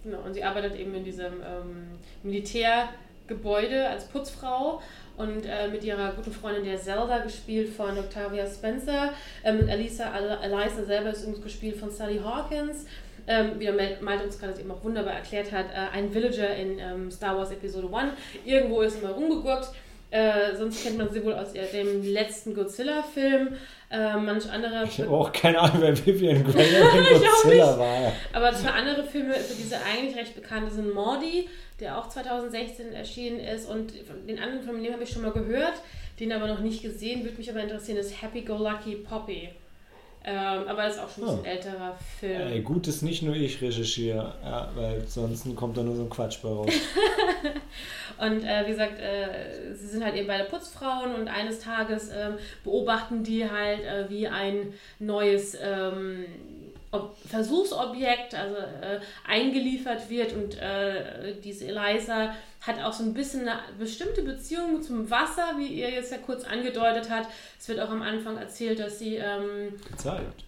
Genau, 0.05 0.21
und 0.25 0.33
sie 0.33 0.43
arbeitet 0.43 0.75
eben 0.77 0.95
in 0.95 1.05
diesem 1.05 1.35
ähm, 1.35 1.89
Militärgebäude 2.23 3.89
als 3.91 4.05
Putzfrau 4.07 4.81
und 5.19 5.45
äh, 5.45 5.69
mit 5.69 5.85
ihrer 5.85 6.13
guten 6.13 6.33
Freundin 6.33 6.65
der 6.65 6.79
Zelda, 6.79 7.19
gespielt 7.19 7.69
von 7.69 7.99
Octavia 7.99 8.47
Spencer. 8.47 9.13
Ähm, 9.45 9.59
mit 9.59 9.69
Elisa 9.69 10.13
selber 10.87 11.11
ist 11.11 11.23
übrigens 11.23 11.43
gespielt 11.43 11.77
von 11.77 11.91
Sally 11.91 12.21
Hawkins. 12.25 12.87
Ähm, 13.27 13.59
wie 13.59 13.65
der 13.65 13.75
Malte 14.01 14.25
uns 14.25 14.39
gerade 14.39 14.59
eben 14.59 14.71
auch 14.71 14.83
wunderbar 14.83 15.13
erklärt 15.13 15.53
hat, 15.53 15.67
äh, 15.67 15.95
ein 15.95 16.15
Villager 16.15 16.55
in 16.57 16.79
ähm, 16.79 17.11
Star 17.11 17.37
Wars 17.37 17.51
Episode 17.51 17.95
1. 17.95 18.13
Irgendwo 18.47 18.81
ist 18.81 19.03
immer 19.03 19.11
rumgeguckt. 19.11 19.69
Äh, 20.11 20.57
sonst 20.57 20.83
kennt 20.83 20.97
man 20.97 21.11
sie 21.11 21.23
wohl 21.23 21.35
aus 21.35 21.53
dem 21.53 22.03
letzten 22.03 22.55
Godzilla-Film. 22.55 23.59
Äh, 23.91 24.17
manch 24.17 24.51
andere. 24.51 24.85
Ich 24.85 25.01
habe 25.01 25.11
auch 25.11 25.33
keine 25.33 25.59
Ahnung, 25.61 25.79
wer 25.81 26.07
Vivian 26.07 26.45
Graham 26.45 26.99
in 26.99 27.21
Godzilla 27.21 27.79
war. 27.79 28.13
Aber 28.35 28.53
zwei 28.53 28.71
andere 28.71 29.03
Filme, 29.05 29.35
für 29.35 29.55
diese 29.55 29.77
eigentlich 29.83 30.15
recht 30.17 30.35
bekannte 30.35 30.71
sind 30.71 30.93
Mordi, 30.93 31.49
der 31.81 31.97
auch 31.99 32.09
2016 32.09 32.93
erschienen 32.93 33.41
ist. 33.41 33.67
Und 33.69 33.95
den 34.29 34.39
anderen 34.39 34.63
Film, 34.63 34.83
den 34.83 34.93
habe 34.93 35.05
ich 35.05 35.11
schon 35.11 35.23
mal 35.23 35.33
gehört, 35.33 35.81
den 36.21 36.33
aber 36.33 36.49
noch 36.49 36.61
nicht 36.61 36.83
gesehen. 36.83 37.25
Würde 37.25 37.39
mich 37.39 37.51
aber 37.51 37.61
interessieren, 37.61 37.97
ist 37.97 38.21
Happy 38.21 38.43
Go 38.43 38.59
Lucky 38.59 38.97
Poppy. 38.97 39.49
Ähm, 40.31 40.69
aber 40.69 40.83
das 40.83 40.97
ist 40.97 41.03
auch 41.03 41.09
schon 41.09 41.25
ein 41.25 41.39
oh. 41.41 41.45
älterer 41.45 41.97
Film. 42.21 42.53
Ey, 42.53 42.61
gut, 42.61 42.87
dass 42.87 43.01
nicht 43.01 43.23
nur 43.23 43.35
ich 43.35 43.63
recherchiere, 43.63 44.35
ja, 44.45 44.69
weil 44.75 45.03
sonst 45.07 45.47
kommt 45.57 45.79
da 45.79 45.83
nur 45.83 45.97
so 45.97 46.03
ein 46.03 46.11
Quatsch 46.11 46.43
bei 46.43 46.51
raus. 46.51 46.69
und 48.19 48.45
äh, 48.45 48.67
wie 48.67 48.71
gesagt, 48.73 49.01
äh, 49.01 49.75
sie 49.75 49.87
sind 49.87 50.05
halt 50.05 50.17
eben 50.17 50.27
beide 50.27 50.45
Putzfrauen 50.45 51.15
und 51.15 51.29
eines 51.29 51.61
Tages 51.61 52.11
äh, 52.11 52.33
beobachten 52.63 53.23
die 53.23 53.49
halt, 53.51 53.83
äh, 53.85 54.11
wie 54.11 54.29
ein 54.29 54.75
neues 54.99 55.57
ähm, 55.63 56.27
Versuchsobjekt 57.27 58.35
also 58.35 58.57
äh, 58.57 59.01
eingeliefert 59.27 60.11
wird 60.11 60.35
und 60.35 60.59
äh, 60.59 61.37
diese 61.43 61.69
Eliza 61.69 62.35
hat 62.69 62.81
auch 62.83 62.93
so 62.93 63.03
ein 63.03 63.15
bisschen 63.15 63.49
eine 63.49 63.61
bestimmte 63.79 64.23
Beziehung 64.23 64.83
zum 64.83 65.11
Wasser, 65.11 65.55
wie 65.57 65.67
ihr 65.67 65.91
jetzt 65.91 66.13
ja 66.13 66.19
kurz 66.19 66.45
angedeutet 66.45 67.11
hat. 67.11 67.29
Es 67.59 67.69
wird 67.69 67.81
auch 67.81 67.91
am 67.91 68.03
Anfang 68.03 68.37
erzählt, 68.37 68.79
dass 68.79 68.99
sie 68.99 69.17
ähm, 69.17 69.73
gezeigt. 69.91 70.45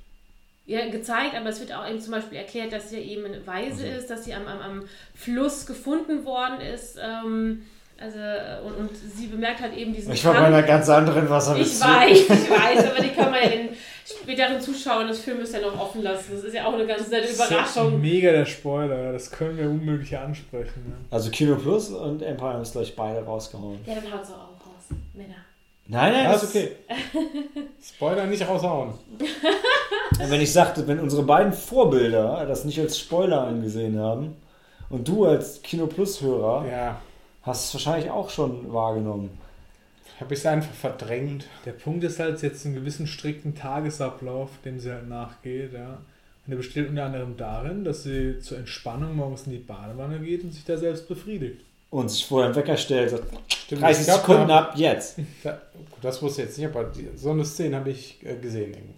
Ja, 0.66 0.88
gezeigt, 0.88 1.34
aber 1.34 1.48
es 1.48 1.58
wird 1.58 1.72
auch 1.72 1.88
eben 1.88 2.00
zum 2.00 2.12
Beispiel 2.12 2.38
erklärt, 2.38 2.72
dass 2.72 2.90
sie 2.90 2.98
eben 2.98 3.24
eine 3.24 3.44
Weise 3.46 3.84
also. 3.84 3.98
ist, 3.98 4.10
dass 4.10 4.24
sie 4.24 4.34
am, 4.34 4.46
am, 4.46 4.60
am 4.60 4.88
Fluss 5.14 5.66
gefunden 5.66 6.24
worden 6.24 6.60
ist. 6.60 6.96
Ähm, 7.00 7.66
also, 8.00 8.18
äh, 8.18 8.60
und, 8.64 8.76
und 8.76 8.90
sie 8.96 9.26
bemerkt 9.26 9.60
halt 9.60 9.76
eben 9.76 9.92
diesen. 9.92 10.12
Ich 10.14 10.24
war 10.24 10.32
Kampf. 10.32 10.48
bei 10.48 10.56
einer 10.56 10.66
ganz 10.66 10.88
anderen 10.88 11.28
Wasserbeziehung. 11.28 11.90
Ich 12.10 12.30
weiß, 12.30 12.40
ich 12.40 12.50
weiß, 12.50 12.90
aber 12.90 13.02
die 13.02 13.10
kann 13.10 13.30
man 13.30 13.42
ja 13.42 13.48
den 13.50 13.68
späteren 14.06 14.58
Zuschauern 14.58 15.08
des 15.08 15.20
Films 15.20 15.52
ja 15.52 15.60
noch 15.60 15.78
offen 15.78 16.02
lassen. 16.02 16.32
Das 16.32 16.44
ist 16.44 16.54
ja 16.54 16.64
auch 16.64 16.72
eine 16.72 16.86
ganz 16.86 17.10
nette 17.10 17.30
Überraschung. 17.30 17.92
Das 17.92 18.00
mega 18.00 18.32
der 18.32 18.46
Spoiler, 18.46 19.12
das 19.12 19.30
können 19.30 19.58
wir 19.58 19.66
unmöglich 19.66 20.16
ansprechen. 20.16 20.82
Ne? 20.88 20.94
Also 21.10 21.30
Kino 21.30 21.56
Plus 21.56 21.90
und 21.90 22.22
Empire 22.22 22.54
haben 22.54 22.62
es 22.62 22.72
gleich 22.72 22.96
beide 22.96 23.22
rausgehauen. 23.22 23.78
Ja, 23.84 23.96
dann 23.96 24.12
haut 24.12 24.22
es 24.22 24.30
auch 24.30 24.48
raus, 24.48 24.98
Männer. 25.12 25.34
Nein, 25.86 26.12
nein, 26.12 26.32
das 26.32 26.44
ist 26.44 26.50
okay. 26.50 26.70
Spoiler 27.82 28.24
nicht 28.26 28.48
raushauen. 28.48 28.94
wenn 30.26 30.40
ich 30.40 30.52
sagte, 30.52 30.88
wenn 30.88 31.00
unsere 31.00 31.22
beiden 31.22 31.52
Vorbilder 31.52 32.46
das 32.46 32.64
nicht 32.64 32.80
als 32.80 32.98
Spoiler 32.98 33.42
angesehen 33.42 33.98
haben 33.98 34.36
und 34.88 35.06
du 35.06 35.26
als 35.26 35.60
Kino 35.60 35.86
Plus-Hörer 35.86 36.64
ja 36.66 37.00
hast 37.42 37.66
es 37.66 37.74
wahrscheinlich 37.74 38.10
auch 38.10 38.30
schon 38.30 38.72
wahrgenommen. 38.72 39.30
Habe 40.20 40.34
ich 40.34 40.40
es 40.40 40.46
einfach 40.46 40.74
verdrängt. 40.74 41.46
Der 41.64 41.72
Punkt 41.72 42.04
ist 42.04 42.18
halt 42.18 42.42
jetzt 42.42 42.66
einen 42.66 42.74
gewissen 42.74 43.06
strikten 43.06 43.54
Tagesablauf, 43.54 44.50
dem 44.64 44.78
sie 44.78 44.92
halt 44.92 45.08
nachgeht, 45.08 45.72
ja. 45.72 45.98
Und 46.46 46.50
der 46.50 46.56
besteht 46.56 46.88
unter 46.88 47.04
anderem 47.04 47.36
darin, 47.36 47.84
dass 47.84 48.02
sie 48.02 48.38
zur 48.40 48.58
Entspannung 48.58 49.16
morgens 49.16 49.46
in 49.46 49.52
die 49.52 49.58
Badewanne 49.58 50.18
geht 50.20 50.44
und 50.44 50.52
sich 50.52 50.64
da 50.64 50.76
selbst 50.76 51.08
befriedigt. 51.08 51.60
Und 51.90 52.10
sich 52.10 52.26
vorher 52.26 52.48
einen 52.48 52.56
Wecker 52.56 52.76
stellt, 52.76 53.10
sagt, 53.10 53.24
Stimmt, 53.48 53.82
30 53.82 54.04
Sekunden 54.06 54.50
ab, 54.50 54.72
jetzt. 54.76 55.18
Das 56.02 56.22
wusste 56.22 56.40
ich 56.40 56.48
jetzt 56.48 56.58
nicht, 56.58 56.66
aber 56.66 56.90
so 57.14 57.30
eine 57.30 57.44
Szene 57.44 57.76
habe 57.76 57.90
ich 57.90 58.18
äh, 58.24 58.34
gesehen 58.36 58.72
irgendwo. 58.72 58.94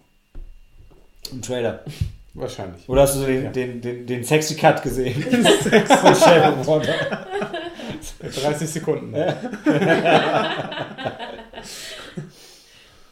Im 1.31 1.41
Trailer. 1.41 1.83
Wahrscheinlich. 2.33 2.87
Oder 2.87 3.01
hast 3.01 3.17
du 3.17 3.25
den, 3.25 3.43
ja. 3.43 3.51
den, 3.51 3.81
den, 3.81 4.07
den 4.07 4.23
Sexy 4.23 4.55
Cut 4.55 4.81
gesehen? 4.81 5.21
Sexy 5.61 5.93
30 8.29 8.69
Sekunden. 8.69 9.15
Ja. 9.15 9.27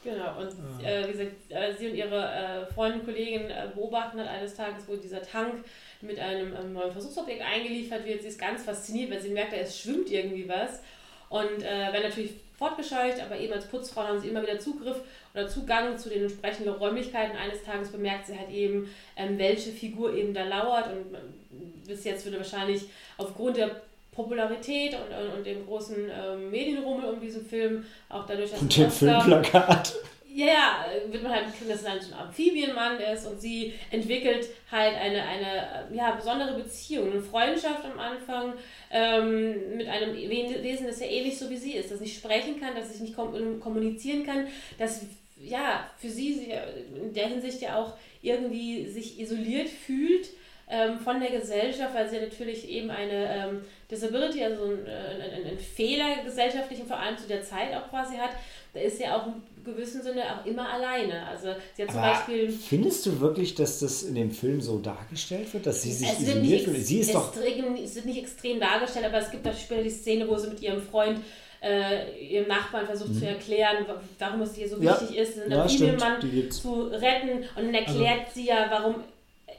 genau, 0.04 0.40
und 0.40 0.50
äh, 0.84 1.08
wie 1.08 1.12
gesagt, 1.12 1.32
äh, 1.50 1.74
sie 1.78 1.90
und 1.90 1.96
ihre 1.96 2.24
äh, 2.24 2.66
Freundin, 2.74 3.06
Kollegin 3.06 3.50
äh, 3.50 3.68
beobachten 3.74 4.20
halt 4.20 4.30
eines 4.30 4.56
Tages, 4.56 4.88
wo 4.88 4.96
dieser 4.96 5.22
Tank 5.22 5.64
mit 6.02 6.20
einem 6.20 6.56
ähm, 6.56 6.74
neuen 6.74 6.92
Versuchsobjekt 6.92 7.42
eingeliefert 7.42 8.06
wird. 8.06 8.22
Sie 8.22 8.30
ist 8.30 8.40
ganz 8.40 8.64
fasziniert, 8.64 9.12
weil 9.12 9.22
sie 9.22 9.30
merkt, 9.30 9.54
es 9.54 9.80
schwimmt 9.80 10.10
irgendwie 10.10 10.48
was. 10.48 10.82
Und 11.30 11.64
äh, 11.64 11.94
werden 11.94 12.04
natürlich 12.04 12.34
fortgescheucht, 12.58 13.22
aber 13.22 13.40
eben 13.40 13.54
als 13.54 13.66
Putzfrau 13.68 14.04
haben 14.04 14.20
sie 14.20 14.28
immer 14.28 14.42
wieder 14.44 14.60
Zugriff 14.60 14.98
oder 15.34 15.48
Zugang 15.48 15.98
zu 15.98 16.10
den 16.10 16.24
entsprechenden 16.24 16.74
Räumlichkeiten. 16.74 17.38
Eines 17.38 17.64
Tages 17.64 17.90
bemerkt 17.92 18.28
sie 18.28 18.38
halt 18.38 18.52
eben, 18.52 18.94
ähm, 19.16 19.40
welche 19.40 19.72
Figur 19.72 20.14
eben 20.14 20.34
da 20.34 20.44
lauert. 20.44 20.88
Und 20.88 21.16
ähm, 21.16 21.74
bis 21.88 22.04
jetzt 22.04 22.26
würde 22.26 22.38
wahrscheinlich 22.38 22.84
aufgrund 23.18 23.58
der 23.58 23.82
Popularität 24.12 24.94
und, 24.94 25.16
und, 25.16 25.38
und 25.38 25.46
dem 25.46 25.66
großen 25.66 26.10
ähm, 26.10 26.52
Medienrummel 26.52 27.10
um 27.10 27.20
diesen 27.20 27.46
Film, 27.46 27.86
auch 28.10 28.26
dadurch, 28.26 28.52
dass 28.52 28.62
und 28.62 28.78
dem 28.78 28.92
Filmplakat. 28.92 29.96
Ja, 30.34 30.46
ja, 30.46 30.86
wird 31.10 31.24
man 31.24 31.34
halt 31.34 31.54
kriegen, 31.54 31.70
dass 31.70 31.82
es 31.82 31.86
ein 31.86 32.14
Amphibienmann 32.14 33.00
ist 33.00 33.26
und 33.26 33.40
sie 33.42 33.74
entwickelt 33.90 34.48
halt 34.72 34.96
eine, 34.96 35.24
eine 35.24 35.88
ja, 35.94 36.12
besondere 36.12 36.58
Beziehung, 36.58 37.12
eine 37.12 37.22
Freundschaft 37.22 37.84
am 37.84 38.00
Anfang 38.00 38.54
ähm, 38.92 39.76
mit 39.76 39.88
einem 39.88 40.16
Wesen, 40.16 40.88
das 40.88 41.02
ja 41.02 41.08
ähnlich 41.08 41.38
so 41.38 41.50
wie 41.50 41.58
sie 41.58 41.74
ist, 41.74 41.92
das 41.92 42.00
nicht 42.00 42.16
sprechen 42.16 42.62
kann, 42.62 42.76
das 42.76 42.92
sich 42.92 43.02
nicht 43.02 43.16
kommunizieren 43.16 44.26
kann, 44.26 44.48
das 44.78 45.02
ja 45.44 45.90
für 45.98 46.10
sie 46.10 46.48
in 46.96 47.14
der 47.14 47.28
Hinsicht 47.28 47.62
ja 47.62 47.78
auch 47.78 47.94
irgendwie 48.22 48.88
sich 48.88 49.20
isoliert 49.20 49.68
fühlt 49.68 50.30
ähm, 50.72 51.00
von 51.00 51.20
der 51.20 51.32
Gesellschaft, 51.32 51.94
weil 51.94 52.10
sie 52.10 52.20
natürlich 52.20 52.68
eben 52.70 52.90
eine 52.90 53.30
ähm, 53.30 53.62
Disability, 53.92 54.42
also 54.44 54.64
einen, 54.64 54.88
einen, 54.88 55.46
einen 55.46 55.60
Fehler 55.60 56.24
gesellschaftlichen, 56.24 56.88
vor 56.88 56.98
allem 56.98 57.18
zu 57.18 57.28
der 57.28 57.44
Zeit 57.44 57.76
auch 57.76 57.90
quasi 57.90 58.16
hat, 58.16 58.32
da 58.74 58.80
ist 58.80 58.98
sie 58.98 59.06
auch 59.06 59.28
im 59.28 59.66
gewissen 59.66 60.02
Sinne 60.02 60.24
auch 60.24 60.46
immer 60.46 60.72
alleine. 60.72 61.28
Also 61.28 61.50
sie 61.76 61.84
hat 61.84 61.92
zum 61.92 62.00
Aber 62.00 62.14
Beispiel. 62.14 62.50
Findest 62.50 63.06
du 63.06 63.20
wirklich, 63.20 63.54
dass 63.54 63.80
das 63.80 64.04
in 64.04 64.16
dem 64.16 64.32
Film 64.32 64.62
so 64.62 64.80
dargestellt 64.80 65.54
wird, 65.54 65.66
dass 65.66 65.82
sie 65.82 65.92
sich 65.92 66.08
isoliert 66.20 66.62
fühlt? 66.62 66.86
Sie 66.86 67.00
ist 67.00 67.14
doch. 67.14 67.36
Es 67.36 67.96
wird 67.96 68.06
nicht 68.06 68.20
extrem 68.20 68.62
dargestellt, 68.62 69.06
aber 69.06 69.18
es 69.18 69.30
gibt 69.30 69.46
da 69.46 69.54
später 69.54 69.84
die 69.84 69.90
Szene, 69.90 70.28
wo 70.30 70.38
sie 70.38 70.48
mit 70.48 70.62
ihrem 70.62 70.82
Freund 70.82 71.20
äh, 71.62 72.18
ihrem 72.20 72.48
Nachbarn 72.48 72.86
versucht 72.86 73.10
mhm. 73.10 73.20
zu 73.20 73.28
erklären, 73.28 73.86
warum 74.18 74.42
es 74.42 74.58
ihr 74.58 74.68
so 74.68 74.78
ja. 74.82 75.00
wichtig 75.00 75.18
ist, 75.18 75.40
einen 75.40 75.52
ja, 75.52 75.68
Familienmann 75.68 76.50
zu 76.50 76.84
retten. 76.86 77.44
Und 77.56 77.66
dann 77.66 77.74
erklärt 77.74 78.22
also. 78.22 78.32
sie 78.34 78.48
ja, 78.48 78.68
warum 78.70 78.96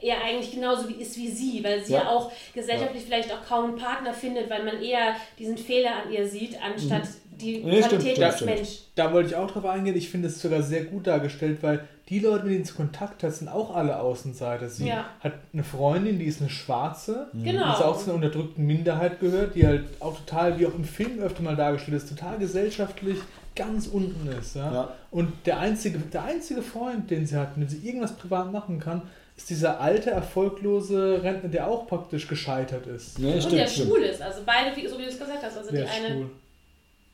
er 0.03 0.23
eigentlich 0.23 0.51
genauso 0.51 0.89
wie 0.89 1.01
ist 1.01 1.17
wie 1.17 1.29
sie, 1.29 1.63
weil 1.63 1.83
sie 1.83 1.93
ja, 1.93 2.03
ja 2.03 2.09
auch 2.09 2.31
gesellschaftlich 2.53 3.03
ja. 3.03 3.07
vielleicht 3.07 3.31
auch 3.31 3.45
kaum 3.47 3.65
einen 3.65 3.75
Partner 3.77 4.13
findet, 4.13 4.49
weil 4.49 4.63
man 4.63 4.81
eher 4.81 5.15
diesen 5.39 5.57
Fehler 5.57 6.03
an 6.03 6.11
ihr 6.11 6.27
sieht, 6.27 6.57
anstatt 6.61 7.03
mhm. 7.03 7.37
die 7.37 7.63
nee, 7.63 7.81
Qualität 7.81 8.21
als 8.21 8.41
Mensch. 8.41 8.79
Da 8.95 9.13
wollte 9.13 9.29
ich 9.29 9.35
auch 9.35 9.49
drauf 9.49 9.65
eingehen. 9.65 9.95
Ich 9.95 10.09
finde 10.09 10.27
es 10.27 10.41
sogar 10.41 10.61
sehr 10.61 10.83
gut 10.83 11.07
dargestellt, 11.07 11.59
weil 11.61 11.87
die 12.09 12.19
Leute, 12.19 12.43
mit 12.43 12.53
denen 12.53 12.65
sie 12.65 12.73
Kontakt 12.73 13.23
hat, 13.23 13.33
sind 13.33 13.47
auch 13.47 13.73
alle 13.73 13.99
Außenseiter. 13.99 14.67
Sie 14.67 14.89
ja. 14.89 15.05
hat 15.21 15.33
eine 15.53 15.63
Freundin, 15.63 16.19
die 16.19 16.25
ist 16.25 16.41
eine 16.41 16.49
Schwarze, 16.49 17.27
mhm. 17.31 17.43
genau. 17.43 17.77
die 17.77 17.83
auch 17.83 17.97
zu 17.97 18.05
einer 18.05 18.15
unterdrückten 18.15 18.65
Minderheit 18.65 19.21
gehört, 19.21 19.55
die 19.55 19.65
halt 19.65 19.85
auch 20.01 20.17
total, 20.19 20.59
wie 20.59 20.67
auch 20.67 20.75
im 20.75 20.83
Film 20.83 21.19
öfter 21.19 21.43
mal 21.43 21.55
dargestellt 21.55 21.97
ist, 21.97 22.09
total 22.09 22.37
gesellschaftlich 22.37 23.19
ganz 23.55 23.87
unten 23.87 24.27
ist. 24.27 24.55
Ja? 24.55 24.73
ja? 24.73 24.89
Und 25.11 25.31
der 25.45 25.59
einzige, 25.59 25.97
der 25.99 26.23
einzige 26.23 26.61
Freund, 26.61 27.09
den 27.09 27.25
sie 27.25 27.37
hat, 27.37 27.55
mit 27.57 27.71
dem 27.71 27.79
sie 27.79 27.87
irgendwas 27.87 28.15
privat 28.17 28.51
machen 28.51 28.79
kann, 28.79 29.03
ist 29.35 29.49
dieser 29.49 29.79
alte, 29.79 30.11
erfolglose 30.11 31.21
Rentner, 31.23 31.49
der 31.49 31.67
auch 31.67 31.87
praktisch 31.87 32.27
gescheitert 32.27 32.85
ist. 32.87 33.17
Ja, 33.17 33.33
und 33.33 33.51
der 33.51 33.67
schwul 33.67 34.03
ist. 34.03 34.21
Also 34.21 34.41
beide, 34.45 34.69
so 34.87 34.97
wie 34.97 35.03
du 35.03 35.09
es 35.09 35.17
gesagt 35.17 35.41
hast. 35.41 35.57
Also 35.57 35.71
der 35.71 35.85
die 35.85 35.89
eine. 35.89 36.07
Schwul. 36.15 36.29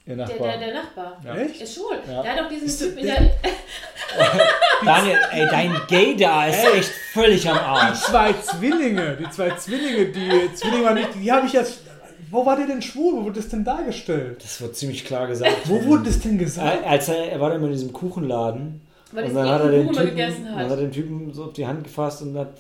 Der 0.06 0.16
Nachbar. 0.16 0.38
Der, 0.40 0.58
der, 0.58 0.68
der 0.68 0.74
Nachbar. 0.74 1.22
Ja. 1.24 1.36
Echt? 1.36 1.62
Ist 1.62 1.76
schwul. 1.76 1.98
Ja. 2.08 2.24
Der 2.24 2.34
hat 2.34 2.46
auch 2.46 2.50
diesen 2.50 2.66
ist 2.66 2.80
Typ 2.80 2.98
in 2.98 3.06
der. 3.06 3.16
Daniel, 4.86 5.18
ey, 5.32 5.48
dein 5.50 5.76
Gay 5.88 6.16
da 6.18 6.48
ist 6.48 6.66
ey, 6.66 6.80
echt 6.80 6.90
völlig 7.14 7.48
am 7.48 7.58
Arsch. 7.58 8.00
Die 8.00 8.06
zwei 8.06 8.34
Zwillinge, 8.34 9.18
die 9.18 9.30
zwei 9.30 9.52
Zwillinge, 9.52 10.06
die 10.08 10.54
Zwillinge 10.56 10.84
waren 10.84 10.96
nicht, 10.96 11.10
die 11.16 11.32
habe 11.32 11.46
ich 11.46 11.54
jetzt. 11.54 11.82
Wo 12.32 12.46
war 12.46 12.56
der 12.56 12.68
denn 12.68 12.82
schwul? 12.82 13.14
Wo 13.14 13.24
wurde 13.26 13.40
das 13.40 13.50
denn 13.50 13.64
dargestellt? 13.64 14.44
Das 14.44 14.62
wird 14.62 14.76
ziemlich 14.76 15.06
klar 15.06 15.28
gesagt. 15.28 15.56
Wo 15.66 15.84
wurde 15.86 16.06
das 16.06 16.20
denn 16.20 16.38
gesagt? 16.38 16.86
Als 16.86 17.08
er, 17.10 17.32
er 17.32 17.40
war 17.40 17.54
immer 17.54 17.68
in 17.68 17.74
diesem 17.74 17.94
Kuchenladen 17.94 18.82
weil 19.12 19.26
und 19.26 19.36
dann 19.36 19.50
hat, 19.50 19.62
er 19.62 19.72
den 19.72 19.92
Typen, 19.92 20.18
dann 20.18 20.56
hat 20.56 20.70
er 20.70 20.78
den 20.78 20.92
Typen 20.92 21.34
so 21.34 21.46
auf 21.46 21.54
die 21.54 21.66
Hand 21.66 21.84
gefasst 21.84 22.22
und 22.22 22.38
hat, 22.38 22.54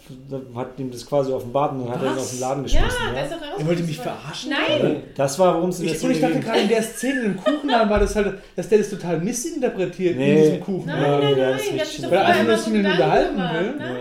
hat 0.55 0.80
ihm 0.80 0.89
das 0.89 1.05
quasi 1.05 1.31
offenbart 1.31 1.73
und 1.73 1.85
dann 1.85 1.91
hat 1.93 2.03
er 2.03 2.11
ihn 2.11 2.17
aus 2.17 2.31
dem 2.31 2.39
Laden 2.39 2.63
geschmissen. 2.63 2.97
Ja, 3.13 3.21
ja. 3.21 3.38
Er 3.59 3.67
wollte 3.67 3.84
mich 3.84 3.97
verarschen? 3.97 4.51
Nein! 4.51 5.03
Das 5.15 5.38
war, 5.38 5.55
worum 5.55 5.69
es 5.69 5.80
in 5.80 5.85
der 5.85 5.95
ich, 5.95 6.03
ich 6.03 6.21
dachte 6.21 6.39
gerade 6.39 6.59
in 6.61 6.69
der 6.69 6.81
Szene 6.81 7.21
im 7.21 7.38
Kuchenladen 7.38 7.89
war 7.89 7.99
das 7.99 8.15
halt, 8.15 8.39
dass 8.55 8.67
der 8.67 8.80
das 8.80 8.89
total 8.89 9.19
missinterpretiert 9.19 10.17
nee. 10.17 10.31
in 10.31 10.38
diesem 10.43 10.59
Kuchen. 10.61 10.88
Nein, 10.88 11.01
nein, 11.01 11.21
nein, 11.21 11.38
nein, 11.38 11.59
nein. 11.77 12.11
Weil 12.11 12.17
er 12.17 12.26
einfach 12.26 12.45
nur 12.45 12.57
sich 12.57 12.73
mit 12.73 12.84
ihm 12.84 12.91
unterhalten 12.91 13.38
will. 13.38 13.76
Nein! 13.77 13.99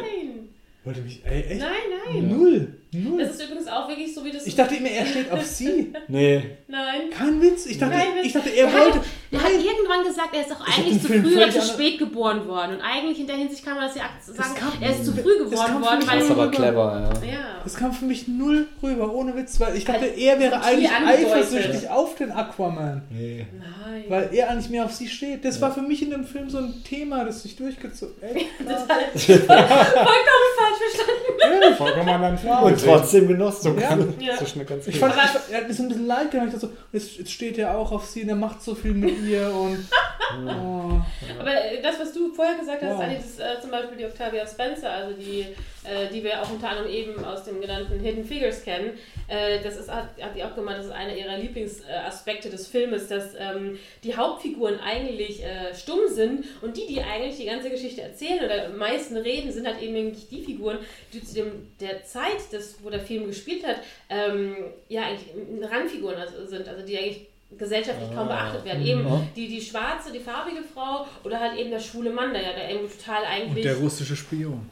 Wollte 0.84 1.00
mich, 1.02 1.22
ey, 1.26 1.42
echt? 1.42 1.60
Nein, 1.60 1.70
nein. 2.14 2.28
Null. 2.28 2.78
Null. 2.92 3.18
Das 3.22 3.32
ist 3.34 3.42
übrigens 3.44 3.68
auch 3.68 3.86
wirklich 3.88 4.14
so, 4.14 4.24
wie 4.24 4.30
das. 4.32 4.46
Ich 4.46 4.56
dachte 4.56 4.74
immer, 4.76 4.88
er 4.88 5.04
steht 5.06 5.30
auf 5.30 5.44
sie. 5.44 5.92
Nee. 6.08 6.42
Nein. 6.68 7.10
Kein 7.10 7.40
Witz. 7.42 7.66
Ich 7.66 7.78
dachte, 7.78 7.94
Witz. 7.94 8.24
ich 8.26 8.32
dachte 8.32 8.48
er 8.48 8.72
hat, 8.72 8.80
wollte. 8.80 9.00
der 9.30 9.42
hat 9.42 9.50
irgendwann 9.52 10.04
gesagt, 10.04 10.28
er 10.34 10.40
ist 10.40 10.50
doch 10.50 10.60
hab 10.60 10.78
eigentlich 10.78 11.02
zu 11.02 11.08
Film 11.08 11.24
früh 11.24 11.36
oder 11.36 11.50
zu 11.50 11.60
spät 11.62 11.98
geboren 11.98 12.46
worden. 12.48 12.76
Und 12.76 12.80
eigentlich 12.80 13.20
in 13.20 13.26
der 13.26 13.36
Hinsicht 13.36 13.62
kann 13.64 13.76
man 13.76 13.86
das 13.88 13.96
ja 13.96 14.04
sagen, 14.26 14.54
kam- 14.54 14.72
er 14.80 14.90
ist 14.90 15.04
zu 15.04 15.12
früh 15.12 15.38
das 15.38 15.50
geboren 15.50 15.82
worden, 15.82 16.00
Das 16.06 16.24
ist 16.24 16.30
aber 16.30 16.50
clever, 16.50 17.12
ja. 17.22 17.30
Ja. 17.30 17.38
Das 17.62 17.74
kam 17.76 17.92
für 17.92 18.06
mich 18.06 18.26
null 18.26 18.66
rüber, 18.82 19.12
ohne 19.12 19.36
Witz, 19.36 19.60
weil 19.60 19.76
ich 19.76 19.84
dachte, 19.84 20.06
er 20.06 20.40
wäre 20.40 20.62
eigentlich 20.62 20.90
eifersüchtig 20.90 21.90
auf 21.90 22.14
den 22.14 22.30
Aquaman. 22.32 23.02
Nee. 23.10 23.46
Nein. 23.58 24.04
Weil 24.08 24.30
er 24.32 24.48
eigentlich 24.50 24.70
mehr 24.70 24.84
auf 24.86 24.92
sie 24.94 25.08
steht. 25.08 25.44
Das 25.44 25.60
war 25.60 25.74
für 25.74 25.82
mich 25.82 26.00
in 26.02 26.10
dem 26.10 26.24
Film 26.24 26.48
so 26.48 26.58
ein 26.58 26.82
Thema, 26.84 27.24
das 27.24 27.42
sich 27.42 27.54
durchgezogen 27.56 28.14
Ey, 28.22 28.46
klar. 28.64 28.78
Vollkommen 29.14 30.48
falsch 30.56 30.78
verstanden. 30.90 31.62
Ja, 31.62 31.72
vollkommen 31.74 32.08
anderen 32.08 32.38
Film. 32.38 32.54
Trotzdem 32.84 33.28
genossen. 33.28 33.78
Ja. 33.78 33.98
Ja. 34.20 34.36
So 34.38 34.46
schnell 34.46 34.64
ganz 34.64 34.86
Ich 34.86 34.98
fand, 34.98 35.14
ich, 35.14 35.52
er 35.52 35.60
hat 35.60 35.68
mir 35.68 35.74
so 35.74 35.82
ein 35.82 35.88
bisschen 35.88 36.06
leid 36.06 36.30
gemacht. 36.30 36.48
Ich 36.48 36.54
dachte 36.54 36.66
so, 36.66 36.72
jetzt, 36.92 37.18
jetzt 37.18 37.30
steht 37.30 37.58
er 37.58 37.76
auch 37.76 37.92
auf 37.92 38.06
sie 38.06 38.22
und 38.22 38.28
er 38.28 38.36
macht 38.36 38.62
so 38.62 38.74
viel 38.74 38.92
mit 38.92 39.18
ihr 39.22 39.52
und. 39.52 39.86
Oh. 40.30 41.00
Aber 41.40 41.52
das, 41.82 41.98
was 41.98 42.12
du 42.12 42.30
vorher 42.34 42.58
gesagt 42.58 42.82
hast, 42.82 42.96
Wow. 42.96 43.02
Anni, 43.02 43.16
das, 43.16 43.38
äh, 43.38 43.60
zum 43.62 43.70
Beispiel 43.70 43.96
die 43.96 44.04
Octavia 44.04 44.46
Spencer, 44.46 44.90
also 44.90 45.14
die, 45.14 45.40
äh, 45.40 46.12
die 46.12 46.22
wir 46.22 46.42
auch 46.42 46.50
unter 46.50 46.68
anderem 46.68 46.90
eben 46.90 47.24
aus 47.24 47.44
dem 47.44 47.62
genannten 47.62 47.98
Hidden 48.00 48.26
Figures 48.26 48.62
kennen, 48.62 48.90
äh, 49.28 49.62
das 49.62 49.76
ist, 49.76 49.90
hat, 49.90 50.08
hat 50.20 50.36
die 50.36 50.44
auch 50.44 50.54
gemeint, 50.54 50.78
das 50.78 50.86
ist 50.86 50.92
einer 50.92 51.14
ihrer 51.16 51.38
Lieblingsaspekte 51.38 52.50
des 52.50 52.66
Filmes, 52.66 53.08
dass 53.08 53.34
ähm, 53.38 53.78
die 54.04 54.16
Hauptfiguren 54.16 54.78
eigentlich 54.80 55.42
äh, 55.42 55.74
stumm 55.74 56.00
sind 56.08 56.44
und 56.60 56.76
die, 56.76 56.86
die 56.86 57.00
eigentlich 57.00 57.36
die 57.38 57.46
ganze 57.46 57.70
Geschichte 57.70 58.02
erzählen 58.02 58.44
oder 58.44 58.66
am 58.66 58.76
meisten 58.76 59.16
reden, 59.16 59.50
sind 59.50 59.66
halt 59.66 59.80
eben 59.80 59.96
eigentlich 59.96 60.28
die 60.28 60.42
Figuren, 60.42 60.78
die 61.12 61.22
zu 61.22 61.34
dem, 61.34 61.68
der 61.80 62.04
Zeit, 62.04 62.52
des, 62.52 62.67
wo 62.82 62.90
der 62.90 63.00
Film 63.00 63.26
gespielt 63.26 63.66
hat, 63.66 63.76
ähm, 64.08 64.56
ja 64.88 65.02
eigentlich 65.02 65.28
Randfiguren 65.70 66.16
also 66.16 66.46
sind, 66.46 66.68
also 66.68 66.84
die 66.84 66.98
eigentlich 66.98 67.26
gesellschaftlich 67.56 68.14
kaum 68.14 68.28
beachtet 68.28 68.64
werden. 68.64 68.84
Eben 68.84 69.06
Ja. 69.06 69.26
die, 69.34 69.48
die 69.48 69.60
schwarze, 69.60 70.12
die 70.12 70.20
farbige 70.20 70.62
Frau 70.62 71.06
oder 71.24 71.40
halt 71.40 71.58
eben 71.58 71.70
der 71.70 71.80
schwule 71.80 72.10
Mann, 72.10 72.32
der 72.32 72.42
ja 72.42 72.52
der 72.52 72.70
eben 72.70 72.88
total 72.90 73.24
eigentlich. 73.24 73.64
Und 73.64 73.64
der 73.64 73.76
russische 73.76 74.16
Spion. 74.16 74.68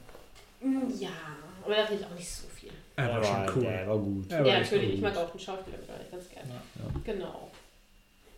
Mm, 0.60 0.90
ja, 0.98 1.08
aber 1.64 1.74
da 1.74 1.84
rede 1.84 2.00
ich 2.00 2.06
auch 2.06 2.14
nicht 2.14 2.30
so 2.30 2.46
viel. 2.48 2.70
Er 2.96 3.08
war 3.08 3.24
schon 3.24 3.56
cool. 3.56 3.62
Der 3.62 3.88
war 3.88 3.98
gut. 3.98 4.30
Er 4.30 4.40
war 4.40 4.46
ja, 4.46 4.60
natürlich, 4.60 4.86
gut. 4.86 4.94
ich 4.94 5.00
mag 5.00 5.16
auch 5.16 5.30
den 5.30 5.40
Schauspieler 5.40 5.78
ganz 6.10 6.28
gerne. 6.28 6.50
Genau. 7.04 7.50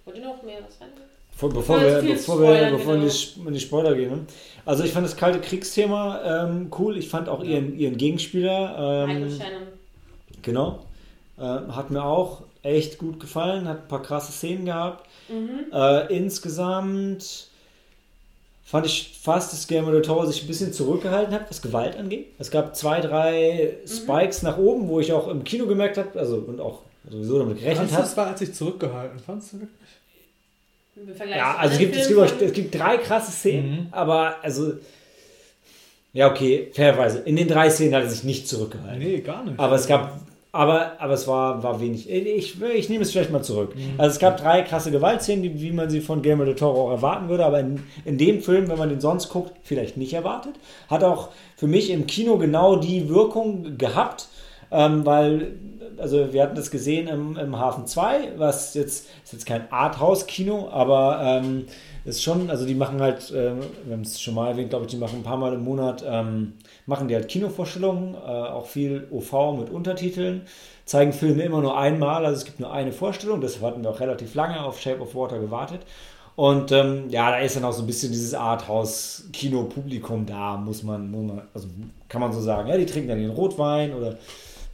Wollt 0.05 0.17
ihr 0.17 0.25
noch 0.25 0.43
mehr 0.43 0.59
was 0.65 0.79
sagen? 0.79 0.93
Bevor, 1.41 1.51
bevor, 1.51 1.81
wir 1.81 2.03
wir, 2.03 2.13
bevor, 2.15 2.41
wir, 2.41 2.71
bevor 2.71 2.87
wir 2.89 2.95
in, 2.95 3.01
genau. 3.01 3.05
die, 3.05 3.07
Sp- 3.15 3.47
in 3.47 3.55
die 3.55 3.61
Spoiler 3.61 3.95
gehen. 3.95 4.11
ne? 4.11 4.19
Also 4.67 4.83
ich 4.83 4.91
fand 4.93 5.07
das 5.07 5.17
kalte 5.17 5.41
Kriegsthema 5.41 6.45
ähm, 6.49 6.71
cool. 6.79 6.97
Ich 6.99 7.09
fand 7.09 7.29
auch 7.29 7.43
ihren, 7.45 7.79
ihren 7.79 7.97
Gegenspieler, 7.97 9.07
ähm, 9.09 9.31
Shannon. 9.31 9.63
genau, 10.43 10.81
äh, 11.39 11.43
hat 11.43 11.91
mir 11.91 12.03
auch 12.05 12.43
echt 12.63 12.99
gut 12.99 13.21
gefallen. 13.21 13.69
Hat 13.69 13.83
ein 13.83 13.89
paar 13.89 14.03
krasse 14.03 14.33
Szenen 14.33 14.65
gehabt. 14.65 15.07
Mhm. 15.29 15.73
Äh, 15.73 16.13
insgesamt 16.17 17.49
fand 18.65 18.85
ich 18.87 19.19
fast, 19.23 19.53
dass 19.53 19.67
Guillermo 19.69 19.93
del 19.93 20.03
Toro 20.03 20.27
sich 20.27 20.43
ein 20.43 20.47
bisschen 20.49 20.73
zurückgehalten 20.73 21.33
hat, 21.33 21.49
was 21.49 21.63
Gewalt 21.63 21.97
angeht. 21.97 22.27
Es 22.39 22.51
gab 22.51 22.75
zwei, 22.77 23.01
drei 23.01 23.77
Mhm. 23.85 23.89
Spikes 23.89 24.43
nach 24.43 24.59
oben, 24.59 24.89
wo 24.89 24.99
ich 25.01 25.13
auch 25.13 25.29
im 25.29 25.45
Kino 25.45 25.67
gemerkt 25.67 25.97
habe, 25.99 26.19
also 26.19 26.37
und 26.47 26.61
auch 26.61 26.81
sowieso 27.09 27.39
damit 27.39 27.61
gerechnet 27.61 27.93
habe. 27.93 28.03
das 28.03 28.17
war, 28.17 28.29
hat 28.31 28.39
sich 28.39 28.53
zurückgehalten? 28.55 29.19
Fandst 29.21 29.53
du 29.53 29.61
wirklich? 29.61 29.78
Ja, 31.31 31.57
also 31.57 31.73
es 31.75 31.79
gibt, 31.79 31.97
es, 31.97 32.09
gibt, 32.09 32.21
auch- 32.21 32.41
es 32.41 32.53
gibt 32.53 32.75
drei 32.75 32.97
krasse 32.99 33.31
Szenen, 33.33 33.71
Mhm. 33.71 33.87
aber 33.93 34.37
also. 34.43 34.73
Ja, 36.13 36.31
okay, 36.31 36.69
fairerweise. 36.73 37.21
In 37.21 37.37
den 37.37 37.49
drei 37.49 37.71
Szenen 37.71 37.95
hat 37.95 38.03
er 38.03 38.09
sich 38.11 38.25
nicht 38.25 38.49
zurückgehalten. 38.49 38.99
Nee, 38.99 39.21
gar 39.21 39.45
nicht. 39.45 39.59
Aber 39.59 39.77
es 39.77 39.87
gab. 39.87 40.21
Aber, 40.51 40.93
aber 40.99 41.13
es 41.13 41.29
war, 41.29 41.63
war 41.63 41.79
wenig. 41.81 42.09
Ich, 42.11 42.61
ich 42.63 42.89
nehme 42.89 43.03
es 43.03 43.13
vielleicht 43.13 43.31
mal 43.31 43.43
zurück. 43.43 43.75
Also 43.99 44.15
es 44.15 44.19
gab 44.19 44.39
drei 44.39 44.63
krasse 44.63 44.91
Gewaltszenen, 44.91 45.43
die, 45.43 45.61
wie 45.61 45.73
man 45.73 45.91
sie 45.91 46.01
von 46.01 46.23
Guillermo 46.23 46.47
del 46.47 46.55
Toro 46.57 46.87
auch 46.89 46.91
erwarten 46.91 47.29
würde, 47.29 47.45
aber 47.45 47.61
in, 47.61 47.83
in 48.07 48.17
dem 48.17 48.41
Film, 48.41 48.67
wenn 48.69 48.79
man 48.79 48.89
den 48.89 49.01
sonst 49.01 49.29
guckt, 49.29 49.53
vielleicht 49.63 49.99
nicht 49.99 50.15
erwartet. 50.15 50.55
Hat 50.89 51.05
auch 51.05 51.29
für 51.57 51.67
mich 51.67 51.91
im 51.91 52.07
Kino 52.07 52.39
genau 52.39 52.77
die 52.77 53.11
Wirkung 53.11 53.77
gehabt, 53.77 54.29
ähm, 54.71 55.05
weil, 55.07 55.53
also 55.99 56.33
wir 56.33 56.43
hatten 56.43 56.57
das 56.57 56.71
gesehen 56.71 57.09
im, 57.09 57.37
im 57.37 57.59
Hafen 57.59 57.87
2, 57.87 58.33
was 58.37 58.75
jetzt, 58.75 59.09
ist 59.25 59.33
jetzt 59.33 59.47
kein 59.47 59.71
Arthouse-Kino, 59.73 60.69
aber 60.71 61.21
ähm, 61.23 61.67
ist 62.05 62.23
schon, 62.23 62.51
also 62.51 62.65
die 62.67 62.75
machen 62.75 63.01
halt, 63.01 63.33
ähm, 63.35 63.61
wir 63.85 63.95
haben 63.95 64.03
es 64.03 64.21
schon 64.21 64.35
mal 64.35 64.51
erwähnt, 64.51 64.71
glaube 64.71 64.87
ich, 64.87 64.91
die 64.91 64.97
machen 64.97 65.21
ein 65.21 65.23
paar 65.25 65.37
Mal 65.37 65.53
im 65.55 65.65
Monat, 65.65 66.05
ähm, 66.07 66.55
machen 66.87 67.09
die 67.09 67.15
halt 67.15 67.29
Kinovorstellungen, 67.29 68.15
äh, 68.15 68.19
auch 68.19 68.67
viel 68.67 69.07
OV 69.11 69.59
mit 69.59 69.71
Untertiteln, 69.71 70.43
zeigen 70.85 71.13
Filme 71.13 71.43
immer 71.43 71.61
nur 71.61 71.77
einmal, 71.77 72.25
also 72.25 72.39
es 72.39 72.45
gibt 72.45 72.61
nur 72.61 72.73
eine 72.73 72.93
Vorstellung, 72.93 73.41
deshalb 73.41 73.65
hatten 73.65 73.83
wir 73.83 73.91
auch 73.91 74.01
relativ 74.01 74.35
lange 74.35 74.63
auf 74.63 74.81
Shape 74.81 75.01
of 75.01 75.15
Water 75.15 75.39
gewartet. 75.39 75.81
Und 76.39 76.71
ähm, 76.71 77.11
ja, 77.11 77.33
da 77.33 77.39
ist 77.39 77.57
dann 77.57 77.65
auch 77.65 77.73
so 77.73 77.83
ein 77.83 77.87
bisschen 77.89 78.13
dieses 78.13 78.33
Arthouse-Kino-Publikum 78.33 80.25
da, 80.25 80.57
muss 80.57 80.85
man, 80.85 81.11
muss 81.11 81.27
man, 81.27 81.43
also 81.53 81.67
kann 82.09 82.21
man 82.21 82.33
so 82.33 82.41
sagen. 82.41 82.69
Ja, 82.69 82.77
die 82.77 82.87
trinken 82.87 83.09
dann 83.09 83.21
ihren 83.21 83.33
Rotwein 83.33 83.93
oder 83.93 84.17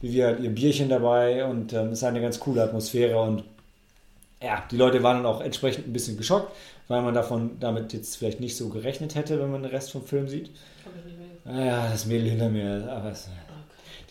wie 0.05 0.13
wir 0.13 0.27
halt 0.27 0.39
ihr 0.39 0.51
Bierchen 0.51 0.87
dabei 0.87 1.45
und 1.45 1.73
ähm, 1.73 1.87
es 1.87 1.99
ist 1.99 2.03
eine 2.03 2.21
ganz 2.21 2.39
coole 2.39 2.61
Atmosphäre 2.61 3.19
und 3.19 3.43
ja, 4.39 4.63
die 4.69 4.77
Leute 4.77 5.01
waren 5.01 5.17
dann 5.17 5.25
auch 5.25 5.41
entsprechend 5.41 5.87
ein 5.87 5.93
bisschen 5.93 6.15
geschockt, 6.15 6.55
weil 6.87 7.01
man 7.01 7.15
davon 7.15 7.59
damit 7.59 7.91
jetzt 7.91 8.17
vielleicht 8.17 8.39
nicht 8.39 8.55
so 8.55 8.69
gerechnet 8.69 9.15
hätte, 9.15 9.39
wenn 9.39 9.49
man 9.49 9.63
den 9.63 9.71
Rest 9.71 9.91
vom 9.91 10.05
Film 10.05 10.27
sieht. 10.27 10.51
Ah 11.43 11.65
Ja, 11.65 11.89
das 11.89 12.05
Mädel 12.05 12.29
hinter 12.29 12.49
mir, 12.49 12.87
aber 12.91 13.09
es, 13.09 13.29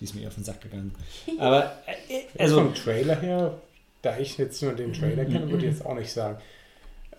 die 0.00 0.04
ist 0.04 0.16
mir 0.16 0.26
auf 0.26 0.34
den 0.34 0.42
Sack 0.42 0.60
gegangen. 0.62 0.92
Aber 1.38 1.78
äh, 1.86 2.22
also 2.42 2.56
vom 2.56 2.74
Trailer 2.74 3.20
her, 3.20 3.54
da 4.02 4.18
ich 4.18 4.36
jetzt 4.36 4.60
nur 4.62 4.72
den 4.72 4.92
Trailer 4.92 5.24
kenne, 5.24 5.48
würde 5.48 5.64
ich 5.64 5.72
jetzt 5.74 5.86
auch 5.86 5.94
nicht 5.94 6.12
sagen. 6.12 6.38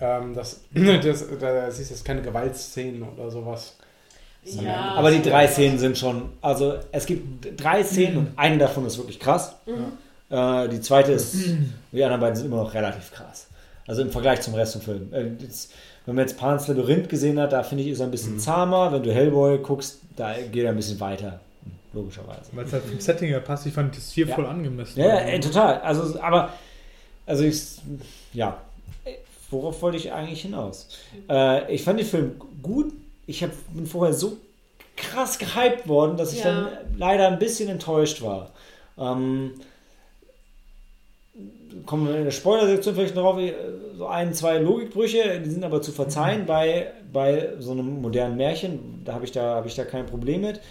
Ähm, 0.02 0.34
das, 0.34 0.62
das, 0.74 1.26
da 1.40 1.72
siehst 1.72 1.92
du 1.92 1.94
jetzt 1.94 2.04
keine 2.04 2.22
Gewaltszenen 2.22 3.04
oder 3.04 3.32
sowas. 3.32 3.78
Ja, 4.46 4.94
Aber 4.96 5.12
die 5.12 5.22
drei 5.22 5.48
Szenen 5.48 5.80
sind 5.80 5.98
schon, 5.98 6.30
also 6.42 6.76
es 6.92 7.06
gibt 7.06 7.60
drei 7.62 7.84
Szenen 7.84 8.18
und 8.18 8.28
eine 8.36 8.58
davon 8.58 8.86
ist 8.86 8.98
wirklich 8.98 9.20
krass. 9.20 9.56
Äh, 10.30 10.70
die 10.70 10.82
zweite 10.82 11.14
ist, 11.14 11.36
die 11.92 12.04
anderen 12.04 12.22
beiden 12.22 12.36
sind 12.36 12.46
immer 12.46 12.58
noch 12.58 12.74
relativ 12.74 13.12
krass. 13.12 13.48
Also 13.88 14.02
im 14.02 14.12
Vergleich 14.12 14.42
zum 14.42 14.54
Rest 14.56 14.74
vom 14.74 14.82
Film. 14.82 15.14
Äh, 15.14 15.32
jetzt, 15.44 15.72
wenn 16.06 16.16
man 16.16 16.26
jetzt 16.26 16.38
Pan's 16.38 16.68
Labyrinth 16.68 17.10
gesehen 17.10 17.40
hat, 17.40 17.54
da 17.54 17.64
finde 17.64 17.84
ich, 17.84 17.90
ist 17.90 18.00
er 18.00 18.06
ein 18.08 18.12
bisschen 18.12 18.40
zahmer. 18.40 18.92
Wenn 18.92 19.04
du 19.04 19.12
Hellboy 19.14 19.58
guckst, 19.60 20.00
da 20.16 20.34
geht 20.52 20.64
er 20.64 20.70
ein 20.70 20.76
bisschen 20.76 21.00
weiter. 21.00 21.40
Logischerweise. 21.94 22.50
Weil 22.52 22.66
es 22.66 22.74
halt 22.74 22.84
vom 22.84 23.00
Setting 23.00 23.30
her 23.30 23.40
passt, 23.40 23.66
ich 23.66 23.74
fand 23.74 23.96
das 23.96 24.12
hier 24.12 24.28
Ja. 24.28 24.36
voll 24.36 24.46
angemessen. 24.46 25.00
Ja, 25.00 25.08
ja, 25.08 25.16
ey, 25.18 25.40
total. 25.40 25.80
Also, 25.82 26.20
aber, 26.20 26.54
also 27.26 27.44
ich, 27.44 27.62
ja, 28.34 28.58
worauf 29.50 29.82
wollte 29.82 29.98
ich 29.98 30.12
eigentlich 30.12 30.42
hinaus? 30.42 30.90
Äh, 31.30 31.74
ich 31.74 31.84
fand 31.84 32.00
den 32.00 32.06
Film 32.06 32.32
gut. 32.62 32.94
Ich 33.28 33.44
hab, 33.44 33.52
bin 33.74 33.86
vorher 33.86 34.14
so 34.14 34.38
krass 34.96 35.38
gehypt 35.38 35.88
worden, 35.88 36.18
dass 36.18 36.34
ich 36.34 36.44
Ja. 36.44 36.46
dann 36.46 36.68
leider 36.98 37.28
ein 37.28 37.40
bisschen 37.40 37.70
enttäuscht 37.70 38.22
war. 38.22 38.52
Ähm, 38.98 39.52
kommen 41.86 42.08
wir 42.08 42.16
in 42.18 42.24
der 42.24 42.32
Spoiler-Sektion 42.32 42.96
vielleicht 42.96 43.16
noch 43.16 43.24
drauf, 43.24 43.40
äh, 43.40 43.54
so 43.98 44.08
ein, 44.08 44.34
zwei 44.34 44.58
Logikbrüche, 44.60 45.42
die 45.42 45.50
sind 45.50 45.64
aber 45.64 45.82
zu 45.82 45.92
verzeihen 45.92 46.46
bei, 46.46 46.92
bei 47.12 47.50
so 47.60 47.72
einem 47.72 48.02
modernen 48.02 48.38
Märchen. 48.38 49.02
Da 49.04 49.14
habe 49.14 49.26
ich, 49.26 49.32
da, 49.32 49.56
hab 49.56 49.66
ich 49.66 49.76
da 49.76 49.84
kein 49.84 50.06
Problem 50.06 50.42
mit. 50.42 50.62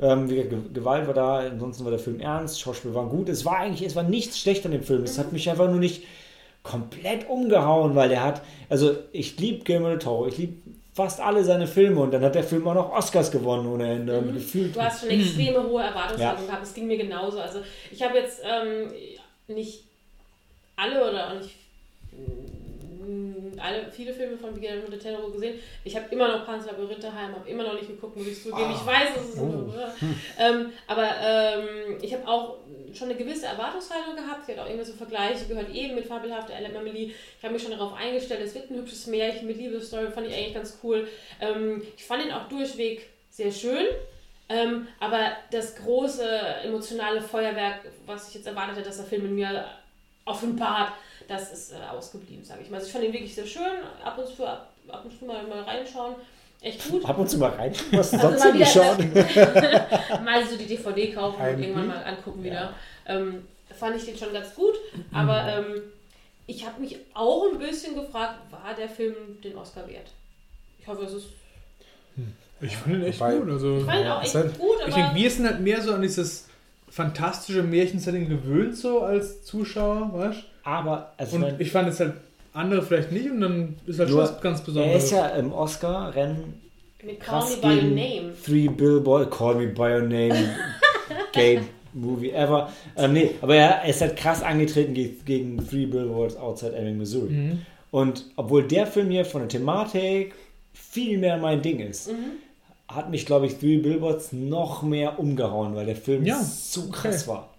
Ähm, 0.00 0.28
wie 0.28 0.42
Gewalt 0.72 1.06
war 1.06 1.14
da, 1.14 1.38
ansonsten 1.38 1.84
war 1.84 1.90
der 1.90 2.00
Film 2.00 2.18
ernst, 2.20 2.60
Schauspiel 2.60 2.94
war 2.94 3.06
gut. 3.08 3.28
Es 3.28 3.44
war 3.44 3.58
eigentlich, 3.58 3.86
es 3.86 3.94
war 3.94 4.02
nichts 4.02 4.38
schlecht 4.40 4.64
an 4.66 4.72
dem 4.72 4.82
Film. 4.82 5.02
Es 5.04 5.18
hat 5.18 5.32
mich 5.32 5.48
einfach 5.50 5.68
nur 5.68 5.78
nicht 5.78 6.04
komplett 6.62 7.28
umgehauen, 7.28 7.94
weil 7.94 8.10
er 8.10 8.24
hat, 8.24 8.40
also 8.68 8.96
ich 9.12 9.38
liebe 9.38 9.64
Guillermo 9.64 9.88
del 9.88 9.98
Toro, 9.98 10.26
ich 10.26 10.38
liebe 10.38 10.54
fast 10.94 11.20
alle 11.20 11.42
seine 11.44 11.66
Filme 11.66 12.00
und 12.00 12.14
dann 12.14 12.22
hat 12.22 12.34
der 12.36 12.44
Film 12.44 12.66
auch 12.68 12.74
noch 12.74 12.92
Oscars 12.92 13.30
gewonnen 13.30 13.66
ohne 13.66 13.92
Ende 13.92 14.16
und 14.16 14.32
gefühlt. 14.32 14.74
Du 14.76 14.80
hast 14.80 15.00
schon 15.00 15.10
extreme 15.10 15.62
hohe 15.62 15.82
Erwartungshaltung 15.82 16.44
Ja. 16.44 16.50
gehabt. 16.50 16.62
Es 16.62 16.72
ging 16.72 16.86
mir 16.86 16.96
genauso. 16.96 17.40
Also 17.40 17.60
ich 17.90 18.00
habe 18.02 18.16
jetzt 18.18 18.40
ähm, 18.44 18.92
nicht 19.48 19.84
alle 20.76 21.10
oder 21.10 21.30
auch 21.30 21.34
nicht 21.34 21.56
alle, 23.60 23.90
viele 23.90 24.12
Filme 24.12 24.36
von 24.36 24.54
Guillermo 24.54 24.88
del 24.88 24.98
Toro 24.98 25.30
gesehen. 25.30 25.58
Ich 25.84 25.96
habe 25.96 26.06
immer 26.10 26.28
noch 26.28 26.46
Panzer 26.46 26.72
daheim, 26.72 27.34
habe 27.34 27.48
immer 27.48 27.64
noch 27.64 27.74
nicht 27.74 27.88
geguckt, 27.88 28.16
muss 28.16 28.26
ich 28.26 28.42
zugeben. 28.42 28.70
Ich 28.72 28.86
weiß, 28.86 29.08
es 29.16 29.28
ist 29.30 29.38
ähm, 30.38 30.72
aber 30.86 31.08
ähm, 31.22 31.98
ich 32.00 32.12
habe 32.12 32.26
auch 32.28 32.58
schon 32.94 33.10
eine 33.10 33.18
gewisse 33.18 33.46
Erwartungshaltung 33.46 34.16
gehabt. 34.16 34.42
Ich 34.42 34.54
hatte 34.54 34.62
auch 34.62 34.68
irgendwie 34.68 34.84
so 34.84 34.92
Vergleiche 34.92 35.46
gehört, 35.46 35.70
eben 35.70 35.94
mit 35.94 36.06
Fabelhafte 36.06 36.52
Ellen 36.52 36.74
Emily. 36.74 37.14
Ich 37.38 37.44
habe 37.44 37.54
mich 37.54 37.62
schon 37.62 37.72
darauf 37.72 37.94
eingestellt, 37.94 38.40
es 38.42 38.54
wird 38.54 38.70
ein 38.70 38.76
hübsches 38.76 39.06
Märchen 39.06 39.46
mit 39.46 39.56
Liebesstory, 39.56 40.10
fand 40.10 40.26
ich 40.26 40.34
eigentlich 40.34 40.54
ganz 40.54 40.78
cool. 40.82 41.08
Ähm, 41.40 41.82
ich 41.96 42.04
fand 42.04 42.24
ihn 42.24 42.32
auch 42.32 42.48
durchweg 42.48 43.08
sehr 43.30 43.52
schön. 43.52 43.86
Ähm, 44.48 44.88
aber 45.00 45.32
das 45.50 45.74
große 45.76 46.26
emotionale 46.64 47.22
Feuerwerk, 47.22 47.80
was 48.06 48.28
ich 48.28 48.34
jetzt 48.34 48.46
erwartet 48.46 48.76
hätte, 48.76 48.88
dass 48.88 48.98
der 48.98 49.06
Film 49.06 49.24
in 49.26 49.34
mir 49.34 49.64
offenbart, 50.26 50.92
das 51.28 51.52
ist 51.52 51.72
äh, 51.72 51.76
ausgeblieben, 51.90 52.44
sage 52.44 52.62
ich 52.62 52.70
mal. 52.70 52.76
Also 52.76 52.88
ich 52.88 52.92
fand 52.92 53.04
ihn 53.04 53.12
wirklich 53.12 53.34
sehr 53.34 53.46
schön, 53.46 53.82
ab 54.02 54.18
und 54.18 54.26
zu, 54.26 54.46
ab, 54.46 54.74
ab 54.88 55.04
und 55.04 55.18
zu 55.18 55.24
mal, 55.24 55.42
mal 55.44 55.62
reinschauen. 55.62 56.16
Echt 56.64 56.88
gut. 56.90 57.04
Ab 57.04 57.18
und 57.18 57.28
zu 57.30 57.38
mal 57.38 57.50
rein. 57.50 57.72
Was 57.92 58.12
Also 58.14 58.28
sonst 58.28 58.40
mal 58.40 58.48
so 58.48 58.54
wieder- 58.54 58.64
geschaut? 58.64 60.20
mal 60.24 60.46
so 60.46 60.56
die 60.56 60.66
DVD 60.66 61.12
kaufen 61.12 61.36
und 61.36 61.42
Ein- 61.46 61.62
irgendwann 61.62 61.86
mal 61.88 62.02
angucken 62.04 62.42
wieder. 62.42 62.72
Ähm, 63.06 63.42
fand 63.78 63.96
ich 63.96 64.04
den 64.04 64.16
schon 64.16 64.32
ganz 64.32 64.54
gut, 64.54 64.74
aber 65.12 65.42
Mhm. 65.42 65.74
ähm, 65.74 65.82
ich 66.46 66.66
habe 66.66 66.80
mich 66.80 66.96
auch 67.14 67.46
ein 67.52 67.58
bisschen 67.58 67.94
gefragt, 67.94 68.38
war 68.50 68.74
der 68.76 68.88
Film 68.88 69.14
den 69.42 69.56
Oscar 69.56 69.86
wert? 69.88 70.10
Ich 70.80 70.86
hoffe, 70.86 71.04
es 71.04 71.12
ist. 71.14 71.26
Ich 72.60 72.76
fand 72.76 72.94
ihn 72.96 73.02
echt 73.04 73.20
Wobei- 73.20 73.36
gut. 73.36 73.50
Also, 73.50 73.78
Ich 73.78 73.84
fand 73.84 74.00
ihn 74.00 74.06
auch 74.08 74.22
echt 74.22 74.34
halt- 74.34 74.58
gut, 74.58 74.76
ich 74.86 74.92
aber. 74.94 75.02
denke, 75.02 75.14
wir 75.16 75.30
sind 75.30 75.46
halt 75.46 75.60
mehr 75.60 75.80
so 75.82 75.92
an 75.94 76.02
dieses 76.02 76.48
fantastische 76.88 77.62
Märchensetting 77.62 78.28
gewöhnt, 78.28 78.76
so 78.76 79.00
als 79.02 79.42
Zuschauer, 79.44 80.12
weißt 80.12 80.44
Aber, 80.62 81.12
also, 81.18 81.36
Und 81.36 81.42
mein, 81.42 81.60
ich 81.60 81.70
fand 81.72 81.88
es 81.88 82.00
halt 82.00 82.14
andere 82.54 82.82
vielleicht 82.82 83.12
nicht 83.12 83.30
und 83.30 83.40
dann 83.40 83.76
ist 83.86 83.98
halt 83.98 84.08
schon 84.08 84.18
was 84.18 84.40
ganz 84.40 84.60
er 84.60 84.64
Besonderes. 84.66 85.04
ist 85.04 85.10
ja 85.10 85.26
im 85.28 85.52
Oscar-Rennen 85.52 86.54
mit 87.04 87.20
Call 87.20 87.40
krass 87.40 87.50
Me 87.50 87.60
By 87.60 87.66
Your 87.68 87.74
gegen 87.82 87.94
Name. 87.94 88.32
Three 88.44 88.68
Billboard, 88.68 89.30
Call 89.30 89.54
Me 89.56 89.66
By 89.66 89.80
Your 89.82 90.00
Name, 90.02 90.48
Gay 91.32 91.60
Movie 91.92 92.30
Ever. 92.30 92.70
Ähm, 92.96 93.12
nee, 93.12 93.30
aber 93.42 93.54
er 93.56 93.84
ist 93.88 94.00
halt 94.00 94.16
krass 94.16 94.42
angetreten 94.42 94.94
ge 94.94 95.10
gegen 95.24 95.58
Three 95.68 95.86
Billboards 95.86 96.36
Outside 96.36 96.76
Ebbing, 96.76 96.96
Missouri. 96.98 97.30
Mhm. 97.30 97.62
Und 97.90 98.24
obwohl 98.36 98.66
der 98.66 98.86
Film 98.86 99.10
hier 99.10 99.24
von 99.24 99.42
der 99.42 99.48
Thematik 99.48 100.34
viel 100.72 101.18
mehr 101.18 101.36
mein 101.38 101.60
Ding 101.62 101.78
ist, 101.80 102.08
Mhm. 102.08 102.14
hat 102.88 103.10
mich, 103.10 103.26
glaube 103.26 103.46
ich, 103.46 103.56
Three 103.58 103.76
Billboards 103.78 104.32
noch 104.32 104.82
mehr 104.82 105.18
umgehauen, 105.18 105.74
weil 105.76 105.86
der 105.86 105.96
Film 105.96 106.24
Ja, 106.24 106.40
so 106.42 106.88
krass 106.90 107.28
war. 107.28 107.50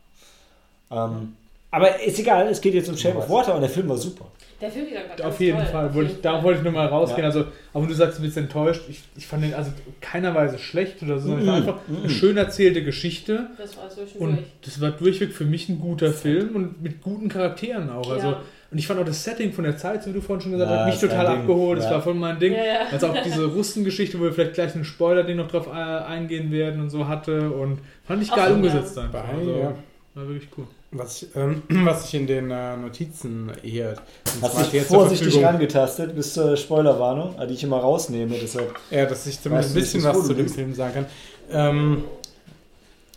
Ähm, 0.91 1.35
aber 1.71 2.01
ist 2.01 2.19
egal, 2.19 2.47
es 2.47 2.61
geht 2.61 2.73
jetzt 2.73 2.89
um 2.89 2.97
Shape 2.97 3.17
of? 3.17 3.29
Water 3.29 3.55
und 3.55 3.61
der 3.61 3.69
Film 3.69 3.89
war 3.89 3.97
super. 3.97 4.25
Der 4.61 4.71
Film 4.71 4.85
war 4.93 5.03
ganz 5.03 5.21
Auf 5.21 5.39
jeden 5.39 5.57
toll, 5.57 5.65
Fall. 5.67 5.85
auf 5.87 5.93
Wollte 5.93 6.07
jeden 6.07 6.15
ich, 6.17 6.21
da 6.23 6.31
Fall. 6.33 6.43
wollte 6.43 6.59
ich 6.59 6.65
nochmal 6.65 6.87
rausgehen. 6.87 7.21
Ja. 7.21 7.25
Also, 7.25 7.39
aber 7.73 7.81
wenn 7.83 7.89
du 7.89 7.95
sagst, 7.95 8.17
du 8.19 8.21
bist 8.23 8.37
enttäuscht, 8.37 8.83
ich, 8.89 9.01
ich 9.17 9.27
fand 9.27 9.43
den 9.43 9.53
also 9.53 9.71
keiner 9.99 10.33
Weise 10.33 10.57
schlecht 10.57 11.03
oder 11.03 11.19
so. 11.19 11.29
sondern 11.29 11.41
Es 11.41 11.47
war 11.47 11.59
Mhm. 11.59 11.67
einfach 11.67 11.79
eine 12.03 12.09
schön 12.09 12.37
erzählte 12.37 12.83
Geschichte. 12.83 13.47
Das 13.57 13.75
war 13.77 13.89
so 13.89 14.01
Und 14.19 14.35
schön 14.35 14.45
das 14.63 14.79
war 14.81 14.91
durchweg 14.91 15.33
für 15.33 15.45
mich 15.45 15.67
ein 15.69 15.79
guter 15.79 16.11
Film 16.11 16.55
und 16.55 16.81
mit 16.81 17.01
guten 17.01 17.27
Charakteren 17.29 17.89
auch. 17.89 18.09
Also, 18.11 18.27
Ja. 18.27 18.41
Und 18.71 18.79
ich 18.79 18.87
fand 18.87 18.99
auch 18.99 19.05
das 19.05 19.23
Setting 19.23 19.53
von 19.53 19.63
der 19.63 19.77
Zeit, 19.77 20.03
so 20.03 20.09
wie 20.09 20.13
du 20.15 20.21
vorhin 20.21 20.41
schon 20.41 20.51
gesagt 20.53 20.69
Ja, 20.71 20.79
hast, 20.85 20.85
mich 20.87 20.99
total 20.99 21.27
Ding. 21.27 21.35
abgeholt. 21.41 21.77
Das 21.79 21.85
Ja. 21.85 21.91
war 21.91 22.01
voll 22.01 22.13
mein 22.15 22.39
Ding. 22.39 22.53
Ja, 22.53 22.63
ja. 22.65 22.79
Also 22.91 23.07
auch 23.07 23.21
diese 23.21 23.45
Russengeschichte, 23.53 24.19
wo 24.19 24.23
wir 24.23 24.33
vielleicht 24.33 24.53
gleich 24.55 24.73
einen 24.75 24.83
Spoiler-Ding 24.85 25.37
noch 25.37 25.47
drauf 25.47 25.67
äh, 25.67 25.71
eingehen 25.71 26.51
werden 26.51 26.81
und 26.81 26.89
so 26.89 27.07
hatte. 27.07 27.51
Und 27.51 27.79
fand 28.05 28.23
ich 28.23 28.31
Ach 28.31 28.37
geil 28.37 28.49
so, 28.49 28.55
umgesetzt 28.55 28.97
ja. 28.97 29.03
einfach. 29.03 29.23
Also, 29.37 29.51
ja. 29.51 29.75
War 30.15 30.27
wirklich 30.27 30.49
cool. 30.57 30.65
Was 30.97 31.23
ich, 31.23 31.35
ähm, 31.35 31.63
was 31.69 32.07
ich 32.07 32.13
in 32.15 32.27
den 32.27 32.51
äh, 32.51 32.77
Notizen 32.77 33.51
hier. 33.61 33.95
Hast 34.41 34.71
dich 34.71 34.81
vorsichtig 34.83 35.43
rangetastet 35.43 36.15
bis 36.15 36.33
zur 36.33 36.55
Spoilerwarnung, 36.55 37.35
die 37.47 37.53
ich 37.53 37.63
immer 37.63 37.77
rausnehme. 37.79 38.35
Deshalb 38.41 38.75
Ja, 38.91 39.05
dass 39.05 39.27
ich 39.27 39.39
zumindest 39.41 39.71
ein 39.71 39.75
bisschen 39.75 40.03
was 40.03 40.25
zu 40.25 40.33
dem. 40.33 40.47
Film 40.47 40.73
sagen 40.73 40.93
kann. 40.93 41.05
Ähm, 41.51 42.03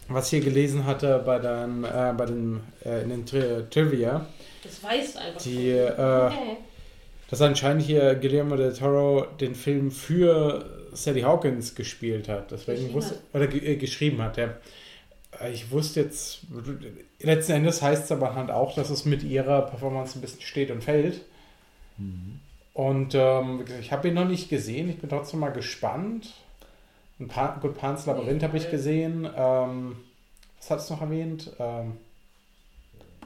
was 0.09 0.25
ich 0.27 0.31
hier 0.31 0.41
gelesen 0.41 0.87
hatte 0.87 1.23
bei, 1.25 1.39
den, 1.39 1.85
äh, 1.85 2.15
bei 2.17 2.27
den, 2.27 2.61
äh, 2.85 3.03
in 3.03 3.11
den 3.11 3.27
Tri 3.27 3.63
Trivia, 3.71 4.27
Das 4.65 4.83
weißt 4.83 5.15
du 5.15 5.19
einfach. 5.21 5.43
die, 5.43 5.69
äh, 5.71 5.91
Okay. 5.93 6.57
dass 7.31 7.43
anscheinend 7.43 7.83
hier 7.83 8.15
Guillermo 8.15 8.57
del 8.57 8.73
Toro 8.73 9.27
den 9.39 9.55
Film 9.55 9.91
für 9.91 10.65
Sally 10.95 11.21
Hawkins 11.21 11.75
gespielt 11.75 12.29
hat. 12.29 12.51
Deswegen 12.51 12.93
wusste, 12.95 13.17
oder 13.35 13.47
ge 13.47 13.61
äh, 13.61 13.77
geschrieben 13.77 14.23
hat. 14.23 14.37
Ja. 14.39 14.49
Äh, 15.41 15.53
Ich 15.53 15.71
wusste 15.71 16.01
jetzt, 16.01 16.41
letzten 17.21 17.53
Endes 17.53 17.83
heißt 17.83 18.05
es 18.05 18.13
aber 18.13 18.35
halt 18.35 18.51
auch, 18.51 18.75
dass 18.75 18.91
es 18.91 19.05
mit 19.05 19.23
ihrer 19.23 19.63
Performance 19.63 20.19
ein 20.19 20.21
bisschen 20.21 20.43
steht 20.43 20.71
und 20.71 20.83
fällt. 20.85 21.21
Und 22.75 23.15
ähm, 23.15 23.65
ich 23.81 23.91
habe 23.91 24.09
ihn 24.09 24.15
noch 24.15 24.29
nicht 24.29 24.49
gesehen, 24.49 24.89
ich 24.89 24.99
bin 24.99 25.11
trotzdem 25.11 25.41
mal 25.41 25.51
gespannt. 25.51 26.33
Ein 27.19 27.27
paar, 27.27 27.59
gut, 27.61 27.77
Pans 27.77 28.07
Labyrinth 28.07 28.45
habe 28.45 28.57
ich 28.57 28.71
gesehen. 28.71 29.29
Ähm, 29.37 29.97
was 30.59 30.71
hat 30.71 30.79
es 30.79 30.91
noch 30.91 31.01
erwähnt? 31.01 31.51
Ähm, 31.59 31.97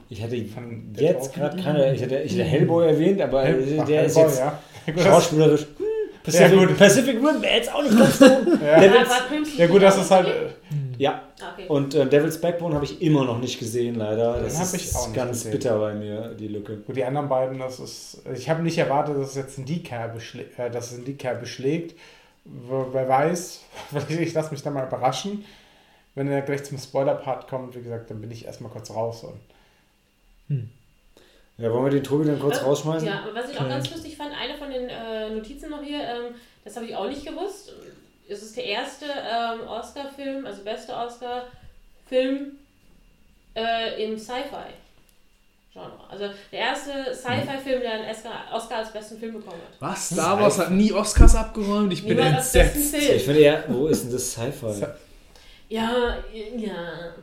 ich 0.09 0.23
hatte 0.23 0.43
Von 0.45 0.93
der 0.93 1.03
jetzt 1.03 1.33
gerade 1.33 1.61
keine, 1.61 1.93
ich 1.93 2.01
hätte, 2.01 2.19
ich 2.19 2.33
hätte 2.33 2.43
Hellboy 2.43 2.87
erwähnt, 2.87 3.21
aber 3.21 3.41
ach, 3.41 3.85
der 3.85 4.05
ist 4.05 4.17
Hellboy, 4.17 4.31
jetzt 4.31 4.39
ja. 4.39 4.59
Schauspielerisch. 5.03 5.61
hm, 5.61 5.85
Pacific, 6.23 6.51
Ja, 6.59 6.65
gut. 6.65 6.77
Pacific 6.77 7.15
Rim 7.17 7.41
wäre 7.41 7.55
jetzt 7.55 7.73
auch 7.73 7.83
nicht 7.83 7.97
ganz 7.97 8.19
so. 8.19 8.25
Ja. 8.25 9.05
Ja 9.57 9.67
gut, 9.67 9.81
das 9.83 9.97
ist 9.97 10.09
halt. 10.11 10.27
Ja, 10.97 11.21
Okay. 11.53 11.67
und 11.67 11.93
äh, 11.95 12.05
Devil's 12.07 12.39
Backbone 12.39 12.73
habe 12.75 12.85
ich 12.85 13.01
immer 13.01 13.25
noch 13.25 13.39
nicht 13.39 13.59
gesehen, 13.59 13.95
leider. 13.95 14.39
Das 14.41 14.53
Den 14.53 14.59
hab 14.59 14.65
ist 14.65 14.75
ich 14.75 14.95
auch 14.95 15.07
nicht 15.07 15.15
ganz 15.15 15.31
gesehen. 15.39 15.51
bitter 15.51 15.79
bei 15.79 15.93
mir, 15.93 16.29
die 16.35 16.47
Lücke. 16.47 16.77
Gut, 16.77 16.95
die 16.95 17.03
anderen 17.03 17.27
beiden, 17.29 17.59
das 17.59 17.79
ist. 17.79 18.21
Ich 18.35 18.49
habe 18.49 18.63
nicht 18.63 18.77
erwartet, 18.77 19.17
dass 19.17 19.29
es 19.29 19.35
jetzt 19.35 19.57
in 19.57 19.65
die 19.65 19.83
Kerbe, 19.83 20.19
schlä 20.21 20.45
äh, 20.57 20.69
dass 20.69 20.91
es 20.91 20.97
in 20.99 21.05
die 21.05 21.15
Kerbe 21.15 21.45
schlägt. 21.45 21.97
Wer 22.45 23.07
weiß, 23.07 23.61
ich 24.09 24.33
lasse 24.33 24.51
mich 24.51 24.61
da 24.63 24.69
mal 24.71 24.85
überraschen. 24.87 25.45
Wenn 26.15 26.27
er 26.27 26.41
gleich 26.41 26.63
zum 26.63 26.77
Spoiler-Part 26.77 27.47
kommt, 27.47 27.75
wie 27.75 27.81
gesagt, 27.81 28.09
dann 28.11 28.21
bin 28.21 28.29
ich 28.29 28.45
erstmal 28.45 28.71
kurz 28.71 28.91
raus. 28.91 29.23
Und 29.23 30.69
Ja, 31.57 31.71
wollen 31.71 31.85
wir 31.85 31.91
den 31.91 32.03
Tobi 32.03 32.25
dann 32.25 32.39
kurz 32.39 32.57
Was- 32.57 32.65
rausschmeißen? 32.65 33.07
Ja, 33.07 33.23
was 33.33 33.49
ich 33.49 33.57
auch 33.57 33.61
Okay. 33.61 33.69
ganz 33.69 33.89
lustig 33.91 34.17
fand, 34.17 34.31
eine 34.39 34.55
von 34.57 34.69
den 34.69 34.89
äh, 34.89 35.29
Notizen 35.29 35.69
noch 35.69 35.81
hier, 35.83 35.99
ähm, 36.01 36.35
das 36.63 36.75
habe 36.75 36.85
ich 36.85 36.95
auch 36.95 37.07
nicht 37.07 37.25
gewusst. 37.25 37.71
Es 38.29 38.41
ist 38.41 38.55
der 38.57 38.65
erste 38.65 39.05
ähm, 39.05 39.67
Oscar-Film, 39.67 40.45
also 40.45 40.63
beste 40.63 40.93
Oscar-Film 40.95 42.51
äh, 43.55 44.03
im 44.03 44.17
Sci-Fi-Genre. 44.17 45.91
Also 46.09 46.25
der 46.51 46.59
erste 46.59 47.13
Sci-Fi-Film, 47.13 47.81
der 47.81 47.91
einen 47.93 48.09
Oscar, 48.09 48.31
Oscar 48.53 48.77
als 48.77 48.91
besten 48.93 49.17
Film 49.19 49.33
bekommen 49.33 49.61
hat. 49.61 49.75
Was? 49.91 50.09
Star 50.09 50.39
Wars 50.39 50.57
hat 50.59 50.71
nie 50.71 50.91
Oscars 50.93 51.35
abgeräumt? 51.35 51.91
Ich 51.93 52.05
bin 52.05 52.15
Niemand 52.15 52.37
als 52.37 52.51
besten 52.53 52.77
entsetzt. 52.79 53.03
Ich 53.03 53.07
Film. 53.09 53.19
finde 53.21 53.39
eher, 53.41 53.63
wo 53.67 53.87
ist 53.87 54.03
denn 54.05 54.11
das 54.11 54.31
Sci-Fi? 54.31 54.85
Ja, 55.69 56.17
ja. 56.55 57.13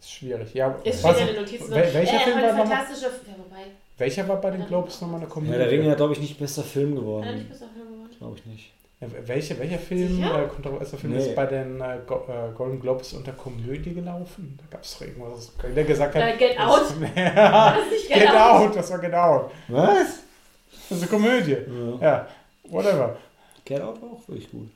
ist 0.00 0.10
schwierig. 0.10 0.52
Ja, 0.54 0.74
Es 0.82 1.00
was, 1.04 1.20
ja 1.20 1.26
in 1.26 1.36
Notizen. 1.36 1.70
wel- 1.72 1.94
welcher 1.94 2.16
äh, 2.16 2.18
Film 2.20 2.42
war 2.42 2.56
fantastische. 2.56 3.04
Ja, 3.06 3.34
wobei. 3.38 3.66
Welcher 3.98 4.26
war 4.26 4.40
bei 4.40 4.50
den 4.50 4.66
Globes 4.66 5.00
nochmal 5.00 5.20
eine 5.20 5.28
Komödie? 5.28 5.52
Ja, 5.52 5.58
der 5.58 5.70
Ring 5.70 5.88
hat, 5.88 5.96
glaube 5.98 6.14
ich, 6.14 6.18
nicht 6.18 6.38
bester 6.40 6.64
Film 6.64 6.90
Hat 6.90 6.96
er 6.96 7.00
geworden. 7.02 7.36
nicht 7.36 7.48
besser 7.50 7.68
Film 7.72 7.86
geworden? 7.88 8.10
Glaube 8.18 8.36
ich 8.38 8.46
nicht. 8.46 8.71
Ja, 9.02 9.08
welche, 9.26 9.58
welcher 9.58 9.78
Film, 9.80 10.22
äh, 10.22 10.46
kontroverser 10.46 10.96
Film, 10.96 11.12
Nee. 11.14 11.18
ist 11.18 11.34
bei 11.34 11.44
den 11.46 11.80
äh, 11.80 11.98
Go 12.06 12.24
äh, 12.28 12.52
Golden 12.54 12.80
Globes 12.80 13.12
unter 13.14 13.32
Komödie 13.32 13.92
gelaufen? 13.94 14.56
Da 14.58 14.64
gab 14.76 14.84
es 14.84 14.94
doch 14.96 15.00
irgendwas, 15.06 15.50
der 15.74 15.84
gesagt 15.84 16.14
hat. 16.14 16.22
Äh, 16.22 16.36
Get 16.36 16.56
das- 16.56 16.66
Out? 16.68 16.94
ja, 17.16 17.76
Get 18.08 18.18
Get 18.20 18.30
Out, 18.30 18.76
das 18.76 18.90
war 18.92 18.98
Get 19.00 19.12
Out. 19.14 19.50
Was? 19.68 20.20
Das 20.88 20.98
ist 20.98 21.02
eine 21.02 21.06
Komödie. 21.10 21.56
Ja. 22.00 22.00
Ja, 22.00 22.28
whatever. 22.68 23.16
Get 23.64 23.80
Out 23.82 24.00
war 24.00 24.10
auch 24.12 24.28
wirklich 24.28 24.50
gut. 24.50 24.70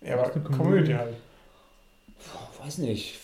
Ja, 0.00 0.14
aber 0.14 0.24
eine 0.32 0.42
Komödie, 0.42 0.56
Komödie 0.58 0.94
halt. 0.96 1.14
Boah, 2.32 2.64
weiß 2.66 2.78
nicht. 2.78 3.18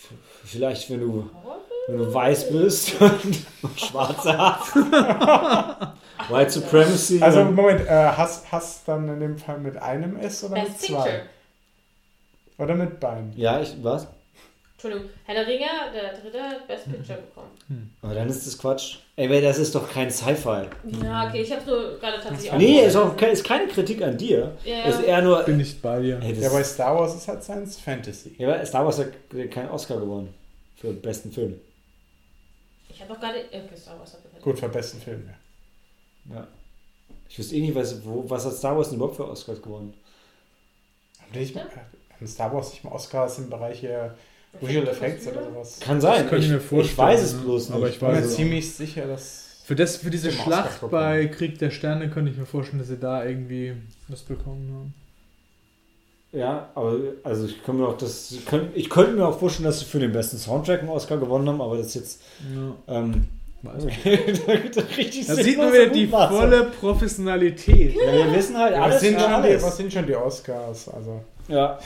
Vielleicht, 0.45 0.89
wenn 0.89 1.01
du, 1.01 1.29
Horrorfilm? 1.43 1.70
Wenn 1.87 1.97
du 1.97 2.13
weiß 2.13 2.51
bist 2.51 2.93
und 3.01 3.79
schwarze 3.79 4.37
hast. 4.37 4.75
White 6.29 6.51
Supremacy. 6.51 7.21
Also 7.21 7.43
Moment, 7.45 7.81
äh, 7.81 7.89
Hass, 7.89 8.43
Hass 8.51 8.83
dann 8.85 9.07
in 9.09 9.19
dem 9.19 9.37
Fall 9.37 9.57
mit 9.57 9.77
einem 9.77 10.17
S 10.17 10.43
oder 10.43 10.55
Best 10.55 10.69
mit 10.69 10.79
zwei? 10.79 10.95
Picture. 11.03 11.21
Oder 12.57 12.75
mit 12.75 12.99
beiden? 12.99 13.33
ja, 13.35 13.59
ich, 13.59 13.75
was? 13.81 14.07
Entschuldigung, 14.73 15.09
Herr 15.25 15.35
der 15.35 15.47
Ringe, 15.47 15.65
der 15.93 16.19
dritte 16.19 16.41
hat 16.41 16.67
Best 16.67 16.85
Picture 16.85 17.19
bekommen. 17.19 17.95
Aber 18.01 18.15
dann 18.15 18.27
ist 18.29 18.47
das 18.47 18.57
Quatsch. 18.57 18.97
Ey, 19.15 19.29
weil 19.29 19.41
das 19.41 19.59
ist 19.59 19.75
doch 19.75 19.87
kein 19.91 20.09
Sci-Fi. 20.09 20.63
Ja, 21.03 21.27
okay, 21.27 21.41
ich 21.41 21.51
habe 21.51 21.63
nur 21.69 21.99
gerade 21.99 22.17
tatsächlich 22.17 22.51
auch. 22.51 22.57
Nee, 22.57 22.81
ist, 22.85 22.95
auch, 22.95 23.15
ist 23.21 23.43
keine 23.43 23.67
Kritik 23.67 24.01
an 24.01 24.17
dir. 24.17 24.57
Ja. 24.63 24.83
Ist 24.85 25.03
eher 25.03 25.21
nur. 25.21 25.43
Bin 25.43 25.57
nicht 25.57 25.81
bei 25.83 25.99
dir. 25.99 26.19
Ey, 26.21 26.33
Ja, 26.33 26.49
bei 26.49 26.63
Star 26.63 26.97
Wars 26.97 27.15
ist 27.15 27.27
halt 27.27 27.43
Science 27.43 27.77
Fantasy. 27.79 28.33
ja, 28.39 28.65
Star 28.65 28.83
Wars 28.85 28.97
hat 28.97 29.09
keinen 29.51 29.69
Oscar 29.69 29.99
gewonnen. 29.99 30.33
Für 30.77 30.87
den 30.87 31.01
besten 31.01 31.31
Film. 31.31 31.59
Ich 32.93 33.01
habe 33.01 33.13
auch 33.13 33.19
gerade. 33.19 33.45
Okay, 33.45 33.75
Star 33.75 33.97
Wars 33.99 34.11
gewonnen. 34.11 34.41
Gut, 34.41 34.59
für 34.59 34.69
besten 34.69 34.99
Film, 34.99 35.27
ja. 35.27 36.35
Ja. 36.35 36.47
Ich 37.29 37.39
wüsste 37.39 37.55
eh 37.55 37.61
nicht, 37.61 37.75
was, 37.75 38.03
wo, 38.05 38.29
was 38.29 38.45
hat 38.45 38.53
Star 38.53 38.75
Wars 38.75 38.89
denn 38.89 38.97
überhaupt 38.97 39.15
für 39.15 39.27
Oscars 39.27 39.61
gewonnen? 39.61 39.93
Haben 41.19 41.31
die 41.33 41.39
nicht 41.39 41.55
mal, 41.55 41.65
haben 41.65 42.27
Star 42.27 42.53
Wars 42.53 42.71
nicht 42.71 42.83
mal 42.83 42.91
Oscars 42.91 43.39
im 43.39 43.49
Bereich 43.49 43.79
hier 43.79 44.15
Visual 44.59 44.87
Effects 44.87 45.27
oder 45.27 45.45
sowas? 45.45 45.79
Kann 45.79 46.01
sein. 46.01 46.25
Ich 46.25 46.49
mir 46.49 46.57
ich 46.57 46.63
vorstellen, 46.63 46.97
weiß 46.97 47.21
es 47.21 47.33
ne? 47.33 47.41
bloß 47.41 47.69
nicht. 47.69 47.77
Aber 47.77 47.87
ich 47.87 47.93
Ich 47.95 47.99
bin 47.99 48.11
mir 48.11 48.27
ziemlich 48.27 48.73
sicher, 48.73 49.07
dass. 49.07 49.61
Für, 49.63 49.75
das, 49.75 49.97
für 49.97 50.09
diese 50.09 50.31
Schlacht 50.31 50.89
bei 50.89 51.27
Krieg 51.27 51.57
der 51.59 51.69
Sterne 51.69 52.09
könnte 52.09 52.31
ich 52.31 52.37
mir 52.37 52.45
vorstellen, 52.45 52.79
dass 52.79 52.89
sie 52.89 52.97
da 52.97 53.23
irgendwie 53.23 53.73
was 54.09 54.21
bekommen 54.21 54.73
haben. 54.73 54.93
Ja, 56.33 56.69
aber 56.75 56.95
also 57.23 57.45
ich 57.45 57.61
könnte 57.63 57.81
mir 57.81 57.87
auch 57.89 57.97
das, 57.97 58.31
ich 58.31 58.45
könnte, 58.45 58.69
ich 58.77 58.89
könnte 58.89 59.11
mir 59.13 59.27
auch 59.27 59.37
vorstellen, 59.37 59.65
dass 59.65 59.79
sie 59.79 59.85
für 59.85 59.99
den 59.99 60.13
besten 60.13 60.37
Soundtrack 60.37 60.79
einen 60.79 60.89
Oscar 60.89 61.17
gewonnen 61.17 61.47
haben, 61.49 61.59
aber 61.61 61.77
das 61.77 61.87
ist 61.87 61.95
jetzt 61.95 62.21
Ja. 62.87 62.99
ähm, 62.99 63.25
richtig 64.97 65.27
Da 65.27 65.35
sieht 65.35 65.57
man 65.57 65.71
wieder 65.71 65.87
die 65.87 66.07
volle 66.07 66.63
Professionalität. 66.79 67.93
Ja, 67.95 68.13
wir 68.13 68.33
wissen 68.33 68.57
halt 68.57 68.73
Ja, 68.75 68.83
alles 68.83 68.95
was, 68.95 69.01
sind 69.01 69.13
über 69.13 69.21
schon 69.21 69.29
die, 69.43 69.49
alles. 69.49 69.63
was 69.63 69.77
sind 69.77 69.93
schon 69.93 70.07
die 70.07 70.15
Oscars? 70.15 70.89
Also, 70.89 71.21
Ja, 71.47 71.79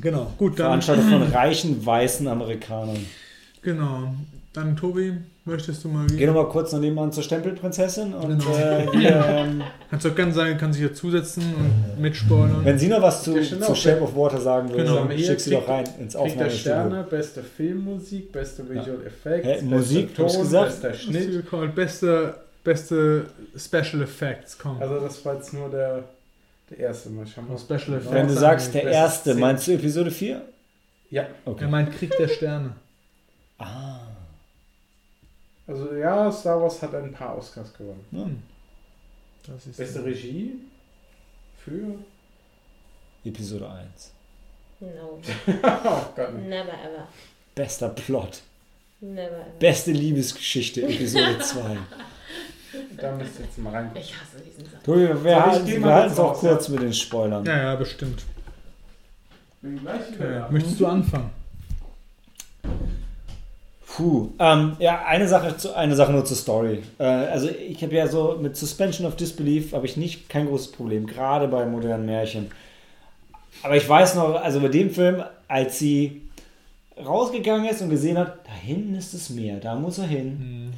Genau, 0.00 0.32
gut, 0.38 0.52
dann. 0.58 0.80
Veranstaltung 0.82 1.08
von 1.10 1.22
reichen 1.24 1.84
weißen 1.84 2.26
Amerikanern. 2.26 3.04
Genau. 3.60 4.14
Dann, 4.52 4.76
Tobi, 4.76 5.14
möchtest 5.46 5.82
du 5.82 5.88
mal 5.88 6.06
Geh 6.08 6.14
wieder? 6.18 6.26
nochmal 6.26 6.48
kurz 6.50 6.72
noch 6.72 6.80
nebenan 6.80 7.10
zur 7.10 7.22
Stempelprinzessin 7.22 8.12
und 8.12 8.38
Genau. 8.38 8.54
äh, 8.54 8.86
wir, 8.92 9.24
ähm, 9.26 9.62
Kannst 9.88 10.04
doch 10.04 10.14
gerne 10.14 10.32
sagen, 10.32 10.58
kann 10.58 10.74
sich 10.74 10.82
hier 10.82 10.92
zusetzen 10.92 11.42
und 11.54 12.02
mitspoilern. 12.02 12.62
wenn 12.62 12.78
sie 12.78 12.88
noch 12.88 13.00
was 13.00 13.22
zu, 13.22 13.38
Ja, 13.38 13.60
zu 13.60 13.74
Shape 13.74 14.02
of 14.02 14.14
Water 14.14 14.38
sagen 14.38 14.68
will, 14.68 14.76
Genau. 14.84 15.04
dann 15.06 15.18
schick 15.18 15.40
sie 15.40 15.52
doch 15.52 15.66
rein 15.66 15.84
ins 15.84 15.94
Kriegt 15.96 16.14
der 16.14 16.20
Aufnahmestudio. 16.20 16.58
Sterne, 16.60 17.02
beste 17.08 17.42
Filmmusik, 17.42 18.30
beste 18.30 18.68
Visual 18.68 18.98
Effects, 19.06 19.46
Hä, 19.46 19.52
beste 19.52 19.64
Musik, 19.64 20.14
Ton, 20.14 20.26
du 20.28 20.38
gesagt? 20.40 20.66
bester 20.82 20.94
Schnitt. 20.94 21.34
du 21.34 21.42
called? 21.44 21.74
Beste, 21.74 22.34
beste 22.62 23.24
Special 23.56 24.02
Effects, 24.02 24.58
komm. 24.58 24.82
Also 24.82 25.00
das 25.00 25.24
war 25.24 25.36
jetzt 25.36 25.54
nur 25.54 25.70
der, 25.70 26.04
der 26.68 26.78
erste 26.78 27.08
Mal. 27.08 27.26
Schauen 27.26 27.46
wir 27.48 27.56
Special 27.56 27.96
Effects. 27.96 28.12
Wenn 28.12 28.28
du 28.28 28.34
Ja, 28.34 28.40
sagst, 28.40 28.74
der 28.74 28.82
erste, 28.84 29.34
meinst 29.34 29.66
du 29.66 29.72
Episode 29.72 30.10
4? 30.10 30.42
Ja, 31.08 31.24
Okay. 31.46 31.64
er 31.64 31.70
meint 31.70 31.90
Krieg 31.96 32.14
der 32.18 32.28
Sterne. 32.28 32.72
Ah. 33.58 34.00
Also 35.66 35.94
ja, 35.94 36.30
Star 36.32 36.60
Wars 36.60 36.80
hat 36.82 36.94
ein 36.94 37.12
paar 37.12 37.36
Oscars 37.38 37.72
gewonnen. 37.74 38.04
Ja. 38.10 38.26
Das 39.52 39.66
ist 39.66 39.76
Beste 39.76 40.04
Regie 40.04 40.54
für... 41.64 41.94
Episode 43.24 43.68
1. 43.70 44.12
No, 44.80 44.88
oh 45.46 46.04
Gott, 46.16 46.34
never 46.34 46.72
ever. 46.72 47.06
Bester 47.54 47.88
Plot. 47.90 48.42
Never 49.00 49.22
ever. 49.22 49.46
Beste 49.60 49.92
Liebesgeschichte, 49.92 50.82
Episode 50.82 51.38
2. 51.40 51.76
da 52.96 53.12
müsst 53.14 53.38
ihr 53.38 53.44
jetzt 53.44 53.58
mal 53.58 53.70
rein. 53.70 53.90
Ich 53.94 54.12
hasse 54.12 54.40
diesen 54.44 54.64
Satz. 54.68 54.82
Tobi, 54.82 55.08
wir, 55.24 55.46
halten- 55.46 55.66
wir 55.66 56.04
es 56.06 56.18
auch 56.18 56.30
raus, 56.32 56.40
kurz 56.40 56.68
mit 56.68 56.82
den 56.82 56.92
Spoilern. 56.92 57.44
Ja, 57.44 57.56
ja, 57.62 57.74
bestimmt. 57.76 58.24
Bin 59.60 59.78
gleich 59.78 60.12
wieder. 60.12 60.50
Möchtest 60.50 60.80
du 60.80 60.86
anfangen? 60.86 61.30
Puh, 63.94 64.30
ähm, 64.38 64.76
ja, 64.78 65.04
eine 65.04 65.28
Sache, 65.28 65.56
zu, 65.58 65.74
eine 65.76 65.94
Sache 65.94 66.12
nur 66.12 66.24
zur 66.24 66.36
Story. 66.36 66.82
Äh, 66.98 67.04
also 67.04 67.48
ich 67.50 67.82
habe 67.82 67.94
ja 67.94 68.08
so 68.08 68.38
mit 68.40 68.56
Suspension 68.56 69.06
of 69.06 69.16
Disbelief 69.16 69.74
habe 69.74 69.84
ich 69.84 69.98
nicht 69.98 70.30
kein 70.30 70.46
großes 70.46 70.72
Problem, 70.72 71.06
gerade 71.06 71.46
bei 71.46 71.66
modernen 71.66 72.06
Märchen. 72.06 72.50
Aber 73.62 73.76
ich 73.76 73.86
weiß 73.86 74.14
noch, 74.14 74.34
also 74.36 74.60
bei 74.60 74.68
dem 74.68 74.90
Film, 74.90 75.22
als 75.46 75.78
sie 75.78 76.22
rausgegangen 77.04 77.68
ist 77.68 77.82
und 77.82 77.90
gesehen 77.90 78.16
hat, 78.16 78.46
da 78.46 78.52
hinten 78.52 78.94
ist 78.94 79.12
das 79.12 79.28
Meer, 79.28 79.60
da 79.60 79.74
muss 79.74 79.98
er 79.98 80.06
hin. 80.06 80.72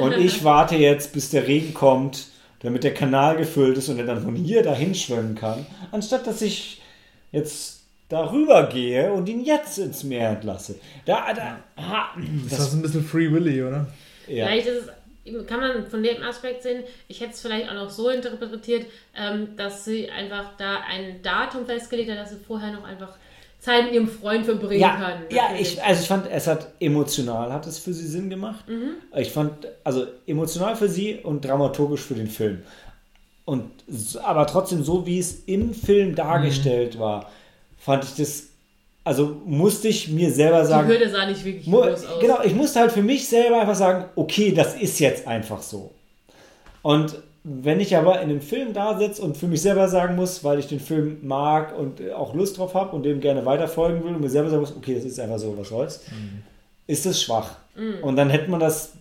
Und 0.00 0.12
ich 0.14 0.42
warte 0.44 0.74
jetzt, 0.74 1.12
bis 1.12 1.30
der 1.30 1.46
Regen 1.46 1.74
kommt, 1.74 2.26
damit 2.60 2.82
der 2.82 2.92
Kanal 2.92 3.36
gefüllt 3.36 3.78
ist 3.78 3.88
und 3.88 4.00
er 4.00 4.06
dann 4.06 4.22
von 4.22 4.34
hier 4.34 4.64
dahin 4.64 4.96
schwimmen 4.96 5.36
kann, 5.36 5.64
anstatt 5.92 6.26
dass 6.26 6.42
ich 6.42 6.82
jetzt 7.30 7.77
darüber 8.08 8.66
gehe 8.66 9.12
und 9.12 9.28
ihn 9.28 9.44
jetzt 9.44 9.78
ins 9.78 10.02
Meer 10.04 10.30
entlasse. 10.30 10.76
Da, 11.04 11.32
da, 11.34 11.58
ah, 11.76 12.06
Das, 12.48 12.58
das, 12.58 12.68
ist 12.68 12.74
ein 12.74 12.82
bisschen 12.82 13.04
Free 13.04 13.30
Willy, 13.30 13.62
oder? 13.62 13.86
ja. 14.26 14.46
Vielleicht 14.46 14.66
ist 14.68 14.88
es, 15.26 15.46
kann 15.46 15.60
man 15.60 15.86
von 15.86 16.02
dem 16.02 16.22
Aspekt 16.22 16.62
sehen, 16.62 16.84
ich 17.06 17.20
hätte 17.20 17.32
es 17.32 17.40
vielleicht 17.42 17.68
auch 17.68 17.74
noch 17.74 17.90
so 17.90 18.08
interpretiert, 18.08 18.86
ähm, 19.14 19.48
dass 19.56 19.84
sie 19.84 20.08
einfach 20.08 20.52
da 20.56 20.78
ein 20.90 21.20
Datum 21.22 21.66
festgelegt 21.66 22.10
hat, 22.10 22.18
dass 22.18 22.30
sie 22.30 22.36
vorher 22.46 22.72
noch 22.72 22.84
einfach 22.84 23.10
Zeit 23.60 23.84
mit 23.86 23.94
ihrem 23.94 24.08
Freund 24.08 24.44
verbringen 24.46 24.80
Ja, 24.80 24.96
kann. 24.96 25.22
ja 25.30 25.48
ich, 25.58 25.82
also 25.82 26.00
ich 26.00 26.08
fand, 26.08 26.30
es 26.30 26.46
hat 26.46 26.68
emotional, 26.80 27.52
hat 27.52 27.66
es 27.66 27.78
für 27.78 27.92
sie 27.92 28.06
Sinn 28.06 28.30
gemacht. 28.30 28.64
Ich 29.16 29.30
fand, 29.32 29.66
also 29.84 30.06
emotional 30.26 30.76
für 30.76 30.88
sie 30.88 31.16
und 31.16 31.44
dramaturgisch 31.44 32.02
für 32.02 32.14
den 32.14 32.28
Film. 32.28 32.62
Und, 33.44 33.70
aber 34.22 34.46
trotzdem, 34.46 34.84
so 34.84 35.04
wie 35.06 35.18
es 35.18 35.42
im 35.46 35.74
Film 35.74 36.14
dargestellt 36.14 36.98
war, 36.98 37.30
fand 37.88 38.04
ich 38.04 38.14
das, 38.16 38.48
also 39.02 39.40
musste 39.46 39.88
ich 39.88 40.08
mir 40.08 40.30
selber 40.30 40.60
Die 40.60 40.66
sagen, 40.66 40.88
Hürde 40.88 41.08
sah 41.08 41.24
nicht 41.24 41.42
wirklich 41.42 41.64
groß 41.64 42.04
aus. 42.04 42.20
genau, 42.20 42.42
ich 42.44 42.54
musste 42.54 42.80
halt 42.80 42.92
für 42.92 43.00
mich 43.00 43.26
selber 43.26 43.62
einfach 43.62 43.74
sagen, 43.74 44.04
okay, 44.14 44.52
das 44.52 44.74
ist 44.74 44.98
jetzt 45.00 45.26
einfach 45.26 45.62
so. 45.62 45.90
Und 46.82 47.14
wenn 47.44 47.80
ich 47.80 47.96
aber 47.96 48.16
in 48.20 48.28
einem 48.28 48.42
Film 48.42 48.74
da 48.74 48.98
sitze 48.98 49.22
und 49.22 49.38
für 49.38 49.46
mich 49.46 49.62
selber 49.62 49.88
sagen 49.88 50.16
muss, 50.16 50.44
weil 50.44 50.58
ich 50.58 50.66
den 50.66 50.80
Film 50.80 51.16
mag 51.22 51.78
und 51.78 52.02
auch 52.12 52.34
Lust 52.34 52.58
drauf 52.58 52.74
habe 52.74 52.94
und 52.94 53.04
dem 53.04 53.20
gerne 53.20 53.46
weiterfolgen 53.46 54.04
will 54.04 54.14
und 54.16 54.20
mir 54.20 54.28
selber 54.28 54.50
sagen 54.50 54.60
muss, 54.60 54.76
okay, 54.76 54.94
das 54.94 55.04
ist 55.04 55.18
einfach 55.18 55.38
so, 55.38 55.56
was 55.56 55.70
soll's, 55.70 56.02
ist 56.86 57.06
das 57.06 57.22
schwach. 57.22 57.52
Und 58.02 58.16
dann 58.16 58.28
hätte 58.28 58.50
man 58.50 58.60
das, 58.60 58.92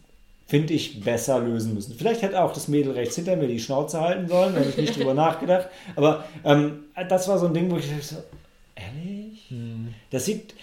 finde 0.47 0.73
ich, 0.73 1.03
besser 1.03 1.39
lösen 1.39 1.73
müssen. 1.73 1.93
Vielleicht 1.97 2.21
hätte 2.21 2.41
auch 2.41 2.53
das 2.53 2.69
Mädel 2.69 2.93
rechts 2.93 3.15
hinter 3.17 3.35
mir 3.35 3.47
die 3.49 3.59
Schnauze 3.59 3.99
halten 3.99 4.29
sollen, 4.29 4.53
da 4.53 4.61
habe 4.61 4.69
ich 4.69 4.77
nicht 4.77 4.95
drüber 4.97 5.13
nachgedacht. 5.13 5.67
Aber 5.97 6.23
ähm, 6.45 6.85
das 7.09 7.27
war 7.27 7.37
so 7.37 7.47
ein 7.47 7.53
Ding, 7.53 7.69
wo 7.69 7.75
ich 7.75 7.89
dachte? 7.89 8.23
Das 10.11 10.25
sieht 10.25 10.53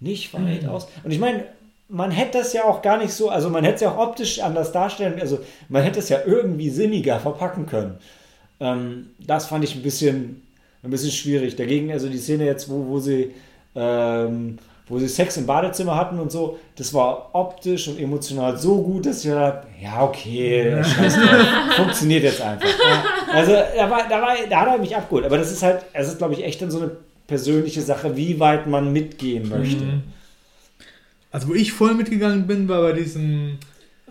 nicht 0.00 0.34
weit 0.34 0.66
aus. 0.66 0.88
Und 1.02 1.10
ich 1.10 1.18
meine, 1.18 1.44
man 1.88 2.10
hätte 2.10 2.38
das 2.38 2.52
ja 2.52 2.64
auch 2.64 2.82
gar 2.82 2.98
nicht 2.98 3.12
so, 3.12 3.28
also 3.28 3.50
man 3.50 3.64
hätte 3.64 3.76
es 3.76 3.80
ja 3.82 3.92
auch 3.92 4.08
optisch 4.08 4.40
anders 4.40 4.72
darstellen, 4.72 5.20
also 5.20 5.38
man 5.68 5.82
hätte 5.82 5.98
es 5.98 6.08
ja 6.08 6.18
irgendwie 6.24 6.70
sinniger 6.70 7.20
verpacken 7.20 7.66
können. 7.66 7.98
Ähm, 8.60 9.10
das 9.18 9.46
fand 9.46 9.64
ich 9.64 9.74
ein 9.74 9.82
bisschen, 9.82 10.42
ein 10.82 10.90
bisschen 10.90 11.10
schwierig. 11.10 11.56
Dagegen, 11.56 11.92
also 11.92 12.08
die 12.08 12.18
Szene 12.18 12.46
jetzt, 12.46 12.70
wo, 12.70 12.86
wo 12.86 12.98
sie 12.98 13.34
ähm, 13.74 14.58
wo 14.86 14.98
sie 14.98 15.08
Sex 15.08 15.36
im 15.38 15.46
Badezimmer 15.46 15.96
hatten 15.96 16.18
und 16.18 16.30
so, 16.30 16.58
das 16.76 16.92
war 16.92 17.30
optisch 17.32 17.88
und 17.88 17.98
emotional 17.98 18.58
so 18.58 18.82
gut, 18.82 19.06
dass 19.06 19.24
ich 19.24 19.30
dachte, 19.30 19.66
ja, 19.80 20.02
okay, 20.02 20.82
scheiß 20.84 21.14
drauf, 21.14 21.76
funktioniert 21.76 22.24
jetzt 22.24 22.42
einfach. 22.42 22.68
Also 23.32 23.52
da, 23.52 23.90
war, 23.90 24.08
da, 24.08 24.20
war, 24.20 24.34
da 24.48 24.60
hat 24.60 24.68
er 24.68 24.78
mich 24.78 24.94
abgeholt. 24.94 25.24
Aber 25.24 25.38
das 25.38 25.50
ist 25.50 25.62
halt, 25.62 25.84
es 25.94 26.08
ist, 26.08 26.18
glaube 26.18 26.34
ich, 26.34 26.44
echt 26.44 26.60
dann 26.60 26.70
so 26.70 26.80
eine 26.80 26.90
persönliche 27.26 27.82
Sache, 27.82 28.16
wie 28.16 28.38
weit 28.40 28.66
man 28.66 28.92
mitgehen 28.92 29.48
möchte. 29.48 29.84
Mhm. 29.84 30.02
Also 31.30 31.48
wo 31.48 31.54
ich 31.54 31.72
voll 31.72 31.94
mitgegangen 31.94 32.46
bin, 32.46 32.68
war 32.68 32.82
bei 32.82 32.92
diesem, 32.92 33.58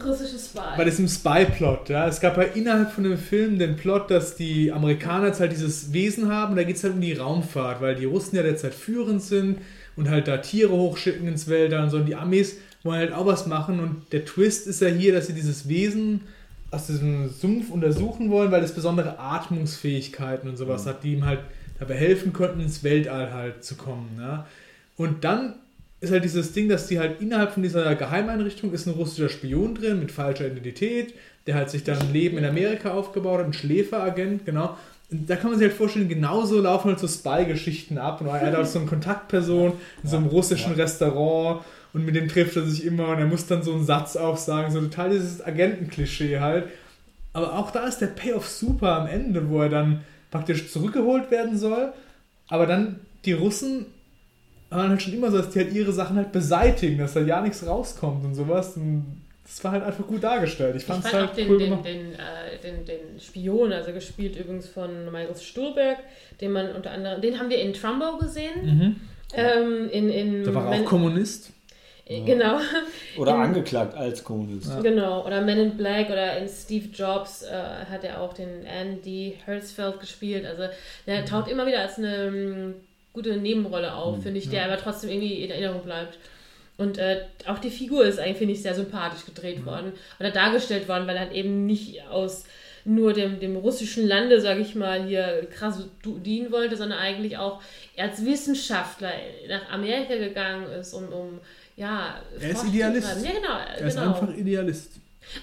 Russisches 0.04 0.48
Spy. 0.48 0.60
bei 0.76 0.86
diesem 0.86 1.08
Spy-Plot. 1.08 1.90
Ja? 1.90 2.08
Es 2.08 2.20
gab 2.20 2.36
ja 2.38 2.44
innerhalb 2.44 2.92
von 2.92 3.04
dem 3.04 3.18
Film 3.18 3.60
den 3.60 3.76
Plot, 3.76 4.10
dass 4.10 4.36
die 4.36 4.72
Amerikaner 4.72 5.28
jetzt 5.28 5.40
halt 5.40 5.52
dieses 5.52 5.94
Wesen 5.94 6.30
haben. 6.30 6.56
Da 6.56 6.64
geht 6.64 6.78
es 6.78 6.84
halt 6.84 6.96
um 6.96 7.02
die 7.02 7.14
Raumfahrt, 7.14 7.80
weil 7.80 7.96
die 7.96 8.06
Russen 8.06 8.36
ja 8.36 8.44
derzeit 8.44 8.74
führend 8.74 9.22
sind 9.22 9.60
und 9.96 10.10
halt 10.10 10.28
da 10.28 10.38
Tiere 10.38 10.72
hochschicken 10.72 11.28
ins 11.28 11.48
Wälder 11.48 11.84
und 11.84 11.92
so. 11.92 11.98
Und 11.98 12.08
die 12.08 12.16
Amis 12.16 12.58
wollen 12.82 13.00
halt 13.00 13.14
auch 13.14 13.28
was 13.28 13.46
machen. 13.46 13.80
Und 13.80 14.12
der 14.12 14.26
Twist 14.26 14.66
ist 14.66 14.82
ja 14.82 14.88
hier, 14.88 15.14
dass 15.14 15.28
sie 15.28 15.34
dieses 15.34 15.70
Wesen 15.70 16.22
aus 16.72 16.88
diesem 16.88 17.30
Sumpf 17.30 17.70
untersuchen 17.70 18.32
wollen, 18.32 18.52
weil 18.52 18.64
es 18.64 18.74
besondere 18.74 19.20
Atmungsfähigkeiten 19.20 20.50
und 20.50 20.58
sowas 20.58 20.88
hat, 20.88 21.04
die 21.04 21.14
ihm 21.14 21.26
halt 21.26 21.40
dabei 21.80 21.96
helfen 21.96 22.34
könnten, 22.34 22.60
ins 22.60 22.84
Weltall 22.84 23.34
halt 23.34 23.64
zu 23.64 23.76
kommen. 23.76 24.18
Ja? 24.20 24.48
Und 24.98 25.24
dann 25.24 25.56
ist 26.00 26.12
halt 26.12 26.24
dieses 26.24 26.52
Ding, 26.52 26.68
dass 26.68 26.88
die 26.88 27.00
halt 27.00 27.22
innerhalb 27.22 27.54
von 27.54 27.64
dieser 27.64 27.96
Geheimeinrichtung 27.96 28.74
ist 28.74 28.88
ein 28.88 28.94
russischer 28.94 29.30
Spion 29.30 29.76
drin 29.76 30.00
mit 30.00 30.12
falscher 30.12 30.48
Identität, 30.48 31.14
der 31.48 31.56
halt 31.56 31.70
sich 31.70 31.84
dann 31.84 32.00
ein 32.00 32.12
Leben 32.14 32.38
in 32.38 32.46
Amerika 32.46 32.92
aufgebaut 32.92 33.40
hat, 33.40 33.46
ein 33.46 33.54
Schläferagent, 33.54 34.46
genau. 34.46 34.78
Und 35.12 35.30
da 35.30 35.36
kann 35.36 35.52
man 35.52 35.60
sich 35.60 35.68
halt 35.68 35.78
vorstellen, 35.78 36.10
genauso 36.10 36.60
laufen 36.60 36.90
halt 36.90 37.00
so 37.00 37.08
Spy-Geschichten 37.08 37.98
ab. 37.98 38.20
Und 38.20 38.28
er 38.28 38.42
hat 38.42 38.54
halt 38.54 38.68
so 38.68 38.80
eine 38.80 38.88
Kontaktperson 38.88 39.74
in 40.04 40.10
so 40.10 40.18
einem 40.18 40.28
russischen 40.28 40.74
Restaurant 40.74 41.64
und 41.94 42.06
mit 42.06 42.16
dem 42.16 42.28
trifft 42.28 42.56
er 42.56 42.64
sich 42.64 42.86
immer 42.86 43.10
und 43.10 43.20
er 43.20 43.28
muss 43.28 43.46
dann 43.46 43.62
so 43.62 43.74
einen 43.74 43.86
Satz 43.86 44.16
aufsagen, 44.16 44.72
so 44.72 44.82
total 44.82 45.12
dieses 45.12 45.46
Agentenklischee 45.46 46.40
halt. 46.40 46.66
Aber 47.34 47.54
auch 47.54 47.72
da 47.72 47.86
ist 47.88 48.00
der 48.00 48.08
Payoff 48.08 48.48
super 48.50 49.00
am 49.00 49.08
Ende, 49.08 49.50
wo 49.50 49.62
er 49.62 49.70
dann 49.70 50.02
praktisch 50.34 50.72
zurückgeholt 50.72 51.32
werden 51.32 51.58
soll. 51.58 51.94
Aber 52.50 52.66
dann 52.66 53.00
die 53.24 53.34
Russen 53.34 53.86
waren 54.70 54.90
halt 54.90 55.02
schon 55.02 55.14
immer 55.14 55.32
so, 55.32 55.38
dass 55.38 55.52
die 55.52 55.60
halt 55.60 55.74
ihre 55.74 55.94
Sachen 55.94 56.18
halt 56.18 56.32
beseitigen, 56.32 56.98
dass 56.98 57.14
da 57.14 57.22
ja 57.22 57.40
nichts 57.42 57.66
rauskommt 57.66 58.26
und 58.26 58.34
sowas. 58.34 58.76
Und 58.76 59.22
das 59.44 59.64
war 59.64 59.72
halt 59.72 59.84
einfach 59.84 60.08
gut 60.08 60.24
dargestellt. 60.24 60.76
Ich 60.76 60.82
Ich 60.82 60.88
fand 60.88 61.14
halt 61.14 61.30
auch 61.30 61.36
den, 61.36 61.50
cool 61.50 61.60
den, 61.60 61.70
gemacht. 61.70 61.86
den, 61.86 62.14
äh, 62.14 62.58
den, 62.64 62.84
den 62.84 63.20
Spion, 63.20 63.72
also 63.72 63.94
gespielt 63.94 64.36
übrigens 64.36 64.68
von 64.68 65.06
Michael 65.06 65.36
Stuhlberg, 65.36 66.00
den 66.42 66.52
man 66.52 66.76
unter 66.76 66.92
anderem, 66.92 67.22
den 67.22 67.40
haben 67.40 67.50
wir 67.50 67.60
in 67.62 67.74
Trumbo 67.74 68.18
gesehen. 68.18 68.66
Mhm. 68.66 68.96
Ähm, 69.36 69.90
in, 69.92 70.10
in 70.10 70.44
Da 70.44 70.54
war 70.54 70.68
auch 70.68 70.86
Kommunist. 70.86 71.52
Genau, 72.22 72.60
Oder 73.18 73.36
In- 73.36 73.42
angeklagt 73.42 73.96
als 73.96 74.24
Kommunist. 74.24 74.70
Ja. 74.70 74.82
genau. 74.82 75.26
Oder 75.26 75.42
Men 75.42 75.58
in 75.60 75.78
Black 75.78 76.10
oder 76.10 76.38
in 76.38 76.48
Steve 76.48 76.90
Jobs 76.94 77.44
äh, 77.44 77.52
hat 77.90 78.04
er 78.04 78.22
auch 78.22 78.34
den 78.34 78.66
Andy 78.66 79.38
Hertzfeld 79.46 80.00
gespielt. 80.00 80.46
Also 80.46 80.64
der 81.08 81.26
taucht 81.26 81.50
immer 81.50 81.66
wieder 81.66 81.80
als 81.82 81.98
eine 81.98 82.26
ähm, 82.28 82.74
gute 83.14 83.38
Nebenrolle 83.38 83.94
auf, 83.94 84.24
finde 84.24 84.40
ich, 84.40 84.50
der 84.50 84.66
aber 84.66 84.78
trotzdem 84.78 85.10
irgendwie 85.10 85.44
in 85.44 85.52
Erinnerung 85.52 85.84
bleibt. 85.84 86.18
Und 86.78 86.98
äh, 86.98 87.22
auch 87.46 87.60
die 87.60 87.70
Figur 87.70 88.04
ist 88.06 88.20
eigentlich, 88.20 88.38
finde 88.38 88.54
ich, 88.56 88.62
sehr 88.64 88.74
sympathisch 88.74 89.26
gedreht 89.26 89.66
worden 89.66 89.94
oder 90.20 90.32
dargestellt 90.32 90.88
worden, 90.88 91.06
weil 91.06 91.16
er 91.16 91.22
halt 91.22 91.34
eben 91.34 91.66
nicht 91.68 92.02
aus 92.10 92.46
nur 92.86 93.14
dem, 93.14 93.40
dem 93.40 93.56
russischen 93.56 94.06
Lande, 94.08 94.42
sage 94.42 94.60
ich 94.62 94.76
mal, 94.76 95.04
hier 95.06 95.48
krass 95.56 95.88
dienen 96.04 96.52
wollte, 96.52 96.76
sondern 96.76 97.00
eigentlich 97.00 97.38
auch 97.38 97.62
als 97.98 98.26
Wissenschaftler 98.26 99.12
nach 99.48 99.70
Amerika 99.72 100.16
gegangen 100.16 100.66
ist, 100.72 100.94
um, 100.94 101.08
um 101.14 101.40
ja, 101.76 102.16
Er 102.40 102.50
ist 102.50 102.64
Idealist. 102.66 103.08
Ja, 103.24 103.32
genau. 103.32 103.58
Er 103.78 103.88
ist 103.88 103.96
genau. 103.98 104.14
einfach 104.14 104.34
Idealist. 104.36 104.92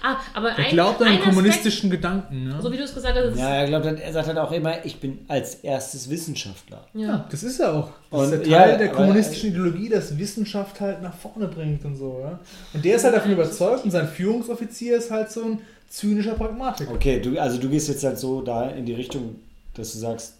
Ah, 0.03 0.17
aber 0.35 0.49
Er 0.51 0.57
ein, 0.59 0.69
glaubt 0.69 1.01
an 1.01 1.07
ein 1.07 1.13
den 1.13 1.19
Aspekt, 1.21 1.35
kommunistischen 1.35 1.89
Gedanken. 1.89 2.43
Ne? 2.49 2.59
so 2.61 2.71
wie 2.71 2.77
du 2.77 2.83
es 2.83 2.93
gesagt 2.93 3.17
hast, 3.17 3.25
ist, 3.33 3.39
Ja, 3.39 3.55
er 3.55 3.67
glaubt, 3.67 3.85
halt- 3.87 3.99
er 3.99 4.13
sagt 4.13 4.27
halt 4.27 4.37
auch 4.37 4.51
immer, 4.51 4.85
ich 4.85 4.99
bin 4.99 5.25
als 5.27 5.55
erstes 5.55 6.07
Wissenschaftler. 6.07 6.85
Ja, 6.93 7.25
das 7.31 7.41
ist 7.41 7.59
er 7.59 7.73
auch. 7.73 7.89
Das 8.11 8.19
Und- 8.19 8.25
ist 8.25 8.31
der 8.31 8.43
Teil 8.59 8.71
ja, 8.73 8.77
der 8.77 8.87
aber- 8.89 8.97
kommunistischen 8.97 9.49
Ideologie, 9.49 9.89
dass 9.89 10.15
Wissenschaft 10.19 10.79
halt 10.81 11.01
nach 11.01 11.15
vorne 11.15 11.47
bringt 11.47 11.83
und 11.83 11.95
so. 11.95 12.19
Ja? 12.23 12.39
Und 12.73 12.85
der 12.85 12.95
ist 12.95 13.03
halt 13.03 13.15
davon 13.15 13.31
überzeugt 13.31 13.83
und 13.83 13.89
sein 13.91 14.07
Führungsoffizier 14.07 14.97
ist 14.97 15.09
halt 15.09 15.31
so 15.31 15.43
ein 15.45 15.59
zynischer 15.89 16.35
Pragmatiker. 16.35 16.91
Okay, 16.91 17.19
du, 17.19 17.37
also 17.39 17.57
du 17.57 17.67
gehst 17.67 17.89
jetzt 17.89 18.03
halt 18.03 18.19
so 18.19 18.41
da 18.43 18.69
in 18.69 18.85
die 18.85 18.93
Richtung, 18.93 19.37
dass 19.73 19.93
du 19.93 19.97
sagst, 19.97 20.35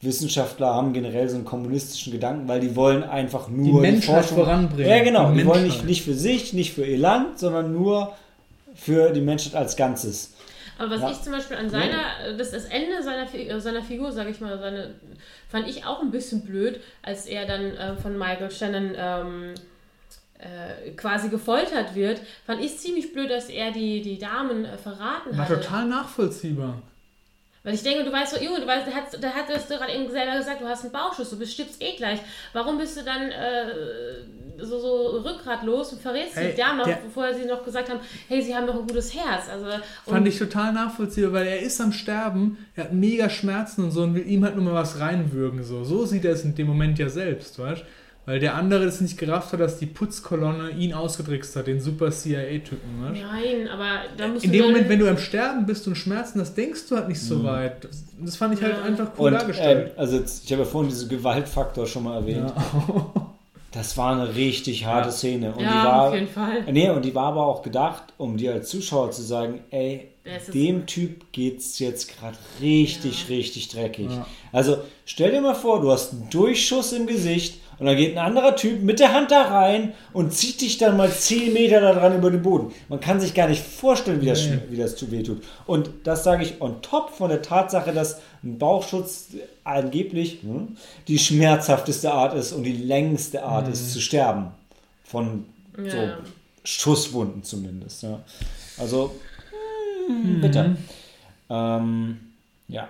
Wissenschaftler 0.00 0.74
haben 0.74 0.92
generell 0.92 1.28
so 1.28 1.36
einen 1.36 1.44
kommunistischen 1.44 2.12
Gedanken, 2.12 2.46
weil 2.48 2.60
die 2.60 2.76
wollen 2.76 3.02
einfach 3.02 3.48
nur 3.48 3.82
Die 3.82 3.90
Menschheit 3.90 4.24
Forschung- 4.24 4.38
voranbringen. 4.44 4.88
Ja, 4.90 5.02
genau. 5.02 5.32
Die, 5.32 5.38
Die 5.38 5.46
wollen 5.46 5.64
nicht, 5.64 5.84
nicht 5.84 6.04
für 6.04 6.14
sich, 6.14 6.52
nicht 6.52 6.72
für 6.74 6.84
ihr 6.84 6.98
Land, 6.98 7.38
sondern 7.38 7.72
nur 7.72 8.14
für 8.76 9.10
die 9.10 9.20
Menschheit 9.20 9.54
als 9.56 9.76
Ganzes. 9.76 10.34
Aber 10.78 10.92
was 10.92 11.00
Ja. 11.00 11.10
ich 11.10 11.22
zum 11.22 11.32
Beispiel 11.32 11.56
an 11.56 11.68
seiner, 11.68 12.36
das, 12.36 12.52
das 12.52 12.66
Ende 12.66 13.02
seiner, 13.02 13.26
äh, 13.34 13.60
seiner 13.60 13.82
Figur, 13.82 14.12
sage 14.12 14.30
ich 14.30 14.40
mal, 14.40 14.56
seine, 14.60 14.94
fand 15.48 15.66
ich 15.68 15.84
auch 15.84 16.00
ein 16.00 16.12
bisschen 16.12 16.42
blöd, 16.42 16.78
als 17.02 17.26
er 17.26 17.46
dann 17.46 17.62
äh, 17.76 17.96
von 17.96 18.16
Michael 18.16 18.52
Shannon 18.52 18.92
ähm, 18.96 19.54
äh, 20.38 20.90
quasi 20.92 21.30
gefoltert 21.30 21.96
wird, 21.96 22.20
fand 22.46 22.60
ich 22.62 22.78
ziemlich 22.78 23.12
blöd, 23.12 23.28
dass 23.28 23.48
er 23.48 23.72
die, 23.72 24.00
die 24.02 24.18
Damen 24.20 24.64
äh, 24.64 24.78
verraten 24.78 25.36
War 25.36 25.48
hatte. 25.48 25.60
total 25.60 25.86
nachvollziehbar. 25.86 26.80
Weil 27.68 27.74
ich 27.74 27.82
denke, 27.82 28.02
du 28.04 28.10
weißt 28.10 28.34
doch, 28.34 28.40
Junge, 28.40 28.60
du 28.60 28.66
weißt, 28.66 28.86
der 28.86 28.94
hat, 28.94 29.22
der 29.22 29.34
hat 29.34 29.44
das 29.50 29.68
gerade 29.68 29.92
eben 29.92 30.10
selber 30.10 30.38
gesagt, 30.38 30.62
du 30.62 30.66
hast 30.66 30.84
einen 30.84 30.92
Bauchschuss, 30.92 31.28
du 31.28 31.38
bist 31.38 31.52
stirbst 31.52 31.82
eh 31.82 31.94
gleich. 31.96 32.18
Warum 32.54 32.78
bist 32.78 32.96
du 32.96 33.02
dann 33.04 33.30
äh, 33.30 34.64
so, 34.64 34.78
so 34.78 35.18
rückgratlos 35.18 35.92
und 35.92 36.00
verrätst 36.00 36.34
Hey, 36.36 36.54
Damen 36.56 36.78
noch, 36.78 36.86
der- 36.86 36.96
bevor 37.04 37.32
sie 37.34 37.44
noch 37.44 37.62
gesagt 37.62 37.90
haben, 37.90 38.00
hey, 38.28 38.40
sie 38.42 38.54
haben 38.56 38.66
doch 38.66 38.74
ein 38.74 38.86
gutes 38.86 39.14
Herz. 39.14 39.48
Also, 39.52 39.66
Fand 40.06 40.26
ich 40.26 40.38
total 40.38 40.72
nachvollziehbar, 40.72 41.32
weil 41.34 41.46
er 41.46 41.60
ist 41.60 41.78
am 41.80 41.92
Sterben, 41.92 42.56
er 42.74 42.84
hat 42.84 42.92
mega 42.94 43.28
Schmerzen 43.28 43.84
und 43.84 43.90
so 43.90 44.02
und 44.02 44.14
will 44.14 44.26
ihm 44.26 44.44
halt 44.44 44.56
nur 44.56 44.64
mal 44.64 44.74
was 44.74 44.98
reinwürgen. 44.98 45.62
So, 45.62 45.84
so 45.84 46.06
sieht 46.06 46.24
er 46.24 46.32
es 46.32 46.44
in 46.44 46.54
dem 46.54 46.66
Moment 46.66 46.98
ja 46.98 47.08
selbst, 47.10 47.58
weißt 47.58 47.84
Weil 48.28 48.40
der 48.40 48.56
andere 48.56 48.84
das 48.84 49.00
nicht 49.00 49.16
gerafft 49.16 49.54
hat, 49.54 49.60
dass 49.60 49.78
die 49.78 49.86
Putzkolonne 49.86 50.72
ihn 50.72 50.92
ausgetrickst 50.92 51.56
hat, 51.56 51.66
den 51.66 51.80
super 51.80 52.10
CIA-Typen, 52.10 53.00
Nein, 53.00 53.68
aber 53.72 54.02
da 54.18 54.28
musst 54.28 54.44
In 54.44 54.52
du 54.52 54.58
dem 54.58 54.66
Moment, 54.66 54.86
wenn 54.90 54.98
du 54.98 55.08
am 55.08 55.16
Sterben 55.16 55.64
bist 55.64 55.88
und 55.88 55.96
Schmerzen 55.96 56.38
hast, 56.38 56.54
denkst 56.54 56.88
du 56.90 56.96
halt 56.96 57.08
nicht 57.08 57.22
so 57.22 57.42
weit. 57.42 57.84
Das, 57.84 58.04
das 58.20 58.36
fand 58.36 58.52
ich 58.52 58.62
halt 58.62 58.76
Ja. 58.76 58.82
einfach 58.82 59.12
cool 59.18 59.28
Und 59.28 59.34
äh, 59.34 59.38
dargestellt. 59.38 59.92
also 59.96 60.18
jetzt, 60.18 60.44
ich 60.44 60.52
habe 60.52 60.64
ja 60.64 60.68
vorhin 60.68 60.90
diesen 60.90 61.08
Gewaltfaktor 61.08 61.86
schon 61.86 62.04
mal 62.04 62.16
erwähnt. 62.16 62.52
Das 63.70 63.98
war 63.98 64.12
eine 64.12 64.34
richtig 64.34 64.86
harte 64.86 65.08
Ja. 65.08 65.12
Szene. 65.12 65.52
Und 65.52 65.60
ja, 65.62 65.68
die 65.70 65.86
war, 65.86 66.02
auf 66.08 66.14
jeden 66.14 66.26
Fall. 66.28 66.64
Nee, 66.72 66.88
und 66.88 67.04
die 67.04 67.14
war 67.14 67.26
aber 67.26 67.46
auch 67.46 67.62
gedacht, 67.62 68.02
um 68.16 68.38
dir 68.38 68.54
als 68.54 68.70
Zuschauer 68.70 69.10
zu 69.10 69.20
sagen, 69.22 69.60
ey, 69.70 70.08
Das 70.24 70.46
dem 70.46 70.86
Typ 70.86 71.30
geht's 71.32 71.78
jetzt 71.78 72.16
gerade 72.18 72.36
richtig, 72.62 73.28
richtig 73.28 73.68
dreckig. 73.68 74.10
Ja. 74.10 74.26
Also 74.52 74.78
stell 75.04 75.32
dir 75.32 75.42
mal 75.42 75.54
vor, 75.54 75.82
du 75.82 75.90
hast 75.92 76.12
einen 76.14 76.30
Durchschuss 76.30 76.92
im 76.94 77.06
Gesicht 77.06 77.60
und 77.78 77.86
dann 77.86 77.96
geht 77.96 78.12
ein 78.12 78.18
anderer 78.18 78.56
Typ 78.56 78.82
mit 78.82 78.98
der 79.00 79.12
Hand 79.12 79.30
da 79.30 79.42
rein 79.42 79.92
und 80.12 80.32
zieht 80.32 80.60
dich 80.60 80.78
dann 80.78 80.96
mal 80.96 81.10
10 81.10 81.52
Meter 81.52 81.80
da 81.80 81.92
dran 81.94 82.16
über 82.16 82.30
den 82.30 82.42
Boden. 82.42 82.72
Man 82.88 83.00
kann 83.00 83.20
sich 83.20 83.34
gar 83.34 83.48
nicht 83.48 83.62
vorstellen, 83.64 84.20
wie 84.20 84.26
das, 84.26 84.44
Nee. 84.46 84.58
wie 84.70 84.76
das 84.76 84.96
zu 84.96 85.10
weh 85.10 85.22
tut. 85.22 85.42
Und 85.66 85.90
das 86.04 86.24
sage 86.24 86.42
ich 86.42 86.60
on 86.60 86.82
top 86.82 87.10
von 87.10 87.28
der 87.28 87.42
Tatsache, 87.42 87.92
dass 87.92 88.20
ein 88.42 88.58
Bauchschutz 88.58 89.28
angeblich 89.64 90.38
hm, 90.42 90.76
die 91.08 91.18
schmerzhafteste 91.18 92.12
Art 92.12 92.34
ist 92.34 92.52
und 92.52 92.64
die 92.64 92.76
längste 92.76 93.42
Art 93.44 93.68
ist 93.68 93.92
zu 93.92 94.00
sterben. 94.00 94.48
Von 95.04 95.44
so 95.76 95.96
Ja. 95.96 96.18
Schusswunden 96.64 97.42
zumindest. 97.42 98.02
Ja. 98.02 98.20
Also, 98.78 99.14
mm, 100.08 100.40
bitter. 100.40 100.76
Ähm, 101.50 102.18
ja. 102.68 102.88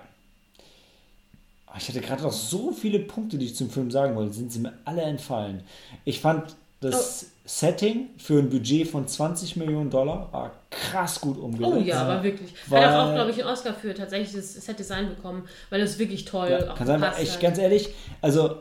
Ich 1.79 1.89
hatte 1.89 2.01
gerade 2.01 2.23
noch 2.23 2.33
so 2.33 2.73
viele 2.73 2.99
Punkte, 3.01 3.39
die 3.39 3.47
ich 3.47 3.57
zum 3.57 3.71
Film 3.71 3.91
sagen 3.91 4.15
wollte, 4.17 4.35
sind 4.35 4.53
sie 4.53 4.59
mir 4.61 4.73
alle 4.85 5.03
entfallen. 5.03 5.63
Ich 6.05 6.21
fand 6.21 6.57
das 6.81 7.25
Oh. 7.25 7.33
Setting 7.51 8.11
für 8.19 8.39
ein 8.39 8.51
Budget 8.51 8.87
von 8.89 9.09
20 9.09 9.57
Millionen 9.57 9.89
Dollar 9.89 10.29
war 10.33 10.53
krass 10.71 11.19
gut 11.21 11.39
umgesetzt. 11.39 11.73
Oh 11.77 11.81
ja, 11.81 12.03
aber 12.03 12.23
wirklich. 12.23 12.53
Weil- 12.67 12.87
Hat 12.87 12.95
auch, 13.09 13.15
glaube 13.15 13.31
ich, 13.31 13.41
einen 13.43 13.49
Oscar 13.51 13.73
für 13.73 13.95
tatsächlich 13.95 14.33
das 14.35 14.53
Set-Design 14.55 15.09
bekommen, 15.09 15.45
weil 15.71 15.81
es 15.81 15.99
wirklich 15.99 16.27
toll 16.27 16.51
Ja, 16.51 16.71
auch 16.73 16.75
kann 16.77 16.87
sein, 16.87 17.03
echt 17.03 17.33
hat. 17.35 17.41
ganz 17.41 17.59
ehrlich, 17.59 17.89
also 18.21 18.57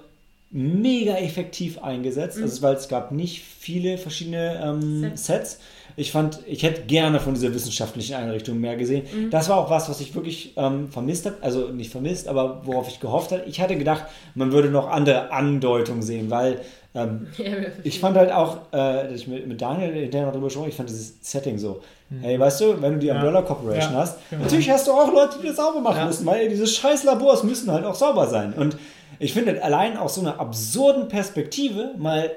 mega 0.52 1.15
effektiv 1.18 1.76
Mhm. 1.77 1.84
eingesetzt, 1.84 2.39
also, 2.41 2.61
weil 2.61 2.76
es 2.76 2.88
gab 2.88 3.11
nicht 3.11 3.44
viele 3.44 3.98
verschiedene 3.98 4.61
ähm, 4.64 5.02
Sets. 5.02 5.26
Sets. 5.26 5.60
Ich 5.99 6.11
fand, 6.11 6.39
ich 6.45 6.61
hätte 6.61 6.83
gerne 6.83 7.19
von 7.19 7.33
dieser 7.33 7.53
wissenschaftlichen 7.55 8.13
Einrichtung 8.13 8.59
mehr 8.61 8.75
gesehen. 8.77 9.03
Mhm. 9.11 9.31
Das 9.31 9.49
war 9.49 9.57
auch 9.57 9.71
was, 9.71 9.89
was 9.89 9.99
ich 9.99 10.13
wirklich 10.13 10.53
ähm, 10.55 10.89
vermisst 10.89 11.25
habe, 11.25 11.37
also 11.41 11.69
nicht 11.69 11.91
vermisst, 11.91 12.27
aber 12.27 12.61
worauf 12.65 12.87
ich 12.87 12.99
gehofft 12.99 13.31
habe. 13.31 13.41
Ich 13.47 13.59
hatte 13.59 13.75
gedacht, 13.75 14.03
man 14.35 14.51
würde 14.51 14.69
noch 14.69 14.87
andere 14.89 15.31
Andeutungen 15.31 16.03
sehen, 16.03 16.29
weil 16.29 16.61
ähm, 16.93 17.25
Ja, 17.37 17.45
ich 17.83 17.99
fand 17.99 18.15
halt 18.15 18.31
auch, 18.31 18.57
äh, 18.71 19.09
dass 19.09 19.13
ich 19.15 19.27
mit, 19.27 19.47
mit 19.47 19.59
Daniel 19.59 19.91
hinterher 19.91 20.27
noch 20.27 20.33
drüber 20.33 20.47
gesprochen, 20.47 20.69
ich 20.69 20.75
fand 20.75 20.87
dieses 20.87 21.15
Setting 21.21 21.57
so. 21.57 21.81
Hey, 22.21 22.39
weißt 22.39 22.61
du, 22.61 22.79
wenn 22.81 22.93
du 22.93 22.99
die 22.99 23.09
Umbrella 23.09 23.41
Corporation 23.41 23.93
Ja, 23.93 23.99
hast, 23.99 24.17
genau. 24.29 24.43
natürlich 24.43 24.69
hast 24.69 24.87
du 24.87 24.91
auch 24.91 25.11
Leute, 25.11 25.39
die 25.41 25.47
das 25.47 25.55
sauber 25.57 25.81
machen 25.81 25.97
Ja. 25.97 26.05
müssen, 26.05 26.25
weil 26.27 26.47
diese 26.47 26.67
scheiß 26.67 27.05
Labors 27.05 27.43
müssen 27.43 27.71
halt 27.71 27.83
auch 27.83 27.95
sauber 27.95 28.27
sein. 28.27 28.53
Und 28.53 28.77
ich 29.19 29.33
finde 29.33 29.61
allein 29.63 29.97
aus 29.97 30.13
so 30.15 30.21
einer 30.21 30.39
absurden 30.39 31.07
Perspektive 31.07 31.95
mal 31.97 32.29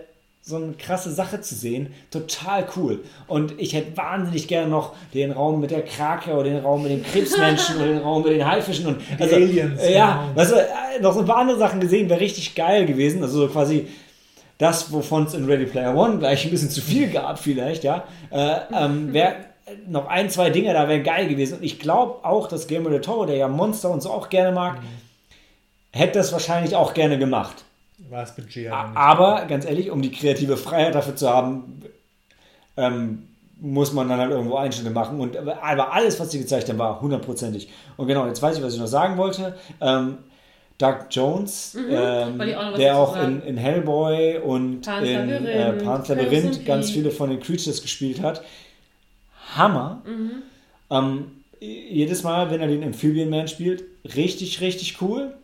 so 0.43 0.57
eine 0.57 0.73
krasse 0.73 1.13
Sache 1.13 1.41
zu 1.41 1.55
sehen, 1.55 1.93
total 2.11 2.67
cool. 2.77 3.01
Und 3.27 3.55
ich 3.59 3.75
hätte 3.75 3.97
wahnsinnig 3.97 4.49
gerne 4.49 4.69
noch 4.69 4.95
den 5.13 5.33
Raum 5.33 5.61
mit 5.61 5.71
der 5.71 5.83
Krake 5.83 6.33
oder 6.33 6.45
den 6.45 6.59
Raum 6.59 6.83
mit 6.83 6.93
den 6.93 7.03
Krebsmenschen 7.03 7.77
oder 7.81 7.87
den 7.87 7.99
Raum 7.99 8.23
mit 8.23 8.33
den 8.33 8.47
Haifischen 8.47 8.87
und 8.87 8.97
also, 9.19 9.37
Aliens, 9.37 9.81
äh, 9.81 9.95
Ja, 9.95 10.23
genau. 10.23 10.37
weißt 10.37 10.53
du, 10.53 10.57
äh, 10.57 11.01
noch 11.03 11.13
so 11.13 11.21
ein 11.21 11.27
paar 11.27 11.37
andere 11.37 11.59
Sachen 11.59 11.81
gesehen, 11.81 12.09
wäre 12.09 12.21
richtig 12.21 12.55
geil 12.55 12.87
gewesen. 12.87 13.23
Also 13.23 13.47
so 13.47 13.49
quasi 13.49 13.89
das, 14.57 14.93
wovon 14.93 15.25
es 15.25 15.35
in 15.35 15.45
Ready 15.45 15.67
Player 15.67 15.95
One 15.95 16.19
gleich 16.19 16.45
ein 16.45 16.51
bisschen 16.51 16.71
zu 16.71 16.81
viel 16.81 17.09
gab, 17.09 17.39
vielleicht, 17.39 17.85
ja. 17.85 18.05
Äh, 18.31 18.57
ähm, 18.75 19.13
wäre 19.13 19.37
noch 19.89 20.09
ein, 20.09 20.31
zwei 20.31 20.51
Dinge 20.51 20.73
da 20.73 20.89
wären 20.89 21.03
geil 21.03 21.29
gewesen. 21.29 21.59
Und 21.59 21.65
ich 21.65 21.79
glaube 21.79 22.25
auch, 22.25 22.49
dass 22.49 22.67
Guillermo 22.67 22.89
del 22.89 23.01
Toro, 23.01 23.27
der 23.27 23.37
ja 23.37 23.49
Monster 23.49 23.91
und 23.91 24.03
so 24.03 24.11
auch 24.11 24.29
gerne 24.29 24.53
mag, 24.53 24.79
hätte 25.93 26.19
das 26.19 26.33
wahrscheinlich 26.33 26.77
auch 26.77 26.95
gerne 26.95 27.19
gemacht. 27.19 27.65
War 28.09 28.21
das 28.23 28.35
Budget 28.35 28.71
aber. 28.71 28.97
Aber 28.97 29.47
ganz 29.47 29.65
ehrlich, 29.65 29.91
um 29.91 30.03
die 30.03 30.11
kreative 30.11 30.57
Freiheit 30.57 30.95
dafür 30.95 31.17
zu 31.17 31.29
haben, 31.29 31.83
ähm, 32.77 33.27
muss 33.61 33.93
man 33.93 34.09
dann 34.09 34.19
halt 34.19 34.31
irgendwo 34.31 34.57
Einschnitte 34.57 34.91
machen. 34.91 35.21
Und 35.21 35.37
aber 35.37 35.93
alles, 35.93 36.19
was 36.19 36.31
sie 36.31 36.39
gezeigt 36.39 36.69
haben, 36.69 36.79
war 36.79 37.01
hundertprozentig. 37.01 37.69
Und 37.97 38.07
genau, 38.07 38.27
jetzt 38.27 38.41
weiß 38.41 38.57
ich, 38.57 38.63
was 38.63 38.75
ich 38.75 38.81
noch 38.81 38.87
sagen 38.87 39.17
wollte. 39.19 39.57
Ähm, 39.81 40.19
Doug 40.79 40.97
Jones, 41.11 41.75
ähm, 41.75 42.39
wollte 42.39 42.53
ich 42.53 42.57
auch 42.57 42.75
der 42.75 42.97
auch 42.97 43.23
in, 43.23 43.43
in 43.43 43.59
Hellboy 43.59 44.39
und 44.39 44.81
Pan's 44.81 45.07
in 45.07 45.29
äh, 45.29 45.69
Labyrinth, 45.69 45.85
Pan's 45.85 46.09
Labyrinth 46.09 46.65
ganz 46.65 46.91
viele 46.91 47.11
von 47.11 47.29
den 47.29 47.39
Creatures 47.41 47.83
gespielt 47.83 48.23
hat. 48.23 48.43
Hammer. 49.57 50.03
Mhm. 50.07 50.43
Ähm, 50.91 51.25
jedes 51.61 52.23
Mal, 52.23 52.51
wenn 52.51 52.63
er 52.63 52.69
den 52.69 52.83
Amphibian 52.83 53.29
Man 53.29 53.47
spielt, 53.47 53.85
richtig, 54.17 54.63
richtig 54.63 55.03
cool. 55.03 55.35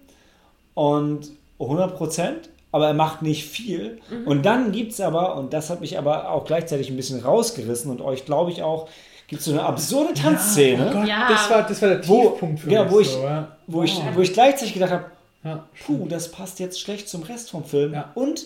Und 0.72 1.32
100 1.58 1.96
Prozent. 1.96 2.48
Aber 2.72 2.88
er 2.88 2.94
macht 2.94 3.22
nicht 3.22 3.44
viel. 3.46 4.00
Mhm. 4.10 4.26
Und 4.26 4.44
dann 4.44 4.70
gibt 4.72 4.92
es 4.92 5.00
aber, 5.00 5.36
und 5.36 5.52
das 5.54 5.70
hat 5.70 5.80
mich 5.80 5.96
aber 5.96 6.30
auch 6.30 6.44
gleichzeitig 6.44 6.90
ein 6.90 6.96
bisschen 6.96 7.20
rausgerissen 7.22 7.90
und 7.90 8.02
euch 8.02 8.26
glaube 8.26 8.50
ich 8.50 8.62
auch, 8.62 8.88
gibt 9.28 9.40
es 9.40 9.46
so 9.46 9.52
eine 9.52 9.62
absurde 9.62 10.12
Tanzszene, 10.12 10.88
Oh 10.90 10.92
Gott, 10.92 11.08
Ja. 11.08 11.26
das, 11.28 11.48
war, 11.48 11.62
das 11.62 11.80
war 11.80 11.88
der 11.88 12.06
Wo- 12.06 12.28
Tiefpunkt 12.30 12.60
für 12.60 12.70
ja, 12.70 12.84
mich. 12.84 12.92
wo 12.92 13.00
ich- 13.00 13.08
so, 13.10 13.22
ja. 13.22 13.56
wo, 13.66 13.82
ich, 13.82 13.96
Oh. 13.96 14.02
wo 14.16 14.20
ich 14.20 14.32
gleichzeitig 14.32 14.74
gedacht 14.74 14.90
habe, 14.90 15.04
Ja. 15.44 15.64
puh, 15.86 16.06
das 16.08 16.30
passt 16.30 16.58
jetzt 16.60 16.78
schlecht 16.80 17.08
zum 17.08 17.22
Rest 17.22 17.50
vom 17.50 17.64
Film. 17.64 17.94
Ja. 17.94 18.10
Und, 18.14 18.44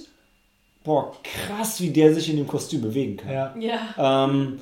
boah, 0.84 1.12
krass, 1.24 1.80
wie 1.80 1.90
der 1.90 2.14
sich 2.14 2.30
in 2.30 2.36
dem 2.36 2.46
Kostüm 2.46 2.82
bewegen 2.82 3.16
kann. 3.16 3.32
Ja, 3.32 3.54
Ja. 3.58 4.24
Ähm, 4.26 4.60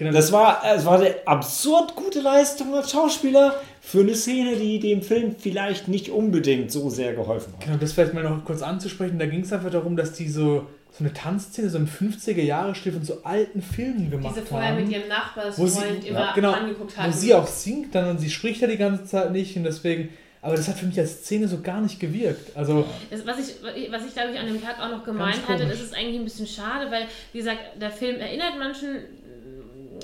genau. 0.00 0.12
Das 0.12 0.32
war, 0.32 0.62
es 0.74 0.84
war 0.84 0.98
eine 0.98 1.14
absurd 1.26 1.94
gute 1.94 2.20
Leistung 2.20 2.74
als 2.74 2.90
Schauspieler 2.90 3.54
für 3.80 4.00
eine 4.00 4.14
Szene, 4.14 4.56
die 4.56 4.80
dem 4.80 5.02
Film 5.02 5.36
vielleicht 5.38 5.86
nicht 5.88 6.08
unbedingt 6.10 6.72
so 6.72 6.90
sehr 6.90 7.12
geholfen 7.14 7.52
hat. 7.52 7.64
Genau, 7.64 7.76
das 7.76 7.92
vielleicht 7.92 8.14
mal 8.14 8.24
noch 8.24 8.44
kurz 8.44 8.62
anzusprechen. 8.62 9.18
Da 9.18 9.26
ging 9.26 9.42
es 9.42 9.52
einfach 9.52 9.70
darum, 9.70 9.96
dass 9.96 10.12
die 10.14 10.28
so, 10.28 10.66
so 10.90 11.04
eine 11.04 11.12
Tanzszene, 11.12 11.70
so 11.70 11.78
im 11.78 11.86
50er-Jahre-Stil 11.86 12.92
von 12.92 13.04
so 13.04 13.22
alten 13.22 13.62
Filmen 13.62 14.10
gemacht 14.10 14.34
Diese 14.36 14.46
vorher 14.46 14.70
haben. 14.70 14.82
mit 14.82 14.90
ihrem 14.90 15.08
Nachbarsfreund 15.08 16.02
sie, 16.02 16.08
immer 16.08 16.18
ja, 16.20 16.32
genau, 16.34 16.52
angeguckt 16.52 16.96
hat. 16.96 17.08
wo 17.08 17.12
sie 17.12 17.34
auch 17.34 17.46
singt 17.46 17.94
dann 17.94 18.10
und 18.10 18.18
sie 18.18 18.30
spricht 18.30 18.60
ja 18.60 18.66
die 18.66 18.76
ganze 18.76 19.04
Zeit 19.04 19.30
nicht 19.32 19.56
und 19.56 19.64
deswegen, 19.64 20.08
aber 20.42 20.56
das 20.56 20.68
hat 20.68 20.78
für 20.78 20.86
mich 20.86 20.98
als 20.98 21.24
Szene 21.24 21.46
so 21.48 21.60
gar 21.60 21.80
nicht 21.82 22.00
gewirkt. 22.00 22.56
Also, 22.56 22.86
Das, 23.10 23.26
was 23.26 23.38
ich, 23.38 23.56
was 23.90 24.06
ich 24.06 24.14
glaube 24.14 24.30
ich 24.32 24.38
an 24.38 24.46
dem 24.46 24.62
Tag 24.62 24.80
auch 24.80 24.90
noch 24.90 25.04
gemeint 25.04 25.46
hatte, 25.46 25.66
das 25.66 25.80
ist 25.80 25.94
eigentlich 25.94 26.18
ein 26.18 26.24
bisschen 26.24 26.46
schade, 26.46 26.90
weil, 26.90 27.06
wie 27.32 27.38
gesagt, 27.38 27.58
der 27.80 27.90
Film 27.90 28.18
erinnert 28.20 28.54
manchen 28.58 29.00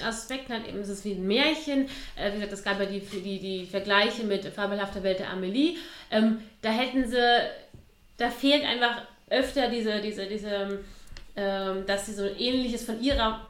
Aspekten 0.02 0.52
halt 0.52 0.68
eben, 0.68 0.80
es 0.80 0.88
ist 0.88 1.04
wie 1.04 1.12
ein 1.12 1.26
Märchen. 1.26 1.88
Äh, 2.16 2.30
wie 2.30 2.36
gesagt, 2.36 2.52
es 2.52 2.64
gab 2.64 2.80
ja 2.80 2.86
die, 2.86 3.00
die, 3.00 3.38
die 3.38 3.66
Vergleiche 3.66 4.24
mit 4.24 4.44
Fabelhafter 4.46 5.02
Welt 5.02 5.18
der 5.18 5.30
Amelie. 5.30 5.76
Ähm, 6.10 6.40
da 6.62 6.70
hätten 6.70 7.08
sie, 7.08 7.16
da 8.16 8.30
fehlt 8.30 8.64
einfach 8.64 9.02
öfter 9.30 9.68
diese, 9.68 10.00
diese, 10.00 10.26
diese, 10.26 10.84
ähm, 11.36 11.84
dass 11.86 12.06
sie 12.06 12.14
so 12.14 12.24
ähnliches 12.24 12.84
von 12.84 13.02
ihrer. 13.02 13.48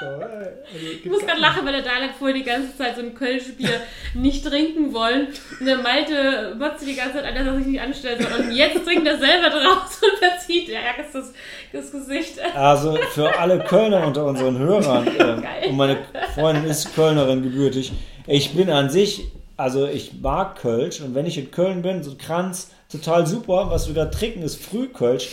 Entschuldigung, 0.00 0.30
Also, 0.72 0.86
Ich 1.04 1.04
muss 1.06 1.20
gerade 1.26 1.40
lachen, 1.40 1.64
weil 1.64 1.72
der 1.72 1.82
Dalek 1.82 2.10
vorher 2.18 2.36
die 2.36 2.42
ganze 2.44 2.76
Zeit 2.76 2.96
so 2.96 3.02
ein 3.02 3.14
Kölschbier 3.14 3.80
nicht 4.14 4.44
trinken 4.44 4.92
wollen. 4.92 5.28
Und 5.60 5.66
der 5.66 5.78
Malte 5.78 6.54
motzt 6.58 6.86
die 6.86 6.94
ganze 6.94 7.14
Zeit 7.14 7.24
an, 7.24 7.34
dass 7.34 7.46
er 7.46 7.56
sich 7.58 7.66
nicht 7.66 7.80
anstellen 7.80 8.22
soll. 8.22 8.40
Und 8.40 8.52
jetzt 8.52 8.84
trinkt 8.84 9.06
er 9.06 9.18
selber 9.18 9.50
draus 9.50 10.00
und 10.02 10.18
verzieht 10.18 10.68
ja, 10.68 10.80
das, 11.12 11.32
das 11.72 11.92
Gesicht. 11.92 12.38
Also 12.54 12.96
für 13.12 13.38
alle 13.38 13.58
Kölner 13.60 14.06
unter 14.06 14.26
unseren 14.26 14.58
Hörern, 14.58 15.06
ähm, 15.18 15.42
Geil. 15.42 15.68
und 15.68 15.76
meine 15.76 15.98
Freundin 16.34 16.64
ist 16.64 16.94
Kölnerin 16.94 17.42
gebürtig, 17.42 17.92
ich 18.26 18.54
bin 18.54 18.70
an 18.70 18.90
sich, 18.90 19.24
also 19.56 19.86
ich 19.86 20.12
mag 20.20 20.56
Kölsch 20.56 21.00
und 21.00 21.14
wenn 21.14 21.26
ich 21.26 21.38
in 21.38 21.50
Köln 21.50 21.82
bin, 21.82 22.02
so 22.02 22.14
Kranz, 22.18 22.72
total 22.90 23.26
super, 23.26 23.68
was 23.70 23.86
wir 23.86 23.94
da 23.94 24.06
trinken, 24.06 24.42
ist 24.42 24.62
Frühkölsch. 24.62 25.28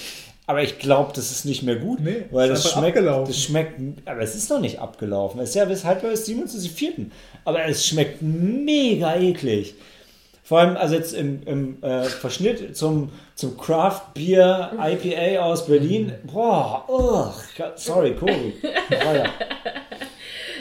Aber 0.46 0.62
ich 0.62 0.78
glaube, 0.78 1.14
das 1.16 1.32
ist 1.32 1.46
nicht 1.46 1.64
mehr 1.64 1.78
gut, 1.78 2.02
Nee, 2.02 2.26
weil 2.32 2.52
ist 2.52 2.66
das 2.66 2.74
schmeckt, 2.74 2.98
abgelaufen. 2.98 3.28
das 3.28 3.42
schmeckt, 3.42 3.80
aber 4.06 4.22
es 4.22 4.36
ist 4.36 4.50
noch 4.50 4.60
nicht 4.60 4.80
abgelaufen. 4.80 5.40
Es 5.40 5.50
ist 5.50 5.56
ja 5.56 5.66
bis 5.66 5.86
halb 5.86 6.02
bis 6.02 6.28
27.04. 6.28 7.06
Aber 7.46 7.66
es 7.66 7.86
schmeckt 7.86 8.22
mega 8.22 9.16
eklig. 9.16 9.76
Vor 10.44 10.60
allem, 10.60 10.76
also 10.76 10.96
jetzt 10.96 11.14
im, 11.14 11.42
im 11.46 11.82
äh, 11.82 12.04
Verschnitt 12.04 12.76
zum, 12.76 13.12
zum 13.36 13.58
Craft 13.58 14.14
Beer 14.14 14.74
IPA 14.78 15.44
aus 15.46 15.66
Berlin. 15.66 16.12
Boah, 16.26 16.84
ugh, 16.90 17.34
sorry, 17.76 18.14
Cory. 18.14 18.54
Weiter. 18.90 19.30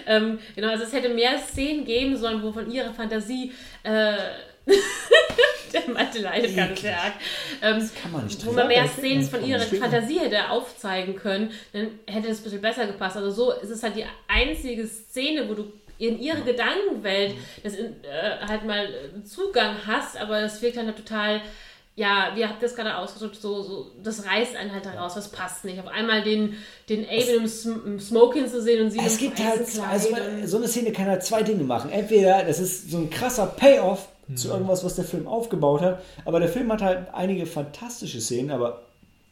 Ähm, 0.05 0.41
genau, 0.57 0.71
also 0.71 0.83
es 0.83 0.93
hätte 0.93 1.11
mehr 1.11 1.39
Szenen 1.39 1.85
geben 1.85 2.17
sollen, 2.17 2.43
wo 2.43 2.51
von 2.51 2.69
ihrer 2.69 2.93
Fantasie 2.93 3.53
äh, 3.85 4.15
der 5.73 5.89
Malte 5.91 6.21
leidet 6.21 6.55
ganz 6.57 6.85
arg. 6.85 7.15
Ähm, 7.63 7.91
Kann 8.01 8.13
man 8.13 8.27
nicht 8.27 8.45
wo 8.47 8.53
man 8.53 8.69
mehr. 8.69 8.87
Szenen 8.89 9.23
von 9.23 9.45
ihrer. 9.45 9.61
Fantasie 9.61 10.21
hätte 10.21 10.51
aufzeigen 10.51 11.17
können, 11.17 11.51
dann 11.73 11.99
hätte 12.07 12.29
es 12.29 12.41
ein 12.41 12.45
bisschen 12.45 12.61
besser 12.61 12.87
gepasst. 12.87 13.17
Also 13.17 13.31
so 13.31 13.53
ist 13.53 13.71
es 13.71 13.83
halt 13.83 13.97
die 13.97 14.05
einzige 14.29 14.87
Szene, 14.87 15.49
wo 15.49 15.55
du 15.55 15.73
in 15.99 16.19
ihre 16.19 16.43
Gedankenwelt 16.43 17.37
das 17.63 17.75
in, 17.75 18.03
äh, 18.05 18.47
halt 18.47 18.65
mal 18.65 18.87
äh, 18.87 19.25
Zugang 19.25 19.77
hast, 19.87 20.17
aber 20.17 20.41
das 20.41 20.61
wirkt 20.61 20.77
dann 20.77 20.87
halt 20.87 20.97
total, 20.97 21.41
ja, 21.95 22.33
wie 22.35 22.45
habt 22.45 22.61
ihr 22.61 22.69
das 22.69 22.75
gerade 22.75 22.97
ausgedrückt, 22.97 23.37
so, 23.37 23.63
so, 23.63 23.93
das 24.03 24.27
reißt 24.27 24.57
einen 24.57 24.73
halt 24.73 24.85
daraus, 24.85 25.15
das 25.15 25.31
passt 25.31 25.65
nicht. 25.65 25.79
Auf 25.79 25.87
einmal 25.87 26.23
den, 26.23 26.57
den 26.89 27.05
Aben 27.05 27.45
im, 27.45 27.87
im 27.87 28.01
Smoking 28.01 28.49
zu 28.49 28.61
sehen 28.61 28.85
und 28.85 28.91
sie 28.91 28.99
Es 28.99 29.19
gibt 29.19 29.39
halt, 29.39 29.61
also 29.89 30.09
so 30.45 30.57
eine 30.57 30.67
Szene 30.67 30.91
kann 30.91 31.07
halt 31.07 31.23
zwei 31.23 31.43
Dinge 31.43 31.63
machen. 31.63 31.93
Entweder 31.93 32.45
das 32.45 32.59
ist 32.59 32.91
so 32.91 32.99
ein 32.99 33.11
krasser 33.11 33.47
Payoff 33.47 34.09
zu 34.35 34.49
irgendwas, 34.49 34.85
was 34.85 34.97
der 34.97 35.05
Film 35.05 35.27
aufgebaut 35.27 35.81
hat, 35.81 36.03
aber 36.25 36.41
der 36.41 36.49
Film 36.49 36.73
hat 36.73 36.83
halt 36.83 37.13
einige 37.13 37.47
fantastische 37.47 38.21
Szenen, 38.21 38.51
aber 38.51 38.83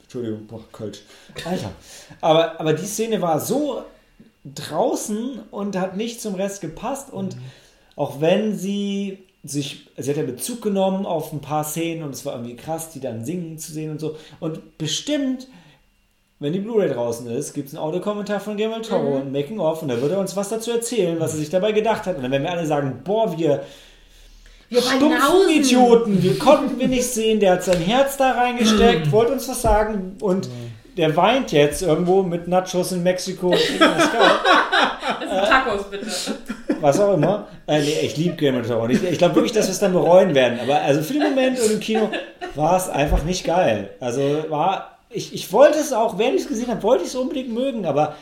Entschuldigung, 0.03 0.47
boah, 0.47 0.61
Kölsch. 0.73 1.03
Alter. 1.45 1.71
Aber, 2.21 2.59
aber 2.59 2.73
die 2.73 2.87
Szene 2.87 3.23
war 3.23 3.39
so 3.41 3.85
draußen 4.45 5.41
und 5.51 5.77
hat 5.77 5.97
nicht 5.97 6.21
zum 6.21 6.35
Rest 6.35 6.61
gepasst 6.61 7.13
und 7.13 7.37
auch 7.97 8.21
wenn 8.21 8.57
sie 8.57 9.19
sich, 9.45 9.89
sie 9.97 10.11
hat 10.11 10.17
ja 10.17 10.23
Bezug 10.23 10.63
genommen 10.63 11.07
auf 11.07 11.33
ein 11.33 11.41
paar 11.41 11.65
Szenen 11.65 12.03
und 12.03 12.15
es 12.15 12.27
war 12.27 12.35
irgendwie 12.35 12.57
krass, 12.57 12.91
die 12.91 13.01
dann 13.01 13.25
singen 13.25 13.59
zu 13.59 13.73
sehen 13.73 13.91
und 13.91 14.01
so. 14.01 14.17
Und 14.39 14.79
bestimmt, 14.79 15.49
wenn 16.41 16.53
die 16.53 16.59
Blu-ray 16.59 16.89
draußen 16.89 17.27
ist, 17.29 17.53
gibt 17.53 17.69
es 17.69 17.75
einen 17.75 17.83
Audiokommentar 17.83 18.41
von 18.41 18.57
Guillermo 18.57 18.83
Toro 18.83 19.19
und 19.19 19.33
Making 19.33 19.61
of 19.61 19.83
und 19.83 19.89
da 19.89 20.01
wird 20.01 20.13
er 20.13 20.19
uns 20.19 20.37
was 20.37 20.49
dazu 20.49 20.71
erzählen, 20.71 21.21
was 21.21 21.35
er 21.35 21.39
sich 21.39 21.51
dabei 21.51 21.73
gedacht 21.73 22.07
hat. 22.07 22.17
Und 22.17 22.23
dann 22.23 22.33
werden 22.33 22.43
wir 22.43 22.51
alle 22.51 22.67
sagen, 22.67 23.03
boah, 23.05 23.39
wir 23.39 23.63
Wir 24.71 24.83
stumpfen. 24.83 25.49
Idioten, 25.51 26.23
wir 26.23 26.39
konnten 26.39 26.79
wir 26.79 26.87
nicht 26.87 27.07
sehen, 27.07 27.41
der 27.41 27.55
hat 27.55 27.65
sein 27.65 27.81
Herz 27.81 28.17
da 28.17 28.31
reingesteckt, 28.33 29.11
wollte 29.11 29.33
uns 29.33 29.49
was 29.49 29.61
sagen 29.63 30.17
und 30.21 30.49
der 30.97 31.17
weint 31.17 31.51
jetzt 31.51 31.83
irgendwo 31.83 32.23
mit 32.23 32.47
Nachos 32.47 32.93
in 32.93 33.03
Mexiko. 33.03 33.55
Das 35.21 35.29
sind 35.29 35.49
Tacos, 35.49 35.85
bitte. 35.91 36.07
was 36.81 36.99
auch 36.99 37.15
immer. 37.15 37.47
Äh, 37.67 37.81
nee, 37.81 37.99
ich 38.03 38.17
liebe 38.17 38.37
Game 38.37 38.59
of 38.59 38.67
Thrones. 38.67 39.03
Ich, 39.03 39.11
ich 39.11 39.19
glaube 39.19 39.35
wirklich, 39.35 39.53
dass 39.53 39.67
wir 39.67 39.73
es 39.73 39.79
dann 39.79 39.93
bereuen 39.93 40.35
werden. 40.35 40.59
Aber 40.61 40.81
also 40.81 41.03
für 41.03 41.13
den 41.13 41.23
Moment 41.23 41.61
und 41.61 41.71
im 41.71 41.81
Kino 41.81 42.11
war 42.55 42.77
es 42.77 42.89
einfach 42.89 43.23
nicht 43.25 43.45
geil. 43.45 43.91
Also 44.01 44.45
war, 44.49 44.99
ich, 45.11 45.35
ich 45.35 45.53
wollte 45.53 45.79
es 45.79 45.93
auch, 45.93 46.19
während 46.19 46.37
ich 46.37 46.43
es 46.43 46.49
gesehen 46.49 46.69
habe, 46.69 46.83
wollte 46.83 47.03
ich 47.05 47.11
es 47.11 47.17
unbedingt 47.17 47.53
mögen, 47.53 47.87
aber 47.87 48.15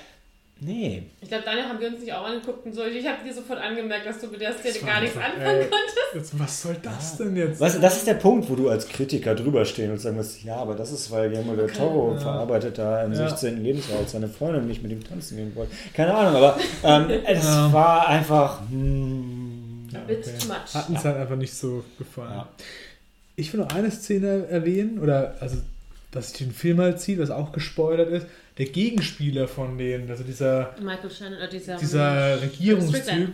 nee. 0.60 1.02
Ich 1.20 1.28
glaube, 1.28 1.44
Daniel 1.44 1.64
haben 1.66 1.80
wir 1.80 1.88
uns 1.88 2.00
nicht 2.00 2.12
auch 2.12 2.24
angeguckt 2.26 2.66
und 2.66 2.74
so. 2.74 2.84
Ich 2.84 3.06
habe 3.06 3.22
dir 3.24 3.32
sofort 3.34 3.60
angemerkt, 3.60 4.06
dass 4.06 4.20
du 4.20 4.26
mit 4.28 4.40
der 4.40 4.52
Szene 4.54 4.78
gar 4.86 5.00
nichts 5.00 5.16
anfangen 5.16 5.40
ey. 5.60 5.66
konntest. 5.68 5.98
Jetzt, 6.14 6.38
was 6.38 6.62
soll 6.62 6.76
das 6.82 7.16
denn 7.18 7.36
jetzt? 7.36 7.60
Weißt 7.60 7.76
du, 7.76 7.80
das 7.80 7.96
ist 7.98 8.06
der 8.06 8.14
Punkt, 8.14 8.48
wo 8.50 8.54
du 8.56 8.68
als 8.68 8.88
Kritiker 8.88 9.34
drüber 9.34 9.64
stehen 9.64 9.90
und 9.90 9.98
sagen 9.98 10.16
musst, 10.16 10.42
ja, 10.44 10.56
aber 10.56 10.74
das 10.74 10.90
ist, 10.92 11.10
weil 11.10 11.28
Guillermo 11.28 11.54
del 11.56 11.70
Toro 11.70 12.16
verarbeitet 12.18 12.78
da 12.78 13.04
im 13.04 13.12
Ja. 13.12 13.28
16. 13.28 13.62
Lebensjahr, 13.62 13.98
als 13.98 14.12
seine 14.12 14.28
Freundin 14.28 14.66
nicht 14.66 14.82
mit 14.82 14.92
ihm 14.92 15.04
tanzen 15.04 15.36
gehen 15.36 15.54
wollte. 15.54 15.72
Keine 15.94 16.14
Ahnung, 16.14 16.36
aber 16.36 16.58
ähm, 16.84 17.10
es 17.26 17.44
Ja. 17.44 17.72
war 17.72 18.08
einfach. 18.08 18.60
Hm, 18.70 19.88
Ja, 19.92 20.00
Bit 20.06 20.24
too 20.24 20.48
much. 20.48 20.74
Hat 20.74 20.88
uns 20.88 21.04
halt 21.04 21.16
einfach 21.16 21.36
nicht 21.36 21.54
so 21.54 21.84
gefallen. 21.98 22.30
Ja. 22.32 22.48
Ich 23.36 23.52
will 23.52 23.60
noch 23.60 23.72
eine 23.74 23.90
Szene 23.90 24.46
erwähnen, 24.50 24.98
oder 24.98 25.36
also, 25.40 25.58
dass 26.10 26.32
ich 26.32 26.38
den 26.38 26.52
Film 26.52 26.80
halt 26.80 27.00
ziehe, 27.00 27.18
was 27.18 27.30
auch 27.30 27.52
gespoilert 27.52 28.10
ist. 28.10 28.26
Der 28.58 28.66
Gegenspieler 28.66 29.46
von 29.48 29.78
denen, 29.78 30.10
also 30.10 30.24
dieser, 30.24 30.74
Michael 30.82 31.10
Shannon, 31.10 31.38
oder 31.38 31.46
dieser, 31.48 31.76
dieser 31.76 32.42
Regierungstyp, 32.42 33.02
Strickland. 33.02 33.30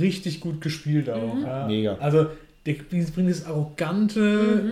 richtig 0.00 0.40
gut 0.40 0.60
gespielt 0.60 1.08
auch. 1.10 1.34
Mhm. 1.34 1.42
Ja. 1.42 1.66
Mega. 1.66 1.94
Also, 2.00 2.26
der 2.66 2.74
bringt 2.74 3.30
das 3.30 3.44
Arrogante, 3.46 4.20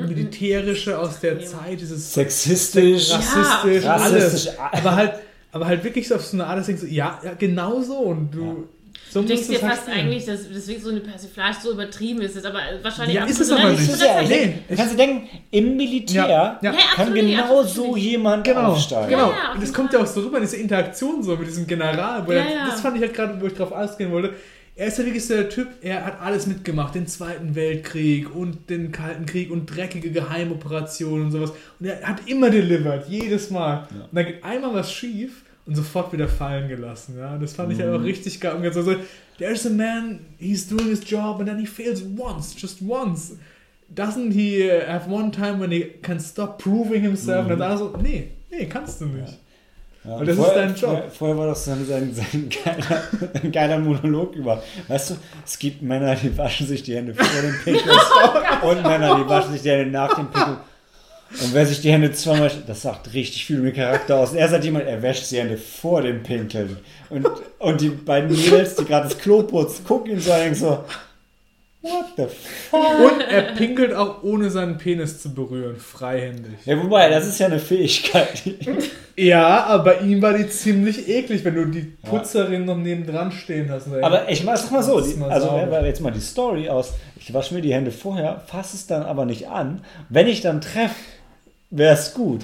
Mhm, 0.03 0.09
Militärische 0.09 0.99
aus 0.99 1.21
der 1.21 1.35
Ja. 1.41 1.47
Zeit, 1.47 1.81
dieses 1.81 2.13
Sexistisch, 2.15 3.13
rassistisch, 3.13 3.85
Ja, 3.85 3.97
alles. 3.97 4.25
rassistisch. 4.25 4.55
Aber 4.59 4.97
halt, 4.97 5.13
aber 5.53 5.67
halt 5.67 5.85
wirklich 5.85 6.09
so 6.09 6.15
auf 6.17 6.25
so 6.25 6.37
eine 6.37 6.47
Art, 6.47 6.59
dass 6.59 6.67
du 6.67 6.73
denkst, 6.73 6.91
ja, 6.91 7.21
ja, 7.23 7.35
genau 7.35 7.81
so. 7.83 7.99
Und 7.99 8.31
du, 8.35 8.67
so 9.13 9.21
Du 9.23 9.29
denkst 9.29 9.47
dir 9.49 9.57
es 9.57 9.63
halt 9.63 9.73
fast 9.75 9.83
spielen. 9.89 10.07
eigentlich, 10.07 10.25
dass 10.25 10.49
deswegen 10.49 10.81
so 10.83 10.91
eine 10.91 11.01
Persiflage 11.01 11.57
so 11.63 11.73
übertrieben 11.73 12.23
ist, 12.23 12.45
aber 12.47 12.59
wahrscheinlich 12.83 13.17
Ja, 13.17 13.25
ist 13.25 13.41
absolut 13.41 13.59
es 13.59 13.65
aber 13.65 13.71
nicht. 13.73 13.89
ist 13.91 14.01
Ja, 14.01 14.15
das 14.21 14.23
ich, 14.23 14.29
Nee, 14.31 14.55
du 14.69 14.77
kannst 14.77 14.93
dir 14.93 14.97
denken, 14.97 15.29
im 15.51 15.77
Militär 15.77 16.29
Ja, 16.29 16.59
ja. 16.63 16.73
Kann 16.73 16.75
absolut, 17.09 17.15
genau 17.15 17.61
absolut. 17.61 17.69
so 17.93 17.97
jemand 17.97 18.45
Genau, 18.45 18.61
aufsteigen. 18.73 19.11
genau. 19.11 19.31
Ja, 19.31 19.53
und 19.55 19.63
jeden 19.63 19.73
kommt 19.75 19.93
ja 19.93 20.01
auch 20.01 20.07
so 20.07 20.21
rüber, 20.21 20.41
diese 20.41 20.57
Interaktion 20.57 21.23
so 21.23 21.37
mit 21.37 21.47
diesem 21.49 21.67
General. 21.67 22.27
Wo 22.27 22.33
Ja, 22.33 22.39
er, 22.39 22.55
ja. 22.55 22.67
Das 22.67 22.81
fand 22.81 22.97
ich 22.97 23.03
halt 23.03 23.15
gerade, 23.15 23.41
wo 23.41 23.47
ich 23.47 23.55
drauf 23.55 23.73
ausgehen 23.73 24.11
wollte. 24.13 24.35
Er 24.75 24.87
ist 24.87 24.97
ja 24.97 25.05
wirklich 25.05 25.27
so 25.27 25.35
der 25.35 25.51
Typ, 25.51 25.69
er 25.83 26.07
hat 26.07 26.23
alles 26.23 26.47
mitgemacht, 26.47 26.95
den 26.95 27.07
Zweiten 27.07 27.55
Weltkrieg 27.55 28.35
und 28.35 28.71
den 28.71 28.91
Kalten 28.91 29.27
Krieg 29.27 29.51
und 29.51 29.67
dreckige 29.67 30.11
Geheimoperationen 30.11 31.27
und 31.27 31.31
sowas. 31.33 31.53
Und 31.79 31.87
er 31.87 32.01
hat 32.09 32.27
immer 32.27 32.49
delivered, 32.49 33.07
jedes 33.09 33.51
Mal. 33.51 33.87
Und 33.93 34.09
dann 34.17 34.25
geht 34.27 34.43
einmal 34.43 34.73
was 34.75 34.91
schief 34.91 35.43
und 35.67 35.75
sofort 35.77 36.13
wieder 36.13 36.29
fallen 36.29 36.69
gelassen. 36.69 37.17
Ja? 37.19 37.39
Das 37.39 37.55
fand 37.55 37.73
ich 37.73 37.79
halt 37.81 37.91
Mhm. 37.91 37.97
auch 38.01 38.05
richtig 38.05 38.41
geil. 38.41 38.55
Und 38.57 38.73
so, 38.73 38.95
there's 39.39 39.67
a 39.67 39.71
man, 39.71 40.21
he's 40.39 40.67
doing 40.69 40.89
his 40.89 41.01
job 41.09 41.39
and 41.41 41.49
then 41.49 41.59
he 41.59 41.67
fails 41.67 42.03
once, 42.17 42.55
just 42.61 42.79
once. 42.87 43.37
Doesn't 43.95 44.33
he 44.33 44.71
have 44.71 45.09
one 45.11 45.31
time 45.31 45.61
when 45.61 45.71
he 45.71 45.85
can 46.03 46.19
stop 46.19 46.59
proving 46.63 47.03
himself? 47.03 47.49
Und 47.51 47.59
dann 47.59 47.77
so, 47.79 47.95
nee, 48.03 48.31
nee, 48.51 48.67
kannst 48.67 49.01
du 49.03 49.07
nicht. 49.07 49.39
Ja, 50.05 50.17
Und 50.17 50.27
das 50.27 50.37
vorher, 50.37 50.67
ist 50.67 50.83
dein 50.83 50.91
Job. 50.91 50.91
Vorher, 50.91 51.11
vorher 51.11 51.39
war 51.39 51.47
das 51.49 51.65
sein, 51.65 51.87
sein, 51.87 52.13
sein, 52.13 52.49
geiler, 52.65 53.03
ein 53.41 53.53
geiler 53.53 53.79
Monolog 53.79 54.35
über. 54.35 54.61
Weißt 54.89 55.11
du, 55.11 55.15
es 55.47 55.59
gibt 55.59 55.81
Männer, 55.83 56.17
die 56.17 56.37
waschen 56.37 56.67
sich 56.67 56.83
die 56.83 56.97
Hände 56.97 57.15
vor 57.15 57.25
dem 57.41 57.55
Pinkeln 57.63 57.97
und 58.63 58.83
Männer, 58.83 59.23
die 59.23 59.29
waschen 59.29 59.53
sich 59.53 59.63
die 59.63 59.71
Hände 59.71 59.91
nach 59.93 60.13
dem 60.17 60.29
Pinkeln. 60.31 60.57
Und 61.41 61.55
wer 61.55 61.67
sich 61.67 61.81
die 61.81 61.91
Hände 61.91 62.13
zweimal, 62.13 62.51
das 62.67 62.83
sagt 62.83 63.15
richtig 63.15 63.47
viel 63.47 63.63
den 63.63 63.73
Charakter 63.73 64.19
aus. 64.19 64.33
Und 64.33 64.39
er 64.39 64.49
sagt 64.49 64.65
jemand, 64.65 64.87
er 64.87 65.03
wäscht 65.03 65.31
die 65.31 65.39
Hände 65.39 65.57
vor 65.57 66.03
dem 66.03 66.23
Pinkeln. 66.23 66.77
Und, 67.11 67.27
und 67.59 67.81
die 67.81 67.89
beiden 67.89 68.31
Mädels, 68.31 68.77
die 68.77 68.85
gerade 68.85 69.09
das 69.09 69.19
Klo 69.19 69.43
putzen, 69.43 69.85
gucken 69.85 70.13
ihn 70.13 70.21
so 70.21 70.33
und 70.33 70.55
so, 70.55 70.85
what 71.83 72.05
the 72.17 72.27
fuck? 72.71 73.13
Und 73.13 73.21
er 73.21 73.43
pinkelt 73.55 73.95
auch 73.95 74.23
ohne 74.23 74.51
seinen 74.51 74.79
Penis 74.79 75.21
zu 75.21 75.35
berühren, 75.35 75.77
freihändig. 75.77 76.65
Ja, 76.65 76.83
wobei, 76.83 77.09
das 77.09 77.27
ist 77.27 77.39
ja 77.39 77.47
eine 77.47 77.59
Fähigkeit. 77.59 78.43
Ja, 79.17 79.65
aber 79.65 79.85
bei 79.85 79.99
ihm 80.01 80.23
war 80.23 80.33
die 80.33 80.49
ziemlich 80.49 81.09
eklig, 81.09 81.45
wenn 81.45 81.55
du 81.55 81.67
die 81.67 81.83
Putzerin 82.09 82.65
noch 82.65 82.79
nebendran 82.79 83.31
stehen 83.31 83.71
hast. 83.71 83.89
Aber 84.01 84.29
ich 84.31 84.43
mach, 84.45 84.57
sag 84.57 84.71
mal 84.71 84.83
so, 84.83 85.01
die, 85.01 85.15
mal 85.15 85.31
also 85.31 85.49
sauber. 85.49 85.85
jetzt 85.85 86.01
mal 86.01 86.13
die 86.13 86.21
Story 86.21 86.69
aus, 86.69 86.95
ich 87.17 87.33
wasche 87.35 87.55
mir 87.55 87.61
die 87.61 87.75
Hände 87.75 87.91
vorher, 87.91 88.43
fasse 88.47 88.77
es 88.77 88.87
dann 88.87 89.03
aber 89.03 89.27
nicht 89.27 89.49
an. 89.49 89.85
Wenn 90.09 90.29
ich 90.29 90.41
dann 90.41 90.61
treffe, 90.61 90.95
wäre 91.73 91.95
es 91.95 92.15
gut. 92.15 92.43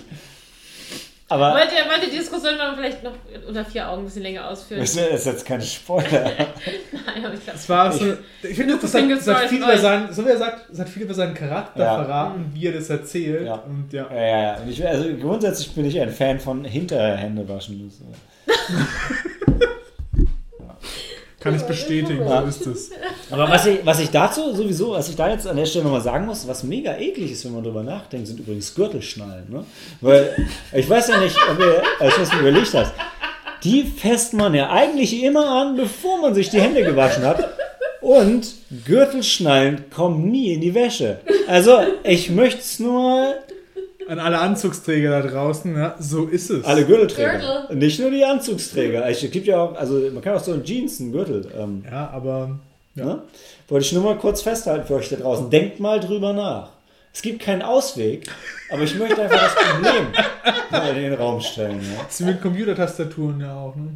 Aber 1.31 1.53
Wollt 1.53 1.69
ihr, 1.73 1.91
wollt 1.91 2.03
ihr 2.05 2.11
die 2.11 2.17
Diskussion 2.17 2.55
vielleicht 2.75 3.05
noch 3.05 3.13
unter 3.47 3.63
vier 3.63 3.87
Augen 3.87 4.01
ein 4.01 4.05
bisschen 4.07 4.23
länger 4.23 4.49
ausführen? 4.49 4.81
das 4.81 4.97
ist 4.97 5.27
jetzt 5.27 5.45
kein 5.45 5.61
Spoiler. 5.61 6.23
Nein, 6.23 7.25
aber 7.25 7.35
ich 7.35 7.45
glaube. 7.45 7.59
Es 7.59 7.69
war 7.69 7.93
so, 7.93 8.15
ich 8.43 8.57
finde, 8.57 8.75
das 8.75 8.85
hat, 8.85 8.91
Single 9.01 9.17
das 9.19 9.27
hat 9.29 9.49
viel 9.51 9.59
über 9.59 9.77
seinen, 9.77 10.11
so 10.11 10.25
wie 10.25 10.31
er 10.31 10.39
sagt, 10.39 10.71
das 10.71 10.79
hat 10.81 10.89
viel 10.89 11.03
über 11.03 11.13
seinen 11.13 11.35
Charakter 11.35 11.81
Ja. 11.81 12.03
verraten, 12.03 12.51
wie 12.55 12.67
er 12.67 12.73
das 12.73 12.89
erzählt. 12.89 13.45
Ja. 13.45 13.57
Und 13.57 13.93
ja. 13.93 14.07
ja, 14.11 14.17
ja, 14.21 14.43
ja. 14.43 14.57
Und 14.57 14.71
ich, 14.71 14.87
also 14.87 15.05
grundsätzlich 15.21 15.71
bin 15.75 15.85
ich 15.85 16.01
ein 16.01 16.11
Fan 16.11 16.41
von 16.41 16.65
Hinterhände 16.65 17.47
waschen. 17.47 17.93
Kann 21.49 21.57
ich 21.57 21.67
bestätigen, 21.67 22.29
so 22.29 22.45
ist 22.47 22.67
es. 22.67 22.91
Aber 23.31 23.49
was 23.49 23.65
ich, 23.65 23.79
was 23.85 24.01
ich 24.01 24.11
dazu 24.11 24.55
sowieso, 24.55 24.91
was 24.91 25.09
ich 25.09 25.17
da 25.17 25.31
jetzt 25.31 25.47
an 25.47 25.57
der 25.57 25.65
Stelle 25.65 25.85
nochmal 25.85 26.03
sagen 26.03 26.27
muss, 26.27 26.47
was 26.47 26.63
mega 26.63 26.97
eklig 26.99 27.33
ist, 27.33 27.47
wenn 27.47 27.55
man 27.55 27.65
drüber 27.65 27.83
nachdenkt, 27.83 28.27
sind 28.27 28.41
übrigens 28.41 28.75
Gürtelschnallen. 28.75 29.47
Ne? 29.49 29.65
Weil 30.03 30.47
ich 30.75 30.89
weiß 30.89 31.09
ja 31.09 31.19
nicht, 31.19 31.37
ob 31.51 31.59
ihr 31.59 31.83
das 32.01 32.33
überlegt 32.35 32.75
habt. 32.75 32.93
Die 33.65 33.83
fässt 33.85 34.35
man 34.35 34.55
ja 34.55 34.71
eigentlich 34.71 35.23
immer 35.23 35.49
an, 35.49 35.77
bevor 35.77 36.21
man 36.21 36.35
sich 36.35 36.51
die 36.51 36.61
Hände 36.61 36.85
gewaschen 36.85 37.25
hat. 37.25 37.49
Und 38.03 38.47
Gürtelschnallen 38.85 39.91
kommen 39.91 40.31
nie 40.31 40.53
in 40.53 40.61
die 40.61 40.75
Wäsche. 40.75 41.21
Also, 41.47 41.79
ich 42.05 42.31
möchte 42.31 42.61
es 42.61 42.79
nur 42.79 42.93
mal 42.93 43.35
An 44.09 44.19
alle 44.19 44.39
Anzugsträger 44.39 45.23
da 45.23 45.29
draußen, 45.29 45.77
ja, 45.77 45.95
so 45.99 46.25
ist 46.27 46.49
es. 46.51 46.65
alle 46.65 46.87
Gürtelträger. 46.87 47.39
Gürtel. 47.69 47.77
Nicht 47.77 48.01
nur 48.01 48.11
die 48.11 48.25
Anzugsträger. 48.25 49.07
Es 49.07 49.21
gibt 49.31 49.47
ja 49.47 49.61
auch, 49.61 49.77
also 49.77 49.95
man 50.13 50.23
kann 50.23 50.35
auch 50.35 50.43
so 50.43 50.53
einen 50.53 50.65
Jeans, 50.65 50.99
einen 51.01 51.13
Gürtel. 51.13 51.47
Ähm, 51.57 51.85
Ja, 51.91 52.09
aber 52.11 52.59
ja. 52.95 53.05
Ne? 53.05 53.23
Wollte 53.69 53.85
ich 53.87 53.93
nur 53.93 54.03
mal 54.03 54.17
kurz 54.17 54.41
festhalten 54.43 54.87
für 54.87 54.95
euch 54.95 55.11
da 55.11 55.17
draußen. 55.17 55.51
Denkt 55.51 55.79
mal 55.79 56.01
drüber 56.01 56.33
nach. 56.33 56.71
Es 57.13 57.23
gibt 57.23 57.43
keinen 57.43 57.63
Ausweg, 57.63 58.31
aber 58.71 58.83
ich 58.83 58.95
möchte 58.95 59.21
einfach 59.23 59.41
das 59.41 59.55
Problem 59.55 60.07
mal 60.71 60.97
in 60.97 61.03
den 61.03 61.15
Raum 61.15 61.41
stellen. 61.41 61.81
Ja, 61.81 62.05
Das 62.05 62.21
ist 62.21 62.27
mit 62.27 62.41
Computertastaturen 62.41 63.41
ja 63.41 63.55
auch, 63.57 63.75
ne? 63.77 63.91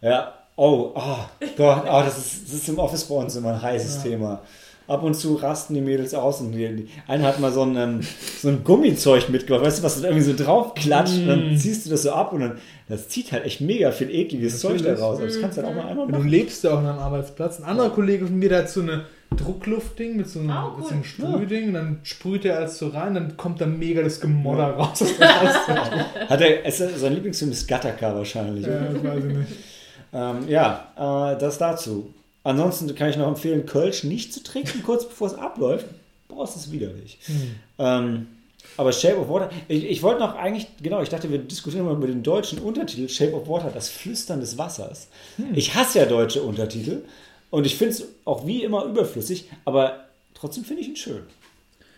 ja. 0.00 0.32
oh, 0.56 0.92
oh 0.94 1.16
Gott, 1.56 1.82
oh, 1.86 2.02
das, 2.04 2.16
ist, 2.18 2.44
das 2.46 2.54
ist 2.54 2.68
im 2.68 2.78
Office 2.78 3.04
bei 3.04 3.14
uns 3.16 3.36
immer 3.36 3.54
ein 3.54 3.60
heißes 3.62 4.02
Thema. 4.02 4.40
Ab 4.86 5.02
und 5.02 5.14
zu 5.14 5.34
rasten 5.36 5.72
die 5.74 5.80
Mädels 5.80 6.12
aus 6.14 6.40
und 6.42 6.52
die, 6.52 6.68
die, 6.68 6.88
einer 7.08 7.24
hat 7.24 7.40
mal 7.40 7.50
so 7.52 7.62
ein, 7.62 7.74
ähm, 7.76 8.00
so 8.40 8.48
ein 8.48 8.62
Gummizeug 8.64 9.30
mitgebracht, 9.30 9.64
weißt 9.64 9.78
du, 9.78 9.82
was 9.82 9.94
dann 9.96 10.04
irgendwie 10.12 10.24
so 10.30 10.36
drauf 10.44 10.74
klatscht 10.74 11.18
und 11.20 11.26
dann 11.28 11.56
ziehst 11.56 11.86
du 11.86 11.90
das 11.90 12.02
so 12.02 12.12
ab 12.12 12.32
und 12.34 12.40
dann, 12.40 12.58
das 12.88 13.08
zieht 13.08 13.32
halt 13.32 13.44
echt 13.46 13.62
mega 13.62 13.90
viel 13.92 14.10
ekliges 14.10 14.60
Zeug 14.60 14.82
da 14.82 14.94
raus. 14.94 15.16
Aber 15.18 15.26
das 15.26 15.40
kannst 15.40 15.56
du 15.56 15.62
halt 15.62 15.72
auch 15.72 15.82
mal 15.82 15.88
einmal 15.88 16.06
Du 16.06 16.12
machen. 16.12 16.28
lebst 16.28 16.62
ja 16.64 16.72
auch 16.74 16.78
an 16.78 16.86
einem 16.86 16.98
Arbeitsplatz. 16.98 17.58
Ein 17.60 17.64
anderer 17.64 17.90
Kollege 17.90 18.26
von 18.26 18.38
mir, 18.38 18.50
der 18.50 18.58
hat 18.58 18.68
so 18.70 18.82
eine 18.82 19.04
Druckluftding 19.34 20.16
mit 20.16 20.28
so 20.28 20.40
einem, 20.40 20.50
Oh, 20.50 20.52
cool. 20.72 20.78
mit 20.78 20.86
so 20.86 20.94
einem 20.94 21.04
Sprühding 21.04 21.68
und 21.68 21.74
dann 21.74 22.00
sprüht 22.02 22.44
er 22.44 22.58
alles 22.58 22.78
so 22.78 22.88
rein, 22.88 23.14
dann 23.14 23.36
kommt 23.38 23.60
da 23.60 23.66
mega 23.66 24.02
das 24.02 24.20
Gemodder 24.20 24.72
raus. 24.72 25.00
aus 25.02 25.16
der 25.18 25.42
Auszeit. 25.42 25.90
Hat 26.28 26.40
er, 26.40 26.64
ist, 26.66 26.78
sein 27.00 27.14
Lieblingsfilm 27.14 27.50
ist 27.52 27.66
Gattaca 27.66 28.14
wahrscheinlich. 28.14 28.66
ja, 28.66 28.80
das 28.92 29.02
weiß 29.02 29.24
ich 29.24 29.34
nicht. 29.34 29.48
Ähm, 30.12 30.36
ja, 30.48 31.32
äh, 31.34 31.38
das 31.38 31.58
dazu. 31.58 32.12
Ansonsten 32.44 32.94
kann 32.94 33.10
ich 33.10 33.16
noch 33.16 33.26
empfehlen, 33.28 33.66
Kölsch 33.66 34.04
nicht 34.04 34.32
zu 34.32 34.42
trinken, 34.42 34.82
kurz 34.84 35.08
bevor 35.08 35.26
es 35.28 35.34
abläuft. 35.34 35.86
Boah, 36.28 36.44
ist 36.44 36.54
das 36.54 36.70
widerlich. 36.70 37.18
Ähm, 37.78 38.26
aber 38.76 38.92
Shape 38.92 39.18
of 39.18 39.28
Water, 39.28 39.50
ich, 39.68 39.84
ich 39.84 40.02
wollte 40.02 40.20
noch 40.20 40.34
eigentlich, 40.36 40.66
genau, 40.82 41.00
ich 41.02 41.08
dachte, 41.08 41.30
wir 41.30 41.38
diskutieren 41.38 41.84
mal 41.86 41.94
über 41.94 42.06
den 42.06 42.22
deutschen 42.22 42.58
Untertitel 42.58 43.08
Shape 43.08 43.34
of 43.34 43.48
Water, 43.48 43.70
das 43.72 43.88
Flüstern 43.88 44.40
des 44.40 44.58
Wassers. 44.58 45.08
Ich 45.54 45.74
hasse 45.74 45.98
ja 46.00 46.06
deutsche 46.06 46.42
Untertitel 46.42 47.02
und 47.50 47.66
ich 47.66 47.76
finde 47.76 47.94
es 47.94 48.04
auch 48.24 48.46
wie 48.46 48.62
immer 48.64 48.84
überflüssig, 48.84 49.48
aber 49.64 50.04
trotzdem 50.34 50.64
finde 50.64 50.82
ich 50.82 50.88
ihn 50.88 50.96
schön. 50.96 51.22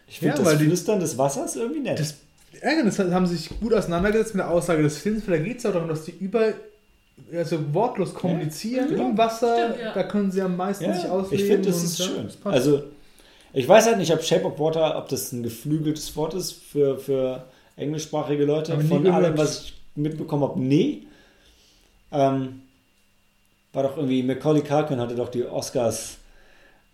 Ich 0.08 0.18
finde 0.20 0.36
Ja, 0.39 0.42
das 0.44 0.58
die- 0.58 0.65
Flüstern 0.66 1.00
des 1.00 1.16
Wassers 1.18 1.57
irgendwie 1.57 1.81
nett. 1.81 1.99
Das, 1.99 2.15
das 2.62 2.99
haben 3.12 3.26
sie 3.26 3.36
sich 3.36 3.50
gut 3.60 3.73
auseinandergesetzt 3.75 4.34
mit 4.34 4.41
der 4.42 4.50
Aussage 4.50 4.83
des 4.83 4.99
Films, 4.99 5.26
weil 5.26 5.39
da 5.39 5.44
geht 5.44 5.57
es 5.58 5.62
ja 5.65 5.70
auch 5.70 5.75
darum, 5.75 5.89
dass 5.89 6.05
die 6.05 6.12
über, 6.12 6.52
also 7.33 7.75
wortlos 7.75 8.15
kommunizieren 8.15 8.89
genau. 8.89 9.11
im 9.11 9.19
Wasser. 9.19 9.70
Stimmt, 9.70 9.85
ja. 9.85 9.95
Da 9.95 10.03
können 10.05 10.31
sie 10.31 10.43
am 10.43 10.57
meisten 10.57 10.93
sich 10.93 11.05
Ja, 11.05 11.11
ausleben. 11.11 11.45
ich 11.45 11.51
finde, 11.51 11.69
das 11.69 11.83
ist 11.83 11.99
ja, 11.99 12.05
schön. 12.07 12.25
das. 12.25 12.36
Also, 12.45 12.83
ich 13.53 13.69
weiß 13.69 13.86
halt 13.86 13.99
nicht, 13.99 14.12
ob 14.12 14.23
Shape 14.23 14.45
of 14.45 14.59
Water, 14.59 14.99
ob 14.99 15.09
das 15.09 15.33
ein 15.33 15.43
geflügeltes 15.43 16.15
Wort 16.17 16.35
ist 16.35 16.53
für, 16.53 16.99
für 16.99 17.45
englischsprachige 17.77 18.45
Leute. 18.45 18.77
Nie 18.77 18.89
Von 18.89 19.07
allem, 19.07 19.36
was 19.39 19.65
ich 19.65 19.75
mitbekommen 19.95 20.43
habe, 20.43 20.61
nee. 20.61 21.03
Ähm, 22.12 22.62
war 23.73 23.83
doch 23.83 23.97
irgendwie, 23.97 24.23
Macaulay 24.23 24.62
Culkin 24.62 25.01
hatte 25.01 25.15
doch 25.15 25.28
die 25.28 25.45
Oscars 25.45 26.19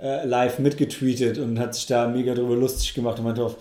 äh, 0.00 0.26
live 0.26 0.58
mitgetweetet 0.58 1.38
und 1.38 1.58
hat 1.58 1.74
sich 1.74 1.86
da 1.86 2.08
mega 2.08 2.34
drüber 2.34 2.56
lustig 2.56 2.94
gemacht 2.94 3.18
und 3.18 3.24
meinte 3.24 3.44
auf, 3.44 3.56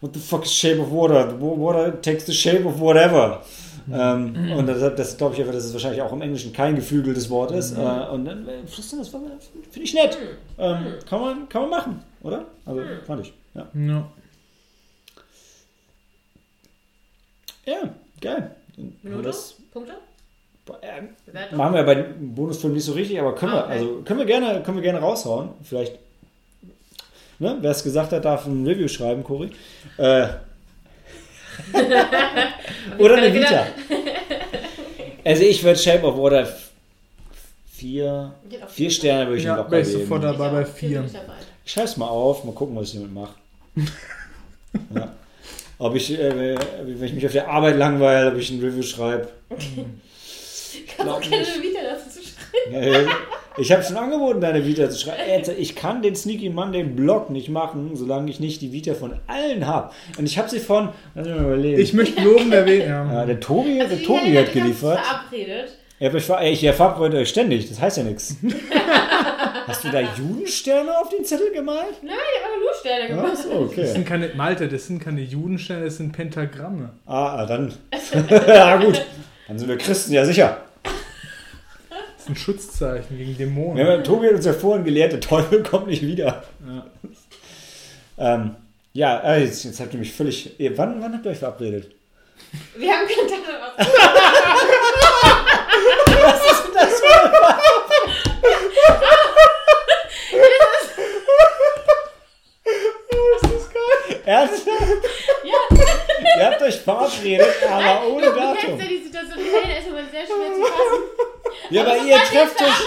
what 0.00 0.14
the 0.14 0.20
fuck 0.20 0.44
is 0.44 0.52
shape 0.52 0.80
of 0.80 0.90
water? 0.90 1.30
The 1.30 1.40
Water 1.40 2.00
takes 2.00 2.26
the 2.26 2.32
shape 2.32 2.64
of 2.64 2.80
whatever. 2.80 3.42
Ähm, 3.92 4.52
und 4.56 4.66
das, 4.66 4.94
das 4.96 5.16
glaube 5.16 5.34
ich 5.34 5.40
einfach, 5.40 5.54
dass 5.54 5.64
es 5.64 5.72
wahrscheinlich 5.72 6.02
auch 6.02 6.12
im 6.12 6.22
Englischen 6.22 6.52
kein 6.52 6.76
geflügeltes 6.76 7.30
Wort 7.30 7.50
ist. 7.52 7.76
Äh, 7.76 7.80
und 8.12 8.24
dann 8.24 8.46
äh, 8.48 8.66
flüstern, 8.66 8.98
das 8.98 9.08
finde 9.08 9.80
ich 9.80 9.94
nett. 9.94 10.18
Ähm, 10.58 10.86
kann, 11.08 11.20
man, 11.20 11.48
kann 11.48 11.62
man 11.62 11.70
machen, 11.70 12.02
oder? 12.22 12.44
Also 12.66 12.82
fand 13.06 13.26
ich. 13.26 13.32
Ja, 13.54 13.66
ja. 13.74 14.08
ja 17.66 17.94
geil. 18.20 18.56
Wir 18.76 18.92
Minute? 19.02 19.22
das 19.28 19.54
Punkte? 19.72 19.94
Bewertung? 21.26 21.56
machen 21.58 21.74
wir 21.74 21.82
bei 21.82 21.94
dem 21.94 22.34
Bonusfilm 22.34 22.74
nicht 22.74 22.84
so 22.84 22.92
richtig, 22.92 23.18
aber 23.18 23.34
können 23.34 23.52
Ah, 23.52 23.56
wir, 23.56 23.64
okay. 23.64 23.72
also 23.72 24.02
können 24.04 24.18
wir 24.18 24.26
gerne, 24.26 24.62
können 24.62 24.76
wir 24.76 24.82
gerne 24.82 25.00
raushauen. 25.00 25.50
Vielleicht, 25.62 25.98
ne, 27.38 27.56
wer 27.60 27.70
es 27.70 27.82
gesagt 27.82 28.12
hat, 28.12 28.24
darf 28.24 28.46
ein 28.46 28.66
Review 28.66 28.88
schreiben, 28.88 29.24
Cory. 29.24 29.50
Äh, 29.96 30.28
oder 32.98 33.16
eine 33.16 33.34
Vita. 33.34 33.66
Also 35.24 35.42
ich 35.42 35.62
würde 35.62 35.78
Shape 35.78 36.06
of 36.06 36.16
Water 36.16 36.48
vier, 37.72 38.32
vier 38.68 38.90
Sterne 38.90 39.26
würde 39.26 39.38
ich 39.38 39.44
Ja, 39.44 39.56
locker 39.56 39.82
geben. 39.82 40.00
sofort 40.00 40.24
dabei 40.24 40.48
bei 40.48 40.64
Vier 40.64 41.04
ich 41.64 41.72
schreib's 41.74 41.98
mal 41.98 42.06
auf, 42.06 42.44
mal 42.44 42.54
gucken, 42.54 42.74
was 42.76 42.88
ich 42.88 42.94
damit 42.94 43.12
mache. 43.12 43.34
ja. 44.94 45.12
Ob 45.78 45.94
ich, 45.94 46.18
äh, 46.18 46.56
wenn 46.82 47.04
ich 47.04 47.12
mich 47.12 47.26
auf 47.26 47.32
der 47.32 47.46
Arbeit 47.46 47.76
langweile, 47.76 48.32
ob 48.32 48.38
ich 48.38 48.50
ein 48.50 48.58
Review 48.58 48.82
schreibe. 48.82 49.28
Ich 49.58 50.86
kann 50.96 51.08
auch 51.10 51.20
keine. 51.20 51.44
Vita 51.44 51.80
dazu 51.82 52.08
zu 52.08 52.20
schreiben. 52.26 53.08
Ich 53.58 53.72
habe 53.72 53.82
schon 53.82 53.96
angeboten, 53.96 54.40
deine 54.40 54.64
Vita 54.64 54.88
zu 54.90 54.98
schreiben. 54.98 55.20
Ich 55.58 55.74
kann 55.76 56.02
den 56.02 56.14
Sneaky 56.14 56.50
Monday 56.50 56.84
Blog 56.84 57.30
nicht 57.30 57.48
machen, 57.48 57.90
solange 57.94 58.30
ich 58.30 58.40
nicht 58.40 58.60
die 58.62 58.72
Vita 58.72 58.94
von 58.94 59.14
allen 59.26 59.66
habe. 59.66 59.90
Und 60.18 60.26
ich 60.26 60.38
habe 60.38 60.48
sie 60.48 60.60
von, 60.60 60.90
lass 61.14 61.26
mich 61.26 61.34
mal 61.36 61.44
überlegen. 61.44 61.80
Ich 61.80 61.92
möchte 61.92 62.22
loben 62.22 62.52
erwähnen. 62.52 62.88
Ja. 62.88 63.12
ja, 63.12 63.26
der 63.26 63.40
Tobi, 63.40 63.80
Also 63.80 63.96
der 63.96 64.04
Tobi 64.04 64.36
hat 64.38 64.52
geliefert. 64.52 64.98
verabredet. 65.00 65.70
Ja, 66.00 66.14
ich, 66.14 66.22
ver- 66.24 66.42
ich 66.42 66.70
verabredet 66.70 67.20
euch 67.20 67.28
ständig, 67.28 67.68
das 67.68 67.80
heißt 67.80 67.96
ja 67.98 68.04
nichts. 68.04 68.36
Hast 69.66 69.84
du 69.84 69.88
da 69.90 70.00
Judensterne 70.00 70.96
auf 70.98 71.08
den 71.10 71.24
Zettel 71.24 71.50
gemalt? 71.52 72.02
Nein, 72.02 72.14
ich 72.14 72.44
habe 72.44 72.60
nur 72.60 72.72
Sterne 72.80 73.08
Ja, 73.10 73.16
gemacht. 73.16 73.36
so, 73.42 73.48
Das 73.64 73.72
okay. 73.72 73.86
sind 73.86 74.06
keine, 74.06 74.28
Malte, 74.34 74.68
das 74.68 74.86
sind 74.86 75.00
keine 75.02 75.20
Judensterne, 75.20 75.84
das 75.86 75.96
sind 75.98 76.12
Pentagramme. 76.12 76.90
Ah, 77.06 77.36
ah, 77.42 77.46
dann. 77.46 77.72
ja, 78.46 78.76
gut. 78.76 79.04
Dann 79.46 79.58
sind 79.58 79.68
wir 79.68 79.76
Christen, 79.76 80.12
ja 80.12 80.24
sicher. 80.24 80.58
Das 82.28 82.36
ist 82.36 82.48
ein 82.48 82.54
Schutzzeichen 82.54 83.16
gegen 83.16 83.36
Dämonen. 83.38 83.78
Ja, 83.86 83.98
Tobi 84.02 84.26
hat 84.26 84.34
uns 84.34 84.44
ja 84.44 84.52
vorhin 84.52 84.84
gelehrt, 84.84 85.12
der 85.12 85.20
Teufel 85.20 85.62
kommt 85.70 85.86
nicht 85.86 86.02
wieder. 86.02 86.42
Ähm, 88.18 88.56
ja, 88.92 89.18
äh, 89.20 89.44
jetzt, 89.44 89.64
jetzt 89.64 89.80
habt 89.80 89.92
ihr 89.94 89.98
mich 89.98 90.12
völlig. 90.12 90.58
Ihr, 90.60 90.76
wann, 90.76 91.00
wann 91.00 91.14
habt 91.14 91.24
ihr 91.24 91.30
euch 91.32 91.38
verabredet? 91.38 91.90
Wir 92.76 92.92
haben 92.92 93.06
Kontakt 93.06 93.42
aus. 93.78 93.86
Ernsthaft? 104.24 104.68
Ja, 105.44 105.76
Ihr 106.38 106.46
habt 106.46 106.62
euch 106.62 106.76
verabredet, 106.80 107.46
aber 107.68 108.06
ohne 108.08 108.26
du 108.26 108.32
kennst 108.32 108.62
Datum. 108.62 108.78
ja 108.80 108.86
die 108.86 109.02
Situation. 109.04 109.38
Helena 109.38 109.78
ist 109.78 109.86
immer 109.88 110.04
sehr 110.10 110.26
schwer 110.26 110.54
zu 110.54 110.60
fassen. 110.62 111.27
Ja, 111.70 111.82
aber 111.82 111.96
ihr 111.96 112.16
trefft 112.16 112.60
euch. 112.60 112.80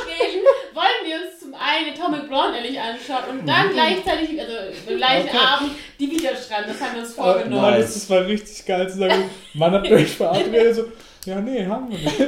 wollen 0.73 1.01
wir 1.05 1.15
uns 1.15 1.39
zum 1.39 1.53
einen 1.53 1.93
Atomic 1.93 2.27
Blonde 2.27 2.57
endlich 2.57 2.79
anschauen 2.79 3.39
und 3.39 3.47
dann 3.47 3.69
gleichzeitig, 3.71 4.39
also 4.39 4.53
am 4.89 4.97
gleichen 4.97 5.29
Okay. 5.29 5.37
Abend, 5.37 5.71
die 5.99 6.11
Videos 6.11 6.47
schreiben. 6.47 6.65
Das 6.67 6.81
haben 6.81 6.95
wir 6.95 7.01
uns 7.03 7.17
Aber 7.17 7.33
vorgenommen. 7.33 7.61
Mann, 7.61 7.79
das 7.81 8.09
war 8.09 8.25
richtig 8.25 8.65
geil 8.65 8.89
zu 8.89 8.97
sagen, 8.97 9.29
wann 9.53 9.71
habt 9.73 9.87
ihr 9.87 9.95
euch 9.95 10.15
verabredet? 10.15 10.75
So, 11.23 11.29
ja, 11.29 11.39
nee, 11.39 11.63
haben 11.67 11.91
wir 11.91 11.99
nicht. 11.99 12.21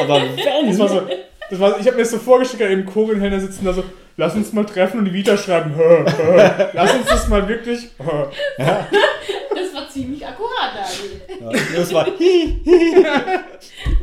Aber 0.00 0.20
Das 0.20 0.36
wenn. 0.36 0.78
war 0.78 0.88
so, 0.88 1.02
das 1.50 1.58
war, 1.58 1.80
ich 1.80 1.86
habe 1.86 1.96
mir 1.96 2.02
das 2.02 2.10
so 2.12 2.18
vorgestellt, 2.18 2.70
im 2.70 2.86
Helena 3.20 3.40
sitzen 3.40 3.64
da 3.64 3.72
so, 3.72 3.82
lass 4.20 4.34
uns 4.34 4.52
mal 4.52 4.66
treffen 4.66 4.98
und 4.98 5.06
die 5.06 5.14
Vita 5.14 5.34
schreiben, 5.34 5.74
hö, 5.74 6.04
hö. 6.04 6.50
lass 6.74 6.94
uns 6.94 7.06
das 7.06 7.28
mal 7.28 7.48
wirklich, 7.48 7.88
hö. 7.98 8.26
Das 8.58 9.74
war 9.74 9.88
ziemlich 9.88 10.26
akkurat, 10.26 10.72
Daniel. 10.74 11.54
Ja, 11.54 11.78
das 11.78 11.94
war. 11.94 12.04
Hi, 12.04 12.60
hi. 12.66 13.04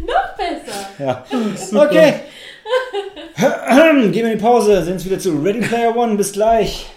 Noch 0.06 0.36
besser. 0.36 0.90
Ja. 0.98 1.24
Super. 1.56 1.86
Okay. 1.86 2.14
Gehen 3.38 4.14
wir 4.14 4.32
in 4.32 4.38
die 4.40 4.44
Pause, 4.44 4.84
sehen 4.84 4.94
uns 4.94 5.06
wieder 5.06 5.20
zu 5.20 5.40
Ready 5.40 5.62
Player 5.62 5.96
One. 5.96 6.16
Bis 6.16 6.34
gleich. 6.34 6.88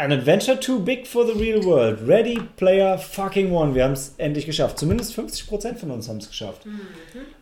An 0.00 0.12
adventure 0.12 0.58
too 0.58 0.78
big 0.78 1.06
for 1.06 1.26
the 1.26 1.32
real 1.38 1.62
world. 1.62 2.08
Ready 2.08 2.40
Player 2.56 2.96
fucking 2.96 3.52
One. 3.52 3.74
Wir 3.74 3.84
haben 3.84 3.92
es 3.92 4.14
endlich 4.16 4.46
geschafft. 4.46 4.78
Zumindest 4.78 5.18
50% 5.18 5.76
von 5.76 5.90
uns 5.90 6.08
haben 6.08 6.16
es 6.16 6.28
geschafft. 6.28 6.62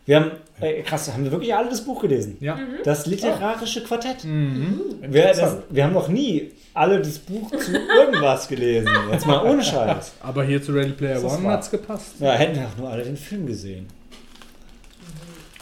Wir 0.07 0.17
haben, 0.17 0.31
äh, 0.61 0.83
krass, 0.83 1.13
haben 1.13 1.23
wir 1.23 1.31
wirklich 1.31 1.55
alle 1.55 1.69
das 1.71 1.83
Buch 1.85 2.03
gelesen? 2.03 2.37
Ja. 2.41 2.59
Das 2.83 3.07
literarische 3.07 3.85
Quartett. 3.85 4.25
Mhm. 4.25 4.81
Wir, 5.03 5.29
das, 5.33 5.59
wir 5.71 5.85
haben 5.85 5.93
noch 5.93 6.09
nie 6.09 6.51
alle 6.75 6.99
das 6.99 7.21
Buch 7.21 7.49
zu 7.51 7.73
irgendwas 7.97 8.49
gelesen. 8.49 8.91
Jetzt 9.13 9.27
mal 9.27 9.45
ohne 9.45 9.63
Scheiß. 9.63 10.15
Aber 10.21 10.43
hier 10.43 10.61
zu 10.61 10.73
Ready 10.73 10.93
Player 10.93 11.21
Das 11.21 11.33
One 11.33 11.45
wahr. 11.45 11.53
hat's 11.53 11.71
gepasst. 11.71 12.15
Ja, 12.19 12.33
hätten 12.33 12.57
wir 12.57 12.67
auch 12.67 12.77
nur 12.77 12.91
alle 12.91 13.05
den 13.05 13.17
Film 13.17 13.47
gesehen. 13.47 13.87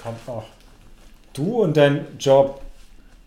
Kommt 0.03 0.27
noch. 0.27 0.45
Du 1.35 1.63
und 1.63 1.77
dein 1.77 2.07
Job 2.19 2.63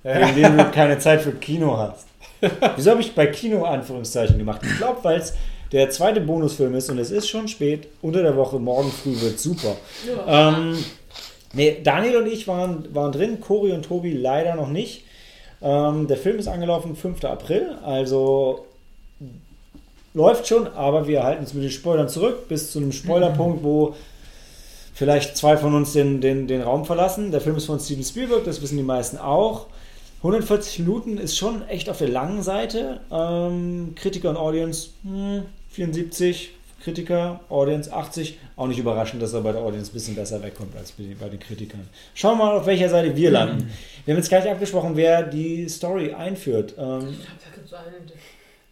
wegen 0.03 0.35
dem 0.35 0.57
du 0.57 0.65
keine 0.71 0.97
Zeit 0.97 1.21
für 1.21 1.33
Kino 1.33 1.77
hast. 1.77 2.08
Wieso 2.75 2.91
habe 2.91 3.01
ich 3.01 3.13
bei 3.13 3.27
Kino 3.27 3.63
Anführungszeichen 3.63 4.37
gemacht? 4.37 4.61
Ich 4.63 4.77
glaube, 4.77 4.99
weil 5.03 5.19
es 5.19 5.33
der 5.71 5.89
zweite 5.89 6.21
Bonusfilm 6.21 6.73
ist 6.75 6.89
und 6.89 6.97
es 6.97 7.11
ist 7.11 7.29
schon 7.29 7.47
spät, 7.47 7.87
unter 8.01 8.23
der 8.23 8.35
Woche, 8.35 8.59
morgen 8.59 8.91
früh 8.91 9.19
wird 9.21 9.39
super. 9.39 9.75
Ja. 10.07 10.49
Ähm, 10.49 10.77
nee, 11.53 11.77
Daniel 11.83 12.17
und 12.17 12.27
ich 12.27 12.47
waren, 12.47 12.93
waren 12.93 13.11
drin, 13.11 13.39
Cory 13.39 13.71
und 13.71 13.83
Tobi 13.83 14.13
leider 14.13 14.55
noch 14.55 14.69
nicht. 14.69 15.03
Ähm, 15.61 16.07
der 16.07 16.17
Film 16.17 16.39
ist 16.39 16.47
angelaufen 16.47 16.95
5. 16.95 17.23
April, 17.25 17.77
also 17.83 18.65
läuft 20.13 20.47
schon, 20.47 20.67
aber 20.67 21.07
wir 21.07 21.23
halten 21.23 21.41
uns 21.41 21.53
mit 21.53 21.63
den 21.63 21.71
Spoilern 21.71 22.09
zurück 22.09 22.47
bis 22.47 22.71
zu 22.71 22.79
einem 22.79 22.91
Spoilerpunkt, 22.91 23.63
wo 23.63 23.95
vielleicht 24.93 25.37
zwei 25.37 25.55
von 25.55 25.75
uns 25.75 25.93
den, 25.93 26.19
den, 26.19 26.47
den 26.47 26.61
Raum 26.61 26.85
verlassen. 26.85 27.31
Der 27.31 27.41
Film 27.41 27.57
ist 27.57 27.65
von 27.65 27.79
Steven 27.79 28.03
Spielberg, 28.03 28.43
das 28.43 28.61
wissen 28.61 28.77
die 28.77 28.83
meisten 28.83 29.17
auch. 29.17 29.67
140 30.19 30.79
Minuten 30.79 31.17
ist 31.17 31.37
schon 31.37 31.67
echt 31.69 31.89
auf 31.89 31.97
der 31.99 32.09
langen 32.09 32.43
Seite. 32.43 32.99
Ähm, 33.11 33.93
Kritiker 33.95 34.29
und 34.31 34.37
Audience 34.37 34.89
hm, 35.03 35.43
74, 35.71 36.51
Kritiker, 36.83 37.39
Audience 37.49 37.91
80. 37.93 38.37
Auch 38.57 38.67
nicht 38.67 38.79
überraschend, 38.79 39.21
dass 39.21 39.33
er 39.33 39.41
bei 39.41 39.53
der 39.53 39.61
Audience 39.61 39.91
ein 39.91 39.93
bisschen 39.93 40.15
besser 40.15 40.41
wegkommt 40.43 40.75
als 40.75 40.91
bei 40.91 41.15
bei 41.19 41.29
den 41.29 41.39
Kritikern. 41.39 41.87
Schauen 42.15 42.37
wir 42.37 42.45
mal, 42.45 42.57
auf 42.57 42.65
welcher 42.65 42.89
Seite 42.89 43.15
wir 43.15 43.31
landen. 43.31 43.69
Wir 44.05 44.13
haben 44.13 44.19
jetzt 44.19 44.29
gar 44.29 44.41
nicht 44.41 44.51
abgesprochen, 44.51 44.95
wer 44.95 45.23
die 45.23 45.69
Story 45.69 46.13
einführt. 46.13 46.73
Ähm, 46.77 46.99
Ich 47.11 47.17
glaube, 47.17 47.39
da 47.43 47.55
gibt 47.55 47.65
es 47.67 47.73
einen, 47.73 48.07
der 48.07 48.15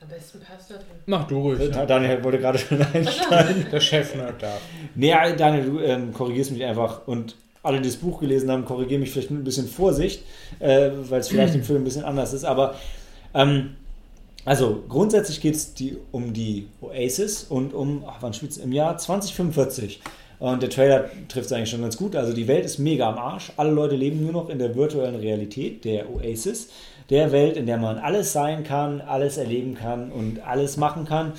am 0.02 0.08
besten 0.10 0.40
passt 0.42 0.70
dafür. 0.72 0.86
Mach 1.06 1.28
du 1.28 1.40
ruhig. 1.40 1.60
Ja. 1.74 1.86
Daniel 1.86 2.24
wollte 2.24 2.40
gerade 2.40 2.58
schon 2.58 2.82
einsteigen. 2.82 3.68
Der 3.72 3.80
Chef-Nerd 3.80 4.42
darf. 4.42 4.62
Nee, 4.96 5.14
Daniel, 5.38 5.66
du 5.66 5.80
ähm, 5.80 6.14
korrigierst 6.14 6.52
mich 6.52 6.64
einfach 6.64 7.08
und 7.08 7.36
alle, 7.64 7.82
die 7.82 7.90
das 7.90 7.98
Buch 7.98 8.20
gelesen 8.20 8.50
haben, 8.52 8.66
korrigieren 8.66 9.02
mich 9.02 9.12
vielleicht 9.12 9.32
mit 9.32 9.42
ein 9.42 9.44
bisschen 9.44 9.68
Vorsicht, 9.68 10.24
äh, 10.60 10.92
weil 11.10 11.20
es 11.20 11.28
vielleicht 11.28 11.56
im 11.56 11.64
Film 11.64 11.82
ein 11.82 11.84
bisschen 11.84 12.04
anders 12.04 12.34
ist. 12.34 12.46
Aber 12.46 12.76
ähm, 13.34 13.76
also 14.46 14.84
grundsätzlich 14.88 15.42
geht 15.42 15.56
es 15.56 15.74
die, 15.74 15.98
um 16.12 16.32
die 16.32 16.68
Oasis 16.82 17.44
und 17.44 17.74
um, 17.74 18.04
ach, 18.08 18.18
wann 18.22 18.34
spielt 18.34 18.56
Im 18.58 18.72
Jahr 18.72 18.98
2045. 18.98 20.00
Und 20.40 20.62
der 20.62 20.70
Trailer 20.70 21.10
trifft 21.28 21.48
es 21.48 21.52
eigentlich 21.52 21.70
schon 21.70 21.82
ganz 21.82 21.98
gut. 21.98 22.16
Also 22.16 22.32
die 22.32 22.48
Welt 22.48 22.64
ist 22.64 22.78
mega 22.78 23.10
am 23.10 23.18
Arsch. 23.18 23.52
Alle 23.58 23.72
Leute 23.72 23.96
leben 23.96 24.22
nur 24.22 24.32
noch 24.32 24.50
in 24.50 24.60
der 24.60 24.76
virtuellen 24.76 25.16
Realität, 25.16 25.84
der 25.84 26.10
Oasis. 26.10 26.70
Der 27.10 27.32
Welt, 27.32 27.58
in 27.58 27.66
der 27.66 27.78
man 27.78 27.98
alles 27.98 28.34
sein 28.34 28.64
kann, 28.64 29.02
alles 29.02 29.38
erleben 29.38 29.76
kann 29.76 30.12
und 30.12 30.40
alles 30.46 30.78
machen 30.78 31.06
kann. 31.06 31.34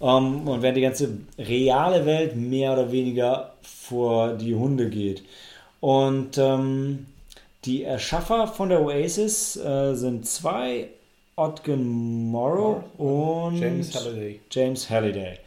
Ähm, 0.00 0.48
und 0.48 0.60
während 0.62 0.76
die 0.76 0.82
ganze 0.82 1.08
reale 1.38 2.04
Welt 2.04 2.36
mehr 2.36 2.72
oder 2.72 2.90
weniger 2.90 3.54
vor 3.62 4.34
die 4.34 4.54
Hunde 4.54 4.90
geht. 4.90 5.22
Und 5.82 6.38
ähm, 6.38 7.06
die 7.64 7.82
Erschaffer 7.82 8.46
von 8.46 8.68
der 8.68 8.82
Oasis 8.82 9.56
äh, 9.56 9.94
sind 9.94 10.28
zwei, 10.28 10.90
Otgen 11.34 12.30
Morrow 12.30 12.84
und 12.98 13.58
James 13.58 13.92
Halliday. 13.92 14.40
James 14.48 14.88
Halliday. 14.88 15.38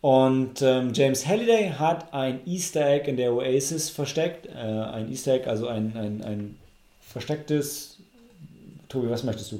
Und 0.00 0.62
ähm, 0.62 0.92
James 0.94 1.26
Halliday 1.26 1.72
hat 1.76 2.14
ein 2.14 2.46
Easter 2.46 2.86
Egg 2.86 3.10
in 3.10 3.16
der 3.16 3.32
Oasis 3.32 3.90
versteckt. 3.90 4.46
Äh, 4.46 4.52
ein 4.52 5.10
Easter 5.10 5.32
Egg, 5.32 5.48
also 5.50 5.66
ein, 5.66 5.92
ein, 5.96 6.22
ein 6.22 6.58
verstecktes. 7.00 7.96
Tobi, 8.88 9.10
was 9.10 9.24
möchtest 9.24 9.50
du? 9.50 9.56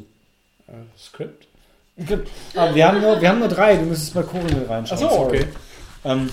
Äh, 0.69 0.75
Skript? 0.97 1.49
Aber 2.55 2.73
wir 2.73 2.87
haben 2.87 3.01
nur, 3.01 3.21
wir 3.21 3.29
haben 3.31 3.41
nur 3.41 3.49
drei, 3.49 3.77
du 3.77 3.83
müsstest 3.83 4.15
mal 4.15 4.23
Kugeln 4.23 4.65
reinschauen. 4.69 5.03
Achso, 5.03 5.25
okay. 5.25 5.47
Ähm, 6.05 6.31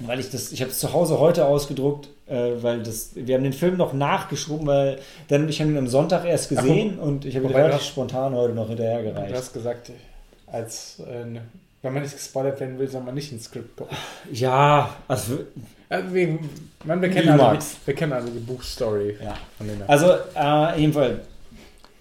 weil 0.00 0.20
ich 0.20 0.30
das, 0.30 0.52
ich 0.52 0.60
habe 0.60 0.70
es 0.70 0.78
zu 0.78 0.92
Hause 0.92 1.18
heute 1.20 1.46
ausgedruckt, 1.46 2.08
äh, 2.26 2.52
weil 2.60 2.82
das, 2.82 3.10
wir 3.14 3.34
haben 3.34 3.44
den 3.44 3.52
Film 3.52 3.76
noch 3.76 3.92
nachgeschoben, 3.92 4.66
weil 4.66 4.98
dann 5.28 5.42
und 5.44 5.48
ich 5.48 5.60
haben 5.60 5.70
ihn 5.70 5.78
am 5.78 5.86
Sonntag 5.88 6.24
erst 6.24 6.48
gesehen 6.48 6.98
und 6.98 7.24
ich 7.24 7.34
habe 7.36 7.46
ihn 7.46 7.52
relativ 7.54 7.82
spontan 7.82 8.34
heute 8.34 8.52
noch 8.54 8.64
Du 8.64 8.68
hinterhergereicht. 8.70 9.34
hast 9.34 9.52
gesagt, 9.52 9.90
als, 10.46 11.00
äh, 11.00 11.24
wenn 11.82 11.92
man 11.92 12.02
nicht 12.02 12.14
gespoilert 12.14 12.58
werden 12.60 12.78
will, 12.78 12.88
soll 12.88 13.02
man 13.02 13.14
nicht 13.14 13.32
ins 13.32 13.44
Skript 13.44 13.76
gucken. 13.76 13.96
Ja, 14.32 14.94
also 15.08 15.38
Äh, 15.88 16.02
wir, 16.12 16.38
man, 16.84 17.00
wir, 17.00 17.08
kennen 17.10 17.36
du 17.38 17.44
also 17.44 17.76
wir 17.84 17.94
kennen 17.94 18.12
also 18.12 18.28
die 18.28 18.40
Buchstory 18.40 19.16
ja. 19.22 19.36
Also, 19.86 20.12
äh, 20.34 20.80
jedenfalls 20.80 21.20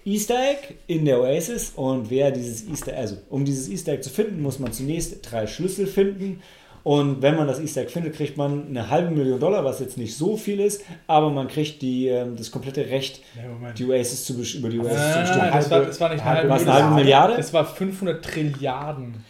Easter 0.04 0.36
Egg 0.36 0.74
in 0.88 1.06
der 1.06 1.20
Oasis 1.20 1.72
und 1.76 2.10
wer 2.10 2.32
dieses 2.32 2.68
Easter 2.68 2.96
also 2.96 3.18
um 3.30 3.46
dieses 3.46 3.70
Easter 3.70 3.94
Egg 3.94 4.02
zu 4.04 4.10
finden, 4.10 4.42
muss 4.42 4.60
man 4.60 4.74
zunächst 4.74 5.32
drei 5.32 5.46
Schlüssel 5.48 5.88
finden. 5.88 6.42
Und 6.86 7.24
wenn 7.24 7.36
man 7.36 7.48
das 7.48 7.60
Easter 7.60 7.82
Egg 7.82 7.90
findet, 7.92 8.14
kriegt 8.14 8.38
man 8.38 8.68
eine 8.68 8.92
halbe 8.92 9.10
Million 9.10 9.40
Dollar, 9.40 9.66
was 9.66 9.80
jetzt 9.80 9.98
nicht 9.98 10.16
so 10.16 10.38
viel 10.38 10.60
ist, 10.60 10.84
aber 11.08 11.32
man 11.32 11.48
kriegt 11.48 11.82
die, 11.82 12.10
ähm, 12.10 12.36
das 12.36 12.52
komplette 12.52 12.88
Recht, 12.92 13.22
Moment. 13.52 13.80
die 13.80 13.86
Oasis 13.86 14.24
zu 14.24 14.34
über 14.34 14.70
die 14.70 14.78
Oasis 14.78 14.94
Nein, 15.00 15.12
zu 15.14 15.20
bestimmen. 15.22 15.40
nein, 15.40 15.54
das 15.56 15.72
war, 15.72 15.82
das 15.82 16.00
war 16.00 16.14
nicht 16.14 16.24
halbe 16.24 16.54
eine 16.54 16.74
halbe 16.74 16.94
Milliarde. 16.94 17.38
Das 17.38 17.52
war 17.54 17.66
500 17.66 18.24
Trilliarden. 18.24 19.26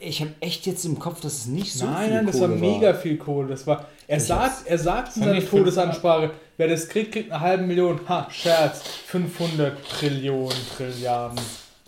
Ich 0.00 0.20
habe 0.20 0.32
echt 0.40 0.66
jetzt 0.66 0.84
im 0.84 0.98
Kopf, 0.98 1.22
dass 1.22 1.32
es 1.32 1.46
nicht 1.46 1.72
so 1.72 1.86
nein, 1.86 2.04
viel 2.04 2.14
nein, 2.14 2.26
das 2.26 2.38
Kohle 2.38 2.50
war 2.50 2.56
mega 2.58 2.92
viel 2.92 3.16
Kohle. 3.16 3.48
Das 3.48 3.66
war, 3.66 3.86
er, 4.06 4.18
Ich 4.18 4.24
sagt, 4.24 4.66
er 4.66 4.76
sagt 4.76 5.16
in 5.16 5.22
War 5.22 5.28
seiner 5.30 5.46
Todesansprache, 5.46 6.30
wer 6.58 6.68
das 6.68 6.90
kriegt, 6.90 7.12
kriegt 7.12 7.32
eine 7.32 7.40
halbe 7.40 7.64
Million. 7.64 8.00
Ha, 8.06 8.28
Scherz. 8.30 8.82
500 9.06 9.78
Trillionen, 9.88 10.52
Trilliarden. 10.76 11.38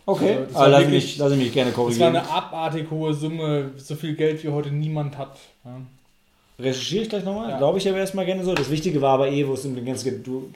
Okay, 0.06 0.30
Also, 0.34 0.44
das 0.46 0.54
aber 0.56 0.68
lass 0.68 0.80
wirklich- 0.82 1.04
mich, 1.04 1.18
lass 1.18 1.32
mich 1.34 1.52
gerne 1.52 1.70
Das 1.70 1.78
war 1.78 1.84
korrigieren. 1.84 2.16
eine 2.16 2.28
abartig 2.30 2.90
hohe 2.90 3.14
Summe. 3.14 3.70
So 3.76 3.94
viel 3.94 4.14
Geld 4.14 4.42
wie 4.44 4.48
heute 4.50 4.70
niemand 4.70 5.16
hat. 5.16 5.36
Ja. 5.64 5.80
Recherchiere 6.58 7.02
ich 7.04 7.08
gleich 7.08 7.24
nochmal. 7.24 7.50
Ja. 7.50 7.58
Glaube 7.58 7.78
ich 7.78 7.88
aber 7.88 7.98
erstmal 7.98 8.26
gerne 8.26 8.44
so. 8.44 8.54
Das 8.54 8.70
Wichtige 8.70 9.00
war 9.00 9.14
aber 9.14 9.28
eh, 9.28 9.46
wo 9.46 9.54
es 9.54 9.64
um 9.64 9.74
den 9.74 9.84
ganzen 9.84 10.22
du 10.22 10.50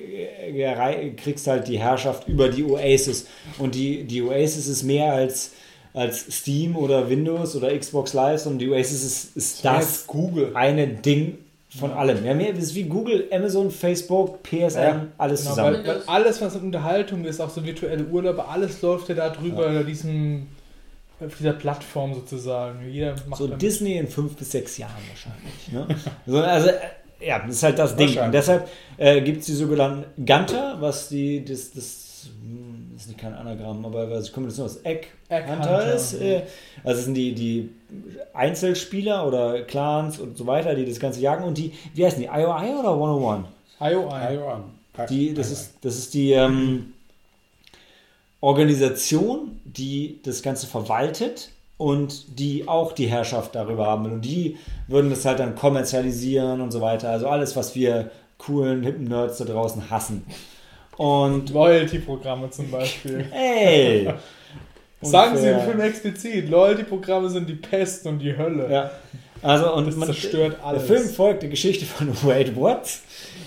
kriegst 1.16 1.46
halt 1.48 1.66
die 1.66 1.78
Herrschaft 1.78 2.28
über 2.28 2.48
die 2.48 2.62
Oasis. 2.64 3.26
Und 3.58 3.74
die, 3.74 4.04
die 4.04 4.22
Oasis 4.22 4.68
ist 4.68 4.84
mehr 4.84 5.12
als, 5.12 5.52
als 5.94 6.20
Steam 6.30 6.76
oder 6.76 7.08
Windows 7.10 7.56
oder 7.56 7.76
Xbox 7.76 8.12
Live, 8.12 8.42
sondern 8.42 8.58
die 8.60 8.68
Oasis 8.70 9.02
ist, 9.02 9.36
ist 9.36 9.64
das 9.64 9.84
jetzt 9.84 10.06
Google. 10.06 10.52
eine 10.54 10.86
Ding 10.86 11.38
von 11.78 11.92
allem. 11.92 12.24
Ja, 12.24 12.34
mehr, 12.34 12.54
ist 12.54 12.74
wie 12.74 12.84
Google, 12.84 13.26
Amazon, 13.32 13.70
Facebook, 13.70 14.42
PSN, 14.42 14.78
Ja, 14.80 15.06
alles 15.18 15.40
Genau, 15.42 15.50
zusammen. 15.50 15.74
weil, 15.84 15.86
weil 15.86 16.02
alles, 16.06 16.40
was 16.40 16.56
Unterhaltung 16.56 17.24
ist, 17.24 17.40
auch 17.40 17.50
so 17.50 17.64
virtuelle 17.64 18.04
Urlaube, 18.04 18.46
alles 18.46 18.82
läuft 18.82 19.08
ja 19.08 19.14
da 19.14 19.30
drüber, 19.30 19.72
ja. 19.72 19.82
diesem, 19.82 20.46
auf 21.20 21.36
dieser 21.36 21.52
Plattform 21.54 22.14
sozusagen. 22.14 22.88
Jeder 22.88 23.14
macht 23.26 23.38
So 23.38 23.46
dann- 23.48 23.58
Disney 23.58 23.96
in 23.98 24.08
fünf 24.08 24.36
bis 24.36 24.50
sechs 24.52 24.78
Jahren 24.78 24.92
wahrscheinlich. 25.08 25.72
Ne? 25.72 25.96
so, 26.26 26.38
also, 26.38 26.68
äh, 26.68 27.26
ja, 27.26 27.40
das 27.40 27.56
ist 27.56 27.62
halt 27.64 27.78
das 27.78 27.96
Ding. 27.96 28.16
Und 28.20 28.32
deshalb 28.32 28.68
äh, 28.96 29.20
gibt 29.22 29.40
es 29.40 29.46
die 29.46 29.52
sogenannten 29.54 30.04
Gunter, 30.24 30.76
was 30.80 31.08
die, 31.08 31.44
das, 31.44 31.72
das 31.72 32.28
ist 33.02 33.08
nicht 33.08 33.20
kein 33.20 33.34
Anagramm, 33.34 33.84
aber 33.84 34.10
was 34.10 34.26
ich 34.26 34.32
komme 34.32 34.48
jetzt 34.48 34.58
noch 34.58 34.64
aus 34.64 34.84
Egg 34.84 35.06
Egg 35.28 35.48
Hunter 35.48 35.78
Hunter, 35.78 35.94
ist. 35.94 36.14
Äh, 36.14 36.42
also 36.84 36.98
es 36.98 37.04
sind 37.04 37.14
die, 37.14 37.34
die 37.34 37.70
Einzelspieler 38.34 39.26
oder 39.26 39.62
Clans 39.62 40.18
und 40.18 40.36
so 40.36 40.46
weiter, 40.46 40.74
die 40.74 40.84
das 40.84 40.98
Ganze 40.98 41.20
jagen. 41.20 41.44
Und 41.44 41.58
die, 41.58 41.72
wie 41.94 42.04
heißen 42.04 42.20
die? 42.20 42.26
IOI 42.26 42.74
oder 42.78 42.92
101? 42.92 43.46
IOI. 43.80 44.62
Die, 45.08 45.32
das, 45.32 45.50
ist, 45.52 45.74
das 45.82 45.96
ist 45.96 46.14
die 46.14 46.32
ähm, 46.32 46.92
Organisation, 48.40 49.60
die 49.64 50.20
das 50.24 50.42
Ganze 50.42 50.66
verwaltet 50.66 51.50
und 51.76 52.38
die 52.38 52.66
auch 52.66 52.92
die 52.92 53.06
Herrschaft 53.06 53.54
darüber 53.54 53.86
haben. 53.86 54.04
will. 54.04 54.12
Und 54.12 54.24
die 54.24 54.56
würden 54.88 55.10
das 55.10 55.24
halt 55.24 55.38
dann 55.38 55.54
kommerzialisieren 55.54 56.60
und 56.60 56.72
so 56.72 56.80
weiter. 56.80 57.10
Also 57.10 57.28
alles, 57.28 57.54
was 57.54 57.76
wir 57.76 58.10
coolen, 58.38 58.82
hippen 58.82 59.04
Nerds 59.04 59.38
da 59.38 59.44
draußen 59.44 59.90
hassen. 59.90 60.24
Und 60.98 61.50
Loyalty-Programme 61.50 62.50
zum 62.50 62.70
Beispiel. 62.70 63.24
ey! 63.32 64.12
Sagen 65.00 65.36
Sie 65.38 65.48
im. 65.48 65.60
Film 65.60 65.80
explizit, 65.80 66.48
Loyalty-Programme 66.50 67.30
sind 67.30 67.48
die 67.48 67.54
Pest 67.54 68.04
und 68.06 68.18
die 68.18 68.36
Hölle. 68.36 68.68
Ja. 68.70 68.90
Also, 69.40 69.72
und 69.74 69.86
Das 69.86 69.94
man, 69.94 70.06
zerstört 70.06 70.56
alles. 70.62 70.86
Der 70.86 70.96
Film 70.96 71.08
folgt 71.08 71.42
der 71.42 71.50
Geschichte 71.50 71.86
von 71.86 72.08
Wade 72.24 72.56
Watts, 72.56 73.02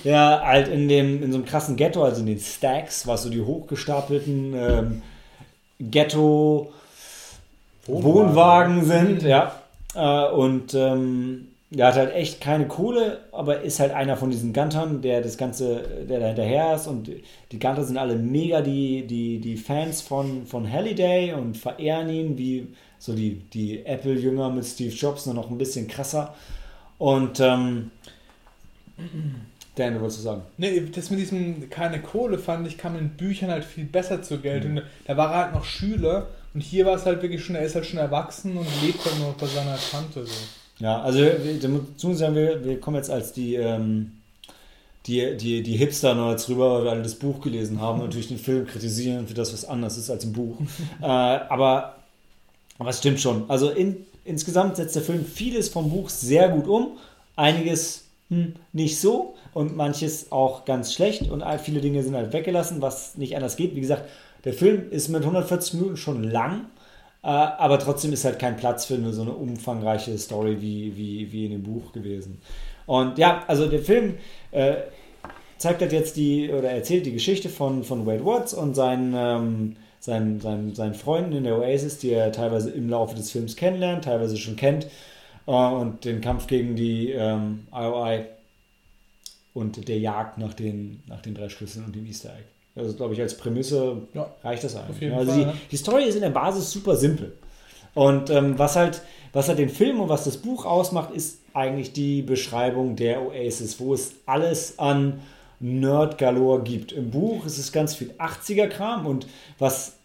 der 0.05 0.41
halt 0.45 0.69
in, 0.69 0.87
dem, 0.87 1.21
in 1.21 1.31
so 1.31 1.37
einem 1.37 1.45
krassen 1.45 1.75
Ghetto, 1.75 2.03
also 2.03 2.21
in 2.21 2.27
den 2.27 2.39
Stacks, 2.39 3.05
was 3.05 3.23
so 3.23 3.29
die 3.29 3.41
hochgestapelten 3.41 4.53
ähm, 4.55 5.01
Ghetto 5.79 6.71
Wohnwagen 7.85 8.85
sind, 8.85 9.23
ja. 9.23 9.53
Äh, 9.93 10.31
und 10.31 10.73
ähm, 10.73 11.50
der 11.71 11.87
hat 11.87 11.95
halt 11.95 12.13
echt 12.13 12.41
keine 12.41 12.67
Kohle, 12.67 13.19
aber 13.31 13.61
ist 13.61 13.79
halt 13.79 13.93
einer 13.93 14.17
von 14.17 14.29
diesen 14.29 14.51
Guntern, 14.51 15.01
der 15.01 15.21
das 15.21 15.37
Ganze, 15.37 16.05
der 16.07 16.19
da 16.19 16.27
hinterher 16.27 16.75
ist. 16.75 16.85
Und 16.85 17.09
die 17.51 17.59
Gunter 17.59 17.85
sind 17.85 17.97
alle 17.97 18.17
mega 18.17 18.61
die, 18.61 19.07
die, 19.07 19.39
die 19.39 19.55
Fans 19.55 20.01
von, 20.01 20.45
von 20.45 20.69
Halliday 20.69 21.33
und 21.33 21.57
verehren 21.57 22.09
ihn 22.09 22.37
wie 22.37 22.67
so 22.99 23.13
die, 23.13 23.35
die 23.53 23.85
Apple-Jünger 23.85 24.49
mit 24.49 24.65
Steve 24.65 24.93
Jobs, 24.93 25.25
nur 25.25 25.35
noch 25.35 25.49
ein 25.49 25.57
bisschen 25.57 25.87
krasser. 25.87 26.35
Und 26.97 27.39
ähm, 27.39 27.91
Dan, 29.75 29.93
du 29.93 30.01
wolltest 30.01 30.19
du 30.19 30.23
sagen? 30.23 30.41
Nee, 30.57 30.89
das 30.93 31.09
mit 31.09 31.19
diesem 31.21 31.69
keine 31.69 32.01
Kohle 32.01 32.37
fand 32.37 32.67
ich, 32.67 32.77
kam 32.77 32.97
in 32.97 33.11
Büchern 33.11 33.49
halt 33.49 33.63
viel 33.63 33.85
besser 33.85 34.21
zur 34.21 34.39
Geltung. 34.39 34.81
Da 35.05 35.15
war 35.15 35.31
er 35.31 35.45
halt 35.45 35.53
noch 35.55 35.63
Schüler 35.63 36.27
und 36.53 36.59
hier 36.59 36.85
war 36.85 36.95
es 36.95 37.05
halt 37.05 37.21
wirklich 37.21 37.45
schon, 37.45 37.55
er 37.55 37.63
ist 37.63 37.75
halt 37.75 37.85
schon 37.85 37.99
erwachsen 37.99 38.57
und 38.57 38.67
lebt 38.83 39.05
halt 39.05 39.17
nur 39.19 39.33
bei 39.39 39.47
seiner 39.47 39.77
Tante 39.77 40.25
so. 40.25 40.60
Ja, 40.81 41.01
also 41.01 41.19
wir- 41.19 41.59
dazu 41.59 42.13
sagen 42.13 42.35
wir, 42.35 42.65
wir 42.65 42.79
kommen 42.79 42.97
jetzt 42.97 43.11
als 43.11 43.33
die, 43.33 43.55
ähm, 43.55 44.13
die, 45.05 45.37
die, 45.37 45.61
die 45.61 45.77
Hipster-Nerds 45.77 46.49
rüber, 46.49 46.79
weil 46.79 46.89
alle 46.89 47.03
das 47.03 47.15
Buch 47.15 47.39
gelesen 47.41 47.79
haben 47.79 47.99
und 47.99 48.07
natürlich 48.07 48.27
den 48.29 48.39
Film 48.39 48.65
kritisieren 48.65 49.27
für 49.27 49.33
das, 49.35 49.53
was 49.53 49.65
anders 49.65 49.97
ist 49.97 50.09
als 50.09 50.23
im 50.23 50.33
Buch. 50.33 50.57
äh, 51.01 51.05
aber, 51.05 51.97
aber 52.79 52.89
es 52.89 52.97
stimmt 52.97 53.19
schon. 53.19 53.47
Also 53.49 53.69
in, 53.69 54.05
insgesamt 54.25 54.75
setzt 54.75 54.95
der 54.95 55.03
Film 55.03 55.23
vieles 55.23 55.69
vom 55.69 55.89
Buch 55.89 56.09
sehr 56.09 56.49
gut 56.49 56.67
um, 56.67 56.97
einiges 57.35 58.05
hm, 58.29 58.55
nicht 58.73 58.99
so 58.99 59.35
und 59.53 59.75
manches 59.75 60.31
auch 60.31 60.65
ganz 60.65 60.93
schlecht 60.93 61.29
und 61.29 61.43
viele 61.59 61.81
Dinge 61.81 62.01
sind 62.01 62.15
halt 62.15 62.33
weggelassen, 62.33 62.81
was 62.81 63.17
nicht 63.17 63.35
anders 63.35 63.55
geht. 63.55 63.75
Wie 63.75 63.81
gesagt, 63.81 64.09
der 64.45 64.53
Film 64.53 64.89
ist 64.89 65.09
mit 65.09 65.21
140 65.21 65.75
Minuten 65.75 65.97
schon 65.97 66.23
lang, 66.23 66.65
aber 67.27 67.77
trotzdem 67.77 68.13
ist 68.13 68.25
halt 68.25 68.39
kein 68.39 68.57
Platz 68.57 68.85
für 68.85 68.95
eine, 68.95 69.13
so 69.13 69.21
eine 69.21 69.33
umfangreiche 69.33 70.17
Story 70.17 70.57
wie, 70.59 70.95
wie, 70.97 71.31
wie 71.31 71.45
in 71.45 71.51
dem 71.51 71.63
Buch 71.63 71.91
gewesen. 71.93 72.41
Und 72.87 73.17
ja, 73.17 73.43
also 73.47 73.67
der 73.67 73.79
Film 73.79 74.15
äh, 74.51 74.75
zeigt 75.57 75.81
halt 75.81 75.91
jetzt 75.91 76.17
die, 76.17 76.51
oder 76.51 76.71
erzählt 76.71 77.05
die 77.05 77.13
Geschichte 77.13 77.49
von, 77.49 77.83
von 77.83 78.05
Wade 78.07 78.25
Watts 78.25 78.53
und 78.53 78.73
seinen, 78.73 79.13
ähm, 79.15 79.75
seinen, 79.99 80.39
seinen, 80.41 80.73
seinen 80.73 80.95
Freunden 80.95 81.33
in 81.33 81.43
der 81.43 81.57
Oasis, 81.57 81.99
die 81.99 82.11
er 82.11 82.31
teilweise 82.31 82.71
im 82.71 82.89
Laufe 82.89 83.15
des 83.15 83.31
Films 83.31 83.55
kennenlernt, 83.55 84.05
teilweise 84.05 84.37
schon 84.37 84.55
kennt, 84.55 84.87
äh, 85.45 85.51
und 85.51 86.03
den 86.05 86.21
Kampf 86.21 86.47
gegen 86.47 86.75
die 86.75 87.11
ähm, 87.11 87.67
IOI 87.71 88.25
und 89.53 89.87
der 89.87 89.99
Jagd 89.99 90.39
nach 90.39 90.53
den, 90.53 91.03
nach 91.07 91.21
den 91.21 91.35
drei 91.35 91.49
Schlüsseln 91.49 91.85
und 91.85 91.95
dem 91.95 92.07
Easter 92.07 92.29
Egg. 92.29 92.45
Also, 92.75 92.93
glaube 92.93 93.13
ich, 93.13 93.21
als 93.21 93.35
Prämisse 93.35 94.03
ja, 94.13 94.33
reicht 94.43 94.63
das 94.63 94.75
eigentlich. 94.75 95.11
Also, 95.11 95.31
Fall, 95.31 95.39
die, 95.39 95.45
ja. 95.45 95.53
die 95.71 95.77
Story 95.77 96.03
ist 96.05 96.15
in 96.15 96.21
der 96.21 96.29
Basis 96.29 96.71
super 96.71 96.95
simpel. 96.95 97.33
Und 97.93 98.29
ähm, 98.29 98.57
was, 98.57 98.75
halt, 98.75 99.01
was 99.33 99.49
halt 99.49 99.59
den 99.59 99.69
Film 99.69 99.99
und 99.99 100.09
was 100.09 100.23
das 100.23 100.37
Buch 100.37 100.65
ausmacht, 100.65 101.11
ist 101.11 101.39
eigentlich 101.53 101.91
die 101.91 102.21
Beschreibung 102.21 102.95
der 102.95 103.21
Oasis, 103.21 103.79
wo 103.79 103.93
es 103.93 104.13
alles 104.25 104.79
an 104.79 105.19
Nerd 105.59 106.17
Galore 106.17 106.63
gibt. 106.63 106.93
Im 106.93 107.11
Buch 107.11 107.45
ist 107.45 107.57
es 107.57 107.71
ganz 107.71 107.93
viel 107.93 108.11
80er-Kram 108.17 109.05
und 109.05 109.27
was 109.59 109.97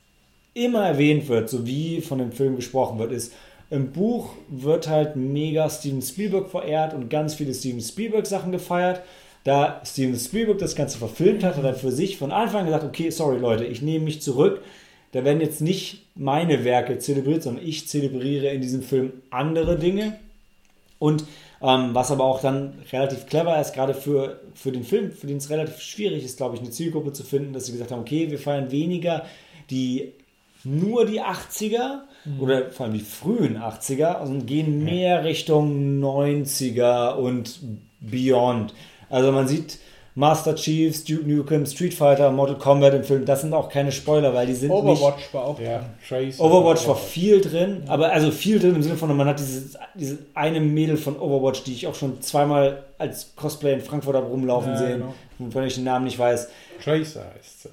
immer 0.55 0.87
erwähnt 0.87 1.29
wird, 1.29 1.49
so 1.49 1.67
wie 1.67 2.01
von 2.01 2.19
dem 2.19 2.33
Film 2.33 2.57
gesprochen 2.57 2.99
wird, 2.99 3.13
ist, 3.13 3.33
im 3.69 3.93
Buch 3.93 4.31
wird 4.49 4.89
halt 4.89 5.17
mega 5.17 5.69
Steven 5.69 6.03
Spielberg 6.03 6.49
verehrt 6.49 6.95
und 6.95 7.11
ganz 7.11 7.35
viele 7.35 7.53
Steven 7.53 7.81
Spielberg-Sachen 7.81 8.53
gefeiert 8.53 9.03
da 9.47 9.81
Steven 9.87 10.19
Spielberg 10.19 10.59
das 10.59 10.75
Ganze 10.75 10.99
verfilmt 10.99 11.45
hat, 11.45 11.57
hat 11.57 11.63
er 11.63 11.75
für 11.75 11.93
sich 11.93 12.19
von 12.19 12.33
Anfang 12.33 12.61
an 12.61 12.67
gesagt, 12.67 12.85
okay, 12.85 13.11
sorry 13.11 13.39
Leute, 13.39 13.65
ich 13.65 13.81
nehme 13.81 14.07
mich 14.07 14.21
zurück. 14.21 14.61
Da 15.13 15.25
werden 15.25 15.41
jetzt 15.41 15.61
nicht 15.61 16.05
meine 16.17 16.65
Werke 16.65 16.99
zelebriert, 16.99 17.45
sondern 17.45 17.65
ich 17.65 17.87
zelebriere 17.87 18.49
in 18.49 18.61
diesem 18.61 18.83
Film 18.83 19.13
andere 19.31 19.79
Dinge. 19.79 20.19
Und 20.99 21.25
ähm, 21.63 21.91
was 21.95 22.11
aber 22.11 22.25
auch 22.25 22.41
dann 22.41 22.75
relativ 22.93 23.27
clever 23.27 23.61
ist, 23.61 23.73
gerade 23.73 23.95
für, 23.95 24.41
für 24.55 24.73
den 24.73 24.83
Film, 24.83 25.13
für 25.13 25.29
den 25.29 25.37
es 25.37 25.49
relativ 25.49 25.81
schwierig 25.81 26.25
ist, 26.25 26.39
glaube 26.39 26.57
ich, 26.57 26.61
eine 26.61 26.71
Zielgruppe 26.71 27.13
zu 27.13 27.23
finden, 27.23 27.53
dass 27.53 27.67
sie 27.67 27.73
gesagt 27.73 27.93
haben, 27.93 28.01
okay, 28.01 28.29
wir 28.31 28.41
feiern 28.41 28.73
weniger 28.73 29.25
die 29.71 30.13
nur 30.65 31.07
die 31.07 31.23
80er 31.23 32.01
mhm. 32.25 32.41
oder 32.41 32.71
vor 32.71 32.87
allem 32.87 32.95
die 32.95 33.01
frühen 33.01 33.59
80er 33.59 34.21
und 34.23 34.47
gehen 34.47 34.83
mehr 34.83 35.23
Richtung 35.23 36.01
90er 36.03 37.15
und 37.15 37.61
Beyond. 38.01 38.75
Also 39.11 39.33
man 39.33 39.49
sieht 39.49 39.79
Master 40.17 40.55
Chiefs, 40.55 41.05
Duke 41.05 41.29
Nukem, 41.29 41.67
Street 41.67 41.93
Fighter, 41.93 42.31
Mortal 42.31 42.57
Kombat 42.57 42.95
im 42.95 43.05
Film. 43.05 43.27
Das 43.27 43.43
sind 43.43 43.53
auch 43.53 43.69
keine 43.69 43.93
Spoiler, 43.93 44.33
weil 44.33 44.47
die 44.47 44.55
sind 44.55 44.71
Overwatch 44.71 45.17
nicht, 45.17 45.35
war 45.35 45.45
auch 45.45 45.61
ja, 45.61 45.85
Trace 46.09 46.41
Overwatch, 46.41 46.41
Overwatch 46.41 46.89
war 46.89 46.97
viel 46.97 47.41
drin, 47.43 47.83
aber 47.87 48.11
also 48.11 48.31
viel 48.31 48.59
drin 48.59 48.75
im 48.77 48.83
Sinne 48.83 48.97
von, 48.97 49.15
man 49.15 49.29
hat 49.29 49.39
dieses, 49.39 49.77
diese 49.95 50.19
eine 50.33 50.61
Mädel 50.61 50.97
von 50.97 51.19
Overwatch, 51.19 51.65
die 51.65 51.75
ich 51.75 51.87
auch 51.87 51.95
schon 51.95 52.23
zweimal 52.23 52.85
als 52.97 53.37
Cosplay 53.37 53.75
in 53.75 53.83
Frankfurt 53.83 54.17
habe 54.17 54.27
rumlaufen 54.27 54.73
ja, 54.73 54.79
sehen, 54.79 55.05
genau. 55.39 55.51
von 55.51 55.65
ich 55.65 55.75
den 55.75 55.85
Namen 55.85 56.07
nicht 56.07 56.19
weiß. 56.19 56.49
Tracer 56.83 57.27
heißt 57.37 57.63
sie. 57.65 57.69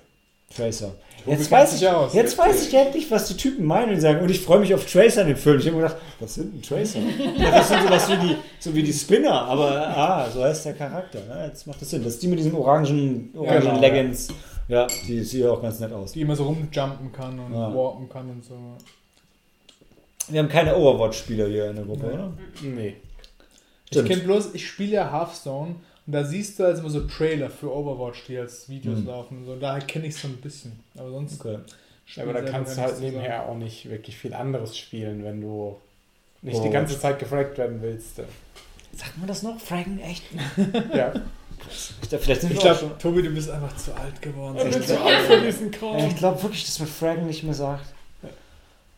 Tracer. 0.54 0.92
Jetzt 1.26 1.50
weiß, 1.50 1.82
ich, 1.82 1.88
aus. 1.88 2.14
jetzt 2.14 2.38
weiß 2.38 2.68
ich 2.68 2.74
endlich, 2.74 3.10
was 3.10 3.28
die 3.28 3.38
Typen 3.38 3.66
meinen 3.66 3.94
und 3.94 4.02
sagen. 4.02 4.22
Und 4.22 4.30
ich 4.30 4.42
freue 4.42 4.60
mich 4.60 4.74
auf 4.74 4.86
Tracer 4.86 5.22
in 5.22 5.30
dem 5.30 5.38
Film. 5.38 5.60
Ich 5.60 5.66
habe 5.68 5.78
mir 5.78 5.84
gedacht, 5.84 5.98
was 6.20 6.34
sind 6.34 6.54
denn 6.54 6.62
Tracer? 6.62 7.00
ja, 7.38 7.52
das 7.52 7.70
sind 7.70 7.84
sowas 7.84 8.10
wie 8.10 8.28
die, 8.28 8.36
so 8.60 8.76
wie 8.76 8.84
die 8.84 8.94
Spinner, 8.94 9.44
aber 9.44 9.72
ah, 9.98 10.30
so 10.30 10.44
heißt 10.44 10.66
der 10.66 10.74
Charakter. 10.74 11.20
Ja, 11.30 11.46
jetzt 11.46 11.66
macht 11.66 11.82
das 11.82 11.90
Sinn. 11.90 12.04
Das 12.04 12.16
ist 12.16 12.24
die 12.24 12.28
mit 12.28 12.40
diesen 12.40 12.54
orangen, 12.54 13.32
orangen 13.36 13.62
genau, 13.62 13.76
ja, 13.76 13.80
Leggings. 13.80 14.28
Ja, 14.68 14.88
die 15.08 15.24
sieht 15.24 15.46
auch 15.46 15.62
ganz 15.62 15.80
nett 15.80 15.94
aus. 15.94 16.12
Die 16.14 16.22
immer 16.22 16.36
so 16.36 16.46
rumjumpen 16.46 17.12
kann 17.12 17.40
und 17.40 17.54
warpen 17.54 18.10
kann 18.10 18.30
und 18.30 18.44
so. 18.44 18.56
Wir 20.30 20.40
haben 20.40 20.50
keine 20.50 20.76
Overwatch-Spieler 20.76 21.48
hier 21.48 21.70
in 21.70 21.76
der 21.76 21.86
Gruppe, 21.86 22.08
nee. 22.08 22.14
oder? 22.14 22.34
Nee. 22.62 22.96
Stimmt. 23.88 24.10
Ich 24.10 24.16
kenne 24.16 24.24
bloß, 24.24 24.54
ich 24.54 24.68
spiele 24.68 24.94
ja 24.94 25.12
Hearthstone 25.12 25.76
und 26.06 26.14
da 26.14 26.24
siehst 26.24 26.60
du 26.60 26.66
also 26.66 26.82
immer 26.82 26.90
so 26.90 27.08
Trailer 27.08 27.50
für 27.50 27.74
Overwatch, 27.74 28.26
die 28.28 28.38
als 28.38 28.68
Videos 28.68 29.00
mhm. 29.00 29.08
laufen. 29.08 29.38
Und 29.40 29.46
so. 29.46 29.56
Daher 29.56 29.82
kenne 29.82 30.08
ich 30.08 30.16
es 30.16 30.22
so 30.22 30.28
ein 30.28 30.38
bisschen. 30.38 30.74
Aber 30.98 31.10
sonst. 31.12 31.40
Okay. 31.40 31.60
Ja, 32.16 32.24
aber 32.24 32.34
da 32.34 32.42
kannst 32.42 32.78
du 32.78 32.82
halt 32.82 33.00
nebenher 33.00 33.48
auch 33.48 33.56
nicht 33.56 33.90
wirklich 33.90 34.18
viel 34.18 34.34
anderes 34.34 34.78
spielen, 34.78 35.24
wenn 35.24 35.40
du 35.40 35.78
nicht 36.42 36.60
oh. 36.60 36.64
die 36.64 36.70
ganze 36.70 37.00
Zeit 37.00 37.18
gefragt 37.20 37.58
werden 37.58 37.82
willst. 37.82 38.18
Sagt 38.18 39.18
man 39.18 39.28
das 39.28 39.42
noch? 39.42 39.60
Fraggen 39.60 40.00
echt? 40.00 40.24
ja. 40.94 41.14
Ich 42.02 42.10
glaube, 42.10 42.56
glaub, 42.56 43.00
Tobi, 43.00 43.24
du 43.24 43.30
bist 43.30 43.50
einfach 43.50 43.76
zu 43.78 43.96
alt 43.96 44.22
geworden. 44.22 44.58
Ich 44.58 44.76
bin 44.76 44.84
zu 44.84 45.00
alt 45.00 45.22
für 45.22 45.42
diesen 45.42 45.72
Call. 45.72 46.08
Ich 46.08 46.18
glaube 46.18 46.44
wirklich, 46.44 46.66
dass 46.66 46.78
man 46.80 46.90
Fraggen 46.90 47.26
nicht 47.26 47.44
mehr 47.44 47.54
sagt. 47.54 47.94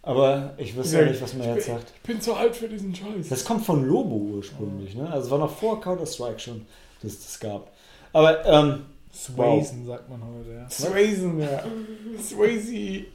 Aber 0.02 0.54
ich 0.58 0.76
wüsste 0.76 1.00
ja 1.00 1.06
nicht, 1.06 1.22
was 1.22 1.36
man 1.36 1.56
jetzt 1.56 1.68
sagt. 1.68 1.94
Ich 1.96 2.02
bin 2.02 2.20
zu 2.20 2.34
alt 2.34 2.56
für 2.56 2.68
diesen 2.68 2.94
Scheiß. 2.94 3.30
Das 3.30 3.46
kommt 3.46 3.66
von 3.66 3.86
Lobo 3.86 4.16
ursprünglich, 4.16 4.96
ne? 4.96 5.10
Also 5.12 5.32
war 5.32 5.40
noch 5.40 5.56
vor 5.56 5.80
Counter-Strike 5.80 6.40
schon 6.40 6.66
das 7.06 7.20
das 7.20 7.40
gab. 7.40 7.72
Aber, 8.14 8.46
ähm. 8.46 8.86
Swazen 9.14 9.88
wow. 9.88 9.88
sagt 9.88 10.10
man 10.10 10.22
heute, 10.22 10.54
ja. 10.54 10.70
Swazen, 10.70 11.40
ja. 11.40 11.64
Swayze. 12.22 13.06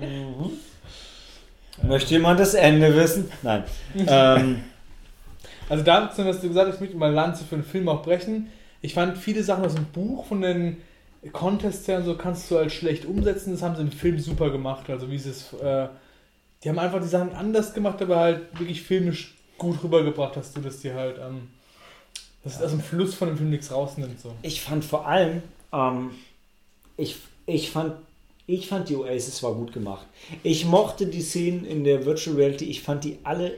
mhm. 0.00 0.50
Möchte 1.88 2.14
jemand 2.14 2.40
das 2.40 2.54
Ende 2.54 2.96
wissen? 2.96 3.30
Nein. 3.42 3.62
ähm, 3.94 4.64
also 5.68 5.84
dazu, 5.84 6.24
was 6.24 6.40
du 6.40 6.48
gesagt 6.48 6.68
hast, 6.68 6.74
ich 6.76 6.80
möchte 6.80 6.96
mal 6.96 7.12
Lanze 7.12 7.44
für 7.44 7.54
einen 7.54 7.64
Film 7.64 7.88
auch 7.88 8.02
brechen. 8.02 8.48
Ich 8.80 8.94
fand 8.94 9.16
viele 9.16 9.44
Sachen 9.44 9.64
aus 9.64 9.74
dem 9.74 9.86
Buch 9.86 10.26
von 10.26 10.40
den 10.42 10.78
Contests 11.32 11.86
her 11.86 11.98
und 11.98 12.04
so 12.04 12.16
kannst 12.16 12.50
du 12.50 12.56
halt 12.56 12.72
schlecht 12.72 13.06
umsetzen. 13.06 13.52
Das 13.52 13.62
haben 13.62 13.76
sie 13.76 13.82
im 13.82 13.92
Film 13.92 14.18
super 14.18 14.50
gemacht. 14.50 14.90
Also 14.90 15.10
wie 15.10 15.18
sie 15.18 15.30
es 15.30 15.52
äh, 15.52 15.88
die 16.64 16.70
haben 16.70 16.78
einfach 16.78 17.00
die 17.00 17.08
Sachen 17.08 17.34
anders 17.34 17.74
gemacht, 17.74 18.00
aber 18.00 18.16
halt 18.16 18.58
wirklich 18.58 18.82
filmisch 18.82 19.33
gut 19.58 19.82
rübergebracht, 19.82 20.36
dass 20.36 20.52
du 20.52 20.60
das 20.60 20.80
dir 20.80 20.94
halt, 20.94 21.18
ähm, 21.18 21.48
dass 22.42 22.58
ja. 22.58 22.66
aus 22.66 22.70
dem 22.70 22.80
Fluss 22.80 23.14
von 23.14 23.28
dem 23.28 23.36
Film 23.36 23.50
nichts 23.50 23.70
rausnimmt. 23.70 24.20
So. 24.20 24.34
Ich 24.42 24.60
fand 24.60 24.84
vor 24.84 25.06
allem, 25.06 25.42
ähm, 25.72 26.10
ich, 26.96 27.16
ich 27.46 27.70
fand 27.70 27.94
ich 28.46 28.68
fand 28.68 28.88
die 28.88 28.96
Oasis 28.96 29.42
war 29.42 29.54
gut 29.54 29.72
gemacht. 29.72 30.06
Ich 30.42 30.66
mochte 30.66 31.06
die 31.06 31.22
Szenen 31.22 31.64
in 31.64 31.84
der 31.84 32.04
Virtual 32.04 32.36
Reality, 32.36 32.66
ich 32.66 32.82
fand 32.82 33.04
die 33.04 33.18
alle 33.24 33.52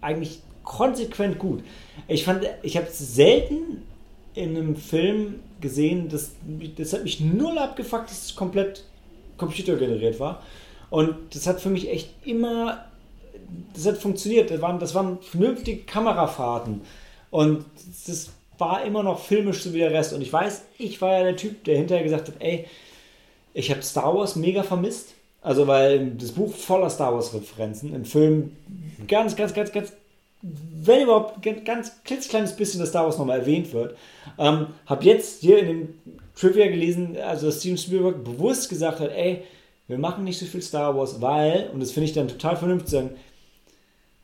eigentlich 0.00 0.40
konsequent 0.64 1.38
gut. 1.38 1.64
Ich 2.08 2.24
fand, 2.24 2.46
ich 2.62 2.76
habe 2.76 2.88
selten 2.90 3.82
in 4.34 4.56
einem 4.56 4.76
Film 4.76 5.40
gesehen, 5.60 6.08
das, 6.10 6.32
das 6.76 6.92
hat 6.92 7.04
mich 7.04 7.20
null 7.20 7.58
abgefuckt, 7.58 8.10
dass 8.10 8.26
es 8.26 8.36
komplett 8.36 8.84
computergeneriert 9.38 10.20
war. 10.20 10.42
Und 10.90 11.16
das 11.34 11.46
hat 11.46 11.60
für 11.60 11.70
mich 11.70 11.90
echt 11.90 12.10
immer, 12.24 12.84
das 13.74 13.86
hat 13.86 13.98
funktioniert. 13.98 14.50
Das 14.50 14.60
waren, 14.60 14.78
das 14.78 14.94
waren 14.94 15.18
vernünftige 15.20 15.82
Kamerafahrten. 15.82 16.82
Und 17.30 17.64
das 18.06 18.30
war 18.58 18.84
immer 18.84 19.02
noch 19.02 19.20
filmisch 19.20 19.62
so 19.62 19.72
wie 19.72 19.78
der 19.78 19.92
Rest. 19.92 20.12
Und 20.12 20.22
ich 20.22 20.32
weiß, 20.32 20.62
ich 20.78 21.00
war 21.00 21.18
ja 21.18 21.24
der 21.24 21.36
Typ, 21.36 21.64
der 21.64 21.76
hinterher 21.76 22.04
gesagt 22.04 22.28
hat, 22.28 22.34
ey, 22.40 22.66
ich 23.54 23.70
habe 23.70 23.82
Star 23.82 24.14
Wars 24.14 24.36
mega 24.36 24.62
vermisst. 24.62 25.14
Also 25.40 25.66
weil 25.66 26.10
das 26.10 26.32
Buch 26.32 26.52
voller 26.52 26.90
Star 26.90 27.14
Wars 27.14 27.32
Referenzen, 27.32 27.94
im 27.94 28.04
Film 28.04 28.56
ganz, 29.06 29.36
ganz, 29.36 29.54
ganz, 29.54 29.70
ganz, 29.72 29.92
wenn 30.42 31.02
überhaupt 31.02 31.42
ganz, 31.42 31.64
ganz 31.64 31.92
klitzekleines 32.04 32.56
bisschen 32.56 32.80
das 32.80 32.90
Star 32.90 33.04
Wars 33.04 33.18
nochmal 33.18 33.40
erwähnt 33.40 33.72
wird. 33.72 33.96
Ähm, 34.36 34.66
habe 34.86 35.04
jetzt 35.04 35.40
hier 35.40 35.60
in 35.60 35.66
dem 35.66 35.88
Trivia 36.34 36.66
gelesen, 36.66 37.16
also 37.16 37.46
dass 37.46 37.60
Steven 37.60 37.78
Spielberg 37.78 38.24
bewusst 38.24 38.68
gesagt 38.68 39.00
hat, 39.00 39.10
ey, 39.10 39.44
wir 39.86 39.98
machen 39.98 40.24
nicht 40.24 40.38
so 40.38 40.46
viel 40.46 40.60
Star 40.60 40.96
Wars, 40.96 41.20
weil, 41.20 41.70
und 41.72 41.80
das 41.80 41.92
finde 41.92 42.08
ich 42.08 42.14
dann 42.14 42.28
total 42.28 42.56
vernünftig, 42.56 42.90
sagen, 42.90 43.10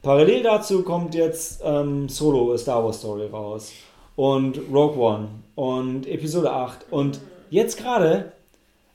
parallel 0.05 0.43
dazu 0.45 0.83
kommt 0.83 1.15
jetzt 1.15 1.61
ähm, 1.65 2.09
Solo 2.09 2.53
A 2.53 2.59
Star 2.59 2.85
Wars 2.85 2.99
Story 2.99 3.27
raus 3.27 3.73
und 4.15 4.59
Rogue 4.73 4.99
One 4.99 5.29
und 5.57 6.07
Episode 6.07 6.53
8 6.53 6.87
und 6.93 7.21
jetzt 7.51 7.77
gerade 7.79 8.33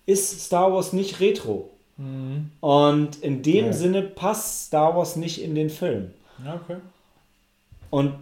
ist 0.05 0.45
Star 0.45 0.71
Wars 0.71 0.93
nicht 0.93 1.19
retro. 1.19 1.69
Mhm. 1.97 2.51
Und 2.61 3.17
in 3.21 3.43
dem 3.43 3.67
ja. 3.67 3.73
Sinne 3.73 4.01
passt 4.01 4.67
Star 4.67 4.95
Wars 4.95 5.15
nicht 5.15 5.41
in 5.41 5.53
den 5.53 5.69
Film. 5.69 6.11
Ja, 6.43 6.55
okay. 6.55 6.77
Und 7.89 8.13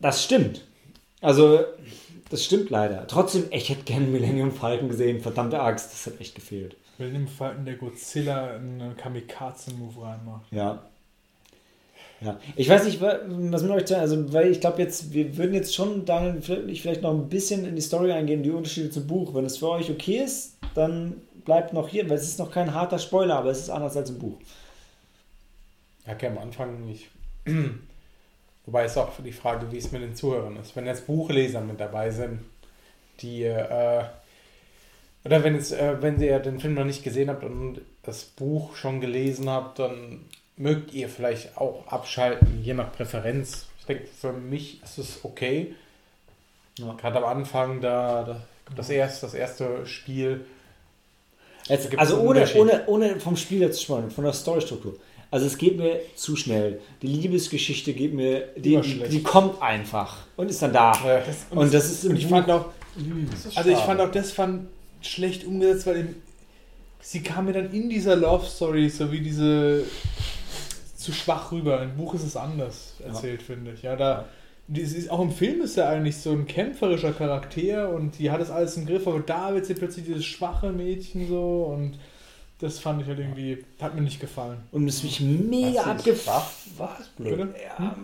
das 0.00 0.24
stimmt. 0.24 0.64
Also, 1.20 1.60
das 2.30 2.44
stimmt 2.44 2.70
leider. 2.70 3.06
Trotzdem, 3.06 3.44
ich 3.50 3.68
hätte 3.68 3.84
gerne 3.84 4.06
Millennium 4.06 4.50
Falcon 4.52 4.88
gesehen. 4.88 5.20
Verdammte 5.20 5.60
Axt, 5.60 5.92
das 5.92 6.06
hat 6.06 6.20
echt 6.20 6.34
gefehlt. 6.34 6.76
Will 6.98 7.12
dem 7.12 7.28
Falken 7.28 7.64
der 7.64 7.76
Godzilla 7.76 8.54
einen 8.54 8.96
Kamikaze-Move 8.96 10.02
reinmacht. 10.02 10.50
Ja. 10.50 10.82
Ja, 12.24 12.38
ich 12.54 12.68
weiß 12.68 12.84
nicht, 12.84 13.00
wa- 13.00 13.18
was 13.26 13.62
mit 13.62 13.72
euch 13.72 13.84
zu 13.86 13.96
also 13.98 14.32
weil 14.32 14.50
ich 14.52 14.60
glaube 14.60 14.80
jetzt, 14.80 15.12
wir 15.12 15.36
würden 15.36 15.54
jetzt 15.54 15.74
schon 15.74 16.04
dann 16.04 16.40
vielleicht 16.42 17.02
noch 17.02 17.10
ein 17.10 17.28
bisschen 17.28 17.64
in 17.66 17.74
die 17.74 17.82
Story 17.82 18.12
eingehen, 18.12 18.42
die 18.42 18.50
Unterschiede 18.50 18.90
zum 18.90 19.06
Buch. 19.06 19.34
Wenn 19.34 19.44
es 19.44 19.56
für 19.58 19.70
euch 19.70 19.90
okay 19.90 20.22
ist, 20.24 20.56
dann 20.74 21.14
bleibt 21.44 21.72
noch 21.72 21.88
hier, 21.88 22.08
weil 22.08 22.16
es 22.16 22.28
ist 22.28 22.38
noch 22.38 22.50
kein 22.52 22.72
harter 22.74 22.98
Spoiler, 22.98 23.36
aber 23.38 23.50
es 23.50 23.58
ist 23.60 23.70
anders 23.70 23.96
als 23.96 24.10
im 24.10 24.18
Buch. 24.18 24.36
Ja, 26.06 26.12
okay, 26.14 26.28
am 26.28 26.38
Anfang 26.38 26.86
nicht. 26.86 27.08
Wobei 28.66 28.84
es 28.84 28.96
auch 28.96 29.12
für 29.12 29.22
die 29.22 29.32
Frage, 29.32 29.70
wie 29.72 29.78
es 29.78 29.90
mit 29.90 30.02
den 30.02 30.14
Zuhörern 30.14 30.56
ist. 30.56 30.76
Wenn 30.76 30.86
jetzt 30.86 31.06
Buchleser 31.06 31.60
mit 31.60 31.80
dabei 31.80 32.10
sind, 32.10 32.40
die, 33.20 33.42
äh, 33.44 34.04
oder 35.24 35.44
wenn, 35.44 35.56
es, 35.56 35.72
äh, 35.72 35.96
wenn 36.00 36.20
ihr 36.20 36.38
den 36.38 36.60
Film 36.60 36.74
noch 36.74 36.84
nicht 36.84 37.02
gesehen 37.02 37.28
habt 37.30 37.44
und 37.44 37.80
das 38.04 38.24
Buch 38.24 38.76
schon 38.76 39.00
gelesen 39.00 39.48
habt, 39.48 39.78
dann 39.80 40.20
mögt 40.62 40.94
ihr 40.94 41.08
vielleicht 41.08 41.56
auch 41.56 41.86
abschalten, 41.88 42.62
je 42.62 42.74
nach 42.74 42.92
Präferenz. 42.92 43.66
Ich 43.80 43.86
denke, 43.86 44.06
für 44.06 44.32
mich 44.32 44.82
ist 44.82 44.98
es 44.98 45.24
okay. 45.24 45.74
Ja. 46.78 46.92
Gerade 46.94 47.18
am 47.18 47.24
Anfang, 47.24 47.80
da, 47.80 48.22
da 48.22 48.42
das, 48.76 48.88
erste, 48.88 49.26
das 49.26 49.34
erste 49.34 49.86
Spiel, 49.86 50.44
Jetzt, 51.68 51.96
also 51.96 52.18
ohne, 52.18 52.44
ohne, 52.56 52.82
ohne 52.86 53.20
vom 53.20 53.36
Spiel 53.36 53.60
jetzt 53.60 53.78
zu 53.78 53.84
sprechen, 53.84 54.10
von 54.10 54.24
der 54.24 54.32
Storystruktur. 54.32 54.96
Also 55.30 55.46
es 55.46 55.56
geht 55.56 55.78
mir 55.78 56.00
zu 56.16 56.36
schnell. 56.36 56.80
Die 57.00 57.06
Liebesgeschichte 57.06 57.92
geht 57.94 58.12
mir, 58.12 58.48
die, 58.56 58.80
die, 59.08 59.22
kommt 59.22 59.62
einfach 59.62 60.26
und 60.36 60.50
ist 60.50 60.60
dann 60.60 60.72
da. 60.72 60.92
äh, 61.06 61.22
Und 61.54 61.72
das 61.72 61.90
ist 61.90 62.04
Und 62.04 62.16
ich 62.16 62.26
fand 62.26 62.50
auch, 62.50 62.66
das 63.30 63.56
also 63.56 63.70
ich 63.70 63.78
fand 63.78 64.00
auch 64.00 64.10
das 64.10 64.32
fand 64.32 64.68
schlecht 65.00 65.46
umgesetzt, 65.46 65.86
weil 65.86 65.96
im, 65.96 66.16
sie 67.00 67.22
kam 67.22 67.46
mir 67.46 67.52
dann 67.52 67.72
in 67.72 67.88
dieser 67.88 68.16
Love 68.16 68.44
Story 68.44 68.88
so 68.90 69.10
wie 69.10 69.20
diese 69.20 69.84
zu 71.02 71.12
schwach 71.12 71.52
rüber. 71.52 71.82
Im 71.82 71.96
Buch 71.96 72.14
ist 72.14 72.24
es 72.24 72.36
anders 72.36 72.94
erzählt, 73.04 73.42
finde 73.42 73.72
ich. 73.72 73.82
Ja, 73.82 73.96
da 73.96 74.26
ist, 74.72 75.10
auch 75.10 75.20
im 75.20 75.30
Film 75.30 75.60
ist 75.62 75.76
er 75.76 75.88
eigentlich 75.88 76.16
so 76.16 76.30
ein 76.32 76.46
kämpferischer 76.46 77.12
Charakter 77.12 77.90
und 77.90 78.18
die 78.18 78.30
hat 78.30 78.40
es 78.40 78.50
alles 78.50 78.76
im 78.76 78.86
Griff, 78.86 79.06
aber 79.06 79.20
da 79.20 79.54
wird 79.54 79.66
sie 79.66 79.74
plötzlich 79.74 80.06
dieses 80.06 80.24
schwache 80.24 80.72
Mädchen 80.72 81.28
so 81.28 81.64
und 81.64 81.98
das 82.62 82.78
fand 82.78 83.02
ich 83.02 83.08
halt 83.08 83.18
irgendwie, 83.18 83.64
hat 83.80 83.94
mir 83.94 84.02
nicht 84.02 84.20
gefallen. 84.20 84.58
Und 84.70 84.86
es 84.86 85.02
mich 85.02 85.20
mega 85.20 85.98
schwach? 85.98 86.48
Was? 86.76 87.08
Blöd. 87.16 87.48
Ja, 87.78 87.96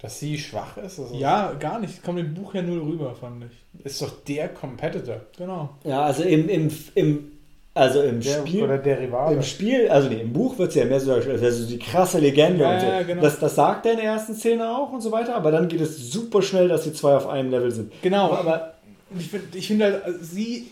Dass 0.00 0.18
sie 0.18 0.36
schwach 0.36 0.76
ist, 0.78 0.98
ist, 0.98 1.14
Ja, 1.14 1.52
gar 1.52 1.78
nicht. 1.78 2.02
Kommt 2.02 2.18
im 2.18 2.34
Buch 2.34 2.54
ja 2.54 2.62
null 2.62 2.80
rüber, 2.80 3.14
fand 3.14 3.44
ich. 3.44 3.86
ist 3.86 4.02
doch 4.02 4.24
der 4.24 4.48
Competitor. 4.48 5.20
Genau. 5.38 5.76
ja, 5.84 6.02
also 6.02 6.24
im, 6.24 6.48
im, 6.48 6.76
im, 6.96 7.31
also 7.74 8.02
im 8.02 8.20
Der, 8.20 8.40
Spiel. 8.46 8.62
Oder 8.64 8.78
der 8.78 9.00
Rivale. 9.00 9.36
Im 9.36 9.42
Spiel, 9.42 9.88
also 9.88 10.08
nee, 10.08 10.20
im 10.20 10.32
Buch 10.32 10.58
wird 10.58 10.70
es 10.70 10.74
ja 10.74 10.84
mehr 10.84 11.00
so 11.00 11.06
dargestellt, 11.08 11.34
als 11.36 11.42
wäre 11.42 11.52
so 11.52 11.66
die 11.68 11.78
krasse 11.78 12.18
Legende 12.18 12.64
Ja, 12.64 12.74
und 12.74 12.80
so. 12.80 12.86
ja, 12.86 13.02
genau. 13.02 13.22
das, 13.22 13.38
das 13.38 13.54
sagt 13.54 13.86
er 13.86 13.92
in 13.92 13.98
der 13.98 14.06
ersten 14.06 14.34
Szene 14.34 14.68
auch 14.76 14.92
und 14.92 15.00
so 15.00 15.10
weiter, 15.12 15.34
aber 15.34 15.50
dann 15.50 15.68
geht 15.68 15.80
es 15.80 16.10
super 16.12 16.42
schnell, 16.42 16.68
dass 16.68 16.84
die 16.84 16.92
zwei 16.92 17.14
auf 17.16 17.26
einem 17.28 17.50
Level 17.50 17.70
sind. 17.70 17.92
Genau, 18.02 18.32
Aber- 18.32 18.74
ich 19.18 19.28
finde 19.28 19.58
ich 19.58 19.66
find 19.66 19.82
halt, 19.82 20.02
also 20.04 20.18
sie, 20.22 20.68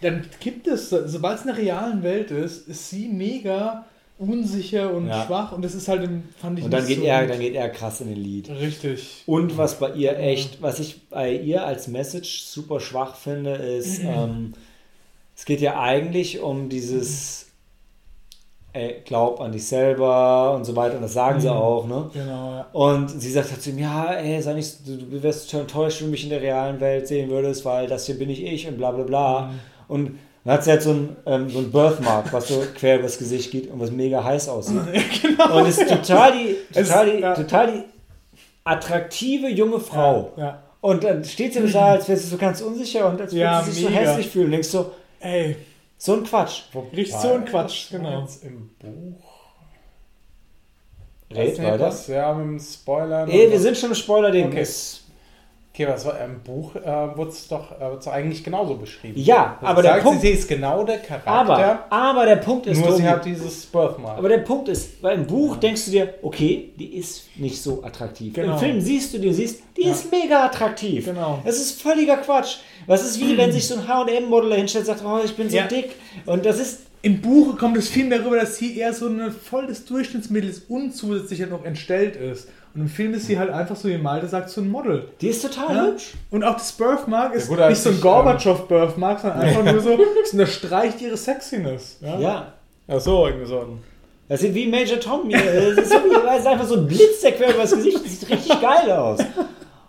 dann 0.00 0.22
kippt 0.40 0.66
es, 0.68 0.90
sobald 0.90 1.38
es 1.38 1.44
in 1.46 1.48
der 1.54 1.58
realen 1.58 2.02
Welt 2.02 2.30
ist, 2.30 2.68
ist 2.68 2.90
sie 2.90 3.08
mega 3.08 3.84
unsicher 4.18 4.92
und 4.94 5.08
Ja. 5.08 5.24
schwach 5.26 5.52
und 5.52 5.62
das 5.64 5.74
ist 5.74 5.88
halt, 5.88 6.04
im- 6.04 6.22
fand 6.40 6.58
ich 6.58 6.64
Und 6.64 6.70
dann 6.70 6.86
geht, 6.86 6.98
so 7.00 7.04
er, 7.04 7.26
dann 7.26 7.40
geht 7.40 7.54
er 7.54 7.68
krass 7.68 8.00
in 8.00 8.08
den 8.08 8.16
Lied. 8.22 8.48
Richtig. 8.48 9.22
Und 9.26 9.58
was 9.58 9.78
bei 9.78 9.90
ihr 9.92 10.18
echt, 10.18 10.62
was 10.62 10.78
ich 10.78 11.08
bei 11.08 11.32
ihr 11.32 11.66
als 11.66 11.88
Message 11.88 12.42
super 12.44 12.80
schwach 12.80 13.16
finde, 13.16 13.54
ist, 13.54 13.98
ähm, 14.04 14.54
es 15.36 15.44
geht 15.44 15.60
ja 15.60 15.80
eigentlich 15.80 16.40
um 16.40 16.68
dieses, 16.68 17.46
ey, 18.72 19.02
glaub 19.04 19.40
an 19.40 19.52
dich 19.52 19.66
selber 19.66 20.52
und 20.54 20.64
so 20.64 20.74
weiter, 20.76 20.96
und 20.96 21.02
das 21.02 21.12
sagen 21.14 21.40
sie 21.40 21.48
Mhm. 21.48 21.54
auch, 21.56 21.86
ne? 21.86 22.10
Genau, 22.12 22.50
ja. 22.56 22.66
Und 22.72 23.08
sie 23.08 23.30
sagt 23.30 23.50
halt 23.50 23.62
zu 23.62 23.70
ihm, 23.70 23.78
ja, 23.78 24.12
ey, 24.14 24.40
sei 24.42 24.54
nicht, 24.54 24.86
du, 24.86 24.96
du 24.96 25.22
wärst 25.22 25.50
schon 25.50 25.60
enttäuscht, 25.60 26.00
wenn 26.00 26.08
du 26.08 26.10
mich 26.12 26.24
in 26.24 26.30
der 26.30 26.40
realen 26.42 26.80
Welt 26.80 27.06
sehen 27.08 27.30
würdest, 27.30 27.64
weil 27.64 27.86
das 27.86 28.06
hier 28.06 28.18
bin 28.18 28.30
ich 28.30 28.42
ich 28.44 28.66
und 28.68 28.76
bla 28.76 28.90
bla 28.90 29.04
bla. 29.04 29.40
Mhm. 29.46 29.60
Und 29.88 30.18
dann 30.44 30.54
hat 30.54 30.64
sie 30.64 30.70
halt 30.70 30.82
so 30.82 30.90
ein, 30.90 31.16
ähm, 31.26 31.48
so 31.50 31.58
ein 31.60 31.70
Birthmark, 31.72 32.32
was 32.32 32.48
so 32.48 32.62
quer 32.76 32.98
übers 32.98 33.16
Gesicht 33.18 33.50
geht 33.50 33.70
und 33.70 33.80
was 33.80 33.90
mega 33.90 34.22
heiß 34.22 34.48
aussieht. 34.48 34.80
Und 35.54 35.66
ist 35.66 35.88
total 35.88 36.32
die, 36.32 36.56
total 36.74 37.10
die, 37.10 37.20
ja. 37.20 37.34
total 37.34 37.72
die 37.72 37.82
attraktive 38.64 39.48
junge 39.48 39.80
Frau. 39.80 40.32
Und 40.80 41.02
dann 41.04 41.24
steht 41.24 41.54
sie 41.54 41.66
da, 41.72 41.92
als 41.92 42.08
wäre 42.08 42.18
sie 42.18 42.28
so 42.28 42.36
ganz 42.36 42.60
unsicher 42.60 43.08
und 43.08 43.18
als 43.20 43.32
würde 43.32 43.40
Ja, 43.44 43.62
sie 43.62 43.70
sich 43.72 43.84
so 43.84 43.88
mega. 43.88 44.00
hässlich 44.02 44.28
fühlen. 44.28 44.46
Und 44.46 44.52
denkst 44.52 44.68
so, 44.68 44.90
Ey, 45.24 45.56
so 45.96 46.12
ein 46.14 46.24
Quatsch. 46.24 46.62
Richtig 46.94 47.16
so 47.16 47.32
ein 47.32 47.44
Quatsch, 47.46 47.90
genau. 47.90 48.20
Jetzt 48.20 48.44
Im 48.44 48.70
Buch. 48.78 49.24
Red 51.34 51.58
weiter. 51.62 51.80
was, 51.80 52.06
ja, 52.08 52.32
mit 52.34 52.44
dem 52.46 52.60
Spoiler. 52.60 53.26
Ey, 53.28 53.50
wir 53.50 53.58
sind 53.58 53.76
schon 53.76 53.88
im 53.90 53.94
Spoiler-Ding. 53.96 54.46
Okay. 54.48 54.60
Es- 54.60 55.00
Okay, 55.76 55.88
was 55.88 56.04
war 56.06 56.20
im 56.20 56.40
Buch? 56.40 56.76
Äh, 56.76 57.16
wurde 57.16 57.30
es 57.30 57.48
doch, 57.48 57.72
äh, 57.72 58.08
eigentlich 58.08 58.44
genauso 58.44 58.76
beschrieben. 58.76 59.18
Ja, 59.18 59.58
Das 59.60 59.70
aber 59.70 59.82
der 59.82 59.94
Punkt- 59.94 60.20
sie 60.20 60.28
ist 60.28 60.46
genau 60.48 60.84
der 60.84 60.98
Charakter. 60.98 61.28
Aber, 61.28 61.86
aber 61.90 62.26
der 62.26 62.36
Punkt 62.36 62.66
ist, 62.68 62.78
nur 62.78 62.92
sie 62.92 62.98
Tobi, 63.02 63.08
hat 63.08 63.24
dieses 63.24 63.66
Birthmark. 63.66 64.16
aber 64.18 64.28
der 64.28 64.38
Punkt 64.38 64.68
ist, 64.68 65.02
weil 65.02 65.16
im 65.18 65.26
Buch 65.26 65.56
denkst 65.56 65.86
du 65.86 65.90
dir, 65.90 66.14
okay, 66.22 66.70
die 66.78 66.94
ist 66.96 67.24
nicht 67.34 67.60
so 67.60 67.82
attraktiv. 67.82 68.34
Genau. 68.34 68.52
Im 68.52 68.58
Film 68.60 68.80
siehst 68.80 69.14
du 69.14 69.18
die 69.18 69.26
und 69.26 69.34
siehst, 69.34 69.64
die 69.76 69.82
Ja. 69.86 69.90
ist 69.90 70.12
mega 70.12 70.44
attraktiv. 70.46 71.06
Genau. 71.06 71.40
Das 71.44 71.56
ist 71.56 71.82
völliger 71.82 72.18
Quatsch. 72.18 72.58
Was 72.86 73.04
ist 73.04 73.20
wie, 73.20 73.36
wenn 73.38 73.52
sich 73.52 73.66
so 73.66 73.74
ein 73.76 73.86
H&M-Model 73.88 74.54
hinstellt 74.54 74.88
und 74.88 74.96
sagt, 74.98 75.04
oh, 75.06 75.20
ich 75.24 75.34
bin 75.36 75.48
so 75.50 75.56
Ja. 75.56 75.66
dick. 75.66 75.90
Und 76.26 76.44
das 76.46 76.58
ist, 76.60 76.80
Im 77.02 77.20
Buch 77.20 77.58
kommt 77.58 77.76
es 77.76 77.88
viel 77.88 78.06
mehr 78.06 78.24
rüber, 78.24 78.36
dass 78.36 78.56
sie 78.56 78.78
eher 78.78 78.92
so 78.94 79.06
ein 79.08 79.30
volles 79.30 79.84
Durchschnittsmittel 79.84 80.48
ist 80.48 80.70
und 80.70 80.94
zusätzlich 80.96 81.40
halt 81.42 81.50
noch 81.50 81.64
entstellt 81.64 82.16
ist. 82.16 82.48
Und 82.74 82.80
im 82.80 82.88
Film 82.88 83.12
ist 83.14 83.26
sie 83.26 83.38
halt 83.38 83.50
einfach 83.50 83.76
so, 83.76 83.88
wie 83.88 83.98
Malte 83.98 84.26
sagt, 84.26 84.48
so 84.50 84.60
ein 84.62 84.68
Model. 84.70 85.08
die 85.20 85.28
ist 85.28 85.42
total 85.42 85.76
Ja? 85.76 85.86
hübsch. 85.86 86.14
Und 86.30 86.42
auch 86.44 86.54
das 86.54 86.72
Birthmark 86.72 87.34
ist 87.34 87.48
gut, 87.48 87.58
als 87.60 87.70
nicht 87.70 87.82
so 87.82 87.90
ein 87.90 87.96
ich, 87.96 88.00
Gorbatschow-Birthmark, 88.00 89.20
sondern 89.20 89.40
einfach 89.42 89.64
nur 89.64 89.80
so, 89.80 89.98
es 90.24 90.32
unterstreicht 90.32 91.00
ihre 91.02 91.16
Sexiness. 91.16 91.98
Ja. 92.00 92.18
Ja. 92.18 92.52
ja 92.88 93.00
so, 93.00 93.26
irgendwie 93.26 93.46
so 93.46 93.60
ein. 93.60 93.78
Das 94.28 94.40
sieht 94.40 94.54
wie 94.54 94.66
Major 94.66 94.98
Tom 94.98 95.28
hier. 95.28 95.38
Das 95.38 95.84
ist, 95.84 95.92
so 95.92 95.98
wie, 95.98 96.14
das 96.24 96.40
ist 96.40 96.46
einfach 96.46 96.66
so 96.66 96.76
ein 96.76 96.86
Blitz, 96.86 97.20
der 97.22 97.32
quer 97.32 97.54
übers 97.54 97.70
Gesicht. 97.72 97.98
Das 98.02 98.20
sieht 98.20 98.30
richtig 98.30 98.60
geil 98.60 98.90
aus. 98.90 99.20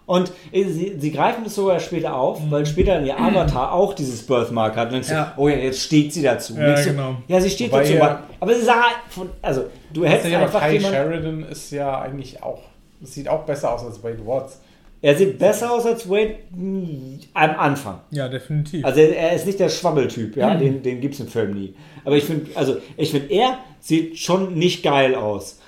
Und 0.05 0.31
äh, 0.51 0.63
sie, 0.65 0.95
sie 0.99 1.11
greifen 1.11 1.43
das 1.43 1.55
sogar 1.55 1.79
später 1.79 2.15
auf, 2.15 2.39
weil 2.51 2.65
später 2.65 3.01
ihr 3.01 3.19
Avatar 3.19 3.71
auch 3.73 3.93
dieses 3.93 4.25
Birthmark 4.25 4.75
hat. 4.75 4.93
Und 4.93 5.07
Ja. 5.09 5.33
oh 5.37 5.47
ja, 5.47 5.55
jetzt 5.57 5.81
steht 5.81 6.13
sie 6.13 6.21
dazu. 6.21 6.53
Ja, 6.55 6.75
du, 6.75 6.83
genau. 6.83 7.15
ja, 7.27 7.41
sie 7.41 7.49
steht 7.49 7.71
Wobei 7.71 7.81
dazu. 7.83 7.93
ihr- 7.93 8.19
aber- 8.39 8.53
sie 8.53 8.61
sah 8.61 8.83
von, 9.09 9.29
also 9.41 9.65
du 9.91 10.05
hättest 10.05 10.33
aber 10.33 10.43
einfach 10.45 10.59
Kai 10.59 10.73
jemand, 10.73 10.93
Sheridan 10.93 11.43
ist 11.49 11.71
ja 11.71 12.01
eigentlich 12.01 12.41
auch, 12.43 12.61
sieht 13.01 13.27
auch 13.27 13.43
besser 13.45 13.73
aus 13.73 13.83
als 13.83 14.03
Wade 14.03 14.19
Watts. 14.25 14.59
er 15.01 15.15
sieht 15.15 15.37
besser 15.39 15.71
aus 15.71 15.85
als 15.85 16.07
Wade 16.09 16.35
mm, 16.51 17.19
am 17.33 17.51
Anfang. 17.59 17.99
Ja, 18.11 18.27
definitiv. 18.27 18.85
Also 18.85 18.99
er, 19.01 19.15
er 19.17 19.33
ist 19.33 19.45
nicht 19.47 19.59
der 19.59 19.69
Schwabbeltyp, 19.69 20.35
ja, 20.37 20.53
den, 20.55 20.81
den 20.83 21.01
gibt 21.01 21.15
es 21.15 21.19
im 21.19 21.27
Film 21.27 21.53
nie. 21.55 21.73
Aber 22.03 22.15
ich 22.15 22.23
finde, 22.25 22.51
also 22.55 22.77
ich 22.97 23.09
finde, 23.11 23.31
er 23.33 23.57
sieht 23.79 24.17
schon 24.19 24.53
nicht 24.53 24.83
geil 24.83 25.15
aus. 25.15 25.59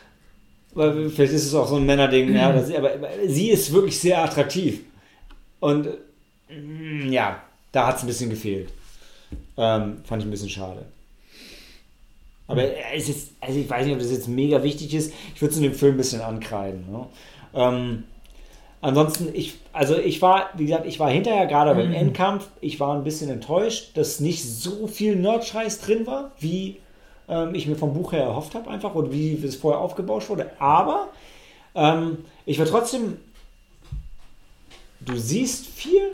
Vielleicht 0.78 1.34
ist 1.34 1.46
es 1.46 1.56
auch 1.56 1.68
so 1.68 1.78
ein 1.78 1.86
Männerding, 1.86 2.36
ja, 2.36 2.52
das, 2.54 2.74
aber, 2.74 2.94
aber 2.94 3.10
sie 3.26 3.50
ist 3.50 3.74
wirklich 3.74 4.00
sehr 4.00 4.24
attraktiv. 4.24 4.82
Und 5.60 5.88
mm, 6.50 7.12
ja, 7.12 7.42
da 7.72 7.88
hat 7.88 7.98
es 7.98 8.04
ein 8.04 8.08
bisschen 8.08 8.30
gefehlt. 8.30 8.70
Ähm, 9.58 9.98
fand 10.04 10.22
ich 10.22 10.28
ein 10.28 10.32
bisschen 10.32 10.50
schade. 10.50 10.86
Aber 12.48 12.64
es 12.94 13.10
ist, 13.10 13.32
also 13.42 13.60
ich 13.60 13.70
weiß 13.70 13.86
nicht, 13.86 13.96
ob 13.96 14.00
das 14.00 14.12
jetzt 14.12 14.28
mega 14.28 14.64
wichtig 14.64 14.94
ist. 14.94 15.12
Ich 15.36 15.42
würde 15.42 15.52
es 15.52 15.58
in 15.58 15.64
dem 15.64 15.74
Film 15.74 15.96
ein 15.96 15.98
bisschen 15.98 16.22
ankreiden. 16.22 16.86
Ne? 16.90 17.08
Ähm, 17.54 18.04
ansonsten, 18.80 19.30
ich, 19.34 19.56
also 19.74 19.98
ich 19.98 20.22
war, 20.22 20.50
wie 20.56 20.66
gesagt, 20.66 20.86
ich 20.86 21.00
war 21.00 21.10
hinterher 21.10 21.48
gerade 21.48 21.76
beim 21.76 21.94
Endkampf, 21.94 22.48
ich 22.62 22.80
war 22.80 22.96
ein 22.96 23.04
bisschen 23.04 23.30
enttäuscht, 23.30 23.98
dass 23.98 24.22
nicht 24.22 24.44
so 24.46 24.88
viel 24.88 25.16
Nerdscheiß 25.18 25.82
drin 25.82 26.08
war, 26.08 26.32
wie 26.40 26.78
ähm, 27.30 27.56
ich 27.56 27.68
mir 27.68 27.76
vom 27.76 27.94
Buch 27.94 28.12
her 28.12 28.24
erhofft 28.24 28.56
habe, 28.56 28.70
einfach, 28.70 28.96
oder 28.96 29.12
wie 29.12 29.34
es 29.34 29.56
vorher 29.56 29.82
aufgebauscht 29.82 30.30
wurde. 30.30 30.52
Aber 30.60 31.10
ähm, 31.76 32.20
ich 32.46 32.60
war 32.60 32.66
trotzdem, 32.66 33.18
du 35.02 35.16
siehst 35.16 35.68
viel 35.68 36.12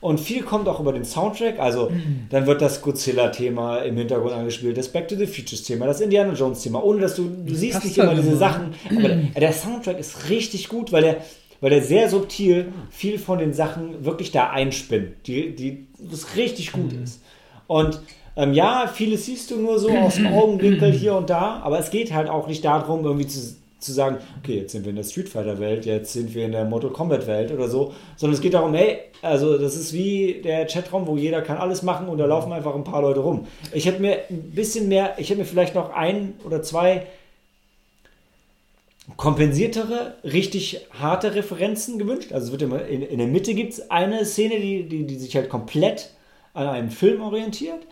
und 0.00 0.20
viel 0.20 0.42
kommt 0.42 0.68
auch 0.68 0.80
über 0.80 0.92
den 0.92 1.04
Soundtrack. 1.04 1.58
Also 1.58 1.90
dann 2.30 2.46
wird 2.46 2.62
das 2.62 2.82
Godzilla-Thema 2.82 3.78
im 3.78 3.96
Hintergrund 3.96 4.34
angespielt, 4.34 4.76
das 4.76 4.88
Back 4.88 5.08
to 5.08 5.16
the 5.16 5.26
Futures-Thema, 5.26 5.86
das 5.86 6.00
Indiana 6.00 6.32
Jones-Thema, 6.32 6.82
ohne 6.82 7.00
dass 7.00 7.16
du, 7.16 7.24
du 7.24 7.54
siehst 7.54 7.74
passt 7.74 7.86
nicht 7.86 7.98
immer 7.98 8.14
diese 8.14 8.28
immer. 8.28 8.38
Sachen. 8.38 8.74
Aber 8.90 9.08
der, 9.08 9.16
der 9.16 9.52
Soundtrack 9.52 9.98
ist 9.98 10.28
richtig 10.28 10.68
gut, 10.68 10.92
weil 10.92 11.02
der, 11.02 11.16
weil 11.60 11.70
der 11.70 11.82
sehr 11.82 12.08
subtil 12.10 12.72
viel 12.90 13.18
von 13.18 13.38
den 13.38 13.54
Sachen 13.54 14.04
wirklich 14.04 14.30
da 14.30 14.50
einspinnt, 14.50 15.26
die, 15.26 15.54
die 15.54 15.86
das 15.98 16.36
richtig 16.36 16.72
gut 16.72 16.92
ist. 16.92 17.22
Und 17.66 18.00
ähm, 18.36 18.52
ja, 18.52 18.86
vieles 18.92 19.26
siehst 19.26 19.50
du 19.50 19.56
nur 19.56 19.78
so 19.78 19.90
aus 19.90 20.16
dem 20.16 20.26
Augenwinkel 20.26 20.92
hier 20.92 21.14
und 21.14 21.30
da, 21.30 21.60
aber 21.62 21.78
es 21.78 21.90
geht 21.90 22.12
halt 22.12 22.28
auch 22.28 22.46
nicht 22.46 22.64
darum, 22.64 23.04
irgendwie 23.04 23.26
zu, 23.26 23.56
zu 23.78 23.92
sagen, 23.92 24.18
okay, 24.38 24.58
jetzt 24.58 24.72
sind 24.72 24.84
wir 24.84 24.90
in 24.90 24.96
der 24.96 25.04
Street 25.04 25.28
Fighter 25.28 25.58
Welt, 25.58 25.86
jetzt 25.86 26.12
sind 26.12 26.34
wir 26.34 26.44
in 26.44 26.52
der 26.52 26.66
Mortal 26.66 26.90
Kombat 26.90 27.26
Welt 27.26 27.50
oder 27.50 27.68
so, 27.68 27.94
sondern 28.16 28.34
es 28.34 28.42
geht 28.42 28.54
darum, 28.54 28.74
hey, 28.74 28.98
also 29.22 29.56
das 29.56 29.74
ist 29.74 29.92
wie 29.94 30.42
der 30.44 30.66
Chatraum, 30.66 31.06
wo 31.06 31.16
jeder 31.16 31.40
kann 31.40 31.56
alles 31.56 31.82
machen 31.82 32.08
und 32.08 32.18
da 32.18 32.26
laufen 32.26 32.52
einfach 32.52 32.74
ein 32.74 32.84
paar 32.84 33.02
Leute 33.02 33.20
rum. 33.20 33.46
Ich 33.72 33.86
hätte 33.86 34.02
mir 34.02 34.18
ein 34.28 34.50
bisschen 34.50 34.88
mehr, 34.88 35.14
ich 35.18 35.30
hätte 35.30 35.40
mir 35.40 35.46
vielleicht 35.46 35.74
noch 35.74 35.94
ein 35.94 36.34
oder 36.44 36.62
zwei 36.62 37.06
kompensiertere, 39.16 40.16
richtig 40.24 40.80
harte 40.90 41.34
Referenzen 41.34 41.98
gewünscht. 41.98 42.32
Also 42.32 42.46
es 42.46 42.52
wird 42.52 42.62
immer 42.62 42.84
in, 42.86 43.02
in 43.02 43.18
der 43.18 43.28
Mitte 43.28 43.54
gibt 43.54 43.72
es 43.72 43.90
eine 43.90 44.24
Szene, 44.24 44.58
die, 44.58 44.88
die, 44.88 45.06
die 45.06 45.16
sich 45.16 45.34
halt 45.36 45.48
komplett 45.48 46.10
an 46.54 46.66
einen 46.66 46.90
Film 46.90 47.22
orientiert. 47.22 47.86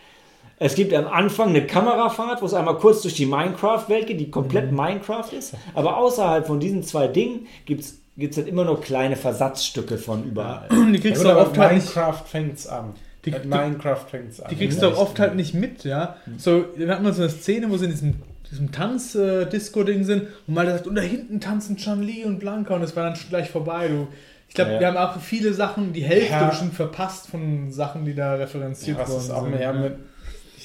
Es 0.59 0.75
gibt 0.77 0.95
am 0.95 1.07
Anfang 1.09 1.49
eine 1.51 1.67
Kamerafahrt, 1.67 2.41
wo 2.43 2.47
es 2.47 2.55
einmal 2.55 2.77
kurz 2.77 3.03
durch 3.03 3.15
die 3.15 3.27
Minecraft-Welt 3.27 4.07
geht, 4.07 4.21
die 4.21 4.31
komplett 4.31 4.71
Minecraft 4.73 5.33
ist. 5.37 5.55
Aber 5.75 5.97
außerhalb 5.97 6.47
von 6.47 6.61
diesen 6.61 6.83
zwei 6.83 7.09
Dingen 7.09 7.47
gibt 7.67 7.81
es 7.83 8.01
gibt 8.17 8.31
es 8.35 8.39
halt 8.39 8.47
immer 8.47 8.65
nur 8.65 8.81
kleine 8.81 9.17
Versatzstücke 9.17 9.99
von 9.99 10.23
überall. 10.23 10.69
Die 10.93 11.01
kriegst 11.01 11.21
du 11.25 11.27
Ja, 11.27 11.35
auch 11.35 11.41
aber 11.41 11.49
oft 11.51 11.59
halt 11.59 11.73
nicht, 11.75 11.93
Minecraft 11.97 12.23
fängt's 12.25 12.67
an. 12.69 12.93
Die- 13.25 13.33
Mit 13.33 13.45
die- 13.45 13.49
Minecraft 13.49 14.07
fängt's 14.09 14.39
an. 14.41 14.49
die 14.51 14.55
kriegst 14.57 14.81
du 14.81 14.87
auch 14.87 14.99
oft 14.99 15.19
halt 15.19 15.35
nicht 15.35 15.53
mit, 15.55 15.83
ja. 15.83 16.15
So, 16.39 16.65
dann 16.79 16.91
hat 16.91 17.03
man 17.03 17.13
so 17.13 17.23
eine 17.23 17.31
Szene, 17.33 17.69
wo 17.71 17.77
sie 17.77 17.87
in 17.87 17.91
diesem, 17.91 18.15
diesem 18.53 18.71
Tanz-Disco-Ding 18.71 20.05
sind 20.05 20.29
und 20.47 20.55
mal 20.55 20.67
sagt, 20.67 20.87
und 20.87 20.95
da 20.95 21.03
hinten 21.03 21.41
tanzen 21.41 21.77
Chan-Li 21.77 22.25
und 22.25 22.39
Blanca 22.39 22.75
und 22.75 22.83
das 22.83 22.95
war 22.95 23.05
dann 23.05 23.17
schon 23.17 23.31
gleich 23.31 23.51
vorbei. 23.51 23.89
Du. 23.89 24.07
Ich 24.49 24.55
glaube, 24.55 24.73
Ja. 24.75 24.81
wir 24.81 24.87
haben 24.87 24.97
auch 24.97 25.19
viele 25.21 25.53
Sachen, 25.53 25.93
die 25.93 26.03
Hälfte 26.05 26.31
Ja. 26.33 26.49
bestimmt 26.51 26.75
verpasst 26.75 27.27
von 27.29 27.73
Sachen, 27.73 28.05
die 28.05 28.15
da 28.15 28.35
referenziert 28.35 28.97
Ja, 28.99 29.03
das 29.03 29.11
worden 29.13 29.23
ist 29.25 29.31
auch 29.33 29.43
sind. 29.43 29.51
mehr 29.53 29.61
ja. 29.61 29.73
mit, 29.73 29.97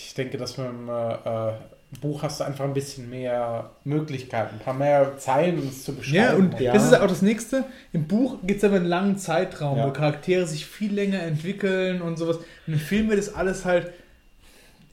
ich 0.10 0.16
denke, 0.16 0.38
dass 0.40 0.58
mit 0.58 0.68
dem 0.68 0.90
äh, 0.90 1.50
äh, 1.50 1.54
Buch 2.02 2.24
hast 2.24 2.40
du 2.40 2.44
einfach 2.44 2.66
ein 2.66 2.74
bisschen 2.74 3.10
mehr 3.12 3.70
Möglichkeiten, 3.84 4.56
ein 4.56 4.60
paar 4.60 4.74
mehr 4.74 5.18
Zeilen, 5.20 5.60
um 5.60 5.68
es 5.68 5.84
zu 5.84 5.94
beschreiben. 5.96 6.16
Ja, 6.18 6.34
und 6.34 6.60
Ja. 6.60 6.74
das 6.74 6.86
ist 6.86 6.94
auch 6.96 7.06
das 7.08 7.22
nächste. 7.22 7.64
Im 7.94 8.08
Buch 8.08 8.38
geht 8.44 8.58
es 8.58 8.64
aber 8.64 8.78
einen 8.78 8.86
langen 8.86 9.18
Zeitraum, 9.20 9.78
Ja. 9.78 9.88
wo 9.88 9.92
Charaktere 9.92 10.48
sich 10.48 10.66
viel 10.66 10.94
länger 10.94 11.22
entwickeln 11.22 12.02
und 12.02 12.18
sowas. 12.18 12.38
Und 12.66 12.74
im 12.74 12.80
Film 12.80 13.08
wird 13.10 13.20
das 13.20 13.34
alles 13.36 13.66
halt 13.66 13.92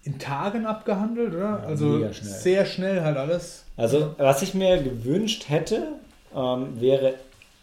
in 0.05 0.19
Tagen 0.19 0.67
abgehandelt, 0.67 1.35
oder? 1.35 1.61
Ja, 1.63 1.67
also 1.67 1.99
schnell. 1.99 2.13
sehr 2.13 2.67
schnell 2.67 3.01
halt 3.03 3.17
alles. 3.17 3.65
Also, 3.79 4.15
was 4.19 4.43
ich 4.43 4.53
mir 4.55 4.83
gewünscht 4.83 5.47
hätte, 5.49 5.89
ähm, 6.35 6.79
wäre 6.81 7.15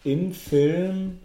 im 0.02 0.32
Film, 0.32 1.20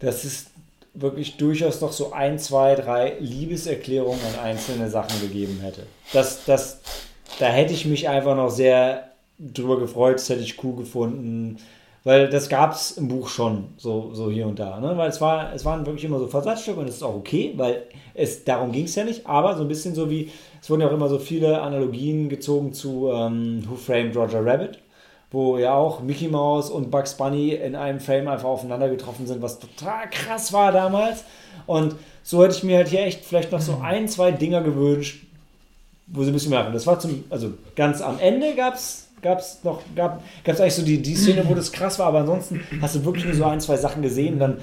dass 0.00 0.24
es 0.24 0.46
wirklich 0.94 1.36
durchaus 1.36 1.80
noch 1.80 1.92
so 1.92 2.12
ein, 2.12 2.38
zwei, 2.38 2.74
drei 2.74 3.16
Liebeserklärungen 3.18 4.20
an 4.34 4.44
einzelne 4.44 4.88
Sachen 4.88 5.20
gegeben 5.20 5.60
hätte. 5.60 5.86
Das, 6.12 6.44
das, 6.44 6.80
da 7.38 7.46
hätte 7.46 7.72
ich 7.72 7.84
mich 7.84 8.08
einfach 8.08 8.36
noch 8.36 8.50
sehr 8.50 9.10
drüber 9.38 9.78
gefreut, 9.78 10.16
das 10.16 10.28
hätte 10.28 10.42
ich 10.42 10.62
cool 10.62 10.76
gefunden. 10.76 11.58
Weil 12.04 12.28
das 12.28 12.50
gab 12.50 12.74
es 12.74 12.92
im 12.92 13.08
Buch 13.08 13.28
schon, 13.28 13.68
so, 13.78 14.12
so 14.12 14.30
hier 14.30 14.46
und 14.46 14.58
da. 14.58 14.78
Ne? 14.78 14.94
Weil 14.98 15.08
es, 15.08 15.22
war, 15.22 15.54
es 15.54 15.64
waren 15.64 15.86
wirklich 15.86 16.04
immer 16.04 16.18
so 16.18 16.26
Versatzstücke 16.26 16.78
und 16.78 16.86
das 16.86 16.96
ist 16.96 17.02
auch 17.02 17.14
okay, 17.14 17.54
weil 17.56 17.84
es 18.12 18.44
darum 18.44 18.72
ging 18.72 18.84
es 18.84 18.94
ja 18.94 19.04
nicht. 19.04 19.26
Aber 19.26 19.56
so 19.56 19.62
ein 19.62 19.68
bisschen 19.68 19.94
so 19.94 20.10
wie, 20.10 20.30
es 20.60 20.68
wurden 20.68 20.82
ja 20.82 20.88
auch 20.88 20.92
immer 20.92 21.08
so 21.08 21.18
viele 21.18 21.62
Analogien 21.62 22.28
gezogen 22.28 22.74
zu 22.74 23.10
ähm, 23.10 23.64
Who 23.66 23.76
Framed 23.76 24.14
Roger 24.14 24.44
Rabbit, 24.44 24.80
wo 25.34 25.58
ja 25.58 25.74
auch 25.74 26.00
Mickey 26.00 26.28
Mouse 26.28 26.70
und 26.70 26.90
Bugs 26.90 27.14
Bunny 27.14 27.50
in 27.50 27.74
einem 27.74 28.00
Frame 28.00 28.28
einfach 28.28 28.48
aufeinander 28.48 28.88
getroffen 28.88 29.26
sind, 29.26 29.42
was 29.42 29.58
total 29.58 30.08
krass 30.10 30.52
war 30.52 30.72
damals. 30.72 31.24
Und 31.66 31.96
so 32.22 32.42
hätte 32.44 32.54
ich 32.56 32.62
mir 32.62 32.78
halt 32.78 32.88
hier 32.88 33.00
echt 33.00 33.24
vielleicht 33.24 33.50
noch 33.52 33.60
so 33.60 33.80
ein, 33.82 34.08
zwei 34.08 34.30
Dinger 34.30 34.62
gewünscht, 34.62 35.26
wo 36.06 36.22
sie 36.22 36.30
ein 36.30 36.34
bisschen 36.34 36.50
mehr 36.50 36.60
machen. 36.60 36.72
Das 36.72 36.86
war 36.86 37.00
zum, 37.00 37.24
also 37.30 37.52
ganz 37.74 38.00
am 38.00 38.18
Ende 38.20 38.54
gab 38.54 38.74
es 38.74 39.08
gab's 39.22 39.64
noch, 39.64 39.82
gab 39.96 40.22
es 40.44 40.60
eigentlich 40.60 40.74
so 40.74 40.84
die, 40.84 41.02
die 41.02 41.16
Szene, 41.16 41.48
wo 41.48 41.54
das 41.54 41.72
krass 41.72 41.98
war, 41.98 42.06
aber 42.06 42.20
ansonsten 42.20 42.62
hast 42.80 42.94
du 42.94 43.04
wirklich 43.04 43.24
nur 43.24 43.34
so 43.34 43.44
ein, 43.44 43.60
zwei 43.60 43.76
Sachen 43.76 44.02
gesehen, 44.02 44.38
dann 44.38 44.58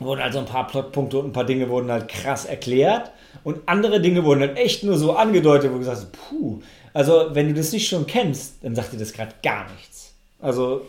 wurden 0.00 0.20
also 0.20 0.40
ein 0.40 0.46
paar 0.46 0.66
Plotpunkte 0.66 1.18
und 1.18 1.26
ein 1.26 1.32
paar 1.32 1.44
Dinge 1.44 1.70
wurden 1.70 1.90
halt 1.90 2.08
krass 2.08 2.44
erklärt 2.44 3.12
und 3.44 3.60
andere 3.66 4.00
Dinge 4.00 4.24
wurden 4.24 4.40
halt 4.40 4.58
echt 4.58 4.82
nur 4.82 4.98
so 4.98 5.14
angedeutet, 5.14 5.70
wo 5.70 5.74
du 5.74 5.78
gesagt 5.78 5.98
hast, 5.98 6.12
puh, 6.12 6.60
also 6.96 7.26
wenn 7.34 7.48
du 7.48 7.54
das 7.54 7.72
nicht 7.72 7.88
schon 7.88 8.06
kennst, 8.06 8.54
dann 8.62 8.74
sagt 8.74 8.92
dir 8.92 8.98
das 8.98 9.12
gerade 9.12 9.32
gar 9.42 9.70
nichts. 9.72 10.14
Also 10.40 10.82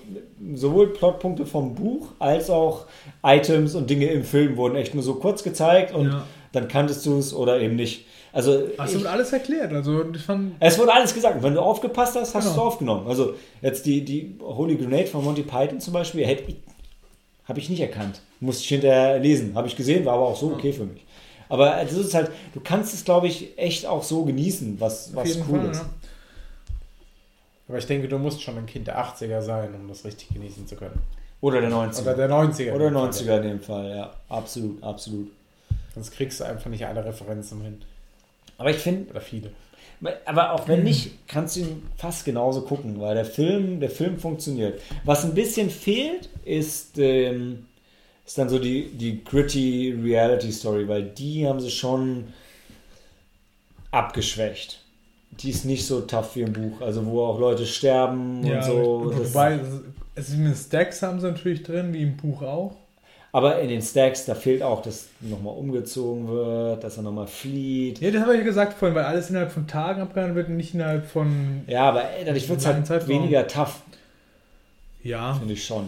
sowohl 0.56 0.88
Plotpunkte 0.94 1.46
vom 1.46 1.74
Buch 1.76 2.08
als 2.20 2.50
auch 2.50 2.86
Items 3.24 3.76
und 3.76 3.90
Dinge 3.90 4.06
im 4.08 4.24
Film 4.24 4.58
wurden 4.58 4.76
echt 4.76 4.94
nur 4.94 5.04
so 5.04 5.16
kurz 5.16 5.44
gezeigt 5.44 5.94
und 5.94 6.08
Ja. 6.08 6.26
dann 6.52 6.68
kanntest 6.68 7.06
du 7.06 7.18
es 7.18 7.34
oder 7.34 7.60
eben 7.60 7.76
nicht. 7.76 8.06
Also 8.34 8.64
Hast 8.78 8.94
du 8.96 9.08
alles 9.08 9.34
erklärt? 9.34 9.72
Also 9.74 10.04
ich 10.14 10.22
fand, 10.22 10.54
es 10.60 10.78
wurde 10.78 10.94
alles 10.94 11.14
gesagt. 11.14 11.42
Wenn 11.42 11.54
du 11.56 11.62
aufgepasst 11.62 12.16
hast, 12.16 12.36
hast 12.36 12.44
Genau. 12.46 12.56
du 12.56 12.62
aufgenommen. 12.62 13.08
Also 13.08 13.34
jetzt 13.62 13.86
die, 13.86 14.04
die 14.04 14.36
Holy 14.42 14.76
Grenade 14.76 15.08
von 15.08 15.24
Monty 15.24 15.44
Python 15.44 15.80
zum 15.80 15.94
Beispiel, 15.94 16.26
hätte 16.26 16.44
ich, 16.48 16.56
habe 17.46 17.60
ich 17.60 17.70
nicht 17.70 17.80
erkannt. 17.82 18.22
Musste 18.40 18.64
ich 18.64 18.70
hinterher 18.70 19.20
lesen. 19.20 19.54
Habe 19.56 19.68
ich 19.68 19.76
gesehen, 19.76 20.06
war 20.06 20.14
aber 20.16 20.28
auch 20.28 20.38
so 20.38 20.48
okay 20.52 20.72
für 20.74 20.84
mich. 20.86 21.04
Aber 21.50 21.78
das 21.82 21.94
ist 21.94 22.14
halt, 22.14 22.30
du 22.54 22.60
kannst 22.60 22.94
es, 22.94 23.06
glaube 23.06 23.28
ich, 23.28 23.58
echt 23.58 23.86
auch 23.86 24.04
so 24.04 24.26
genießen, 24.26 24.76
was, 24.82 25.16
was 25.16 25.38
cool 25.50 25.62
Fall, 25.62 25.72
ist. 25.72 25.78
ja. 25.78 25.90
Aber 27.68 27.78
ich 27.78 27.86
denke, 27.86 28.08
du 28.08 28.18
musst 28.18 28.42
schon 28.42 28.58
ein 28.58 28.66
Kind 28.66 28.88
der 28.88 28.98
80er 28.98 29.42
sein, 29.42 29.76
um 29.76 29.88
das 29.88 30.06
richtig 30.06 30.30
genießen 30.30 30.68
zu 30.68 30.76
können. 30.76 31.02
Oder 31.42 31.62
der 31.62 31.70
90er. 31.70 32.02
Oder 32.02 32.16
der 32.16 32.30
90er. 32.30 32.74
Oder 32.74 32.88
90er 32.88 33.38
in 33.38 33.44
dem 33.44 33.62
Fall, 33.62 33.90
ja. 33.90 34.14
Absolut, 34.30 34.82
absolut. 34.82 35.32
Sonst 35.94 36.12
kriegst 36.12 36.40
du 36.40 36.46
einfach 36.46 36.70
nicht 36.70 36.86
alle 36.86 37.04
Referenzen 37.04 37.62
hin. 37.62 37.82
Aber 38.58 38.72
ich 38.72 38.78
finde, 38.78 39.10
Oder 39.12 39.22
viele. 39.22 39.52
Aber 40.26 40.54
auch 40.54 40.68
wenn 40.68 40.84
nicht, 40.84 41.28
kannst 41.28 41.56
du 41.56 41.62
ihn 41.62 41.90
fast 41.98 42.24
genauso 42.24 42.62
gucken, 42.62 43.00
weil 43.02 43.16
der 43.16 43.26
Film, 43.26 43.80
der 43.80 43.90
Film 43.90 44.20
funktioniert. 44.20 44.80
Was 45.04 45.26
ein 45.26 45.34
bisschen 45.34 45.72
fehlt, 45.72 46.30
ist, 46.46 47.00
ähm, 47.00 47.66
ist 48.26 48.38
dann 48.38 48.48
so 48.48 48.60
die, 48.60 48.90
die 48.90 49.24
gritty 49.24 49.98
Reality 50.04 50.52
Story, 50.52 50.88
weil 50.88 51.04
die 51.04 51.48
haben 51.48 51.60
sie 51.60 51.72
schon 51.72 52.26
abgeschwächt. 53.90 54.84
Die 55.32 55.50
ist 55.52 55.66
nicht 55.66 55.86
so 55.86 56.02
tough 56.02 56.36
wie 56.36 56.42
im 56.42 56.54
Buch, 56.54 56.82
also 56.82 57.06
wo 57.06 57.24
auch 57.26 57.40
Leute 57.40 57.66
sterben 57.66 58.44
Ja, 58.46 58.58
und 58.58 58.64
so. 58.66 59.12
Wobei, 59.16 59.60
es 60.16 60.30
mit 60.36 60.58
Stacks 60.58 61.02
haben 61.04 61.20
sie 61.20 61.28
natürlich 61.28 61.62
drin, 61.64 61.94
wie 61.94 62.02
im 62.02 62.18
Buch 62.18 62.42
auch. 62.42 62.76
aber 63.32 63.60
in 63.60 63.70
den 63.70 63.82
Stacks, 63.84 64.26
da 64.26 64.34
fehlt 64.34 64.64
auch, 64.64 64.82
dass 64.82 65.10
nochmal 65.20 65.54
umgezogen 65.56 66.28
wird, 66.28 66.84
dass 66.84 66.98
er 66.98 67.04
nochmal 67.04 67.28
flieht. 67.28 68.00
Ja, 68.00 68.10
das 68.10 68.22
habe 68.24 68.34
ich 68.34 68.40
ja 68.40 68.46
gesagt 68.46 68.74
vorhin, 68.74 68.96
weil 68.96 69.04
alles 69.06 69.30
innerhalb 69.30 69.52
von 69.52 69.68
Tagen 69.68 70.02
abgehandelt 70.02 70.36
wird 70.38 70.48
und 70.50 70.58
nicht 70.58 70.74
innerhalb 70.74 71.06
von. 71.06 71.62
Ja, 71.68 71.84
aber 71.90 72.04
dadurch 72.26 72.50
wird 72.50 72.60
es 72.60 72.66
halt 72.66 72.88
Zeitraum. 72.88 73.10
weniger 73.10 73.46
tough, 73.46 73.82
Ja, 75.04 75.36
finde 75.36 75.54
ich 75.54 75.64
schon. 75.64 75.88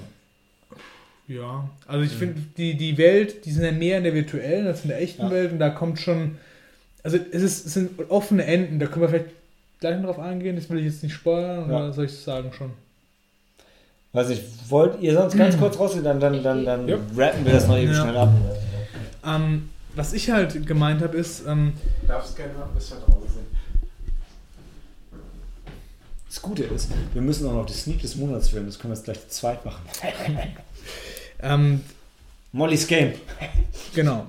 ja. 1.27 1.67
Also 1.87 2.03
ich 2.05 2.11
finde, 2.11 2.41
die, 2.57 2.75
die 2.77 2.97
Welt, 2.99 3.45
die 3.45 3.51
sind 3.51 3.63
ja 3.63 3.71
mehr 3.71 3.97
in 3.97 4.03
der 4.03 4.13
virtuellen 4.13 4.67
als 4.67 4.83
in 4.83 4.89
der 4.89 5.01
echten 5.01 5.23
Ja. 5.23 5.31
Welt 5.31 5.51
und 5.51 5.59
da 5.59 5.69
kommt 5.69 5.99
schon. 5.99 6.37
Also 7.03 7.17
es, 7.31 7.41
ist, 7.41 7.65
es 7.65 7.73
sind 7.75 8.09
offene 8.09 8.43
Enden, 8.45 8.79
da 8.79 8.85
können 8.87 9.01
wir 9.01 9.09
vielleicht 9.09 9.29
gleich 9.79 9.97
noch 9.99 10.07
drauf 10.13 10.19
eingehen, 10.19 10.55
das 10.55 10.69
will 10.69 10.79
ich 10.79 10.85
jetzt 10.85 11.03
nicht 11.03 11.13
spoilern 11.13 11.65
oder 11.65 11.85
Ja. 11.87 11.91
soll 11.93 12.05
ich 12.05 12.11
es 12.11 12.23
sagen 12.23 12.51
schon? 12.53 12.71
Weiß 14.11 14.27
nicht, 14.29 14.43
wollt 14.69 14.99
ihr 15.01 15.13
sonst 15.13 15.37
ganz 15.37 15.57
kurz 15.59 15.77
rausgehen, 15.79 16.03
dann, 16.03 16.19
dann, 16.19 16.43
dann, 16.43 16.65
dann 16.65 16.87
Ja. 16.87 16.97
rappen 17.15 17.45
wir 17.45 17.53
das 17.53 17.67
noch 17.67 17.77
eben 17.77 17.93
Ja. 17.93 18.01
schnell 18.01 18.17
ab. 18.17 18.29
Ähm, 19.25 19.69
was 19.95 20.13
ich 20.13 20.29
halt 20.29 20.65
gemeint 20.67 21.01
habe, 21.01 21.17
ist, 21.17 21.45
ähm, 21.47 21.73
Du 22.01 22.07
darfst 22.07 22.35
gerne 22.35 22.53
mal 22.53 22.63
ein 22.65 22.73
bisschen 22.75 22.97
draußen 22.99 23.21
sind. 23.29 23.45
Das 26.27 26.41
Gute 26.41 26.63
ist, 26.63 26.89
wir 27.13 27.21
müssen 27.21 27.47
auch 27.47 27.53
noch 27.53 27.65
die 27.65 27.73
Sneak 27.73 28.01
des 28.01 28.15
Monats 28.15 28.49
filmen, 28.49 28.67
das 28.67 28.77
können 28.77 28.91
wir 28.93 28.97
jetzt 28.97 29.05
gleich 29.05 29.19
zu 29.21 29.29
zweit 29.29 29.65
machen. 29.65 29.81
ähm, 31.41 31.81
Molly's 32.51 32.85
Game. 32.87 33.13
Genau. 33.95 34.25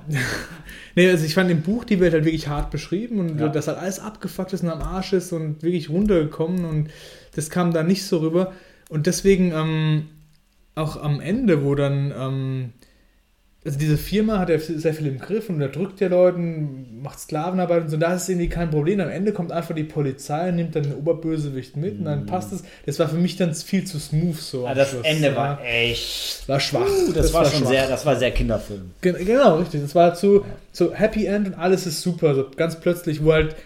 Nee, 0.97 1.09
also 1.09 1.25
ich 1.25 1.35
fand 1.35 1.51
im 1.51 1.63
Buch 1.63 1.85
die 1.85 2.01
Welt 2.01 2.13
halt 2.13 2.25
wirklich 2.25 2.49
hart 2.49 2.71
beschrieben 2.71 3.19
und 3.21 3.39
Ja. 3.39 3.49
dass 3.49 3.69
halt 3.69 3.79
alles 3.79 4.01
abgefuckt 4.01 4.53
ist 4.53 4.63
und 4.63 4.71
am 4.71 4.83
Arsch 4.83 5.13
ist 5.13 5.33
und 5.33 5.63
wirklich 5.63 5.89
runtergekommen 5.91 6.65
und 6.65 6.91
das 7.35 7.51
kam 7.51 7.73
da 7.73 7.83
nicht 7.83 8.05
so 8.05 8.19
rüber. 8.19 8.53
Und 8.89 9.07
deswegen 9.07 9.53
ähm, 9.53 10.09
auch 10.75 11.01
am 11.01 11.21
Ende, 11.21 11.65
wo 11.65 11.75
dann, 11.75 12.13
ähm, 12.17 12.73
also 13.63 13.79
diese 13.79 13.99
Firma 13.99 14.39
hat 14.39 14.49
ja 14.49 14.59
sehr 14.59 14.95
viel 14.95 15.07
im 15.07 15.19
Griff 15.19 15.51
und 15.51 15.57
unterdrückt 15.57 16.01
ja 16.01 16.09
Leuten, 16.09 17.03
macht 17.03 17.21
Sklavenarbeit 17.21 17.83
und 17.83 17.89
so, 17.91 17.99
da 17.99 18.15
ist 18.15 18.27
irgendwie 18.29 18.49
kein 18.49 18.71
Problem. 18.71 19.01
Am 19.01 19.11
Ende 19.11 19.33
kommt 19.33 19.53
einfach 19.53 19.75
die 19.75 19.85
Polizei 19.85 20.49
und 20.49 20.57
nimmt 20.57 20.75
dann 20.75 20.85
den 20.85 20.95
Oberbösewicht 20.95 21.77
mit 21.77 21.99
und 21.99 22.07
dann 22.07 22.25
passt 22.25 22.53
es. 22.53 22.63
Das 22.87 22.99
war 22.99 23.09
für 23.09 23.17
mich 23.17 23.37
dann 23.37 23.55
viel 23.55 23.85
zu 23.85 23.99
smooth 23.99 24.37
so. 24.37 24.67
Ah, 24.67 24.73
das 24.73 24.91
Schluss, 24.91 25.05
Ende 25.05 25.29
ja. 25.29 25.37
war 25.37 25.61
echt. 25.63 26.49
war 26.49 26.59
schwach. 26.59 26.87
Uh, 26.87 27.13
das, 27.13 27.35
war, 27.35 27.45
schon 27.45 27.61
schwach. 27.61 27.69
sehr, 27.69 27.89
das 27.89 28.07
war 28.07 28.17
sehr 28.17 28.31
Kinderfilm. 28.31 28.93
Gen 29.03 29.17
genau, 29.27 29.59
richtig. 29.59 29.83
Das 29.83 29.95
war 29.95 30.15
zu, 30.15 30.45
so 30.73 30.95
Happy 30.95 31.27
End 31.27 31.49
und 31.49 31.55
alles 31.55 31.87
ist 31.87 32.01
super. 32.01 32.35
So 32.35 32.47
ganz 32.57 32.81
plötzlich, 32.81 33.23
wo 33.23 33.35
halt 33.35 33.57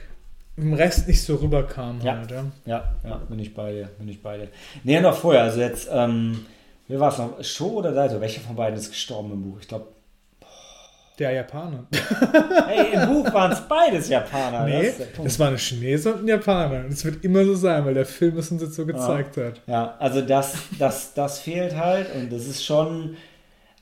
im 0.56 0.74
Rest 0.74 1.06
nicht 1.06 1.22
so 1.22 1.36
rüberkam. 1.36 2.00
Ja. 2.02 2.18
Halt, 2.18 2.30
ja. 2.32 2.44
Ja, 2.66 2.94
ja, 3.04 3.16
bin 3.28 3.38
ich 3.38 3.54
bei 3.54 3.72
dir, 3.72 3.88
bin 3.98 4.08
ich 4.08 4.20
bei 4.20 4.38
dir. 4.38 4.48
Nee, 4.82 5.00
noch 5.00 5.16
vorher, 5.16 5.42
also 5.42 5.60
jetzt, 5.60 5.88
ähm, 5.92 6.46
wie 6.88 6.98
war 7.00 7.10
es 7.12 7.18
noch? 7.18 7.42
Show 7.42 7.78
oder 7.78 7.92
Seite? 7.94 8.20
Welcher 8.20 8.40
von 8.40 8.56
beiden 8.56 8.78
ist 8.78 8.90
gestorben 8.90 9.32
im 9.32 9.42
Buch? 9.42 9.58
Ich 9.60 9.68
glaube, 9.68 9.86
Der 11.18 11.30
Japaner. 11.32 11.86
hey, 12.66 12.92
im 12.92 13.06
Buch 13.06 13.32
waren 13.32 13.52
es 13.52 13.60
beides 13.60 14.08
Japaner. 14.08 14.64
nee, 14.66 14.92
das 15.22 15.38
war 15.38 15.48
ein 15.48 15.56
Chinese 15.56 16.12
und 16.12 16.24
ein 16.24 16.28
Japaner. 16.28 16.84
Das 16.88 17.04
wird 17.04 17.24
immer 17.24 17.44
so 17.44 17.54
sein, 17.54 17.84
weil 17.84 17.94
der 17.94 18.04
Film 18.06 18.36
es 18.38 18.50
uns 18.50 18.62
jetzt 18.62 18.74
so 18.74 18.84
gezeigt 18.84 19.36
hat. 19.36 19.60
Ja, 19.66 19.94
also 19.98 20.20
das, 20.20 20.54
das, 20.78 21.14
das 21.14 21.38
fehlt 21.38 21.76
halt 21.76 22.12
und 22.14 22.32
das 22.32 22.46
ist 22.46 22.64
schon. 22.64 23.16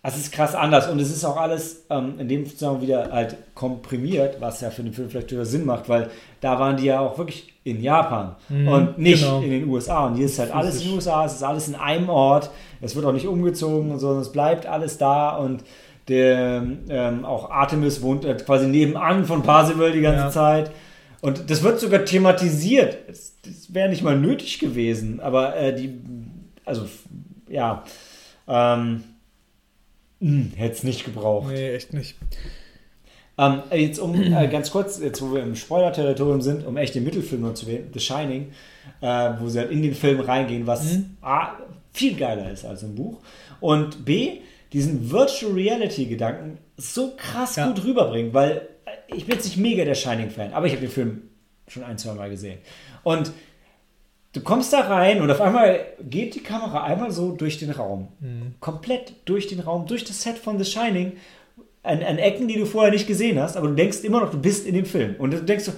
Es 0.05 0.17
ist 0.17 0.33
krass 0.33 0.55
anders 0.57 0.89
und 0.89 0.99
es 0.99 1.11
ist 1.11 1.25
auch 1.25 1.37
alles 1.37 1.85
ähm, 1.89 2.15
in 2.19 2.29
dem 2.29 2.47
Zusammenhang 2.47 2.83
wieder 2.83 3.13
halt 3.13 3.37
komprimiert, 3.55 4.41
was 4.41 4.61
ja 4.61 4.71
für 4.71 4.83
den 4.83 4.93
Film 4.93 5.09
vielleicht 5.11 5.31
durchaus 5.31 5.51
Sinn 5.51 5.65
macht, 5.65 5.89
weil 5.89 6.11
da 6.41 6.59
waren 6.59 6.77
die 6.77 6.87
ja 6.87 6.99
auch 7.01 7.19
wirklich 7.19 7.53
in 7.65 7.81
Japan 7.81 8.35
Mhm, 8.49 8.69
und 8.69 8.99
nicht 8.99 9.23
genau. 9.23 9.41
in 9.41 9.51
den 9.51 9.69
USA. 9.69 10.07
Und 10.07 10.17
hier 10.17 10.27
ist 10.27 10.39
halt 10.41 10.53
alles 10.53 10.81
in 10.83 10.89
den 10.89 10.95
USA, 10.97 11.25
es 11.25 11.35
ist 11.35 11.43
alles 11.45 11.69
in 11.69 11.77
einem 11.77 12.09
Ort, 12.09 12.51
es 12.81 12.97
wird 12.97 13.07
auch 13.07 13.13
nicht 13.13 13.29
umgezogen, 13.29 13.97
sondern 14.01 14.23
es 14.23 14.33
bleibt 14.33 14.67
alles 14.67 14.99
da 14.99 15.37
und 15.37 15.63
der 16.09 16.65
ähm, 16.89 17.25
auch 17.25 17.51
Artemis 17.51 18.03
wohnt 18.03 18.25
äh, 18.25 18.35
quasi 18.35 18.67
nebenan 18.67 19.25
von 19.25 19.45
Parzival 19.45 19.93
die 19.93 20.01
ganze 20.01 20.25
Ja. 20.25 20.31
Zeit. 20.31 20.73
Und 21.21 21.49
das 21.49 21.63
wird 21.63 21.79
sogar 21.79 22.05
thematisiert. 22.05 22.99
Das, 23.09 23.35
das 23.43 23.73
wäre 23.73 23.89
nicht 23.89 24.03
mal 24.03 24.19
nötig 24.19 24.59
gewesen, 24.59 25.21
aber 25.21 25.55
äh, 25.57 25.73
die, 25.73 25.97
also 26.65 26.87
ja, 27.49 27.85
ähm, 28.49 29.05
hätte 30.57 30.73
es 30.75 30.83
nicht 30.85 31.05
gebraucht. 31.05 31.49
Nee, 31.53 31.73
echt 31.75 31.93
nicht. 31.93 32.17
Ähm, 33.39 33.63
jetzt 33.73 33.99
um 33.99 34.15
äh, 34.15 34.47
ganz 34.49 34.71
kurz, 34.71 35.01
jetzt 35.01 35.23
wo 35.23 35.33
wir 35.35 35.43
im 35.43 35.57
Spoiler-Territorium 35.57 36.43
sind, 36.43 36.67
um 36.67 36.77
echt 36.77 36.95
den 36.95 37.05
Mittelfilm 37.05 37.43
noch 37.43 37.55
zu 37.55 37.67
wählen, 37.67 37.89
The 37.93 38.01
Shining, 38.01 38.53
äh, 39.01 39.31
wo 39.41 39.49
sie 39.49 39.59
halt 39.61 39.71
in 39.71 39.83
den 39.83 39.95
Film 39.95 40.21
reingehen, 40.21 40.67
was 40.67 40.93
Mhm. 40.93 41.17
A, 41.23 41.57
viel 41.93 42.15
geiler 42.15 42.51
ist 42.51 42.65
als 42.65 42.83
im 42.83 42.95
Buch 42.95 43.21
und 43.61 44.05
B, 44.05 44.41
diesen 44.73 45.11
Virtual 45.11 45.53
Reality-Gedanken 45.53 46.59
so 46.77 47.13
krass 47.17 47.57
Ja. 47.57 47.69
gut 47.69 47.85
rüberbringen, 47.85 48.35
weil 48.35 48.69
äh, 48.85 49.15
ich 49.17 49.25
bin 49.27 49.35
jetzt 49.37 49.45
nicht 49.47 49.57
mega 49.57 49.85
der 49.85 49.95
Shining-Fan, 49.95 50.53
aber 50.53 50.67
ich 50.67 50.73
habe 50.73 50.83
den 50.83 50.91
Film 50.91 51.23
schon 51.69 51.85
ein, 51.85 51.97
zwei 51.97 52.13
Mal 52.15 52.29
gesehen. 52.29 52.59
Und 53.03 53.33
du 54.33 54.41
kommst 54.41 54.73
da 54.73 54.81
rein 54.81 55.21
und 55.21 55.31
auf 55.31 55.41
einmal 55.41 55.81
geht 56.09 56.35
die 56.35 56.41
Kamera 56.43 56.85
einmal 56.85 57.11
so 57.11 57.33
durch 57.33 57.59
den 57.59 57.71
Raum. 57.71 58.09
Komplett 58.61 59.15
durch 59.25 59.47
den 59.47 59.61
Raum, 59.61 59.87
durch 59.87 60.05
das 60.05 60.23
Set 60.23 60.39
von 60.39 60.59
The 60.63 60.65
Shining. 60.71 61.13
An, 61.85 62.01
an 62.03 62.19
Ecken, 62.19 62.47
die 62.47 62.55
du 62.59 62.65
vorher 62.65 62.93
nicht 62.93 63.09
gesehen 63.09 63.41
hast, 63.41 63.57
aber 63.57 63.67
du 63.69 63.75
denkst 63.75 64.03
immer 64.05 64.21
noch, 64.21 64.31
du 64.31 64.39
bist 64.41 64.67
in 64.67 64.75
dem 64.75 64.85
Film. 64.87 65.17
Und 65.19 65.33
du 65.33 65.43
denkst 65.43 65.65
so, 65.65 65.73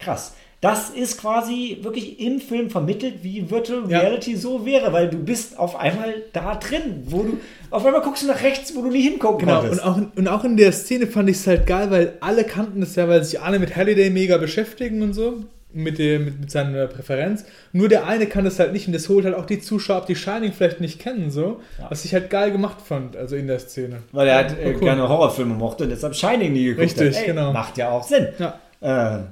krass. 0.00 0.34
Das 0.60 0.90
ist 0.90 1.20
quasi 1.20 1.78
wirklich 1.82 2.18
im 2.18 2.40
Film 2.40 2.68
vermittelt, 2.68 3.22
wie 3.22 3.48
Virtual 3.48 3.88
Ja. 3.88 4.00
Reality 4.00 4.34
so 4.34 4.66
wäre, 4.66 4.92
weil 4.92 5.08
du 5.08 5.16
bist 5.18 5.56
auf 5.56 5.76
einmal 5.76 6.12
da 6.32 6.56
drin, 6.56 7.04
wo 7.06 7.22
du 7.22 7.38
auf 7.70 7.86
einmal 7.86 8.02
guckst 8.02 8.24
du 8.24 8.26
nach 8.26 8.42
rechts, 8.42 8.74
wo 8.74 8.82
du 8.82 8.88
nie 8.90 9.02
hingucken 9.02 9.46
Genau, 9.46 9.60
konntest. 9.60 9.80
und 9.84 9.88
auch, 9.88 9.96
in- 9.98 10.10
und 10.16 10.26
auch 10.26 10.42
in 10.42 10.56
der 10.56 10.72
Szene 10.72 11.06
fand 11.06 11.30
ich 11.30 11.36
es 11.36 11.46
halt 11.46 11.64
geil, 11.68 11.92
weil 11.92 12.14
alle 12.20 12.42
kannten 12.42 12.80
das 12.80 12.96
ja, 12.96 13.06
weil 13.06 13.22
sich 13.22 13.40
alle 13.40 13.60
mit 13.60 13.76
Halliday 13.76 14.10
mega 14.10 14.36
beschäftigen 14.38 15.00
und 15.02 15.12
so, 15.12 15.44
mit, 15.72 15.98
der, 15.98 16.18
mit, 16.18 16.40
mit 16.40 16.50
seiner 16.50 16.86
Präferenz. 16.86 17.44
Nur 17.72 17.88
der 17.88 18.06
eine 18.06 18.26
kann 18.26 18.44
das 18.44 18.58
halt 18.58 18.72
nicht 18.72 18.86
und 18.86 18.92
das 18.92 19.08
holt 19.08 19.24
halt 19.24 19.34
auch 19.34 19.46
die 19.46 19.60
Zuschauer 19.60 19.98
ab, 19.98 20.06
die 20.06 20.16
Shining 20.16 20.52
vielleicht 20.52 20.80
nicht 20.80 20.98
kennen, 20.98 21.30
so. 21.30 21.60
Ja. 21.78 21.90
Was 21.90 22.04
ich 22.04 22.14
halt 22.14 22.30
geil 22.30 22.50
gemacht 22.52 22.80
fand, 22.80 23.16
also 23.16 23.36
in 23.36 23.46
der 23.46 23.58
Szene. 23.58 24.02
Weil 24.12 24.28
er 24.28 24.36
halt 24.36 24.58
äh, 24.58 24.72
cool. 24.74 24.80
gerne 24.80 25.08
Horrorfilme 25.08 25.54
mochte 25.54 25.84
und 25.84 25.90
deshalb 25.90 26.14
Shining 26.14 26.52
nie 26.52 26.64
geguckt 26.64 26.84
Richtig, 26.84 27.16
hat. 27.16 27.22
Ey, 27.22 27.26
genau. 27.26 27.52
Macht 27.52 27.76
ja 27.76 27.90
auch 27.90 28.02
Sinn. 28.02 28.28
Ja. 28.38 28.58
Äh, 28.80 29.24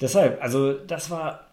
deshalb, 0.00 0.42
also 0.42 0.72
das 0.72 1.10
war, 1.10 1.48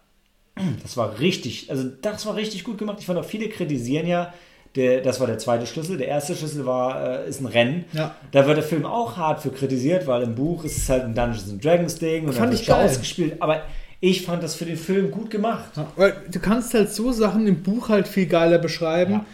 das 0.82 0.96
war 0.96 1.18
richtig, 1.20 1.70
also 1.70 1.88
das 2.00 2.24
war 2.26 2.36
richtig 2.36 2.64
gut 2.64 2.78
gemacht. 2.78 2.98
Ich 3.00 3.06
fand 3.06 3.18
auch 3.18 3.24
viele 3.24 3.48
kritisieren 3.48 4.06
ja, 4.06 4.32
der, 4.76 5.02
das 5.02 5.20
war 5.20 5.26
der 5.26 5.38
zweite 5.38 5.66
Schlüssel. 5.66 5.98
Der 5.98 6.08
erste 6.08 6.34
Schlüssel 6.34 6.64
war, 6.64 7.24
äh, 7.24 7.28
ist 7.28 7.40
ein 7.40 7.46
Rennen. 7.46 7.84
Ja. 7.92 8.14
Da 8.30 8.46
wird 8.46 8.56
der 8.56 8.64
Film 8.64 8.86
auch 8.86 9.16
hart 9.18 9.42
für 9.42 9.50
kritisiert, 9.50 10.06
weil 10.06 10.22
im 10.22 10.34
Buch 10.34 10.64
ist 10.64 10.78
es 10.78 10.88
halt 10.88 11.04
ein 11.04 11.14
Dungeons 11.14 11.50
and 11.50 11.62
Dragons 11.62 11.96
Ding 11.96 12.24
und 12.26 12.32
Fand 12.32 12.46
dann 12.46 12.52
ich 12.54 12.60
wird 12.60 12.66
schon 12.66 12.76
geil. 12.76 12.86
ausgespielt. 12.86 13.36
Aber 13.40 13.62
ich 14.02 14.22
fand 14.22 14.42
das 14.42 14.56
für 14.56 14.64
den 14.64 14.76
Film 14.76 15.12
gut 15.12 15.30
gemacht. 15.30 15.70
Ja, 15.76 15.86
weil 15.94 16.14
du 16.28 16.40
kannst 16.40 16.74
halt 16.74 16.92
so 16.92 17.12
Sachen 17.12 17.46
im 17.46 17.62
Buch 17.62 17.88
halt 17.88 18.08
viel 18.08 18.26
geiler 18.26 18.58
beschreiben. 18.58 19.12
Ja. 19.12 19.26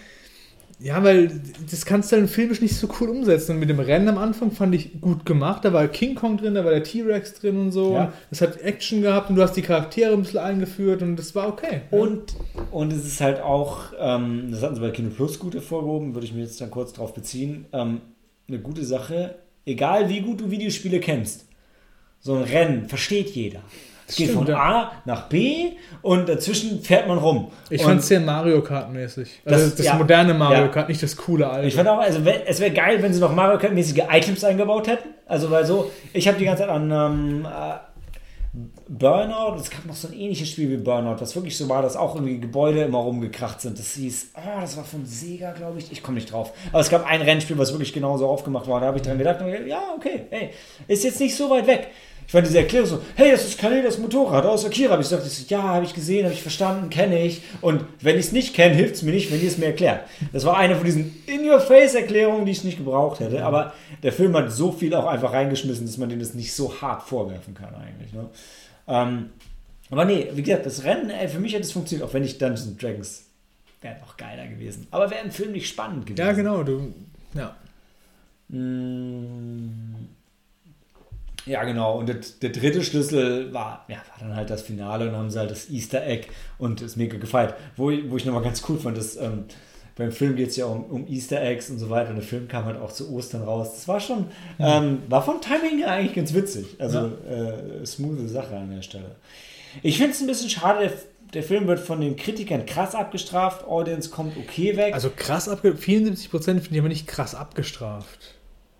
Ja, 0.81 1.03
weil 1.03 1.41
das 1.69 1.87
kannst 1.87 2.13
du 2.13 2.17
dann 2.17 2.29
filmisch 2.29 2.61
nicht 2.61 2.77
so 2.77 2.87
cool 3.01 3.09
umsetzen. 3.09 3.53
Und 3.53 3.61
mit 3.61 3.71
dem 3.71 3.81
Rennen 3.81 4.09
am 4.09 4.19
Anfang 4.19 4.53
fand 4.53 4.75
ich 4.75 5.01
gut 5.01 5.27
gemacht. 5.27 5.65
Da 5.65 5.73
war 5.73 5.89
King 5.89 6.15
Kong 6.15 6.37
drin, 6.37 6.55
da 6.55 6.65
war 6.65 6.71
der 6.71 6.85
T-Rex 6.85 7.41
drin 7.41 7.57
und 7.57 7.73
so. 7.73 7.95
Ja. 7.95 8.05
Und 8.05 8.13
Es 8.31 8.43
hat 8.43 8.61
Action 8.61 9.01
gehabt 9.03 9.31
und 9.31 9.37
du 9.37 9.43
hast 9.43 9.55
die 9.55 9.63
Charaktere 9.63 10.13
ein 10.13 10.23
bisschen 10.23 10.39
eingeführt 10.39 11.03
und 11.03 11.17
das 11.17 11.35
war 11.35 11.49
okay. 11.49 11.81
Und, 11.91 12.35
und 12.71 12.93
es 12.93 13.07
ist 13.07 13.21
halt 13.23 13.41
auch, 13.41 13.93
ähm, 13.99 14.49
das 14.53 14.63
hatten 14.63 14.77
sie 14.77 14.81
bei 14.83 14.91
Kino 14.91 15.09
Plus 15.11 15.39
gut 15.39 15.55
hervorgehoben, 15.55 16.15
würde 16.15 16.27
ich 16.27 16.35
mir 16.35 16.43
jetzt 16.43 16.61
dann 16.61 16.71
kurz 16.71 16.93
drauf 16.93 17.13
beziehen, 17.15 17.65
ähm, 17.73 18.03
eine 18.47 18.61
gute 18.61 18.85
Sache, 18.85 19.37
egal 19.67 20.11
wie 20.11 20.21
gut 20.21 20.43
du 20.43 20.51
Videospiele 20.51 21.01
kennst, 21.01 21.47
so 22.21 22.35
ein 22.35 22.43
Rennen 22.45 22.89
versteht 22.89 23.31
jeder. 23.31 23.63
Es 24.09 24.17
geht 24.17 24.31
Stimmt, 24.31 24.47
von. 24.47 24.55
A 24.55 24.93
nach 25.05 25.29
B 25.29 25.73
und 26.01 26.29
dazwischen 26.29 26.81
fährt 26.83 27.07
man 27.07 27.19
rum. 27.19 27.51
Ich 27.69 27.83
fand 27.83 28.01
es 28.01 28.09
sehr 28.09 28.21
Mario 28.21 28.63
Kart-mäßig. 28.63 29.43
Also 29.45 29.65
Das- 29.67 29.75
das, 29.77 29.87
ja. 29.87 29.95
moderne 29.97 30.33
Mario 30.33 30.63
Ja. 30.63 30.69
Kart, 30.69 30.89
nicht 30.89 31.03
das 31.03 31.15
coole 31.17 31.49
alte. 31.49 31.69
ich 31.69 31.75
fand 31.75 31.89
auch, 31.89 31.99
also 31.99 32.21
es 32.47 32.59
wäre 32.59 32.71
geil, 32.73 33.03
wenn 33.03 33.13
sie 33.13 33.21
noch 33.21 33.35
Mario 33.35 33.59
Kart-mäßige 33.59 34.05
Items 34.11 34.43
eingebaut 34.45 34.89
hätten. 34.89 35.09
Also 35.27 35.51
weil 35.51 35.67
so, 35.67 35.91
ich 36.15 36.27
habe 36.27 36.39
die 36.39 36.47
ganze 36.47 36.63
Zeit 36.63 36.71
an 36.71 36.91
ähm, 36.91 37.45
äh, 37.47 37.75
Burnout, 38.89 39.57
es 39.61 39.71
gab 39.71 39.85
noch 39.85 39.95
so 39.95 40.09
ein 40.09 40.15
ähnliches 40.15 40.49
Spiel 40.49 40.71
wie 40.71 40.79
Burnout, 40.79 41.21
was 41.21 41.35
wirklich 41.37 41.57
so 41.57 41.69
war, 41.69 41.83
dass 41.83 41.97
auch 41.97 42.15
irgendwie 42.15 42.41
Gebäude 42.41 42.81
immer 42.83 42.99
rumgekracht 42.99 43.61
sind. 43.61 43.79
Das 43.79 43.93
hieß, 43.93 44.31
oh, 44.37 44.61
das 44.61 44.77
war 44.79 44.85
von 44.85 45.05
Sega, 45.05 45.53
glaube 45.53 45.79
ich. 45.79 45.93
Ich 45.93 46.03
komme 46.03 46.15
nicht 46.15 46.33
drauf. 46.33 46.53
Aber 46.73 46.81
es 46.81 46.89
gab 46.89 47.07
ein 47.07 47.21
Rennspiel, 47.21 47.59
was 47.59 47.73
wirklich 47.73 47.93
genauso 47.93 48.27
aufgemacht 48.27 48.67
war. 48.67 48.81
Da 48.81 48.87
habe 48.87 48.97
ich 48.97 49.03
dran 49.03 49.19
gedacht, 49.19 49.41
und 49.43 49.49
gedacht, 49.53 49.67
ja, 49.69 49.83
okay, 49.95 50.23
hey, 50.31 50.51
ist 50.89 51.05
jetzt 51.05 51.21
nicht 51.21 51.37
so 51.37 51.51
weit 51.51 51.67
weg. 51.67 51.89
Ich 52.29 52.33
fand 52.33 52.47
diese 52.47 52.59
Erklärung 52.59 52.87
so, 52.87 53.03
hey, 53.17 53.31
das 53.31 53.47
ist 53.47 53.59
Kanel, 53.59 53.83
das 53.83 53.97
Motorrad 53.97 54.45
aus 54.45 54.67
Akira. 54.67 54.93
Hab 54.93 55.01
ich 55.01 55.11
ich 55.11 55.19
so, 55.19 55.45
ja, 55.49 55.63
habe 55.63 55.87
ich 55.87 55.95
gesehen, 55.95 56.25
habe 56.25 56.35
ich 56.35 56.43
verstanden, 56.43 56.91
kenne 56.91 57.25
ich. 57.25 57.41
Und 57.63 57.87
wenn 58.03 58.19
ich 58.19 58.27
es 58.27 58.33
nicht 58.33 58.53
kenne, 58.53 58.75
hilft 58.75 58.97
es 58.97 59.03
mir 59.03 59.13
nicht, 59.13 59.33
wenn 59.33 59.41
ihr 59.41 59.49
es 59.49 59.57
mir 59.57 59.65
erklärt. 59.65 60.03
Das 60.35 60.45
war 60.45 60.59
eine 60.59 60.77
von 60.77 60.85
diesen 60.85 61.23
In-Your-Face-Erklärungen, 61.25 62.45
die 62.45 62.53
ich 62.53 62.65
nicht 62.65 62.77
gebraucht 62.77 63.21
hätte. 63.21 63.47
Aber 63.47 63.73
der 64.03 64.13
Film 64.13 64.37
hat 64.37 64.53
so 64.53 64.73
viel 64.73 64.95
auch 64.95 65.07
einfach 65.07 65.33
reingeschmissen, 65.33 65.87
dass 65.87 65.97
man 65.97 66.11
dem 66.11 66.19
das 66.19 66.35
nicht 66.35 66.53
so 66.53 66.83
hart 66.83 67.03
vorwerfen 67.03 67.55
kann 67.55 67.75
eigentlich. 67.75 68.13
Ne? 68.13 68.29
Ähm, 68.89 69.31
aber 69.91 70.05
nee, 70.05 70.29
wie 70.35 70.43
gesagt, 70.43 70.67
das 70.67 70.85
Rennen, 70.85 71.09
ey, 71.09 71.29
für 71.29 71.41
mich 71.41 71.55
hat 71.55 71.63
es 71.63 71.73
funktioniert, 71.73 72.07
auch 72.07 72.13
wenn 72.13 72.25
ich 72.25 72.37
Dungeons 72.37 72.67
and 72.69 72.83
Dragons 72.83 73.25
wäre 73.81 73.97
noch 74.01 74.19
geiler 74.19 74.47
gewesen. 74.47 74.87
Aber 74.91 75.11
wäre 75.11 75.25
im 75.25 75.31
Film 75.31 75.53
nicht 75.53 75.67
spannend 75.67 76.05
gewesen. 76.05 76.27
ja, 76.27 76.33
genau. 76.33 76.63
Du, 76.63 76.93
ja. 77.33 77.57
Mm. 78.49 80.09
Ja, 81.49 81.65
genau. 81.65 81.99
Und 81.99 82.09
der, 82.09 82.17
dritte 82.51 82.83
Schlüssel 82.85 83.53
war, 83.55 83.85
ja, 83.89 83.97
war 83.97 84.19
dann 84.29 84.37
halt 84.37 84.51
das 84.51 84.63
Finale 84.63 85.07
und 85.07 85.13
dann 85.13 85.21
haben 85.23 85.31
sie 85.31 85.39
halt 85.39 85.51
das 85.51 85.71
Easter 85.71 86.07
Egg 86.07 86.29
und 86.59 86.83
ist 86.83 86.97
mega 86.97 87.17
gefeiert. 87.19 87.55
Wo, 87.77 87.91
ich- 87.91 88.09
wo 88.11 88.17
ich 88.17 88.25
nochmal 88.27 88.43
ganz 88.43 88.63
cool 88.69 88.79
fand, 88.79 88.97
dass 88.99 89.17
ähm, 89.17 89.45
beim 89.97 90.13
Film 90.13 90.37
geht 90.37 90.51
es 90.51 90.57
ja 90.57 90.67
um, 90.67 90.85
um 90.85 91.07
Easter 91.09 91.43
Eggs 91.43 91.71
und 91.71 91.79
so 91.79 91.91
weiter 91.91 92.11
und 92.11 92.17
der 92.17 92.25
Film 92.25 92.47
kam 92.49 92.67
halt 92.67 92.81
auch 92.81 92.93
zu 92.93 93.13
Ostern 93.13 93.43
raus. 93.43 93.73
Das 93.75 93.89
war 93.89 93.99
schon, 93.99 94.27
ähm, 94.61 95.03
war 95.09 95.25
vom 95.25 95.41
Timing 95.41 95.79
her 95.79 95.91
eigentlich 95.93 96.15
ganz 96.15 96.35
witzig. 96.35 96.77
Also 96.79 97.11
äh, 97.29 97.85
smooth 97.87 98.29
Sache 98.29 98.55
an 98.57 98.71
der 98.75 98.83
Stelle. 98.83 99.17
Ich 99.83 99.97
finde 99.99 100.13
es 100.13 100.21
ein 100.21 100.27
bisschen 100.27 100.51
schade, 100.51 100.81
der, 100.89 100.93
der 101.35 101.43
Film 101.43 101.67
wird 101.67 101.81
von 101.81 102.01
den 102.01 102.17
Kritikern 102.17 102.65
krass 102.65 102.95
abgestraft, 102.95 103.67
Audience 103.67 104.11
kommt 104.11 104.37
okay 104.37 104.77
weg. 104.77 104.95
Also 104.95 105.11
krass 105.15 105.49
abgestraft. 105.49 105.83
74% 105.89 106.29
finde 106.45 106.61
ich 106.71 106.79
aber 106.79 106.89
nicht 106.89 107.07
krass 107.09 107.35
abgestraft. 107.35 108.35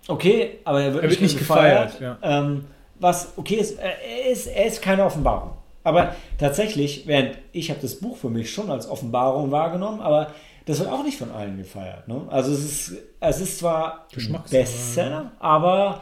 Okay, 0.09 0.57
aber 0.63 0.81
er 0.81 0.93
wird, 0.93 1.03
Er 1.03 1.09
wird 1.11 1.21
nicht 1.21 1.33
nicht 1.33 1.39
gefeiert. 1.39 1.93
gefeiert, 1.93 2.17
ähm, 2.23 2.65
was 2.99 3.33
okay 3.37 3.55
ist, 3.55 3.77
äh, 3.79 3.83
er 4.25 4.31
ist, 4.31 4.47
er 4.47 4.65
ist 4.65 4.81
keine 4.81 5.05
Offenbarung. 5.05 5.51
Aber 5.83 6.15
tatsächlich, 6.37 7.03
während 7.07 7.37
ich 7.53 7.69
habe 7.69 7.79
das 7.79 7.95
Buch 7.99 8.17
für 8.17 8.29
mich 8.29 8.51
schon 8.51 8.69
als 8.71 8.89
Offenbarung 8.89 9.51
wahrgenommen, 9.51 10.01
aber 10.01 10.33
das 10.65 10.79
wird 10.79 10.89
auch 10.89 11.03
nicht 11.03 11.17
von 11.17 11.31
allen 11.31 11.57
gefeiert. 11.57 12.07
Ne? 12.07 12.21
Also 12.29 12.51
es 12.51 12.63
ist, 12.89 12.97
es 13.19 13.39
ist 13.41 13.59
zwar 13.59 14.07
Bestseller, 14.51 15.31
aber 15.39 16.01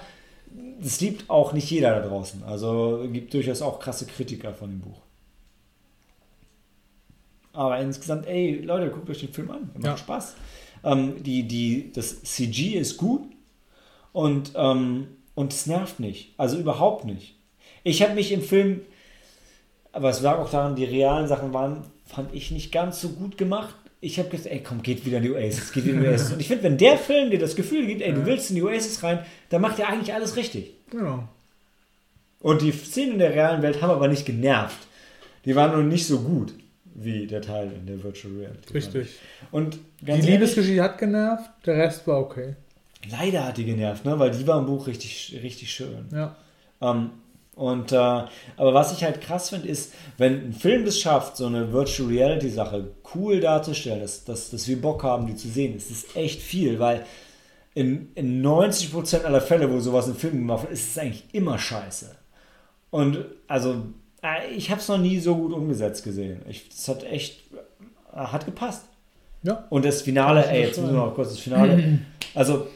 es 0.81 0.99
liebt 1.01 1.29
auch 1.29 1.53
nicht 1.53 1.69
jeder 1.69 1.99
da 1.99 2.07
draußen. 2.07 2.43
Also 2.43 3.03
es 3.05 3.11
gibt 3.13 3.33
durchaus 3.33 3.61
auch 3.61 3.79
krasse 3.79 4.05
Kritiker 4.07 4.53
von 4.53 4.69
dem 4.69 4.79
Buch. 4.81 5.01
Aber 7.53 7.79
insgesamt, 7.79 8.25
ey, 8.27 8.61
Leute, 8.63 8.89
guckt 8.89 9.09
euch 9.09 9.19
den 9.19 9.33
Film 9.33 9.51
an. 9.51 9.69
Macht 9.73 9.83
Ja. 9.85 9.97
Spaß. 9.97 10.35
Ähm, 10.83 11.23
die, 11.23 11.43
die, 11.47 11.91
das 11.91 12.21
CG 12.23 12.77
ist 12.77 12.97
gut 12.97 13.23
und, 14.17 14.53
ähm, 14.55 15.09
und 15.35 15.53
es 15.53 15.67
nervt 15.67 15.99
nicht. 15.99 16.33
Also 16.37 16.57
überhaupt 16.57 17.05
nicht. 17.05 17.35
Ich 17.83 18.01
habe 18.01 18.15
mich 18.15 18.31
im 18.31 18.41
Film, 18.41 18.81
aber 19.91 20.09
es 20.09 20.21
lag 20.21 20.39
auch 20.39 20.49
daran, 20.49 20.75
die 20.75 20.85
realen 20.85 21.27
Sachen 21.27 21.53
waren, 21.53 21.83
fand 22.07 22.33
ich 22.33 22.49
nicht 22.49 22.71
ganz 22.71 22.99
so 22.99 23.09
gut 23.09 23.37
gemacht. 23.37 23.75
Ich 24.01 24.17
habe 24.17 24.29
gesagt, 24.29 24.47
ey, 24.47 24.63
komm, 24.63 24.81
geht 24.81 25.05
wieder 25.05 25.17
in 25.17 25.23
die 25.23 25.31
Oasis, 25.33 25.71
geht 25.71 25.85
in 25.85 26.01
die 26.01 26.07
Oasis. 26.09 26.31
Und 26.31 26.39
ich 26.39 26.47
finde, 26.47 26.63
wenn 26.63 26.79
der 26.79 26.97
Film 26.97 27.29
dir 27.29 27.37
das 27.37 27.55
Gefühl 27.55 27.85
gibt, 27.85 28.01
ey, 28.01 28.11
du 28.11 28.25
willst 28.25 28.49
in 28.49 28.55
die 28.55 28.63
Oasis 28.63 29.03
rein, 29.03 29.19
dann 29.49 29.61
macht 29.61 29.77
er 29.77 29.89
eigentlich 29.89 30.15
alles 30.15 30.35
richtig. 30.35 30.73
Genau. 30.89 31.27
Und 32.39 32.63
die 32.63 32.71
Szenen 32.71 33.13
in 33.13 33.19
der 33.19 33.35
realen 33.35 33.61
Welt 33.61 33.83
haben 33.83 33.91
aber 33.91 34.07
nicht 34.07 34.25
genervt. 34.25 34.87
Die 35.45 35.55
waren 35.55 35.73
nur 35.73 35.83
nicht 35.83 36.07
so 36.07 36.21
gut 36.21 36.55
wie 36.95 37.27
der 37.27 37.43
Teil 37.43 37.71
in 37.71 37.85
der 37.85 38.03
Virtual 38.03 38.33
Reality. 38.33 38.73
Richtig. 38.73 39.09
Und 39.51 39.77
Die 40.01 40.09
ehrlich, 40.09 40.25
Liebesgeschichte 40.25 40.81
hat 40.81 40.97
genervt, 40.97 41.51
der 41.67 41.75
Rest 41.75 42.07
war 42.07 42.19
okay. 42.19 42.55
Leider 43.09 43.45
hat 43.45 43.57
die 43.57 43.65
genervt, 43.65 44.05
ne? 44.05 44.17
weil 44.19 44.31
die 44.31 44.45
war 44.47 44.59
im 44.59 44.65
Buch 44.65 44.87
richtig, 44.87 45.37
richtig 45.41 45.71
schön. 45.71 46.07
Ja. 46.11 46.35
Ähm, 46.81 47.11
und, 47.55 47.91
äh, 47.91 47.95
aber 47.95 48.73
was 48.73 48.93
ich 48.93 49.03
halt 49.03 49.19
krass 49.19 49.49
finde, 49.49 49.67
ist, 49.67 49.93
wenn 50.17 50.49
ein 50.49 50.53
Film 50.53 50.85
das 50.85 50.99
schafft, 50.99 51.37
so 51.37 51.47
eine 51.47 51.73
Virtual 51.73 52.07
Reality 52.07 52.49
Sache 52.49 52.91
cool 53.15 53.39
darzustellen, 53.39 53.99
dass, 53.99 54.23
dass, 54.25 54.51
dass 54.51 54.67
wir 54.67 54.79
Bock 54.79 55.03
haben, 55.03 55.25
die 55.25 55.35
zu 55.35 55.47
sehen, 55.47 55.75
ist 55.75 55.89
das 55.89 56.15
echt 56.15 56.39
viel, 56.39 56.77
weil 56.79 57.03
in, 57.73 58.09
in 58.13 58.45
90% 58.45 59.23
aller 59.23 59.41
Fälle, 59.41 59.71
wo 59.71 59.79
sowas 59.79 60.07
in 60.07 60.13
Filmen 60.13 60.39
gemacht 60.39 60.63
wird, 60.63 60.73
ist 60.73 60.91
es 60.91 60.97
eigentlich 60.99 61.23
immer 61.31 61.57
scheiße. 61.57 62.15
Und 62.91 63.25
also, 63.47 63.83
äh, 64.21 64.53
ich 64.55 64.69
habe 64.69 64.79
es 64.79 64.87
noch 64.87 64.99
nie 64.99 65.19
so 65.19 65.35
gut 65.35 65.51
umgesetzt 65.51 66.03
gesehen. 66.03 66.41
Ich, 66.47 66.69
das 66.69 66.87
hat 66.87 67.03
echt, 67.03 67.39
äh, 68.13 68.17
hat 68.17 68.45
gepasst. 68.45 68.85
Ja. 69.41 69.65
Und 69.69 69.83
das 69.83 70.03
Finale, 70.03 70.47
ey, 70.47 70.61
jetzt 70.61 70.79
müssen 70.79 70.93
wir 70.93 71.05
noch 71.05 71.15
kurz 71.15 71.29
das 71.29 71.39
Finale. 71.39 71.99
Also, 72.35 72.67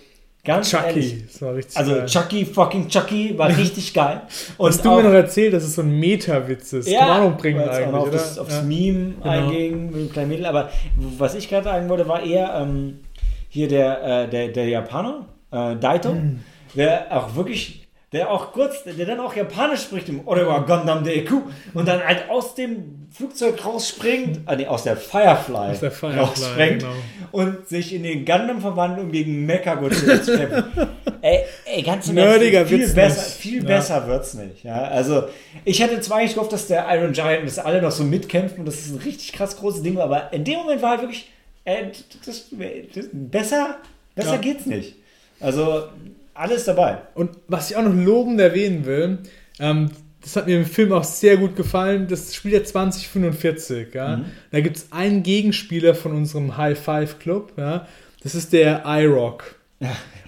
ganz 0.43 0.73
ehrlich, 0.73 1.09
Chucky, 1.11 1.25
das 1.31 1.41
war 1.41 1.55
richtig 1.55 1.77
also 1.77 1.91
geil. 1.95 2.05
Chucky, 2.07 2.45
fucking 2.45 2.87
Chucky, 2.87 3.37
war 3.37 3.49
richtig 3.57 3.93
geil. 3.93 4.21
Und 4.57 4.69
Hast 4.69 4.83
du 4.83 4.89
mir 4.89 5.03
noch 5.03 5.11
erzählt, 5.13 5.53
dass 5.53 5.63
es 5.63 5.75
so 5.75 5.81
ein 5.81 5.91
Meta-Witz 5.99 6.73
ist? 6.73 6.91
Kann 6.91 7.07
man 7.07 7.33
auch 7.33 7.37
bringen 7.37 7.61
auch 7.61 7.67
eigentlich, 7.69 7.87
noch 7.91 7.99
auf 7.99 8.07
oder? 8.07 8.11
das, 8.17 8.39
aufs 8.39 8.55
ja. 8.55 8.61
Meme 8.63 9.13
Genau. 9.21 9.29
einging 9.29 9.85
mit 9.87 9.95
dem 9.95 10.11
kleinen 10.11 10.29
Mädel. 10.29 10.45
Aber 10.45 10.69
was 11.17 11.35
ich 11.35 11.47
gerade 11.49 11.65
sagen 11.65 11.89
wollte, 11.89 12.07
war 12.07 12.23
eher 12.23 12.53
ähm, 12.61 12.99
hier 13.49 13.67
der, 13.67 14.03
äh, 14.23 14.29
der, 14.29 14.47
der 14.49 14.67
Japaner, 14.67 15.25
äh, 15.51 15.75
Daito, 15.75 16.09
Hm. 16.11 16.39
der 16.75 17.05
auch 17.15 17.35
wirklich, 17.35 17.80
der 18.11 18.29
auch 18.29 18.51
kurz, 18.51 18.83
der 18.83 19.05
dann 19.05 19.19
auch 19.21 19.33
Japanisch 19.35 19.83
spricht 19.83 20.09
im 20.09 20.27
Orewa 20.27 20.59
Gundam 20.59 21.03
Deku 21.03 21.41
und 21.73 21.87
dann 21.87 22.03
halt 22.05 22.29
aus 22.29 22.55
dem 22.55 23.07
Flugzeug 23.11 23.63
rausspringt, 23.65 24.41
äh, 24.49 24.55
nee, 24.57 24.67
aus 24.67 24.83
der 24.83 24.97
Firefly, 24.97 25.71
Aus 25.71 25.79
der 25.79 25.91
Firefly, 25.91 26.19
rausspringt 26.19 26.79
genau. 26.79 26.93
und 27.31 27.69
sich 27.69 27.93
in 27.93 28.03
den 28.03 28.25
Gundam 28.25 28.59
verwandelt, 28.59 29.01
um 29.05 29.11
gegen 29.13 29.45
Mecha 29.45 29.79
zu 30.21 30.37
kämpfen. 30.37 30.63
ey, 31.21 31.39
ey, 31.65 31.81
ganz 31.83 32.09
im 32.09 32.15
Nerdiger 32.15 32.59
Ernst, 32.59 32.73
viel 32.73 32.87
besser, 32.93 33.21
nicht. 33.21 33.31
viel 33.37 33.57
Ja. 33.63 33.67
besser 33.67 34.07
wird's 34.07 34.33
nicht. 34.33 34.63
Ja, 34.63 34.81
also 34.83 35.23
ich 35.63 35.81
hätte 35.81 35.99
zwar 36.01 36.17
eigentlich 36.17 36.33
gehofft, 36.33 36.51
dass 36.53 36.67
der 36.67 36.85
Iron 36.93 37.13
Giant, 37.13 37.45
dass 37.47 37.59
alle 37.59 37.81
noch 37.81 37.91
so 37.91 38.03
mitkämpfen 38.03 38.59
und 38.59 38.65
das 38.65 38.75
ist 38.75 38.91
ein 38.91 38.97
richtig 38.99 39.31
krass 39.33 39.55
großes 39.57 39.83
Ding, 39.83 39.97
aber 39.99 40.31
in 40.33 40.43
dem 40.43 40.55
Moment 40.59 40.81
war 40.81 40.91
halt 40.91 41.01
wirklich, 41.01 41.29
äh, 41.63 41.85
das, 42.25 42.49
das, 42.93 43.05
besser, 43.13 43.77
besser 44.15 44.31
Ja. 44.33 44.37
geht's 44.37 44.65
nicht. 44.65 44.95
Also 45.39 45.83
alles 46.33 46.65
dabei. 46.65 46.99
Und 47.13 47.31
was 47.47 47.71
ich 47.71 47.77
auch 47.77 47.83
noch 47.83 47.93
lobend 47.93 48.39
erwähnen 48.39 48.85
will, 48.85 49.19
ähm, 49.59 49.91
das 50.21 50.35
hat 50.35 50.47
mir 50.47 50.57
im 50.57 50.65
Film 50.65 50.93
auch 50.93 51.03
sehr 51.03 51.37
gut 51.37 51.55
gefallen, 51.55 52.07
das 52.07 52.35
spielt 52.35 52.53
ja 52.53 52.63
2045, 52.63 53.93
ja. 53.93 54.17
Mhm. 54.17 54.25
Da 54.51 54.61
gibt 54.61 54.77
es 54.77 54.91
einen 54.91 55.23
Gegenspieler 55.23 55.95
von 55.95 56.11
unserem 56.11 56.57
High 56.57 56.79
Five 56.79 57.19
Club, 57.19 57.53
ja. 57.57 57.87
Das 58.23 58.35
ist 58.35 58.53
der 58.53 58.83
iRock. 58.85 59.55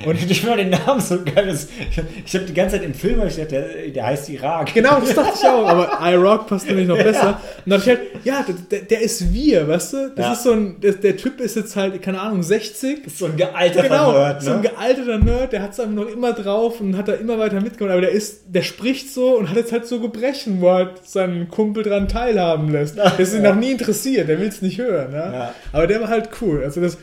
Und 0.05 0.29
ich 0.29 0.41
finde 0.41 0.57
den 0.57 0.69
Namen 0.71 0.99
so 0.99 1.19
geil. 1.23 1.45
Das, 1.47 1.67
ich 1.89 1.97
habe 1.97 2.07
hab 2.25 2.45
die 2.47 2.53
ganze 2.53 2.77
Zeit 2.77 2.85
im 2.85 2.93
Film 2.93 3.21
gedacht, 3.21 3.51
der, 3.51 3.89
der 3.93 4.05
heißt 4.05 4.27
Irak. 4.29 4.73
Genau, 4.73 4.99
das 4.99 5.13
dachte 5.13 5.33
ich 5.39 5.47
auch, 5.47 5.67
aber 5.67 5.99
iRock 6.11 6.47
passt 6.47 6.67
nämlich 6.67 6.87
noch 6.87 6.97
besser. 6.97 7.39
Und 7.65 7.71
dann 7.71 7.79
dachte 7.79 7.91
ich 7.91 7.97
halt, 7.97 8.25
ja, 8.25 8.45
der, 8.71 8.79
der 8.79 9.01
ist 9.01 9.31
wir, 9.33 9.67
weißt 9.67 9.93
du? 9.93 10.11
Das 10.15 10.25
Ja. 10.25 10.33
ist 10.33 10.43
so 10.43 10.51
ein, 10.53 10.79
der, 10.81 10.93
der 10.93 11.15
Typ 11.15 11.39
ist 11.39 11.55
jetzt 11.55 11.75
halt, 11.75 12.01
keine 12.01 12.19
Ahnung, 12.21 12.41
60. 12.43 12.99
So 13.15 13.25
ein 13.27 13.37
gealterter 13.37 13.87
Genau, 13.87 14.11
Nerd, 14.13 14.41
so 14.41 14.51
ein 14.51 14.61
ne? 14.61 14.69
gealterter 14.69 15.17
Nerd, 15.19 15.53
der 15.53 15.61
hat 15.61 15.73
es 15.73 15.79
einfach 15.79 15.93
noch 15.93 16.07
immer 16.09 16.33
drauf 16.33 16.81
und 16.81 16.97
hat 16.97 17.07
da 17.07 17.13
immer 17.13 17.37
weiter 17.37 17.61
mitgemacht, 17.61 17.91
aber 17.93 18.01
der 18.01 18.11
ist, 18.11 18.41
der 18.47 18.63
spricht 18.63 19.13
so 19.13 19.37
und 19.37 19.49
hat 19.49 19.57
jetzt 19.57 19.71
halt 19.71 19.85
so 19.85 19.99
Gebrechen, 19.99 20.59
wo 20.59 20.67
er 20.69 20.73
halt 20.75 21.05
seinen 21.07 21.49
Kumpel 21.49 21.83
dran 21.83 22.07
teilhaben 22.07 22.71
lässt. 22.71 22.97
Das 22.97 23.19
ist 23.19 23.35
ihn 23.35 23.43
noch 23.43 23.55
nie 23.55 23.71
interessiert, 23.71 24.27
der 24.27 24.39
will 24.39 24.47
es 24.47 24.61
nicht 24.61 24.79
hören, 24.79 25.13
ja? 25.13 25.31
Ja. 25.33 25.55
Aber 25.71 25.87
der 25.87 26.01
war 26.01 26.07
halt 26.09 26.29
cool. 26.41 26.63
Also 26.63 26.81
das, 26.81 26.93
ja, 26.93 26.99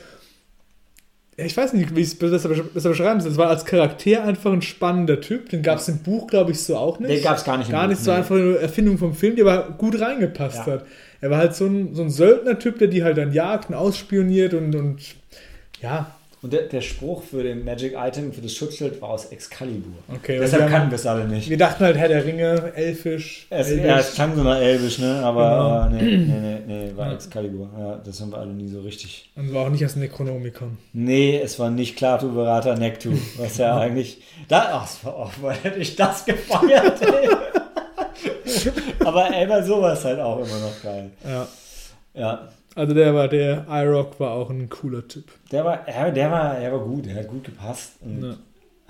ich 1.44 1.56
weiß 1.56 1.72
nicht, 1.72 1.94
wie 1.94 2.00
ich 2.00 2.08
es 2.08 2.14
besser, 2.14 2.48
besser 2.48 2.88
beschreiben 2.90 3.20
soll. 3.20 3.32
Es 3.32 3.38
war 3.38 3.48
als 3.48 3.64
Charakter 3.64 4.24
einfach 4.24 4.52
ein 4.52 4.62
spannender 4.62 5.20
Typ. 5.20 5.48
Den 5.48 5.62
gab 5.62 5.78
es 5.78 5.88
im 5.88 5.98
Buch, 5.98 6.26
glaube 6.26 6.52
ich, 6.52 6.62
so 6.62 6.76
auch 6.76 6.98
nicht. 6.98 7.10
Den 7.10 7.22
gab's 7.22 7.44
gar 7.44 7.58
nicht 7.58 7.70
Gar 7.70 7.82
Buch, 7.82 7.90
nicht 7.90 8.02
so 8.02 8.10
nee. 8.10 8.16
einfach 8.18 8.36
eine 8.36 8.56
Erfindung 8.58 8.98
vom 8.98 9.14
Film, 9.14 9.36
die 9.36 9.42
aber 9.42 9.70
gut 9.78 10.00
reingepasst 10.00 10.66
Ja. 10.66 10.72
hat. 10.74 10.84
Er 11.20 11.30
war 11.30 11.38
halt 11.38 11.54
so 11.54 11.66
ein, 11.66 11.94
so 11.94 12.02
ein 12.02 12.10
Söldner-Typ, 12.10 12.78
der 12.78 12.88
die 12.88 13.04
halt 13.04 13.18
dann 13.18 13.32
jagt 13.32 13.68
und 13.68 13.74
ausspioniert 13.74 14.54
und, 14.54 14.74
und 14.74 14.98
ja, 15.82 16.14
Und 16.42 16.54
der, 16.54 16.62
der 16.62 16.80
Spruch 16.80 17.22
für 17.22 17.42
den 17.42 17.64
Magic 17.66 17.94
Item, 17.98 18.32
für 18.32 18.40
das 18.40 18.54
Schutzschild, 18.54 19.02
war 19.02 19.10
aus 19.10 19.26
Excalibur. 19.26 19.92
Okay, 20.08 20.38
Deshalb 20.40 20.62
wir 20.64 20.70
kannten 20.70 20.90
wir 20.90 20.94
es 20.96 21.04
alle 21.04 21.28
nicht. 21.28 21.50
Wir 21.50 21.58
dachten 21.58 21.84
halt 21.84 21.98
Herr 21.98 22.08
der 22.08 22.24
Ringe, 22.24 22.72
Elfisch. 22.74 23.46
Es, 23.50 23.68
Elbisch. 23.68 23.84
ja, 23.86 23.98
es 23.98 24.14
klang 24.14 24.34
so 24.34 24.42
nach 24.42 24.58
Elbisch, 24.58 24.98
ne? 25.00 25.20
Aber 25.22 25.88
Genau. 25.90 26.02
nee, 26.02 26.16
nee, 26.16 26.40
nee, 26.40 26.58
nee, 26.66 26.92
war 26.96 27.08
Ja. 27.08 27.12
Excalibur. 27.14 27.68
Ja, 27.78 28.00
das 28.02 28.20
haben 28.22 28.32
wir 28.32 28.38
alle 28.38 28.52
nie 28.54 28.68
so 28.68 28.80
richtig. 28.80 29.30
Und 29.36 29.52
war 29.52 29.66
auch 29.66 29.70
nicht 29.70 29.84
aus 29.84 29.96
Necronomicon. 29.96 30.78
Nee, 30.94 31.38
es 31.44 31.58
war 31.58 31.68
nicht 31.68 31.96
Klaatu 31.96 32.32
Berata 32.32 32.74
Nektu, 32.74 33.10
was 33.36 33.56
ja 33.58 33.76
eigentlich. 33.78 34.22
Da, 34.48 34.70
ach, 34.72 34.86
es 34.86 35.04
war 35.04 35.14
auch, 35.16 35.32
weil 35.42 35.56
hätte 35.56 35.78
ich 35.78 35.94
das 35.94 36.24
gefeiert, 36.24 37.02
ey. 37.02 37.28
Aber 39.04 39.28
bei 39.30 39.62
sowas 39.62 40.04
halt 40.04 40.20
auch 40.20 40.38
immer 40.38 40.58
noch 40.58 40.82
geil. 40.82 41.10
Ja. 41.24 41.46
Ja. 42.14 42.48
Also 42.76 42.94
der 42.94 43.14
war, 43.14 43.28
der 43.28 43.66
iRock 43.68 44.18
war 44.20 44.32
auch 44.32 44.50
ein 44.50 44.68
cooler 44.68 45.06
Typ. 45.06 45.24
Der 45.50 45.64
war, 45.64 45.80
ja, 45.88 46.10
der 46.10 46.30
war, 46.30 46.54
der 46.60 46.72
war 46.72 46.78
gut, 46.80 47.06
der 47.06 47.16
hat 47.16 47.28
gut 47.28 47.44
gepasst. 47.44 47.92
Und 48.00 48.22
Ja. 48.22 48.36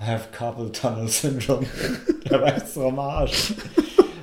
Have 0.05 0.29
Carpal 0.31 0.71
Tunnel 0.71 1.07
Syndrome. 1.07 1.65
der 2.29 2.41
war 2.41 2.55
jetzt 2.55 2.73
so 2.73 2.87
am 2.87 2.97
Arsch. 2.99 3.53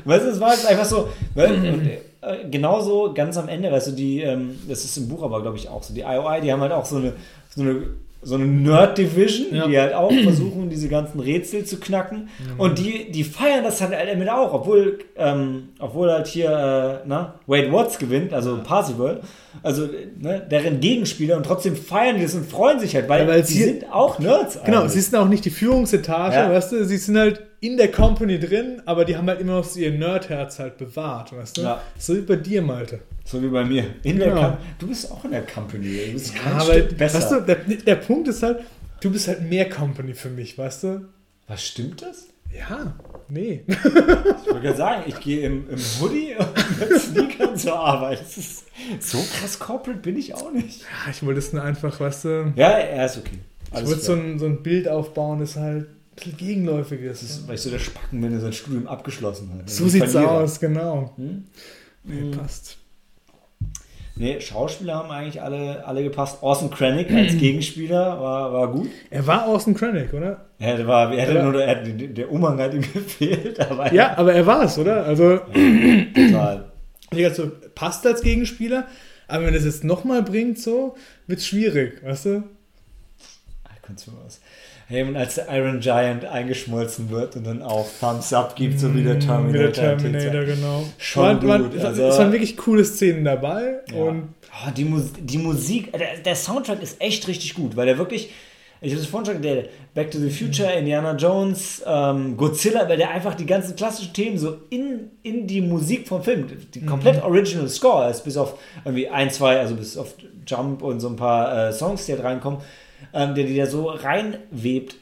Weißt 0.05 0.25
du, 0.25 0.31
es 0.31 0.41
war 0.41 0.51
jetzt 0.53 0.67
einfach 0.67 0.85
so, 0.85 1.09
weil, 1.35 1.53
und, 1.53 1.87
äh, 1.87 2.49
genauso 2.51 3.13
ganz 3.15 3.37
am 3.37 3.49
Ende, 3.49 3.71
weißt 3.71 3.89
du, 3.89 3.93
die, 3.93 4.23
ähm, 4.23 4.59
das 4.69 4.85
ist 4.85 4.97
im 4.97 5.09
Buch 5.09 5.23
aber, 5.23 5.41
glaube 5.43 5.57
ich, 5.57 5.69
auch 5.69 5.83
so, 5.83 5.95
die 5.95 6.01
IOI, 6.01 6.41
die 6.41 6.53
haben 6.53 6.61
halt 6.63 6.73
auch 6.73 6.85
so 6.85 6.97
eine, 6.97 7.13
so 7.55 7.63
eine, 7.63 7.83
so 8.23 8.35
eine 8.35 8.47
Nerd-Division, 8.47 9.55
Ja. 9.55 9.67
die 9.69 9.79
halt 9.79 9.95
auch 9.95 10.11
versuchen, 10.13 10.69
diese 10.71 10.89
ganzen 10.89 11.21
Rätsel 11.21 11.65
zu 11.65 11.79
knacken. 11.79 12.29
Und 12.57 12.79
die, 12.79 13.13
die 13.13 13.23
feiern 13.23 13.63
das 13.63 13.81
halt 13.81 13.93
damit 13.93 14.29
auch, 14.29 14.53
obwohl, 14.53 14.99
ähm, 15.17 15.69
obwohl 15.79 16.11
halt 16.11 16.27
hier, 16.27 16.51
äh, 16.51 17.07
na, 17.07 17.35
Wade 17.47 17.73
Watts 17.73 17.99
gewinnt, 17.99 18.33
also 18.33 18.59
Parzival, 18.65 19.21
also 19.63 19.89
ne, 20.19 20.47
deren 20.51 20.81
Gegenspieler 20.81 21.37
und 21.37 21.45
trotzdem 21.45 21.77
feiern 21.77 22.17
die 22.17 22.23
das 22.23 22.35
und 22.35 22.49
freuen 22.51 22.79
sich 22.81 22.95
halt, 22.95 23.09
weil, 23.09 23.23
Ja, 23.23 23.29
weil 23.29 23.45
sie 23.45 23.63
sind 23.65 23.93
auch 23.93 24.19
Nerds. 24.19 24.59
Genau, 24.65 24.81
eigentlich. 24.81 24.93
sie 24.93 25.01
sind 25.01 25.17
auch 25.19 25.29
nicht 25.29 25.45
die 25.45 25.51
Führungsetage, 25.51 26.35
Ja. 26.37 26.51
weißt 26.53 26.73
du, 26.73 26.85
sie 26.85 26.97
sind 26.97 27.17
halt 27.19 27.43
in 27.61 27.77
der 27.77 27.91
Company 27.91 28.39
drin, 28.39 28.81
aber 28.87 29.05
die 29.05 29.17
haben 29.17 29.27
halt 29.29 29.41
immer 29.41 29.55
noch 29.57 29.65
so 29.65 29.81
ihr 29.81 29.91
Nerdherz 29.91 30.59
halt 30.61 30.79
bewahrt, 30.79 31.37
weißt 31.37 31.57
du? 31.59 31.63
Ja. 31.63 31.83
So 31.99 32.15
wie 32.17 32.21
bei 32.21 32.37
dir, 32.37 32.63
Malte. 32.63 33.01
So 33.25 33.43
wie 33.43 33.49
bei 33.49 33.65
mir. 33.65 33.85
In 34.05 34.19
der 34.19 34.29
Genau. 34.29 34.41
Com 34.43 34.57
du 34.79 34.87
bist 34.87 35.11
auch 35.11 35.25
in 35.25 35.33
der 35.33 35.43
Company. 35.45 36.07
Du 36.07 36.13
bist 36.13 36.35
kein 36.37 36.53
aber, 36.53 36.75
besser. 36.79 37.19
weißt 37.19 37.33
du, 37.33 37.41
der, 37.41 37.57
der 37.57 37.97
Punkt 37.97 38.29
ist 38.29 38.43
halt, 38.43 38.61
du 39.01 39.11
bist 39.11 39.27
halt 39.29 39.43
mehr 39.43 39.69
Company 39.69 40.15
für 40.15 40.31
mich, 40.31 40.57
weißt 40.57 40.85
du? 40.85 41.01
Was 41.49 41.65
stimmt 41.67 42.03
das? 42.03 42.29
Ja, 42.57 42.97
nee. 43.29 43.65
Ich 43.69 43.77
wollte 44.55 44.61
gerade 44.63 44.77
sagen, 44.77 45.03
ich 45.07 45.21
gehe 45.21 45.47
im, 45.47 45.69
im 45.71 45.79
Hoodie 46.01 46.35
und 46.39 46.81
mit 46.91 47.01
Sneakern 47.01 47.57
zur 47.57 47.79
Arbeit. 47.79 48.21
Das 48.21 48.37
ist, 48.39 48.65
so 49.01 49.19
krass 49.39 49.59
corporate 49.59 50.01
bin 50.01 50.17
ich 50.17 50.35
auch 50.35 50.51
nicht. 50.53 50.81
Ja, 50.83 51.11
ich 51.11 51.23
wollte 51.25 51.39
es 51.39 51.53
nur 51.53 51.63
einfach, 51.63 52.01
weißt 52.01 52.25
du, 52.25 52.53
Ja, 52.57 52.71
er 52.71 53.07
ist 53.07 53.19
okay. 53.19 53.39
ich 53.69 53.75
Alles 53.75 53.91
wollte 53.91 54.03
so 54.03 54.13
ein, 54.15 54.39
so 54.39 54.47
ein 54.47 54.63
Bild 54.63 54.89
aufbauen, 54.89 55.41
das 55.41 55.57
halt 55.57 55.87
ein 55.89 55.97
bisschen 56.17 56.37
gegenläufig 56.39 57.01
ist. 57.03 57.23
das 57.23 57.31
ist, 57.31 57.49
weil 57.49 57.55
ich 57.57 57.61
so 57.61 57.71
der 57.71 57.79
Spacken 57.79 58.21
bin, 58.21 58.31
der 58.31 58.41
sein 58.41 58.53
Studium 58.53 58.87
abgeschlossen 58.87 59.53
hat. 59.57 59.69
so 59.69 59.85
Ich 59.87 59.93
sieht's 59.93 60.13
verliere. 60.13 60.31
aus, 60.33 60.59
genau. 60.59 61.13
Hm? 61.17 61.45
Nee, 62.05 62.31
passt. 62.37 62.79
Nee, 64.19 64.41
Schauspieler 64.41 64.97
haben 64.97 65.11
eigentlich 65.11 65.41
alle, 65.41 65.87
alle 65.87 66.03
gepasst. 66.03 66.39
Orson 66.43 66.71
Krennic 66.71 67.11
als 67.13 67.37
Gegenspieler 67.37 68.21
war, 68.21 68.53
war 68.53 68.69
gut. 68.73 68.89
Er 69.11 69.27
war 69.27 69.47
Austin 69.47 69.75
Krennic, 69.75 70.13
oder? 70.13 70.45
Er 70.59 70.73
hatte, 70.73 70.87
war, 70.89 71.13
er 71.15 71.23
hatte 71.23 71.35
Ja. 71.39 71.45
nur, 71.45 71.63
er 71.63 71.77
der 71.85 72.31
Umhang 72.33 72.59
hat 72.61 72.75
ihm 72.75 72.81
gefehlt, 72.93 73.61
aber 73.61 73.93
Ja, 73.93 74.17
aber 74.19 74.33
er 74.35 74.45
war 74.45 74.63
es, 74.65 74.77
oder? 74.77 75.05
Also, 75.05 75.39
total. 75.39 76.65
Ich 77.11 77.25
also, 77.25 77.51
passt 77.75 78.07
als 78.07 78.21
Gegenspieler, 78.21 78.87
aber 79.29 79.47
wenn 79.47 79.55
er 79.55 79.61
es 79.61 79.65
jetzt 79.65 79.83
nochmal 79.83 80.23
bringt, 80.23 80.59
so, 80.59 80.95
wird 81.27 81.39
es 81.39 81.47
schwierig, 81.47 82.05
weißt 82.05 82.27
du? 82.27 82.43
Ah, 83.65 83.71
kannst 83.81 84.07
du 84.09 84.11
was. 84.23 84.43
Hey, 84.91 85.03
und 85.03 85.17
als 85.17 85.35
der 85.35 85.47
Iron 85.55 85.81
Giant 85.81 86.25
eingeschmolzen 86.25 87.11
wird 87.11 87.37
und 87.37 87.47
dann 87.47 87.61
auch 87.63 87.87
Thumbs 88.01 88.33
Up 88.33 88.57
gibt, 88.57 88.81
so 88.81 88.95
wie 88.95 89.03
der 89.03 89.19
Terminator. 89.19 89.43
Mm, 89.43 89.53
Wie 89.53 89.59
der 89.59 89.73
Terminator, 90.21 90.45
genau. 90.45 90.85
Schon 90.97 91.47
waren- 91.47 91.63
gut, 91.65 91.75
es- 91.75 91.85
also- 91.85 92.03
es 92.05 92.19
waren 92.19 92.33
wirklich 92.33 92.57
coole 92.57 92.85
Szenen 92.85 93.25
dabei 93.25 93.81
Ja. 93.93 93.97
und 94.03 94.29
Oh, 94.67 94.71
die, 94.75 94.85
Mus 94.85 95.13
die 95.21 95.39
Musik, 95.39 95.93
der, 95.93 96.17
der 96.25 96.35
Soundtrack 96.35 96.83
ist 96.83 97.01
echt 97.01 97.29
richtig 97.29 97.55
gut, 97.55 97.77
weil 97.77 97.85
der 97.87 97.99
wirklich, 97.99 98.31
ich 98.81 98.93
habe 98.93 99.01
es 99.03 99.07
vorhin 99.07 99.27
schon 99.35 99.43
gesagt, 99.43 99.67
der 99.67 99.71
Back 99.95 100.11
to 100.11 100.19
the 100.19 100.31
Future, 100.31 100.73
Indiana 100.73 101.15
Jones, 101.17 101.83
ähm, 101.87 102.37
Godzilla, 102.37 102.89
weil 102.89 102.97
der 102.97 103.11
einfach 103.11 103.35
die 103.35 103.45
ganzen 103.47 103.77
klassischen 103.77 104.13
Themen 104.15 104.39
so 104.39 104.57
in, 104.71 105.11
in 105.23 105.47
die 105.47 105.61
Musik 105.61 106.09
vom 106.09 106.23
Film, 106.25 106.47
die 106.75 106.81
komplett 106.81 107.23
original 107.23 107.69
Score 107.69 108.11
ist, 108.11 108.25
bis 108.25 108.37
auf 108.39 108.59
irgendwie 108.87 109.07
ein, 109.09 109.31
zwei, 109.31 109.61
also 109.61 109.75
bis 109.77 109.97
auf 109.99 110.15
Jump 110.47 110.83
und 110.83 110.99
so 111.01 111.09
ein 111.11 111.17
paar 111.17 111.69
äh, 111.69 111.73
Songs, 111.73 112.07
die 112.07 112.17
da 112.17 112.23
reinkommen, 112.23 112.61
ähm, 113.19 113.35
der 113.35 113.45
die 113.45 113.57
da 113.57 113.67
so 113.67 113.89
reinwebt, 113.89 114.97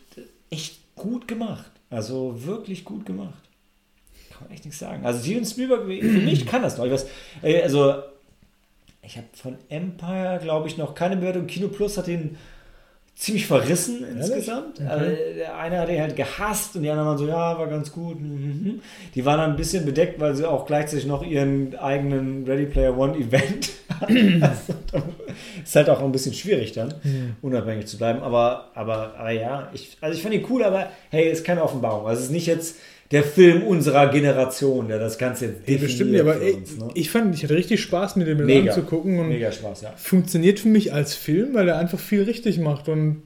echt 0.49 0.79
gut 0.95 1.29
gemacht. 1.29 1.71
Also 1.91 2.47
wirklich 2.47 2.85
gut 2.85 3.05
gemacht. 3.05 3.43
Kann 4.31 4.45
man 4.45 4.53
echt 4.53 4.65
nichts 4.65 4.81
sagen. 4.81 5.05
Also 5.05 5.23
Steven 5.23 5.45
Spielberg, 5.45 5.83
für 5.83 6.21
mich 6.21 6.47
kann 6.51 6.63
das 6.63 6.79
noch. 6.79 6.87
Ich 6.87 6.93
weiß, 6.93 7.07
äh, 7.43 7.63
also 7.63 8.03
ich 9.03 9.19
habe 9.19 9.27
von 9.35 9.59
Empire, 9.69 10.41
glaube 10.43 10.67
ich, 10.67 10.79
noch 10.79 10.95
keine 10.95 11.17
Bewertung. 11.17 11.47
Kino 11.47 11.69
Plus 11.69 11.99
hat 11.99 12.07
den 12.07 12.39
ziemlich 13.17 13.47
verrissen 13.47 14.05
insgesamt. 14.07 14.79
Also, 14.83 15.07
der 15.37 15.57
eine 15.57 15.81
hat 15.81 15.89
ihn 15.89 16.01
halt 16.01 16.17
gehasst 16.17 16.77
und 16.77 16.83
die 16.83 16.91
anderen 16.91 17.09
waren 17.09 17.19
so, 17.19 17.27
ja, 17.27 17.59
war 17.59 17.67
ganz 17.67 17.91
gut. 17.91 18.21
mhm. 18.21 18.83
Die 19.15 19.25
waren 19.25 19.39
dann 19.39 19.51
ein 19.53 19.57
bisschen 19.57 19.87
bedeckt, 19.87 20.21
weil 20.21 20.37
sie 20.37 20.47
auch 20.47 20.67
gleichzeitig 20.67 21.07
noch 21.07 21.25
ihren 21.25 21.75
eigenen 21.77 22.45
Ready 22.45 22.67
Player 22.67 22.97
One 22.97 23.17
Event 23.17 23.71
hatten. 24.01 24.43
Also, 24.43 24.75
ist 25.65 25.77
halt 25.77 25.91
auch 25.91 26.03
ein 26.03 26.13
bisschen 26.13 26.35
schwierig 26.35 26.73
dann, 26.73 26.95
unabhängig 27.43 27.87
zu 27.87 27.99
bleiben. 27.99 28.21
Aber, 28.21 28.71
aber, 28.75 29.15
aber 29.19 29.31
ja, 29.31 29.71
ich, 29.73 29.97
also 30.01 30.17
ich 30.17 30.23
fand 30.23 30.35
ihn 30.35 30.47
cool, 30.49 30.63
aber 30.63 30.91
hey, 31.11 31.31
ist 31.31 31.45
keine 31.45 31.63
Offenbarung. 31.63 32.07
Also 32.07 32.21
es 32.21 32.27
ist 32.27 32.33
nicht 32.33 32.47
jetzt 32.47 32.77
der 33.11 33.23
Film 33.23 33.63
unserer 33.63 34.09
Generation, 34.09 34.89
der 34.89 34.99
das 34.99 35.19
Ganze 35.19 35.47
jetzt 35.47 35.61
Ey, 35.67 35.79
bestimmt 35.79 36.13
nicht, 36.13 36.21
aber 36.21 36.37
uns, 36.37 36.77
ne? 36.77 36.89
ich 36.95 37.11
fand, 37.11 37.35
ich 37.35 37.45
hatte 37.45 37.55
richtig 37.55 37.81
Spaß 37.81 38.17
mit 38.17 38.27
dem 38.27 38.39
Film 38.39 38.69
anzugucken 38.69 39.19
und 39.19 39.29
Mega 39.29 39.53
Spaß, 39.53 39.83
ja. 39.83 39.93
funktioniert 39.97 40.59
für 40.59 40.69
mich 40.69 40.93
als 40.93 41.15
Film, 41.15 41.55
weil 41.55 41.69
er 41.69 41.79
einfach 41.79 41.99
viel 41.99 42.23
richtig 42.23 42.59
macht 42.59 42.89
und 42.89 43.23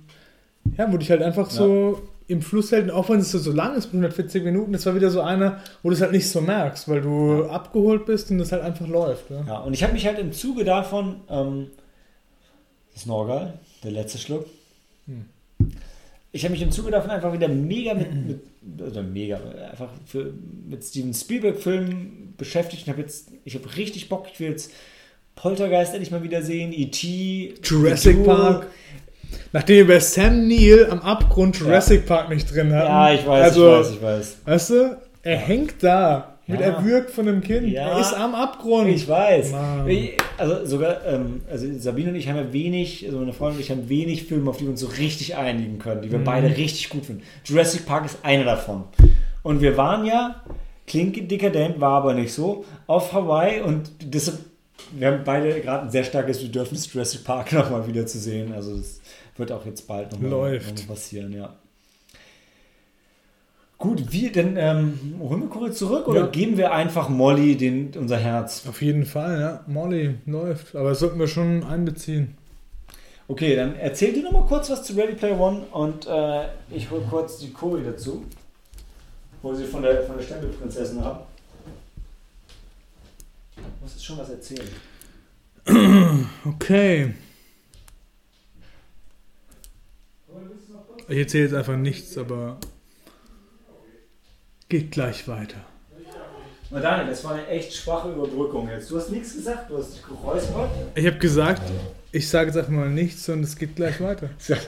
ja, 0.76 0.92
wo 0.92 0.96
dich 0.98 1.10
halt 1.10 1.22
einfach 1.22 1.50
so 1.50 2.02
im 2.30 2.42
Fluss 2.42 2.70
hält, 2.70 2.84
und 2.84 2.90
auch 2.92 3.08
wenn 3.08 3.18
es 3.18 3.32
so, 3.32 3.38
so 3.38 3.50
lang 3.50 3.74
ist, 3.76 3.86
140 3.86 4.44
Minuten, 4.44 4.72
das 4.72 4.86
war 4.86 4.94
wieder 4.94 5.10
so 5.10 5.20
einer, 5.20 5.60
wo 5.82 5.88
du 5.88 5.96
es 5.96 6.00
halt 6.00 6.12
nicht 6.12 6.28
so 6.28 6.40
merkst, 6.40 6.88
weil 6.88 7.00
du 7.00 7.44
abgeholt 7.46 8.06
bist 8.06 8.30
und 8.30 8.38
das 8.38 8.52
halt 8.52 8.62
einfach 8.62 8.86
läuft. 8.86 9.30
Ja. 9.30 9.44
Ja, 9.46 9.58
und 9.58 9.74
ich 9.74 9.82
habe 9.82 9.94
mich 9.94 10.06
halt 10.06 10.18
im 10.18 10.32
Zuge 10.32 10.64
davon, 10.64 11.22
ähm, 11.28 11.70
das 12.94 13.06
Norgal, 13.06 13.54
der 13.82 13.90
letzte 13.90 14.18
Schluck, 14.18 14.46
ich 16.32 16.44
habe 16.44 16.52
mich 16.52 16.62
im 16.62 16.70
Zuge 16.70 16.90
davon 16.90 17.10
einfach 17.10 17.32
wieder 17.32 17.48
mega 17.48 17.94
mit, 17.94 18.08
mit 18.26 18.40
also 18.80 19.02
mega, 19.02 19.40
einfach 19.70 19.90
für, 20.06 20.32
mit 20.68 20.84
Steven 20.84 21.12
Spielberg-Filmen 21.12 22.34
beschäftigt 22.36 22.86
und 22.86 22.92
habe 22.92 23.02
jetzt, 23.02 23.30
ich 23.44 23.54
habe 23.54 23.76
richtig 23.76 24.08
Bock, 24.08 24.26
ich 24.32 24.38
will 24.38 24.50
jetzt 24.50 24.72
Poltergeist 25.34 25.92
endlich 25.92 26.10
mal 26.10 26.22
wieder 26.22 26.42
sehen, 26.42 26.72
E.T., 26.72 27.54
Jurassic 27.62 28.16
Duo. 28.16 28.24
Park. 28.24 28.66
Nachdem 29.52 29.88
wir 29.88 30.00
Sam 30.00 30.48
Neill 30.48 30.88
am 30.90 31.00
Abgrund 31.00 31.58
Jurassic 31.58 32.06
Park 32.06 32.28
nicht 32.28 32.52
drin 32.52 32.72
hatten. 32.72 32.88
Ja, 32.88 33.12
ich 33.12 33.26
weiß, 33.26 33.44
also, 33.44 33.80
ich 33.80 33.80
weiß, 33.80 33.90
ich 33.90 34.02
weiß. 34.02 34.36
Weißt 34.44 34.70
du, 34.70 34.98
er 35.22 35.36
hängt 35.36 35.82
da, 35.82 36.38
wird 36.46 36.60
erwürgt 36.60 37.10
von 37.10 37.28
einem 37.28 37.40
Kind. 37.42 37.68
Ja. 37.68 37.90
Er 37.92 38.00
ist 38.00 38.12
am 38.14 38.34
Abgrund. 38.34 38.88
Ich 38.88 39.08
weiß. 39.08 39.52
Ich- 39.88 40.12
Also 40.38 40.64
sogar, 40.64 41.04
ähm, 41.06 41.42
also 41.50 41.66
Sabine 41.78 42.10
und 42.10 42.16
ich 42.16 42.26
haben 42.28 42.36
ja 42.36 42.50
wenig, 42.52 43.04
also 43.06 43.18
meine 43.18 43.32
Freundin 43.34 43.56
und 43.58 43.62
ich 43.62 43.70
haben 43.70 43.88
wenig 43.90 44.24
Filme, 44.24 44.48
auf 44.48 44.56
die 44.56 44.64
wir 44.64 44.70
uns 44.70 44.80
so 44.80 44.86
richtig 44.86 45.36
einigen 45.36 45.78
können, 45.78 46.00
die 46.02 46.10
wir 46.10 46.18
beide 46.24 46.48
richtig 46.56 46.88
gut 46.88 47.04
finden. 47.04 47.22
Jurassic 47.44 47.84
Park 47.84 48.06
ist 48.06 48.18
einer 48.24 48.44
davon. 48.44 48.84
Und 49.42 49.60
wir 49.60 49.76
waren 49.76 50.06
ja, 50.06 50.42
klingt 50.86 51.30
dekadent, 51.30 51.78
war 51.80 51.92
aber 51.98 52.14
nicht 52.14 52.32
so, 52.32 52.64
auf 52.86 53.12
Hawaii 53.12 53.60
und 53.60 53.90
das, 54.10 54.38
wir 54.92 55.08
haben 55.08 55.20
beide 55.24 55.60
gerade 55.60 55.84
ein 55.84 55.90
sehr 55.90 56.04
starkes 56.04 56.42
Bedürfnis, 56.42 56.90
Jurassic 56.92 57.22
Park 57.22 57.52
nochmal 57.52 57.86
wieder 57.86 58.06
zu 58.06 58.18
sehen. 58.18 58.52
Also 58.54 58.76
das 58.78 59.00
wird 59.36 59.52
auch 59.52 59.64
jetzt 59.66 59.86
bald 59.86 60.10
nochmal 60.12 60.30
passieren, 60.88 61.32
ja. 61.32 61.54
Gut, 63.80 64.12
wir, 64.12 64.30
dann 64.30 64.58
ähm, 64.58 65.16
holen 65.20 65.40
wir 65.40 65.48
kurz 65.48 65.78
zurück 65.78 66.06
oder 66.06 66.20
Ja. 66.20 66.26
geben 66.26 66.58
wir 66.58 66.70
einfach 66.72 67.08
Molly 67.08 67.56
den, 67.56 67.90
unser 67.96 68.18
Herz? 68.18 68.66
Auf 68.68 68.82
jeden 68.82 69.06
Fall, 69.06 69.40
ja. 69.40 69.64
Molly 69.66 70.16
läuft. 70.26 70.76
Aber 70.76 70.90
das 70.90 70.98
sollten 70.98 71.18
wir 71.18 71.26
schon 71.26 71.64
einbeziehen. 71.64 72.36
Okay, 73.26 73.56
dann 73.56 73.76
erzähl 73.76 74.12
dir 74.12 74.22
noch 74.22 74.32
mal 74.32 74.44
kurz 74.44 74.68
was 74.68 74.82
zu 74.82 74.92
Ready 74.92 75.14
Player 75.14 75.40
One 75.40 75.60
und 75.72 76.06
äh, 76.06 76.48
ich 76.70 76.90
hole 76.90 77.00
kurz 77.08 77.38
die 77.38 77.50
Chori 77.54 77.82
dazu, 77.82 78.22
wo 79.40 79.54
sie 79.54 79.64
von 79.64 79.80
der, 79.82 80.02
von 80.02 80.18
der 80.18 80.24
Stempelprinzessin 80.24 81.02
haben. 81.02 81.20
Du 83.56 83.62
musst 83.80 83.94
jetzt 83.94 84.04
schon 84.04 84.18
was 84.18 84.28
erzählen. 84.28 84.68
Okay. 86.44 87.14
Ich 91.08 91.18
erzähle 91.18 91.44
jetzt 91.44 91.54
einfach 91.54 91.76
nichts, 91.76 92.18
aber 92.18 92.58
geht 94.70 94.90
gleich 94.90 95.28
weiter. 95.28 95.58
Na 96.70 96.78
Daniel, 96.78 97.08
das 97.08 97.24
war 97.24 97.34
eine 97.34 97.46
echt 97.48 97.74
schwache 97.74 98.12
Überbrückung 98.12 98.68
jetzt. 98.70 98.90
Du 98.90 98.96
hast 98.96 99.10
nichts 99.10 99.34
gesagt, 99.34 99.68
du 99.68 99.76
hast 99.76 99.96
dich 99.96 100.02
geräuspert. 100.06 100.70
Ich 100.94 101.04
habe 101.04 101.18
gesagt, 101.18 101.62
ich 102.12 102.28
sage 102.28 102.46
jetzt 102.46 102.56
einfach 102.56 102.70
mal 102.70 102.88
nichts 102.88 103.28
und 103.28 103.42
es 103.42 103.56
geht 103.56 103.76
gleich 103.76 104.00
weiter. 104.00 104.30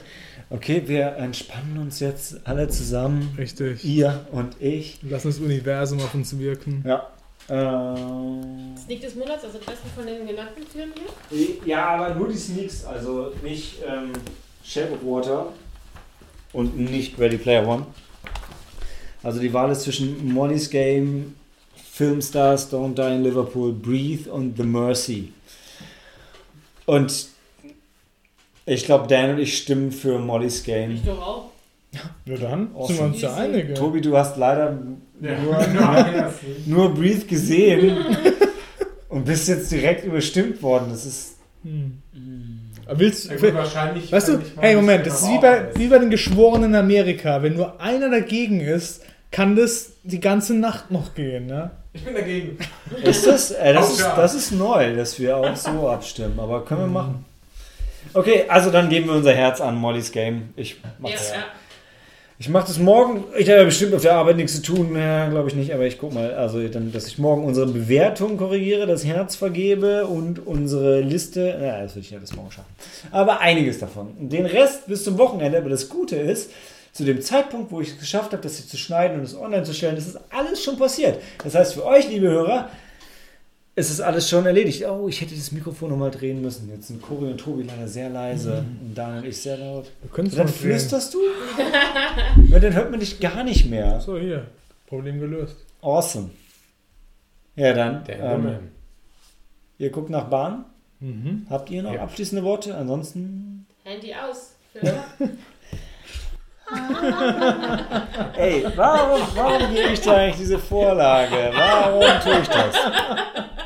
Okay, 0.49 0.83
wir 0.85 1.15
entspannen 1.15 1.79
uns 1.79 1.99
jetzt 1.99 2.45
alle 2.45 2.67
zusammen. 2.67 3.33
Richtig. 3.39 3.83
Ihr 3.83 4.27
und 4.31 4.55
ich. 4.59 4.99
Lassen 5.01 5.29
das 5.29 5.39
Universum 5.39 5.99
auf 5.99 6.13
uns 6.13 6.37
wirken. 6.37 6.83
Ja. 6.85 7.07
Ähm, 7.49 8.75
Sneak 8.77 9.01
des 9.01 9.15
Monats, 9.15 9.43
also 9.43 9.57
besten 9.57 9.89
von 9.95 10.05
den 10.05 10.27
genannten 10.27 10.61
Filmen 10.63 10.93
hier. 11.29 11.47
Ja, 11.65 11.87
aber 11.87 12.13
nur 12.13 12.27
die 12.27 12.37
Sneaks, 12.37 12.85
also 12.85 13.33
nicht 13.41 13.81
ähm, 13.87 14.13
Shape 14.63 14.91
of 14.91 14.99
Water 15.03 15.53
und 16.51 16.77
nicht 16.77 17.17
Ready 17.17 17.37
Player 17.37 17.67
One. 17.67 17.87
Also 19.23 19.39
die 19.39 19.53
Wahl 19.53 19.71
ist 19.71 19.81
zwischen 19.81 20.31
Molly's 20.33 20.69
Game, 20.69 21.35
Filmstars, 21.91 22.71
Don't 22.71 22.93
Die 22.95 23.15
in 23.15 23.23
Liverpool, 23.23 23.71
Breathe 23.73 24.29
und 24.31 24.57
The 24.57 24.63
Mercy. 24.63 25.31
Und 26.85 27.27
ich 28.65 28.85
glaube, 28.85 29.07
Dan 29.07 29.31
und 29.31 29.39
ich 29.39 29.57
stimmen 29.57 29.91
für 29.91 30.19
Molly's 30.19 30.63
Game. 30.63 30.91
Ich 30.91 31.03
doch 31.03 31.21
auch. 31.21 31.49
Ja, 32.25 32.35
dann 32.37 32.69
Awesome. 32.75 32.87
sind 32.87 32.97
wir 32.97 33.05
uns 33.05 33.21
ja 33.21 33.35
einig. 33.35 33.75
Tobi, 33.75 34.01
du 34.01 34.17
hast 34.17 34.35
leider 34.37 34.77
Ja. 35.21 35.39
nur, 35.39 36.33
nur 36.65 36.93
Breathe 36.93 37.25
gesehen 37.25 37.97
und 39.09 39.25
bist 39.25 39.47
jetzt 39.47 39.71
direkt 39.71 40.03
überstimmt 40.05 40.61
worden. 40.63 40.87
Das 40.89 41.05
ist. 41.05 41.35
Hm. 41.63 41.99
Aber 42.85 42.99
Willst, 42.99 43.29
Ja, 43.29 43.37
gut, 43.37 43.53
wahrscheinlich. 43.53 44.11
weißt 44.11 44.27
du, 44.29 44.39
hey 44.59 44.75
Moment, 44.75 45.05
das 45.05 45.21
ist 45.21 45.29
wie 45.29 45.37
bei, 45.39 45.69
wie 45.75 45.87
bei 45.87 45.99
den 45.99 46.09
Geschworenen 46.09 46.71
in 46.71 46.75
Amerika. 46.75 47.41
Wenn 47.43 47.55
nur 47.55 47.79
einer 47.79 48.09
dagegen 48.09 48.59
ist, 48.59 49.01
kann 49.33 49.55
das 49.55 49.93
die 50.03 50.19
ganze 50.19 50.53
Nacht 50.53 50.91
noch 50.91 51.15
gehen. 51.15 51.47
Ne? 51.47 51.71
Ich 51.91 52.05
bin 52.05 52.13
dagegen. 52.13 52.57
Ist 53.03 53.25
das, 53.27 53.51
äh, 53.51 53.73
das, 53.73 53.91
ist, 53.91 54.01
das 54.01 54.35
ist 54.35 54.51
neu, 54.51 54.95
dass 54.95 55.19
wir 55.19 55.35
auch 55.35 55.55
so 55.55 55.89
abstimmen, 55.89 56.39
aber 56.39 56.63
können 56.63 56.81
wir 56.81 56.87
machen. 56.87 57.25
Okay, 58.13 58.45
also 58.47 58.69
dann 58.69 58.89
geben 58.89 59.07
wir 59.07 59.15
unser 59.15 59.33
Herz 59.33 59.59
an 59.59 59.75
Molly's 59.75 60.11
Game. 60.11 60.53
Ich 60.55 60.77
mach 60.99 61.09
Ja, 61.09 61.15
das, 61.15 61.31
ja. 61.31 61.35
ich 62.37 62.47
mach 62.47 62.63
das 62.63 62.77
morgen. 62.77 63.23
Ich 63.35 63.49
habe 63.49 63.59
ja 63.59 63.63
bestimmt 63.65 63.95
auf 63.95 64.03
der 64.03 64.13
Arbeit 64.13 64.35
nichts 64.35 64.53
zu 64.53 64.61
tun, 64.61 64.95
ja, 64.95 65.27
glaube 65.29 65.49
ich 65.49 65.55
nicht, 65.55 65.73
aber 65.73 65.87
ich 65.87 65.97
guck 65.97 66.13
mal, 66.13 66.35
also 66.35 66.67
dann, 66.67 66.91
dass 66.91 67.07
ich 67.07 67.17
morgen 67.17 67.43
unsere 67.43 67.65
Bewertung 67.65 68.37
korrigiere, 68.37 68.85
das 68.85 69.03
Herz 69.03 69.35
vergebe 69.35 70.05
und 70.05 70.45
unsere 70.45 71.01
Liste. 71.01 71.57
Ja, 71.59 71.81
das 71.81 71.95
will 71.95 72.03
ich 72.03 72.11
ja 72.11 72.19
bis 72.19 72.35
morgen 72.35 72.51
schaffen. 72.51 72.69
Aber 73.09 73.39
einiges 73.39 73.79
davon. 73.79 74.11
Den 74.29 74.45
Rest 74.45 74.85
bis 74.85 75.03
zum 75.03 75.17
Wochenende. 75.17 75.57
Aber 75.57 75.69
das 75.69 75.89
Gute 75.89 76.17
ist, 76.17 76.51
zu 76.93 77.03
dem 77.03 77.21
Zeitpunkt, 77.21 77.71
wo 77.71 77.81
ich 77.81 77.89
es 77.89 77.99
geschafft 77.99 78.31
habe, 78.31 78.41
das 78.43 78.57
hier 78.57 78.67
zu 78.67 78.77
schneiden 78.77 79.17
und 79.19 79.23
es 79.25 79.35
online 79.35 79.63
zu 79.63 79.73
stellen, 79.73 79.95
das 79.95 80.07
ist 80.07 80.19
alles 80.29 80.63
schon 80.63 80.77
passiert. 80.77 81.19
Das 81.43 81.55
heißt, 81.55 81.73
für 81.73 81.85
euch, 81.85 82.07
liebe 82.07 82.27
Hörer, 82.29 82.69
es 83.75 83.89
ist 83.89 83.99
alles 84.01 84.29
schon 84.29 84.45
erledigt. 84.45 84.85
Oh, 84.87 85.07
ich 85.07 85.19
hätte 85.19 85.33
das 85.35 85.51
Mikrofon 85.51 85.89
nochmal 85.89 86.11
drehen 86.11 86.41
müssen. 86.43 86.69
Jetzt 86.69 86.87
sind 86.89 87.01
Cory 87.01 87.31
und 87.31 87.39
Tobi 87.39 87.63
leider 87.63 87.87
sehr 87.87 88.09
leise 88.11 88.63
und 88.81 88.93
Daniel 88.93 89.23
und 89.23 89.27
ich 89.27 89.41
sehr 89.41 89.57
laut. 89.57 89.91
Es 90.03 90.11
Dann 90.13 90.29
drehen. 90.29 90.47
flüsterst 90.47 91.13
du? 91.15 91.17
ja, 92.51 92.59
dann 92.59 92.73
hört 92.75 92.91
man 92.91 92.99
dich 92.99 93.19
gar 93.19 93.43
nicht 93.43 93.67
mehr. 93.67 93.99
So, 93.99 94.19
hier. 94.19 94.45
Problem 94.87 95.19
gelöst. 95.19 95.55
Awesome. 95.81 96.29
Ja, 97.55 97.73
dann. 97.73 98.03
Der 98.05 98.19
Ähm, 98.19 98.57
ihr 99.79 99.89
guckt 99.89 100.11
nach 100.11 100.25
Bahn. 100.29 100.65
Mhm. 100.99 101.47
Habt 101.49 101.71
ihr 101.71 101.81
noch 101.81 101.93
Ja. 101.93 102.03
abschließende 102.03 102.43
Worte? 102.43 102.75
Ansonsten. 102.77 103.65
Handy 103.83 104.13
aus. 104.13 104.51
Filme. 104.71 105.03
Ey, 108.37 108.65
warum, 108.75 109.21
warum 109.35 109.73
gebe 109.73 109.89
ich 109.93 110.01
dir 110.01 110.13
eigentlich 110.15 110.37
diese 110.37 110.59
Vorlage? 110.59 111.51
Warum 111.53 112.19
tue 112.21 112.39
ich 112.41 112.47
das? 112.47 112.75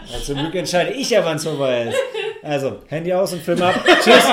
Ja, 0.05 0.19
zum 0.23 0.37
Glück 0.37 0.55
entscheide 0.55 0.91
ich 0.91 1.09
ja, 1.09 1.23
wann 1.23 1.37
es 1.37 1.43
vorbei 1.43 1.83
ist. 1.83 1.97
Also, 2.43 2.79
Handy 2.87 3.13
aus 3.13 3.33
und 3.33 3.41
Film 3.41 3.61
ab. 3.61 3.75
Tschüss. 4.01 4.23